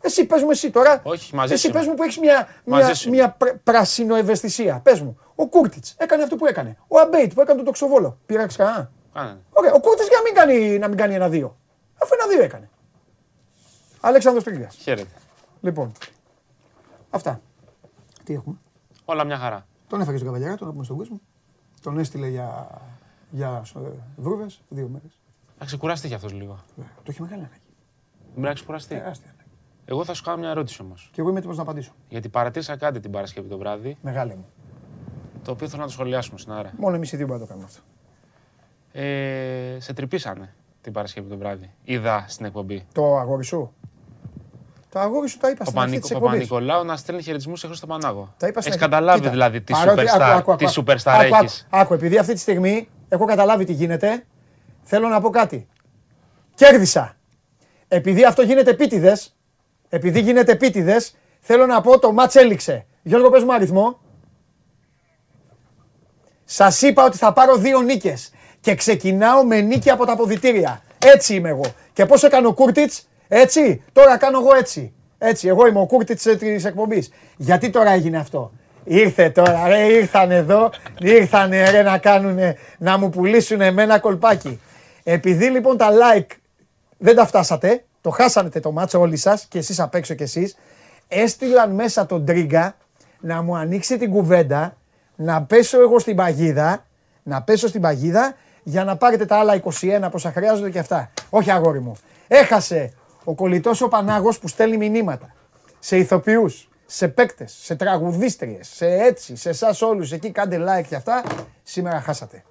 Εσύ 0.00 0.24
πες 0.26 0.42
μου 0.42 0.50
εσύ 0.50 0.70
τώρα. 0.70 1.00
Όχι, 1.02 1.34
μαζί 1.34 1.52
εσύ 1.52 1.66
σου 1.66 1.72
πες 1.72 1.80
είμαι. 1.82 1.90
μου 1.90 1.96
που 1.96 2.02
έχεις 2.02 2.18
μια, 2.18 2.48
Μαζί 2.64 2.84
μια, 2.84 2.94
σου 2.94 3.10
μια 3.10 3.30
πρ- 3.30 3.56
πρασινοευαισθησία. 3.64 4.80
Πες 4.82 5.00
μου. 5.00 5.18
Ο 5.34 5.46
Κούρτιτς 5.48 5.94
έκανε 5.98 6.22
αυτό 6.22 6.36
που 6.36 6.46
έκανε. 6.46 6.76
Ο 6.88 6.98
Αμπέιτ 6.98 7.32
που 7.34 7.40
έκανε 7.40 7.56
τον 7.56 7.64
τοξοβόλο. 7.64 8.18
Πήραξε 8.26 8.56
κανένα. 8.56 8.90
Κάνε. 9.16 9.38
Ωραία. 9.52 9.72
Ο 9.72 9.80
Κούρτιτς 9.80 10.08
για 10.08 10.16
να 10.16 10.22
μην 10.22 10.34
κάνει, 10.34 10.78
να 10.78 10.88
μην 10.88 10.96
κάνει 10.96 11.14
ένα-δύο. 11.14 11.56
Αφού 12.02 12.14
ένα-δύο 12.20 12.42
έκανε. 12.42 12.68
Αλέξανδρος 14.00 14.44
Τρίγκας. 14.44 14.76
Χαίρετε. 14.76 15.08
Λοιπόν. 15.60 15.92
Αυτά. 17.10 17.40
Τι 18.24 18.34
έχουμε; 18.34 18.56
Όλα 19.04 19.24
μια 19.24 19.36
χαρά. 19.38 19.66
Τον 19.88 20.00
έφαγε 20.00 20.16
στον 20.16 20.28
καβαλιαρά, 20.28 20.56
τον 20.56 20.66
να 20.66 20.72
πούμε 20.72 20.84
στον 20.84 20.96
κόσμο. 20.96 21.20
Τον 21.82 21.98
έστειλε 21.98 22.28
για, 22.28 22.68
για 23.30 23.62
βρούβε 24.16 24.46
δύο 24.68 24.88
μέρες. 24.88 25.20
Να 25.58 25.66
ξεκουραστεί 25.66 26.08
κι 26.08 26.14
αυτός 26.14 26.32
λίγο. 26.32 26.64
Το 26.76 27.02
έχει 27.08 27.22
μεγάλη 27.22 27.40
ανάγκη. 27.42 27.60
Μπορεί 28.34 28.46
να 28.46 28.52
ξεκουραστεί. 28.54 28.94
Τεράστια 28.94 29.30
ανάγκη. 29.34 29.50
Εγώ 29.84 30.04
θα 30.04 30.14
σου 30.14 30.22
κάνω 30.22 30.38
μια 30.38 30.50
ερώτηση 30.50 30.82
όμως. 30.82 31.08
Και 31.12 31.20
εγώ 31.20 31.28
είμαι 31.30 31.38
έτοιμος 31.38 31.56
να 31.56 31.62
απαντήσω. 31.62 31.92
Γιατί 32.08 32.28
παρατήρησα 32.28 32.76
κάτι 32.76 33.00
την 33.00 33.10
Παρασκευή 33.10 33.48
το 33.48 33.58
βράδυ, 33.58 33.96
Μεγάλη 34.02 34.34
μου. 34.34 34.46
το 35.44 35.50
οποίο 35.50 35.68
θέλω 35.68 35.80
να 35.80 35.86
το 35.86 35.92
σχολιάσουμε 35.92 36.38
στην 36.38 36.52
άρα. 36.52 36.72
Μόνο 36.76 36.96
εμείς 36.96 37.12
οι 37.12 37.16
δύο 37.16 37.26
μπορούμε 37.26 37.44
να 37.44 37.50
το 37.50 37.58
κάνουμε 37.58 37.72
αυτό. 37.74 37.82
Ε, 38.98 39.76
σε 39.80 39.92
τρυπήσανε 39.92 40.54
την 40.80 40.92
Παρασκευή 40.92 41.28
το 41.28 41.36
βράδυ. 41.36 41.70
Είδα 41.84 42.24
στην 42.28 42.46
εκπομπή. 42.46 42.86
Το 42.92 43.16
αγόρι 43.16 43.44
σου; 43.44 43.72
Το 44.92 44.98
αγόρι 44.98 45.28
σου 45.28 45.38
τα 45.38 45.48
είπα 45.50 45.64
Ο 45.66 45.68
στην 45.68 45.78
αρχή 45.80 45.98
της 45.98 46.08
Πανικο- 46.10 46.26
εκπομπής. 46.26 46.48
Παπα-Νικολάου 46.48 46.84
να 46.84 46.96
στέλνει 46.96 47.22
χαιρετισμούς 47.22 47.60
σε 47.60 47.66
Χρήστο 47.66 47.86
Πανάγο. 47.86 48.34
Τα 48.36 48.46
είπα 48.46 48.60
στην 48.60 48.72
Έχεις 48.72 48.82
αρχή. 48.84 48.94
καταλάβει 48.94 49.18
Κοίτα, 49.18 49.30
δηλαδή 49.30 49.60
τι 49.60 49.72
παρότι- 49.72 50.08
superstar, 50.08 50.20
άκου, 50.20 50.52
άκου, 50.52 50.56
τι 50.56 50.64
άκου, 50.64 50.74
superstar 50.86 51.12
άκου, 51.12 51.34
άκου, 51.34 51.44
έχεις. 51.44 51.66
Άκου, 51.70 51.94
επειδή 51.94 52.18
αυτή 52.18 52.32
τη 52.32 52.38
στιγμή 52.40 52.88
έχω 53.08 53.24
καταλάβει 53.24 53.64
τι 53.64 53.72
γίνεται, 53.72 54.24
θέλω 54.82 55.08
να 55.08 55.20
πω 55.20 55.30
κάτι. 55.30 55.68
Κέρδισα. 56.54 57.16
Επειδή 57.88 58.24
αυτό 58.24 58.42
γίνεται 58.42 58.70
επίτηδες, 58.70 59.36
επειδή 59.88 60.20
γίνεται 60.20 60.52
επίτηδες, 60.52 61.16
θέλω 61.40 61.66
να 61.66 61.80
πω 61.80 61.98
το 61.98 62.12
μάτς 62.12 62.34
έληξε. 62.34 62.86
Γιώργο, 63.02 63.30
πες 63.30 63.42
μου 63.44 63.52
αριθμό. 63.54 63.98
Σας 66.44 66.82
είπα 66.82 67.04
ότι 67.04 67.16
θα 67.16 67.32
πάρω 67.32 67.56
δύο 67.56 67.80
νίκες 67.80 68.30
και 68.66 68.74
ξεκινάω 68.74 69.44
με 69.44 69.60
νίκη 69.60 69.90
από 69.90 70.06
τα 70.06 70.12
αποδητήρια. 70.12 70.82
Έτσι 70.98 71.34
είμαι 71.34 71.48
εγώ. 71.48 71.64
Και 71.92 72.06
πώς 72.06 72.22
έκανε 72.22 72.46
ο 72.46 72.52
Κούρτιτς, 72.52 73.08
έτσι, 73.28 73.82
τώρα 73.92 74.16
κάνω 74.16 74.38
εγώ 74.38 74.54
έτσι. 74.54 74.92
Έτσι, 75.18 75.48
εγώ 75.48 75.66
είμαι 75.66 75.80
ο 75.80 75.86
Κούρτιτς 75.86 76.22
της 76.22 76.64
εκπομπής. 76.64 77.10
Γιατί 77.36 77.70
τώρα 77.70 77.90
έγινε 77.90 78.18
αυτό; 78.18 78.52
Ήρθε 78.84 79.30
τώρα, 79.30 79.68
ρε, 79.68 79.84
ήρθαν 79.84 80.30
εδώ, 80.30 80.70
ήρθανε 81.00 81.70
ρε 81.70 81.82
να 81.82 81.98
κάνουνε, 81.98 82.56
να 82.78 82.98
μου 82.98 83.10
πουλήσουν 83.10 83.60
εμένα 83.60 83.98
κολπάκι. 83.98 84.60
Επειδή 85.02 85.46
λοιπόν 85.46 85.76
τα 85.76 85.88
like 85.90 86.30
δεν 86.98 87.16
τα 87.16 87.26
φτάσατε, 87.26 87.84
το 88.00 88.10
χάσατε 88.10 88.60
το 88.60 88.72
μάτσο 88.72 89.00
όλοι 89.00 89.16
σας 89.16 89.46
και 89.48 89.58
εσείς 89.58 89.80
απ' 89.80 89.94
έξω 89.94 90.14
και 90.14 90.24
εσείς, 90.24 90.56
έστειλαν 91.08 91.74
μέσα 91.74 92.06
τον 92.06 92.24
Τρίγκα 92.24 92.76
να 93.20 93.42
μου 93.42 93.56
ανοίξει 93.56 93.98
την 93.98 94.10
κουβέντα, 94.10 94.76
να 95.16 95.42
πέσω 95.42 95.80
εγώ 95.80 95.98
στην 95.98 96.16
παγίδα, 96.16 96.86
να 97.22 97.42
πέσω 97.42 97.68
στην 97.68 97.80
παγίδα 97.80 98.34
για 98.68 98.84
να 98.84 98.96
πάρετε 98.96 99.26
τα 99.26 99.36
άλλα 99.36 99.62
21 99.80 100.08
πόσα 100.10 100.32
χρειάζονται 100.32 100.70
και 100.70 100.78
αυτά. 100.78 101.10
Όχι 101.30 101.50
αγόρι 101.50 101.80
μου. 101.80 101.96
Έχασε 102.28 102.92
ο 103.24 103.34
κολλητός 103.34 103.80
ο 103.80 103.88
Πανάγος 103.88 104.38
που 104.38 104.48
στέλνει 104.48 104.76
μηνύματα 104.76 105.34
σε 105.78 105.96
ηθοποιούς, 105.96 106.68
σε 106.86 107.08
παίκτες, 107.08 107.56
σε 107.62 107.74
τραγουδίστριες, 107.74 108.68
σε 108.68 108.86
έτσι, 108.86 109.36
σε 109.36 109.48
εσάς 109.48 109.82
όλους 109.82 110.12
εκεί 110.12 110.30
κάντε 110.30 110.58
like 110.68 110.84
και 110.88 110.94
αυτά. 110.94 111.22
Σήμερα 111.62 112.00
χάσατε. 112.00 112.44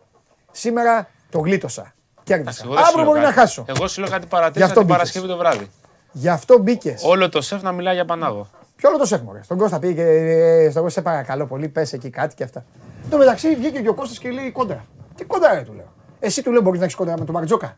Σήμερα 0.51 1.07
το 1.30 1.39
γλίτωσα. 1.39 1.93
Κέρδισα. 2.23 2.61
Εγώ 2.65 2.73
δεν 2.73 2.83
σου 2.83 2.89
Αύριο 2.89 3.03
λέω 3.03 3.11
μπορεί 3.11 3.19
να 3.25 3.31
κάτι. 3.31 3.39
χάσω. 3.39 3.65
Εγώ 3.67 3.88
σου 3.88 4.01
λέω 4.01 4.09
κάτι 4.09 4.22
Γι' 4.23 4.30
παρατήρησα 4.30 4.65
αυτό 4.65 4.80
την 4.80 4.88
μπήκες. 4.88 4.98
Παρασκευή 4.98 5.27
το 5.27 5.38
βράδυ. 5.38 5.67
Γι' 6.11 6.30
αυτό 6.30 6.57
μπήκες. 6.57 7.03
Όλο 7.03 7.30
το 7.30 7.41
σεφ 7.41 7.61
να 7.61 7.72
μιλάει 7.72 7.93
για 7.93 8.06
Πανάγο. 8.06 8.48
Ποιο 8.75 8.89
όλο 8.89 8.98
το 8.98 9.06
σέφ 9.06 9.22
μωρέ. 9.22 9.43
Στον 9.43 9.57
Κώστα 9.57 9.80
πήγε 9.80 9.93
και 9.93 10.01
ε, 10.03 10.69
στον 10.69 10.83
Κώστα 10.83 10.99
σε 10.99 11.06
παρακαλώ 11.06 11.45
πολύ, 11.45 11.67
πες 11.67 11.93
εκεί 11.93 12.09
κάτι 12.09 12.35
και 12.35 12.43
αυτά. 12.43 12.65
Εν 13.03 13.09
τω 13.09 13.17
μεταξύ 13.17 13.56
βγήκε 13.56 13.80
και 13.81 13.89
ο 13.89 13.93
Κώστας 13.93 14.17
και 14.19 14.30
λέει 14.31 14.51
κόντρα. 14.51 14.85
Τι 15.15 15.23
κόντρα 15.23 15.53
ρε 15.53 15.61
του 15.61 15.73
λέω. 15.73 15.93
Εσύ 16.19 16.43
του 16.43 16.51
λέω 16.51 16.61
μπορείς 16.61 16.79
να 16.79 16.85
έχεις 16.85 16.97
κόντρα 16.97 17.17
με 17.19 17.25
τον 17.25 17.33
Μπαρτζόκα. 17.35 17.77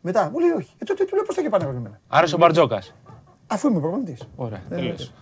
Μετά 0.00 0.30
μου 0.30 0.38
λέει 0.38 0.50
όχι. 0.50 0.74
Ε, 0.78 0.84
τότε 0.84 1.04
του 1.04 1.14
λέω 1.14 1.24
πώς 1.24 1.34
θα 1.34 1.40
έχεις 1.40 1.52
πάνω 1.52 1.72
με 1.72 1.80
μένα. 1.80 2.00
Άρεσε 2.08 2.34
ο 2.34 2.38
Μπαρτζόκας. 2.38 2.94
Αφού 3.46 3.68
είμαι 3.68 3.80
προπονητής. 3.80 4.20
Ωραία, 4.36 4.62
Δεν 4.68 4.78
τελείωσε. 4.78 5.12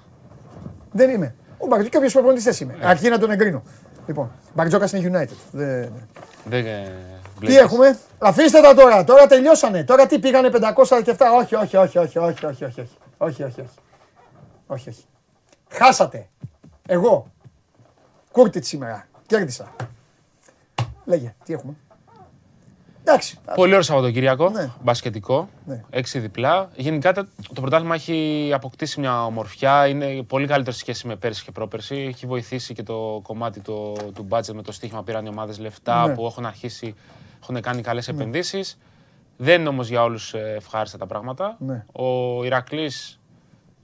Δεν 0.92 1.10
είμαι. 1.10 1.34
Ο 1.58 1.66
Μπαρτζόκας, 1.66 1.88
κάποιος 1.88 2.12
προπονητής 2.12 2.44
δεν 2.44 2.68
είμαι. 2.68 2.86
Αρκεί 2.86 3.08
να 3.08 3.18
τον 3.18 3.30
εγκρίνω. 3.30 3.62
Λοιπόν, 4.06 4.30
Μπαρτζόκας 4.54 4.92
είναι 4.92 5.08
United. 5.22 5.36
Δεν... 5.52 5.92
Δεν, 6.44 6.66
ε, 6.66 6.82
Τι 7.40 7.46
βλέπεις. 7.46 7.56
έχουμε, 7.56 7.98
αφήστε 8.18 8.60
τα 8.60 8.74
τώρα. 8.74 9.04
Τώρα 9.04 9.26
τελειώσανε. 9.26 9.84
Τώρα 9.84 10.06
τι 10.06 10.18
πήγανε 10.18 10.50
500 10.52 11.00
και 11.04 11.10
αυτά. 11.10 11.32
Όχι, 11.34 11.54
όχι, 11.54 11.76
όχι, 11.76 11.98
όχι, 11.98 12.18
όχι, 12.18 12.46
όχι, 12.46 12.64
όχι, 12.64 12.64
όχι, 12.64 12.88
όχι, 13.18 13.42
όχι, 13.42 13.60
όχι. 13.60 13.70
Όχι, 14.66 14.88
όχι. 14.88 15.04
Χάσατε. 15.68 16.28
Εγώ. 16.86 17.26
Κούρτιτς 18.32 18.68
σήμερα. 18.68 19.06
Κέρδισα. 19.26 19.72
Λέγε, 21.04 21.34
τι 21.44 21.52
έχουμε; 21.52 21.76
Εντάξει. 23.10 23.38
Πολύ 23.54 23.70
ωραίο 23.70 23.82
Σαββατοκύριακο. 23.82 24.48
Ναι. 24.50 24.70
Μπασκετικό. 24.82 25.48
Ναι. 25.64 25.82
Έξι 25.90 26.18
διπλά. 26.18 26.70
Γενικά 26.76 27.12
το 27.12 27.26
το 27.54 27.60
πρωτάθλημα 27.60 27.94
έχει 27.94 28.50
αποκτήσει 28.54 29.00
μια 29.00 29.24
ομορφιά. 29.24 29.86
Είναι 29.86 30.22
πολύ 30.22 30.46
καλύτερο 30.46 30.72
σε 30.72 30.78
σχέση 30.78 31.06
με 31.06 31.16
πέρσι 31.16 31.44
και 31.44 31.52
πρόπερσι. 31.52 31.96
Έχει 31.96 32.26
βοηθήσει 32.26 32.74
και 32.74 32.82
το 32.82 33.20
κομμάτι 33.22 33.60
το, 33.60 33.92
του 34.14 34.26
budget 34.30 34.52
με 34.54 34.62
το 34.62 34.72
στοίχημα. 34.72 35.02
Πήραν 35.02 35.24
οι 35.26 35.28
ομάδες 35.28 35.58
λεφτά 35.58 36.06
Ναι. 36.06 36.14
που 36.14 36.26
έχουν 36.26 36.46
αρχίσει, 36.46 36.94
έχουν 37.42 37.60
κάνει 37.60 37.82
καλές 37.82 38.08
επενδύσεις. 38.08 38.78
Δεν 39.36 39.60
είναι 39.60 39.68
όμως 39.68 39.88
για 39.88 40.02
όλους 40.02 40.34
ευχάριστα 40.34 40.98
τα 40.98 41.06
πράγματα. 41.06 41.56
Ναι. 41.58 41.84
Ο 41.92 42.44
Ηρακλής 42.44 43.19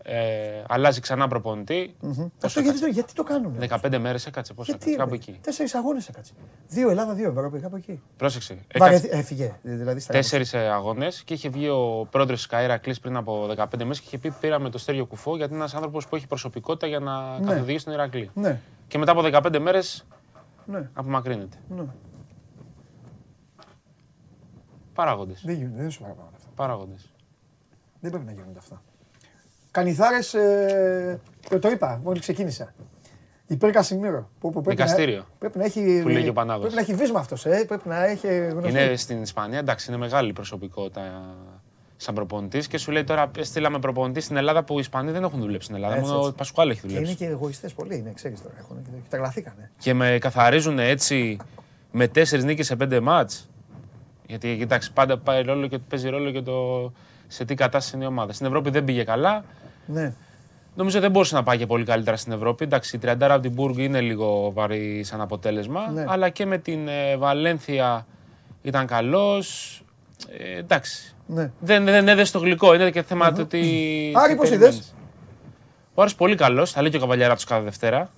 ε, 0.09 0.63
αλλάζει 0.69 1.01
ξανά 1.01 1.29
προπονητή. 1.29 1.97
Αυτό 2.45 2.61
γιατί, 2.61 2.81
το- 2.81 2.87
γιατί 2.87 3.13
το 3.13 3.23
κάνουν. 3.23 3.57
15 3.69 3.99
μέρες 3.99 4.27
έκατσε. 4.27 4.55
Πώς 4.55 4.67
Γιατί, 4.67 4.95
κάπου 4.97 5.11
ρε, 5.11 5.17
εκεί. 5.17 5.39
Τέσσερις 5.43 5.75
αγώνες 5.75 6.09
έκατσε. 6.09 6.33
Δύο 6.69 6.91
Ελλάδα, 6.91 7.15
δύο 7.15 7.31
Ευρώπη, 7.31 7.59
κάπου 7.61 7.77
εκεί. 7.77 8.03
Πρόσεξε. 8.17 8.53
έκατσε- 8.53 8.79
Βαρεθ, 8.79 9.05
έφυγε, 9.05 9.55
δηλαδή 9.63 10.01
στα 10.01 10.13
Τέσσερις 10.13 10.55
αγώνες 10.55 11.23
και 11.23 11.35
είχε 11.35 11.49
βγει 11.49 11.69
ο 11.69 12.07
πρόεδρος 12.11 12.37
της 12.39 12.47
Καήρα 12.47 12.77
Κλής 12.79 13.01
πριν 13.01 13.17
από 13.17 13.47
15 13.47 13.79
μέρες 13.85 14.01
και 14.01 14.05
είχε 14.07 14.19
πει: 14.19 14.31
Πήραμε 14.41 14.71
το 14.71 14.79
Στέργιο 14.79 15.07
Κουφό 15.07 15.37
γιατί 15.37 15.51
είναι 15.53 15.61
ένας 15.61 15.75
άνθρωπος 15.75 16.07
που 16.09 16.17
έχει 16.17 16.27
προσωπικότητα 16.27 16.87
για 16.87 16.99
να 16.99 17.39
Ναι. 17.39 17.47
καθοδηγήσει 17.47 17.85
τον 17.85 17.95
Ηρακλή. 17.95 18.31
Ναι, 18.35 18.61
Και 18.89 18.99
μετά 18.99 19.13
από 19.13 19.23
15 19.23 19.59
μέρες 19.59 20.07
ναι, 20.67 20.91
απομακρύνεται. 20.95 21.57
ναι. 21.69 21.85
Παράγοντες. 24.95 25.43
Δεν 25.45 25.55
γίνονται, 25.55 25.81
δεν 25.83 25.91
σου 25.91 26.01
παραπάνω 26.01 26.29
αυτά. 26.37 26.49
Παράγοντες. 26.55 27.11
Δεν 28.01 28.11
πρέπει 28.11 28.27
να 28.27 28.33
γίνονται 28.33 28.59
αυτά. 28.59 28.83
Κανιθάρες, 29.77 30.35
ε, 30.35 31.21
το, 31.49 31.59
το 31.59 31.69
είπα 31.69 32.01
μόλις 32.05 32.21
ξεκίνησα. 32.21 32.75
Υπέρ 33.47 33.71
Κασιμίρο. 33.71 34.31
Που, 34.41 34.51
που 34.51 34.61
πρέπει 34.63 34.83
Δικαστήριο. 34.83 35.17
Να, 35.19 35.25
πρέπει 35.39 35.59
να 35.59 35.65
έχει, 35.65 36.01
Που 36.03 36.09
λέγει 36.09 36.29
ο 36.29 36.33
Πανάγος. 36.33 36.61
Πρέπει 36.61 36.75
να 36.75 36.81
έχει 36.81 36.95
βίσμα 36.95 37.19
αυτός, 37.19 37.47
ε, 37.47 37.65
πρέπει 37.69 37.89
να 37.89 38.05
έχει 38.05 38.29
γνωστό. 38.47 38.69
Είναι 38.69 38.97
στην 38.97 39.23
Ισπανία, 39.23 39.59
εντάξει, 39.59 39.87
είναι 39.91 39.99
μεγάλη 39.99 40.33
προσωπικότητα 40.33 41.01
σαν 41.97 42.15
προπονητής 42.15 42.67
και 42.67 42.79
σου 42.79 42.91
λέει 42.91 43.05
τώρα 43.05 43.31
στείλαμε 43.41 43.79
προπονητή 43.79 44.21
στην 44.21 44.37
Ελλάδα 44.37 44.65
που 44.65 44.75
οι 44.75 44.81
Ισπανοί 44.81 45.11
δεν 45.11 45.23
έχουν 45.23 45.41
δουλέψει 45.41 45.65
στην 45.65 45.75
Ελλάδα. 45.75 45.95
Έτσι, 45.95 46.07
μόνο 46.07 46.19
έτσι. 46.19 46.31
ο 46.31 46.35
Πασκουάλ 46.35 46.71
έχει 46.71 46.81
Και 46.81 46.87
δουλέψει. 46.87 47.11
είναι 47.11 47.19
και 47.19 47.27
εγωιστές 47.27 47.73
πολύ, 47.73 47.97
είναι, 47.97 48.13
ξέρεις 48.15 48.43
τώρα. 48.43 48.55
Έχουν, 48.59 48.77
και 48.85 48.91
τα 49.09 49.17
γλαθήκανε. 49.17 49.71
Και 49.79 49.95
με 49.95 50.19
καθαρίζουν 50.21 50.79
έτσι 50.79 51.37
με 51.93 52.09
τέσσερις 52.09 52.45
νίκες 52.45 52.67
σε 52.67 52.77
πέντε 52.77 53.01
μάτς. 53.01 53.49
Γιατί 54.27 54.57
κοιτάξτε, 54.59 54.93
πάντα 54.95 55.19
πάει 55.19 55.43
ρόλο 55.43 55.67
και 55.67 55.79
παίζει 55.79 56.09
ρόλο 56.09 56.31
και 56.31 56.43
το 56.43 56.93
σε 57.29 57.45
τι 57.45 57.55
κατάσταση 57.55 57.97
είναι 57.97 58.05
η 58.05 58.09
ομάδα. 58.09 58.33
Στην 58.33 58.47
Ευρώπη 58.47 58.71
δεν 58.71 58.85
πήγε 58.85 59.05
καλά. 59.05 59.45
Ναι. 59.87 60.13
Νομίζω 60.75 61.01
δεν 61.01 61.11
μπορούσε 61.11 61.35
να 61.35 61.43
πάει 61.43 61.59
και 61.59 61.67
πολύ 61.67 61.85
καλύτερα 61.85 62.17
στην 62.17 62.33
Ευρώπη. 62.33 62.65
Εντάξει, 62.65 62.97
η 62.97 63.01
30 63.05 63.17
από 63.21 63.41
την 63.41 63.53
Μπουργκ 63.53 63.79
είναι 63.79 64.01
λίγο 64.01 64.51
βαρύ 64.55 65.03
σαν 65.05 65.21
αποτέλεσμα. 65.21 65.91
Ναι. 65.91 66.05
Αλλά 66.09 66.29
και 66.29 66.47
με 66.47 66.59
την 66.59 66.89
ε, 66.89 67.17
Βαλένθια 67.17 68.07
ήταν 68.63 68.87
καλός. 68.87 69.81
Ε, 70.39 70.59
εντάξει. 70.59 71.15
ναι. 71.27 71.51
Δεν, 71.61 71.85
δεν 71.85 72.09
έδεσε 72.09 72.33
το 72.33 72.39
γλυκό. 72.39 72.75
Είναι 72.75 72.91
και 72.91 73.03
θέμα 73.03 73.33
του 73.33 73.41
ότι. 73.41 73.59
Άρη, 74.17 74.33
τι 74.33 74.39
πώς 74.39 74.49
περιμένεις. 74.49 74.75
είδες; 74.77 74.95
Ο 75.95 76.03
Άρης 76.03 76.15
πολύ 76.15 76.35
καλός. 76.35 76.73
Θα 76.73 76.81
λέει 76.83 76.91
και 76.91 76.97
ο 76.97 77.01
καβαλιαρά 77.01 77.37
του 77.37 77.43
κάθε 77.47 77.63
Δευτέρα. 77.63 78.11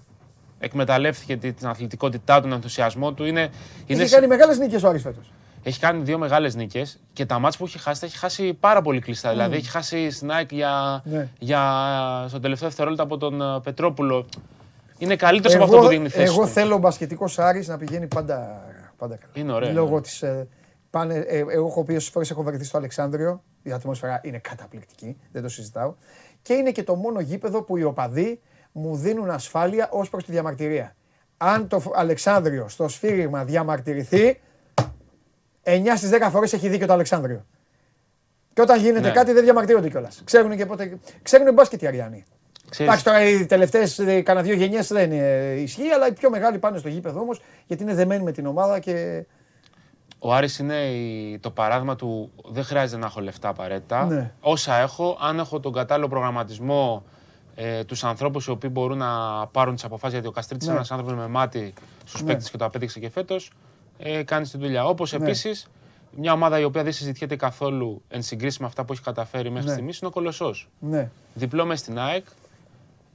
Εκμεταλλεύτηκε 0.58 1.36
τη- 1.36 1.52
την 1.52 1.66
αθλητικότητά 1.66 2.34
του, 2.36 2.42
τον 2.42 2.52
ενθουσιασμό 2.52 3.12
του. 3.12 3.24
Είναι, 3.24 3.48
είναι 3.86 4.02
Είχε 4.02 4.14
κάνει 4.14 4.26
μεγάλες 4.26 4.58
νίκες 4.58 4.82
ο 4.82 4.88
Άρης 4.88 5.02
φέτος. 5.02 5.32
Έχει 5.62 5.80
κάνει 5.80 6.02
δύο 6.02 6.18
μεγάλες 6.18 6.54
νίκες 6.54 7.00
και 7.12 7.26
τα 7.26 7.38
μάτς 7.38 7.56
που 7.56 7.64
έχει 7.64 7.78
χάσει 7.78 8.00
τα 8.00 8.06
έχει 8.06 8.16
χάσει 8.18 8.54
πάρα 8.54 8.82
πολύ 8.82 9.00
κλειστά. 9.00 9.30
Δηλαδή 9.30 9.56
έχει 9.56 9.70
χάσει 9.70 10.10
στην 10.10 10.30
ΑΕΚ 10.30 10.52
για, 10.52 11.02
Ναι. 11.04 11.28
για, 11.38 11.60
στο 12.28 12.40
τελευταίο 12.40 12.68
δευτερόλεπτο 12.68 13.04
από 13.04 13.16
τον 13.16 13.40
ε, 13.40 13.60
Πετρόπουλο. 13.62 14.26
Είναι 14.98 15.16
καλύτερος 15.16 15.54
από 15.54 15.64
αυτό 15.64 15.78
που 15.78 15.86
δίνει 15.86 16.08
θέση. 16.08 16.32
Εγώ 16.32 16.42
του. 16.42 16.48
θέλω 16.48 16.74
ο 16.74 16.78
μπασκετικός 16.78 17.38
Άρης 17.38 17.68
να 17.68 17.76
πηγαίνει 17.76 18.06
πάντα, 18.06 18.64
πάντα 18.96 19.16
καλά. 19.16 19.32
Είναι 19.34 19.52
ωραίο, 19.52 19.72
Λόγω 19.72 19.94
ναι. 19.94 20.00
της, 20.00 20.22
ε, 20.22 20.48
πάνε, 20.90 21.14
ε, 21.14 21.38
εγώ 21.38 21.66
έχω 21.66 21.84
πει 21.84 21.94
όσες 21.94 22.10
φορές 22.10 22.30
έχω 22.30 22.42
βρεθεί 22.42 22.64
στο 22.64 22.78
Αλεξάνδριο. 22.78 23.42
Η 23.62 23.72
ατμόσφαιρα 23.72 24.20
είναι 24.24 24.38
καταπληκτική, 24.38 25.16
δεν 25.32 25.42
το 25.42 25.48
συζητάω. 25.48 25.94
Και 26.42 26.52
είναι 26.52 26.70
και 26.70 26.82
το 26.82 26.94
μόνο 26.94 27.20
γήπεδο 27.20 27.62
που 27.62 27.76
οι 27.76 27.82
οπαδοί 27.82 28.40
μου 28.72 28.96
δίνουν 28.96 29.30
ασφάλεια 29.30 29.88
ως 29.92 30.10
προς 30.10 30.24
τη 30.24 30.32
διαμαρτυρία. 30.32 30.94
Αν 31.36 31.68
το 31.68 31.82
Αλεξάνδριο 31.94 32.68
στο 32.68 32.88
σφύριγμα 32.88 33.44
διαμαρτυρηθεί, 33.44 34.40
9 35.62 35.96
στις 35.96 36.10
10 36.10 36.28
φορές 36.30 36.52
έχει 36.52 36.68
δίκιο 36.68 36.86
το 36.86 36.92
Αλεξάνδριο. 36.92 37.44
Και 38.54 38.60
όταν 38.60 38.80
γίνεται 38.80 39.00
Ναι. 39.08 39.10
κάτι 39.10 39.32
δεν 39.32 39.44
διαμαρτύρονται 39.44 39.88
κιόλας. 39.88 40.20
Ξέρουν 40.24 40.56
και 40.56 40.66
πότε. 40.66 40.98
Ξέρουν 41.22 41.54
μπάσκετ 41.54 41.82
οι 41.82 41.86
Αριανοί. 41.86 42.24
Ξέρεις, 42.70 42.92
Εντάξει, 42.92 43.04
τώρα 43.04 43.28
οι 43.28 43.46
τελευταίες 43.46 43.94
κανένα 44.22 44.42
δύο 44.42 44.54
γενιές 44.54 44.88
δεν 44.88 45.12
ε, 45.12 45.52
ισχύει, 45.52 45.88
αλλά 45.90 46.08
οι 46.08 46.12
πιο 46.12 46.30
μεγάλοι 46.30 46.58
πάνε 46.58 46.78
στο 46.78 46.88
γήπεδο 46.88 47.20
όμως 47.20 47.40
γιατί 47.66 47.82
είναι 47.82 47.94
δεμένοι 47.94 48.22
με 48.24 48.32
την 48.32 48.46
ομάδα 48.46 48.78
και. 48.78 49.24
Ο 50.18 50.34
Άρης 50.34 50.58
είναι 50.58 50.74
η- 50.76 51.38
το 51.38 51.50
παράδειγμα 51.50 51.96
του 51.96 52.30
δεν 52.44 52.64
χρειάζεται 52.64 53.00
να 53.00 53.06
έχω 53.06 53.20
λεφτά 53.20 53.48
απαραίτητα. 53.48 54.04
Ναι. 54.04 54.32
Όσα 54.40 54.76
έχω, 54.76 55.18
αν 55.20 55.38
έχω 55.38 55.60
τον 55.60 55.72
κατάλληλο 55.72 56.08
προγραμματισμό, 56.08 57.04
ε, 57.54 57.84
τους 57.84 58.04
ανθρώπους 58.04 58.46
οι 58.46 58.50
οποίοι 58.50 58.70
μπορούν 58.72 58.98
να 58.98 59.46
πάρουν 59.46 59.74
τις 59.74 59.84
αποφάσεις, 59.84 60.12
γιατί 60.12 60.28
ο 60.28 60.30
Καστρίτης 60.32 60.66
Ναι. 60.66 60.72
είναι 60.72 60.80
ένας 60.80 60.92
άνθρωπος 60.98 61.22
με 61.24 61.28
μάτι 61.28 61.72
στους 62.04 62.20
Ναι. 62.22 62.26
παίκτες 62.26 62.50
και 62.50 62.56
το 62.56 62.64
απέδειξε 62.64 63.00
και 63.00 63.10
φέτος, 63.10 63.50
ε, 63.98 64.22
κάνεις 64.22 64.50
τη 64.50 64.58
δουλειά. 64.58 64.84
Όπως 64.86 65.12
Ναι. 65.12 65.24
επίσης 65.24 65.66
μια 66.16 66.32
ομάδα 66.32 66.58
η 66.58 66.64
οποία 66.64 66.82
δεν 66.82 66.92
συζητιέται 66.92 67.36
καθόλου 67.36 68.02
εν 68.08 68.22
συγκρίση 68.22 68.60
με 68.60 68.66
αυτά 68.66 68.84
που 68.84 68.92
έχει 68.92 69.02
καταφέρει 69.02 69.50
μέχρι 69.50 69.66
Ναι. 69.66 69.72
στιγμής 69.72 69.98
είναι 69.98 70.08
ο 70.08 70.12
Κολοσσός. 70.12 70.68
Ναι, 70.78 71.10
Διπλό 71.34 71.64
μες 71.66 71.78
στην 71.80 71.98
ΑΕΚ, 71.98 72.24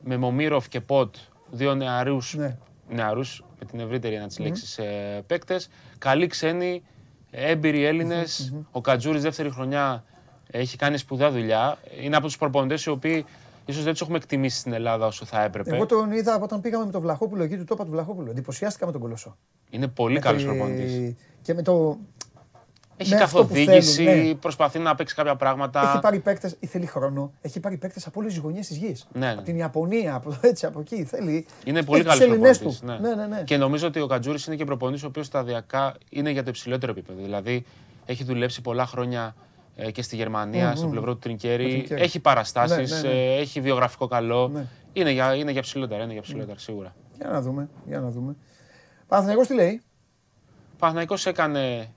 με 0.04 0.18
Μομίροφ 0.18 0.68
και 0.68 0.82
Ποτ, 0.82 1.16
δύο 1.52 1.76
νεαρούς 1.76 2.34
ναι. 2.38 2.58
νεαρούς, 2.90 3.44
με 3.60 3.66
την 3.66 3.80
ευρύτερη 3.80 4.16
ένα 4.16 4.28
της 4.28 4.40
λέξης 4.40 4.78
ε, 4.78 5.24
παίκτες. 5.28 5.70
Καλοί 5.98 6.28
ξένοι, 6.28 6.84
έμπειροι 7.32 7.84
Έλληνες. 7.86 8.54
Ο 8.72 8.82
Κατζούρης 8.82 9.22
δεύτερη 9.22 9.50
χρονιά 9.50 10.04
έχει 10.52 10.78
κάνει 10.78 10.98
σπουδαία 10.98 11.32
δουλειά. 11.32 11.78
Είναι 12.02 12.16
από 12.16 12.26
τους 12.26 12.38
προπονητές 12.38 12.86
οι 12.86 12.90
οποίοι 12.90 13.26
ίσως 13.66 13.84
δεν 13.84 13.92
τους 13.92 14.02
έχουμε 14.02 14.18
εκτιμήσει 14.18 14.58
στην 14.58 14.74
Ελλάδα 14.74 15.06
όσο 15.06 15.26
θα 15.26 15.44
έπρεπε. 15.44 15.76
Εγώ 15.76 15.86
τον 15.86 16.12
είδα 16.12 16.34
από 16.34 16.44
όταν 16.44 16.62
πήγαμε 16.62 16.86
με 16.86 16.92
τον 16.92 17.02
Βλαχόπουλο 17.02 17.44
εκεί 17.44 17.58
του 17.58 17.64
τόπα 17.64 17.86
του 17.86 17.92
Βλαχόπουλου. 17.92 18.30
Εντυπωσιάστηκα 18.30 18.86
με 18.86 18.92
τον 18.92 19.02
Κολοσσό. 19.02 19.38
Είναι 19.74 19.88
πολύ 19.88 20.14
Με 20.14 20.20
καλός 20.20 20.42
τη- 20.42 20.48
προπονητής. 20.48 21.16
Και 21.42 21.54
με 21.54 21.62
το. 21.62 21.98
Έχει 22.98 23.14
με 23.14 23.22
αυτό 23.22 23.38
που 23.46 23.48
καθοδήγηση, 23.54 24.04
θέλουν, 24.04 24.28
ναι. 24.28 24.34
προσπαθεί 24.36 24.80
να 24.80 24.96
παίξει 24.96 25.16
κάποια 25.16 25.36
πράγματα. 25.36 25.90
Έχει 25.90 26.00
πάρει 26.00 26.20
παίκτες, 26.20 26.56
θέλει 26.68 26.86
χρόνο. 26.86 27.32
Έχει 27.42 27.60
πάρει 27.60 27.78
παίκτες 27.78 28.08
από 28.08 28.20
όλες 28.20 28.34
τις 28.34 28.42
γωνιές 28.42 28.68
της 28.68 28.78
γης. 28.78 29.08
Ναι, 29.14 29.26
ναι. 29.26 29.32
Από 29.32 29.42
την 29.42 29.58
Ιαπωνία, 29.58 30.16
από, 30.16 30.38
έτσι, 30.42 30.66
από 30.66 30.80
εκεί. 30.80 31.04
Θέλει. 31.04 31.46
Είναι 31.66 31.84
πολύ 31.84 32.00
έχει 32.00 32.10
τους 32.10 32.18
καλός 32.20 32.34
Ελληνές 32.34 32.58
προπονητής. 32.58 32.80
του. 32.80 33.02
Ναι, 33.02 33.16
ναι, 33.16 33.28
ναι. 33.36 33.44
Και 33.44 33.58
νομίζω 33.58 33.88
ότι 33.88 34.00
ο 34.00 34.08
Κατζούρη 34.08 34.40
είναι 34.48 34.56
και 34.56 34.66
προπονητής 34.66 35.04
ο 35.04 35.08
οποίος 35.08 35.26
σταδιακά 35.26 35.96
είναι 36.10 36.30
για 36.30 36.44
το 36.44 36.50
υψηλότερο 36.50 36.92
επίπεδο. 36.92 37.22
Δηλαδή 37.22 37.66
έχει 38.06 38.24
δουλέψει 38.24 38.62
πολλά 38.62 38.86
χρόνια 38.86 39.36
ε, 39.76 39.92
και 39.92 40.02
στη 40.02 40.16
Γερμανία, 40.16 40.68
Μμμ. 40.68 40.76
στο 40.76 40.88
πλευρό 40.88 41.14
του 41.14 41.20
Τρινκέρι. 41.20 41.64
Το 41.64 41.70
Τρινκέρι. 41.70 42.02
Έχει 42.02 42.20
παραστάσεις, 42.20 42.92
Ναι, 42.92 43.10
ναι, 43.10 43.14
ναι. 43.14 43.36
έχει 43.36 43.62
βιογραφικό 43.62 44.08
καλό. 44.08 44.48
Ναι. 44.48 44.66
Είναι, 44.94 45.12
για, 45.12 45.36
είναι 45.36 45.52
για 45.52 45.62
ψηλότερα, 45.62 46.04
είναι 46.04 46.14
για 46.14 46.22
ψηλότερα 46.22 46.58
σίγουρα. 46.60 46.96
Για 47.18 47.30
να 47.30 47.42
δούμε. 47.42 47.70
Για 47.88 48.00
να 48.00 48.10
δούμε. 48.10 48.36
Παναθηναϊκός 49.08 49.48
τι 49.48 49.54
λέει; 49.54 49.82
Ο 50.74 50.76
Παναθηναϊκός 50.78 51.26
έκανε 51.26 51.94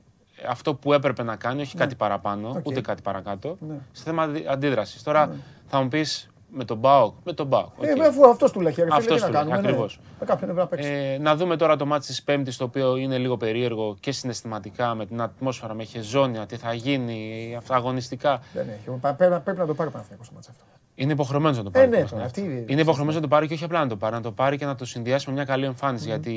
αυτό 0.48 0.74
που 0.74 0.92
έπρεπε 0.92 1.22
να 1.22 1.36
κάνει, 1.36 1.62
όχι 1.62 1.76
κάτι 1.76 1.94
παραπάνω, 1.94 2.48
Οκ. 2.48 2.66
ούτε 2.66 2.80
κάτι 2.80 3.02
παρακάτω. 3.02 3.56
Ναι. 3.68 3.74
Σε 3.92 4.02
θέμα 4.02 4.28
αντίδρασης. 4.50 5.02
Τώρα 5.02 5.30
θα 5.66 5.80
μου 5.82 5.88
πεις 5.88 6.30
με 6.50 6.64
τον 6.64 6.78
Μπάουκ, 6.78 7.14
με 7.24 7.32
τον 7.32 7.46
Μπάουκ. 7.46 7.78
οκ. 7.78 7.84
Ε, 7.84 8.06
αφού 8.06 8.28
αυτός 8.28 8.52
του 8.52 8.60
λέει, 8.60 8.74
ρε 8.76 8.82
φίλε, 8.82 8.94
Αυτός 8.96 9.16
τι 9.16 9.20
να 9.20 9.26
του 9.26 9.32
λέει, 9.32 9.40
κάνουμε. 9.42 9.60
ναι. 9.60 9.68
ακριβώς. 9.68 10.00
Με 10.20 10.26
κάποιον 10.26 10.38
πρέπει 10.40 10.58
να 10.58 10.66
παίξει. 10.66 10.88
Ε, 10.90 11.18
να 11.18 11.36
δούμε 11.36 11.56
τώρα 11.56 11.76
το 11.76 11.86
ματς 11.86 12.06
της 12.06 12.22
Πέμπτης, 12.22 12.56
το 12.56 12.64
οποίο 12.64 12.96
είναι 12.96 13.18
λίγο 13.18 13.36
περίεργο 13.36 13.96
και 14.00 14.12
συναισθηματικά 14.12 14.94
με 14.94 15.06
την 15.06 15.20
ατμόσφαιρα, 15.20 15.74
με 15.74 15.84
Χεζόνια, 15.84 16.46
τι 16.46 16.56
θα 16.56 16.72
γίνει, 16.72 17.54
αυτά 17.58 17.74
αγωνιστικά. 17.74 18.40
Δεν 18.52 18.68
έχει. 18.68 18.98
Πα- 19.00 19.14
Πρέπει, 19.14 19.32
να- 19.32 19.40
πρέπει 19.40 19.58
να 19.58 19.66
το 19.66 19.74
πάρει 19.74 19.88
ο 19.88 19.92
Παναθηναϊκός 19.92 20.28
το 20.28 20.34
μάτς 20.34 20.48
αυτό. 20.48 20.64
Είναι 20.98 21.12
υποχρεωμένος 21.12 21.56
να 21.56 21.62
το 21.62 21.70
πάρει. 21.70 21.84
Ε, 21.86 21.88
ναι, 21.88 22.02
το 22.02 22.08
τώρα, 22.08 22.22
παιχνίδι. 22.22 22.58
αυτή- 22.58 22.72
είναι 22.72 22.80
υποχρεωμένος 22.80 23.14
να 23.14 23.20
το 23.28 23.28
πάρει 23.34 23.46
και 23.46 23.54
όχι 23.54 23.64
απλά 23.64 23.78
να 23.80 23.88
το 23.88 23.96
πάρει, 23.96 24.14
να 24.14 24.20
το 24.20 24.32
πάρει 24.32 24.56
και 24.56 24.64
να 24.64 24.74
το 24.74 24.84
συνδυάσει 24.84 25.26
με 25.28 25.34
μια 25.34 25.44
καλή 25.44 25.64
εμφάνιση. 25.64 26.06
Γιατί 26.06 26.30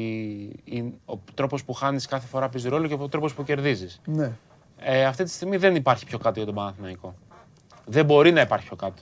η- 0.63 0.93
ο 1.05 1.17
τρόπος 1.33 1.63
που 1.63 1.73
χάνεις 1.73 2.05
κάθε 2.05 2.27
φορά 2.27 2.49
παίζει 2.49 2.69
ρόλο 2.69 2.87
και 2.87 2.95
ο 2.99 3.07
τρόπος 3.09 3.33
που 3.33 3.43
κερδίζεις. 3.43 4.01
Ναι. 4.05 4.31
Ε, 4.77 5.05
αυτή 5.05 5.23
τη 5.23 5.29
στιγμή 5.29 5.57
δεν 5.57 5.75
υπάρχει 5.75 6.05
πιο 6.05 6.17
κάτω 6.17 6.33
για 6.35 6.45
τον 6.45 6.55
Παναθηναϊκό. 6.55 7.13
Δεν 7.85 8.05
μπορεί 8.05 8.31
να 8.31 8.41
υπάρχει 8.41 8.65
πιο 8.67 8.75
κάτω. 8.75 9.01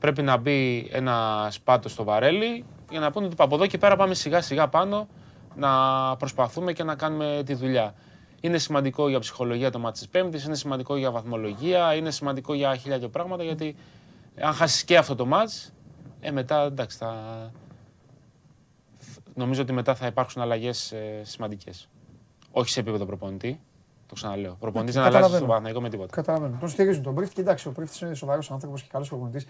Πρέπει 0.00 0.22
να 0.22 0.36
μπει 0.36 0.88
ένα 0.92 1.46
σπάτο 1.50 1.88
στο 1.88 2.04
βαρέλι 2.04 2.64
για 2.90 3.00
να 3.00 3.10
πούνε 3.10 3.26
ότι 3.26 3.34
από 3.38 3.54
εδώ 3.54 3.66
και 3.66 3.78
πέρα 3.78 3.96
πάμε 3.96 4.14
σιγά 4.14 4.40
σιγά 4.40 4.68
πάνω 4.68 5.08
να 5.56 5.70
προσπαθούμε 6.16 6.72
και 6.72 6.82
να 6.84 6.94
κάνουμε 6.94 7.42
τη 7.46 7.54
δουλειά. 7.54 7.94
Είναι 8.40 8.58
σημαντικό 8.58 9.08
για 9.08 9.18
ψυχολογία 9.18 9.70
το 9.70 9.78
μάτι 9.78 9.98
της 9.98 10.08
Πέμπτης, 10.08 10.44
είναι 10.44 10.54
σημαντικό 10.54 10.96
για 10.96 11.10
βαθμολογία, 11.10 11.94
είναι 11.94 12.10
σημαντικό 12.10 12.54
για 12.54 12.76
χίλια 12.76 12.98
και 12.98 13.08
πράγματα 13.08 13.42
γιατί 13.42 13.76
αν 14.40 14.52
χάσεις 14.52 14.84
και 14.84 14.96
αυτό 14.96 15.14
το 15.14 15.26
μάτς, 15.26 15.72
ε, 16.20 16.30
μετά 16.30 16.62
εντάξει, 16.62 16.96
θα... 16.96 17.14
νομίζω 19.34 19.62
ότι 19.62 19.72
μετά 19.72 19.94
θα 19.94 20.06
υπάρξουν 20.06 20.42
αλλαγές 20.42 20.92
ε, 20.92 21.20
σημαντικές. 21.22 21.88
Όχι 22.50 22.70
σε 22.70 22.80
επίπεδο 22.80 23.06
προπονητή, 23.06 23.60
το 24.06 24.14
ξαναλέω. 24.14 24.52
Ο 24.52 24.56
προπονητής 24.60 24.94
δεν 24.94 25.02
αλλάζει 25.02 25.16
Καταλαβαίνω. 25.16 25.36
στον 25.36 25.48
Παναθηναϊκό 25.48 25.80
με 25.80 25.88
τίποτα. 25.88 26.14
Καταλαβαίνω. 26.14 26.56
Τον 26.60 26.68
στηρίζουν 26.68 27.02
τον 27.02 27.14
Πρίφτη. 27.14 27.34
Κοιτάξτε, 27.34 27.68
ο 27.68 27.72
Πρίφτης 27.72 28.00
είναι 28.00 28.14
σοβαρός 28.14 28.50
άνθρωπος 28.50 28.82
και 28.82 28.88
καλός 28.92 29.08
προπονητής. 29.08 29.46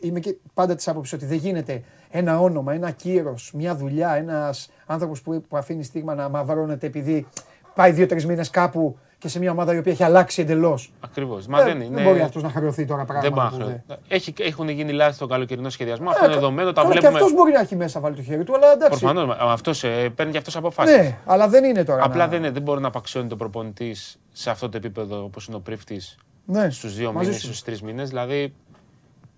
Είμαι 0.00 0.20
και 0.20 0.36
πάντα 0.54 0.74
της 0.74 0.88
άποψης 0.88 1.12
ότι 1.12 1.26
δεν 1.26 1.36
γίνεται 1.36 1.82
ένα 2.10 2.40
όνομα, 2.40 2.72
ένα 2.74 2.90
κύρος, 2.90 3.52
μια 3.54 3.76
δουλειά, 3.76 4.14
ένας 4.14 4.70
άνθρωπος 4.86 5.22
που, 5.22 5.42
που 5.48 5.56
αφήνει 5.56 5.82
στίγμα 5.82 6.14
να 6.14 6.28
μαυρώνεται 6.28 6.86
επειδή 6.86 7.26
πάει 7.74 7.92
δύο-τρεις 7.92 8.26
μήνες 8.26 8.50
κάπου 8.50 8.98
και 9.18 9.28
σε 9.28 9.38
μια 9.38 9.50
ομάδα 9.50 9.74
η 9.74 9.78
οποία 9.78 9.92
έχει 9.92 10.02
αλλάξει 10.02 10.40
εντελώς. 10.42 10.92
Ακριβώς. 11.00 11.46
Μα 11.46 11.62
δεν 11.62 11.80
είναι. 11.80 11.94
Δεν 11.94 12.04
μπορεί 12.04 12.20
αυτός 12.20 12.42
να 12.42 12.48
χρεωθεί 12.50 12.84
τώρα 12.86 13.04
Δεν 13.04 13.06
πράγματα. 13.06 13.30
μπορεί 13.34 13.48
που 13.50 13.58
να 13.58 13.64
δεν- 13.66 13.82
χρεωθεί. 13.86 14.02
Έχει, 14.08 14.34
έχουν 14.38 14.68
γίνει 14.68 14.92
λάθη 14.92 15.14
στον 15.14 15.28
καλοκαιρινό 15.28 15.68
σχεδιασμό. 15.70 16.10
Αυτό 16.10 16.24
Ε, 16.24 16.26
είναι 16.26 16.34
δεδομένο. 16.34 16.72
Τα 16.72 16.80
καλά, 16.82 16.92
Και 16.94 16.98
βλέπουμε. 17.00 17.20
αυτός 17.20 17.36
μπορεί 17.36 17.52
να 17.52 17.60
έχει 17.60 17.76
μέσα 17.76 18.00
βάλει 18.00 18.16
το 18.16 18.22
χέρι 18.22 18.44
του, 18.44 18.54
αλλά 18.54 18.72
εντάξει. 18.72 19.00
Προφανώς. 19.00 19.36
Αυτός 19.40 19.80
παίρνει 20.14 20.32
και 20.32 20.38
αυτός 20.38 20.56
αποφάσεις. 20.56 20.96
Ναι, 20.96 21.18
αλλά 21.24 21.48
δεν 21.48 21.64
είναι 21.64 21.84
τώρα. 21.84 22.04
Απλά 22.04 22.24
να- 22.24 22.28
δεν, 22.28 22.38
είναι, 22.38 22.50
δεν 22.50 22.62
μπορεί 22.62 22.80
να 22.80 22.88
απαξιώνει 22.88 23.28
το 23.28 23.36
προπονητής 23.36 24.18
σε 24.32 24.50
αυτό 24.50 24.68
το 24.68 24.76
επίπεδο 24.76 25.22
όπως 25.24 25.46
είναι 25.46 25.56
ο 25.56 25.60
πρίφτης 25.60 26.16
Ναι, 26.44 26.70
στους 26.70 26.94
δύο 26.94 27.12
μαζί 27.12 27.26
μήνες, 27.26 27.40
σου. 27.40 27.46
στους 27.46 27.62
τρεις 27.62 27.82
μήνες. 27.82 28.08
Δηλαδή 28.08 28.54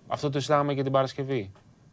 αυτό 0.09 0.31
το 0.31 0.39
συζητάγαμε 0.39 0.75
και 0.75 0.83
την 0.83 0.93
Παρασκευή. 0.93 1.51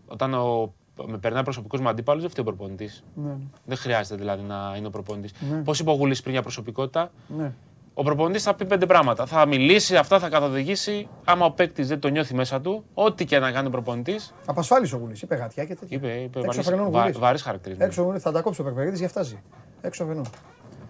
Όταν 0.07 0.33
ο, 0.33 0.73
με 1.05 1.17
περνάει 1.17 1.43
προσωπικός 1.43 1.79
μου 1.79 1.89
αντίπαλος, 1.89 2.21
δεν 2.21 2.31
φταίει 2.31 2.45
ο 2.47 2.47
προπονητής. 2.47 3.03
Ναι, 3.15 3.31
Δεν 3.65 3.77
χρειάζεται 3.77 4.15
δηλαδή 4.15 4.43
να 4.43 4.73
είναι 4.77 4.87
ο 4.87 4.89
προπονητής. 4.89 5.31
Ναι. 5.51 5.57
Πώς 5.57 5.79
είπε 5.79 5.89
ο 5.89 5.93
Γουλής 5.93 6.21
πριν 6.21 6.33
για 6.33 6.41
προσωπικότητα, 6.41 7.11
ναι. 7.37 7.51
Ο 7.99 8.03
προπονητής 8.03 8.43
θα 8.43 8.53
πει 8.55 8.65
πέντε 8.65 8.85
πράγματα. 8.85 9.25
Θα 9.25 9.45
μιλήσει, 9.45 9.95
αυτά 9.95 10.19
θα 10.19 10.29
καθοδηγήσει. 10.29 11.07
Άμα 11.25 11.45
ο 11.45 11.51
παίκτης 11.51 11.87
δεν 11.87 11.99
το 11.99 12.07
νιώθει 12.07 12.33
μέσα 12.35 12.61
του, 12.61 12.83
ό,τι 12.93 13.25
και 13.25 13.39
να 13.39 13.51
κάνει 13.51 13.67
ο 13.67 13.69
προπονητής. 13.69 14.33
Απασφάλισε 14.45 14.95
ο 14.95 14.97
Γουλή. 14.97 15.15
Είπε 15.21 15.35
γατιά 15.35 15.65
και 15.65 15.75
τέτοια. 15.75 15.97
Είπε, 15.97 16.07
είπε 16.07 16.39
Έξω 16.39 16.41
βαρύς- 16.51 16.65
φρενών 16.67 16.91
βα, 16.91 17.01
Γουλής. 17.01 17.17
βαρύς 17.19 17.41
χαρακτηρισμός. 17.41 17.87
Έξω 17.87 18.01
Γουλής, 18.01 18.21
θα 18.21 18.31
τα 18.31 18.41
κόψει 18.41 18.61
ο 18.61 18.63
Περπερίδης, 18.63 18.99
γι' 18.99 19.05
αυτά 19.05 19.21
ζει. 19.23 19.39
Έξω 19.81 20.05
φρενών. 20.05 20.25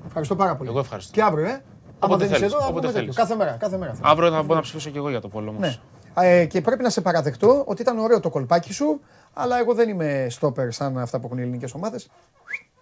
Ευχαριστώ 0.07 0.35
πάρα 0.35 0.55
πολύ. 0.55 0.69
Εγώ 0.69 0.79
ευχαριστώ. 0.79 1.11
Και 1.13 1.21
αύριο, 1.21 1.45
ε. 1.45 1.49
Άμα 1.49 1.61
Όποτε 1.99 2.17
δεν 2.17 2.27
είσαι 2.27 2.35
θέλεις, 2.37 2.53
εδώ, 2.53 2.61
θα 2.61 2.67
όποτε 2.67 2.87
πούμε 2.87 2.99
τέτοιο. 2.99 3.13
θέλεις. 3.13 3.15
Κάθε 3.15 3.35
μέρα. 3.35 3.51
Κάθε 3.59 3.77
μέρα. 3.77 3.95
Αύριο 4.01 4.31
θα 4.31 4.41
μπορώ 4.41 4.55
να 4.55 4.61
ψηφίσω 4.61 4.89
και 4.89 4.97
εγώ 4.97 5.09
για 5.09 5.21
το 5.21 5.27
πόλο 5.27 5.49
όμω. 5.49 5.59
Ναι. 5.59 5.75
Ε, 6.19 6.45
και 6.45 6.61
πρέπει 6.61 6.83
να 6.83 6.89
σε 6.89 7.01
παραδεχτώ 7.01 7.63
ότι 7.67 7.81
ήταν 7.81 7.97
ωραίο 7.99 8.19
το 8.19 8.29
κολπάκι 8.29 8.73
σου, 8.73 9.01
αλλά 9.33 9.59
εγώ 9.59 9.73
δεν 9.73 9.89
είμαι 9.89 10.27
στόπερ 10.29 10.71
σαν 10.71 10.97
αυτά 10.97 11.19
που 11.19 11.25
έχουν 11.25 11.37
οι 11.37 11.41
ελληνικές 11.41 11.73
ομάδες. 11.73 12.09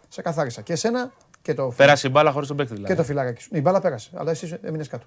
Σε 0.07 0.21
καθάρισα. 0.21 0.61
Και 0.61 0.73
εσένα 0.73 1.11
και 1.45 1.53
το, 1.53 1.73
Πέρασε 1.75 2.07
η 2.07 2.09
μπάλα 2.13 2.31
χωρίς 2.31 2.47
τον 2.47 2.57
παίκτη 2.57 2.73
δηλαδή. 2.73 2.93
και 2.93 2.99
το 2.99 3.05
φυλαράκι 3.05 3.41
σου. 3.41 3.49
Ναι, 3.51 3.57
η 3.57 3.61
μπάλα 3.63 3.81
πέρασε, 3.81 4.09
αλλά 4.13 4.31
εσύ 4.31 4.57
έμεινες 4.61 4.87
κάτω. 4.87 5.05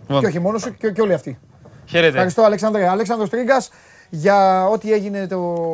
Λοιπόν, 0.00 0.20
Και 0.20 0.26
όχι 0.26 0.38
μόνος 0.38 0.62
σου, 0.62 0.76
και, 0.76 0.90
και 0.90 1.00
όλοι 1.00 1.12
αυτοί. 1.12 1.38
Χαίρετε. 1.86 2.08
Ευχαριστώ, 2.08 2.42
Αλέξανδρε. 2.42 2.88
Αλέξανδρος 2.88 3.30
Τρίγκας 3.30 3.70
για 4.10 4.66
ό,τι 4.68 4.92
έγινε 4.92 5.26
το... 5.26 5.66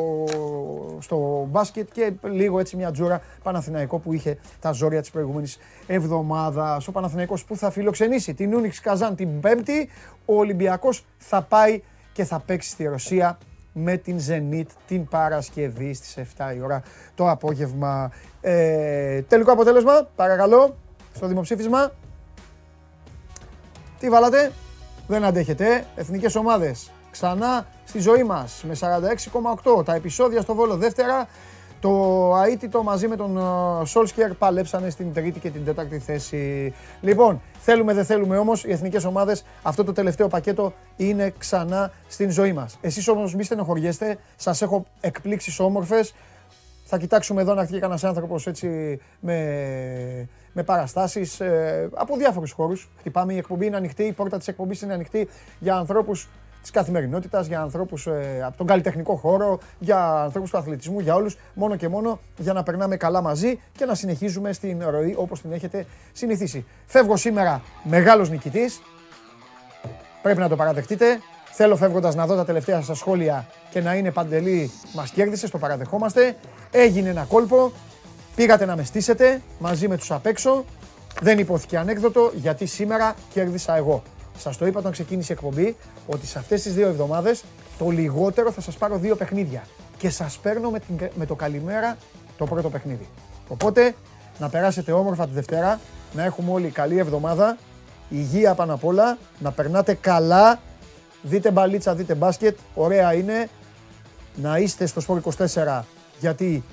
στο 0.99 1.47
μπάσκετ 1.49 1.89
και 1.91 2.11
λίγο 2.23 2.59
έτσι 2.59 2.75
μια 2.75 2.91
τζούρα 2.91 3.21
Παναθηναϊκό 3.43 3.99
που 3.99 4.13
είχε 4.13 4.37
τα 4.59 4.71
ζόρια 4.71 5.01
της 5.01 5.09
προηγούμενης 5.09 5.57
εβδομάδας. 5.87 6.87
Ο 6.87 6.91
Παναθηναϊκός 6.91 7.45
που 7.45 7.57
θα 7.57 7.71
φιλοξενήσει 7.71 8.33
την 8.33 8.53
Ούνιξ 8.53 8.79
Καζάν 8.79 9.15
την 9.15 9.39
Πέμπτη. 9.39 9.89
Ο 10.25 10.35
Ολυμπιακός 10.37 11.05
θα 11.17 11.41
πάει 11.41 11.81
και 12.13 12.23
θα 12.23 12.39
παίξει 12.39 12.69
στη 12.69 12.83
Ρωσία 12.83 13.37
με 13.77 13.97
την 13.97 14.19
Zenit 14.27 14.65
την 14.87 15.07
Παρασκευή 15.07 15.93
στις 15.93 16.17
7 16.37 16.55
η 16.55 16.61
ώρα 16.61 16.83
το 17.15 17.29
απόγευμα. 17.29 18.11
Ε, 18.41 19.21
τελικό 19.21 19.51
αποτέλεσμα, 19.51 20.07
παρακαλώ, 20.15 20.75
στο 21.15 21.27
δημοψήφισμα. 21.27 21.91
Τι 23.99 24.09
βάλατε, 24.09 24.51
δεν 25.07 25.23
αντέχετε. 25.23 25.85
Εθνικές 25.95 26.35
ομάδες 26.35 26.91
ξανά 27.11 27.67
στη 27.85 27.99
ζωή 27.99 28.23
μας 28.23 28.63
με 28.67 28.75
46,8. 28.75 29.85
Τα 29.85 29.93
επεισόδια 29.93 30.41
στο 30.41 30.55
Βόλο 30.55 30.77
δεύτερα. 30.77 31.27
Το 31.85 32.33
αίτητο 32.47 32.83
μαζί 32.83 33.07
με 33.07 33.15
τον 33.15 33.39
Σόλσκερ 33.85 34.33
παλέψανε 34.33 34.89
στην 34.89 35.13
τρίτη 35.13 35.39
και 35.39 35.49
την 35.49 35.65
τέταρτη 35.65 35.99
θέση. 35.99 36.73
Λοιπόν, 37.01 37.41
θέλουμε 37.59 37.93
δεν 37.93 38.05
θέλουμε 38.05 38.37
όμως, 38.37 38.63
οι 38.63 38.71
εθνικές 38.71 39.05
ομάδες 39.05 39.45
αυτό 39.61 39.83
το 39.83 39.93
τελευταίο 39.93 40.27
πακέτο 40.27 40.73
είναι 40.95 41.33
ξανά 41.37 41.91
στην 42.07 42.31
ζωή 42.31 42.53
μας. 42.53 42.77
Εσείς 42.81 43.07
όμως 43.07 43.35
μη 43.35 43.43
στενοχωριέστε, 43.43 44.17
σας 44.35 44.61
έχω 44.61 44.85
εκπλήξεις 45.01 45.59
όμορφες. 45.59 46.13
Θα 46.85 46.97
κοιτάξουμε 46.97 47.41
εδώ 47.41 47.53
να 47.53 47.61
έρθει 47.61 47.79
κανένας 47.79 48.03
άνθρωπος 48.03 48.47
έτσι 48.47 48.99
με, 49.19 49.37
με 50.53 50.63
παραστάσεις 50.63 51.41
από 51.93 52.17
διάφορους 52.17 52.51
χώρους. 52.51 52.89
Χτυπάμε, 52.99 53.33
η 53.33 53.37
εκπομπή 53.37 53.65
είναι 53.65 53.75
ανοιχτή, 53.75 54.03
η 54.03 54.11
πόρτα 54.11 54.37
της 54.37 54.47
εκπομπής 54.47 54.81
είναι 54.81 54.93
ανοιχτή 54.93 55.27
για 55.59 55.75
ανθρώπους 55.75 56.29
της 56.65 56.73
καθημερινότητας, 56.73 57.47
για 57.47 57.61
ανθρώπους 57.61 58.07
από 58.45 58.57
τον 58.57 58.67
καλλιτεχνικό 58.67 59.15
χώρο, 59.15 59.59
για 59.79 60.21
ανθρώπους 60.21 60.49
του 60.49 60.57
αθλητισμού, 60.57 60.99
για 60.99 61.15
όλους. 61.15 61.37
Μόνο 61.53 61.75
και 61.75 61.87
μόνο 61.87 62.19
για 62.37 62.53
να 62.53 62.63
περνάμε 62.63 62.97
καλά 62.97 63.21
μαζί 63.21 63.59
και 63.77 63.85
να 63.85 63.95
συνεχίζουμε 63.95 64.53
στην 64.53 64.83
ροή 64.89 65.15
όπως 65.17 65.41
την 65.41 65.51
έχετε 65.51 65.85
συνηθίσει. 66.11 66.65
Φεύγω 66.85 67.17
σήμερα 67.17 67.61
μεγάλος 67.83 68.29
νικητής. 68.29 68.81
Πρέπει 70.21 70.39
να 70.39 70.49
το 70.49 70.55
παραδεχτείτε. 70.55 71.19
Θέλω 71.51 71.75
φεύγοντας 71.75 72.15
να 72.15 72.25
δω 72.25 72.35
τα 72.35 72.45
τελευταία 72.45 72.81
σας 72.81 72.97
σχόλια 72.97 73.47
και 73.69 73.81
να 73.81 73.95
είναι 73.95 74.11
παντελή. 74.11 74.71
Μας 74.93 75.11
κέρδισε, 75.11 75.49
το 75.49 75.57
παραδεχόμαστε. 75.57 76.35
Έγινε 76.71 77.09
ένα 77.09 77.23
κόλπο. 77.23 77.71
Πήγατε 78.35 78.65
να 78.65 78.75
με 78.75 78.83
στήσετε 78.83 79.41
μαζί 79.59 79.87
με 79.87 79.97
τους 79.97 80.11
απ' 80.11 80.25
έξω. 80.25 80.65
Δεν 81.21 81.39
υπόθηκε 81.39 81.77
ανέκδοτο 81.77 82.31
γιατί 82.35 82.65
σήμερα 82.65 83.15
κέρδισα 83.33 83.75
εγώ. 83.75 84.03
Σας 84.37 84.57
το 84.57 84.65
είπα 84.65 84.79
όταν 84.79 84.91
ξεκίνησε 84.91 85.33
η 85.33 85.35
εκπομπή 85.35 85.75
ότι 86.05 86.27
σε 86.27 86.39
αυτές 86.39 86.61
τις 86.61 86.73
δύο 86.73 86.87
εβδομάδες 86.87 87.43
το 87.77 87.89
λιγότερο 87.89 88.51
θα 88.51 88.61
σας 88.61 88.75
πάρω 88.75 88.97
δύο 88.97 89.15
παιχνίδια. 89.15 89.63
Και 89.97 90.09
σας 90.09 90.37
παίρνω 90.37 90.69
με, 90.69 90.79
την, 90.79 91.09
με 91.15 91.25
το 91.25 91.35
καλημέρα 91.35 91.97
το 92.37 92.45
πρώτο 92.45 92.69
παιχνίδι. 92.69 93.07
Οπότε 93.47 93.95
να 94.39 94.49
περάσετε 94.49 94.91
όμορφα 94.91 95.27
τη 95.27 95.33
Δευτέρα, 95.33 95.79
να 96.13 96.23
έχουμε 96.23 96.51
όλοι 96.51 96.69
καλή 96.69 96.97
εβδομάδα, 96.97 97.57
υγεία 98.09 98.53
πάνω 98.53 98.73
απ' 98.73 98.85
όλα, 98.85 99.17
να 99.39 99.51
περνάτε 99.51 99.93
καλά, 99.93 100.59
δείτε 101.21 101.51
μπαλίτσα, 101.51 101.95
δείτε 101.95 102.15
μπάσκετ, 102.15 102.57
ωραία 102.75 103.13
είναι, 103.13 103.49
να 104.35 104.57
είστε 104.57 104.85
στο 104.85 104.99
Σπορ 104.99 105.21
24 105.37 105.81
γιατί 106.19 106.63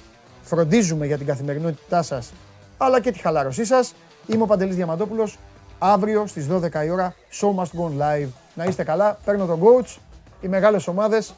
φροντίζουμε 0.42 1.06
για 1.06 1.16
την 1.16 1.26
καθημερινότητά 1.26 2.02
σας 2.02 2.32
αλλά 2.84 3.00
και 3.00 3.10
τη 3.10 3.18
χαλάρωσή 3.18 3.64
σας. 3.64 3.94
Είμαι 4.26 4.42
ο 4.42 4.46
Παντελής 4.46 4.76
Διαμαντόπουλος, 4.76 5.38
αύριο 5.78 6.26
στις 6.26 6.46
12 6.46 6.84
η 6.84 6.90
ώρα, 6.90 7.14
Show 7.40 7.54
Must 7.54 7.80
Go 7.80 8.00
Live. 8.00 8.28
Να 8.54 8.64
είστε 8.64 8.84
καλά, 8.84 9.18
παίρνω 9.24 9.46
τον 9.46 9.60
coach, 9.62 9.96
οι 10.40 10.48
μεγάλες 10.48 10.86
ομάδες 10.86 11.34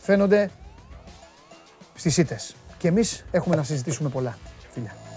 φαίνονται 0.00 0.50
στις 1.94 2.16
ήττες. 2.16 2.54
Και 2.78 2.88
εμείς 2.88 3.24
έχουμε 3.30 3.56
να 3.56 3.62
συζητήσουμε 3.62 4.08
πολλά. 4.08 4.38
Φιλιά. 4.70 5.07